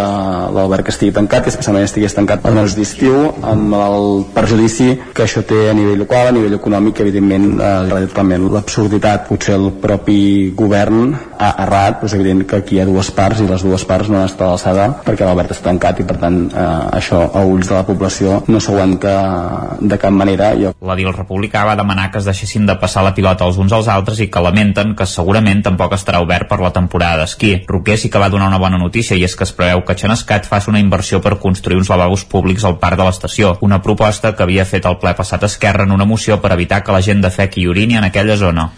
l'alberg 0.56 0.88
estigui 0.94 1.12
tancat, 1.12 1.44
que 1.44 1.52
especialment 1.52 1.84
estigués 1.84 2.16
tancat 2.16 2.40
per 2.40 2.54
mesos 2.56 2.78
d'estiu, 2.80 3.20
amb 3.52 3.76
el 3.82 4.24
perjudici 4.32 4.94
que 5.12 5.28
això 5.28 5.44
té 5.44 5.66
a 5.68 5.76
nivell 5.76 6.06
local, 6.06 6.23
a 6.26 6.32
nivell 6.34 6.56
econòmic, 6.58 7.00
evidentment, 7.00 7.60
eh, 7.60 8.38
l'absurditat, 8.54 9.28
potser 9.28 9.54
el 9.54 9.70
propi 9.80 10.52
govern 10.56 11.14
ha 11.38 11.50
errat, 11.64 12.00
però 12.00 12.08
és 12.08 12.14
evident 12.14 12.44
que 12.46 12.56
aquí 12.56 12.76
hi 12.76 12.80
ha 12.80 12.86
dues 12.88 13.10
parts 13.14 13.40
i 13.40 13.48
les 13.48 13.62
dues 13.62 13.84
parts 13.84 14.08
no 14.08 14.18
han 14.18 14.28
estat 14.28 14.46
a 14.46 14.50
l'alçada 14.52 14.86
perquè 15.04 15.26
l'Albert 15.26 15.54
està 15.54 15.70
tancat 15.70 16.00
i 16.00 16.06
per 16.08 16.16
tant 16.22 16.38
eh, 16.50 16.64
això 16.98 17.20
a 17.34 17.44
ulls 17.48 17.68
de 17.70 17.74
la 17.74 17.84
població 17.86 18.42
no 18.48 18.60
s'aguanta 18.60 19.14
de 19.80 19.98
cap 20.00 20.12
manera. 20.14 20.52
Jo... 20.60 20.74
L'edil 20.84 21.12
republicà 21.14 21.64
va 21.66 21.76
demanar 21.78 22.10
que 22.12 22.20
es 22.20 22.28
deixessin 22.28 22.66
de 22.68 22.76
passar 22.80 23.04
la 23.04 23.14
pilota 23.16 23.46
els 23.48 23.58
uns 23.60 23.72
als 23.72 23.88
altres 23.88 24.20
i 24.20 24.28
que 24.32 24.42
lamenten 24.44 24.94
que 24.98 25.06
segurament 25.08 25.64
tampoc 25.64 25.96
estarà 25.96 26.22
obert 26.24 26.48
per 26.50 26.60
la 26.62 26.72
temporada 26.74 27.24
d'esquí. 27.24 27.54
Roquer 27.68 27.98
sí 28.00 28.10
que 28.10 28.22
va 28.22 28.30
donar 28.32 28.50
una 28.52 28.60
bona 28.62 28.80
notícia 28.80 29.16
i 29.16 29.24
és 29.26 29.36
que 29.36 29.46
es 29.48 29.54
preveu 29.56 29.84
que 29.84 29.96
Xenescat 29.98 30.48
faci 30.50 30.70
una 30.72 30.82
inversió 30.82 31.20
per 31.24 31.38
construir 31.42 31.78
uns 31.80 31.90
lavabos 31.92 32.24
públics 32.28 32.64
al 32.64 32.78
parc 32.82 33.00
de 33.00 33.08
l'estació, 33.08 33.56
una 33.60 33.80
proposta 33.82 34.34
que 34.34 34.44
havia 34.44 34.68
fet 34.68 34.86
el 34.86 34.98
ple 35.02 35.14
passat 35.16 35.44
Esquerra 35.44 35.84
en 35.84 35.92
una 35.94 36.06
moció 36.14 36.40
per 36.40 36.54
evitar 36.54 36.82
que 36.86 36.94
la 36.94 37.02
gent 37.02 37.22
de 37.24 37.32
i 37.58 37.68
urini 37.70 37.98
en 38.00 38.08
aquella 38.10 38.38
zona. 38.40 38.70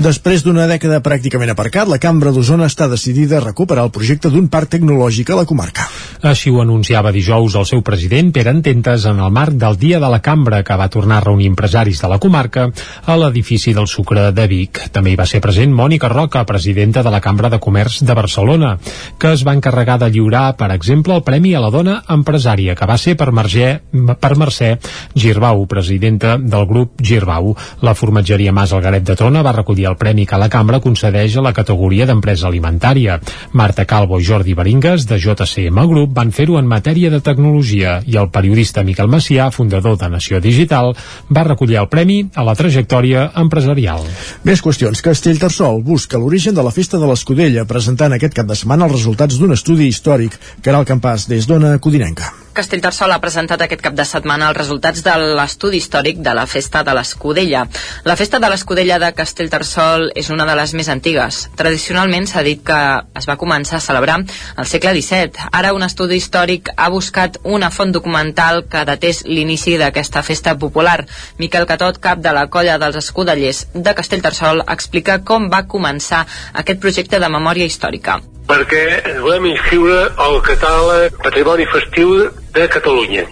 Després 0.00 0.40
d'una 0.40 0.64
dècada 0.64 1.02
pràcticament 1.04 1.50
aparcat, 1.52 1.84
la 1.84 1.98
Cambra 2.00 2.30
d'Osona 2.32 2.64
està 2.70 2.86
decidida 2.88 3.36
a 3.36 3.42
recuperar 3.44 3.82
el 3.84 3.90
projecte 3.92 4.30
d'un 4.32 4.46
parc 4.48 4.70
tecnològic 4.72 5.28
a 5.28 5.36
la 5.36 5.44
comarca. 5.44 5.84
Així 6.24 6.48
ho 6.48 6.62
anunciava 6.62 7.12
dijous 7.12 7.52
el 7.60 7.66
seu 7.68 7.82
president, 7.84 8.30
Pere 8.32 8.48
Ententes, 8.54 9.04
en 9.04 9.20
el 9.20 9.28
marc 9.28 9.58
del 9.60 9.76
Dia 9.76 10.00
de 10.00 10.08
la 10.08 10.22
Cambra, 10.24 10.62
que 10.64 10.76
va 10.80 10.88
tornar 10.88 11.18
a 11.18 11.24
reunir 11.26 11.50
empresaris 11.50 12.00
de 12.00 12.08
la 12.08 12.16
comarca 12.18 12.70
a 13.04 13.16
l'edifici 13.20 13.74
del 13.76 13.88
Sucre 13.92 14.30
de 14.32 14.46
Vic. 14.48 14.80
També 14.94 15.12
hi 15.12 15.18
va 15.20 15.26
ser 15.28 15.42
present 15.44 15.76
Mònica 15.76 16.08
Roca, 16.08 16.46
presidenta 16.48 17.04
de 17.04 17.12
la 17.12 17.20
Cambra 17.20 17.52
de 17.52 17.60
Comerç 17.60 18.00
de 18.00 18.16
Barcelona, 18.16 18.72
que 19.20 19.34
es 19.36 19.44
va 19.44 19.52
encarregar 19.58 19.98
de 20.00 20.08
lliurar, 20.08 20.56
per 20.56 20.70
exemple, 20.72 21.12
el 21.12 21.26
Premi 21.28 21.52
a 21.52 21.60
la 21.60 21.68
Dona 21.76 21.98
Empresària, 22.08 22.72
que 22.72 22.88
va 22.88 22.96
ser 22.96 23.18
per, 23.20 23.28
Mercè, 23.36 23.68
per 24.16 24.32
Mercè 24.40 24.72
Girbau, 25.12 25.66
presidenta 25.68 26.38
del 26.40 26.64
grup 26.72 27.04
Girbau. 27.04 27.52
La 27.84 27.92
formatgeria 27.92 28.56
Mas 28.56 28.72
Algaret 28.72 29.04
de 29.04 29.20
Tona 29.20 29.44
va 29.44 29.56
recollir 29.60 29.89
el 29.90 29.98
premi 30.00 30.26
que 30.26 30.38
la 30.40 30.48
cambra 30.52 30.80
concedeix 30.80 31.36
a 31.36 31.44
la 31.44 31.52
categoria 31.56 32.06
d'empresa 32.08 32.48
alimentària. 32.48 33.18
Marta 33.52 33.84
Calvo 33.84 34.20
i 34.20 34.26
Jordi 34.26 34.54
Baringas, 34.54 35.06
de 35.10 35.18
JCM 35.18 35.84
Group, 35.90 36.14
van 36.16 36.32
fer-ho 36.32 36.58
en 36.60 36.68
matèria 36.70 37.10
de 37.10 37.20
tecnologia 37.20 37.98
i 38.06 38.18
el 38.20 38.30
periodista 38.32 38.84
Miquel 38.86 39.10
Macià, 39.10 39.50
fundador 39.54 39.98
de 40.00 40.10
Nació 40.10 40.40
Digital, 40.40 40.94
va 41.28 41.46
recollir 41.48 41.80
el 41.82 41.90
premi 41.92 42.20
a 42.34 42.46
la 42.46 42.56
trajectòria 42.58 43.30
empresarial. 43.42 44.06
Més 44.44 44.62
qüestions. 44.62 45.02
Castellterçol 45.04 45.82
busca 45.86 46.18
l'origen 46.18 46.54
de 46.54 46.64
la 46.66 46.74
festa 46.74 47.00
de 47.00 47.08
l'Escudella, 47.10 47.66
presentant 47.66 48.14
aquest 48.14 48.36
cap 48.36 48.46
de 48.46 48.58
setmana 48.58 48.86
els 48.86 48.98
resultats 48.98 49.40
d'un 49.40 49.56
estudi 49.56 49.90
històric. 49.90 50.38
Caral 50.62 50.86
Campàs, 50.88 51.28
des 51.30 51.50
d'Ona 51.50 51.76
Codinenca. 51.78 52.32
Castellterçol 52.52 53.12
ha 53.14 53.20
presentat 53.22 53.62
aquest 53.62 53.82
cap 53.84 53.94
de 53.94 54.04
setmana 54.04 54.48
els 54.50 54.56
resultats 54.58 55.04
de 55.06 55.12
l'estudi 55.38 55.78
històric 55.78 56.18
de 56.24 56.32
la 56.34 56.46
Festa 56.50 56.82
de 56.86 56.94
l'Escudella. 56.96 57.62
La 58.04 58.16
Festa 58.18 58.40
de 58.42 58.50
l'Escudella 58.50 58.98
de 58.98 59.10
Castellterçol 59.14 60.08
és 60.18 60.30
una 60.34 60.46
de 60.48 60.56
les 60.58 60.74
més 60.74 60.90
antigues. 60.92 61.44
Tradicionalment 61.56 62.26
s'ha 62.26 62.42
dit 62.46 62.64
que 62.66 62.80
es 63.20 63.28
va 63.30 63.38
començar 63.40 63.78
a 63.78 63.84
celebrar 63.84 64.18
al 64.20 64.66
segle 64.66 64.96
XVII. 64.96 65.46
Ara 65.60 65.72
un 65.76 65.86
estudi 65.86 66.18
històric 66.18 66.72
ha 66.76 66.90
buscat 66.90 67.38
una 67.44 67.70
font 67.70 67.94
documental 67.94 68.64
que 68.70 68.82
datés 68.88 69.22
l'inici 69.28 69.76
d'aquesta 69.78 70.24
festa 70.26 70.56
popular. 70.58 70.98
Miquel 71.38 71.68
Catot, 71.70 72.02
cap 72.02 72.18
de 72.18 72.34
la 72.34 72.48
colla 72.50 72.80
dels 72.82 72.98
escudellers 72.98 73.68
de 73.74 73.94
Castellterçol, 73.94 74.64
explica 74.66 75.20
com 75.22 75.48
va 75.54 75.66
començar 75.70 76.26
aquest 76.52 76.82
projecte 76.82 77.22
de 77.22 77.30
memòria 77.38 77.70
històrica 77.70 78.20
perquè 78.50 78.84
ens 79.06 79.20
volem 79.22 79.44
inscriure 79.52 80.08
al 80.18 80.40
catàleg 80.42 81.14
Patrimoni 81.22 81.68
Festiu 81.70 82.16
de 82.54 82.66
Catalunya. 82.68 83.24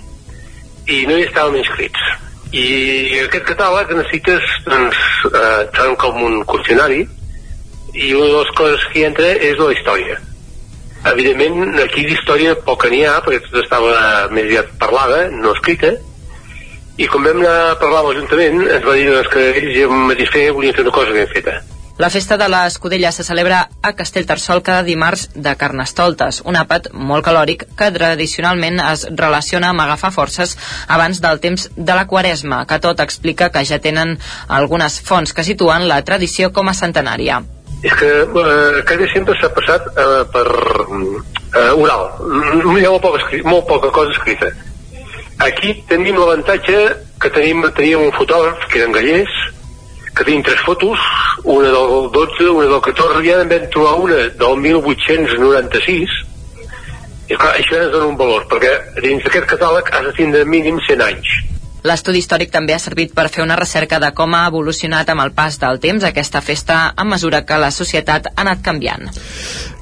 I 0.88 1.04
no 1.08 1.18
hi 1.18 1.26
estàvem 1.26 1.58
inscrits. 1.60 2.08
I 2.56 2.64
aquest 3.26 3.44
catàleg 3.50 3.92
necessites 3.92 4.44
doncs, 4.64 4.98
eh, 5.28 5.94
com 6.00 6.22
un 6.24 6.40
qüestionari 6.48 7.02
i 7.94 8.12
una 8.14 8.26
de 8.26 8.38
les 8.38 8.52
coses 8.56 8.86
que 8.88 9.00
hi 9.00 9.06
entra 9.10 9.30
és 9.50 9.60
la 9.60 9.72
història. 9.74 10.18
Evidentment 11.12 11.78
aquí 11.84 12.04
d'història 12.08 12.56
poca 12.66 12.88
n'hi 12.90 13.04
ha 13.04 13.18
perquè 13.24 13.44
tot 13.46 13.62
estava 13.62 14.28
més 14.32 14.48
aviat 14.48 14.72
parlada 14.80 15.26
no 15.30 15.52
escrita. 15.54 15.94
I 16.98 17.06
quan 17.06 17.28
vam 17.28 17.42
anar 17.44 17.56
a 17.70 17.74
parlar 17.78 18.02
amb 18.02 18.12
l'Ajuntament 18.12 18.64
ens 18.66 18.84
va 18.84 18.96
dir 18.96 19.10
doncs, 19.12 19.28
que 19.34 19.50
ells 19.60 19.74
ja 19.76 19.90
mateix 20.10 20.32
feia 20.34 20.54
volien 20.56 20.74
fer 20.74 20.86
una 20.88 20.96
cosa 20.96 21.14
ben 21.14 21.28
feta 21.34 21.60
la 21.98 22.10
festa 22.10 22.36
de 22.38 22.46
l'Escudella 22.48 23.10
se 23.10 23.24
celebra 23.26 23.68
a 23.82 23.92
Castellterçol 23.98 24.62
cada 24.62 24.84
dimarts 24.86 25.28
de 25.34 25.54
Carnestoltes, 25.58 26.40
un 26.46 26.54
àpat 26.54 26.92
molt 26.94 27.26
calòric 27.26 27.64
que 27.74 27.90
tradicionalment 27.96 28.78
es 28.84 29.02
relaciona 29.10 29.72
amb 29.72 29.82
agafar 29.82 30.12
forces 30.14 30.54
abans 30.86 31.18
del 31.20 31.42
temps 31.42 31.66
de 31.74 31.96
la 31.98 32.06
Quaresma, 32.06 32.62
que 32.70 32.78
tot 32.78 33.02
explica 33.02 33.50
que 33.50 33.64
ja 33.66 33.80
tenen 33.82 34.14
algunes 34.46 35.00
fonts 35.02 35.34
que 35.34 35.42
situen 35.42 35.88
la 35.90 35.98
tradició 36.06 36.52
com 36.54 36.70
a 36.70 36.76
centenària. 36.78 37.42
És 37.82 37.94
que 37.98 38.08
eh, 38.22 39.10
sempre 39.12 39.34
s'ha 39.40 39.50
passat 39.58 39.90
eh, 39.90 40.22
per 40.30 40.46
eh, 40.46 41.74
oral. 41.74 42.08
Hi 42.78 42.86
ha 42.86 42.94
molt 42.94 43.02
poca, 43.02 43.42
molt 43.44 43.66
poca 43.66 43.90
cosa 43.90 44.14
escrita. 44.14 44.54
Aquí 45.42 45.74
tenim 45.90 46.14
l'avantatge 46.18 46.78
que 47.18 47.30
tenim, 47.34 47.66
teníem 47.74 48.06
un 48.06 48.14
fotògraf, 48.14 48.66
que 48.70 48.82
eren 48.82 48.94
gallers, 48.94 49.34
que 50.18 50.24
tenim 50.26 50.42
tres 50.42 50.60
fotos, 50.66 50.98
una 51.44 51.70
del 51.70 52.10
12, 52.12 52.48
una 52.50 52.66
del 52.66 52.80
14, 52.82 53.22
i 53.22 53.30
ara 53.32 53.44
en 53.46 53.52
vam 53.52 53.68
trobar 53.74 53.94
una 54.02 54.16
del 54.40 54.56
1896, 54.64 56.16
i 57.28 57.36
clar, 57.36 57.52
això 57.54 57.78
ens 57.78 57.92
dona 57.92 58.08
un 58.08 58.18
valor, 58.18 58.48
perquè 58.50 58.72
dins 59.04 59.22
d'aquest 59.22 59.46
catàleg 59.52 59.92
has 59.94 60.08
de 60.08 60.16
tindre 60.16 60.42
mínim 60.48 60.80
100 60.88 61.04
anys. 61.06 61.36
L'estudi 61.86 62.18
històric 62.18 62.50
també 62.50 62.74
ha 62.74 62.80
servit 62.82 63.12
per 63.14 63.28
fer 63.30 63.44
una 63.44 63.56
recerca 63.58 64.00
de 64.02 64.10
com 64.16 64.34
ha 64.34 64.46
evolucionat 64.50 65.10
amb 65.12 65.22
el 65.22 65.30
pas 65.36 65.58
del 65.62 65.78
temps 65.82 66.04
aquesta 66.04 66.40
festa 66.42 66.78
a 66.96 67.04
mesura 67.06 67.44
que 67.46 67.58
la 67.60 67.70
societat 67.74 68.26
ha 68.30 68.34
anat 68.42 68.64
canviant. 68.66 69.06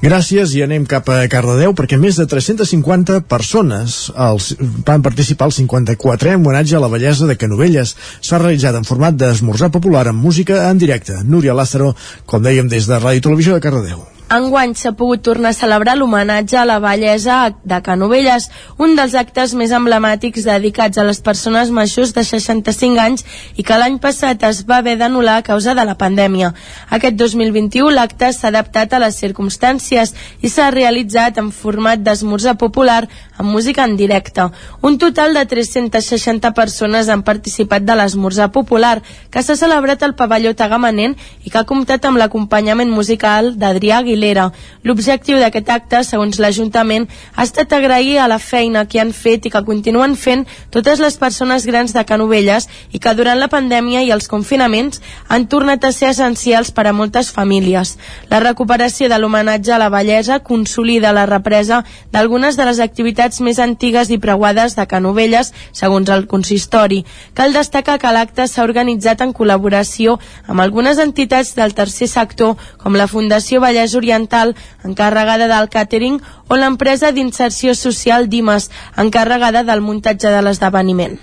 Gràcies 0.03 0.53
i 0.53 0.61
anem 0.65 0.85
cap 0.85 1.09
a 1.09 1.23
Cardedeu 1.31 1.73
perquè 1.77 1.97
més 1.97 2.19
de 2.21 2.27
350 2.29 3.23
persones 3.29 3.97
els, 4.13 4.51
van 4.85 5.05
participar 5.05 5.49
al 5.49 5.55
54è 5.57 6.35
homenatge 6.37 6.77
a 6.77 6.83
la 6.83 6.91
bellesa 6.91 7.29
de 7.29 7.37
Canovelles. 7.37 7.95
S'ha 8.21 8.41
realitzat 8.43 8.77
en 8.77 8.85
format 8.85 9.17
d'esmorzar 9.17 9.71
popular 9.73 10.05
amb 10.11 10.21
música 10.21 10.67
en 10.69 10.77
directe. 10.77 11.17
Núria 11.25 11.57
Lázaro, 11.57 11.95
com 12.25 12.45
dèiem 12.45 12.69
des 12.69 12.85
de 12.85 13.01
Ràdio 13.01 13.25
Televisió 13.29 13.57
de 13.57 13.65
Cardedeu. 13.65 14.16
Enguany 14.27 14.73
s'ha 14.75 14.91
pogut 14.91 15.21
tornar 15.23 15.53
a 15.53 15.55
celebrar 15.55 15.93
l'homenatge 15.95 16.57
a 16.59 16.65
la 16.67 16.81
bellesa 16.83 17.53
de 17.63 17.77
Canovelles, 17.81 18.49
un 18.77 18.97
dels 18.97 19.13
actes 19.15 19.53
més 19.55 19.71
emblemàtics 19.71 20.43
dedicats 20.43 20.99
a 20.99 21.05
les 21.07 21.21
persones 21.23 21.71
majors 21.71 22.11
de 22.11 22.25
65 22.27 22.99
anys 22.99 23.23
i 23.55 23.63
que 23.63 23.77
l'any 23.79 23.95
passat 24.03 24.43
es 24.43 24.65
va 24.67 24.81
haver 24.81 24.97
d'anul·lar 24.99 25.37
a 25.39 25.45
causa 25.47 25.75
de 25.77 25.85
la 25.87 25.95
pandèmia. 25.95 26.49
Aquest 26.91 27.15
2021 27.15 27.93
l'acte 27.95 28.33
s'ha 28.35 28.49
adaptat 28.51 28.97
a 28.97 28.99
les 29.05 29.15
circumstàncies 29.15 30.11
i 30.43 30.51
s'ha 30.51 30.67
realitzat 30.75 31.39
en 31.39 31.53
format 31.55 32.03
d'esmorzar 32.03 32.57
popular 32.59 33.05
amb 33.37 33.47
música 33.47 33.85
en 33.87 33.95
directe. 33.95 34.49
Un 34.81 34.97
total 34.99 35.39
de 35.39 35.45
360 35.45 36.51
persones 36.51 37.07
han 37.07 37.23
participat 37.23 37.87
de 37.87 37.95
l'esmorzar 37.95 38.51
popular 38.51 38.99
que 39.31 39.39
s'ha 39.39 39.55
celebrat 39.55 40.03
al 40.03 40.17
pavelló 40.19 40.51
Tagamanent 40.51 41.15
i 41.45 41.49
que 41.49 41.63
ha 41.63 41.69
comptat 41.69 42.03
amb 42.03 42.19
l'acompanyament 42.19 42.91
musical 42.91 43.53
d'Adrià 43.55 44.03
Aguilar 44.03 44.16
Aguilera. 44.17 44.51
L'objectiu 44.83 45.37
d'aquest 45.37 45.69
acte, 45.69 46.01
segons 46.03 46.39
l'Ajuntament, 46.41 47.05
ha 47.35 47.43
estat 47.45 47.73
agrair 47.75 48.17
a 48.19 48.27
la 48.27 48.39
feina 48.39 48.85
que 48.89 48.99
han 49.01 49.11
fet 49.13 49.45
i 49.45 49.51
que 49.53 49.61
continuen 49.67 50.15
fent 50.15 50.45
totes 50.73 50.99
les 51.03 51.17
persones 51.21 51.65
grans 51.67 51.93
de 51.93 52.03
Canovelles 52.07 52.67
i 52.91 52.99
que 52.99 53.13
durant 53.13 53.37
la 53.37 53.49
pandèmia 53.51 54.01
i 54.03 54.11
els 54.15 54.27
confinaments 54.31 55.01
han 55.27 55.47
tornat 55.47 55.83
a 55.85 55.91
ser 55.91 56.09
essencials 56.13 56.71
per 56.71 56.87
a 56.87 56.93
moltes 56.93 57.29
famílies. 57.31 57.97
La 58.31 58.39
recuperació 58.39 59.09
de 59.09 59.19
l'homenatge 59.19 59.73
a 59.75 59.81
la 59.81 59.91
bellesa 59.93 60.39
consolida 60.39 61.13
la 61.13 61.27
represa 61.29 61.83
d'algunes 62.11 62.57
de 62.57 62.65
les 62.65 62.79
activitats 62.79 63.41
més 63.41 63.59
antigues 63.59 64.09
i 64.09 64.17
preuades 64.17 64.75
de 64.75 64.87
Canovelles, 64.87 65.53
segons 65.73 66.09
el 66.09 66.25
consistori. 66.27 67.03
Cal 67.33 67.53
destacar 67.53 67.99
que 67.99 68.13
l'acte 68.15 68.47
s'ha 68.47 68.65
organitzat 68.65 69.21
en 69.21 69.35
col·laboració 69.35 70.17
amb 70.47 70.63
algunes 70.63 70.97
entitats 70.97 71.53
del 71.55 71.75
tercer 71.75 72.07
sector, 72.07 72.55
com 72.81 72.95
la 72.95 73.07
Fundació 73.11 73.59
Vallès 73.61 73.93
Oriental 73.93 74.06
Oriental, 74.07 74.55
encarregada 74.87 75.47
del 75.51 75.67
càtering, 75.67 76.21
o 76.47 76.55
l'empresa 76.55 77.11
d'inserció 77.11 77.75
social 77.75 78.29
Dimas, 78.31 78.69
encarregada 78.95 79.65
del 79.67 79.83
muntatge 79.83 80.31
de 80.31 80.43
l'esdeveniment. 80.45 81.17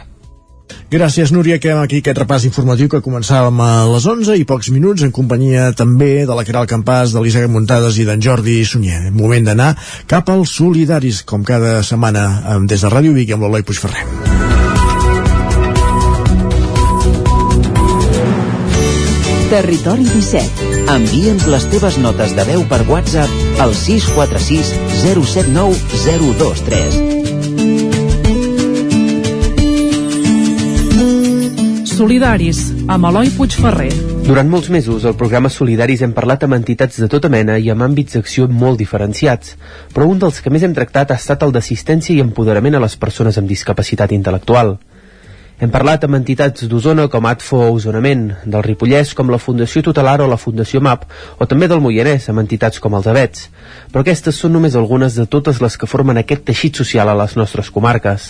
Gràcies, 0.92 1.32
Núria. 1.32 1.58
Quedem 1.60 1.80
aquí 1.80 1.98
aquest 2.00 2.20
repàs 2.20 2.44
informatiu 2.48 2.88
que 2.92 3.02
començàvem 3.04 3.58
a 3.60 3.70
les 3.88 4.04
11 4.08 4.36
i 4.40 4.44
pocs 4.48 4.70
minuts 4.72 5.04
en 5.04 5.12
companyia 5.12 5.72
també 5.76 6.24
de 6.28 6.36
la 6.36 6.44
Caral 6.44 6.68
Campàs, 6.68 7.12
de 7.12 7.24
l'Isaac 7.24 7.48
Muntades 7.52 7.98
i 8.00 8.06
d'en 8.08 8.20
Jordi 8.20 8.60
Sunyer. 8.64 9.10
Moment 9.12 9.48
d'anar 9.50 9.72
cap 10.06 10.28
als 10.32 10.54
solidaris, 10.60 11.22
com 11.24 11.44
cada 11.44 11.82
setmana 11.82 12.60
des 12.68 12.84
de 12.84 12.92
Ràdio 12.92 13.16
Vic 13.16 13.32
amb 13.32 13.44
l'Eloi 13.44 13.64
Puigferrer. 13.64 14.06
Territori 19.50 20.08
17 20.08 20.73
Envia'ns 20.84 21.46
les 21.48 21.64
teves 21.72 21.96
notes 21.96 22.34
de 22.36 22.44
veu 22.44 22.62
per 22.68 22.82
WhatsApp 22.88 23.60
al 23.64 23.72
646 23.72 24.72
079 25.00 25.80
023. 26.04 27.24
Solidaris, 31.94 32.60
amb 32.90 33.08
Eloi 33.08 33.30
Puigferrer. 33.32 33.92
Durant 34.26 34.48
molts 34.50 34.68
mesos, 34.68 35.04
al 35.08 35.16
programa 35.16 35.48
Solidaris 35.48 36.02
hem 36.04 36.12
parlat 36.12 36.44
amb 36.44 36.58
entitats 36.58 37.00
de 37.00 37.08
tota 37.08 37.30
mena 37.32 37.56
i 37.56 37.70
amb 37.72 37.86
àmbits 37.86 38.18
d'acció 38.18 38.48
molt 38.50 38.82
diferenciats, 38.82 39.54
però 39.94 40.08
un 40.10 40.18
dels 40.20 40.40
que 40.42 40.52
més 40.52 40.64
hem 40.66 40.74
tractat 40.76 41.14
ha 41.14 41.20
estat 41.20 41.46
el 41.46 41.54
d'assistència 41.54 42.12
i 42.16 42.20
empoderament 42.24 42.76
a 42.76 42.82
les 42.84 42.96
persones 43.00 43.38
amb 43.40 43.48
discapacitat 43.48 44.12
intel·lectual. 44.12 44.76
Hem 45.64 45.70
parlat 45.72 46.02
amb 46.04 46.18
entitats 46.18 46.66
d'Osona 46.68 47.06
com 47.08 47.24
ATFO 47.24 47.58
Osonament, 47.72 48.26
del 48.44 48.62
Ripollès 48.66 49.14
com 49.16 49.30
la 49.32 49.38
Fundació 49.40 49.80
Tutelar 49.86 50.18
o 50.20 50.26
la 50.28 50.36
Fundació 50.36 50.82
MAP, 50.84 51.06
o 51.40 51.46
també 51.48 51.70
del 51.72 51.80
Moianès 51.80 52.26
amb 52.28 52.42
entitats 52.42 52.82
com 52.84 52.92
els 52.98 53.06
Avets. 53.08 53.46
Però 53.88 54.02
aquestes 54.02 54.36
són 54.36 54.52
només 54.52 54.74
algunes 54.76 55.14
de 55.16 55.24
totes 55.24 55.62
les 55.64 55.78
que 55.80 55.88
formen 55.88 56.20
aquest 56.20 56.44
teixit 56.50 56.76
social 56.76 57.08
a 57.08 57.14
les 57.16 57.32
nostres 57.40 57.70
comarques. 57.72 58.26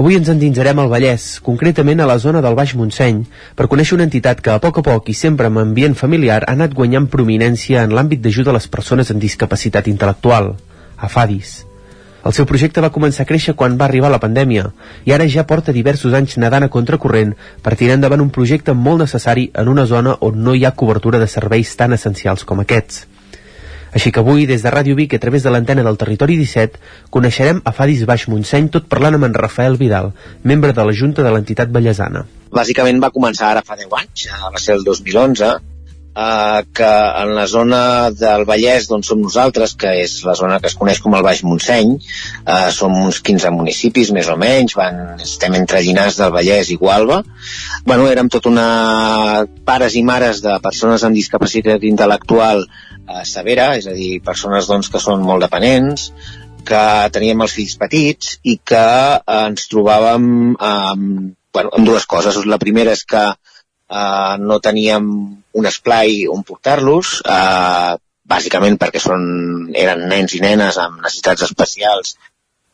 Avui 0.00 0.16
ens 0.16 0.30
endinsarem 0.32 0.80
al 0.80 0.88
Vallès, 0.88 1.26
concretament 1.44 2.00
a 2.00 2.06
la 2.08 2.16
zona 2.22 2.40
del 2.40 2.56
Baix 2.56 2.72
Montseny, 2.80 3.26
per 3.52 3.68
conèixer 3.68 3.98
una 3.98 4.06
entitat 4.08 4.40
que 4.40 4.54
a 4.54 4.62
poc 4.62 4.80
a 4.80 4.84
poc 4.86 5.10
i 5.12 5.18
sempre 5.18 5.50
amb 5.52 5.60
ambient 5.60 5.98
familiar 6.00 6.46
ha 6.46 6.54
anat 6.56 6.72
guanyant 6.72 7.10
prominència 7.12 7.84
en 7.84 7.92
l'àmbit 7.92 8.24
d'ajuda 8.24 8.54
a 8.54 8.56
les 8.56 8.70
persones 8.72 9.12
amb 9.12 9.20
discapacitat 9.20 9.92
intel·lectual, 9.92 10.54
AFADIS. 10.96 11.71
El 12.22 12.34
seu 12.36 12.46
projecte 12.46 12.82
va 12.84 12.92
començar 12.94 13.24
a 13.24 13.28
créixer 13.28 13.54
quan 13.58 13.74
va 13.78 13.88
arribar 13.88 14.10
la 14.12 14.20
pandèmia 14.22 14.68
i 15.08 15.14
ara 15.14 15.26
ja 15.30 15.46
porta 15.46 15.74
diversos 15.74 16.14
anys 16.14 16.36
nedant 16.38 16.66
a 16.66 16.70
contracorrent 16.70 17.32
per 17.62 17.74
tirar 17.78 17.96
endavant 17.98 18.22
un 18.22 18.30
projecte 18.30 18.74
molt 18.78 19.02
necessari 19.02 19.48
en 19.62 19.70
una 19.72 19.86
zona 19.90 20.14
on 20.20 20.38
no 20.44 20.54
hi 20.54 20.64
ha 20.64 20.76
cobertura 20.82 21.18
de 21.18 21.26
serveis 21.26 21.74
tan 21.76 21.96
essencials 21.98 22.46
com 22.46 22.62
aquests. 22.62 23.06
Així 23.92 24.12
que 24.12 24.22
avui, 24.22 24.46
des 24.48 24.62
de 24.64 24.70
Ràdio 24.72 24.96
Vic, 24.96 25.12
a 25.14 25.20
través 25.20 25.42
de 25.44 25.50
l'antena 25.52 25.82
del 25.84 25.98
Territori 26.00 26.38
17, 26.38 26.78
coneixerem 27.12 27.60
a 27.64 27.74
Fadis 27.76 28.06
Baix 28.08 28.24
Montseny 28.32 28.70
tot 28.72 28.86
parlant 28.88 29.18
amb 29.18 29.28
en 29.28 29.34
Rafael 29.36 29.76
Vidal, 29.76 30.14
membre 30.48 30.72
de 30.72 30.86
la 30.88 30.94
Junta 30.96 31.26
de 31.26 31.32
l'entitat 31.34 31.74
ballesana. 31.74 32.24
Bàsicament 32.56 33.02
va 33.02 33.12
començar 33.12 33.50
ara 33.50 33.64
fa 33.66 33.76
10 33.76 33.92
anys, 33.98 34.30
va 34.54 34.62
ser 34.64 34.78
el 34.78 34.86
2011, 34.88 35.52
eh, 36.16 36.64
que 36.74 36.90
en 37.22 37.34
la 37.34 37.46
zona 37.46 38.10
del 38.10 38.44
Vallès 38.48 38.88
d'on 38.88 39.04
som 39.06 39.20
nosaltres, 39.22 39.74
que 39.78 39.94
és 40.02 40.18
la 40.26 40.34
zona 40.38 40.58
que 40.60 40.68
es 40.70 40.76
coneix 40.78 41.00
com 41.02 41.16
el 41.16 41.24
Baix 41.24 41.42
Montseny, 41.46 41.94
eh, 41.96 42.70
som 42.74 42.94
uns 43.00 43.22
15 43.24 43.52
municipis 43.54 44.12
més 44.16 44.28
o 44.28 44.36
menys, 44.40 44.76
van, 44.78 45.02
estem 45.22 45.56
entre 45.58 45.82
Llinars 45.82 46.20
del 46.20 46.34
Vallès 46.34 46.72
i 46.72 46.78
Gualba. 46.80 47.22
Bueno, 47.86 48.08
érem 48.10 48.30
tot 48.32 48.46
una 48.50 49.46
pares 49.64 49.96
i 49.96 50.04
mares 50.04 50.42
de 50.44 50.58
persones 50.62 51.04
amb 51.04 51.18
discapacitat 51.18 51.84
intel·lectual 51.88 52.64
eh, 52.66 53.24
severa, 53.28 53.72
és 53.80 53.88
a 53.88 53.96
dir, 53.96 54.14
persones 54.24 54.68
doncs, 54.70 54.92
que 54.92 55.02
són 55.02 55.24
molt 55.26 55.44
dependents, 55.48 56.10
que 56.62 56.82
teníem 57.10 57.42
els 57.42 57.54
fills 57.56 57.74
petits 57.78 58.36
i 58.46 58.58
que 58.64 58.82
ens 59.34 59.66
trobàvem 59.70 60.26
amb, 60.54 61.32
bueno, 61.54 61.72
amb 61.74 61.88
dues 61.88 62.06
coses. 62.06 62.38
La 62.46 62.60
primera 62.62 62.94
és 62.94 63.02
que 63.08 63.24
eh, 63.92 64.34
no 64.40 64.58
teníem 64.64 65.12
un 65.52 65.68
esplai 65.68 66.24
on 66.32 66.42
portar-los, 66.48 67.20
eh, 67.28 67.94
bàsicament 68.32 68.78
perquè 68.80 69.00
són, 69.02 69.24
eren 69.76 70.06
nens 70.08 70.36
i 70.38 70.40
nenes 70.44 70.78
amb 70.80 71.02
necessitats 71.02 71.44
especials 71.48 72.16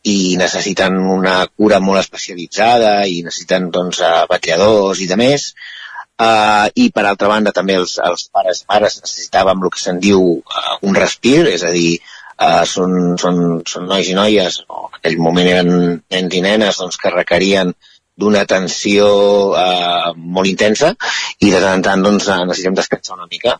i 0.08 0.36
necessiten 0.40 0.94
una 1.18 1.40
cura 1.48 1.80
molt 1.84 2.00
especialitzada 2.00 2.92
i 3.10 3.22
necessiten 3.26 3.70
doncs, 3.74 4.00
vetlladors 4.30 5.02
i 5.02 5.08
de 5.10 5.18
més. 5.20 5.50
Uh, 6.18 6.66
I 6.74 6.88
per 6.90 7.04
altra 7.06 7.28
banda 7.30 7.52
també 7.54 7.76
els, 7.78 7.92
els 8.02 8.24
pares 8.34 8.64
i 8.64 8.66
mares 8.72 8.96
necessitàvem 8.98 9.60
el 9.62 9.70
que 9.74 9.82
se'n 9.82 10.00
diu 10.02 10.22
uh, 10.38 10.72
un 10.88 10.96
respir, 10.98 11.44
és 11.46 11.62
a 11.62 11.70
dir, 11.74 12.00
uh, 12.42 12.64
són, 12.66 12.96
són, 13.22 13.38
són 13.70 13.86
nois 13.86 14.08
i 14.10 14.16
noies, 14.18 14.56
o 14.66 14.88
en 14.88 14.98
aquell 14.98 15.20
moment 15.22 15.50
eren 15.52 15.70
nens 16.10 16.34
i 16.34 16.42
nenes 16.42 16.80
doncs, 16.82 16.98
que 16.98 17.14
requerien 17.14 17.70
d'una 18.18 18.42
atenció 18.46 19.06
uh, 19.54 20.10
molt 20.16 20.50
intensa 20.50 20.92
i 21.38 21.52
de 21.52 21.62
tant 21.62 21.78
en 21.78 21.86
tant 21.86 22.04
doncs, 22.04 22.28
necessitem 22.28 22.76
descansar 22.78 23.18
una 23.18 23.30
mica. 23.30 23.58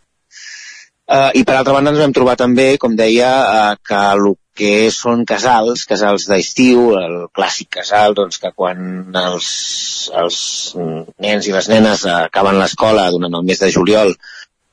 Uh, 1.08 1.30
I 1.40 1.44
per 1.48 1.54
altra 1.56 1.72
banda 1.72 1.94
ens 1.94 2.02
vam 2.02 2.12
trobar 2.12 2.36
també, 2.36 2.74
com 2.80 2.96
deia, 2.98 3.30
uh, 3.48 3.76
que 3.80 4.00
el 4.12 4.34
que 4.58 4.90
són 4.90 5.22
casals, 5.28 5.84
casals 5.86 6.26
d'estiu, 6.28 6.90
el 6.98 7.14
clàssic 7.34 7.70
casal, 7.78 8.16
doncs 8.18 8.40
que 8.42 8.50
quan 8.56 9.14
els, 9.20 9.50
els 10.22 10.40
nens 11.22 11.46
i 11.46 11.54
les 11.54 11.70
nenes 11.70 12.02
acaben 12.10 12.58
l'escola 12.58 13.06
durant 13.14 13.38
el 13.38 13.46
mes 13.46 13.62
de 13.62 13.70
juliol, 13.74 14.16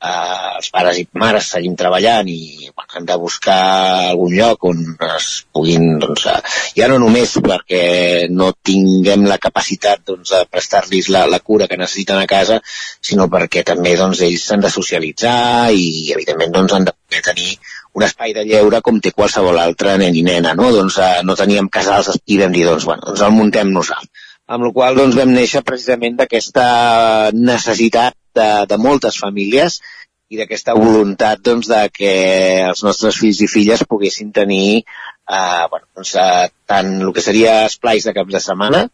eh, 0.06 0.50
els 0.58 0.70
pares 0.74 0.98
i 1.00 1.06
mares 1.22 1.50
seguim 1.54 1.76
treballant 1.78 2.28
i 2.30 2.68
bueno, 2.68 2.90
hem 2.98 3.06
de 3.08 3.16
buscar 3.20 3.60
algun 4.10 4.34
lloc 4.36 4.66
on 4.70 4.82
es 5.08 5.28
puguin, 5.52 5.98
doncs, 6.02 6.26
eh, 6.32 6.56
ja 6.80 6.88
no 6.92 6.98
només 7.02 7.36
perquè 7.42 7.82
no 8.32 8.52
tinguem 8.70 9.26
la 9.30 9.40
capacitat 9.42 10.04
doncs, 10.12 10.32
de 10.34 10.44
prestar-los 10.50 11.10
la, 11.14 11.26
la 11.30 11.40
cura 11.40 11.68
que 11.70 11.80
necessiten 11.80 12.20
a 12.20 12.28
casa, 12.30 12.60
sinó 13.10 13.28
perquè 13.32 13.64
també 13.66 13.96
doncs, 13.98 14.22
ells 14.26 14.46
s'han 14.48 14.64
de 14.64 14.72
socialitzar 14.72 15.72
i 15.72 16.12
evidentment 16.16 16.54
doncs, 16.60 16.76
han 16.76 16.88
de 16.88 16.94
poder 16.96 17.24
tenir 17.30 17.58
un 17.96 18.04
espai 18.04 18.34
de 18.36 18.44
lleure 18.44 18.82
com 18.84 19.00
té 19.00 19.12
qualsevol 19.16 19.58
altre 19.58 19.96
nen 20.00 20.16
i 20.16 20.22
nena, 20.26 20.52
no? 20.58 20.68
Doncs 20.74 21.00
eh, 21.00 21.12
no 21.24 21.36
teníem 21.38 21.72
casals 21.72 22.12
i 22.26 22.40
vam 22.42 22.52
dir, 22.52 22.66
doncs, 22.68 22.84
bueno, 22.84 23.06
doncs 23.08 23.24
el 23.24 23.36
muntem 23.36 23.72
nosaltres. 23.72 24.25
Amb 24.46 24.62
la 24.62 24.72
qual 24.74 24.94
doncs, 24.94 25.16
vam 25.18 25.32
néixer 25.34 25.64
precisament 25.66 26.18
d'aquesta 26.20 26.66
necessitat 27.34 28.14
de, 28.38 28.50
de 28.70 28.76
moltes 28.78 29.18
famílies 29.18 29.80
i 30.30 30.38
d'aquesta 30.38 30.74
voluntat 30.78 31.42
doncs, 31.48 31.66
de 31.70 31.82
que 31.94 32.12
els 32.68 32.82
nostres 32.86 33.18
fills 33.22 33.42
i 33.42 33.50
filles 33.50 33.82
poguessin 33.90 34.30
tenir 34.36 34.68
eh, 34.78 35.64
bueno, 35.70 35.86
doncs, 35.98 36.14
eh, 36.22 36.46
tant 36.70 36.92
el 37.00 37.12
que 37.16 37.24
seria 37.26 37.64
esplais 37.66 38.06
de 38.06 38.14
caps 38.14 38.38
de 38.38 38.42
setmana 38.46 38.86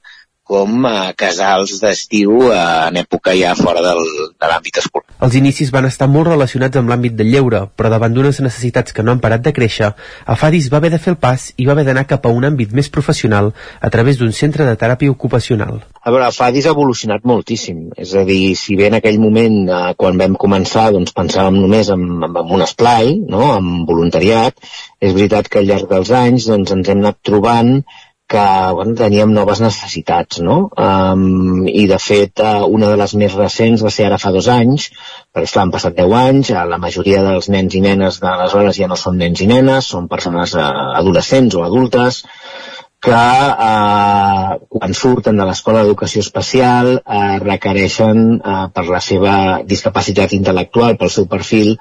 com 0.43 0.87
a 0.89 1.13
casals 1.17 1.79
d'estiu 1.81 2.51
en 2.51 2.99
època 2.99 3.35
ja 3.39 3.55
fora 3.55 3.83
del, 3.85 4.03
de 4.35 4.49
l'àmbit 4.51 4.81
escolar. 4.83 5.07
Els 5.23 5.37
inicis 5.39 5.71
van 5.71 5.87
estar 5.87 6.09
molt 6.11 6.27
relacionats 6.33 6.81
amb 6.81 6.91
l'àmbit 6.91 7.15
del 7.15 7.31
lleure, 7.31 7.63
però 7.79 7.93
davant 7.93 8.15
d'unes 8.15 8.41
necessitats 8.43 8.93
que 8.93 9.05
no 9.07 9.15
han 9.15 9.23
parat 9.23 9.45
de 9.45 9.55
créixer, 9.55 9.93
Afadis 10.35 10.69
va 10.73 10.81
haver 10.83 10.91
de 10.95 11.01
fer 11.03 11.15
el 11.15 11.21
pas 11.23 11.47
i 11.57 11.69
va 11.69 11.77
haver 11.77 11.87
d'anar 11.87 12.09
cap 12.11 12.27
a 12.27 12.35
un 12.35 12.45
àmbit 12.49 12.75
més 12.75 12.91
professional 12.91 13.53
a 13.81 13.91
través 13.95 14.19
d'un 14.19 14.35
centre 14.35 14.67
de 14.67 14.75
teràpia 14.77 15.15
ocupacional. 15.15 15.81
A 16.03 16.11
veure, 16.11 16.27
Afadis 16.27 16.67
ha 16.67 16.75
evolucionat 16.75 17.23
moltíssim. 17.23 17.93
És 17.97 18.17
a 18.19 18.27
dir, 18.27 18.57
si 18.59 18.75
bé 18.77 18.91
en 18.91 18.99
aquell 18.99 19.21
moment, 19.23 19.59
eh, 19.71 19.83
quan 19.97 20.19
vam 20.19 20.35
començar, 20.35 20.91
doncs 20.91 21.15
pensàvem 21.15 21.61
només 21.63 21.93
en, 21.95 22.03
en, 22.19 22.41
en 22.43 22.57
un 22.59 22.67
esplai, 22.67 23.15
no? 23.31 23.53
en 23.55 23.85
voluntariat, 23.87 24.59
és 24.99 25.15
veritat 25.15 25.47
que 25.47 25.63
al 25.63 25.71
llarg 25.71 25.91
dels 25.91 26.11
anys 26.11 26.51
doncs, 26.51 26.75
ens 26.75 26.91
hem 26.91 27.05
anat 27.05 27.23
trobant 27.23 27.77
que 28.33 28.45
bueno, 28.73 28.95
teníem 28.97 29.33
noves 29.37 29.61
necessitats, 29.61 30.41
no? 30.41 30.57
Um, 30.73 31.67
I, 31.69 31.85
de 31.91 31.99
fet, 32.01 32.41
uh, 32.41 32.65
una 32.65 32.89
de 32.89 32.97
les 33.01 33.15
més 33.21 33.37
recents 33.37 33.85
va 33.85 33.93
ser 33.93 34.09
ara 34.09 34.21
fa 34.23 34.33
dos 34.33 34.49
anys, 34.49 34.89
perquè, 35.29 35.45
esclar, 35.51 35.67
han 35.67 35.75
passat 35.75 35.99
10 35.99 36.17
anys, 36.23 36.53
uh, 36.55 36.65
la 36.71 36.81
majoria 36.81 37.23
dels 37.27 37.51
nens 37.53 37.77
i 37.77 37.83
nenes 37.85 38.23
d'aleshores 38.25 38.81
ja 38.81 38.89
no 38.89 38.97
són 39.01 39.21
nens 39.21 39.45
i 39.45 39.51
nenes, 39.53 39.93
són 39.93 40.09
persones 40.09 40.57
uh, 40.57 40.69
adolescents 41.03 41.59
o 41.61 41.67
adultes, 41.69 42.23
que 43.03 43.11
eh, 43.11 44.51
quan 44.71 44.93
surten 44.95 45.41
de 45.41 45.47
l'escola 45.49 45.81
d'educació 45.83 46.23
especial 46.23 46.93
eh, 47.01 47.39
requereixen 47.43 48.21
eh, 48.39 48.59
per 48.77 48.85
la 48.87 49.01
seva 49.03 49.35
discapacitat 49.67 50.37
intel·lectual, 50.39 50.95
pel 51.01 51.11
seu 51.11 51.27
perfil, 51.33 51.75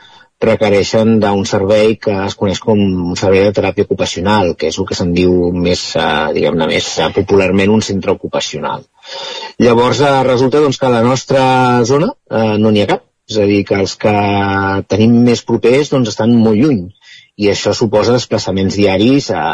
requereixen 0.45 1.19
d'un 1.21 1.43
servei 1.49 1.95
que 2.01 2.13
es 2.25 2.35
coneix 2.39 2.61
com 2.63 2.79
un 2.81 3.17
servei 3.19 3.45
de 3.45 3.53
teràpia 3.57 3.85
ocupacional, 3.87 4.55
que 4.57 4.71
és 4.71 4.79
el 4.79 4.87
que 4.89 4.97
se'n 4.97 5.13
diu 5.17 5.51
més, 5.53 5.83
eh, 5.95 6.07
diguem-ne, 6.37 6.67
més 6.71 6.89
eh, 6.97 7.09
popularment 7.15 7.75
un 7.75 7.85
centre 7.85 8.15
ocupacional. 8.17 8.87
Llavors 9.61 10.01
eh, 10.01 10.15
resulta 10.27 10.63
doncs, 10.63 10.81
que 10.81 10.89
a 10.89 10.95
la 10.95 11.03
nostra 11.05 11.43
zona 11.85 12.11
eh, 12.11 12.57
no 12.61 12.71
n'hi 12.71 12.85
ha 12.85 12.89
cap, 12.95 13.05
és 13.29 13.37
a 13.37 13.45
dir, 13.47 13.61
que 13.67 13.77
els 13.83 13.95
que 14.01 14.15
tenim 14.91 15.21
més 15.27 15.45
propers 15.47 15.93
doncs, 15.93 16.11
estan 16.15 16.33
molt 16.35 16.59
lluny 16.59 16.89
i 17.41 17.49
això 17.51 17.73
suposa 17.77 18.17
desplaçaments 18.17 18.75
diaris 18.77 19.29
a, 19.33 19.45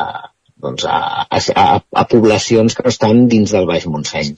doncs, 0.58 0.86
a, 0.90 1.28
a, 1.30 1.68
a 2.02 2.06
poblacions 2.10 2.76
que 2.76 2.86
no 2.86 2.94
estan 2.94 3.28
dins 3.32 3.54
del 3.54 3.68
Baix 3.70 3.86
Montseny. 3.92 4.34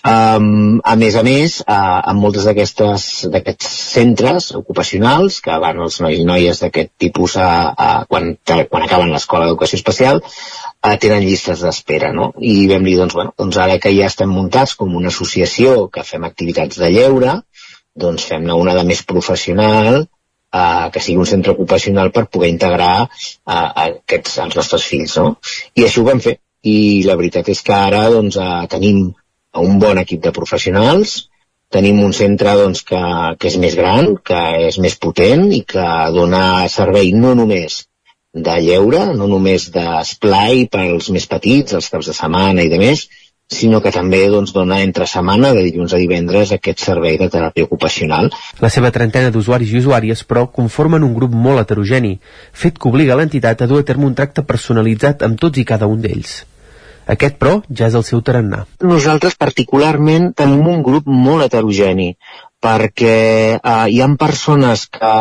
Um, 0.00 0.80
a 0.80 0.94
més 0.96 1.16
a 1.20 1.22
més, 1.22 1.58
uh, 1.60 2.00
en 2.08 2.16
moltes 2.16 2.46
d'aquests 2.48 3.66
centres 3.68 4.46
ocupacionals 4.56 5.40
que 5.44 5.58
van 5.60 5.82
els 5.84 5.98
nois 6.00 6.16
i 6.16 6.24
noies 6.24 6.62
d'aquest 6.62 6.94
tipus 7.04 7.36
a, 7.36 7.48
a, 7.70 7.88
quan, 8.08 8.30
quan 8.46 8.86
acaben 8.86 9.12
l'escola 9.12 9.44
d'educació 9.44 9.76
especial, 9.76 10.22
uh, 10.24 10.94
tenen 11.02 11.26
llistes 11.26 11.60
d'espera, 11.66 12.14
no? 12.16 12.30
I 12.40 12.64
vam 12.70 12.88
dir, 12.88 12.96
doncs, 13.02 13.18
bueno, 13.18 13.34
doncs 13.36 13.60
ara 13.60 13.76
que 13.82 13.92
ja 13.92 14.08
estem 14.08 14.32
muntats 14.32 14.72
com 14.80 14.96
una 14.96 15.12
associació 15.12 15.90
que 15.92 16.06
fem 16.06 16.24
activitats 16.24 16.80
de 16.80 16.88
lleure, 16.94 17.36
doncs 18.00 18.24
fem-ne 18.30 18.56
una 18.56 18.78
de 18.78 18.86
més 18.88 19.04
professional, 19.04 20.06
eh, 20.52 20.90
que 20.92 21.00
sigui 21.00 21.20
un 21.20 21.28
centre 21.28 21.52
ocupacional 21.52 22.12
per 22.14 22.26
poder 22.32 22.50
integrar 22.52 22.94
eh, 23.04 23.68
aquests, 23.86 24.38
els 24.46 24.56
nostres 24.56 24.86
fills. 24.86 25.16
No? 25.18 25.34
I 25.76 25.86
això 25.86 26.02
ho 26.02 26.08
vam 26.08 26.22
fer. 26.24 26.38
I 26.60 27.02
la 27.06 27.16
veritat 27.16 27.48
és 27.48 27.62
que 27.64 27.72
ara 27.72 28.02
doncs, 28.12 28.36
eh, 28.36 28.66
tenim 28.72 29.08
un 29.58 29.78
bon 29.82 29.98
equip 29.98 30.22
de 30.22 30.32
professionals, 30.32 31.30
tenim 31.70 32.00
un 32.02 32.12
centre 32.12 32.54
doncs, 32.58 32.82
que, 32.86 33.00
que 33.38 33.50
és 33.50 33.56
més 33.62 33.76
gran, 33.78 34.16
que 34.26 34.40
és 34.68 34.78
més 34.82 34.96
potent 34.98 35.48
i 35.54 35.62
que 35.66 35.86
dona 36.14 36.68
servei 36.68 37.12
no 37.14 37.34
només 37.38 37.84
de 38.34 38.56
lleure, 38.62 39.06
no 39.14 39.26
només 39.26 39.70
d'esplai 39.74 40.66
pels 40.70 41.10
més 41.14 41.26
petits, 41.30 41.74
els 41.74 41.90
caps 41.90 42.10
de 42.10 42.14
setmana 42.14 42.62
i 42.62 42.70
de 42.70 42.78
més, 42.78 43.08
sinó 43.50 43.80
que 43.82 43.90
també 43.90 44.20
doncs, 44.30 44.52
dona 44.54 44.78
entre 44.84 45.06
setmana, 45.10 45.50
de 45.56 45.64
dilluns 45.66 45.94
a 45.94 45.98
divendres, 45.98 46.52
aquest 46.54 46.84
servei 46.84 47.18
de 47.18 47.26
teràpia 47.32 47.66
ocupacional. 47.66 48.30
La 48.62 48.70
seva 48.70 48.92
trentena 48.94 49.32
d'usuaris 49.34 49.72
i 49.74 49.80
usuàries, 49.82 50.22
però, 50.22 50.46
conformen 50.54 51.02
un 51.06 51.16
grup 51.16 51.34
molt 51.34 51.64
heterogeni, 51.64 52.14
fet 52.52 52.78
que 52.78 52.88
obliga 52.90 53.18
l'entitat 53.18 53.66
a 53.66 53.70
dur 53.70 53.82
a 53.82 53.88
terme 53.88 54.06
un 54.06 54.14
tracte 54.14 54.46
personalitzat 54.46 55.26
amb 55.26 55.40
tots 55.42 55.58
i 55.58 55.66
cada 55.66 55.90
un 55.90 55.98
d'ells. 56.06 56.44
Aquest, 57.10 57.38
però, 57.40 57.60
ja 57.70 57.88
és 57.88 57.96
el 57.98 58.04
seu 58.06 58.20
tarannà. 58.22 58.64
Nosaltres 58.84 59.34
particularment 59.40 60.32
tenim 60.36 60.68
un 60.68 60.84
grup 60.86 61.08
molt 61.08 61.46
heterogeni 61.46 62.14
perquè 62.60 63.56
eh, 63.56 63.86
hi 63.88 64.00
ha 64.04 64.08
persones 64.20 64.84
que 64.92 65.12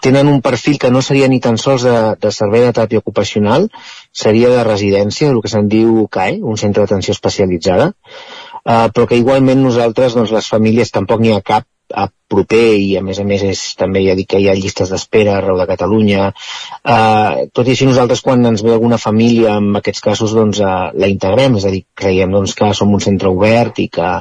tenen 0.00 0.30
un 0.32 0.40
perfil 0.40 0.78
que 0.80 0.90
no 0.90 1.02
seria 1.04 1.28
ni 1.28 1.40
tan 1.44 1.58
sols 1.60 1.84
de, 1.84 1.96
de 2.16 2.32
servei 2.32 2.64
de 2.64 2.72
teràpia 2.72 3.02
ocupacional, 3.04 3.68
seria 4.12 4.48
de 4.54 4.64
residència, 4.64 5.28
el 5.28 5.42
que 5.44 5.52
se'n 5.52 5.68
diu 5.68 6.06
CAE, 6.08 6.38
un 6.40 6.56
centre 6.56 6.86
d'atenció 6.86 7.12
especialitzada, 7.12 7.90
eh, 7.92 8.86
però 8.94 9.04
que 9.06 9.20
igualment 9.20 9.60
nosaltres, 9.62 10.16
doncs, 10.16 10.32
les 10.32 10.48
famílies, 10.48 10.94
tampoc 10.94 11.20
n'hi 11.20 11.36
ha 11.36 11.44
cap 11.44 11.68
a 11.94 12.08
proper 12.28 12.76
i 12.76 12.96
a 12.98 13.02
més 13.04 13.18
a 13.20 13.24
més 13.24 13.42
és, 13.46 13.60
també 13.80 14.02
ja 14.04 14.16
dic 14.18 14.28
que 14.32 14.40
hi 14.42 14.48
ha 14.50 14.56
llistes 14.56 14.90
d'espera 14.92 15.38
arreu 15.38 15.56
de 15.56 15.66
Catalunya 15.70 16.28
eh, 16.28 17.48
tot 17.56 17.64
i 17.64 17.72
així 17.72 17.88
nosaltres 17.88 18.20
quan 18.24 18.44
ens 18.50 18.64
ve 18.66 18.74
alguna 18.74 19.00
família 19.00 19.56
en 19.62 19.70
aquests 19.80 20.04
casos 20.04 20.34
doncs 20.36 20.60
eh, 20.60 20.76
la 20.92 21.08
integrem, 21.08 21.56
és 21.56 21.64
a 21.64 21.72
dir, 21.72 21.84
creiem 21.96 22.34
doncs, 22.36 22.54
que 22.58 22.72
som 22.76 22.92
un 22.92 23.04
centre 23.04 23.32
obert 23.32 23.80
i 23.80 23.88
que, 23.88 24.12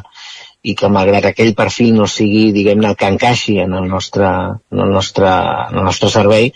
i 0.64 0.76
que 0.80 0.92
malgrat 0.92 1.30
aquell 1.30 1.54
perfil 1.60 1.94
no 2.00 2.08
sigui, 2.12 2.50
diguem-ne, 2.56 2.94
el 2.94 3.00
que 3.00 3.12
encaixi 3.12 3.60
en 3.64 3.76
el 3.76 3.92
nostre, 3.92 4.32
en 4.72 4.84
el 4.88 4.96
nostre, 4.96 5.32
en 5.68 5.82
el 5.82 5.88
nostre 5.92 6.12
servei, 6.14 6.52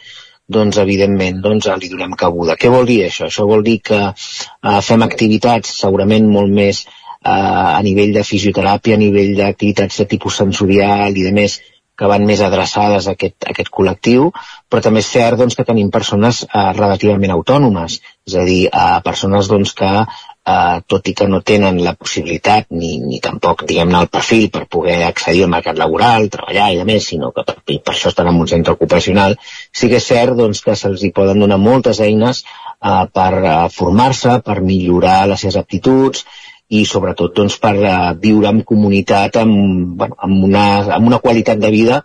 doncs 0.52 0.80
evidentment 0.82 1.40
doncs, 1.44 1.70
li 1.80 1.92
donem 1.92 2.16
cabuda. 2.20 2.58
Què 2.60 2.72
vol 2.72 2.88
dir 2.88 3.06
això? 3.06 3.28
Això 3.28 3.46
vol 3.48 3.64
dir 3.68 3.78
que 3.92 4.00
eh, 4.08 4.80
fem 4.84 5.06
activitats 5.06 5.76
segurament 5.84 6.28
molt 6.32 6.52
més 6.52 6.86
a 7.22 7.82
nivell 7.86 8.16
de 8.16 8.24
fisioteràpia, 8.26 8.96
a 8.98 9.02
nivell 9.02 9.36
d'activitats 9.38 10.02
de 10.02 10.08
tipus 10.10 10.40
sensorial 10.42 11.18
i 11.18 11.28
de 11.28 11.34
més 11.36 11.60
que 12.02 12.10
van 12.10 12.26
més 12.26 12.42
adreçades 12.42 13.06
a 13.06 13.14
aquest, 13.14 13.36
a 13.46 13.52
aquest 13.52 13.70
col·lectiu, 13.70 14.32
però 14.72 14.82
també 14.82 15.04
és 15.04 15.10
cert 15.14 15.38
doncs, 15.38 15.54
que 15.58 15.68
tenim 15.68 15.92
persones 15.94 16.42
eh, 16.48 16.72
relativament 16.74 17.34
autònomes, 17.36 18.00
és 18.26 18.38
a 18.42 18.46
dir, 18.48 18.62
eh, 18.72 19.00
persones 19.06 19.50
doncs, 19.52 19.76
que 19.78 19.92
eh, 20.02 20.80
tot 20.90 21.12
i 21.12 21.14
que 21.18 21.28
no 21.30 21.44
tenen 21.46 21.78
la 21.86 21.94
possibilitat 21.94 22.72
ni, 22.74 22.96
ni 23.06 23.22
tampoc 23.22 23.66
diguem-ne 23.70 24.02
el 24.02 24.10
perfil 24.18 24.50
per 24.56 24.66
poder 24.78 24.98
accedir 25.06 25.46
al 25.46 25.54
mercat 25.54 25.78
laboral, 25.78 26.30
treballar 26.34 26.72
i 26.74 26.82
de 26.82 26.88
més, 26.90 27.06
sinó 27.12 27.30
que 27.36 27.46
per, 27.46 27.60
per 27.70 27.94
això 27.94 28.10
estan 28.10 28.32
en 28.32 28.42
un 28.42 28.50
centre 28.50 28.74
ocupacional, 28.74 29.38
sí 29.70 29.92
que 29.92 30.02
és 30.02 30.12
cert 30.14 30.40
doncs, 30.40 30.64
que 30.66 30.78
se'ls 30.80 31.06
poden 31.14 31.46
donar 31.46 31.62
moltes 31.62 32.02
eines 32.02 32.42
eh, 32.48 33.06
per 33.14 33.34
eh, 33.44 33.58
formar-se, 33.78 34.40
per 34.48 34.62
millorar 34.66 35.28
les 35.30 35.46
seves 35.46 35.62
aptituds 35.62 36.26
i 36.72 36.86
sobretot 36.88 37.36
doncs, 37.36 37.58
per 37.60 37.76
eh, 37.78 37.94
viure 38.22 38.52
en 38.52 38.64
comunitat 38.68 39.42
amb, 39.42 39.96
bueno, 40.00 40.18
amb, 40.24 40.44
una, 40.48 40.66
amb 40.98 41.12
una 41.12 41.20
qualitat 41.24 41.60
de 41.60 41.72
vida 41.74 42.00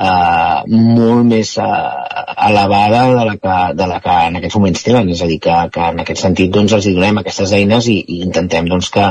eh, 0.00 0.58
molt 0.68 1.24
més 1.30 1.54
eh, 1.60 1.70
elevada 2.50 3.06
de 3.14 3.24
la, 3.30 3.38
que, 3.40 3.56
de 3.80 3.88
la 3.94 4.02
que 4.04 4.18
en 4.28 4.38
aquests 4.40 4.60
moments 4.60 4.84
tenen, 4.86 5.10
és 5.14 5.24
a 5.24 5.30
dir, 5.30 5.40
que, 5.46 5.56
que 5.72 5.88
en 5.94 6.04
aquest 6.04 6.24
sentit 6.26 6.52
doncs, 6.52 6.76
els 6.76 6.90
donem 6.92 7.22
aquestes 7.22 7.56
eines 7.56 7.88
i, 7.92 7.98
i 8.00 8.22
intentem 8.26 8.68
doncs, 8.70 8.92
que, 8.94 9.10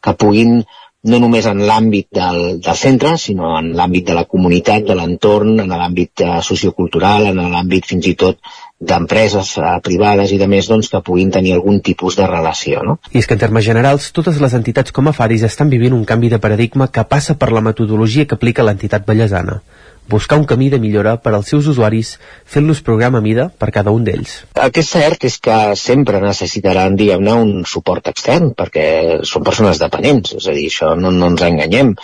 que 0.00 0.16
puguin 0.24 0.60
no 1.06 1.20
només 1.22 1.46
en 1.46 1.60
l'àmbit 1.68 2.08
del, 2.18 2.40
del 2.64 2.78
centre, 2.78 3.12
sinó 3.20 3.52
en 3.60 3.70
l'àmbit 3.78 4.08
de 4.08 4.16
la 4.16 4.24
comunitat, 4.26 4.88
de 4.88 4.96
l'entorn, 4.98 5.60
en 5.62 5.70
l'àmbit 5.70 6.24
eh, 6.24 6.38
sociocultural, 6.42 7.30
en 7.30 7.44
l'àmbit 7.52 7.86
fins 7.92 8.08
i 8.10 8.16
tot 8.18 8.40
d'empreses 8.78 9.54
eh, 9.56 9.72
privades 9.84 10.32
i 10.32 10.38
de 10.40 10.48
més 10.50 10.68
doncs, 10.68 10.90
que 10.92 11.00
puguin 11.04 11.30
tenir 11.32 11.54
algun 11.56 11.80
tipus 11.80 12.18
de 12.18 12.26
relació. 12.28 12.82
No? 12.84 12.98
I 13.12 13.22
és 13.22 13.28
que 13.28 13.36
en 13.38 13.42
termes 13.42 13.64
generals, 13.64 14.10
totes 14.16 14.40
les 14.42 14.56
entitats 14.58 14.92
com 14.92 15.08
a 15.08 15.16
Faris 15.16 15.46
estan 15.48 15.72
vivint 15.72 15.96
un 15.96 16.04
canvi 16.04 16.28
de 16.32 16.42
paradigma 16.42 16.90
que 16.92 17.06
passa 17.08 17.38
per 17.40 17.52
la 17.52 17.64
metodologia 17.64 18.26
que 18.26 18.36
aplica 18.36 18.66
l'entitat 18.66 19.08
ballesana 19.08 19.62
buscar 20.08 20.38
un 20.38 20.46
camí 20.46 20.68
de 20.70 20.78
millora 20.78 21.16
per 21.22 21.34
als 21.34 21.48
seus 21.50 21.66
usuaris 21.66 22.16
fent-los 22.46 22.82
programa 22.86 23.20
mida 23.20 23.48
per 23.50 23.72
cada 23.74 23.90
un 23.90 24.04
d'ells. 24.06 24.36
El 24.54 24.70
que 24.70 24.84
és 24.84 24.90
cert 24.90 25.26
és 25.26 25.38
que 25.42 25.58
sempre 25.78 26.20
necessitaran, 26.22 26.96
diguem-ne, 26.98 27.34
un 27.34 27.64
suport 27.66 28.06
extern, 28.12 28.52
perquè 28.58 28.86
són 29.26 29.46
persones 29.46 29.82
dependents, 29.82 30.36
és 30.38 30.46
a 30.46 30.54
dir, 30.56 30.68
això 30.70 30.94
no, 30.98 31.10
no 31.10 31.32
ens 31.32 31.42
enganyem. 31.48 31.94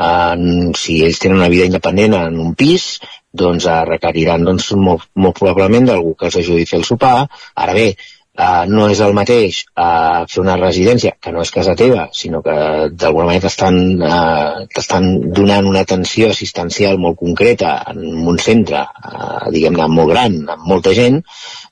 Uh, 0.00 0.72
si 0.80 1.02
ells 1.04 1.20
tenen 1.20 1.40
una 1.40 1.50
vida 1.52 1.68
independent 1.68 2.16
en 2.16 2.40
un 2.40 2.54
pis, 2.56 2.94
doncs 3.32 3.66
uh, 3.66 3.82
requeriran 3.88 4.46
doncs, 4.46 4.72
molt, 4.76 5.10
molt 5.14 5.38
probablement 5.38 5.90
d'algú 5.90 6.16
que 6.18 6.30
els 6.30 6.40
ajudi 6.42 6.66
a 6.66 6.72
fer 6.72 6.80
el 6.80 6.88
sopar. 6.88 7.14
Ara 7.54 7.76
bé, 7.76 7.92
Uh, 8.40 8.62
no 8.70 8.84
és 8.88 9.00
el 9.04 9.10
mateix 9.12 9.56
uh, 9.74 10.22
fer 10.30 10.38
una 10.40 10.54
residència, 10.56 11.10
que 11.20 11.32
no 11.34 11.42
és 11.42 11.50
casa 11.52 11.74
teva, 11.76 12.06
sinó 12.14 12.38
que 12.46 12.54
d'alguna 12.94 13.26
manera 13.26 13.50
t'estan 13.50 15.08
uh, 15.10 15.32
donant 15.34 15.66
una 15.68 15.82
atenció 15.84 16.30
assistencial 16.30 16.96
molt 17.02 17.18
concreta 17.20 17.74
en 17.90 18.00
un 18.32 18.38
centre, 18.40 18.84
uh, 18.86 19.50
diguem-ne, 19.52 19.90
molt 19.92 20.14
gran, 20.14 20.38
amb 20.54 20.64
molta 20.72 20.94
gent, 20.96 21.20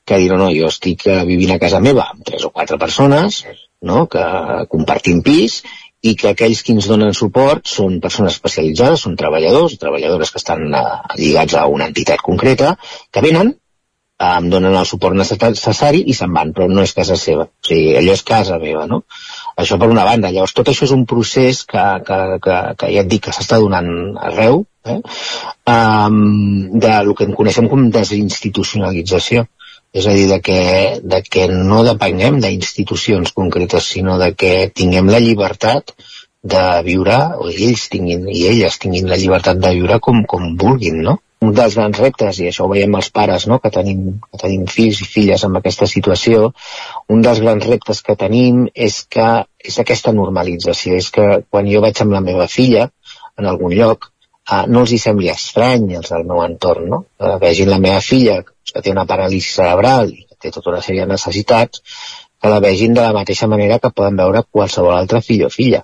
que 0.05 0.19
dir, 0.19 0.29
no, 0.33 0.43
no, 0.43 0.51
jo 0.53 0.69
estic 0.69 1.07
vivint 1.31 1.55
a 1.55 1.61
casa 1.63 1.81
meva 1.81 2.09
amb 2.11 2.27
tres 2.27 2.45
o 2.45 2.51
quatre 2.51 2.77
persones, 2.77 3.39
no?, 3.81 4.05
que 4.11 4.25
compartim 4.69 5.23
pis, 5.25 5.61
i 6.01 6.15
que 6.15 6.31
aquells 6.31 6.61
que 6.63 6.75
ens 6.75 6.87
donen 6.87 7.15
suport 7.17 7.67
són 7.67 7.99
persones 8.03 8.37
especialitzades, 8.37 9.01
són 9.03 9.17
treballadors, 9.19 9.75
treballadores 9.81 10.31
que 10.31 10.39
estan 10.39 10.69
uh, 10.71 10.83
lligats 11.17 11.57
a 11.59 11.65
una 11.67 11.89
entitat 11.91 12.23
concreta, 12.23 12.75
que 13.11 13.23
venen, 13.25 13.55
em 14.19 14.49
donen 14.51 14.75
el 14.75 14.87
suport 14.87 15.15
necessari 15.15 16.01
i 16.11 16.13
se'n 16.15 16.33
van, 16.35 16.49
però 16.55 16.67
no 16.67 16.83
és 16.83 16.91
casa 16.95 17.15
seva. 17.19 17.45
O 17.47 17.67
sigui, 17.67 17.93
allò 17.99 18.15
és 18.17 18.23
casa 18.27 18.57
meva, 18.59 18.83
no? 18.87 19.03
Això 19.59 19.77
per 19.79 19.87
una 19.91 20.03
banda. 20.07 20.31
Llavors, 20.35 20.55
tot 20.57 20.71
això 20.71 20.87
és 20.89 20.95
un 20.95 21.05
procés 21.07 21.61
que, 21.67 21.85
que, 22.07 22.17
que, 22.43 22.57
que 22.81 22.89
ja 22.95 23.05
et 23.05 23.11
dic 23.11 23.23
que 23.27 23.35
s'està 23.35 23.61
donant 23.63 24.17
arreu, 24.31 24.65
eh? 24.91 24.99
um, 25.71 26.19
de 26.83 26.97
lo 27.07 27.15
que 27.15 27.29
en 27.29 27.35
coneixem 27.37 27.71
com 27.71 27.87
desinstitucionalització. 27.95 29.45
És 29.93 30.05
a 30.05 30.13
dir, 30.13 30.27
de 30.29 30.37
que, 30.45 30.59
de 31.01 31.21
que 31.25 31.47
no 31.49 31.81
depenguem 31.87 32.37
d'institucions 32.43 33.31
concretes, 33.33 33.87
sinó 33.95 34.19
de 34.21 34.33
que 34.37 34.51
tinguem 34.69 35.09
la 35.09 35.21
llibertat 35.23 35.95
de 36.53 36.65
viure, 36.85 37.17
o 37.41 37.49
ells 37.49 37.87
tinguin, 37.93 38.27
i 38.29 38.45
elles 38.51 38.77
tinguin 38.79 39.09
la 39.09 39.17
llibertat 39.17 39.57
de 39.63 39.73
viure 39.79 39.97
com, 39.99 40.21
com 40.29 40.53
vulguin, 40.61 41.01
no? 41.07 41.17
un 41.39 41.53
dels 41.55 41.75
grans 41.79 41.99
reptes, 42.03 42.41
i 42.41 42.49
això 42.49 42.65
ho 42.65 42.71
veiem 42.73 42.95
els 42.99 43.09
pares, 43.15 43.45
no? 43.47 43.59
que, 43.63 43.71
tenim, 43.71 44.19
que 44.27 44.39
tenim 44.41 44.65
fills 44.67 44.99
i 45.01 45.07
filles 45.07 45.45
amb 45.47 45.59
aquesta 45.59 45.87
situació, 45.87 46.49
un 47.15 47.23
dels 47.25 47.39
grans 47.43 47.65
reptes 47.65 48.03
que 48.03 48.17
tenim 48.19 48.65
és 48.75 49.01
que 49.07 49.27
és 49.71 49.79
aquesta 49.79 50.13
normalització, 50.15 50.99
és 50.99 51.09
que 51.15 51.27
quan 51.49 51.69
jo 51.71 51.81
vaig 51.85 52.03
amb 52.03 52.17
la 52.17 52.23
meva 52.25 52.47
filla 52.51 52.89
en 53.39 53.47
algun 53.47 53.73
lloc, 53.75 54.11
eh, 54.51 54.63
no 54.67 54.85
els 54.85 54.93
hi 54.93 55.01
sembli 55.01 55.29
estrany 55.33 55.89
els 55.99 56.13
del 56.13 56.25
meu 56.29 56.41
entorn, 56.45 56.87
no? 56.93 57.03
Eh, 57.19 57.35
vegin 57.41 57.71
la 57.71 57.81
meva 57.83 58.01
filla 58.05 58.39
que 58.43 58.81
té 58.85 58.93
una 58.93 59.07
paràlisi 59.09 59.53
cerebral 59.55 60.11
i 60.13 60.25
que 60.25 60.37
té 60.39 60.53
tota 60.55 60.73
una 60.73 60.81
sèrie 60.85 61.05
de 61.05 61.13
necessitats, 61.13 61.83
que 62.39 62.51
la 62.53 62.61
vegin 62.63 62.93
de 62.95 63.03
la 63.03 63.15
mateixa 63.15 63.49
manera 63.51 63.79
que 63.83 63.91
poden 63.91 64.15
veure 64.19 64.45
qualsevol 64.47 64.95
altre 64.95 65.21
fill 65.25 65.45
o 65.47 65.51
filla. 65.51 65.83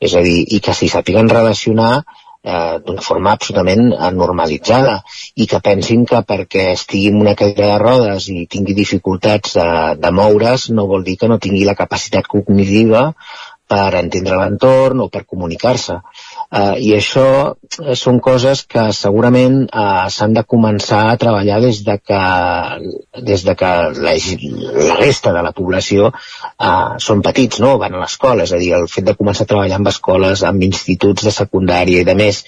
És 0.00 0.16
a 0.16 0.24
dir, 0.24 0.38
i 0.48 0.60
que 0.64 0.74
s'hi 0.76 0.88
sàpiguen 0.88 1.28
relacionar 1.28 1.92
eh, 2.00 2.78
d'una 2.86 3.04
forma 3.04 3.34
absolutament 3.36 3.92
normalitzada 4.16 4.96
i 5.36 5.46
que 5.50 5.60
pensin 5.60 6.06
que 6.08 6.22
perquè 6.32 6.70
estigui 6.72 7.10
en 7.12 7.20
una 7.20 7.36
cadira 7.36 7.74
de 7.74 7.78
rodes 7.84 8.30
i 8.32 8.46
tingui 8.50 8.76
dificultats 8.78 9.58
de, 9.58 9.68
de 10.00 10.12
moure's 10.16 10.70
no 10.72 10.88
vol 10.90 11.04
dir 11.04 11.18
que 11.20 11.28
no 11.28 11.38
tingui 11.38 11.66
la 11.68 11.76
capacitat 11.82 12.30
cognitiva 12.30 13.10
per 13.70 13.94
entendre 14.00 14.38
l'entorn 14.40 15.04
o 15.04 15.08
per 15.08 15.22
comunicar-se. 15.26 16.00
Uh, 16.50 16.74
I 16.82 16.96
això 16.96 17.24
eh, 17.46 17.94
són 17.94 18.16
coses 18.18 18.64
que 18.66 18.88
segurament 18.96 19.60
uh, 19.68 20.08
s'han 20.10 20.32
de 20.34 20.42
començar 20.42 21.04
a 21.06 21.18
treballar 21.22 21.60
des 21.62 21.78
de 21.86 21.94
que, 22.02 22.22
des 23.28 23.44
de 23.46 23.54
que 23.60 23.68
la, 24.00 24.14
la 24.88 24.96
resta 24.98 25.30
de 25.36 25.44
la 25.46 25.52
població 25.54 26.08
uh, 26.10 26.98
són 26.98 27.22
petits, 27.22 27.60
no? 27.62 27.76
van 27.78 27.94
a 27.94 28.02
l'escola, 28.02 28.48
és 28.48 28.54
a 28.56 28.58
dir, 28.58 28.72
el 28.80 28.88
fet 28.90 29.06
de 29.06 29.14
començar 29.20 29.46
a 29.46 29.52
treballar 29.52 29.78
amb 29.78 29.92
escoles, 29.92 30.42
amb 30.42 30.66
instituts 30.66 31.28
de 31.28 31.34
secundària 31.38 32.02
i 32.02 32.08
de 32.08 32.18
més, 32.18 32.42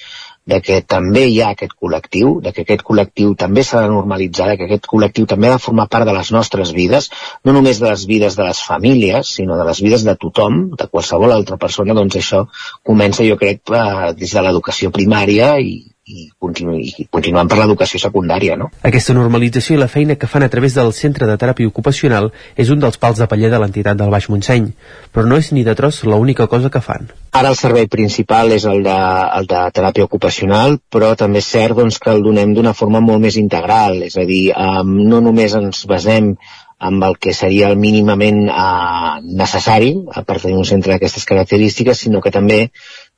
de 0.47 0.59
que 0.61 0.81
també 0.83 1.27
hi 1.29 1.39
ha 1.43 1.53
aquest 1.55 1.75
col·lectiu, 1.79 2.33
de 2.43 2.53
que 2.55 2.65
aquest 2.67 2.83
col·lectiu 2.87 3.35
també 3.39 3.63
s'ha 3.67 3.85
de 3.85 3.93
normalitzar, 3.93 4.49
de 4.51 4.57
que 4.59 4.67
aquest 4.67 4.89
col·lectiu 4.91 5.29
també 5.31 5.49
ha 5.49 5.57
de 5.57 5.63
formar 5.63 5.87
part 5.93 6.09
de 6.09 6.17
les 6.17 6.33
nostres 6.35 6.73
vides, 6.75 7.11
no 7.45 7.55
només 7.55 7.79
de 7.83 7.89
les 7.89 8.07
vides 8.11 8.37
de 8.39 8.49
les 8.49 8.63
famílies, 8.67 9.35
sinó 9.39 9.59
de 9.61 9.69
les 9.69 9.83
vides 9.85 10.07
de 10.09 10.17
tothom, 10.19 10.65
de 10.79 10.89
qualsevol 10.91 11.37
altra 11.37 11.61
persona, 11.63 11.95
doncs 11.95 12.19
això 12.19 12.45
comença, 12.83 13.27
jo 13.29 13.39
crec, 13.39 13.63
eh, 13.71 14.13
des 14.19 14.35
de 14.35 14.43
l'educació 14.43 14.91
primària 14.91 15.55
i, 15.63 15.92
i, 16.05 16.25
continu 16.39 16.75
i 16.75 17.07
continuant 17.11 17.47
per 17.51 17.59
l'educació 17.61 18.01
secundària. 18.03 18.57
No? 18.59 18.69
Aquesta 18.89 19.15
normalització 19.15 19.77
i 19.77 19.81
la 19.81 19.91
feina 19.91 20.17
que 20.19 20.27
fan 20.31 20.43
a 20.43 20.51
través 20.51 20.75
del 20.75 20.91
Centre 20.97 21.29
de 21.31 21.37
Teràpia 21.39 21.71
Ocupacional 21.71 22.33
és 22.59 22.73
un 22.75 22.83
dels 22.83 22.99
pals 22.99 23.21
de 23.23 23.29
paller 23.31 23.51
de 23.53 23.61
l'entitat 23.63 24.01
del 24.01 24.11
Baix 24.11 24.27
Montseny, 24.33 24.73
però 25.15 25.27
no 25.29 25.39
és 25.39 25.53
ni 25.55 25.63
de 25.63 25.77
tros 25.79 26.03
l'única 26.09 26.49
cosa 26.51 26.73
que 26.75 26.83
fan. 26.83 27.07
Ara 27.39 27.53
el 27.55 27.59
servei 27.61 27.87
principal 27.87 28.51
és 28.57 28.67
el 28.69 28.83
de, 28.87 28.99
el 29.39 29.47
de 29.53 29.63
teràpia 29.79 30.09
ocupacional, 30.09 30.81
però 30.91 31.15
també 31.19 31.39
és 31.43 31.53
cert 31.55 31.79
doncs, 31.79 32.01
que 32.03 32.11
el 32.11 32.27
donem 32.27 32.57
d'una 32.57 32.75
forma 32.75 33.01
molt 33.01 33.23
més 33.23 33.39
integral, 33.39 34.03
és 34.03 34.19
a 34.19 34.27
dir, 34.27 34.43
um, 34.57 34.99
no 35.07 35.23
només 35.23 35.55
ens 35.55 35.87
basem 35.87 36.35
amb 36.83 37.05
el 37.07 37.15
que 37.23 37.31
seria 37.31 37.69
el 37.71 37.77
mínimament 37.79 38.49
eh, 38.51 39.11
necessari 39.39 39.93
eh, 39.95 40.23
per 40.27 40.41
tenir 40.43 40.57
un 40.59 40.67
centre 40.67 40.97
d'aquestes 40.97 41.29
característiques, 41.31 42.01
sinó 42.05 42.19
que 42.21 42.33
també 42.35 42.65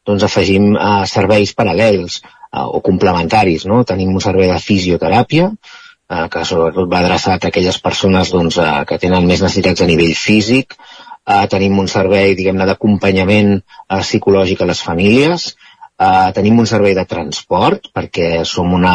doncs, 0.04 0.26
afegim 0.28 0.74
eh, 0.76 1.06
serveis 1.08 1.54
paral·lels 1.56 2.20
eh, 2.54 2.66
o 2.78 2.80
complementaris. 2.80 3.66
No? 3.70 3.82
Tenim 3.84 4.14
un 4.14 4.22
servei 4.24 4.52
de 4.52 4.60
fisioteràpia, 4.62 5.50
eh, 5.50 6.26
que 6.30 6.44
sobretot 6.44 6.90
va 6.90 7.02
adreçat 7.02 7.44
a 7.44 7.52
aquelles 7.52 7.80
persones 7.82 8.32
doncs, 8.34 8.58
eh, 8.58 8.84
que 8.88 9.00
tenen 9.02 9.26
més 9.26 9.42
necessitats 9.42 9.82
a 9.82 9.90
nivell 9.90 10.14
físic, 10.14 10.78
eh, 11.26 11.44
tenim 11.50 11.78
un 11.78 11.88
servei 11.88 12.34
diguem-ne 12.38 12.66
d'acompanyament 12.70 13.54
eh, 13.58 14.02
psicològic 14.02 14.62
a 14.62 14.70
les 14.72 14.82
famílies, 14.88 15.54
Uh, 15.94 16.32
tenim 16.34 16.56
un 16.58 16.66
servei 16.66 16.90
de 16.98 17.04
transport 17.06 17.84
perquè 17.94 18.40
som 18.50 18.72
una... 18.74 18.94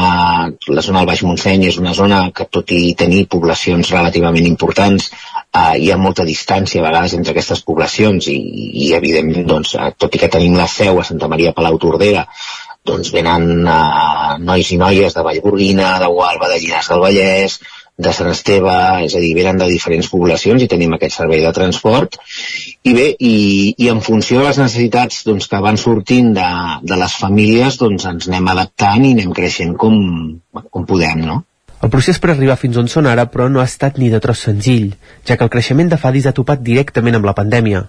la 0.67 0.81
zona 0.83 0.99
del 0.99 1.07
Baix 1.07 1.21
Montseny 1.23 1.61
és 1.69 1.77
una 1.79 1.93
zona 1.95 2.17
que 2.35 2.43
tot 2.51 2.73
i 2.75 2.91
tenir 2.99 3.21
poblacions 3.31 3.91
relativament 3.93 4.43
importants 4.49 5.07
uh, 5.07 5.77
hi 5.79 5.93
ha 5.93 5.97
molta 5.97 6.25
distància 6.27 6.81
a 6.81 6.83
vegades 6.89 7.15
entre 7.15 7.31
aquestes 7.31 7.63
poblacions 7.63 8.27
i, 8.27 8.35
i 8.83 8.89
evidentment 8.97 9.47
doncs, 9.47 9.77
uh, 9.79 9.93
tot 9.95 10.11
i 10.11 10.19
que 10.19 10.27
tenim 10.33 10.59
la 10.59 10.67
seu 10.67 10.99
a 10.99 11.07
Santa 11.07 11.31
Maria 11.31 11.55
Palau 11.55 11.79
Tordera 11.79 12.25
doncs 12.87 13.11
venen 13.13 13.67
uh, 13.67 14.37
nois 14.39 14.71
i 14.71 14.79
noies 14.79 15.15
de 15.15 15.25
Vallgorguina, 15.25 15.97
de 16.01 16.07
Gualba, 16.13 16.49
de 16.51 16.59
Llinars 16.61 16.89
del 16.91 17.03
Vallès, 17.03 17.59
de 17.99 18.13
Sant 18.15 18.29
Esteve, 18.31 18.73
és 19.03 19.13
a 19.15 19.19
dir, 19.19 19.33
venen 19.35 19.59
de 19.59 19.67
diferents 19.67 20.07
poblacions 20.07 20.63
i 20.63 20.69
tenim 20.71 20.93
aquest 20.95 21.17
servei 21.17 21.43
de 21.43 21.51
transport. 21.55 22.15
I 22.87 22.93
bé, 22.95 23.09
i, 23.19 23.33
i 23.75 23.89
en 23.91 23.99
funció 24.05 24.39
de 24.39 24.47
les 24.47 24.61
necessitats 24.61 25.25
doncs, 25.27 25.49
que 25.51 25.59
van 25.65 25.77
sortint 25.77 26.31
de, 26.37 26.47
de 26.87 26.99
les 27.01 27.17
famílies, 27.19 27.75
doncs 27.81 28.07
ens 28.07 28.31
anem 28.31 28.47
adaptant 28.55 29.03
i 29.03 29.13
anem 29.17 29.35
creixent 29.35 29.75
com, 29.81 29.99
com 30.71 30.87
podem, 30.87 31.25
no? 31.27 31.41
El 31.83 31.91
procés 31.91 32.17
per 32.19 32.33
arribar 32.33 32.57
fins 32.59 32.79
on 32.79 32.89
són 32.91 33.07
ara, 33.07 33.27
però, 33.31 33.47
no 33.51 33.61
ha 33.61 33.67
estat 33.67 33.99
ni 33.99 34.09
de 34.11 34.19
tros 34.23 34.47
senzill, 34.47 34.93
ja 35.27 35.35
que 35.35 35.45
el 35.47 35.51
creixement 35.51 35.91
de 35.91 35.99
Fadis 35.99 36.27
ha 36.27 36.35
topat 36.35 36.63
directament 36.63 37.19
amb 37.19 37.27
la 37.27 37.35
pandèmia. 37.35 37.85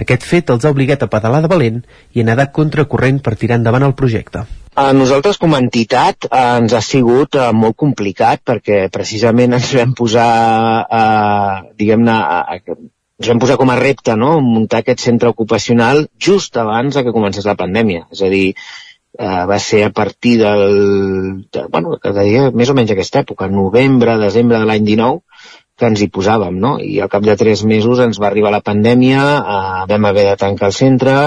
Aquest 0.00 0.24
fet 0.24 0.50
els 0.50 0.64
ha 0.64 0.72
obligat 0.72 1.02
a 1.04 1.10
pedalar 1.12 1.42
de 1.44 1.50
valent 1.52 1.82
i 2.16 2.22
a 2.22 2.26
nedar 2.30 2.50
contracorrent 2.56 3.20
per 3.24 3.36
tirar 3.36 3.60
endavant 3.60 3.84
el 3.88 3.96
projecte. 3.98 4.46
A 4.72 4.86
nosaltres 4.96 5.36
com 5.36 5.52
a 5.52 5.60
entitat 5.60 6.28
eh, 6.30 6.38
ens 6.62 6.72
ha 6.72 6.80
sigut 6.80 7.36
eh, 7.36 7.50
molt 7.52 7.76
complicat 7.76 8.40
perquè 8.48 8.86
precisament 8.92 9.52
ens 9.58 9.68
vam 9.76 9.92
posar, 9.98 10.30
eh, 10.88 11.74
diguem-ne, 11.76 12.16
ens 12.56 13.28
vam 13.28 13.42
posar 13.42 13.58
com 13.60 13.70
a 13.70 13.76
repte 13.76 14.16
no? 14.16 14.38
muntar 14.40 14.80
aquest 14.80 15.04
centre 15.04 15.28
ocupacional 15.28 16.06
just 16.16 16.56
abans 16.56 16.96
de 16.96 17.04
que 17.04 17.12
comencés 17.12 17.44
la 17.44 17.58
pandèmia. 17.60 18.06
És 18.16 18.24
a 18.24 18.32
dir, 18.32 18.54
eh, 19.18 19.44
va 19.50 19.58
ser 19.58 19.84
a 19.84 19.90
partir 19.90 20.38
del... 20.40 21.44
De, 21.52 21.66
bueno, 21.68 21.98
deia 22.02 22.48
més 22.50 22.72
o 22.72 22.76
menys 22.78 22.94
aquesta 22.94 23.20
època, 23.26 23.50
novembre, 23.52 24.16
desembre 24.24 24.62
de 24.62 24.68
l'any 24.70 24.88
19, 24.88 25.20
que 25.82 25.90
ens 25.90 26.04
hi 26.04 26.10
posàvem, 26.14 26.60
no? 26.62 26.76
I 26.78 27.00
al 27.02 27.10
cap 27.10 27.26
de 27.26 27.34
tres 27.40 27.66
mesos 27.66 28.00
ens 28.04 28.22
va 28.22 28.30
arribar 28.30 28.54
la 28.54 28.62
pandèmia, 28.62 29.26
eh, 29.40 29.82
vam 29.90 30.08
haver 30.12 30.30
de 30.30 30.38
tancar 30.46 30.70
el 30.70 30.78
centre, 30.78 31.18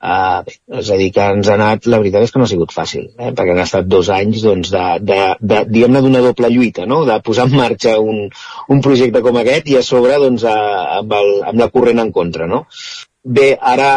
Uh, 0.00 0.40
bé, 0.46 0.54
és 0.80 0.88
a 0.88 0.96
dir, 0.96 1.10
que 1.12 1.24
ens 1.28 1.48
ha 1.50 1.58
anat, 1.58 1.84
la 1.92 1.98
veritat 2.00 2.22
és 2.24 2.30
que 2.32 2.40
no 2.40 2.46
ha 2.46 2.48
sigut 2.48 2.70
fàcil, 2.72 3.02
eh? 3.20 3.34
perquè 3.36 3.52
han 3.52 3.58
estat 3.60 3.84
dos 3.84 4.08
anys 4.14 4.40
doncs, 4.46 4.70
de, 4.72 4.84
de, 5.04 5.18
de, 5.44 5.58
diguem-ne 5.68 6.00
d'una 6.00 6.22
doble 6.24 6.48
lluita, 6.54 6.86
no? 6.88 7.02
de 7.04 7.18
posar 7.26 7.44
en 7.50 7.58
marxa 7.58 7.98
un, 8.00 8.22
un 8.72 8.80
projecte 8.86 9.20
com 9.26 9.36
aquest 9.36 9.68
i 9.68 9.76
a 9.76 9.82
sobre 9.84 10.16
doncs, 10.22 10.46
a, 10.48 10.54
amb, 11.02 11.12
el, 11.18 11.28
amb 11.52 11.60
la 11.60 11.68
corrent 11.74 12.00
en 12.00 12.14
contra. 12.16 12.48
No? 12.48 12.62
Bé, 13.36 13.50
ara 13.60 13.90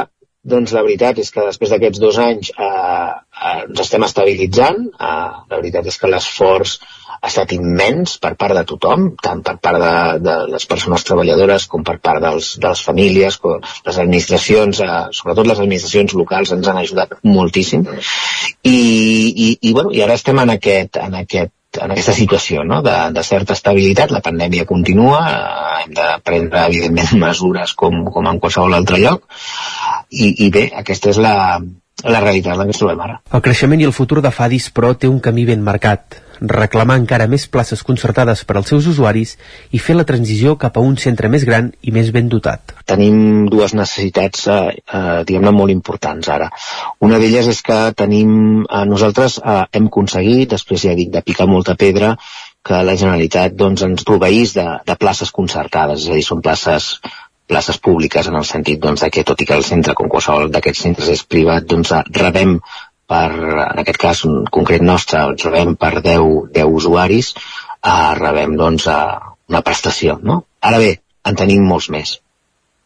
doncs 0.43 0.73
la 0.75 0.83
veritat 0.83 1.23
és 1.23 1.31
que 1.31 1.47
després 1.47 1.71
d'aquests 1.71 2.03
dos 2.03 2.19
anys 2.19 2.51
eh, 2.51 2.67
eh, 2.67 3.59
ens 3.61 3.79
estem 3.85 4.03
estabilitzant. 4.03 4.83
Eh, 4.91 5.29
la 5.53 5.59
veritat 5.61 5.87
és 5.87 5.99
que 6.01 6.11
l'esforç 6.11 6.75
ha 7.23 7.29
estat 7.31 7.53
immens 7.55 8.17
per 8.19 8.33
part 8.39 8.57
de 8.57 8.65
tothom, 8.67 9.05
tant 9.23 9.39
per 9.47 9.55
part 9.63 9.79
de, 9.79 9.93
de 10.25 10.35
les 10.51 10.65
persones 10.67 11.05
treballadores 11.07 11.69
com 11.71 11.85
per 11.87 11.95
part 12.03 12.19
dels, 12.23 12.49
de 12.59 12.67
les 12.67 12.81
famílies, 12.83 13.37
les 13.87 13.99
administracions, 14.03 14.81
eh, 14.83 14.97
sobretot 15.15 15.47
les 15.47 15.61
administracions 15.63 16.15
locals 16.19 16.51
ens 16.51 16.67
han 16.67 16.81
ajudat 16.81 17.15
moltíssim. 17.23 17.85
I, 17.87 18.75
i, 18.75 19.47
i, 19.55 19.71
bueno, 19.71 19.93
i 19.95 20.03
ara 20.03 20.17
estem 20.19 20.41
en 20.43 20.51
aquest, 20.57 20.99
en 20.99 21.15
aquest 21.21 21.55
en 21.81 21.89
aquesta 21.89 22.13
situació 22.13 22.61
no? 22.69 22.83
de, 22.85 22.93
de 23.15 23.23
certa 23.25 23.55
estabilitat, 23.57 24.11
la 24.13 24.21
pandèmia 24.21 24.67
continua, 24.69 25.21
eh, 25.29 25.77
hem 25.85 25.95
de 25.95 26.09
prendre 26.27 26.65
evidentment 26.67 27.15
mesures 27.23 27.73
com, 27.79 28.03
com 28.11 28.27
en 28.29 28.43
qualsevol 28.43 28.75
altre 28.77 28.99
lloc 28.99 29.23
i, 30.11 30.27
i 30.45 30.51
bé, 30.53 30.67
aquesta 30.83 31.15
és 31.15 31.21
la, 31.23 31.33
la 32.03 32.19
realitat 32.19 32.53
en 32.53 32.59
la 32.59 32.67
que 32.67 32.75
ens 32.75 32.83
trobem 32.83 33.01
ara. 33.07 33.17
El 33.31 33.47
creixement 33.47 33.81
i 33.81 33.87
el 33.87 33.95
futur 33.95 34.21
de 34.21 34.35
Fadis, 34.35 34.69
però, 34.75 34.91
té 34.93 35.07
un 35.09 35.23
camí 35.23 35.47
ben 35.49 35.63
marcat 35.63 36.19
reclamar 36.43 36.97
encara 36.99 37.27
més 37.31 37.45
places 37.47 37.83
concertades 37.87 38.43
per 38.43 38.57
als 38.59 38.69
seus 38.73 38.87
usuaris 38.91 39.37
i 39.71 39.79
fer 39.79 39.95
la 39.95 40.05
transició 40.07 40.57
cap 40.59 40.77
a 40.77 40.83
un 40.83 40.97
centre 40.99 41.29
més 41.31 41.45
gran 41.47 41.71
i 41.81 41.93
més 41.95 42.11
ben 42.11 42.29
dotat. 42.29 42.75
Tenim 42.85 43.47
dues 43.51 43.73
necessitats, 43.73 44.47
eh, 44.47 44.77
eh, 44.83 45.23
diguem-ne, 45.27 45.51
molt 45.55 45.71
importants 45.71 46.29
ara. 46.29 46.49
Una 46.99 47.19
d'elles 47.19 47.47
és 47.47 47.61
que 47.61 47.79
tenim, 47.95 48.63
eh, 48.63 48.85
nosaltres 48.85 49.39
eh, 49.39 49.59
hem 49.71 49.87
aconseguit, 49.87 50.49
després 50.51 50.83
ja 50.83 50.95
dic, 50.95 51.11
de 51.13 51.23
picar 51.23 51.47
molta 51.47 51.75
pedra, 51.79 52.17
que 52.63 52.79
la 52.83 52.95
Generalitat 52.95 53.55
doncs, 53.59 53.83
ens 53.83 54.03
proveís 54.07 54.53
de, 54.55 54.65
de 54.85 54.95
places 54.95 55.31
concertades, 55.31 56.03
és 56.03 56.11
a 56.11 56.17
dir, 56.19 56.25
són 56.27 56.41
places 56.41 56.97
places 57.45 57.77
públiques 57.77 58.27
en 58.27 58.37
el 58.39 58.45
sentit 58.47 58.79
doncs, 58.79 59.01
de 59.03 59.09
que 59.11 59.25
tot 59.27 59.41
i 59.43 59.45
que 59.45 59.53
el 59.53 59.65
centre, 59.67 59.93
com 59.93 60.07
qualsevol 60.09 60.47
d'aquests 60.49 60.85
centres 60.87 61.09
és 61.11 61.23
privat, 61.27 61.67
doncs 61.67 61.91
rebem 62.15 62.55
per, 63.09 63.29
en 63.67 63.81
aquest 63.83 63.99
cas 64.01 64.23
un 64.29 64.43
concret 64.57 64.83
nostre, 64.85 65.21
els 65.29 65.45
rebem 65.47 65.75
per 65.79 65.93
10, 65.99 66.51
10 66.57 66.75
usuaris, 66.81 67.33
eh, 67.35 68.11
rebem 68.19 68.57
doncs 68.59 68.89
una 68.89 69.61
prestació, 69.61 70.19
no? 70.23 70.43
Ara 70.61 70.79
bé, 70.83 70.91
en 71.27 71.39
tenim 71.39 71.65
molts 71.67 71.89
més. 71.93 72.17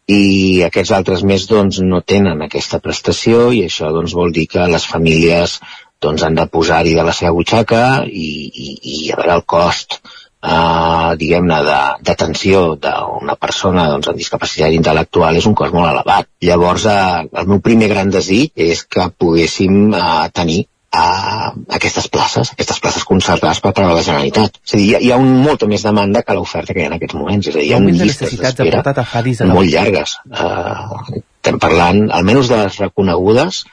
I 0.07 0.63
aquests 0.63 0.93
altres 0.95 1.23
més 1.27 1.47
doncs 1.49 1.81
no 1.83 1.99
tenen 2.13 2.41
aquesta 2.45 2.79
prestació 2.83 3.49
i 3.51 3.65
això 3.67 3.91
doncs 3.91 4.15
vol 4.15 4.31
dir 4.35 4.45
que 4.53 4.69
les 4.71 4.85
famílies 4.87 5.57
doncs 6.01 6.23
han 6.23 6.37
de 6.37 6.45
posar-hi 6.47 6.93
de 6.95 7.03
la 7.03 7.15
seva 7.17 7.33
butxaca 7.35 7.81
i, 8.07 8.29
i, 8.47 8.69
i 8.93 9.11
a 9.11 9.17
veure 9.19 9.35
el 9.39 9.43
cost 9.55 9.99
eh, 10.43 11.11
diguem-ne, 11.19 11.59
d'atenció 12.05 12.63
d'una 12.81 13.35
persona 13.39 13.87
doncs, 13.91 14.09
amb 14.11 14.21
discapacitat 14.21 14.73
intel·lectual 14.75 15.37
és 15.39 15.47
un 15.49 15.55
cost 15.57 15.75
molt 15.75 15.89
elevat. 15.91 16.29
Llavors, 16.45 16.85
eh, 16.85 17.27
el 17.41 17.53
meu 17.53 17.61
primer 17.61 17.89
gran 17.93 18.11
desig 18.13 18.51
és 18.55 18.83
que 18.83 19.09
poguéssim 19.17 19.93
eh, 19.93 20.27
tenir 20.33 20.65
a 20.97 21.53
aquestes 21.77 22.07
places, 22.07 22.53
aquestes 22.53 22.79
places 22.79 23.03
concertades 23.05 23.59
per 23.61 23.73
part 23.73 23.89
de 23.89 23.95
la 23.97 24.03
Generalitat. 24.05 24.61
És 24.65 24.73
a 24.73 24.77
dir, 24.77 24.85
hi 24.85 24.93
ha, 24.95 25.01
hi 25.03 25.11
ha 25.11 25.17
un, 25.21 25.33
molta 25.43 25.67
més 25.69 25.83
demanda 25.85 26.23
que 26.23 26.37
l'oferta 26.37 26.73
que 26.73 26.81
hi 26.81 26.85
ha 26.85 26.91
en 26.91 26.97
aquests 26.97 27.17
moments. 27.17 27.49
És 27.49 27.57
a 27.57 27.59
dir, 27.59 27.67
hi 27.67 27.73
ha 27.75 27.81
llistes 27.83 28.37
d'espera 28.39 28.83
de 28.87 29.49
molt 29.51 29.73
llargues. 29.73 30.15
Uh, 30.31 31.19
estem 31.43 31.59
parlant, 31.63 32.07
almenys 32.17 32.49
de 32.53 32.61
les 32.63 32.79
reconegudes, 32.85 33.65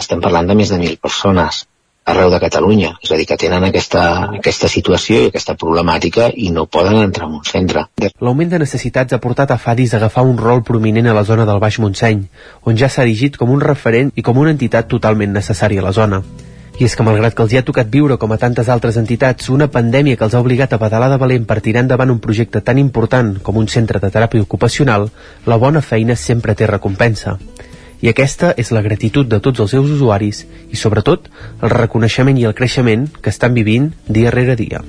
estem 0.00 0.24
parlant 0.24 0.48
de 0.48 0.56
més 0.58 0.72
de 0.72 0.80
mil 0.80 0.96
persones 0.96 1.66
arreu 2.04 2.30
de 2.30 2.40
Catalunya, 2.42 2.96
és 3.02 3.12
a 3.12 3.16
dir, 3.16 3.26
que 3.30 3.38
tenen 3.38 3.64
aquesta, 3.68 4.02
aquesta 4.38 4.68
situació 4.68 5.20
i 5.22 5.28
aquesta 5.30 5.54
problemàtica 5.58 6.28
i 6.34 6.50
no 6.50 6.66
poden 6.66 6.98
entrar 6.98 7.28
en 7.28 7.38
un 7.38 7.44
centre. 7.46 7.86
L'augment 8.20 8.50
de 8.50 8.62
necessitats 8.62 9.14
ha 9.14 9.20
portat 9.22 9.52
a 9.54 9.58
Fadis 9.58 9.94
a 9.94 10.00
agafar 10.00 10.24
un 10.26 10.38
rol 10.38 10.64
prominent 10.66 11.06
a 11.06 11.14
la 11.14 11.24
zona 11.24 11.46
del 11.46 11.60
Baix 11.62 11.78
Montseny, 11.78 12.24
on 12.66 12.78
ja 12.78 12.90
s'ha 12.90 13.06
erigit 13.06 13.38
com 13.38 13.50
un 13.54 13.62
referent 13.62 14.10
i 14.16 14.22
com 14.26 14.38
una 14.38 14.50
entitat 14.50 14.90
totalment 14.90 15.32
necessària 15.32 15.82
a 15.82 15.86
la 15.86 15.94
zona. 15.94 16.22
I 16.80 16.86
és 16.88 16.96
que 16.96 17.04
malgrat 17.06 17.36
que 17.36 17.42
els 17.44 17.52
hi 17.52 17.58
ha 17.60 17.66
tocat 17.66 17.90
viure 17.92 18.16
com 18.18 18.32
a 18.32 18.38
tantes 18.40 18.68
altres 18.72 18.96
entitats 18.96 19.50
una 19.52 19.68
pandèmia 19.70 20.16
que 20.16 20.24
els 20.24 20.34
ha 20.34 20.40
obligat 20.40 20.72
a 20.72 20.80
pedalar 20.80 21.10
de 21.12 21.18
valent 21.20 21.44
per 21.46 21.60
tirar 21.60 21.84
endavant 21.84 22.10
un 22.10 22.18
projecte 22.18 22.64
tan 22.64 22.80
important 22.80 23.36
com 23.44 23.60
un 23.60 23.68
centre 23.68 24.00
de 24.00 24.10
teràpia 24.10 24.42
ocupacional, 24.42 25.10
la 25.46 25.60
bona 25.60 25.84
feina 25.84 26.16
sempre 26.16 26.56
té 26.58 26.66
recompensa 26.66 27.36
i 28.02 28.10
aquesta 28.10 28.52
és 28.58 28.72
la 28.74 28.82
gratitud 28.82 29.28
de 29.30 29.38
tots 29.40 29.62
els 29.62 29.72
seus 29.72 29.88
usuaris 29.96 30.42
i, 30.68 30.76
sobretot, 30.76 31.30
el 31.62 31.70
reconeixement 31.70 32.38
i 32.38 32.48
el 32.50 32.58
creixement 32.58 33.06
que 33.22 33.30
estan 33.30 33.54
vivint 33.54 33.92
dia 34.08 34.34
rere 34.34 34.58
dia. 34.58 34.82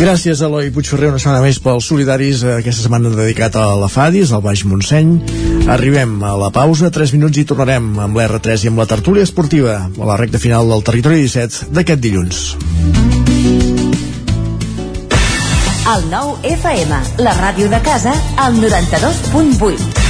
Gràcies, 0.00 0.40
Eloi 0.40 0.70
Puigferrer, 0.72 1.10
una 1.12 1.20
setmana 1.20 1.42
més 1.44 1.58
pels 1.60 1.84
solidaris 1.90 2.40
eh, 2.40 2.54
aquesta 2.62 2.86
setmana 2.86 3.10
dedicat 3.12 3.58
a 3.60 3.66
la 3.76 3.90
FADIS, 3.92 4.32
al 4.32 4.40
Baix 4.40 4.62
Montseny. 4.64 5.10
Arribem 5.68 6.14
a 6.24 6.32
la 6.40 6.48
pausa, 6.54 6.88
3 6.88 7.12
minuts 7.18 7.36
i 7.36 7.44
tornarem 7.44 7.92
amb 8.06 8.16
l'R3 8.16 8.64
i 8.64 8.72
amb 8.72 8.80
la 8.80 8.88
tertúlia 8.88 9.28
esportiva 9.28 9.76
a 9.84 10.08
la 10.08 10.16
recta 10.16 10.40
final 10.40 10.72
del 10.72 10.86
Territori 10.88 11.20
17 11.28 11.68
d'aquest 11.76 12.00
dilluns. 12.00 12.44
El 15.90 16.08
nou 16.08 16.38
FM, 16.48 17.04
la 17.20 17.36
ràdio 17.36 17.68
de 17.68 17.84
casa, 17.84 18.16
al 18.40 18.56
92.8. 18.56 20.09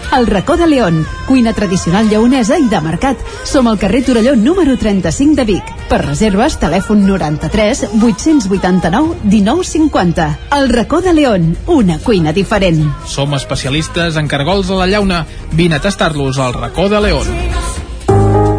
El 0.11 0.27
racó 0.27 0.57
de 0.57 0.67
León, 0.67 1.05
cuina 1.25 1.53
tradicional 1.53 2.09
lleonesa 2.09 2.57
i 2.59 2.65
de 2.67 2.81
mercat. 2.83 3.19
Som 3.47 3.69
al 3.71 3.79
carrer 3.79 4.03
Torelló 4.03 4.35
número 4.35 4.75
35 4.77 5.35
de 5.39 5.45
Vic. 5.47 5.71
Per 5.87 6.01
reserves, 6.03 6.57
telèfon 6.59 7.05
93 7.07 7.85
889 7.95 9.15
1950. 9.23 10.27
El 10.57 10.67
racó 10.69 10.99
de 11.01 11.13
León, 11.13 11.55
una 11.67 11.97
cuina 11.99 12.33
diferent. 12.33 12.83
Som 13.07 13.37
especialistes 13.39 14.19
en 14.19 14.27
cargols 14.27 14.69
a 14.69 14.81
la 14.83 14.87
llauna. 14.87 15.25
Vine 15.53 15.79
a 15.79 15.81
tastar-los 15.81 16.39
al 16.39 16.53
racó 16.59 16.89
de 16.89 16.99
León. 17.07 17.31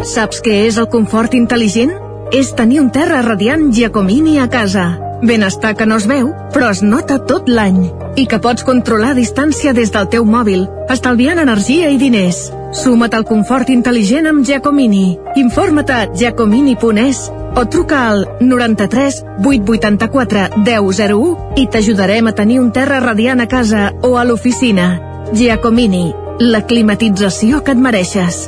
Saps 0.03 0.41
què 0.41 0.65
és 0.65 0.81
el 0.81 0.89
confort 0.89 1.37
intel·ligent? 1.37 1.93
És 2.33 2.55
tenir 2.57 2.81
un 2.81 2.89
terra 2.89 3.21
radiant 3.21 3.69
Giacomini 3.71 4.39
a 4.41 4.49
casa. 4.49 5.12
Benestar 5.23 5.77
que 5.79 5.85
no 5.87 5.95
es 5.95 6.03
veu, 6.03 6.33
però 6.51 6.67
es 6.73 6.81
nota 6.83 7.15
tot 7.23 7.47
l'any. 7.47 7.85
I 8.19 8.25
que 8.27 8.41
pots 8.43 8.65
controlar 8.67 9.13
a 9.13 9.17
distància 9.17 9.71
des 9.73 9.93
del 9.93 10.09
teu 10.11 10.25
mòbil, 10.27 10.65
estalviant 10.91 11.39
energia 11.39 11.87
i 11.93 11.99
diners. 12.01 12.49
Suma't 12.75 13.15
al 13.15 13.23
confort 13.29 13.71
intel·ligent 13.71 14.27
amb 14.27 14.43
Giacomini. 14.43 15.05
Informa't 15.39 15.93
a 15.95 16.01
giacomini.es 16.11 17.23
o 17.55 17.65
truca 17.71 18.01
al 18.09 18.25
93 18.41 19.21
884 19.45 20.59
1001 20.65 21.55
i 21.61 21.67
t'ajudarem 21.71 22.27
a 22.27 22.35
tenir 22.35 22.59
un 22.59 22.73
terra 22.75 22.99
radiant 22.99 23.39
a 23.39 23.47
casa 23.47 23.93
o 24.01 24.17
a 24.17 24.27
l'oficina. 24.27 24.91
Giacomini, 25.31 26.09
la 26.39 26.65
climatització 26.67 27.63
que 27.63 27.77
et 27.77 27.83
mereixes. 27.87 28.47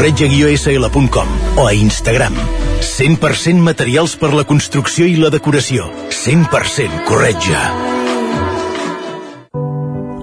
corretja-sl.com 0.00 1.28
o 1.60 1.66
a 1.66 1.74
Instagram. 1.74 2.32
100% 2.80 3.60
materials 3.60 4.14
per 4.16 4.30
la 4.32 4.46
construcció 4.48 5.04
i 5.04 5.18
la 5.20 5.28
decoració. 5.28 5.90
100% 6.08 7.02
corretja. 7.04 7.60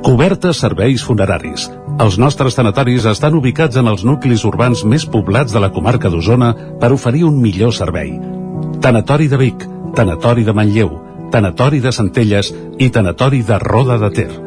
Cobertes 0.01 0.63
serveis 0.65 1.05
funeraris. 1.05 1.67
Els 2.01 2.17
nostres 2.17 2.57
tanatoris 2.57 3.05
estan 3.05 3.37
ubicats 3.37 3.77
en 3.77 3.93
els 3.93 4.01
nuclis 4.01 4.47
urbans 4.49 4.81
més 4.81 5.05
poblats 5.05 5.53
de 5.53 5.61
la 5.61 5.69
comarca 5.69 6.09
d'Osona 6.09 6.55
per 6.81 6.89
oferir 6.97 7.27
un 7.29 7.37
millor 7.37 7.69
servei. 7.69 8.15
Tanatori 8.81 9.29
de 9.29 9.37
Vic, 9.37 9.69
Tanatori 9.93 10.41
de 10.41 10.57
Manlleu, 10.57 10.89
Tanatori 11.29 11.85
de 11.85 11.93
Centelles 11.93 12.49
i 12.81 12.89
Tanatori 12.89 13.45
de 13.45 13.61
Roda 13.61 14.01
de 14.01 14.09
Ter. 14.09 14.46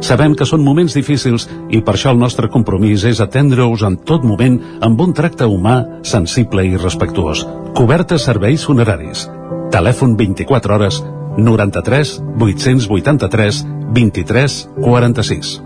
Sabem 0.00 0.34
que 0.34 0.48
són 0.48 0.64
moments 0.64 0.96
difícils 0.96 1.46
i 1.68 1.82
per 1.84 1.94
això 1.94 2.14
el 2.14 2.20
nostre 2.20 2.48
compromís 2.52 3.04
és 3.08 3.20
atendre-us 3.20 3.84
en 3.86 3.98
tot 4.08 4.24
moment 4.24 4.56
amb 4.80 5.00
un 5.04 5.12
tracte 5.16 5.48
humà, 5.48 6.02
sensible 6.02 6.64
i 6.64 6.76
respectuós. 6.80 7.44
Cobertes 7.76 8.24
serveis 8.28 8.64
funeraris. 8.66 9.28
Telèfon 9.70 10.16
24 10.18 10.76
hores 10.76 11.02
93 11.36 12.16
883 12.40 13.64
23 13.94 14.56
46. 14.80 15.60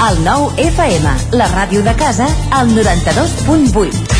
El 0.00 0.22
nou 0.24 0.48
FM, 0.56 1.12
la 1.36 1.50
ràdio 1.52 1.84
de 1.84 1.92
casa, 1.98 2.30
al 2.56 2.72
92.8. 2.72 4.19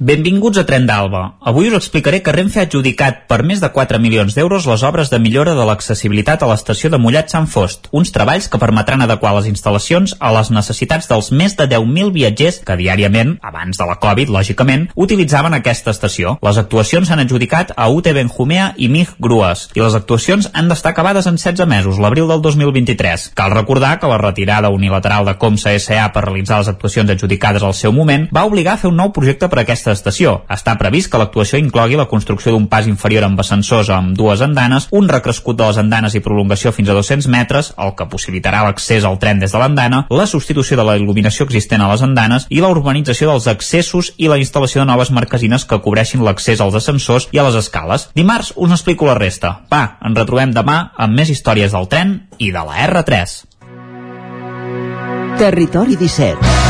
Benvinguts 0.00 0.56
a 0.56 0.62
Tren 0.64 0.86
d'Alba. 0.88 1.34
Avui 1.44 1.66
us 1.68 1.74
explicaré 1.76 2.22
que 2.24 2.32
Renfe 2.32 2.62
ha 2.62 2.62
adjudicat 2.64 3.26
per 3.28 3.42
més 3.44 3.58
de 3.60 3.68
4 3.68 3.98
milions 4.00 4.32
d'euros 4.32 4.64
les 4.64 4.82
obres 4.88 5.10
de 5.12 5.18
millora 5.20 5.52
de 5.52 5.64
l'accessibilitat 5.68 6.40
a 6.40 6.46
l'estació 6.48 6.88
de 6.88 6.96
Mollet 6.96 7.28
Sant 7.28 7.44
Fost, 7.44 7.90
uns 7.92 8.08
treballs 8.08 8.46
que 8.48 8.56
permetran 8.62 9.04
adequar 9.04 9.34
les 9.36 9.50
instal·lacions 9.50 10.14
a 10.16 10.30
les 10.32 10.48
necessitats 10.56 11.10
dels 11.10 11.28
més 11.36 11.52
de 11.58 11.66
10.000 11.68 12.14
viatgers 12.14 12.62
que 12.64 12.76
diàriament, 12.80 13.34
abans 13.44 13.76
de 13.76 13.88
la 13.90 13.98
Covid, 14.00 14.32
lògicament, 14.32 14.86
utilitzaven 14.96 15.58
aquesta 15.58 15.92
estació. 15.92 16.32
Les 16.48 16.62
actuacions 16.64 17.12
s'han 17.12 17.20
adjudicat 17.26 17.76
a 17.76 17.90
UT 17.92 18.08
Benjumea 18.16 18.70
i 18.80 18.88
MIG 18.88 19.12
Grues, 19.20 19.66
i 19.76 19.84
les 19.84 19.98
actuacions 20.00 20.48
han 20.54 20.72
d'estar 20.72 20.94
acabades 20.94 21.28
en 21.28 21.36
16 21.36 21.68
mesos, 21.68 22.00
l'abril 22.00 22.32
del 22.32 22.40
2023. 22.40 23.34
Cal 23.36 23.52
recordar 23.52 23.98
que 24.00 24.08
la 24.08 24.22
retirada 24.24 24.72
unilateral 24.72 25.28
de 25.28 25.36
Comsa 25.36 25.76
S.A. 25.76 26.08
per 26.16 26.24
realitzar 26.24 26.64
les 26.64 26.72
actuacions 26.72 27.12
adjudicades 27.18 27.68
al 27.68 27.76
seu 27.76 27.92
moment 27.92 28.30
va 28.32 28.48
obligar 28.48 28.78
a 28.78 28.84
fer 28.86 28.88
un 28.88 28.96
nou 29.04 29.12
projecte 29.12 29.52
per 29.52 29.60
a 29.60 29.68
aquesta 29.90 30.10
estació. 30.10 30.32
Està 30.50 30.76
previst 30.78 31.10
que 31.10 31.18
l'actuació 31.18 31.58
inclogui 31.60 31.98
la 31.98 32.08
construcció 32.10 32.52
d'un 32.54 32.68
pas 32.70 32.86
inferior 32.86 33.24
amb 33.26 33.40
ascensors 33.42 33.90
amb 33.90 34.14
dues 34.16 34.42
andanes, 34.44 34.88
un 34.92 35.08
recrescut 35.08 35.58
de 35.58 35.66
les 35.66 35.78
andanes 35.80 36.14
i 36.14 36.22
prolongació 36.22 36.72
fins 36.72 36.90
a 36.90 36.96
200 36.96 37.28
metres, 37.30 37.72
el 37.78 37.94
que 37.98 38.08
possibilitarà 38.10 38.62
l'accés 38.64 39.04
al 39.04 39.18
tren 39.18 39.40
des 39.42 39.52
de 39.52 39.58
l'andana, 39.58 40.04
la 40.10 40.28
substitució 40.30 40.78
de 40.78 40.86
la 40.86 40.96
il·luminació 40.98 41.46
existent 41.48 41.82
a 41.82 41.90
les 41.90 42.04
andanes 42.06 42.46
i 42.50 42.62
la 42.62 42.70
urbanització 42.70 43.32
dels 43.32 43.48
accessos 43.50 44.12
i 44.16 44.30
la 44.30 44.38
instal·lació 44.38 44.84
de 44.84 44.90
noves 44.92 45.10
marquesines 45.10 45.66
que 45.66 45.80
cobreixin 45.82 46.24
l'accés 46.24 46.60
als 46.60 46.78
ascensors 46.78 47.28
i 47.32 47.42
a 47.42 47.46
les 47.48 47.58
escales. 47.58 48.10
Dimarts 48.14 48.54
us 48.56 48.70
n'explico 48.70 49.10
la 49.10 49.18
resta. 49.18 49.60
Va, 49.72 49.98
ens 50.04 50.18
retrobem 50.18 50.54
demà 50.54 50.80
amb 50.96 51.16
més 51.16 51.30
històries 51.32 51.74
del 51.74 51.90
tren 51.90 52.20
i 52.38 52.52
de 52.54 52.66
la 52.66 52.86
R3. 52.88 53.38
Territori 55.40 55.96
17. 55.96 56.69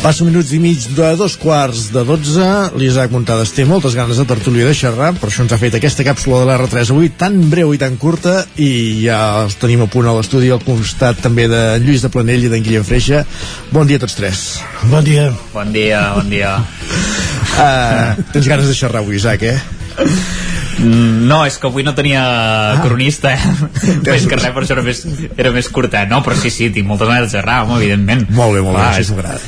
Passa 0.00 0.24
minuts 0.24 0.48
i 0.56 0.58
mig 0.58 0.80
de 0.96 1.08
dos 1.20 1.34
quarts 1.36 1.90
de 1.92 2.00
12. 2.08 2.44
L'Isaac 2.80 3.10
Montades 3.12 3.50
té 3.52 3.66
moltes 3.68 3.92
ganes 3.92 4.16
de 4.16 4.24
tertúlia 4.24 4.64
de 4.64 4.72
xerrar, 4.72 5.10
per 5.20 5.28
això 5.28 5.44
ens 5.44 5.52
ha 5.52 5.58
fet 5.60 5.76
aquesta 5.76 6.06
càpsula 6.06 6.38
de 6.40 6.46
l'R3 6.48 6.92
avui 6.94 7.10
tan 7.20 7.36
breu 7.52 7.74
i 7.76 7.80
tan 7.82 7.98
curta 8.00 8.38
i 8.56 8.70
ja 9.02 9.18
els 9.42 9.58
tenim 9.60 9.84
a 9.84 9.90
punt 9.92 10.08
a 10.08 10.14
l'estudi 10.16 10.48
al 10.48 10.64
costat 10.64 11.20
també 11.20 11.44
de 11.52 11.60
Lluís 11.84 12.00
de 12.00 12.08
Planell 12.14 12.48
i 12.48 12.52
d'en 12.52 12.64
Guillem 12.64 12.86
Freixa. 12.88 13.26
Bon 13.76 13.84
dia 13.84 14.00
a 14.00 14.04
tots 14.06 14.16
tres. 14.16 14.46
Bon 14.88 15.04
dia. 15.04 15.28
Bon 15.52 15.68
dia, 15.76 16.00
bon 16.16 16.32
dia. 16.32 16.56
Uh, 17.60 18.16
tens 18.32 18.48
ganes 18.48 18.72
de 18.72 18.78
xerrar 18.80 19.04
avui, 19.04 19.20
Isaac, 19.20 19.44
eh? 19.52 19.58
No, 20.80 21.42
és 21.46 21.58
que 21.60 21.68
avui 21.68 21.84
no 21.84 21.92
tenia 21.96 22.22
cronista, 22.82 23.34
eh? 23.34 23.40
Més 24.06 24.26
que 24.28 24.38
res, 24.38 24.52
per 24.54 24.64
això 24.64 24.76
era 24.76 24.84
més, 24.84 25.02
era 25.36 25.52
més 25.54 25.68
curtet. 25.72 26.08
No, 26.10 26.22
però 26.24 26.36
sí, 26.38 26.52
sí, 26.52 26.70
tinc 26.74 26.88
moltes 26.88 27.10
ganes 27.10 27.28
de 27.28 27.38
xerrar, 27.38 27.62
home, 27.66 27.78
evidentment. 27.80 28.26
Molt 28.36 28.56
bé, 28.56 28.64
molt 28.64 28.78
Clar, 28.78 28.86
bé, 28.86 28.96
així 28.96 29.08
s'agrada. 29.10 29.40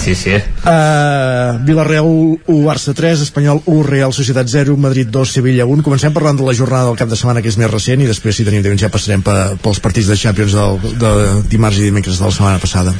Sí, 0.00 0.14
sí. 0.16 0.36
Uh, 0.62 1.58
Villarreal 1.66 2.08
1, 2.08 2.58
Barça 2.64 2.94
3, 2.96 3.26
Espanyol 3.26 3.62
1, 3.66 3.82
Real 3.90 4.14
Societat 4.16 4.50
0, 4.52 4.76
Madrid 4.80 5.10
2, 5.12 5.36
Sevilla 5.40 5.66
1. 5.66 5.84
Comencem 5.86 6.14
parlant 6.16 6.38
de 6.38 6.46
la 6.46 6.56
jornada 6.56 6.88
del 6.88 6.98
cap 7.00 7.10
de 7.10 7.18
setmana 7.18 7.42
que 7.42 7.50
és 7.52 7.58
més 7.60 7.70
recent 7.70 8.02
i 8.02 8.08
després 8.08 8.38
si 8.38 8.46
tenim 8.46 8.64
temps 8.64 8.80
ja 8.80 8.92
passarem 8.92 9.24
pe, 9.26 9.36
pels 9.62 9.82
partits 9.82 10.10
de 10.10 10.18
Champions 10.20 10.56
del, 10.56 10.92
de 11.02 11.14
dimarts 11.50 11.80
i 11.80 11.88
dimecres 11.88 12.20
de 12.20 12.28
la 12.28 12.36
setmana 12.36 12.62
passada. 12.62 12.94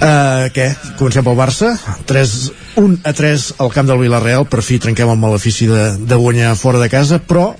Uh, 0.00 0.48
què? 0.56 0.70
Comencem 0.96 1.24
pel 1.26 1.36
Barça. 1.36 1.74
3, 2.08 2.36
1 2.80 3.00
a 3.04 3.12
3 3.12 3.48
al 3.60 3.72
camp 3.74 3.90
del 3.90 4.00
Villarreal. 4.00 4.46
Per 4.48 4.62
fi 4.64 4.78
trenquem 4.80 5.12
el 5.12 5.20
malefici 5.20 5.68
de, 5.68 5.90
de 6.00 6.20
guanyar 6.20 6.54
fora 6.56 6.80
de 6.80 6.88
casa 6.88 7.20
però 7.20 7.50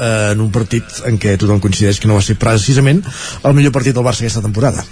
eh, 0.00 0.32
en 0.32 0.40
un 0.40 0.50
partit 0.54 1.02
en 1.08 1.20
què 1.20 1.36
tothom 1.40 1.60
coincideix 1.60 2.00
que 2.00 2.08
no 2.08 2.16
va 2.16 2.24
ser 2.24 2.38
precisament 2.40 3.04
el 3.44 3.56
millor 3.56 3.74
partit 3.76 3.96
del 3.96 4.06
Barça 4.06 4.24
aquesta 4.24 4.44
temporada. 4.44 4.84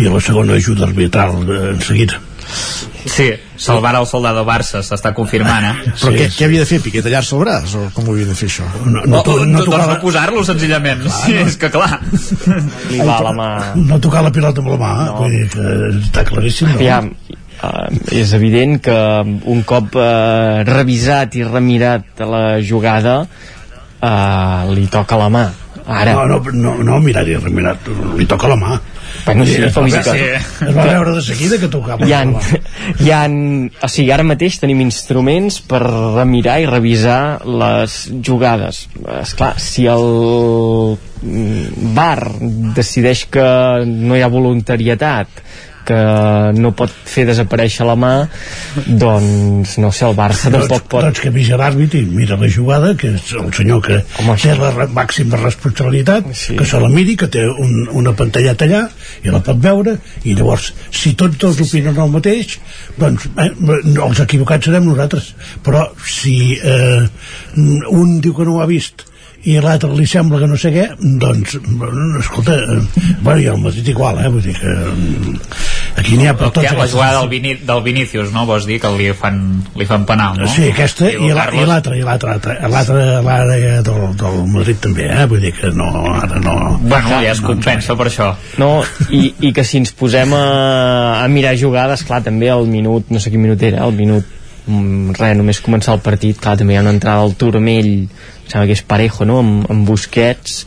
I 0.00 0.08
la 0.08 0.24
segona 0.24 0.56
ajuda 0.56 0.88
arbitral 0.88 1.42
eh, 1.44 1.64
en 1.74 1.82
seguida 1.84 2.20
Sí, 2.52 3.26
salvar 3.58 3.96
el 3.98 4.06
soldado 4.06 4.44
Barça 4.46 4.82
s'està 4.86 5.10
confirmant, 5.16 5.64
eh? 5.66 5.72
però 5.90 6.12
sí, 6.12 6.18
què, 6.20 6.28
què 6.36 6.46
havia 6.46 6.62
de 6.62 6.68
fer, 6.68 6.78
Piqué, 6.84 7.02
tallar-se 7.04 7.34
el 7.36 7.42
braç 7.42 7.74
o 7.78 7.84
com 7.96 8.08
ho 8.08 8.14
havia 8.14 8.28
de 8.30 8.36
fer 8.38 8.48
això? 8.50 8.66
no, 8.84 9.02
no, 9.02 9.04
no, 9.04 9.22
no, 9.46 9.64
doncs 9.66 9.88
no 9.90 9.96
posar-lo 10.02 10.44
senzillament 10.46 11.02
clar, 11.06 11.20
sí, 11.24 11.36
no. 11.36 11.46
és 11.48 11.58
que 11.58 11.70
clar 11.72 11.98
li 12.92 13.00
va 13.02 13.18
la 13.26 13.32
mà 13.36 13.48
no 13.78 13.98
tocar 14.02 14.24
la 14.26 14.32
pilota 14.34 14.62
amb 14.62 14.72
la 14.74 14.80
mà 14.80 14.92
no. 15.00 15.16
vull 15.22 15.34
dir 15.34 15.46
que 15.52 15.70
està 16.02 16.26
claríssim 16.28 16.70
no? 16.70 16.76
Aviam, 16.78 17.10
uh, 17.62 17.88
és 18.14 18.34
evident 18.38 18.78
que 18.86 18.98
un 19.54 19.64
cop 19.68 19.98
uh, 19.98 20.62
revisat 20.68 21.40
i 21.40 21.46
remirat 21.48 22.22
la 22.22 22.44
jugada 22.62 23.22
uh, 23.24 24.70
li 24.72 24.86
toca 24.92 25.18
la 25.20 25.32
mà 25.32 25.48
ara. 25.86 26.14
No, 26.14 26.26
no, 26.26 26.52
no, 26.52 26.74
no 26.84 26.98
mirar 27.02 27.24
i 27.28 27.36
remirat 27.38 27.88
li 28.18 28.26
toca 28.30 28.50
la 28.52 28.58
mà. 28.60 28.80
Bueno, 29.26 29.44
sí, 29.46 29.58
es, 29.60 29.74
va 29.76 29.84
veure, 29.84 30.38
es 30.38 30.76
va 30.76 30.84
veure 30.88 31.12
de 31.14 31.22
seguida 31.22 31.58
que 31.60 31.68
tocava 31.70 32.06
hi 32.08 32.14
ha, 32.16 32.22
hi 33.04 33.10
ha, 33.12 33.20
o 33.28 33.90
sigui, 33.90 34.08
ara 34.14 34.24
mateix 34.26 34.56
tenim 34.62 34.80
instruments 34.82 35.60
per 35.68 35.82
remirar 35.84 36.58
i 36.62 36.68
revisar 36.70 37.20
les 37.44 37.98
jugades. 38.24 38.86
És 39.20 39.34
clar, 39.38 39.52
si 39.62 39.86
el 39.90 40.96
bar 41.94 42.32
decideix 42.78 43.26
que 43.30 43.46
no 43.86 44.16
hi 44.18 44.24
ha 44.24 44.32
voluntarietat 44.32 45.44
que 45.86 45.98
no 46.56 46.72
pot 46.76 46.92
fer 46.92 47.24
desaparèixer 47.28 47.86
la 47.88 47.96
mà 47.98 48.12
doncs 48.86 49.76
no 49.82 49.90
sé, 49.92 50.06
el 50.08 50.16
Barça 50.18 50.50
doncs, 50.50 50.68
tampoc 50.68 50.88
pot. 50.90 51.06
doncs 51.06 51.22
que 51.22 51.32
vigi 51.34 51.56
l'àrbit 51.58 51.96
i 51.98 52.04
mira 52.06 52.38
la 52.40 52.50
jugada 52.50 52.94
que 52.98 53.14
és 53.16 53.32
el 53.38 53.52
senyor 53.54 53.82
que 53.84 54.00
Home, 54.22 54.36
té 54.42 54.54
la 54.58 54.88
màxima 54.94 55.40
responsabilitat 55.40 56.32
sí. 56.34 56.56
que 56.58 56.66
se 56.68 56.80
la 56.80 56.90
miri, 56.92 57.16
que 57.18 57.28
té 57.32 57.44
un, 57.50 57.86
una 58.02 58.14
pantalleta 58.18 58.68
allà 58.68 58.82
i 59.22 59.34
la 59.34 59.42
pot 59.44 59.60
veure 59.62 59.96
i 60.24 60.36
llavors 60.38 60.72
si 60.90 61.14
tots 61.18 61.38
dos 61.42 61.62
opinen 61.66 61.98
el 61.98 62.12
mateix 62.12 62.58
doncs 62.98 63.28
eh, 63.36 63.50
els 64.08 64.20
equivocats 64.24 64.68
serem 64.68 64.86
nosaltres. 64.88 65.32
Però 65.64 65.86
si 66.06 66.58
eh, 66.58 67.02
un 67.56 68.20
diu 68.22 68.34
que 68.36 68.46
no 68.46 68.58
ho 68.58 68.62
ha 68.62 68.70
vist 68.70 69.06
i 69.42 69.56
l'altre 69.58 69.90
li 69.96 70.04
sembla 70.06 70.38
que 70.38 70.46
no 70.46 70.56
sé 70.60 70.70
què 70.70 70.84
doncs, 71.00 71.56
escolta 72.20 72.54
bueno, 73.22 73.38
i 73.42 73.48
el 73.50 73.58
Madrid 73.58 73.88
igual, 73.90 74.20
eh, 74.22 74.28
vull 74.30 74.44
dir 74.44 74.54
que 74.54 74.70
mm, 74.70 75.40
aquí 75.98 76.18
n'hi 76.18 76.28
ha 76.30 76.34
per 76.38 76.52
tots 76.54 76.76
la 76.78 76.86
jugada 76.86 77.18
del, 77.18 77.30
Vini, 77.32 77.54
del 77.66 77.82
Vinícius, 77.82 78.30
no? 78.34 78.44
Vols 78.46 78.68
dir 78.70 78.78
que 78.82 78.92
li 78.94 79.08
fan, 79.18 79.40
li 79.78 79.86
fan 79.88 80.06
penal, 80.06 80.38
no? 80.38 80.50
Sí, 80.52 80.68
aquesta 80.70 81.10
i, 81.10 81.16
i 81.26 81.32
l'altra 81.66 81.98
i 81.98 82.06
l'altra 82.06 82.36
l'altra 82.70 83.06
l'àrea 83.26 83.80
del, 83.82 84.04
del 84.20 84.38
Madrid 84.52 84.78
també, 84.86 85.08
eh? 85.10 85.26
vull 85.30 85.42
dir 85.42 85.54
que 85.56 85.72
no, 85.74 85.90
ara 86.14 86.38
no 86.42 86.54
bueno, 86.78 87.18
ja 87.18 87.32
es 87.32 87.42
compensa 87.42 87.96
per 87.98 88.06
això 88.12 88.32
no, 88.62 88.70
i, 89.10 89.24
i 89.48 89.52
que 89.56 89.66
si 89.66 89.80
ens 89.82 89.90
posem 89.98 90.36
a, 90.38 90.44
a 91.22 91.26
mirar 91.32 91.56
jugades, 91.58 92.06
clar, 92.06 92.22
també 92.22 92.52
el 92.52 92.70
minut 92.70 93.10
no 93.10 93.22
sé 93.22 93.34
quin 93.34 93.42
minut 93.42 93.62
era, 93.66 93.82
el 93.88 93.98
minut 93.98 94.28
mm, 94.66 95.16
res, 95.18 95.34
només 95.38 95.62
començar 95.64 95.96
el 95.96 96.04
partit, 96.04 96.38
clar, 96.38 96.54
també 96.60 96.76
hi 96.76 96.80
ha 96.80 96.86
una 96.86 96.94
entrada 96.94 97.26
al 97.26 97.34
turmell 97.38 98.06
sembla 98.52 98.68
que 98.68 98.76
és 98.76 98.84
Parejo 98.84 99.26
no? 99.28 99.40
amb, 99.42 99.66
amb 99.72 99.88
Busquets 99.88 100.62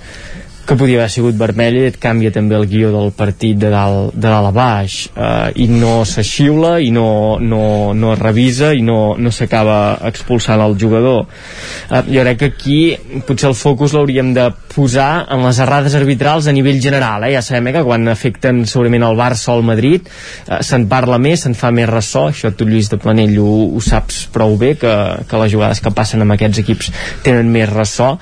que 0.66 0.76
podia 0.76 0.98
haver 0.98 1.12
sigut 1.14 1.38
vermell 1.38 1.76
i 1.78 1.84
et 1.92 1.98
canvia 2.02 2.32
també 2.34 2.56
el 2.58 2.66
guió 2.70 2.90
del 2.94 3.12
partit 3.16 3.58
de 3.62 3.70
dalt, 3.70 4.16
de 4.16 4.26
dalt 4.26 4.50
a 4.50 4.54
baix 4.56 4.96
eh, 5.14 5.52
i 5.62 5.68
no 5.70 6.00
se 6.10 6.24
xiula 6.26 6.80
i 6.82 6.90
no, 6.96 7.38
no, 7.40 7.94
no 7.94 8.14
es 8.16 8.20
revisa 8.20 8.72
i 8.74 8.82
no, 8.86 9.14
no 9.18 9.34
s'acaba 9.34 9.78
expulsant 10.10 10.64
el 10.66 10.74
jugador 10.82 11.28
eh, 11.28 12.02
jo 12.10 12.26
crec 12.26 12.42
que 12.42 12.50
aquí 12.50 12.80
potser 13.28 13.52
el 13.52 13.58
focus 13.60 13.94
l'hauríem 13.94 14.34
de 14.34 14.48
posar 14.74 15.28
en 15.32 15.46
les 15.46 15.62
errades 15.62 15.96
arbitrals 15.98 16.50
a 16.50 16.56
nivell 16.56 16.82
general 16.82 17.28
eh? 17.30 17.36
ja 17.36 17.46
sabem 17.46 17.70
eh, 17.70 17.78
que 17.78 17.86
quan 17.86 18.10
afecten 18.10 18.66
segurament 18.66 19.06
el 19.06 19.22
Barça 19.22 19.54
o 19.54 19.60
el 19.60 19.70
Madrid 19.70 20.10
eh, 20.10 20.64
se'n 20.66 20.90
parla 20.90 21.22
més, 21.22 21.46
se'n 21.46 21.58
fa 21.58 21.70
més 21.76 21.90
ressò 21.92 22.28
això 22.34 22.56
tu 22.58 22.66
Lluís 22.66 22.90
de 22.90 22.98
Planell 23.02 23.38
ho, 23.38 23.54
ho 23.78 23.86
saps 23.86 24.26
prou 24.34 24.58
bé 24.58 24.74
que, 24.82 24.98
que 25.30 25.46
les 25.46 25.54
jugades 25.54 25.84
que 25.84 25.94
passen 25.94 26.26
amb 26.26 26.34
aquests 26.40 26.66
equips 26.66 26.94
tenen 27.22 27.54
més 27.54 27.70
ressò 27.70 28.16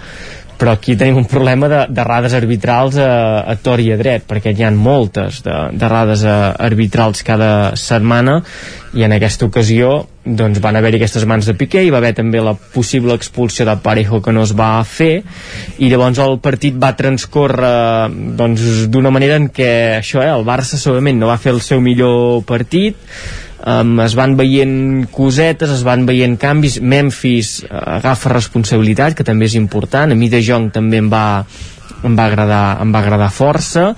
però 0.64 0.78
aquí 0.78 0.94
tenim 0.96 1.18
un 1.20 1.26
problema 1.28 1.68
d'errades 1.68 2.32
arbitrals 2.38 2.96
a, 2.96 3.44
a 3.44 3.58
tor 3.60 3.82
i 3.84 3.90
a 3.92 3.98
dret 4.00 4.24
perquè 4.24 4.54
hi 4.56 4.64
ha 4.64 4.70
moltes 4.72 5.42
d'errades 5.44 6.24
arbitrals 6.24 7.20
cada 7.28 7.50
setmana 7.76 8.38
i 8.96 9.04
en 9.04 9.12
aquesta 9.12 9.50
ocasió 9.50 9.92
doncs 10.24 10.62
van 10.64 10.80
haver-hi 10.80 11.02
aquestes 11.02 11.26
mans 11.28 11.50
de 11.50 11.58
Piqué 11.60 11.84
i 11.84 11.92
va 11.92 12.00
haver 12.00 12.14
també 12.16 12.40
la 12.40 12.56
possible 12.56 13.18
expulsió 13.20 13.68
de 13.68 13.76
Parejo 13.84 14.22
que 14.24 14.32
no 14.32 14.46
es 14.48 14.56
va 14.56 14.78
fer 14.88 15.18
i 15.84 15.92
llavors 15.92 16.24
el 16.24 16.40
partit 16.40 16.80
va 16.80 16.94
transcórrer 16.96 18.08
doncs 18.40 18.86
d'una 18.94 19.12
manera 19.12 19.36
en 19.42 19.52
què 19.52 19.74
això, 20.00 20.24
eh, 20.24 20.32
el 20.32 20.48
Barça 20.48 20.80
segurament 20.80 21.20
no 21.20 21.34
va 21.34 21.42
fer 21.44 21.52
el 21.58 21.60
seu 21.66 21.84
millor 21.84 22.46
partit 22.48 22.96
um, 23.66 24.00
es 24.04 24.16
van 24.20 24.36
veient 24.40 25.08
cosetes, 25.14 25.72
es 25.72 25.84
van 25.86 26.08
veient 26.10 26.38
canvis. 26.40 26.80
Memphis 26.82 27.60
uh, 27.64 28.00
agafa 28.00 28.34
responsabilitat 28.34 29.18
que 29.18 29.28
també 29.28 29.48
és 29.50 29.58
important, 29.60 30.12
a 30.12 30.20
mi 30.20 30.30
de 30.32 30.44
Jong 30.44 30.72
també 30.76 31.00
em 31.02 31.10
va, 31.12 31.26
em 32.04 32.16
va 32.18 32.28
agradar, 32.28 32.64
em 32.84 32.94
va 32.94 33.04
agradar 33.04 33.32
força. 33.34 33.92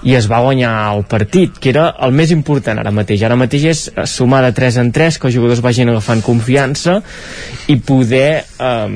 I 0.00 0.14
es 0.16 0.30
va 0.30 0.38
guanyar 0.40 0.72
el 0.94 1.02
partit, 1.04 1.58
que 1.60 1.68
era 1.74 1.90
el 2.06 2.14
més 2.16 2.30
important 2.32 2.78
ara 2.80 2.92
mateix. 2.94 3.20
Ara 3.26 3.36
mateix 3.36 3.66
és 3.68 3.82
sumar 4.08 4.40
de 4.46 4.54
3 4.56 4.78
en 4.80 4.92
3, 4.96 5.18
que 5.20 5.28
els 5.28 5.36
jugadors 5.36 5.60
vagin 5.60 5.92
agafant 5.92 6.22
confiança 6.24 7.02
i 7.68 7.76
poder 7.84 8.30
eh, 8.40 8.86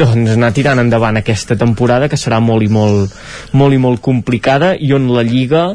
doncs 0.00 0.32
anar 0.38 0.54
tirant 0.56 0.80
endavant 0.80 1.20
aquesta 1.20 1.58
temporada 1.60 2.08
que 2.08 2.16
serà 2.16 2.40
molt 2.40 2.64
i 2.64 2.70
molt, 2.72 3.12
molt 3.52 3.76
i 3.76 3.82
molt 3.84 4.00
complicada 4.00 4.72
i 4.80 4.94
on 4.96 5.10
la 5.12 5.26
Lliga 5.28 5.66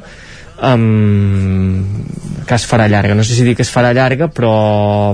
um, 0.61 1.83
que 2.45 2.55
es 2.55 2.65
farà 2.69 2.87
llarga. 2.87 3.15
No 3.17 3.23
sé 3.25 3.35
si 3.35 3.45
dir 3.45 3.55
que 3.57 3.65
es 3.65 3.71
farà 3.73 3.93
llarga 3.95 4.29
però 4.33 4.53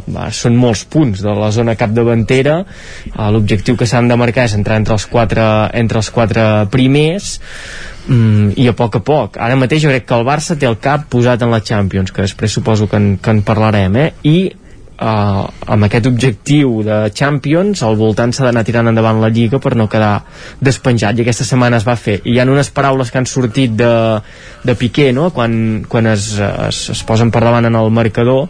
uh, 0.01 0.25
són 0.35 0.57
molts 0.59 0.83
punts 0.91 1.23
de 1.23 1.35
la 1.37 1.51
zona 1.55 1.77
capdavantera. 1.79 2.61
Uh, 3.13 3.29
l'objectiu 3.33 3.79
que 3.79 3.87
s'han 3.89 4.11
de 4.11 4.19
marcar 4.19 4.47
és 4.49 4.57
entrar 4.57 4.81
entre 4.81 4.97
els 4.97 5.07
quatre, 5.09 5.45
entre 5.79 6.01
els 6.03 6.11
quatre 6.13 6.47
primers 6.73 7.37
um, 8.09 8.51
i 8.55 8.67
a 8.69 8.75
poc 8.77 8.99
a 8.99 9.03
poc. 9.05 9.39
Ara 9.41 9.59
mateix 9.59 9.85
jo 9.85 9.93
crec 9.93 10.07
que 10.07 10.17
el 10.17 10.27
Barça 10.27 10.57
té 10.59 10.69
el 10.69 10.79
cap 10.83 11.07
posat 11.11 11.43
en 11.45 11.53
la 11.53 11.63
Champions 11.63 12.11
que 12.11 12.25
després 12.25 12.59
suposo 12.59 12.89
que 12.91 12.99
en, 12.99 13.13
que 13.21 13.35
en 13.35 13.45
parlarem 13.47 13.97
eh? 14.01 14.09
i 14.27 14.37
uh, 15.01 15.45
amb 15.73 15.88
aquest 15.88 16.07
objectiu 16.09 16.81
de 16.85 16.99
Champions 17.17 17.81
al 17.85 17.97
voltant 17.99 18.33
s'ha 18.33 18.47
d'anar 18.47 18.63
tirant 18.67 18.91
endavant 18.91 19.21
la 19.21 19.31
Lliga 19.33 19.59
per 19.63 19.73
no 19.80 19.89
quedar 19.91 20.13
despenjat. 20.61 21.17
I 21.17 21.25
aquesta 21.25 21.47
setmana 21.47 21.81
es 21.81 21.88
va 21.88 21.97
fer. 21.99 22.19
I 22.23 22.35
hi 22.35 22.39
ha 22.41 22.47
unes 22.49 22.71
paraules 22.75 23.11
que 23.11 23.21
han 23.21 23.30
sortit 23.30 23.75
de, 23.77 23.93
de 24.63 24.77
Piqué 24.77 25.11
no? 25.13 25.31
quan, 25.35 25.83
quan 25.89 26.13
es, 26.13 26.33
es, 26.39 26.85
es 26.95 27.03
posen 27.07 27.33
per 27.33 27.43
davant 27.45 27.67
en 27.67 27.77
el 27.77 27.91
marcador 27.93 28.47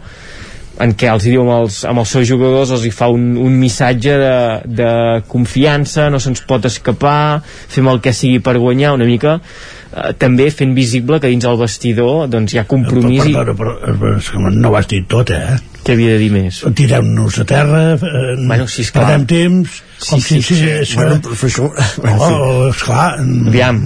en 0.82 0.94
què 0.98 1.10
els 1.12 1.26
diu 1.28 1.42
amb 1.42 1.52
els, 1.54 1.82
amb 1.88 2.00
els 2.02 2.12
seus 2.14 2.24
jugadors 2.28 2.72
els 2.74 2.86
hi 2.88 2.92
fa 2.94 3.10
un, 3.12 3.34
un 3.38 3.58
missatge 3.60 4.14
de, 4.18 4.36
de 4.80 4.92
confiança, 5.28 6.08
no 6.10 6.20
se'ns 6.22 6.42
pot 6.48 6.64
escapar 6.68 7.42
fem 7.44 7.90
el 7.92 8.00
que 8.04 8.14
sigui 8.16 8.40
per 8.44 8.56
guanyar 8.58 8.94
una 8.96 9.08
mica 9.08 9.36
eh, 9.36 10.14
també 10.18 10.48
fent 10.50 10.72
visible 10.74 11.20
que 11.20 11.30
dins 11.32 11.44
el 11.48 11.60
vestidor 11.60 12.24
doncs, 12.32 12.56
hi 12.56 12.62
ha 12.62 12.66
compromís 12.70 13.28
però, 13.28 13.52
però, 13.52 13.76
però, 13.84 14.16
però, 14.16 14.54
no 14.56 14.72
ho 14.72 14.80
has 14.80 14.88
dit 14.90 15.06
tot 15.12 15.36
eh 15.36 15.71
què 15.82 15.96
havia 15.96 16.14
de 16.14 16.20
dir 16.22 16.30
més? 16.34 16.60
Tirem-nos 16.78 17.40
a 17.42 17.46
terra, 17.48 17.82
eh, 17.96 18.36
bueno, 18.46 18.68
sí, 18.70 18.84
perdem 18.94 19.26
temps, 19.30 19.80
com 20.08 20.22
sí, 20.22 20.40
si... 20.40 20.60
Sí, 20.60 20.70
sí, 20.86 20.98
bueno, 21.00 21.18
però 21.24 21.38
això... 21.48 21.68
Bueno, 21.98 22.28
oh, 22.28 22.68
esclar... 22.70 23.08
Aviam, 23.22 23.84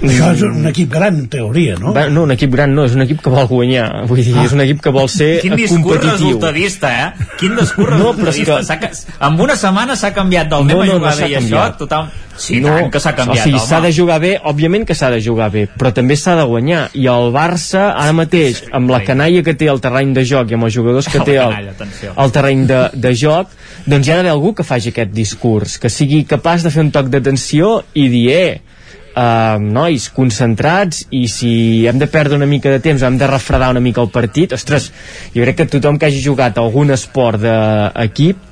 això 0.00 0.30
és 0.32 0.42
un 0.46 0.64
equip 0.70 0.88
gran, 0.92 1.18
en 1.22 1.26
teoria, 1.28 1.74
no? 1.80 1.92
Va, 1.96 2.06
no, 2.12 2.24
un 2.24 2.32
equip 2.32 2.52
gran 2.54 2.72
no, 2.74 2.86
és 2.88 2.94
un 2.96 3.04
equip 3.04 3.20
que 3.24 3.32
vol 3.32 3.46
guanyar. 3.50 3.88
Vull 4.08 4.22
dir, 4.22 4.32
ah. 4.38 4.46
és 4.48 4.54
un 4.56 4.64
equip 4.64 4.80
que 4.86 4.92
vol 4.94 5.10
ser 5.12 5.28
Quin 5.44 5.56
discurs 5.58 6.04
resultadista, 6.06 6.92
eh? 7.04 7.28
Quin 7.40 7.56
discurs 7.58 7.98
no, 8.00 8.14
resultadista. 8.16 8.78
Que... 8.80 8.90
En 9.28 9.38
una 9.44 9.56
setmana 9.60 9.96
s'ha 10.00 10.12
canviat 10.16 10.48
del 10.52 10.64
no, 10.64 10.72
meva 10.72 10.88
no, 10.88 10.98
jugada 10.98 11.26
no 11.26 11.30
i 11.30 11.38
això, 11.42 11.68
total... 11.80 12.10
Sí, 12.40 12.56
no, 12.64 12.72
tant 12.72 12.86
que 12.88 13.00
s'ha 13.04 13.12
canviat, 13.12 13.42
o 13.42 13.48
sigui, 13.50 13.58
s'ha 13.60 13.82
de 13.84 13.90
jugar 13.92 14.16
bé, 14.22 14.30
òbviament 14.48 14.86
que 14.88 14.94
s'ha 14.96 15.10
de 15.12 15.18
jugar 15.20 15.50
bé, 15.52 15.66
però 15.76 15.90
també 15.92 16.16
s'ha 16.16 16.38
de 16.38 16.46
guanyar. 16.48 16.86
I 16.96 17.04
el 17.12 17.28
Barça, 17.34 17.90
ara 17.90 18.14
mateix, 18.16 18.62
amb 18.72 18.88
la 18.94 19.02
canalla 19.04 19.42
que 19.44 19.52
té 19.60 19.68
el 19.68 19.82
terreny 19.84 20.14
de 20.16 20.24
joc 20.24 20.48
i 20.48 20.56
amb 20.56 20.70
els 20.70 20.78
jugadors 20.78 21.10
que 21.12 21.20
té 21.28 21.36
el, 21.42 21.68
el 21.68 22.32
terreny 22.32 22.64
de, 22.70 22.80
de 22.96 23.12
joc, 23.12 23.52
doncs 23.84 24.08
hi 24.08 24.14
ha 24.14 24.16
d'haver 24.22 24.32
algú 24.32 24.54
que 24.56 24.64
faci 24.64 24.94
aquest 24.94 25.12
discurs, 25.12 25.76
que 25.82 25.92
sigui 25.92 26.24
capaç 26.24 26.64
de 26.64 26.72
fer 26.72 26.86
un 26.86 26.94
toc 26.96 27.12
d'atenció 27.12 27.82
i 27.92 28.08
dir, 28.08 28.26
eh, 28.32 28.69
uh, 29.14 29.56
nois 29.60 30.08
concentrats 30.14 31.04
i 31.10 31.26
si 31.30 31.52
hem 31.88 31.98
de 32.00 32.08
perdre 32.10 32.38
una 32.38 32.48
mica 32.50 32.72
de 32.72 32.82
temps 32.84 33.02
hem 33.02 33.18
de 33.20 33.30
refredar 33.30 33.70
una 33.74 33.82
mica 33.84 34.02
el 34.02 34.12
partit 34.12 34.54
ostres, 34.56 34.90
jo 35.34 35.42
crec 35.44 35.62
que 35.62 35.70
tothom 35.78 35.98
que 35.98 36.10
hagi 36.10 36.22
jugat 36.24 36.58
algun 36.58 36.94
esport 36.94 37.42
d'equip 37.42 38.50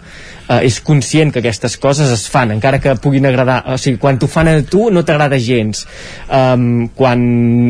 uh, 0.49 0.59
és 0.65 0.78
conscient 0.85 1.33
que 1.33 1.43
aquestes 1.43 1.77
coses 1.81 2.11
es 2.12 2.25
fan, 2.31 2.53
encara 2.55 2.81
que 2.83 2.95
puguin 3.03 3.28
agradar 3.28 3.61
o 3.75 3.78
sigui, 3.81 4.01
quan 4.01 4.19
t'ho 4.19 4.28
fan 4.31 4.51
a 4.51 4.57
tu 4.67 4.89
no 4.95 5.05
t'agrada 5.07 5.39
gens. 5.43 5.85
Um, 6.28 6.89
quan 6.97 7.20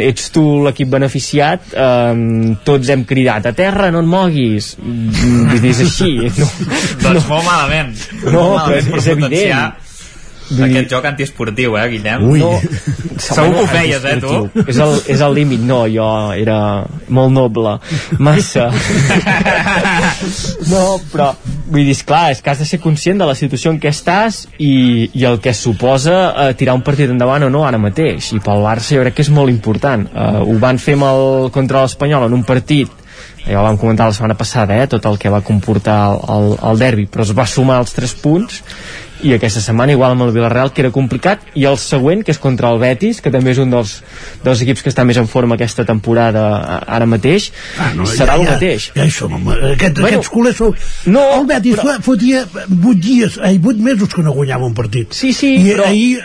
ets 0.04 0.30
tu 0.34 0.44
l'equip 0.64 0.92
beneficiat 0.94 1.74
um, 1.74 2.54
tots 2.66 2.92
hem 2.92 3.04
cridat 3.08 3.50
a 3.50 3.54
terra 3.56 3.90
no 3.94 4.04
et 4.04 4.10
moguis! 4.10 4.74
Mm, 4.78 5.58
és 5.58 5.84
així. 5.86 6.14
No, 6.38 6.46
doncs 7.02 7.24
no, 7.24 7.28
molt 7.32 7.44
malament. 7.46 7.92
No, 8.22 8.32
molt 8.32 8.56
malament 8.56 8.90
és, 8.92 8.96
és 9.00 9.12
evident 9.16 9.86
Aquest 10.48 10.90
joc 10.90 11.04
antiesportiu, 11.10 11.76
eh, 11.76 11.86
Guillem? 11.92 12.24
Ui. 12.24 12.40
No, 12.40 12.54
segur 13.20 13.52
que 13.52 13.62
ho 13.62 13.66
feies, 13.68 14.04
eh, 14.04 14.16
tu? 14.22 14.62
És 14.64 14.78
el, 14.80 14.94
és 15.14 15.24
el 15.24 15.34
límit, 15.36 15.62
no, 15.68 15.82
jo 15.92 16.06
era 16.36 16.58
molt 17.12 17.34
noble, 17.34 17.76
massa. 18.22 18.68
no, 20.72 20.84
però, 21.12 21.30
vull 21.68 21.84
dir, 21.84 21.96
esclar, 21.96 22.28
és 22.32 22.42
que 22.44 22.52
has 22.52 22.62
de 22.62 22.68
ser 22.68 22.80
conscient 22.84 23.20
de 23.20 23.28
la 23.28 23.36
situació 23.38 23.74
en 23.74 23.80
què 23.82 23.92
estàs 23.92 24.46
i, 24.56 25.10
i 25.12 25.26
el 25.28 25.40
que 25.44 25.52
suposa 25.56 26.20
eh, 26.30 26.54
tirar 26.58 26.78
un 26.78 26.86
partit 26.86 27.12
endavant 27.12 27.44
o 27.48 27.52
no 27.52 27.66
ara 27.68 27.80
mateix. 27.82 28.32
I 28.36 28.40
pel 28.44 28.64
Barça 28.64 28.96
jo 28.96 29.04
crec 29.04 29.18
que 29.18 29.26
és 29.26 29.34
molt 29.34 29.52
important. 29.52 30.08
Eh, 30.08 30.30
ho 30.46 30.56
van 30.62 30.80
fer 30.80 30.96
amb 30.98 31.10
el, 31.10 31.28
contra 31.54 31.84
l'Espanyol 31.84 32.28
en 32.28 32.40
un 32.40 32.46
partit 32.48 33.04
ja 33.48 33.62
ho 33.62 33.64
vam 33.64 33.78
comentar 33.80 34.06
la 34.06 34.12
setmana 34.12 34.36
passada, 34.36 34.76
eh, 34.76 34.86
tot 34.90 35.06
el 35.08 35.16
que 35.18 35.30
va 35.32 35.40
comportar 35.40 35.98
el, 36.12 36.18
el, 36.34 36.48
el 36.70 36.80
derbi, 36.82 37.06
però 37.08 37.24
es 37.24 37.32
va 37.36 37.46
sumar 37.48 37.78
els 37.80 37.94
3 37.96 38.14
punts 38.20 38.60
i 39.22 39.34
aquesta 39.34 39.60
setmana 39.64 39.92
igual 39.92 40.14
amb 40.14 40.28
el 40.28 40.32
Villarreal 40.36 40.72
que 40.72 40.84
era 40.84 40.92
complicat 40.94 41.42
i 41.58 41.66
el 41.68 41.78
següent 41.82 42.24
que 42.24 42.34
és 42.34 42.38
contra 42.42 42.70
el 42.72 42.78
Betis 42.82 43.22
que 43.24 43.32
també 43.34 43.52
és 43.54 43.60
un 43.62 43.72
dels, 43.72 43.98
dels 44.44 44.62
equips 44.64 44.84
que 44.84 44.92
està 44.92 45.04
més 45.08 45.18
en 45.18 45.26
forma 45.30 45.58
aquesta 45.58 45.84
temporada 45.88 46.44
ara 46.86 47.08
mateix 47.10 47.50
ah, 47.78 47.90
no, 47.96 48.06
serà 48.06 48.36
ja, 48.36 48.42
el 48.42 48.52
mateix. 48.52 48.90
ja, 48.94 49.02
ja 49.02 49.08
hi 49.08 49.14
som, 49.14 49.34
Aquest, 49.38 49.98
bueno, 49.98 50.08
aquests 50.08 50.30
culers 50.32 50.58
sou... 50.60 50.74
no, 51.10 51.24
el 51.38 51.48
Betis 51.50 51.78
però... 51.80 51.96
fotia 52.04 52.44
8 52.68 52.94
dies, 53.02 53.38
ai, 53.42 53.58
8 53.58 53.82
mesos 53.82 54.12
que 54.14 54.22
no 54.22 54.32
guanyava 54.36 54.66
un 54.66 54.74
partit. 54.76 55.12
Sí, 55.16 55.32
sí, 55.36 55.54
i 55.58 55.72
però... 55.72 55.88
ahir 55.88 56.18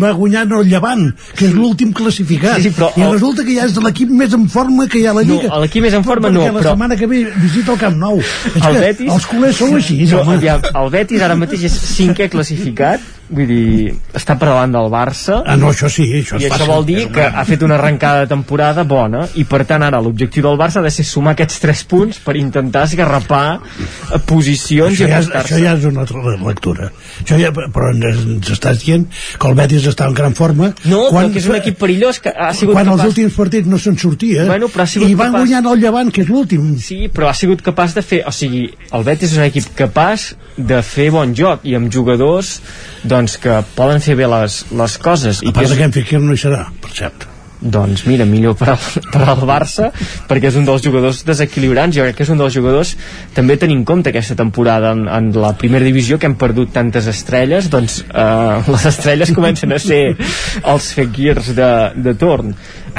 va 0.00 0.12
guanyar 0.16 0.44
el 0.46 0.68
Llevant 0.68 1.08
que 1.34 1.46
és 1.48 1.54
l'últim 1.56 1.92
classificat. 1.96 2.58
Sí, 2.58 2.68
sí, 2.68 2.74
però 2.76 2.90
i 2.96 3.04
el... 3.04 3.12
resulta 3.14 3.44
que 3.46 3.56
ja 3.56 3.66
és 3.68 3.76
l'equip 3.82 4.12
més 4.14 4.34
en 4.36 4.46
forma 4.52 4.88
que 4.90 5.00
hi 5.00 5.06
ha 5.06 5.14
a 5.14 5.18
la 5.18 5.24
Lliga. 5.26 5.50
no, 5.50 5.60
l'equip 5.64 5.84
més 5.84 5.96
en 5.98 6.06
forma 6.06 6.30
no, 6.34 6.44
però... 6.44 6.60
la 6.60 6.74
setmana 6.74 6.98
que 7.00 7.08
ve 7.10 7.24
visita 7.38 7.74
el 7.74 7.80
Camp 7.82 7.98
Nou. 7.98 8.22
El 8.58 8.80
Betis... 8.82 9.12
els 9.14 9.28
culers 9.30 9.58
sou 9.58 9.74
així 9.78 10.00
no, 10.12 10.38
ja, 10.42 10.58
el 10.82 10.90
Betis 10.94 11.24
ara 11.24 11.36
mateix 11.38 11.66
és 11.68 11.78
cinquè 11.94 12.27
classificat 12.28 13.00
vull 13.28 13.48
dir, 13.48 13.92
està 14.16 14.36
per 14.40 14.48
davant 14.48 14.72
del 14.72 14.88
Barça. 14.92 15.42
Ah, 15.44 15.56
no, 15.60 15.70
això 15.72 15.90
sí, 15.92 16.06
això 16.20 16.38
i 16.38 16.46
això 16.46 16.54
fàcil, 16.54 16.70
vol 16.70 16.86
dir 16.88 17.04
que 17.12 17.24
ha 17.26 17.44
fet 17.48 17.62
una 17.66 17.76
arrencada 17.76 18.24
de 18.24 18.30
temporada 18.30 18.84
bona. 18.88 19.26
I 19.38 19.44
per 19.48 19.64
tant 19.68 19.84
ara 19.84 20.00
l'objectiu 20.04 20.46
del 20.46 20.58
Barça 20.60 20.80
ha 20.80 20.86
de 20.86 20.92
ser 20.94 21.04
sumar 21.06 21.34
aquests 21.36 21.60
3 21.64 21.84
punts 21.90 22.20
per 22.24 22.36
intentar 22.40 22.86
esgarrapar 22.88 23.60
posicions 24.28 24.96
això 24.96 25.08
i 25.08 25.12
ja, 25.12 25.20
és, 25.20 25.30
això 25.42 25.60
ja 25.60 25.74
és 25.76 25.86
una 25.90 26.04
altra 26.06 26.36
lectura. 26.46 26.90
Això 27.22 27.38
ja, 27.40 27.52
però 27.52 27.92
ens, 27.92 28.48
estàs 28.54 28.80
dient 28.84 29.06
que 29.10 29.50
el 29.50 29.58
Betis 29.58 29.88
està 29.92 30.08
en 30.08 30.16
gran 30.16 30.36
forma. 30.38 30.72
No, 30.88 31.04
quan, 31.12 31.32
que 31.34 31.42
és 31.42 31.48
un 31.50 31.58
equip 31.58 31.78
perillós 31.80 32.22
que 32.24 32.32
ha 32.32 32.50
sigut 32.56 32.78
quan 32.78 32.88
capaç... 32.88 33.04
els 33.04 33.12
últims 33.12 33.38
partits 33.38 33.68
no 33.68 33.80
se'n 33.82 33.98
sortia 34.00 34.46
bueno, 34.48 34.70
però 34.72 34.86
ha 34.86 35.04
i 35.04 35.14
van 35.14 35.32
capaç... 35.32 35.38
guanyant 35.42 35.72
el 35.72 35.84
Llevant 35.84 36.12
que 36.14 36.24
és 36.24 36.32
l'últim. 36.32 36.72
Sí, 36.82 37.00
però 37.12 37.28
ha 37.30 37.36
sigut 37.36 37.62
capaç 37.64 37.94
de 37.98 38.02
fer 38.04 38.22
o 38.28 38.32
sigui, 38.34 38.66
el 38.96 39.06
Betis 39.06 39.34
és 39.34 39.38
un 39.38 39.46
equip 39.46 39.68
capaç 39.78 40.30
de 40.56 40.80
fer 40.82 41.10
bon 41.14 41.34
joc 41.36 41.66
i 41.68 41.76
amb 41.78 41.92
jugadors 41.92 42.56
doncs 43.08 43.17
que 43.26 43.58
poden 43.74 44.04
fer 44.04 44.14
bé 44.14 44.28
les, 44.30 44.60
les 44.70 45.00
coses. 45.02 45.42
I 45.42 45.50
que 45.50 45.66
és... 45.66 45.74
que 45.74 45.90
en 45.90 45.96
Fekir 45.96 46.22
no 46.22 46.36
hi 46.36 46.40
serà, 46.46 46.68
per 46.82 46.94
cert. 46.94 47.26
Doncs 47.58 48.04
mira, 48.06 48.22
millor 48.22 48.54
per 48.54 48.68
al, 48.70 48.82
per 49.12 49.24
al 49.26 49.40
Barça 49.48 49.88
perquè 50.30 50.52
és 50.52 50.58
un 50.60 50.66
dels 50.68 50.84
jugadors 50.84 51.24
desequilibrants 51.26 51.96
jo 51.96 52.04
crec 52.06 52.20
que 52.20 52.22
és 52.22 52.30
un 52.30 52.38
dels 52.38 52.54
jugadors 52.54 52.92
també 53.34 53.56
tenint 53.58 53.80
en 53.80 53.86
compte 53.88 54.12
aquesta 54.12 54.36
temporada 54.38 54.92
en, 54.94 55.08
en 55.10 55.32
la 55.34 55.50
primera 55.58 55.86
divisió 55.86 56.20
que 56.22 56.30
hem 56.30 56.36
perdut 56.38 56.70
tantes 56.76 57.08
estrelles 57.10 57.66
doncs 57.72 58.04
eh, 58.06 58.68
les 58.72 58.86
estrelles 58.92 59.34
comencen 59.34 59.74
a 59.74 59.80
ser 59.82 60.02
els 60.62 60.92
Fekirs 60.94 61.50
de, 61.58 61.72
de 61.98 62.14
torn 62.20 62.54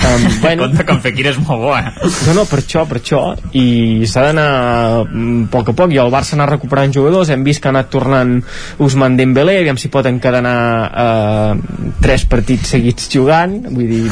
um, 0.06 0.28
bueno, 0.44 0.64
compte 0.64 0.86
que 0.86 0.95
en 0.95 1.02
Fekir 1.03 1.28
és 1.32 1.40
molt 1.42 1.61
bo 1.64 1.74
eh? 1.78 1.86
no, 2.28 2.36
no, 2.38 2.45
per 2.50 2.61
això, 2.61 2.86
per 2.90 3.00
això. 3.00 3.22
I 3.58 4.08
s'ha 4.10 4.26
d'anar 4.30 4.48
a 4.50 5.03
poc 5.52 5.72
a 5.72 5.76
poc. 5.78 5.94
I 5.94 6.02
el 6.02 6.11
Barça 6.14 6.36
anar 6.38 6.50
recuperant 6.52 6.94
jugadors. 6.95 7.32
Hem 7.34 7.44
vist 7.48 7.64
que 7.64 7.69
ha 7.69 7.74
anat 7.74 7.92
tornant 7.94 8.38
Usman 8.84 9.18
Dembélé. 9.19 9.60
Aviam 9.64 9.80
si 9.82 9.92
pot 9.94 10.08
encadenar 10.10 10.58
eh, 10.90 11.90
tres 12.03 12.26
partits 12.30 12.76
seguits 12.76 13.10
jugant. 13.14 13.60
Vull 13.69 13.90
dir 13.90 14.03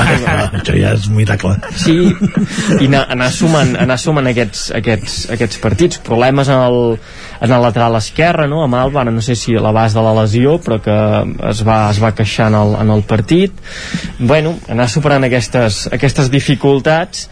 això 0.60 0.76
ja 0.76 0.94
és 0.96 1.08
un 1.10 1.18
miracle 1.20 1.56
sí, 1.76 1.94
i 2.80 2.88
anar, 2.88 3.04
anar, 3.14 3.30
sumant, 3.34 3.74
anar 3.80 3.98
sumant 4.00 4.30
aquests, 4.30 4.68
aquests, 4.76 5.18
aquests 5.36 5.62
partits. 5.62 6.00
Problemes 6.06 6.50
en 6.52 6.62
el, 6.62 6.80
en 7.40 7.52
el 7.52 7.62
lateral 7.62 7.98
esquerre 7.98 8.48
no? 8.48 8.62
amb 8.64 8.78
Alba, 8.78 9.04
no 9.04 9.22
sé 9.24 9.36
si 9.36 9.56
a 9.56 9.62
l'abast 9.64 9.96
de 9.96 10.04
la 10.04 10.14
lesió 10.22 10.56
però 10.62 10.80
que 10.82 10.96
es 11.50 11.62
va, 11.66 11.78
es 11.90 12.00
va 12.02 12.14
queixar 12.16 12.48
en 12.52 12.58
el, 12.62 12.74
en 12.82 12.94
el 12.96 13.04
partit 13.08 13.52
bueno, 14.18 14.56
anar 14.72 14.88
superant 14.92 15.26
aquestes, 15.28 15.86
aquestes 15.92 16.30
dificultats 16.32 17.28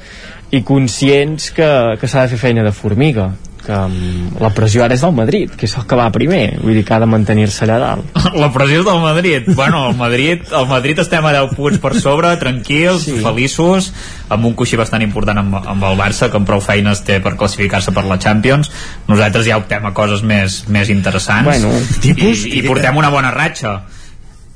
i 0.55 0.63
conscients 0.63 1.51
que, 1.55 1.71
que 2.01 2.11
s'ha 2.11 2.27
de 2.27 2.35
fer 2.35 2.43
feina 2.49 2.67
de 2.67 2.75
formiga 2.75 3.33
que 3.65 3.75
um, 3.75 4.35
la 4.43 4.51
pressió 4.55 4.85
ara 4.85 4.97
és 4.97 5.03
del 5.05 5.15
Madrid, 5.17 5.53
que 5.57 5.67
és 5.69 5.75
el 5.79 5.87
que 5.89 5.97
va 5.99 6.07
primer, 6.15 6.59
vull 6.61 6.77
dir 6.77 6.85
que 6.87 6.95
ha 6.95 7.01
de 7.03 7.09
mantenir-se 7.09 7.65
allà 7.65 7.79
dalt. 7.81 8.19
La 8.43 8.51
pressió 8.53 8.83
és 8.83 8.87
del 8.87 9.01
Madrid. 9.03 9.49
Bueno, 9.57 9.87
el 9.89 9.97
Madrid, 9.97 10.45
el 10.53 10.67
Madrid 10.69 11.01
estem 11.01 11.25
a 11.25 11.33
10 11.37 11.55
punts 11.57 11.81
per 11.83 11.95
sobre, 12.01 12.35
tranquils, 12.41 13.07
sí. 13.07 13.17
feliços, 13.25 13.91
amb 14.35 14.49
un 14.51 14.57
coixí 14.59 14.79
bastant 14.81 15.05
important 15.07 15.41
amb, 15.41 15.57
amb 15.61 15.89
el 15.91 15.99
Barça, 16.01 16.29
que 16.31 16.41
amb 16.41 16.49
prou 16.49 16.63
feines 16.65 17.05
té 17.07 17.21
per 17.25 17.37
classificar-se 17.41 17.95
per 17.97 18.05
la 18.09 18.19
Champions. 18.21 18.73
Nosaltres 19.09 19.49
ja 19.49 19.61
optem 19.61 19.87
a 19.87 19.95
coses 19.97 20.25
més, 20.27 20.65
més 20.69 20.93
interessants 20.93 21.49
bueno, 21.49 21.73
tipus, 22.05 22.45
i, 22.49 22.61
i 22.61 22.67
portem 22.67 23.01
una 23.01 23.13
bona 23.15 23.33
ratxa. 23.35 23.79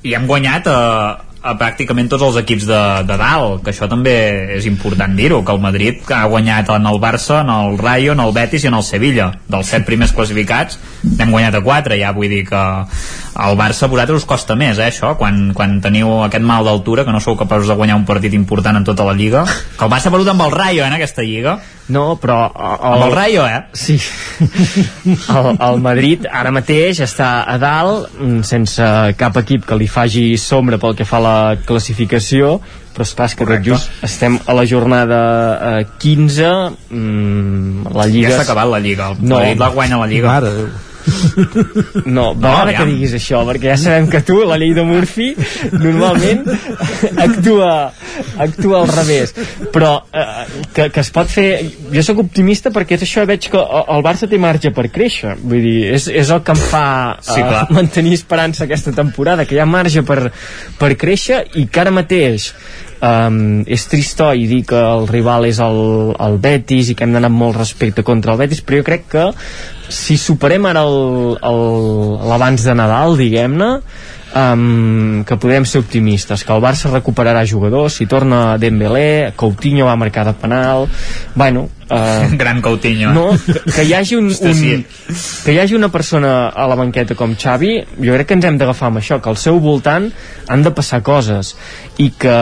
I 0.06 0.14
hem 0.14 0.28
guanyat 0.28 0.68
a, 0.70 0.78
a 1.42 1.54
pràcticament 1.58 2.08
tots 2.10 2.24
els 2.26 2.38
equips 2.40 2.66
de, 2.66 2.80
de 3.06 3.16
dalt, 3.20 3.62
que 3.62 3.70
això 3.72 3.86
també 3.90 4.14
és 4.56 4.66
important 4.66 5.14
dir-ho, 5.16 5.40
que 5.46 5.54
el 5.54 5.62
Madrid 5.62 6.10
ha 6.14 6.24
guanyat 6.30 6.72
en 6.74 6.88
el 6.90 6.98
Barça, 7.02 7.42
en 7.44 7.52
el 7.54 7.78
Rayo, 7.78 8.14
en 8.16 8.22
el 8.24 8.34
Betis 8.34 8.64
i 8.64 8.70
en 8.70 8.78
el 8.78 8.86
Sevilla. 8.86 9.30
Dels 9.48 9.70
set 9.70 9.86
primers 9.86 10.14
classificats 10.16 10.80
n'hem 11.04 11.34
guanyat 11.34 11.60
a 11.60 11.64
quatre, 11.64 11.98
ja 12.00 12.14
vull 12.16 12.32
dir 12.32 12.44
que 12.48 12.64
al 13.38 13.56
Barça 13.56 13.86
a 13.86 13.88
vosaltres 13.88 14.24
us 14.24 14.26
costa 14.26 14.56
més, 14.58 14.80
eh, 14.82 14.88
això, 14.90 15.12
quan, 15.16 15.52
quan 15.54 15.78
teniu 15.80 16.10
aquest 16.24 16.42
mal 16.44 16.66
d'altura, 16.66 17.04
que 17.06 17.14
no 17.14 17.22
sou 17.22 17.36
capaços 17.38 17.70
de 17.70 17.76
guanyar 17.78 17.96
un 18.00 18.06
partit 18.08 18.34
important 18.34 18.76
en 18.76 18.86
tota 18.86 19.06
la 19.06 19.14
Lliga, 19.14 19.44
que 19.46 19.84
el 19.86 19.92
Barça 19.92 20.10
ha 20.10 20.14
perdut 20.14 20.32
amb 20.32 20.42
el 20.48 20.54
Rayo, 20.54 20.82
eh, 20.82 20.88
en 20.88 20.96
aquesta 20.96 21.22
Lliga. 21.22 21.54
No, 21.94 22.18
però... 22.20 22.40
El, 22.50 22.82
amb 22.90 23.04
el 23.06 23.14
Rayo, 23.14 23.46
eh? 23.46 23.60
Sí. 23.72 23.94
El, 25.38 25.46
el 25.54 25.78
Madrid 25.84 26.26
ara 26.26 26.50
mateix 26.52 26.98
està 27.06 27.30
a 27.46 27.54
dalt, 27.62 28.10
mm, 28.18 28.42
sense 28.48 28.90
cap 29.20 29.38
equip 29.40 29.64
que 29.68 29.78
li 29.78 29.86
faci 29.88 30.32
sombra 30.40 30.80
pel 30.82 30.98
que 30.98 31.06
fa 31.06 31.22
a 31.22 31.24
la 31.28 31.38
classificació, 31.62 32.58
però 32.92 33.06
esclar, 33.06 33.30
és 33.30 33.38
que 33.38 33.46
tot 33.46 33.62
just 33.62 34.02
estem 34.02 34.40
a 34.50 34.58
la 34.58 34.66
jornada 34.66 35.22
eh, 35.78 35.86
15 36.02 36.50
mm, 36.90 37.94
la 37.94 38.10
Lliga... 38.10 38.34
Ja 38.34 38.42
s'ha 38.42 38.50
acabat 38.50 38.74
la 38.74 38.82
Lliga, 38.82 39.12
el 39.14 39.22
no, 39.22 39.38
Madrid 39.38 39.62
la 39.62 39.72
guanya 39.78 40.02
la 40.02 40.10
Lliga. 40.10 40.34
Mare 40.34 40.87
no, 42.04 42.34
no 42.34 42.52
no 42.64 42.72
que 42.74 42.86
diguis 42.88 43.14
això, 43.18 43.42
perquè 43.48 43.72
ja 43.72 43.76
sabem 43.80 44.08
que 44.10 44.20
tu, 44.26 44.38
la 44.48 44.58
llei 44.60 44.74
de 44.76 44.84
Murphy, 44.86 45.28
normalment 45.72 46.44
actua, 47.26 47.70
actua 48.46 48.82
al 48.82 48.92
revés. 48.92 49.34
Però 49.74 49.92
eh, 50.12 50.26
que, 50.74 50.88
que 50.94 51.04
es 51.04 51.12
pot 51.14 51.30
fer... 51.32 51.48
Jo 51.94 52.04
sóc 52.04 52.22
optimista 52.24 52.72
perquè 52.74 52.98
és 52.98 53.06
això, 53.06 53.24
veig 53.28 53.50
que 53.52 53.62
el 53.62 54.04
Barça 54.06 54.28
té 54.30 54.40
marge 54.40 54.72
per 54.74 54.88
créixer. 54.94 55.36
Vull 55.42 55.64
dir, 55.64 55.78
és, 55.96 56.08
és 56.08 56.34
el 56.34 56.42
que 56.46 56.56
em 56.56 56.66
fa 56.72 56.84
eh, 57.16 57.30
sí, 57.30 57.46
mantenir 57.74 58.16
esperança 58.18 58.66
aquesta 58.66 58.94
temporada, 58.96 59.46
que 59.48 59.56
hi 59.56 59.62
ha 59.62 59.68
marge 59.68 60.04
per, 60.06 60.20
per 60.78 60.94
créixer 61.00 61.44
i 61.58 61.68
que 61.68 61.84
ara 61.84 61.94
mateix 61.94 62.52
um, 63.00 63.62
és 63.66 63.86
tristoi 63.90 64.46
dir 64.50 64.62
que 64.68 64.78
el 64.78 65.08
rival 65.10 65.46
és 65.48 65.60
el, 65.62 65.80
el 66.18 66.38
Betis 66.42 66.90
i 66.90 66.96
que 66.98 67.06
hem 67.06 67.14
d'anar 67.16 67.30
amb 67.32 67.42
molt 67.42 67.58
respecte 67.58 68.04
contra 68.06 68.34
el 68.34 68.42
Betis 68.42 68.62
però 68.64 68.80
jo 68.80 68.86
crec 68.86 69.08
que 69.12 69.26
si 69.88 70.18
superem 70.20 70.66
ara 70.68 70.84
l'abans 70.84 72.66
de 72.66 72.74
Nadal 72.76 73.16
diguem-ne 73.20 73.70
um, 74.36 75.24
que 75.24 75.38
podem 75.40 75.64
ser 75.64 75.82
optimistes 75.84 76.44
que 76.44 76.54
el 76.54 76.64
Barça 76.64 76.92
recuperarà 76.92 77.46
jugadors 77.48 77.98
si 78.00 78.06
torna 78.06 78.58
Dembélé, 78.60 79.32
Coutinho 79.36 79.88
va 79.88 79.96
marcar 79.96 80.26
de 80.28 80.36
penal 80.36 80.88
bueno, 81.34 81.68
uh, 81.90 82.36
gran 82.36 82.62
Coutinho 82.62 83.12
no, 83.14 83.26
que, 83.38 83.60
que, 83.72 83.84
hi 83.84 83.94
hagi 83.94 84.16
un, 84.16 84.30
un, 84.50 84.84
que 85.44 85.54
hi 85.54 85.58
hagi 85.58 85.76
una 85.78 85.90
persona 85.92 86.48
a 86.48 86.66
la 86.68 86.76
banqueta 86.78 87.16
com 87.18 87.34
Xavi 87.38 87.74
jo 87.98 88.16
crec 88.16 88.28
que 88.28 88.38
ens 88.38 88.48
hem 88.48 88.58
d'agafar 88.60 88.90
amb 88.90 89.02
això 89.02 89.20
que 89.22 89.30
al 89.32 89.38
seu 89.40 89.60
voltant 89.62 90.10
han 90.48 90.64
de 90.64 90.72
passar 90.74 91.00
coses 91.06 91.54
i 91.98 92.10
que 92.18 92.34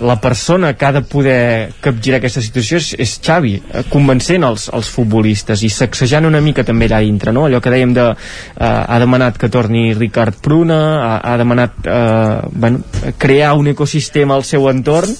la 0.00 0.16
persona 0.20 0.74
que 0.74 0.86
ha 0.86 0.92
de 0.92 1.02
poder 1.06 1.72
capgirar 1.80 2.18
aquesta 2.18 2.42
situació 2.44 2.80
és, 2.80 2.90
és 2.98 3.14
Xavi, 3.24 3.54
eh, 3.58 3.84
convencent 3.92 4.44
els, 4.48 4.68
els 4.74 4.90
futbolistes 4.92 5.62
i 5.64 5.70
sacsejant 5.72 6.26
una 6.28 6.42
mica 6.44 6.64
també 6.66 6.88
allà 6.88 7.00
dintre, 7.04 7.32
no? 7.32 7.46
allò 7.46 7.62
que 7.62 7.72
dèiem 7.72 7.94
de 7.96 8.08
uh, 8.10 8.16
ha 8.58 8.98
demanat 9.00 9.38
que 9.40 9.50
torni 9.52 9.92
Ricard 9.94 10.40
Pruna 10.44 10.80
ha, 10.98 11.12
ha 11.32 11.36
demanat 11.40 11.78
uh, 11.86 12.48
bueno, 12.52 12.82
crear 13.18 13.54
un 13.58 13.70
ecosistema 13.72 14.36
al 14.36 14.44
seu 14.44 14.68
entorn 14.70 15.14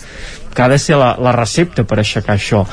que 0.55 0.63
ha 0.65 0.69
de 0.69 0.79
ser 0.83 0.99
la, 0.99 1.15
la 1.23 1.33
recepta 1.37 1.85
per 1.87 2.01
aixecar 2.03 2.35
això 2.35 2.65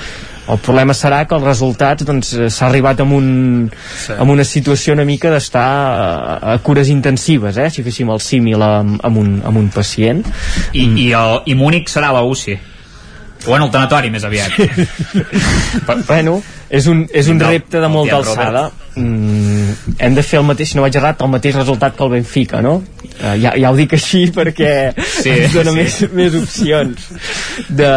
el 0.52 0.60
problema 0.62 0.94
serà 0.94 1.24
que 1.26 1.36
els 1.38 1.46
resultats 1.46 2.06
doncs, 2.06 2.34
eh, 2.36 2.50
s'ha 2.54 2.68
arribat 2.70 3.02
amb, 3.02 3.16
un, 3.18 3.28
sí. 3.72 4.14
amb 4.14 4.32
una 4.36 4.46
situació 4.46 4.94
una 4.94 5.08
mica 5.08 5.32
d'estar 5.34 5.66
a, 5.66 6.38
a 6.54 6.58
cures 6.66 6.92
intensives 6.94 7.58
eh? 7.58 7.70
si 7.74 7.86
féssim 7.86 8.12
el 8.14 8.22
símil 8.22 8.62
amb, 8.62 9.00
amb, 9.02 9.22
un, 9.22 9.36
amb 9.46 9.64
un 9.64 9.72
pacient 9.74 10.24
i, 10.26 10.86
mm. 10.86 10.98
i, 11.02 11.12
el, 11.18 11.42
i 11.50 11.58
Múnich 11.58 11.92
serà 11.92 12.14
la 12.16 12.24
UCI 12.26 12.58
bueno, 13.46 13.68
el 13.68 13.72
tanatori 13.74 14.10
més 14.14 14.26
aviat 14.26 14.54
bueno, 16.10 16.40
és 16.70 16.88
un, 16.90 17.06
és 17.14 17.30
un 17.30 17.42
repte 17.42 17.82
de 17.82 17.90
molta 17.92 18.20
alçada 18.22 18.68
mm, 18.96 19.98
hem 20.00 20.18
de 20.18 20.24
fer 20.26 20.40
el 20.42 20.48
mateix, 20.48 20.72
si 20.72 20.78
no 20.78 20.86
vaig 20.86 20.98
errat, 20.98 21.22
el 21.22 21.34
mateix 21.34 21.58
resultat 21.58 21.98
que 21.98 22.06
el 22.06 22.14
Benfica, 22.16 22.62
no? 22.66 22.80
Uh, 23.16 23.36
ja, 23.40 23.54
ja 23.56 23.72
ho 23.72 23.78
dic 23.78 23.94
així 23.96 24.26
perquè 24.36 24.72
sí, 24.98 25.32
ens 25.36 25.54
dona 25.56 25.74
sí. 25.74 25.78
més, 25.78 26.00
més 26.16 26.40
opcions 26.42 27.12
de, 27.70 27.92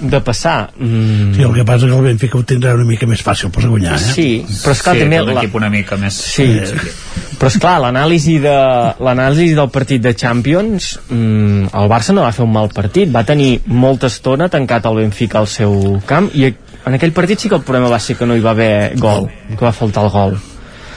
de 0.00 0.20
passar. 0.24 0.70
Mm. 0.78 1.34
Sí, 1.34 1.42
el 1.42 1.54
que 1.54 1.64
passa 1.66 1.86
és 1.86 1.92
que 1.92 1.98
el 1.98 2.06
Benfica 2.06 2.38
ho 2.38 2.44
tindrà 2.46 2.74
una 2.78 2.86
mica 2.88 3.08
més 3.10 3.22
fàcil 3.24 3.52
per 3.54 3.64
guanyar, 3.66 3.96
eh? 3.96 4.12
Sí, 4.14 4.28
però 4.62 4.74
esclar, 4.76 4.94
sí, 4.96 5.04
també... 5.04 5.20
l'equip 5.28 5.56
una 5.58 5.70
mica 5.72 5.98
més... 6.00 6.18
Sí, 6.34 6.46
sí. 6.70 6.92
però 7.38 7.50
esclar, 7.52 7.76
l'anàlisi 7.86 8.38
de 8.42 8.56
l'anàlisi 9.04 9.54
del 9.58 9.70
partit 9.74 10.02
de 10.02 10.14
Champions 10.18 10.90
mm, 11.06 11.70
el 11.78 11.90
Barça 11.90 12.14
no 12.14 12.26
va 12.26 12.32
fer 12.34 12.44
un 12.46 12.52
mal 12.54 12.70
partit 12.74 13.12
va 13.14 13.22
tenir 13.26 13.60
molta 13.66 14.10
estona 14.10 14.50
tancat 14.50 14.88
el 14.90 15.02
Benfica 15.04 15.38
al 15.42 15.46
seu 15.50 16.00
camp 16.06 16.32
i 16.34 16.48
en 16.48 16.98
aquell 16.98 17.14
partit 17.14 17.38
sí 17.38 17.50
que 17.50 17.58
el 17.58 17.66
problema 17.66 17.90
va 17.92 18.02
ser 18.02 18.18
que 18.18 18.26
no 18.26 18.34
hi 18.34 18.42
va 18.42 18.56
haver 18.56 18.98
gol 18.98 19.28
que 19.54 19.62
va 19.62 19.74
faltar 19.76 20.06
el 20.08 20.14
gol 20.14 20.38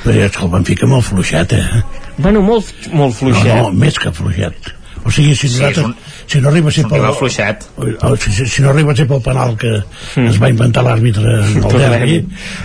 però 0.01 0.17
és 0.25 0.33
que 0.33 0.45
el 0.45 0.49
Benfica 0.49 0.87
molt 0.89 1.05
fluixet, 1.05 1.53
eh? 1.53 1.81
Bueno, 2.17 2.41
molt, 2.41 2.69
molt 2.89 3.13
fluixet. 3.13 3.51
No, 3.53 3.67
no, 3.69 3.81
més 3.83 3.99
que 4.01 4.09
fluixet. 4.17 4.71
O 5.03 5.11
sigui, 5.11 5.33
si 5.35 5.49
sí, 5.49 5.63
un, 5.81 5.95
si 6.27 6.41
no 6.41 6.49
arriba 6.49 6.69
a 6.69 6.75
ser 6.75 6.85
pel... 6.89 7.07
fluixet. 7.17 7.63
Si, 8.21 8.31
si, 8.31 8.45
si 8.45 8.61
no 8.61 8.69
arriba 8.69 8.93
a 8.93 8.95
ser 8.95 9.07
pel 9.09 9.21
penal 9.25 9.55
que 9.57 9.71
mm. 9.79 10.27
es 10.29 10.37
va 10.41 10.51
inventar 10.53 10.83
l'àrbitre 10.85 11.37
en 11.41 11.65
el 11.65 11.77
derbi, 11.81 12.19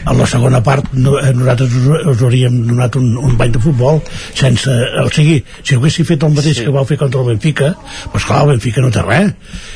en 0.04 0.20
la 0.20 0.26
segona 0.28 0.60
part 0.66 0.92
no, 0.92 1.16
eh, 1.20 1.32
nosaltres 1.36 1.78
us, 1.80 1.88
us 2.12 2.24
hauríem 2.26 2.58
donat 2.68 2.98
un, 3.00 3.14
un 3.16 3.38
bany 3.40 3.54
de 3.56 3.62
futbol 3.62 4.02
sense... 4.34 4.76
O 5.06 5.08
sigui, 5.14 5.38
si 5.62 5.78
haguessi 5.78 6.04
fet 6.08 6.26
el 6.26 6.34
mateix 6.36 6.60
sí. 6.60 6.66
que 6.66 6.74
vau 6.74 6.84
fer 6.88 6.98
contra 7.00 7.22
el 7.22 7.32
Benfica, 7.32 7.72
doncs 8.12 8.28
clar, 8.28 8.42
el 8.44 8.52
Benfica 8.54 8.84
no 8.84 8.92
té 8.92 9.04
res. 9.06 9.32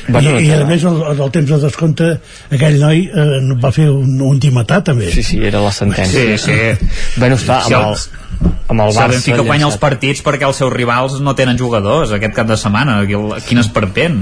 Bueno, 0.07 0.21
I, 0.21 0.33
no 0.33 0.41
i 0.45 0.51
a 0.55 0.69
més, 0.69 0.85
el, 0.87 1.01
el 1.17 1.33
temps 1.33 1.53
de 1.55 1.61
descompte, 1.65 2.09
aquell 2.53 2.79
noi 2.81 3.05
eh, 3.07 3.41
va 3.61 3.73
fer 3.75 3.89
un, 3.91 4.17
un 4.27 4.41
dimatà, 4.41 4.81
també. 4.85 5.09
Sí, 5.13 5.25
sí, 5.25 5.41
era 5.49 5.63
la 5.63 5.73
sentència. 5.75 6.37
Sí, 6.37 6.51
sí. 6.51 6.91
Bueno, 7.17 7.39
està, 7.39 7.61
amb 7.65 7.77
el, 7.81 8.51
amb 8.71 8.85
el 8.85 8.93
Barça... 8.93 9.05
El 9.07 9.15
Benfica 9.15 9.45
guanya 9.47 9.67
els 9.69 9.79
partits 9.81 10.23
perquè 10.25 10.47
els 10.47 10.61
seus 10.61 10.71
rivals 10.73 11.19
no 11.23 11.35
tenen 11.37 11.59
jugadors 11.59 12.13
aquest 12.15 12.35
cap 12.37 12.50
de 12.51 12.59
setmana. 12.59 12.99
Quin 13.47 13.61
esperpent. 13.61 14.19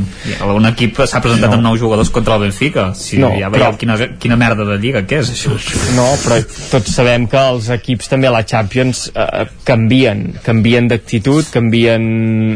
Un 0.55 0.69
equip 0.69 1.01
s'ha 1.05 1.21
presentat 1.23 1.51
no. 1.51 1.59
amb 1.59 1.67
nou 1.69 1.79
jugadors 1.79 2.11
contra 2.13 2.37
el 2.37 2.47
Benfica. 2.47 2.89
Si 2.97 3.19
no, 3.21 3.31
ja 3.37 3.51
veieu 3.51 3.71
però... 3.71 3.79
quina, 3.79 3.97
quina 4.21 4.39
merda 4.39 4.67
de 4.67 4.79
lliga 4.81 5.03
que 5.09 5.21
és, 5.23 5.33
això. 5.35 5.55
No, 5.97 6.07
però 6.23 6.39
tots 6.71 6.93
sabem 6.95 7.27
que 7.29 7.41
els 7.55 7.69
equips 7.79 8.11
també 8.11 8.29
a 8.29 8.33
la 8.35 8.43
Champions 8.47 9.07
eh, 9.13 9.45
canvien. 9.67 10.25
Canvien 10.45 10.89
d'actitud, 10.91 11.49
canvien 11.53 12.09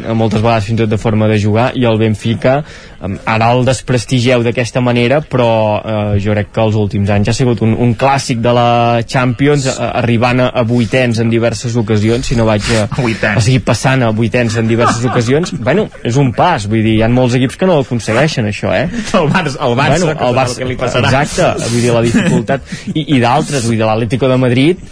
eh, 0.04 0.18
moltes 0.18 0.44
vegades 0.44 0.70
fins 0.70 0.80
i 0.80 0.84
tot 0.84 0.94
de 0.94 1.02
forma 1.02 1.28
de 1.32 1.40
jugar 1.42 1.72
i 1.80 1.86
el 1.90 2.00
Benfica 2.02 2.60
eh, 2.64 3.14
ara 3.30 3.52
el 3.54 3.66
desprestigeu 3.68 4.44
d'aquesta 4.46 4.82
manera 4.84 5.22
però 5.22 5.50
eh, 5.80 6.20
jo 6.24 6.36
crec 6.36 6.52
que 6.56 6.64
els 6.64 6.78
últims 6.80 7.12
anys 7.14 7.32
ha 7.32 7.36
sigut 7.38 7.64
un, 7.66 7.76
un 7.76 7.94
clàssic 8.00 8.42
de 8.44 8.54
la 8.56 9.02
Champions 9.08 9.68
eh, 9.72 9.76
arribant 10.04 10.44
a, 10.46 10.50
a 10.62 10.66
vuitens 10.68 11.20
en 11.24 11.32
diverses 11.32 11.76
ocasions, 11.80 12.28
si 12.28 12.38
no 12.40 12.48
vaig 12.50 12.68
a, 12.78 12.88
a 12.88 13.42
seguir 13.42 13.64
passant 13.66 14.06
a 14.06 14.12
vuitens 14.16 14.58
en 14.60 14.70
diverses 14.70 15.04
ocasions, 15.10 15.54
bueno, 15.66 15.88
és 16.06 16.18
un 16.20 16.34
pas, 16.36 16.68
vull 16.70 16.84
dir, 16.86 16.98
hi 17.00 17.06
ha 17.06 17.10
molts 17.12 17.38
equips 17.40 17.60
que 17.60 17.70
no 17.70 17.80
aconsegueixen 17.84 18.50
això, 18.50 18.74
eh? 18.76 18.86
El 19.20 19.32
Barça, 19.32 19.58
el 19.64 19.78
Barça, 19.80 20.04
bueno, 20.06 20.28
el 20.28 20.38
Barça 20.38 20.60
que 20.62 20.70
li 20.70 20.78
passarà. 20.80 21.10
Exacte, 21.10 21.70
vull 21.72 21.82
dir, 21.82 21.94
la 21.96 22.04
dificultat, 22.06 22.76
i, 22.94 23.08
i 23.16 23.24
d'altres, 23.24 23.66
vull 23.68 23.80
dir, 23.80 23.88
l'Atlético 23.88 24.32
de 24.32 24.40
Madrid 24.42 24.86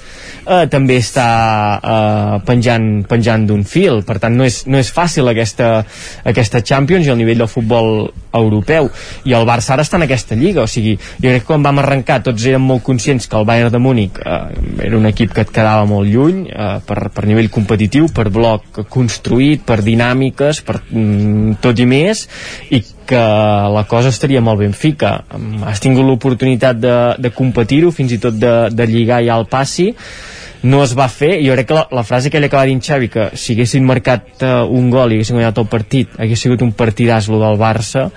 eh, 0.46 0.66
també 0.72 0.98
està 1.02 1.28
eh, 1.78 2.40
penjant, 2.48 2.90
penjant 3.10 3.46
d'un 3.50 3.64
fil 3.68 4.02
per 4.08 4.18
tant 4.24 4.36
no 4.38 4.48
és, 4.48 4.64
no 4.68 4.82
és 4.82 4.92
fàcil 4.94 5.30
aquesta, 5.32 5.74
aquesta 6.28 6.64
Champions 6.66 7.08
i 7.08 7.14
el 7.14 7.20
nivell 7.22 7.44
del 7.44 7.52
futbol 7.52 8.10
europeu. 8.34 8.90
I 9.26 9.36
el 9.38 9.48
Barça 9.48 9.76
ara 9.76 9.86
està 9.86 10.00
en 10.00 10.06
aquesta 10.08 10.38
lliga 10.40 10.64
o 10.66 10.70
sigui, 10.70 10.98
jo 10.98 11.28
crec 11.28 11.44
que 11.44 11.50
quan 11.52 11.66
vam 11.66 11.82
arrencar 11.82 12.22
tots 12.26 12.46
érem 12.48 12.64
molt 12.72 12.84
conscients 12.86 13.28
que 13.28 13.38
el 13.38 13.48
Bayern 13.48 13.74
de 13.74 13.82
Múnich 13.82 14.20
eh, 14.22 14.40
era 14.88 14.98
un 14.98 15.10
equip 15.10 15.34
que 15.36 15.46
et 15.46 15.54
quedava 15.54 15.86
molt 15.90 16.10
lluny 16.10 16.46
eh, 16.50 16.72
per, 16.88 17.00
per 17.14 17.26
nivell 17.30 17.52
competitiu, 17.54 18.10
per 18.14 18.30
bloc 18.34 18.84
construït, 18.92 19.66
per 19.68 19.82
dinàmiques 19.86 20.64
per 20.68 20.80
mm, 20.82 21.60
tot 21.64 21.80
i 21.80 21.88
més 21.90 22.28
i 22.72 22.84
que 23.12 23.22
la 23.76 23.84
cosa 23.90 24.12
estaria 24.14 24.40
molt 24.40 24.62
ben 24.62 24.72
fica. 24.78 25.18
Has 25.68 25.82
tingut 25.84 26.06
l'oportunitat 26.08 26.78
de, 26.80 26.98
de 27.20 27.32
competir-ho 27.36 27.92
fins 27.92 28.14
i 28.16 28.20
tot 28.22 28.38
de, 28.40 28.54
de 28.72 28.88
lligar 28.88 29.20
ja 29.26 29.36
al 29.36 29.50
passi 29.52 29.92
no 30.64 30.84
es 30.84 30.94
va 30.98 31.08
fer 31.10 31.32
i 31.40 31.48
jo 31.48 31.56
crec 31.56 31.68
que 31.72 31.76
la, 31.76 31.88
la 31.90 32.04
frase 32.06 32.30
que 32.30 32.38
ell 32.38 32.46
acaba 32.46 32.68
dient 32.70 32.82
Xavi 32.86 33.10
que 33.10 33.30
si 33.34 33.56
haguessin 33.56 33.86
marcat 33.86 34.44
uh, 34.46 34.62
un 34.70 34.92
gol 34.94 35.12
i 35.12 35.18
haguessin 35.18 35.40
guanyat 35.40 35.58
el 35.58 35.68
partit 35.72 36.20
hagués 36.22 36.44
sigut 36.44 36.62
un 36.62 36.74
partidàs 36.78 37.30
lo 37.34 37.40
del 37.42 37.58
Barça 37.58 38.08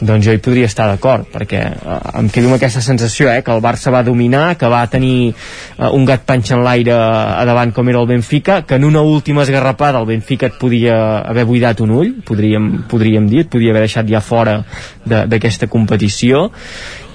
doncs 0.00 0.24
jo 0.24 0.32
hi 0.32 0.40
podria 0.42 0.70
estar 0.70 0.86
d'acord 0.88 1.28
perquè 1.32 1.60
uh, 1.74 1.98
em 2.22 2.30
quedo 2.32 2.48
amb 2.48 2.56
aquesta 2.56 2.80
sensació 2.84 3.28
eh, 3.32 3.42
que 3.44 3.52
el 3.52 3.60
Barça 3.64 3.92
va 3.92 4.02
dominar, 4.06 4.56
que 4.56 4.70
va 4.72 4.86
tenir 4.88 5.32
uh, 5.32 5.90
un 5.92 6.06
gat 6.08 6.24
panxa 6.28 6.56
en 6.56 6.64
l'aire 6.64 6.96
a 6.96 7.44
davant 7.48 7.74
com 7.76 7.88
era 7.92 8.00
el 8.00 8.08
Benfica, 8.08 8.62
que 8.64 8.80
en 8.80 8.88
una 8.88 9.02
última 9.02 9.42
esgarrapada 9.42 10.00
el 10.00 10.08
Benfica 10.08 10.48
et 10.48 10.56
podia 10.60 10.96
haver 11.20 11.44
buidat 11.44 11.82
un 11.84 11.92
ull, 11.98 12.14
podríem, 12.24 12.86
podríem 12.88 13.28
dir 13.28 13.44
et 13.44 13.52
podia 13.52 13.74
haver 13.74 13.84
deixat 13.84 14.08
ja 14.08 14.22
fora 14.24 14.62
d'aquesta 15.04 15.68
competició 15.68 16.48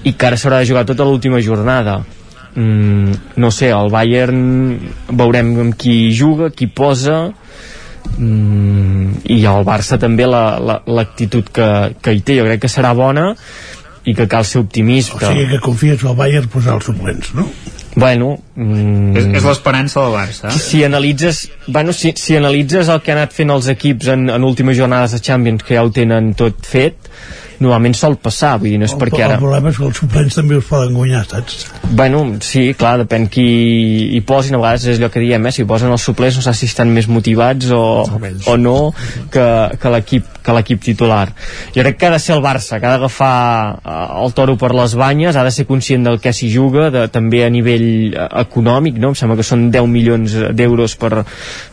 i 0.06 0.14
que 0.14 0.28
ara 0.28 0.38
s'haurà 0.38 0.62
de 0.62 0.70
jugar 0.70 0.86
tota 0.86 1.04
l'última 1.04 1.42
jornada 1.42 1.98
mm, 2.58 3.38
no 3.40 3.50
sé, 3.54 3.70
el 3.74 3.90
Bayern 3.92 4.42
veurem 5.08 5.54
amb 5.64 5.78
qui 5.78 6.10
juga, 6.16 6.50
qui 6.50 6.68
posa 6.68 7.28
mm, 8.16 9.24
i 9.30 9.40
el 9.46 9.66
Barça 9.68 9.98
també 10.00 10.26
l'actitud 10.28 11.50
la, 11.56 11.64
la, 11.64 11.94
que, 11.94 11.96
que 12.02 12.16
hi 12.16 12.22
té, 12.22 12.38
jo 12.40 12.46
crec 12.48 12.66
que 12.66 12.72
serà 12.72 12.94
bona 12.98 13.30
i 14.08 14.14
que 14.16 14.28
cal 14.30 14.46
ser 14.48 14.62
optimista. 14.64 15.18
O 15.18 15.24
sigui 15.24 15.48
que 15.50 15.60
confies 15.64 16.04
al 16.04 16.16
Bayern 16.18 16.48
posar 16.52 16.78
els 16.78 16.88
suplents, 16.88 17.34
no? 17.36 17.48
Bueno, 17.98 18.36
mm, 18.54 19.16
és, 19.18 19.26
és 19.40 19.46
l'esperança 19.48 20.04
del 20.04 20.14
Barça. 20.14 20.52
Si, 20.54 20.60
si 20.64 20.84
analitzes, 20.86 21.40
bueno, 21.66 21.92
si, 21.96 22.12
si 22.16 22.36
analitzes 22.38 22.90
el 22.92 23.02
que 23.02 23.12
han 23.12 23.22
anat 23.24 23.34
fent 23.34 23.50
els 23.50 23.68
equips 23.72 24.12
en, 24.14 24.28
en 24.30 24.46
últimes 24.46 24.78
jornades 24.78 25.16
de 25.16 25.20
Champions, 25.24 25.64
que 25.66 25.74
ja 25.74 25.82
ho 25.82 25.90
tenen 25.94 26.30
tot 26.38 26.62
fet, 26.68 27.10
normalment 27.60 27.96
sol 27.98 28.16
passar, 28.22 28.56
vull 28.60 28.72
dir, 28.72 28.78
no 28.80 28.88
és 28.88 28.94
el, 28.94 29.00
perquè 29.02 29.24
ara... 29.26 29.36
El 29.38 29.44
problema 29.44 29.72
és 29.72 29.78
que 29.80 29.86
els 29.88 30.00
suplents 30.02 30.38
també 30.38 30.58
us 30.58 30.68
poden 30.68 30.96
guanyar, 30.96 31.24
saps? 31.28 31.66
Bueno, 31.88 32.22
sí, 32.44 32.64
clar, 32.78 32.96
depèn 33.02 33.28
qui 33.32 33.46
hi 34.16 34.22
posin, 34.26 34.56
a 34.58 34.62
vegades 34.62 34.88
és 34.92 35.00
allò 35.00 35.10
que 35.14 35.22
diem, 35.24 35.48
eh? 35.48 35.54
si 35.54 35.66
posen 35.68 35.92
els 35.94 36.06
suplents 36.08 36.38
no 36.38 36.44
sé 36.46 36.54
si 36.56 36.68
estan 36.70 36.92
més 36.94 37.08
motivats 37.10 37.72
o, 37.74 37.82
o 38.04 38.56
no 38.60 38.78
que, 39.32 39.46
que 39.80 39.94
l'equip 39.94 40.34
que 40.48 40.54
l'equip 40.56 40.80
titular. 40.80 41.26
Jo 41.74 41.84
crec 41.84 41.98
que 42.00 42.08
ha 42.08 42.14
de 42.14 42.20
ser 42.22 42.34
el 42.38 42.42
Barça, 42.44 42.78
que 42.80 42.88
ha 42.88 42.94
d'agafar 42.94 43.34
eh, 43.82 43.96
el 44.24 44.32
toro 44.36 44.56
per 44.60 44.72
les 44.76 44.94
banyes, 44.96 45.36
ha 45.36 45.44
de 45.44 45.52
ser 45.52 45.66
conscient 45.68 46.06
del 46.08 46.16
que 46.24 46.32
s'hi 46.32 46.48
juga, 46.52 46.88
de, 46.94 47.04
també 47.12 47.42
a 47.44 47.50
nivell 47.52 48.14
eh, 48.14 48.28
econòmic, 48.44 48.96
no? 49.02 49.12
em 49.12 49.18
sembla 49.18 49.36
que 49.36 49.46
són 49.46 49.68
10 49.74 49.90
milions 49.92 50.38
d'euros 50.56 50.96
per, 51.00 51.26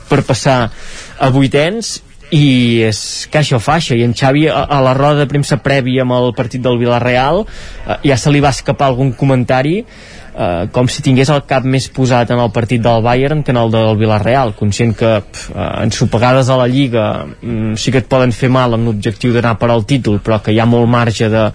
per 0.09 0.21
passar 0.27 0.57
a 0.67 1.31
vuitens 1.31 2.01
i 2.33 2.81
és 2.87 2.99
caixa 3.31 3.59
o 3.59 3.61
faixa 3.61 3.95
i 3.95 4.03
en 4.05 4.15
Xavi 4.17 4.47
a, 4.49 4.65
a 4.65 4.81
la 4.81 4.95
roda 4.97 5.21
de 5.21 5.29
premsa 5.29 5.59
prèvia 5.61 6.05
amb 6.05 6.15
el 6.17 6.31
partit 6.37 6.63
del 6.63 6.79
Villarreal 6.81 7.43
eh, 7.45 7.97
ja 8.09 8.17
se 8.17 8.33
li 8.33 8.41
va 8.41 8.53
escapar 8.55 8.89
algun 8.89 9.11
comentari 9.13 9.81
eh, 9.83 10.65
com 10.73 10.89
si 10.89 11.03
tingués 11.05 11.29
el 11.33 11.43
cap 11.49 11.65
més 11.65 11.87
posat 11.93 12.33
en 12.33 12.41
el 12.41 12.51
partit 12.55 12.81
del 12.81 13.03
Bayern 13.05 13.43
que 13.43 13.53
en 13.53 13.61
el 13.61 13.71
del 13.73 13.93
Villarreal 13.99 14.55
conscient 14.57 14.95
que 14.97 15.13
pf, 15.21 15.53
eh, 15.53 15.69
ensopegades 15.85 16.49
a 16.49 16.57
la 16.61 16.67
Lliga 16.71 17.07
mm, 17.25 17.77
sí 17.77 17.93
que 17.93 18.03
et 18.03 18.09
poden 18.09 18.33
fer 18.35 18.49
mal 18.49 18.73
amb 18.73 18.89
l'objectiu 18.89 19.33
d'anar 19.35 19.57
per 19.61 19.71
al 19.71 19.85
títol 19.85 20.19
però 20.25 20.41
que 20.41 20.55
hi 20.55 20.59
ha 20.59 20.69
molt 20.69 20.89
marge 20.89 21.29
de, 21.29 21.47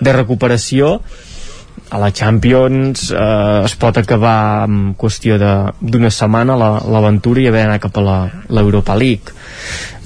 de 0.00 0.16
recuperació. 0.16 1.00
A 1.90 1.98
la 1.98 2.12
Champions 2.14 3.08
eh, 3.10 3.64
es 3.64 3.72
pot 3.74 3.96
acabar 3.98 4.68
en 4.68 4.92
qüestió 4.94 5.34
d'una 5.40 6.10
setmana 6.14 6.54
l'aventura 6.54 7.40
la, 7.40 7.42
i 7.42 7.48
haver 7.50 7.64
d'anar 7.64 7.80
cap 7.82 7.98
a 7.98 8.04
l'Europa 8.46 8.94
League 8.94 9.34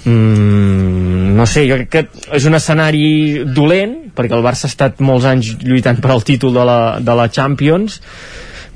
mm, 0.04 1.34
no 1.36 1.46
sé, 1.50 1.66
jo 1.68 1.80
crec 1.80 1.90
que 1.90 2.06
és 2.38 2.46
un 2.48 2.56
escenari 2.56 3.44
dolent 3.56 3.96
perquè 4.14 4.36
el 4.36 4.44
Barça 4.46 4.68
ha 4.68 4.72
estat 4.72 5.02
molts 5.04 5.26
anys 5.28 5.54
lluitant 5.64 6.00
per 6.00 6.12
al 6.14 6.24
títol 6.26 6.54
de 6.54 6.64
la, 6.64 6.80
de 7.02 7.16
la 7.18 7.28
Champions 7.32 8.00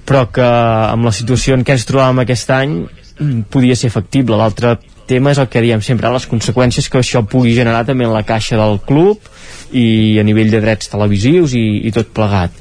però 0.09 0.29
que 0.33 0.45
amb 0.45 1.05
la 1.05 1.13
situació 1.13 1.57
en 1.57 1.65
què 1.67 1.77
ens 1.77 1.85
trobàvem 1.89 2.23
aquest 2.25 2.53
any 2.55 2.79
mm, 2.81 3.49
podia 3.53 3.77
ser 3.77 3.91
factible. 3.93 4.39
L'altre 4.41 4.79
tema 5.09 5.35
és 5.35 5.41
el 5.41 5.51
que 5.53 5.63
diem 5.65 5.83
sempre, 5.85 6.13
les 6.13 6.29
conseqüències 6.29 6.89
que 6.89 7.01
això 7.01 7.25
pugui 7.29 7.53
generar 7.57 7.85
també 7.89 8.07
en 8.09 8.15
la 8.17 8.25
caixa 8.29 8.57
del 8.61 8.81
club 8.89 9.29
i 9.77 10.17
a 10.21 10.25
nivell 10.25 10.49
de 10.53 10.63
drets 10.65 10.89
televisius 10.89 11.53
i, 11.57 11.65
i 11.89 11.93
tot 11.93 12.09
plegat. 12.17 12.57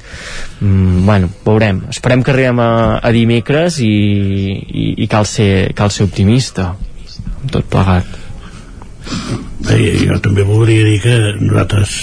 Mm, 0.60 1.06
bueno, 1.08 1.32
veurem. 1.46 1.86
Esperem 1.88 2.24
que 2.24 2.34
arribem 2.34 2.60
a, 2.60 2.70
a 3.00 3.12
dimecres 3.16 3.80
i, 3.80 3.92
i, 4.68 4.86
i 5.04 5.08
cal, 5.08 5.28
ser, 5.28 5.70
cal 5.76 5.92
ser 5.94 6.08
optimista 6.08 6.74
tot 7.48 7.64
plegat 7.70 8.27
Bé, 9.68 9.78
jo 10.06 10.16
també 10.24 10.46
voldria 10.46 10.86
dir 10.86 10.98
que 11.02 11.18
nosaltres 11.40 11.98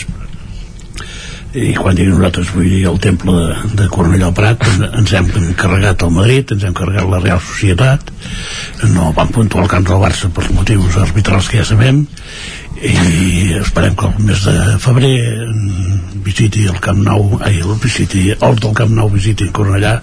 i 1.55 1.71
quan 1.77 1.95
dic 1.95 2.09
nosaltres 2.11 2.49
vull 2.51 2.67
dir 2.67 2.81
el 2.89 2.97
temple 2.99 3.33
de, 3.35 3.69
de 3.79 3.85
Cornellà 3.91 4.31
Prat 4.35 4.65
ens 4.85 5.13
hem 5.15 5.29
encarregat 5.39 6.03
al 6.03 6.11
Madrid 6.11 6.51
ens 6.51 6.65
hem 6.65 6.73
encarregat 6.73 7.07
la 7.11 7.21
Real 7.23 7.39
Societat 7.39 8.11
no 8.91 9.13
vam 9.15 9.31
puntuar 9.31 9.63
el 9.63 9.71
camp 9.71 9.87
del 9.87 10.01
Barça 10.03 10.29
pels 10.35 10.51
motius 10.57 10.99
arbitrals 10.99 11.47
que 11.51 11.61
ja 11.61 11.67
sabem 11.69 12.03
i 12.75 13.55
esperem 13.61 13.95
que 13.95 14.07
el 14.09 14.25
mes 14.27 14.41
de 14.43 14.55
febrer 14.83 15.13
mm, 15.47 16.21
visiti 16.25 16.65
el 16.67 16.79
Camp 16.83 16.99
Nou 17.05 17.37
ai, 17.39 17.59
el 17.61 17.77
visiti, 17.81 18.25
el 18.33 18.59
del 18.59 18.73
Camp 18.75 18.91
Nou 18.97 19.09
visiti 19.13 19.47
Cornellà 19.55 19.93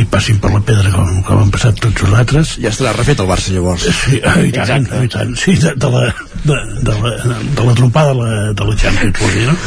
i 0.00 0.06
passin 0.10 0.40
per 0.42 0.50
la 0.54 0.62
pedra 0.66 0.90
com, 0.94 1.20
com 1.26 1.44
han 1.44 1.52
passat 1.54 1.78
tots 1.82 2.06
els 2.06 2.16
altres 2.22 2.56
ja 2.62 2.72
estarà 2.72 2.94
refet 2.96 3.22
el 3.22 3.30
Barça 3.30 3.54
llavors. 3.54 3.86
Sí, 4.00 4.18
i 4.18 4.54
tant, 4.56 4.88
i 5.04 5.12
tant. 5.12 5.36
Sí, 5.38 5.54
de, 5.60 5.74
de, 5.78 5.92
la, 5.92 6.06
de, 6.48 6.58
de, 6.80 6.96
la, 7.04 7.14
de 7.58 7.68
la 7.68 7.76
trompada 7.78 8.14
de 8.14 8.18
la, 8.18 8.32
de 8.58 8.70
la 8.70 8.78
Champions 8.80 9.38
no? 9.46 9.58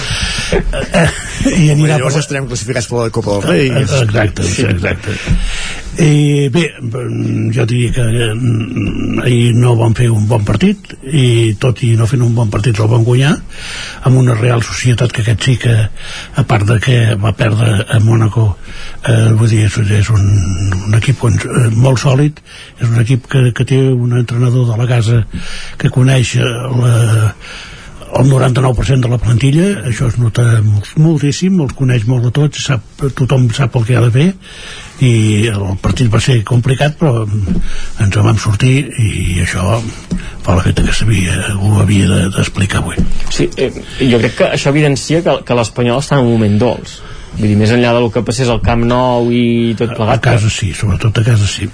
Eh, 0.99 1.07
i 1.53 1.69
anirà 1.73 1.97
llavors 1.97 2.19
estarem 2.19 2.49
classificats 2.49 2.89
per 2.89 3.05
la 3.05 3.13
Copa 3.13 3.37
del 3.37 3.47
Rei. 3.47 3.71
Eh, 3.71 3.85
exacte, 3.85 4.49
exacte. 4.67 5.15
I 6.03 6.49
bé, 6.49 6.63
mm, 6.81 7.51
jo 7.53 7.65
diria 7.69 7.91
que 7.93 8.03
mm, 8.33 9.19
ahir 9.21 9.53
no 9.55 9.75
van 9.77 9.93
fer 9.93 10.09
un 10.09 10.25
bon 10.29 10.41
partit 10.45 10.95
i 11.05 11.53
tot 11.61 11.83
i 11.85 11.93
no 11.99 12.07
fent 12.09 12.23
un 12.25 12.33
bon 12.33 12.42
partit 12.51 12.79
el 12.79 12.89
van 12.91 13.05
guanyar 13.07 13.33
amb 14.03 14.17
una 14.19 14.35
Real 14.39 14.63
Societat 14.65 15.11
que 15.13 15.23
aquest 15.23 15.45
sí 15.47 15.57
que 15.61 15.73
a 15.73 16.43
part 16.49 16.67
de 16.67 16.79
que 16.83 16.97
va 17.15 17.33
perdre 17.37 17.85
a 17.87 17.99
Mónaco 18.03 18.47
eh, 19.07 19.31
vull 19.37 19.51
dir, 19.51 19.65
és, 19.67 19.77
és 19.99 20.09
un, 20.13 20.25
un 20.87 20.97
equip 20.99 21.23
eh, 21.29 21.69
molt 21.75 22.01
sòlid 22.03 22.41
és 22.79 22.87
un 22.89 22.99
equip 23.03 23.29
que, 23.29 23.45
que 23.55 23.67
té 23.67 23.79
un 23.91 24.17
entrenador 24.17 24.67
de 24.71 24.79
la 24.79 24.89
casa 24.89 25.21
que 25.77 25.93
coneix 25.93 26.35
eh, 26.39 26.49
la, 26.79 26.95
el 28.13 28.29
99% 28.29 29.01
de 29.01 29.09
la 29.09 29.17
plantilla 29.17 29.67
això 29.89 30.07
es 30.11 30.19
nota 30.21 30.43
molt, 30.61 30.91
moltíssim 31.01 31.61
els 31.63 31.73
coneix 31.77 32.05
molt 32.09 32.29
a 32.29 32.33
tots, 32.35 32.67
sap, 32.67 33.05
tothom 33.17 33.49
sap 33.55 33.75
el 33.79 33.87
que 33.87 33.97
ha 33.97 34.03
de 34.05 34.11
fer 34.13 34.27
i 35.03 35.47
el 35.51 35.77
partit 35.83 36.07
va 36.13 36.19
ser 36.23 36.37
complicat 36.47 36.95
però 36.99 37.23
ens 37.25 38.15
en 38.15 38.23
vam 38.25 38.37
sortir 38.39 38.75
i 39.03 39.41
això 39.43 39.79
fa 40.43 40.55
l'efecte 40.57 40.83
que 40.87 40.93
sabia, 40.95 41.33
ho 41.59 41.79
havia 41.81 42.07
de- 42.07 42.29
d'explicar 42.35 42.81
avui 42.83 42.95
Sí, 43.33 43.49
eh, 43.57 43.71
jo 44.11 44.19
crec 44.21 44.35
que 44.37 44.49
això 44.57 44.69
evidencia 44.73 45.21
que, 45.25 45.37
que 45.45 45.55
l'Espanyol 45.57 45.99
està 46.03 46.19
en 46.19 46.27
un 46.27 46.33
moment 46.35 46.57
dolç. 46.61 46.99
Vull 47.33 47.47
dir, 47.49 47.55
més 47.57 47.71
enllà 47.73 47.93
del 47.95 48.11
que 48.13 48.21
passés 48.21 48.49
al 48.53 48.61
Camp 48.61 48.83
Nou 48.85 49.31
i 49.33 49.73
tot 49.77 49.95
plegat. 49.95 50.19
a 50.19 50.25
casa 50.33 50.49
sí, 50.53 50.71
sobretot 50.77 51.17
a 51.17 51.23
casa 51.25 51.47
sí 51.49 51.69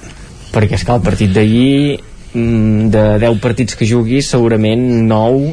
Perquè, 0.54 0.80
és 0.80 0.84
que 0.86 0.94
el 0.96 1.02
partit 1.06 1.34
d'ahir, 1.36 2.00
mm, 2.34 2.88
de 2.90 3.04
10 3.22 3.40
partits 3.44 3.76
que 3.76 3.86
juguis, 3.86 4.30
segurament 4.32 4.82
9 5.06 5.52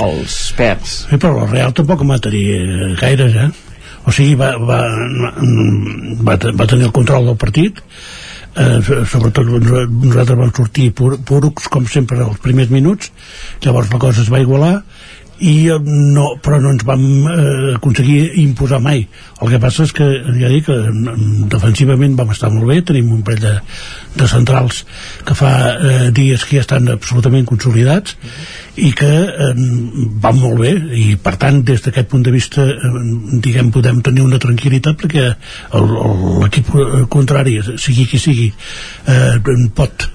els 0.00 0.52
perds. 0.56 0.94
Sí, 1.10 1.18
però 1.20 1.42
el 1.44 1.50
Real 1.50 1.74
tampoc 1.76 2.00
tenir 2.22 2.96
gaires, 3.00 3.34
eh? 3.36 3.50
O 4.04 4.12
sigui, 4.12 4.34
va, 4.36 4.52
va, 4.60 4.80
va, 6.28 6.36
va 6.36 6.66
tenir 6.68 6.84
el 6.88 6.92
control 6.92 7.24
del 7.30 7.38
partit, 7.40 7.78
eh, 8.54 8.80
so- 8.84 9.04
sobretot 9.08 9.48
nosaltres 9.48 10.36
vam 10.38 10.52
sortir 10.54 10.90
pur, 10.92 11.16
purucs, 11.24 11.68
com 11.72 11.86
sempre, 11.88 12.20
els 12.26 12.38
primers 12.44 12.68
minuts, 12.70 13.12
llavors 13.64 13.92
la 13.92 13.98
cosa 14.02 14.20
es 14.22 14.28
va 14.32 14.42
igualar, 14.44 14.74
i 15.38 15.68
eh, 15.68 15.78
no, 15.82 16.26
però 16.42 16.60
no 16.62 16.70
ens 16.74 16.84
vam 16.86 17.02
eh, 17.30 17.74
aconseguir 17.74 18.38
imposar 18.42 18.80
mai. 18.84 19.04
El 19.42 19.50
que 19.50 19.60
passa 19.62 19.84
és 19.84 19.92
que 19.96 20.06
ja 20.38 20.50
dic 20.52 20.68
que 20.68 20.76
mm, 20.76 21.48
defensivament 21.52 22.14
vam 22.18 22.30
estar 22.34 22.52
molt 22.54 22.68
bé 22.70 22.80
tenim 22.86 23.10
un 23.16 23.24
parell 23.26 23.42
de, 23.42 23.54
de 24.20 24.28
centrals 24.30 24.84
que 25.26 25.36
fa 25.38 25.52
eh, 25.74 26.10
dies 26.14 26.46
que 26.46 26.58
ja 26.58 26.64
estan 26.64 26.88
absolutament 26.94 27.48
consolidats 27.50 28.16
i 28.76 28.92
que 28.96 29.10
eh, 29.10 29.52
van 30.22 30.40
molt 30.40 30.62
bé. 30.62 30.74
I 31.02 31.18
per 31.20 31.36
tant 31.42 31.62
des 31.66 31.82
d'aquest 31.84 32.10
punt 32.12 32.24
de 32.26 32.34
vista 32.34 32.64
eh, 32.70 32.94
diguem 33.44 33.72
podem 33.74 34.02
tenir 34.06 34.24
una 34.26 34.40
tranquil·litat 34.42 34.98
perquè 35.02 35.28
l'equip 35.74 36.74
eh, 36.78 37.04
contrari 37.10 37.60
sigui 37.74 38.06
qui 38.10 38.22
sigui 38.22 38.50
eh, 39.10 39.70
pot 39.74 40.13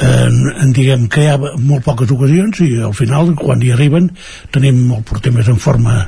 en, 0.00 0.38
en 0.62 0.72
diguem 0.72 1.06
ha 1.28 1.36
molt 1.38 1.84
poques 1.84 2.10
ocasions 2.14 2.62
i 2.64 2.70
al 2.82 2.94
final 2.96 3.34
quan 3.38 3.62
hi 3.62 3.72
arriben 3.74 4.08
tenim 4.54 4.84
el 4.94 5.02
porter 5.08 5.32
més 5.34 5.48
en 5.52 5.60
forma 5.60 6.06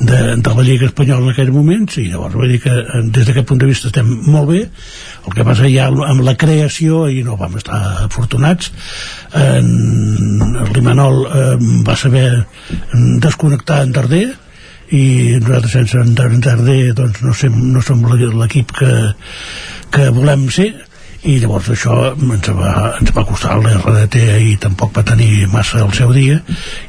de, 0.00 0.20
de 0.36 0.54
la 0.56 0.64
Lliga 0.66 0.88
Espanyola 0.90 1.28
en 1.28 1.32
aquells 1.32 1.54
moments 1.54 1.98
i 2.00 2.06
llavors 2.10 2.36
vull 2.36 2.52
dir 2.52 2.60
que 2.64 2.74
eh, 2.74 3.02
des 3.14 3.26
d'aquest 3.26 3.48
punt 3.48 3.62
de 3.62 3.70
vista 3.70 3.88
estem 3.90 4.10
molt 4.28 4.50
bé. 4.50 4.62
El 5.24 5.36
que 5.36 5.46
passa 5.46 5.68
ja 5.70 5.88
amb 5.88 6.24
la 6.26 6.36
creació 6.40 7.06
i 7.08 7.22
no 7.26 7.38
vam 7.40 7.56
estar 7.60 7.80
afortunats 8.04 8.70
en, 9.40 9.68
l'Imanol 10.74 11.20
eh, 11.26 11.44
va 11.86 11.96
saber 11.98 12.26
desconnectar 13.24 13.82
en 13.84 13.94
Darder 13.94 14.26
i 14.94 15.04
nosaltres 15.40 15.78
sense 15.78 16.00
en 16.00 16.40
Darder 16.44 16.92
doncs 16.96 17.22
no, 17.24 17.34
sem, 17.34 17.54
no 17.72 17.82
som 17.82 18.04
l'equip 18.04 18.74
que, 18.76 18.92
que 19.94 20.10
volem 20.14 20.50
ser 20.52 20.72
i 21.24 21.38
llavors 21.40 21.70
això 21.72 21.94
ens 22.12 22.48
va, 22.52 22.72
ens 23.00 23.12
va 23.16 23.24
costar 23.24 23.56
l'RDT 23.56 24.20
i 24.44 24.56
tampoc 24.60 24.92
va 24.96 25.04
tenir 25.08 25.46
massa 25.52 25.80
el 25.84 25.92
seu 25.96 26.12
dia 26.12 26.36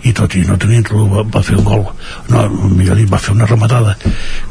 i 0.04 0.12
tot 0.18 0.36
i 0.36 0.44
no 0.48 0.58
tenint-lo 0.60 1.06
va, 1.12 1.24
va 1.38 1.44
fer 1.46 1.56
un 1.60 1.64
gol. 1.68 1.86
No, 2.32 2.44
millor 2.76 3.00
dit, 3.00 3.08
va 3.12 3.22
fer 3.22 3.36
una 3.36 3.48
rematada 3.48 3.96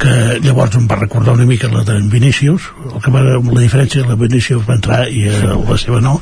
que 0.00 0.40
llavors 0.44 0.78
em 0.80 0.88
va 0.88 1.00
recordar 1.02 1.36
una 1.36 1.48
mica 1.48 1.68
la 1.72 1.84
de 1.84 1.98
Vinícius 2.12 2.70
el 2.94 3.00
que 3.04 3.12
va, 3.12 3.24
la 3.24 3.60
diferència 3.60 4.06
la 4.08 4.16
Vinícius 4.20 4.64
va 4.68 4.78
entrar 4.78 5.04
i 5.12 5.26
eh, 5.28 5.52
la 5.52 5.78
seva 5.80 6.00
no. 6.04 6.16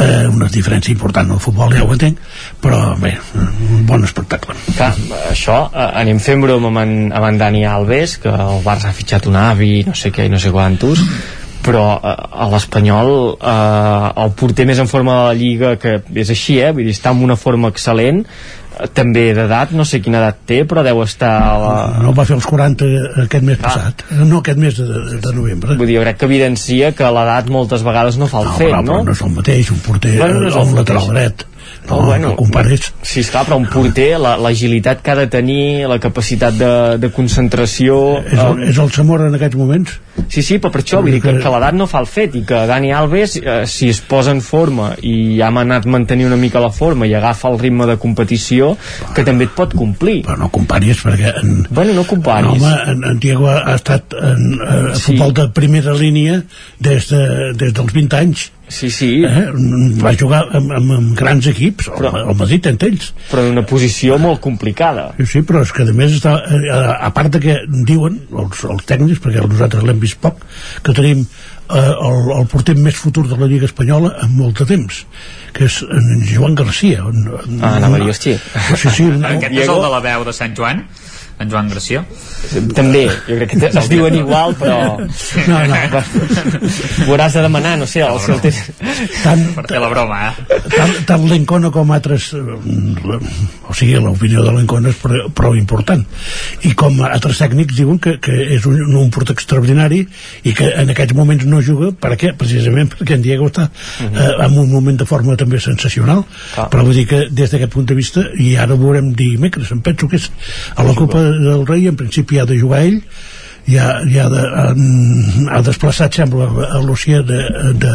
Eh, 0.00 0.28
una 0.30 0.46
diferència 0.48 0.94
important 0.94 1.26
en 1.26 1.36
el 1.36 1.42
futbol 1.42 1.74
ja 1.74 1.82
ho 1.84 1.90
entenc 1.92 2.22
però 2.62 2.94
bé, 3.00 3.16
un 3.34 3.84
bon 3.88 4.06
espectacle. 4.06 4.54
Clar, 4.76 4.92
això, 5.32 5.58
eh, 5.74 5.90
anem 6.04 6.22
fent 6.22 6.46
broma 6.46 6.70
amb 6.70 6.84
en, 6.84 6.96
amb 7.16 7.32
en 7.32 7.42
Dani 7.42 7.66
Alves, 7.66 8.18
que 8.22 8.30
el 8.30 8.62
Barça 8.64 8.90
ha 8.90 8.96
fitxat 8.96 9.26
un 9.26 9.36
avi, 9.40 9.80
no 9.86 9.96
sé 9.98 10.14
què 10.14 10.28
i 10.28 10.32
no 10.32 10.38
sé 10.40 10.52
quantos, 10.54 11.02
però 11.64 11.84
eh, 11.98 12.14
a 12.44 12.48
l'Espanyol 12.52 13.12
eh, 13.34 14.22
el 14.24 14.32
porter 14.38 14.66
més 14.68 14.80
en 14.82 14.88
forma 14.90 15.18
de 15.18 15.28
la 15.28 15.36
Lliga, 15.38 15.74
que 15.80 15.98
és 16.14 16.32
així, 16.32 16.60
eh, 16.60 16.72
vull 16.76 16.88
dir, 16.88 16.96
està 16.96 17.12
en 17.14 17.22
una 17.26 17.36
forma 17.40 17.70
excel·lent, 17.72 18.22
eh, 18.24 18.88
també 18.96 19.26
d'edat, 19.36 19.74
no 19.76 19.86
sé 19.88 20.00
quina 20.04 20.22
edat 20.22 20.40
té, 20.48 20.62
però 20.68 20.84
deu 20.86 21.02
estar 21.04 21.34
a 21.44 21.52
la... 21.60 21.76
no 22.06 22.14
va 22.16 22.26
fer 22.28 22.38
els 22.38 22.48
40 22.48 22.90
aquest 23.26 23.46
mes 23.46 23.60
passat 23.60 24.06
no 24.16 24.40
aquest 24.40 24.60
mes 24.62 24.80
de, 24.80 24.88
de, 25.20 25.34
novembre. 25.36 25.76
Vull 25.76 25.90
dir, 25.90 25.98
jo 26.00 26.06
crec 26.06 26.20
que 26.20 26.30
evidencia 26.30 26.92
que 26.96 27.14
l'edat 27.18 27.52
moltes 27.52 27.84
vegades 27.86 28.20
no 28.20 28.30
fa 28.30 28.44
el 28.44 28.52
no, 28.52 28.58
fet, 28.58 28.72
però, 28.72 28.82
no? 28.86 29.00
però 29.00 29.12
no? 29.12 29.16
és 29.18 29.24
el 29.26 29.34
mateix 29.38 29.72
un 29.76 29.84
porter 29.84 30.16
Bueno, 30.18 30.44
no 30.44 30.52
és 30.52 30.58
o 30.58 30.64
el 30.64 30.74
un 30.74 30.82
lateral 30.82 31.10
mateix. 31.12 31.48
Dret 31.98 32.20
no, 32.22 32.28
no 32.30 32.36
compares 32.36 32.92
Sí, 33.02 33.20
esclar, 33.24 33.44
però 33.48 33.56
un 33.58 33.66
porter, 33.66 34.12
la- 34.20 34.36
l'agilitat 34.38 35.02
que 35.02 35.10
ha 35.10 35.16
de 35.18 35.26
tenir, 35.26 35.86
la 35.90 35.98
capacitat 35.98 36.54
de, 36.54 36.70
de 37.02 37.10
concentració... 37.10 37.96
és 38.30 38.38
el, 38.38 38.62
és 38.70 38.78
el 38.78 38.90
Zamora 38.94 39.26
en 39.28 39.34
aquests 39.38 39.56
moments 39.58 39.98
Sí, 40.28 40.42
sí, 40.44 40.58
però 40.60 40.70
per 40.74 40.82
això 40.82 40.98
vull 41.00 41.14
dir 41.14 41.20
que, 41.24 41.32
que 41.40 41.50
l'edat 41.52 41.74
no 41.74 41.86
fa 41.88 42.00
el 42.02 42.06
fet 42.10 42.34
i 42.36 42.42
que 42.46 42.58
Dani 42.68 42.90
Alves, 42.92 43.36
eh, 43.40 43.62
si 43.70 43.88
es 43.88 44.00
posa 44.04 44.34
en 44.34 44.42
forma 44.44 44.90
i 45.06 45.40
ha 45.40 45.48
anat 45.48 45.86
mantenir 45.88 46.26
una 46.26 46.36
mica 46.36 46.60
la 46.60 46.68
forma 46.70 47.06
i 47.08 47.14
agafa 47.16 47.48
el 47.48 47.58
ritme 47.58 47.86
de 47.88 47.96
competició, 47.96 48.74
que 49.16 49.24
també 49.24 49.46
et 49.48 49.54
pot 49.56 49.72
complir. 49.74 50.20
Però 50.26 50.36
no 50.38 50.50
comparis 50.52 51.00
perquè... 51.06 51.32
En, 51.40 51.62
bueno, 51.70 51.94
no 51.96 52.04
comparis. 52.04 52.60
No, 52.60 52.68
home, 52.68 52.92
en, 52.92 53.04
en 53.14 53.18
Diego 53.22 53.48
ha, 53.48 53.74
estat 53.74 54.12
en, 54.20 54.46
eh, 54.60 54.78
a 54.92 54.94
Sí. 54.94 55.14
futbol 55.16 55.32
de 55.40 55.48
primera 55.56 55.94
línia 55.96 56.42
des, 56.78 57.08
de, 57.08 57.24
des 57.56 57.72
dels 57.72 57.92
20 57.96 58.16
anys. 58.20 58.50
Sí, 58.70 58.88
sí. 58.94 59.08
Eh? 59.26 59.46
Va 60.00 60.12
jugar 60.14 60.44
amb, 60.54 60.70
amb, 60.78 60.92
amb 60.96 61.14
grans 61.18 61.48
equips, 61.50 61.90
el, 61.90 62.06
el 62.22 62.36
Madrid 62.38 62.70
entre 62.70 62.92
ells. 62.92 63.10
Però 63.32 63.42
en 63.44 63.56
una 63.56 63.64
posició 63.66 64.16
molt 64.22 64.40
complicada. 64.44 65.08
Sí, 65.18 65.26
sí, 65.34 65.42
però 65.46 65.64
és 65.66 65.72
que 65.74 65.84
a 65.90 65.94
més 65.96 66.14
està, 66.20 66.36
eh, 66.46 66.60
a, 66.72 66.96
a 67.08 67.10
part 67.16 67.34
de 67.34 67.42
que 67.42 67.56
diuen 67.88 68.20
els, 68.30 68.62
els 68.70 68.86
tècnics, 68.88 69.20
perquè 69.24 69.42
nosaltres 69.42 69.86
l'hem 69.86 70.00
vist 70.02 70.20
poc, 70.22 70.44
que 70.86 70.94
tenim 70.96 71.26
eh, 71.26 71.82
el, 71.82 72.30
el 72.38 72.46
porter 72.50 72.76
més 72.78 72.98
futur 72.98 73.26
de 73.28 73.38
la 73.40 73.50
Lliga 73.50 73.66
Espanyola 73.68 74.14
en 74.24 74.34
molt 74.38 74.62
de 74.62 74.68
temps, 74.70 75.02
que 75.56 75.66
és 75.66 75.80
en 75.90 76.24
Joan 76.30 76.54
Garcia. 76.58 77.04
En, 77.10 77.26
en, 77.26 77.60
Ah, 77.60 77.76
anava 77.82 77.98
a 77.98 78.04
dir, 78.04 78.14
hòstia. 78.14 78.38
Sí, 78.76 78.86
sí, 78.86 79.10
un, 79.10 79.26
Aquest 79.34 79.58
és 79.66 79.68
el 79.68 79.82
de 79.82 79.92
la 79.98 80.02
veu 80.06 80.26
de 80.30 80.36
Sant 80.36 80.54
Joan? 80.56 80.86
En 81.40 81.48
Joan 81.48 81.70
Garcia? 81.72 82.02
També, 82.76 83.06
jo 83.26 83.36
crec 83.38 83.54
que 83.56 83.68
es 83.80 83.86
diuen 83.88 84.14
igual, 84.18 84.52
però... 84.60 84.76
No, 85.48 85.60
no. 85.70 86.00
Ho 87.06 87.14
hauràs 87.14 87.32
de 87.38 87.44
demanar, 87.46 87.78
no 87.80 87.86
sé, 87.88 88.02
el, 88.04 88.18
si 88.20 88.32
el 88.34 88.40
tens... 88.44 88.58
tant, 89.22 89.44
Per 89.56 89.64
fer 89.70 89.80
la 89.80 89.88
broma, 89.88 90.18
eh? 90.28 90.58
tant, 90.74 90.92
tant 91.08 91.24
l'Encona 91.30 91.70
com 91.72 91.92
altres 91.96 92.30
eh, 92.36 92.42
la- 93.08 93.18
o 93.70 93.76
sigui, 93.76 93.94
l'opinió 94.02 94.44
de 94.44 94.52
l'Encona 94.52 94.92
és 94.92 94.98
prou, 95.00 95.54
important 95.56 96.02
i 96.66 96.72
com 96.78 97.00
altres 97.06 97.40
tècnics 97.40 97.76
diuen 97.78 98.00
que, 98.02 98.16
que 98.22 98.34
és 98.56 98.66
un, 98.68 98.76
un 99.00 99.10
porter 99.14 99.32
extraordinari 99.36 100.02
i 100.44 100.52
que 100.56 100.68
en 100.82 100.92
aquests 100.92 101.14
moments 101.16 101.46
no 101.48 101.60
juga 101.64 101.92
per 101.96 102.12
què? 102.20 102.32
precisament 102.40 102.90
perquè 102.92 103.16
en 103.16 103.24
Diego 103.24 103.48
està 103.50 103.68
eh, 104.04 104.28
en 104.44 104.58
un 104.60 104.68
moment 104.72 104.98
de 105.00 105.06
forma 105.08 105.36
també 105.40 105.60
sensacional 105.62 106.24
però 106.72 106.84
vull 106.86 106.96
dir 107.00 107.06
que 107.10 107.22
des 107.30 107.52
d'aquest 107.54 107.72
punt 107.72 107.86
de 107.88 107.96
vista 107.98 108.24
i 108.42 108.52
ara 108.60 108.74
ho 108.76 108.80
veurem 108.82 109.12
dimecres 109.16 109.70
em 109.72 109.80
penso 109.86 110.08
que 110.10 110.18
és 110.20 110.28
a 110.76 110.84
la 110.86 110.94
Copa 110.98 111.22
del 111.38 111.66
Rei 111.68 111.86
en 111.88 111.96
principi 112.00 112.40
ha 112.40 112.48
de 112.48 112.58
jugar 112.60 112.82
ell 112.86 113.00
ja, 113.70 114.00
ja 114.08 114.28
de, 114.32 114.40
han, 114.40 115.48
ha 115.52 115.60
desplaçat 115.64 116.16
sembla 116.16 116.48
a 116.70 116.80
Lucia 116.82 117.22
de, 117.26 117.40
de, 117.78 117.94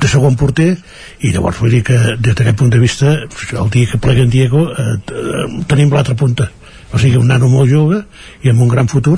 de 0.00 0.10
segon 0.10 0.36
porter 0.38 0.74
i 1.20 1.32
llavors 1.32 1.60
vull 1.62 1.72
dir 1.74 1.82
que 1.86 1.98
des 2.18 2.34
d'aquest 2.34 2.58
punt 2.58 2.72
de 2.72 2.80
vista 2.82 3.14
el 3.16 3.70
dia 3.72 3.90
que 3.90 4.00
plega 4.02 4.24
en 4.26 4.32
Diego 4.32 4.68
eh, 4.70 4.96
eh, 4.96 5.46
tenim 5.70 5.92
l'altra 5.92 6.18
punta. 6.18 6.50
O 6.92 7.00
sigui 7.00 7.16
un 7.16 7.30
nano 7.30 7.48
molt 7.48 7.70
jove 7.72 8.02
i 8.44 8.50
amb 8.52 8.62
un 8.62 8.68
gran 8.68 8.90
futur 8.90 9.16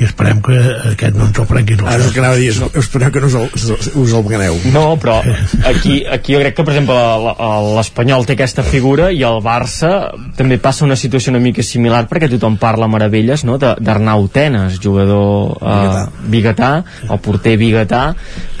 i 0.00 0.04
esperem 0.04 0.42
que 0.44 0.56
aquest 0.92 1.14
no 1.16 1.24
ens 1.30 1.38
el 1.40 1.46
prenguin 1.48 1.80
els 1.80 1.88
Ara 1.94 2.04
el 2.04 2.12
que 2.12 2.20
anava 2.20 2.36
a 2.36 2.40
dir 2.40 2.50
és, 2.52 2.58
esperem 2.82 3.12
que 3.14 3.20
no 3.22 3.30
us 3.30 3.36
el, 3.40 3.76
us 4.02 4.12
el 4.18 4.24
ganeu. 4.28 4.58
No, 4.74 4.82
però 5.00 5.18
aquí, 5.70 6.02
aquí 6.04 6.34
jo 6.34 6.40
crec 6.42 6.56
que, 6.58 6.64
per 6.66 6.74
exemple, 6.74 6.96
l'Espanyol 7.76 8.26
té 8.28 8.36
aquesta 8.36 8.64
figura 8.66 9.08
i 9.14 9.22
el 9.26 9.40
Barça 9.44 9.92
també 10.36 10.58
passa 10.62 10.84
una 10.84 10.96
situació 11.00 11.32
una 11.32 11.40
mica 11.40 11.64
similar 11.64 12.04
perquè 12.10 12.28
tothom 12.32 12.58
parla 12.60 12.88
meravelles 12.92 13.44
no? 13.48 13.56
de- 13.62 13.74
d'Arnau 13.80 14.26
Tenes, 14.32 14.76
jugador 14.82 15.56
eh, 15.62 16.04
biguetà, 16.32 16.70
el 17.08 17.20
porter 17.24 17.56
biguetà, 17.60 18.02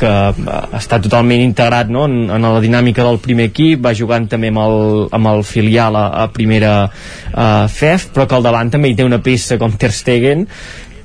que 0.00 0.08
eh, 0.08 0.56
està 0.80 1.00
totalment 1.04 1.42
integrat 1.44 1.90
no? 1.92 2.06
en, 2.08 2.30
en 2.32 2.48
la 2.48 2.62
dinàmica 2.64 3.04
del 3.06 3.20
primer 3.24 3.50
equip, 3.52 3.84
va 3.84 3.92
jugant 3.96 4.28
també 4.32 4.48
amb 4.54 4.62
el, 4.64 4.80
amb 5.16 5.32
el 5.34 5.44
filial 5.44 5.96
a, 6.00 6.06
a 6.24 6.26
primera 6.32 6.74
eh, 6.88 7.68
FEF, 7.68 8.08
però 8.16 8.26
que 8.26 8.38
al 8.40 8.46
davant 8.48 8.72
també 8.72 8.90
hi 8.92 8.96
té 8.98 9.04
una 9.04 9.20
peça 9.24 9.58
com 9.60 9.76
Ter 9.76 9.92
Stegen 9.92 10.46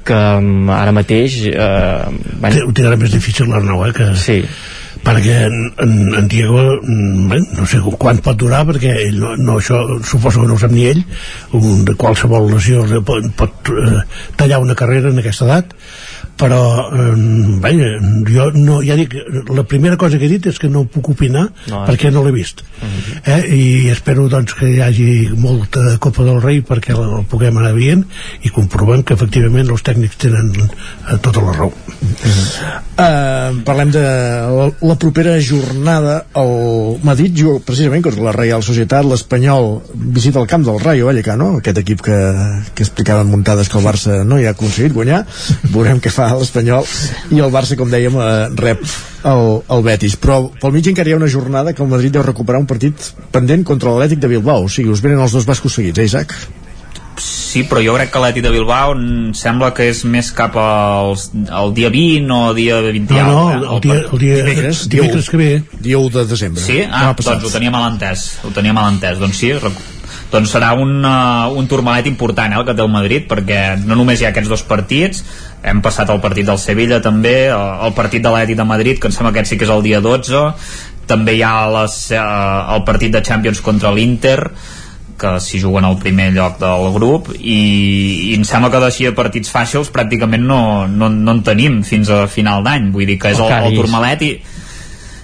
que 0.08 0.20
mm, 0.42 0.70
ara 0.76 0.92
mateix 0.96 1.40
eh, 1.52 2.06
Té- 2.42 2.64
ho 2.66 2.72
tindrà 2.76 2.98
més 3.00 3.14
difícil 3.14 3.50
l'Arnau, 3.52 3.84
eh? 3.88 3.94
Que... 3.98 4.12
Sí. 4.20 4.42
Perquè 5.02 5.34
en, 5.48 5.56
en, 5.82 5.94
en 6.20 6.28
Diego, 6.30 6.60
mm, 6.78 7.24
bé, 7.32 7.40
no 7.58 7.64
sé 7.66 7.80
quan 7.98 8.20
pot 8.22 8.38
durar, 8.38 8.60
perquè 8.68 8.92
ell 9.08 9.16
no, 9.18 9.32
no, 9.40 9.56
això 9.58 9.80
suposo 10.06 10.44
que 10.44 10.50
no 10.52 10.54
ho 10.54 10.62
sap 10.62 10.76
ni 10.76 10.84
ell, 10.92 11.02
un, 11.58 11.82
de 11.88 11.96
qualsevol 11.98 12.46
lesió 12.52 12.84
pot, 13.08 13.26
pot 13.40 13.72
eh, 13.74 14.04
tallar 14.38 14.60
una 14.62 14.76
carrera 14.78 15.10
en 15.10 15.18
aquesta 15.24 15.48
edat, 15.50 15.74
però 16.40 16.90
eh, 16.90 17.16
bé, 17.62 17.74
jo 18.32 18.48
no, 18.56 18.80
ja 18.86 18.98
dic, 19.00 19.14
la 19.52 19.66
primera 19.68 19.98
cosa 19.98 20.18
que 20.18 20.26
he 20.26 20.32
dit 20.32 20.48
és 20.50 20.60
que 20.60 20.70
no 20.72 20.86
puc 20.90 21.12
opinar 21.14 21.48
No, 21.70 21.84
perquè 21.88 22.12
no 22.14 22.24
l'he 22.26 22.34
vist. 22.36 22.64
Eh? 23.26 23.42
i 23.52 23.64
espero 23.94 24.28
doncs 24.32 24.56
que 24.58 24.70
hi 24.72 24.80
hagi 24.82 25.12
molta 25.38 25.98
Copa 26.02 26.26
del 26.26 26.42
Rei 26.42 26.62
perquè 26.66 26.96
la, 26.98 27.06
la 27.12 27.22
puguem 27.30 27.60
anar 27.62 27.74
veient 27.76 28.04
i 28.42 28.52
comprovem 28.54 29.04
que 29.06 29.14
efectivament 29.18 29.70
els 29.70 29.86
tècnics 29.86 30.18
tenen 30.22 30.50
eh, 30.58 31.20
tota 31.22 31.44
la 31.46 31.54
raó. 31.58 31.72
Uh, 33.02 33.62
parlem 33.68 33.92
de 33.94 34.02
la, 34.02 34.68
la 34.82 34.98
propera 35.00 35.36
jornada 35.42 36.22
el 36.38 36.98
Madrid 37.06 37.36
juga 37.38 37.62
precisament 37.66 38.04
contra 38.06 38.26
la 38.26 38.36
Real 38.36 38.64
Societat. 38.66 39.06
l'Espanyol 39.06 39.82
visita 39.94 40.40
el 40.42 40.48
camp 40.48 40.66
del 40.66 40.80
Rayo 40.82 41.08
Vallecano 41.10 41.52
aquest 41.60 41.82
equip 41.82 42.02
que, 42.06 42.18
que 42.76 42.84
explicaven 42.84 43.30
muntades 43.30 43.70
que 43.70 43.78
el 43.80 43.86
Barça 43.86 44.22
no 44.26 44.40
hi 44.40 44.48
ha 44.48 44.56
aconseguit 44.56 44.94
guanyar. 44.94 45.24
Veurem 45.72 46.02
què 46.02 46.14
fa 46.14 46.31
l'Espanyol 46.40 46.88
i 47.32 47.42
el 47.44 47.54
Barça 47.54 47.78
com 47.80 47.92
dèiem 47.92 48.18
uh, 48.18 48.48
rep 48.60 48.84
el, 49.28 49.46
el 49.76 49.86
Betis 49.86 50.18
però 50.22 50.42
pel 50.62 50.74
mig 50.76 50.90
encara 50.92 51.12
hi 51.12 51.16
ha 51.16 51.22
una 51.22 51.30
jornada 51.32 51.76
que 51.76 51.84
el 51.84 51.92
Madrid 51.92 52.16
deu 52.16 52.26
recuperar 52.26 52.62
un 52.64 52.70
partit 52.70 53.12
pendent 53.34 53.66
contra 53.68 53.94
l'Atlètic 53.94 54.24
de 54.24 54.32
Bilbao 54.36 54.66
o 54.68 54.72
sigui, 54.72 54.92
us 54.94 55.04
venen 55.04 55.22
els 55.22 55.36
dos 55.38 55.48
bascos 55.48 55.80
seguits, 55.80 56.02
eh 56.02 56.10
Isaac? 56.10 56.36
Sí, 57.22 57.66
però 57.68 57.82
jo 57.84 57.94
crec 57.98 58.10
que 58.14 58.20
l'Eti 58.24 58.42
de 58.42 58.50
Bilbao 58.54 58.94
em 58.96 59.34
sembla 59.36 59.74
que 59.76 59.90
és 59.92 60.06
més 60.08 60.32
cap 60.34 60.56
als, 60.58 61.28
al 61.52 61.74
dia 61.76 61.92
20 61.92 62.32
o 62.32 62.54
dia 62.58 62.80
20 62.86 63.18
no, 63.20 63.26
no, 63.28 63.40
eh? 63.52 63.58
el 63.76 63.82
dia, 63.84 63.98
el 64.00 64.22
dia, 64.24 64.38
Dimecres, 64.40 64.84
dimecres 64.90 65.30
que 65.30 65.40
ve 65.42 65.50
dia 65.76 66.00
1 66.00 66.14
de 66.16 66.26
desembre 66.32 66.64
Sí? 66.64 66.80
Ah, 66.88 67.12
passat. 67.12 67.42
doncs 67.42 67.50
ho 67.50 67.54
tenia 67.58 67.74
mal 67.74 67.90
entès. 67.92 68.30
Ho 68.48 68.54
tenia 68.56 68.74
mal 68.74 68.94
entès. 68.94 69.20
Doncs 69.20 69.38
sí, 69.44 69.52
doncs 70.32 70.54
serà 70.56 70.72
un, 70.80 70.94
uh, 71.04 71.52
un 71.60 71.68
turmalet 71.68 72.08
important 72.08 72.54
eh, 72.54 72.60
el 72.60 72.66
que 72.68 72.76
té 72.78 72.84
el 72.86 72.92
Madrid 72.92 73.28
perquè 73.28 73.62
no 73.84 73.98
només 74.00 74.22
hi 74.22 74.28
ha 74.28 74.32
aquests 74.32 74.52
dos 74.52 74.64
partits 74.68 75.26
hem 75.64 75.82
passat 75.86 76.10
el 76.10 76.22
partit 76.24 76.48
del 76.48 76.60
Sevilla 76.62 77.02
també 77.04 77.50
el, 77.50 77.74
el 77.88 77.96
partit 77.98 78.24
de 78.24 78.34
l'Eti 78.34 78.58
de 78.58 78.66
Madrid 78.68 79.00
que 79.00 79.10
em 79.10 79.16
sembla 79.16 79.34
que 79.34 79.42
aquest 79.42 79.54
sí 79.54 79.60
que 79.60 79.68
és 79.68 79.74
el 79.74 79.84
dia 79.86 80.02
12 80.02 80.46
també 81.10 81.36
hi 81.38 81.44
ha 81.46 81.56
les, 81.70 81.98
uh, 82.16 82.76
el 82.76 82.86
partit 82.88 83.14
de 83.14 83.24
Champions 83.26 83.62
contra 83.66 83.92
l'Inter 83.94 84.40
que 85.22 85.36
s'hi 85.44 85.60
juguen 85.62 85.86
al 85.86 86.00
primer 86.02 86.32
lloc 86.34 86.58
del 86.62 86.88
grup 86.96 87.30
i, 87.38 87.60
i 88.32 88.34
em 88.38 88.46
sembla 88.48 88.72
que 88.74 88.82
d'així 88.82 89.06
de 89.06 89.14
partits 89.18 89.54
fàcils 89.54 89.92
pràcticament 89.94 90.48
no, 90.50 90.62
no, 90.90 91.12
no 91.14 91.36
en 91.38 91.44
tenim 91.46 91.82
fins 91.86 92.10
a 92.10 92.24
final 92.32 92.66
d'any. 92.66 92.90
Vull 92.96 93.06
dir 93.06 93.20
que 93.22 93.36
és 93.36 93.42
El 93.42 93.54
el, 93.54 93.68
el 93.70 93.78
turmalet 93.84 94.26
i 94.26 94.32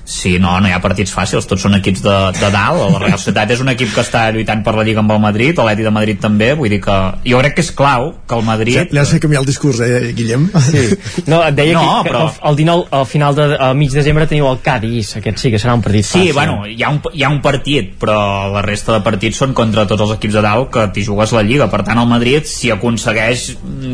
Sí, 0.08 0.38
no, 0.40 0.54
no 0.64 0.70
hi 0.70 0.72
ha 0.72 0.80
partits 0.80 1.12
fàcils, 1.12 1.44
tots 1.50 1.66
són 1.66 1.74
equips 1.76 2.00
de, 2.06 2.12
de 2.40 2.50
dalt, 2.54 2.80
la 2.94 3.00
Real 3.02 3.18
Societat 3.20 3.50
és 3.52 3.60
un 3.60 3.68
equip 3.74 3.90
que 3.92 4.00
està 4.06 4.22
lluitant 4.32 4.62
per 4.64 4.72
la 4.78 4.86
Lliga 4.88 5.02
amb 5.04 5.12
el 5.12 5.20
Madrid, 5.20 5.58
l'Eti 5.68 5.84
de 5.84 5.92
Madrid 5.92 6.22
també, 6.24 6.54
vull 6.56 6.72
dir 6.72 6.80
que 6.86 6.96
jo 7.28 7.42
crec 7.42 7.58
que 7.58 7.66
és 7.66 7.72
clau 7.76 8.14
que 8.24 8.38
el 8.38 8.46
Madrid... 8.48 8.78
Sí, 8.78 8.96
li 8.96 9.02
has 9.02 9.12
de 9.12 9.20
canviar 9.20 9.42
el 9.44 9.50
discurs, 9.50 9.82
eh, 9.84 10.14
Guillem? 10.16 10.46
Sí. 10.70 10.86
No, 11.28 11.42
et 11.44 11.58
deia 11.60 11.74
No, 11.76 11.84
que, 12.06 12.08
que 12.08 12.14
però- 12.16 12.24
el, 12.30 12.40
el 12.54 12.60
19, 12.62 12.88
al 13.02 13.06
final 13.12 13.36
de 13.36 13.50
a 13.68 13.74
mig 13.76 13.92
desembre 14.00 14.30
teniu 14.32 14.48
el 14.48 14.62
Cádiz, 14.64 15.12
aquest 15.20 15.44
sí 15.44 15.52
que 15.52 15.60
serà 15.60 15.76
un 15.76 15.84
partit 15.84 16.08
Sí, 16.08 16.22
fàcil. 16.30 16.34
bueno, 16.40 16.58
hi 16.72 16.80
ha, 16.88 16.94
un, 16.96 17.02
hi 17.12 17.28
ha 17.28 17.34
un 17.36 17.42
partit, 17.44 17.92
però 18.00 18.18
la 18.56 18.64
resta 18.64 18.96
de 18.96 19.04
partits 19.04 19.44
són 19.44 19.52
contra 19.60 19.84
tots 19.92 20.08
els 20.08 20.16
equips 20.16 20.40
de 20.40 20.46
dalt 20.48 20.72
que 20.72 20.88
t'hi 20.96 21.04
jugues 21.04 21.36
la 21.36 21.44
Lliga. 21.44 21.68
Per 21.68 21.84
tant, 21.84 22.00
el 22.00 22.08
Madrid, 22.08 22.48
si 22.48 22.72
aconsegueix 22.72 23.50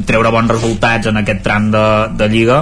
treure 0.06 0.30
bons 0.38 0.53
resultats 0.59 1.09
en 1.09 1.17
aquest 1.25 1.42
tram 1.50 1.72
de, 1.74 1.85
de 2.22 2.30
Lliga, 2.30 2.61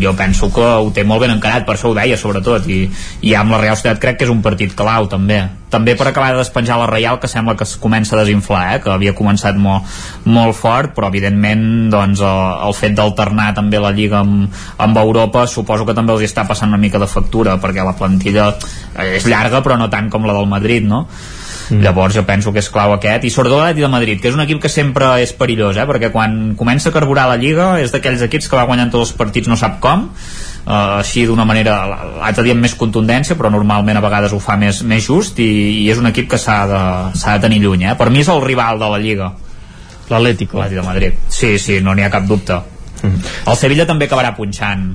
jo 0.00 0.14
penso 0.14 0.50
que 0.52 0.62
ho 0.62 0.90
té 0.94 1.02
molt 1.04 1.24
ben 1.24 1.32
encarat, 1.34 1.64
per 1.66 1.74
això 1.74 1.90
ho 1.90 1.96
deia 1.96 2.16
sobretot 2.20 2.68
i, 2.70 2.84
i 3.26 3.34
amb 3.34 3.54
la 3.54 3.60
Real 3.62 3.76
Societat 3.76 4.00
crec 4.02 4.18
que 4.20 4.26
és 4.28 4.32
un 4.32 4.42
partit 4.44 4.74
clau 4.78 5.08
també, 5.10 5.40
també 5.72 5.96
per 5.98 6.06
acabar 6.08 6.30
de 6.32 6.42
despenjar 6.42 6.78
la 6.78 6.86
Real 6.90 7.18
que 7.20 7.30
sembla 7.30 7.56
que 7.58 7.66
es 7.66 7.74
comença 7.82 8.14
a 8.14 8.20
desinflar 8.22 8.62
eh? 8.76 8.80
que 8.84 8.92
havia 8.94 9.14
començat 9.18 9.58
molt, 9.58 9.88
molt 10.30 10.54
fort 10.58 10.94
però 10.94 11.10
evidentment 11.10 11.90
doncs, 11.92 12.22
el, 12.22 12.42
el 12.68 12.76
fet 12.78 12.94
d'alternar 12.98 13.50
també 13.58 13.82
la 13.82 13.94
Lliga 13.96 14.22
amb, 14.22 14.46
amb 14.78 15.00
Europa 15.02 15.46
suposo 15.50 15.86
que 15.88 15.96
també 15.96 16.14
els 16.14 16.28
està 16.28 16.46
passant 16.46 16.70
una 16.70 16.80
mica 16.80 17.02
de 17.02 17.10
factura 17.10 17.58
perquè 17.62 17.86
la 17.86 17.96
plantilla 17.98 18.52
és 19.10 19.26
llarga 19.26 19.64
però 19.64 19.78
no 19.80 19.90
tant 19.90 20.12
com 20.12 20.28
la 20.28 20.36
del 20.38 20.50
Madrid 20.50 20.86
no? 20.86 21.06
Mm. 21.70 21.80
Llavors 21.80 22.14
jo 22.16 22.24
penso 22.28 22.52
que 22.52 22.60
és 22.60 22.68
clau 22.72 22.92
aquest 22.92 23.24
i 23.24 23.30
sobretot 23.32 23.60
l'Atleti 23.60 23.84
de 23.84 23.88
Madrid, 23.92 24.20
que 24.20 24.28
és 24.28 24.36
un 24.36 24.42
equip 24.44 24.60
que 24.60 24.70
sempre 24.72 25.08
és 25.24 25.32
perillós, 25.36 25.78
eh? 25.80 25.86
perquè 25.88 26.10
quan 26.12 26.54
comença 26.58 26.90
a 26.90 26.94
carburar 26.94 27.26
la 27.30 27.38
Lliga 27.40 27.74
és 27.80 27.94
d'aquells 27.94 28.24
equips 28.26 28.50
que 28.50 28.58
va 28.58 28.66
guanyant 28.68 28.92
tots 28.92 29.08
els 29.08 29.16
partits 29.16 29.48
no 29.48 29.56
sap 29.56 29.78
com 29.84 30.08
uh, 30.08 30.98
així 30.98 31.24
d'una 31.28 31.46
manera, 31.48 31.78
l'altre 32.20 32.44
dia 32.44 32.56
amb 32.56 32.64
més 32.66 32.76
contundència 32.76 33.38
però 33.40 33.52
normalment 33.54 33.96
a 33.96 34.04
vegades 34.04 34.34
ho 34.36 34.42
fa 34.42 34.58
més, 34.60 34.82
més 34.84 35.06
just 35.06 35.40
i, 35.40 35.48
i 35.84 35.88
és 35.92 36.00
un 36.00 36.10
equip 36.12 36.28
que 36.34 36.40
s'ha 36.40 36.58
de, 36.68 36.82
de 37.14 37.38
tenir 37.46 37.62
lluny 37.64 37.88
eh? 37.88 37.96
per 37.96 38.10
mi 38.12 38.20
és 38.24 38.28
el 38.32 38.44
rival 38.44 38.82
de 38.82 38.92
la 38.92 39.00
Lliga 39.00 39.32
l'Atlético 40.10 40.60
de 40.68 40.84
Madrid, 40.84 41.16
sí, 41.32 41.56
sí, 41.58 41.80
no 41.80 41.94
n'hi 41.96 42.04
ha 42.04 42.12
cap 42.12 42.28
dubte 42.28 42.60
mm. 43.00 43.32
el 43.48 43.56
Sevilla 43.56 43.88
també 43.88 44.10
acabarà 44.10 44.34
punxant 44.36 44.92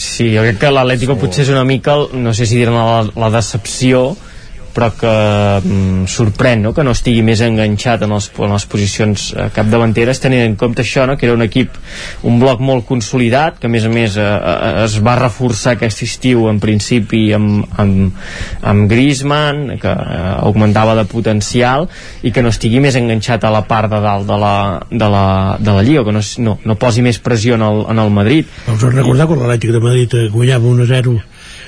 Sí, 0.00 0.30
jo 0.32 0.40
crec 0.40 0.56
que 0.62 0.70
l'Atlético 0.72 1.12
Sí. 1.12 1.20
potser 1.20 1.42
és 1.44 1.50
una 1.52 1.64
mica, 1.68 1.92
no 2.16 2.32
sé 2.32 2.46
si 2.48 2.56
dir-ne 2.56 2.72
la, 2.72 3.00
la 3.20 3.28
decepció, 3.34 4.16
però 4.74 4.90
que 4.96 5.12
mm, 5.60 6.06
sorprèn 6.10 6.62
no? 6.64 6.72
que 6.76 6.84
no 6.86 6.94
estigui 6.96 7.22
més 7.26 7.42
enganxat 7.44 8.04
en, 8.06 8.14
els, 8.16 8.30
en 8.38 8.54
les 8.54 8.66
posicions 8.70 9.26
eh, 9.34 9.48
capdavanteres 9.54 10.22
tenint 10.22 10.44
en 10.44 10.56
compte 10.60 10.84
això, 10.84 11.06
no? 11.08 11.16
que 11.18 11.28
era 11.28 11.36
un 11.36 11.44
equip 11.46 11.76
un 12.28 12.38
bloc 12.42 12.62
molt 12.64 12.86
consolidat 12.88 13.60
que 13.60 13.68
a 13.68 13.72
més 13.72 13.86
a 13.86 13.92
més 13.92 14.16
eh, 14.20 14.26
eh, 14.26 14.84
es 14.84 14.98
va 15.04 15.16
reforçar 15.20 15.76
aquest 15.76 16.04
estiu 16.06 16.46
en 16.50 16.60
principi 16.62 17.22
amb, 17.36 17.66
amb, 17.80 18.20
amb 18.72 18.86
Griezmann 18.90 19.76
que 19.82 19.92
eh, 19.92 20.20
augmentava 20.38 20.96
de 20.98 21.06
potencial 21.10 21.88
i 22.22 22.34
que 22.34 22.44
no 22.44 22.54
estigui 22.54 22.82
més 22.82 22.98
enganxat 23.00 23.44
a 23.44 23.54
la 23.54 23.64
part 23.68 23.90
de 23.92 24.00
dalt 24.04 24.28
de 24.28 24.38
la, 24.40 24.54
de 24.90 25.10
la, 25.10 25.26
de 25.60 25.76
la 25.76 25.84
Lliga 25.86 26.06
que 26.06 26.14
no, 26.14 26.24
no, 26.46 26.58
no 26.64 26.78
posi 26.80 27.04
més 27.06 27.20
pressió 27.22 27.58
en 27.58 27.66
el, 27.66 27.84
en 27.90 28.04
el 28.04 28.14
Madrid 28.14 28.48
us 28.70 28.86
recordar 28.88 29.28
quan 29.30 29.44
l'Atlètic 29.44 29.74
de 29.76 29.84
Madrid 29.84 30.16
eh, 30.18 30.28
guanyava 30.32 30.70
1 30.70 30.86
a 30.86 30.90
0 30.94 31.18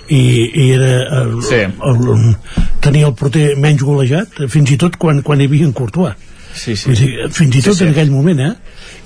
i, 0.09 0.21
i 0.65 0.67
era 0.75 1.23
el, 1.23 1.37
Sí. 1.47 1.63
el, 1.63 2.03
el, 2.15 2.35
tenia 2.85 3.07
el 3.11 3.15
porter 3.19 3.53
menys 3.57 3.83
golejat 3.87 4.41
eh, 4.43 4.49
fins 4.53 4.71
i 4.75 4.79
tot 4.81 4.97
quan, 4.99 5.23
quan 5.23 5.41
hi 5.41 5.49
havia 5.51 5.69
en 5.69 5.73
Courtois 5.77 6.15
sí, 6.55 6.75
Vull 6.87 6.99
dir, 6.99 7.11
fins 7.33 7.57
i 7.57 7.63
tot 7.63 7.75
Sí, 7.77 7.79
sí. 7.83 7.85
en 7.87 7.95
aquell 7.95 8.11
moment 8.15 8.41
eh? 8.49 8.53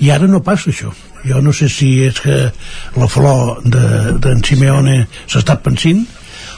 i 0.01 0.11
ara 0.11 0.29
no 0.31 0.43
passa 0.47 0.71
això 0.73 0.93
jo 1.27 1.41
no 1.43 1.53
sé 1.57 1.69
si 1.73 1.91
és 2.07 2.21
que 2.23 2.37
la 2.97 3.09
flor 3.11 3.61
d'en 3.65 4.21
de, 4.23 4.37
Simeone 4.47 5.07
s'està 5.27 5.59
pensint 5.63 6.05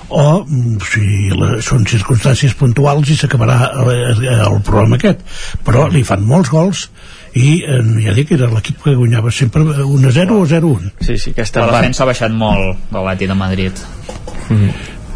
o 0.08 0.44
mm, 0.44 0.78
si 0.88 1.28
la, 1.36 1.58
són 1.64 1.84
circumstàncies 1.88 2.54
puntuals 2.56 3.10
i 3.12 3.16
s'acabarà 3.18 3.58
el, 3.84 4.24
el 4.24 4.60
problema 4.64 4.96
aquest 4.96 5.20
però 5.66 5.88
li 5.92 6.04
fan 6.06 6.24
molts 6.24 6.52
gols 6.54 6.86
i 7.38 7.54
eh, 7.62 7.80
ja 8.04 8.14
dic, 8.16 8.32
era 8.36 8.48
l'equip 8.50 8.82
que 8.82 8.94
guanyava 8.98 9.30
sempre 9.34 9.62
1 9.62 10.08
a 10.08 10.12
0 10.18 10.38
o 10.42 10.46
0 10.48 10.68
a 10.74 10.84
1 10.88 10.92
sí, 11.06 11.18
sí, 11.18 11.32
aquesta 11.36 11.66
la 11.68 11.78
defensa 11.78 12.02
ha 12.04 12.10
baixat 12.10 12.32
molt 12.34 12.88
de 12.90 12.98
l'Atleti 12.98 13.28
de 13.30 13.36
Madrid. 13.38 13.82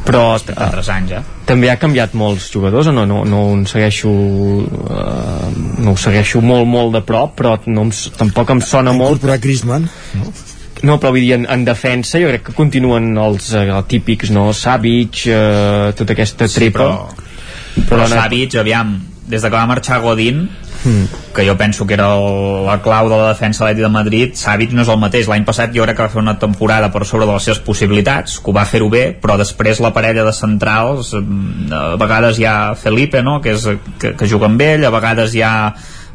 Però 0.02 0.22
respecte 0.34 0.58
a 0.58 0.66
altres 0.66 0.88
anys 0.90 1.12
eh? 1.14 1.20
també 1.46 1.68
ha 1.70 1.76
canviat 1.78 2.14
molts 2.18 2.48
jugadors 2.50 2.88
o 2.90 2.92
no, 2.94 3.04
no, 3.06 3.20
no 3.28 3.42
un 3.52 3.60
segueixo 3.70 4.10
uh, 4.10 5.50
no 5.78 5.92
ho 5.94 5.98
segueixo 6.00 6.40
molt 6.42 6.66
molt 6.66 6.96
de 6.96 7.02
prop 7.06 7.36
però 7.38 7.52
no 7.70 7.84
em, 7.86 7.92
tampoc 8.18 8.50
em 8.50 8.62
sona 8.66 8.90
molt. 8.96 9.14
incorporar 9.14 9.38
Griezmann 9.44 9.86
no? 10.18 10.32
no, 10.82 10.96
però 10.98 11.12
vull 11.14 11.22
dir, 11.22 11.36
en, 11.38 11.46
en 11.46 11.64
defensa 11.68 12.18
jo 12.18 12.32
crec 12.32 12.48
que 12.48 12.56
continuen 12.58 13.12
els 13.22 13.52
eh, 13.54 13.68
típics 13.88 14.34
no? 14.34 14.48
Savic, 14.52 15.22
eh, 15.30 15.92
tota 15.94 16.16
aquesta 16.18 16.50
trepa 16.50 16.82
però, 16.82 17.86
però 17.86 18.08
no- 18.08 18.18
Savic, 18.18 18.58
aviam, 18.58 18.96
des 19.22 19.38
de 19.38 19.48
que 19.48 19.54
va 19.54 19.68
marxar 19.70 20.00
Godín 20.02 20.48
Mm. 20.84 21.32
que 21.32 21.46
jo 21.46 21.56
penso 21.56 21.86
que 21.86 21.94
era 21.94 22.08
el, 22.16 22.66
la 22.66 22.82
clau 22.82 23.08
de 23.08 23.16
la 23.16 23.28
defensa 23.28 23.64
de 23.64 23.70
l'Atleti 23.70 23.82
de 23.82 23.88
Madrid. 23.88 24.34
Savic 24.34 24.74
no 24.74 24.82
és 24.82 24.90
el 24.90 24.98
mateix, 25.00 25.28
l'any 25.30 25.46
passat 25.46 25.72
jo 25.74 25.86
crec 25.86 25.96
que 25.96 26.04
va 26.04 26.12
fer 26.12 26.20
una 26.20 26.36
temporada 26.42 26.90
per 26.92 27.06
sobre 27.06 27.26
de 27.26 27.32
les 27.32 27.46
seves 27.48 27.62
possibilitats. 27.64 28.38
Que 28.42 28.50
ho 28.50 28.56
va 28.56 28.66
fer-ho 28.68 28.90
bé, 28.92 29.04
però 29.22 29.38
després 29.40 29.80
la 29.80 29.92
parella 29.94 30.26
de 30.26 30.34
centrals, 30.36 31.14
mm, 31.14 31.72
a 31.72 31.96
vegades 32.02 32.38
hi 32.38 32.46
ha 32.46 32.74
Felipe 32.74 33.22
no? 33.22 33.40
que, 33.40 33.56
és, 33.56 33.66
que, 33.98 34.14
que 34.18 34.28
juga 34.28 34.50
amb 34.50 34.60
ell, 34.60 34.84
a 34.84 34.92
vegades 34.92 35.34
hi 35.34 35.42
ha 35.46 35.54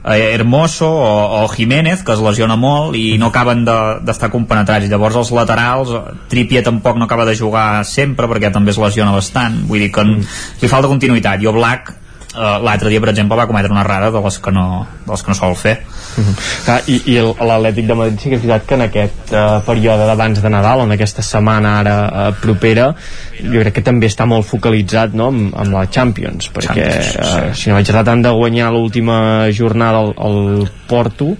eh, 0.05 0.33
Hermoso 0.35 0.87
o, 0.87 1.43
o 1.43 1.47
Jiménez 1.49 2.03
que 2.03 2.13
es 2.13 2.23
lesiona 2.23 2.55
molt 2.55 2.95
i 2.95 3.17
no 3.17 3.31
acaben 3.31 3.63
d'estar 3.65 4.29
de, 4.29 4.33
compenetrats. 4.33 4.85
I 4.85 4.91
llavors 4.91 5.17
els 5.17 5.31
laterals 5.35 5.93
Trippier 6.29 6.63
tampoc 6.63 6.97
no 6.97 7.07
acaba 7.07 7.25
de 7.25 7.35
jugar 7.35 7.85
sempre 7.85 8.27
perquè 8.27 8.51
també 8.53 8.75
es 8.75 8.81
lesiona 8.81 9.15
bastant. 9.15 9.63
Vull 9.67 9.87
dir 9.87 9.91
que 9.95 10.03
mm. 10.05 10.35
li 10.61 10.71
falta 10.71 10.91
continuïtat. 10.91 11.41
I 11.41 11.55
Black 11.55 11.95
uh, 12.37 12.57
l'altre 12.63 12.93
dia 12.93 13.01
per 13.03 13.09
exemple 13.09 13.37
va 13.37 13.47
cometre 13.49 13.73
una 13.73 13.81
errada 13.81 14.11
de 14.13 14.21
les 14.23 14.39
que 14.39 14.53
no, 14.53 14.87
de 15.05 15.11
les 15.11 15.25
que 15.25 15.33
no 15.33 15.39
sol 15.41 15.57
fer 15.57 15.77
Uh 16.17 16.23
-huh. 16.23 16.71
ah, 16.71 16.81
I, 16.87 16.95
i 17.13 17.15
l'Atlètic 17.21 17.85
de 17.85 17.93
Madrid 17.93 18.19
sí 18.19 18.29
que 18.29 18.35
és 18.35 18.41
veritat 18.41 18.65
que 18.65 18.73
en 18.73 18.81
aquest 18.81 19.31
uh, 19.31 19.61
període 19.65 20.05
d'abans 20.07 20.41
de 20.41 20.49
Nadal, 20.49 20.79
en 20.81 20.91
aquesta 20.91 21.21
setmana 21.21 21.79
ara 21.79 21.95
uh, 22.07 22.33
propera, 22.41 22.95
jo 23.37 23.59
crec 23.59 23.73
que 23.73 23.81
també 23.81 24.07
està 24.07 24.25
molt 24.25 24.45
focalitzat 24.45 25.13
no, 25.13 25.27
amb, 25.27 25.53
amb 25.55 25.73
la 25.73 25.85
Champions, 25.85 26.49
perquè 26.49 26.65
Champions, 26.65 27.11
sí. 27.11 27.19
uh, 27.19 27.53
si 27.53 27.69
no 27.69 27.75
vaig 27.75 27.89
errat 27.89 28.07
han 28.07 28.21
de 28.21 28.29
guanyar 28.29 28.71
l'última 28.71 29.47
jornada 29.51 29.97
al, 29.99 30.13
al 30.17 30.69
Porto, 30.87 31.37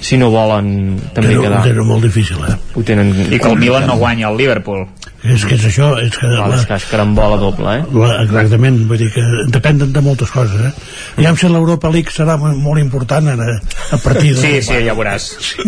si 0.00 0.16
no 0.18 0.30
volen 0.30 1.00
també 1.14 1.32
però, 1.32 1.42
quedar... 1.42 1.62
Però 1.64 1.84
molt 1.84 2.02
difícil, 2.02 2.36
eh? 2.44 2.56
Ho 2.74 2.82
tenen... 2.82 3.14
I 3.32 3.38
que 3.38 3.48
el 3.48 3.56
Milan 3.56 3.86
no 3.86 3.96
guanya 3.96 4.28
el 4.28 4.36
Liverpool. 4.36 4.86
És 5.26 5.42
que 5.42 5.56
és 5.56 5.64
això, 5.66 5.88
és 5.98 6.14
que... 6.14 6.28
Val, 6.30 6.52
és 6.54 6.62
que 6.68 6.76
és 6.78 6.84
carambola 6.86 7.40
doble, 7.40 7.72
eh? 7.80 7.82
La, 7.90 8.10
exactament, 8.22 8.76
vull 8.86 9.00
dir 9.00 9.08
que 9.10 9.22
depenen 9.50 9.90
de 9.90 10.02
moltes 10.04 10.30
coses, 10.30 10.68
eh? 10.68 11.24
Ja 11.24 11.32
si 11.34 11.50
l'Europa 11.50 11.90
League 11.90 12.14
serà 12.14 12.36
molt 12.38 12.78
important 12.78 13.26
ara, 13.32 13.48
a 13.58 13.98
partir 13.98 14.36
de... 14.36 14.38
Sí, 14.38 14.52
sí, 14.62 14.76
ja 14.86 14.94
veuràs. 14.94 15.26
Sí. 15.42 15.58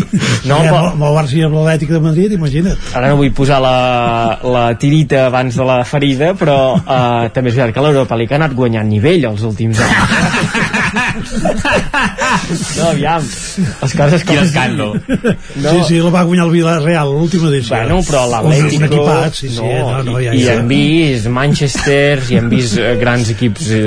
No, 0.46 0.60
ja, 0.62 0.70
però... 0.70 0.92
amb 0.92 1.02
el 1.08 1.16
Barça 1.18 1.34
i 1.34 1.42
amb 1.48 1.58
l'Atlètic 1.58 1.90
de 1.96 2.02
Madrid, 2.04 2.36
imagina't. 2.36 2.78
Ara 2.94 3.10
no 3.10 3.18
vull 3.18 3.32
posar 3.34 3.58
la, 3.64 3.74
la 4.54 4.64
tirita 4.78 5.24
abans 5.26 5.58
de 5.58 5.66
la 5.66 5.80
ferida, 5.88 6.30
però 6.38 6.58
uh, 6.78 7.26
també 7.34 7.50
és 7.50 7.58
veritat 7.58 7.74
que 7.74 7.84
l'Europa 7.88 8.20
League 8.20 8.36
ha 8.36 8.38
anat 8.38 8.54
guanyant 8.54 8.86
nivell 8.86 9.26
els 9.32 9.42
últims 9.50 9.82
anys. 9.82 9.98
no, 12.78 12.86
aviam, 12.92 13.26
les 13.82 13.98
coses 13.98 14.22
com... 14.22 14.38
Quin 14.38 14.46
escàndol. 14.46 14.94
No. 15.58 15.74
Sí, 15.74 15.82
sí, 15.88 16.00
la 16.04 16.14
va 16.14 16.22
guanyar 16.28 16.46
el 16.46 16.54
Villarreal, 16.54 17.10
l'última 17.18 17.50
edició. 17.50 17.74
Bueno, 17.74 18.00
però 18.06 18.24
l'Atlético... 18.30 19.02
Sí, 19.40 19.48
sí. 19.48 19.56
No, 19.56 20.02
no, 20.02 20.02
no, 20.02 20.18
ja, 20.20 20.34
I, 20.36 20.42
ja. 20.44 20.58
hem 20.58 20.66
vist 20.68 21.28
Manchester, 21.32 22.20
i 22.28 22.36
hem 22.36 22.50
vist 22.52 22.76
eh, 22.76 22.90
grans 23.00 23.30
equips 23.32 23.70
eh, 23.72 23.86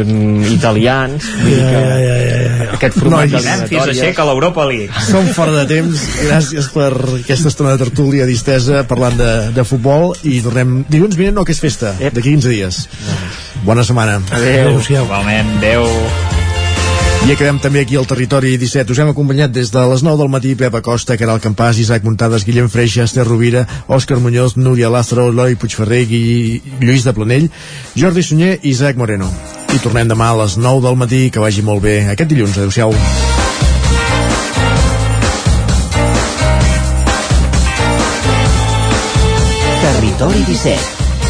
italians. 0.50 1.28
Ja, 1.44 1.68
ja, 1.70 1.84
ja, 2.02 2.16
ja, 2.18 2.40
ja. 2.64 2.70
Aquest 2.80 2.98
format 2.98 3.30
no, 3.30 3.38
de 3.38 3.44
Memphis 3.46 3.92
aixeca 3.94 4.26
l'Europa 4.26 4.66
League. 4.72 5.06
Som 5.12 5.30
fora 5.38 5.54
de 5.60 5.68
temps. 5.70 6.08
Gràcies 6.24 6.72
per 6.74 6.90
aquesta 7.20 7.54
estona 7.54 7.78
de 7.78 7.86
tertúlia 7.86 8.26
distesa 8.26 8.82
parlant 8.90 9.20
de, 9.22 9.32
de 9.54 9.68
futbol 9.68 10.16
i 10.26 10.40
tornem 10.42 10.80
dilluns 10.90 11.20
vinent 11.22 11.38
no 11.38 11.46
que 11.46 11.54
és 11.54 11.62
festa, 11.62 11.94
d'aquí 12.02 12.34
15 12.34 12.56
dies. 12.58 12.86
Bona 13.62 13.86
setmana. 13.86 14.24
Adéu. 14.34 14.80
Igualment, 14.90 15.60
adéu. 15.62 16.33
I 17.24 17.32
acabem 17.32 17.56
també 17.64 17.80
aquí 17.80 17.96
al 17.96 18.04
Territori 18.04 18.58
17. 18.60 18.92
Us 18.92 19.00
hem 19.00 19.08
acompanyat 19.14 19.52
des 19.56 19.70
de 19.72 19.80
les 19.88 20.02
9 20.04 20.20
del 20.20 20.32
matí 20.32 20.50
Pep 20.60 20.74
Acosta, 20.76 21.16
Caral 21.16 21.40
Campàs, 21.40 21.78
Isaac 21.80 22.04
Muntades, 22.04 22.44
Guillem 22.44 22.68
Freixa, 22.68 23.06
Esther 23.08 23.24
Rovira, 23.24 23.62
Òscar 23.88 24.18
Muñoz, 24.20 24.58
Núria 24.58 24.90
Lázaro, 24.92 25.30
Eloi 25.32 25.56
Puigferrer 25.56 26.02
i 26.04 26.60
Lluís 26.82 27.06
de 27.08 27.14
Planell, 27.16 27.48
Jordi 27.96 28.24
Sunyer 28.28 28.58
i 28.60 28.74
Isaac 28.74 29.00
Moreno. 29.00 29.30
I 29.72 29.80
tornem 29.80 30.12
demà 30.12 30.34
a 30.34 30.42
les 30.44 30.58
9 30.60 30.84
del 30.84 31.00
matí, 31.00 31.30
que 31.32 31.40
vagi 31.40 31.64
molt 31.64 31.86
bé 31.86 32.10
aquest 32.12 32.28
dilluns. 32.28 32.58
Adéu-siau. 32.60 32.92
Territori 39.86 40.44
17 40.52 41.03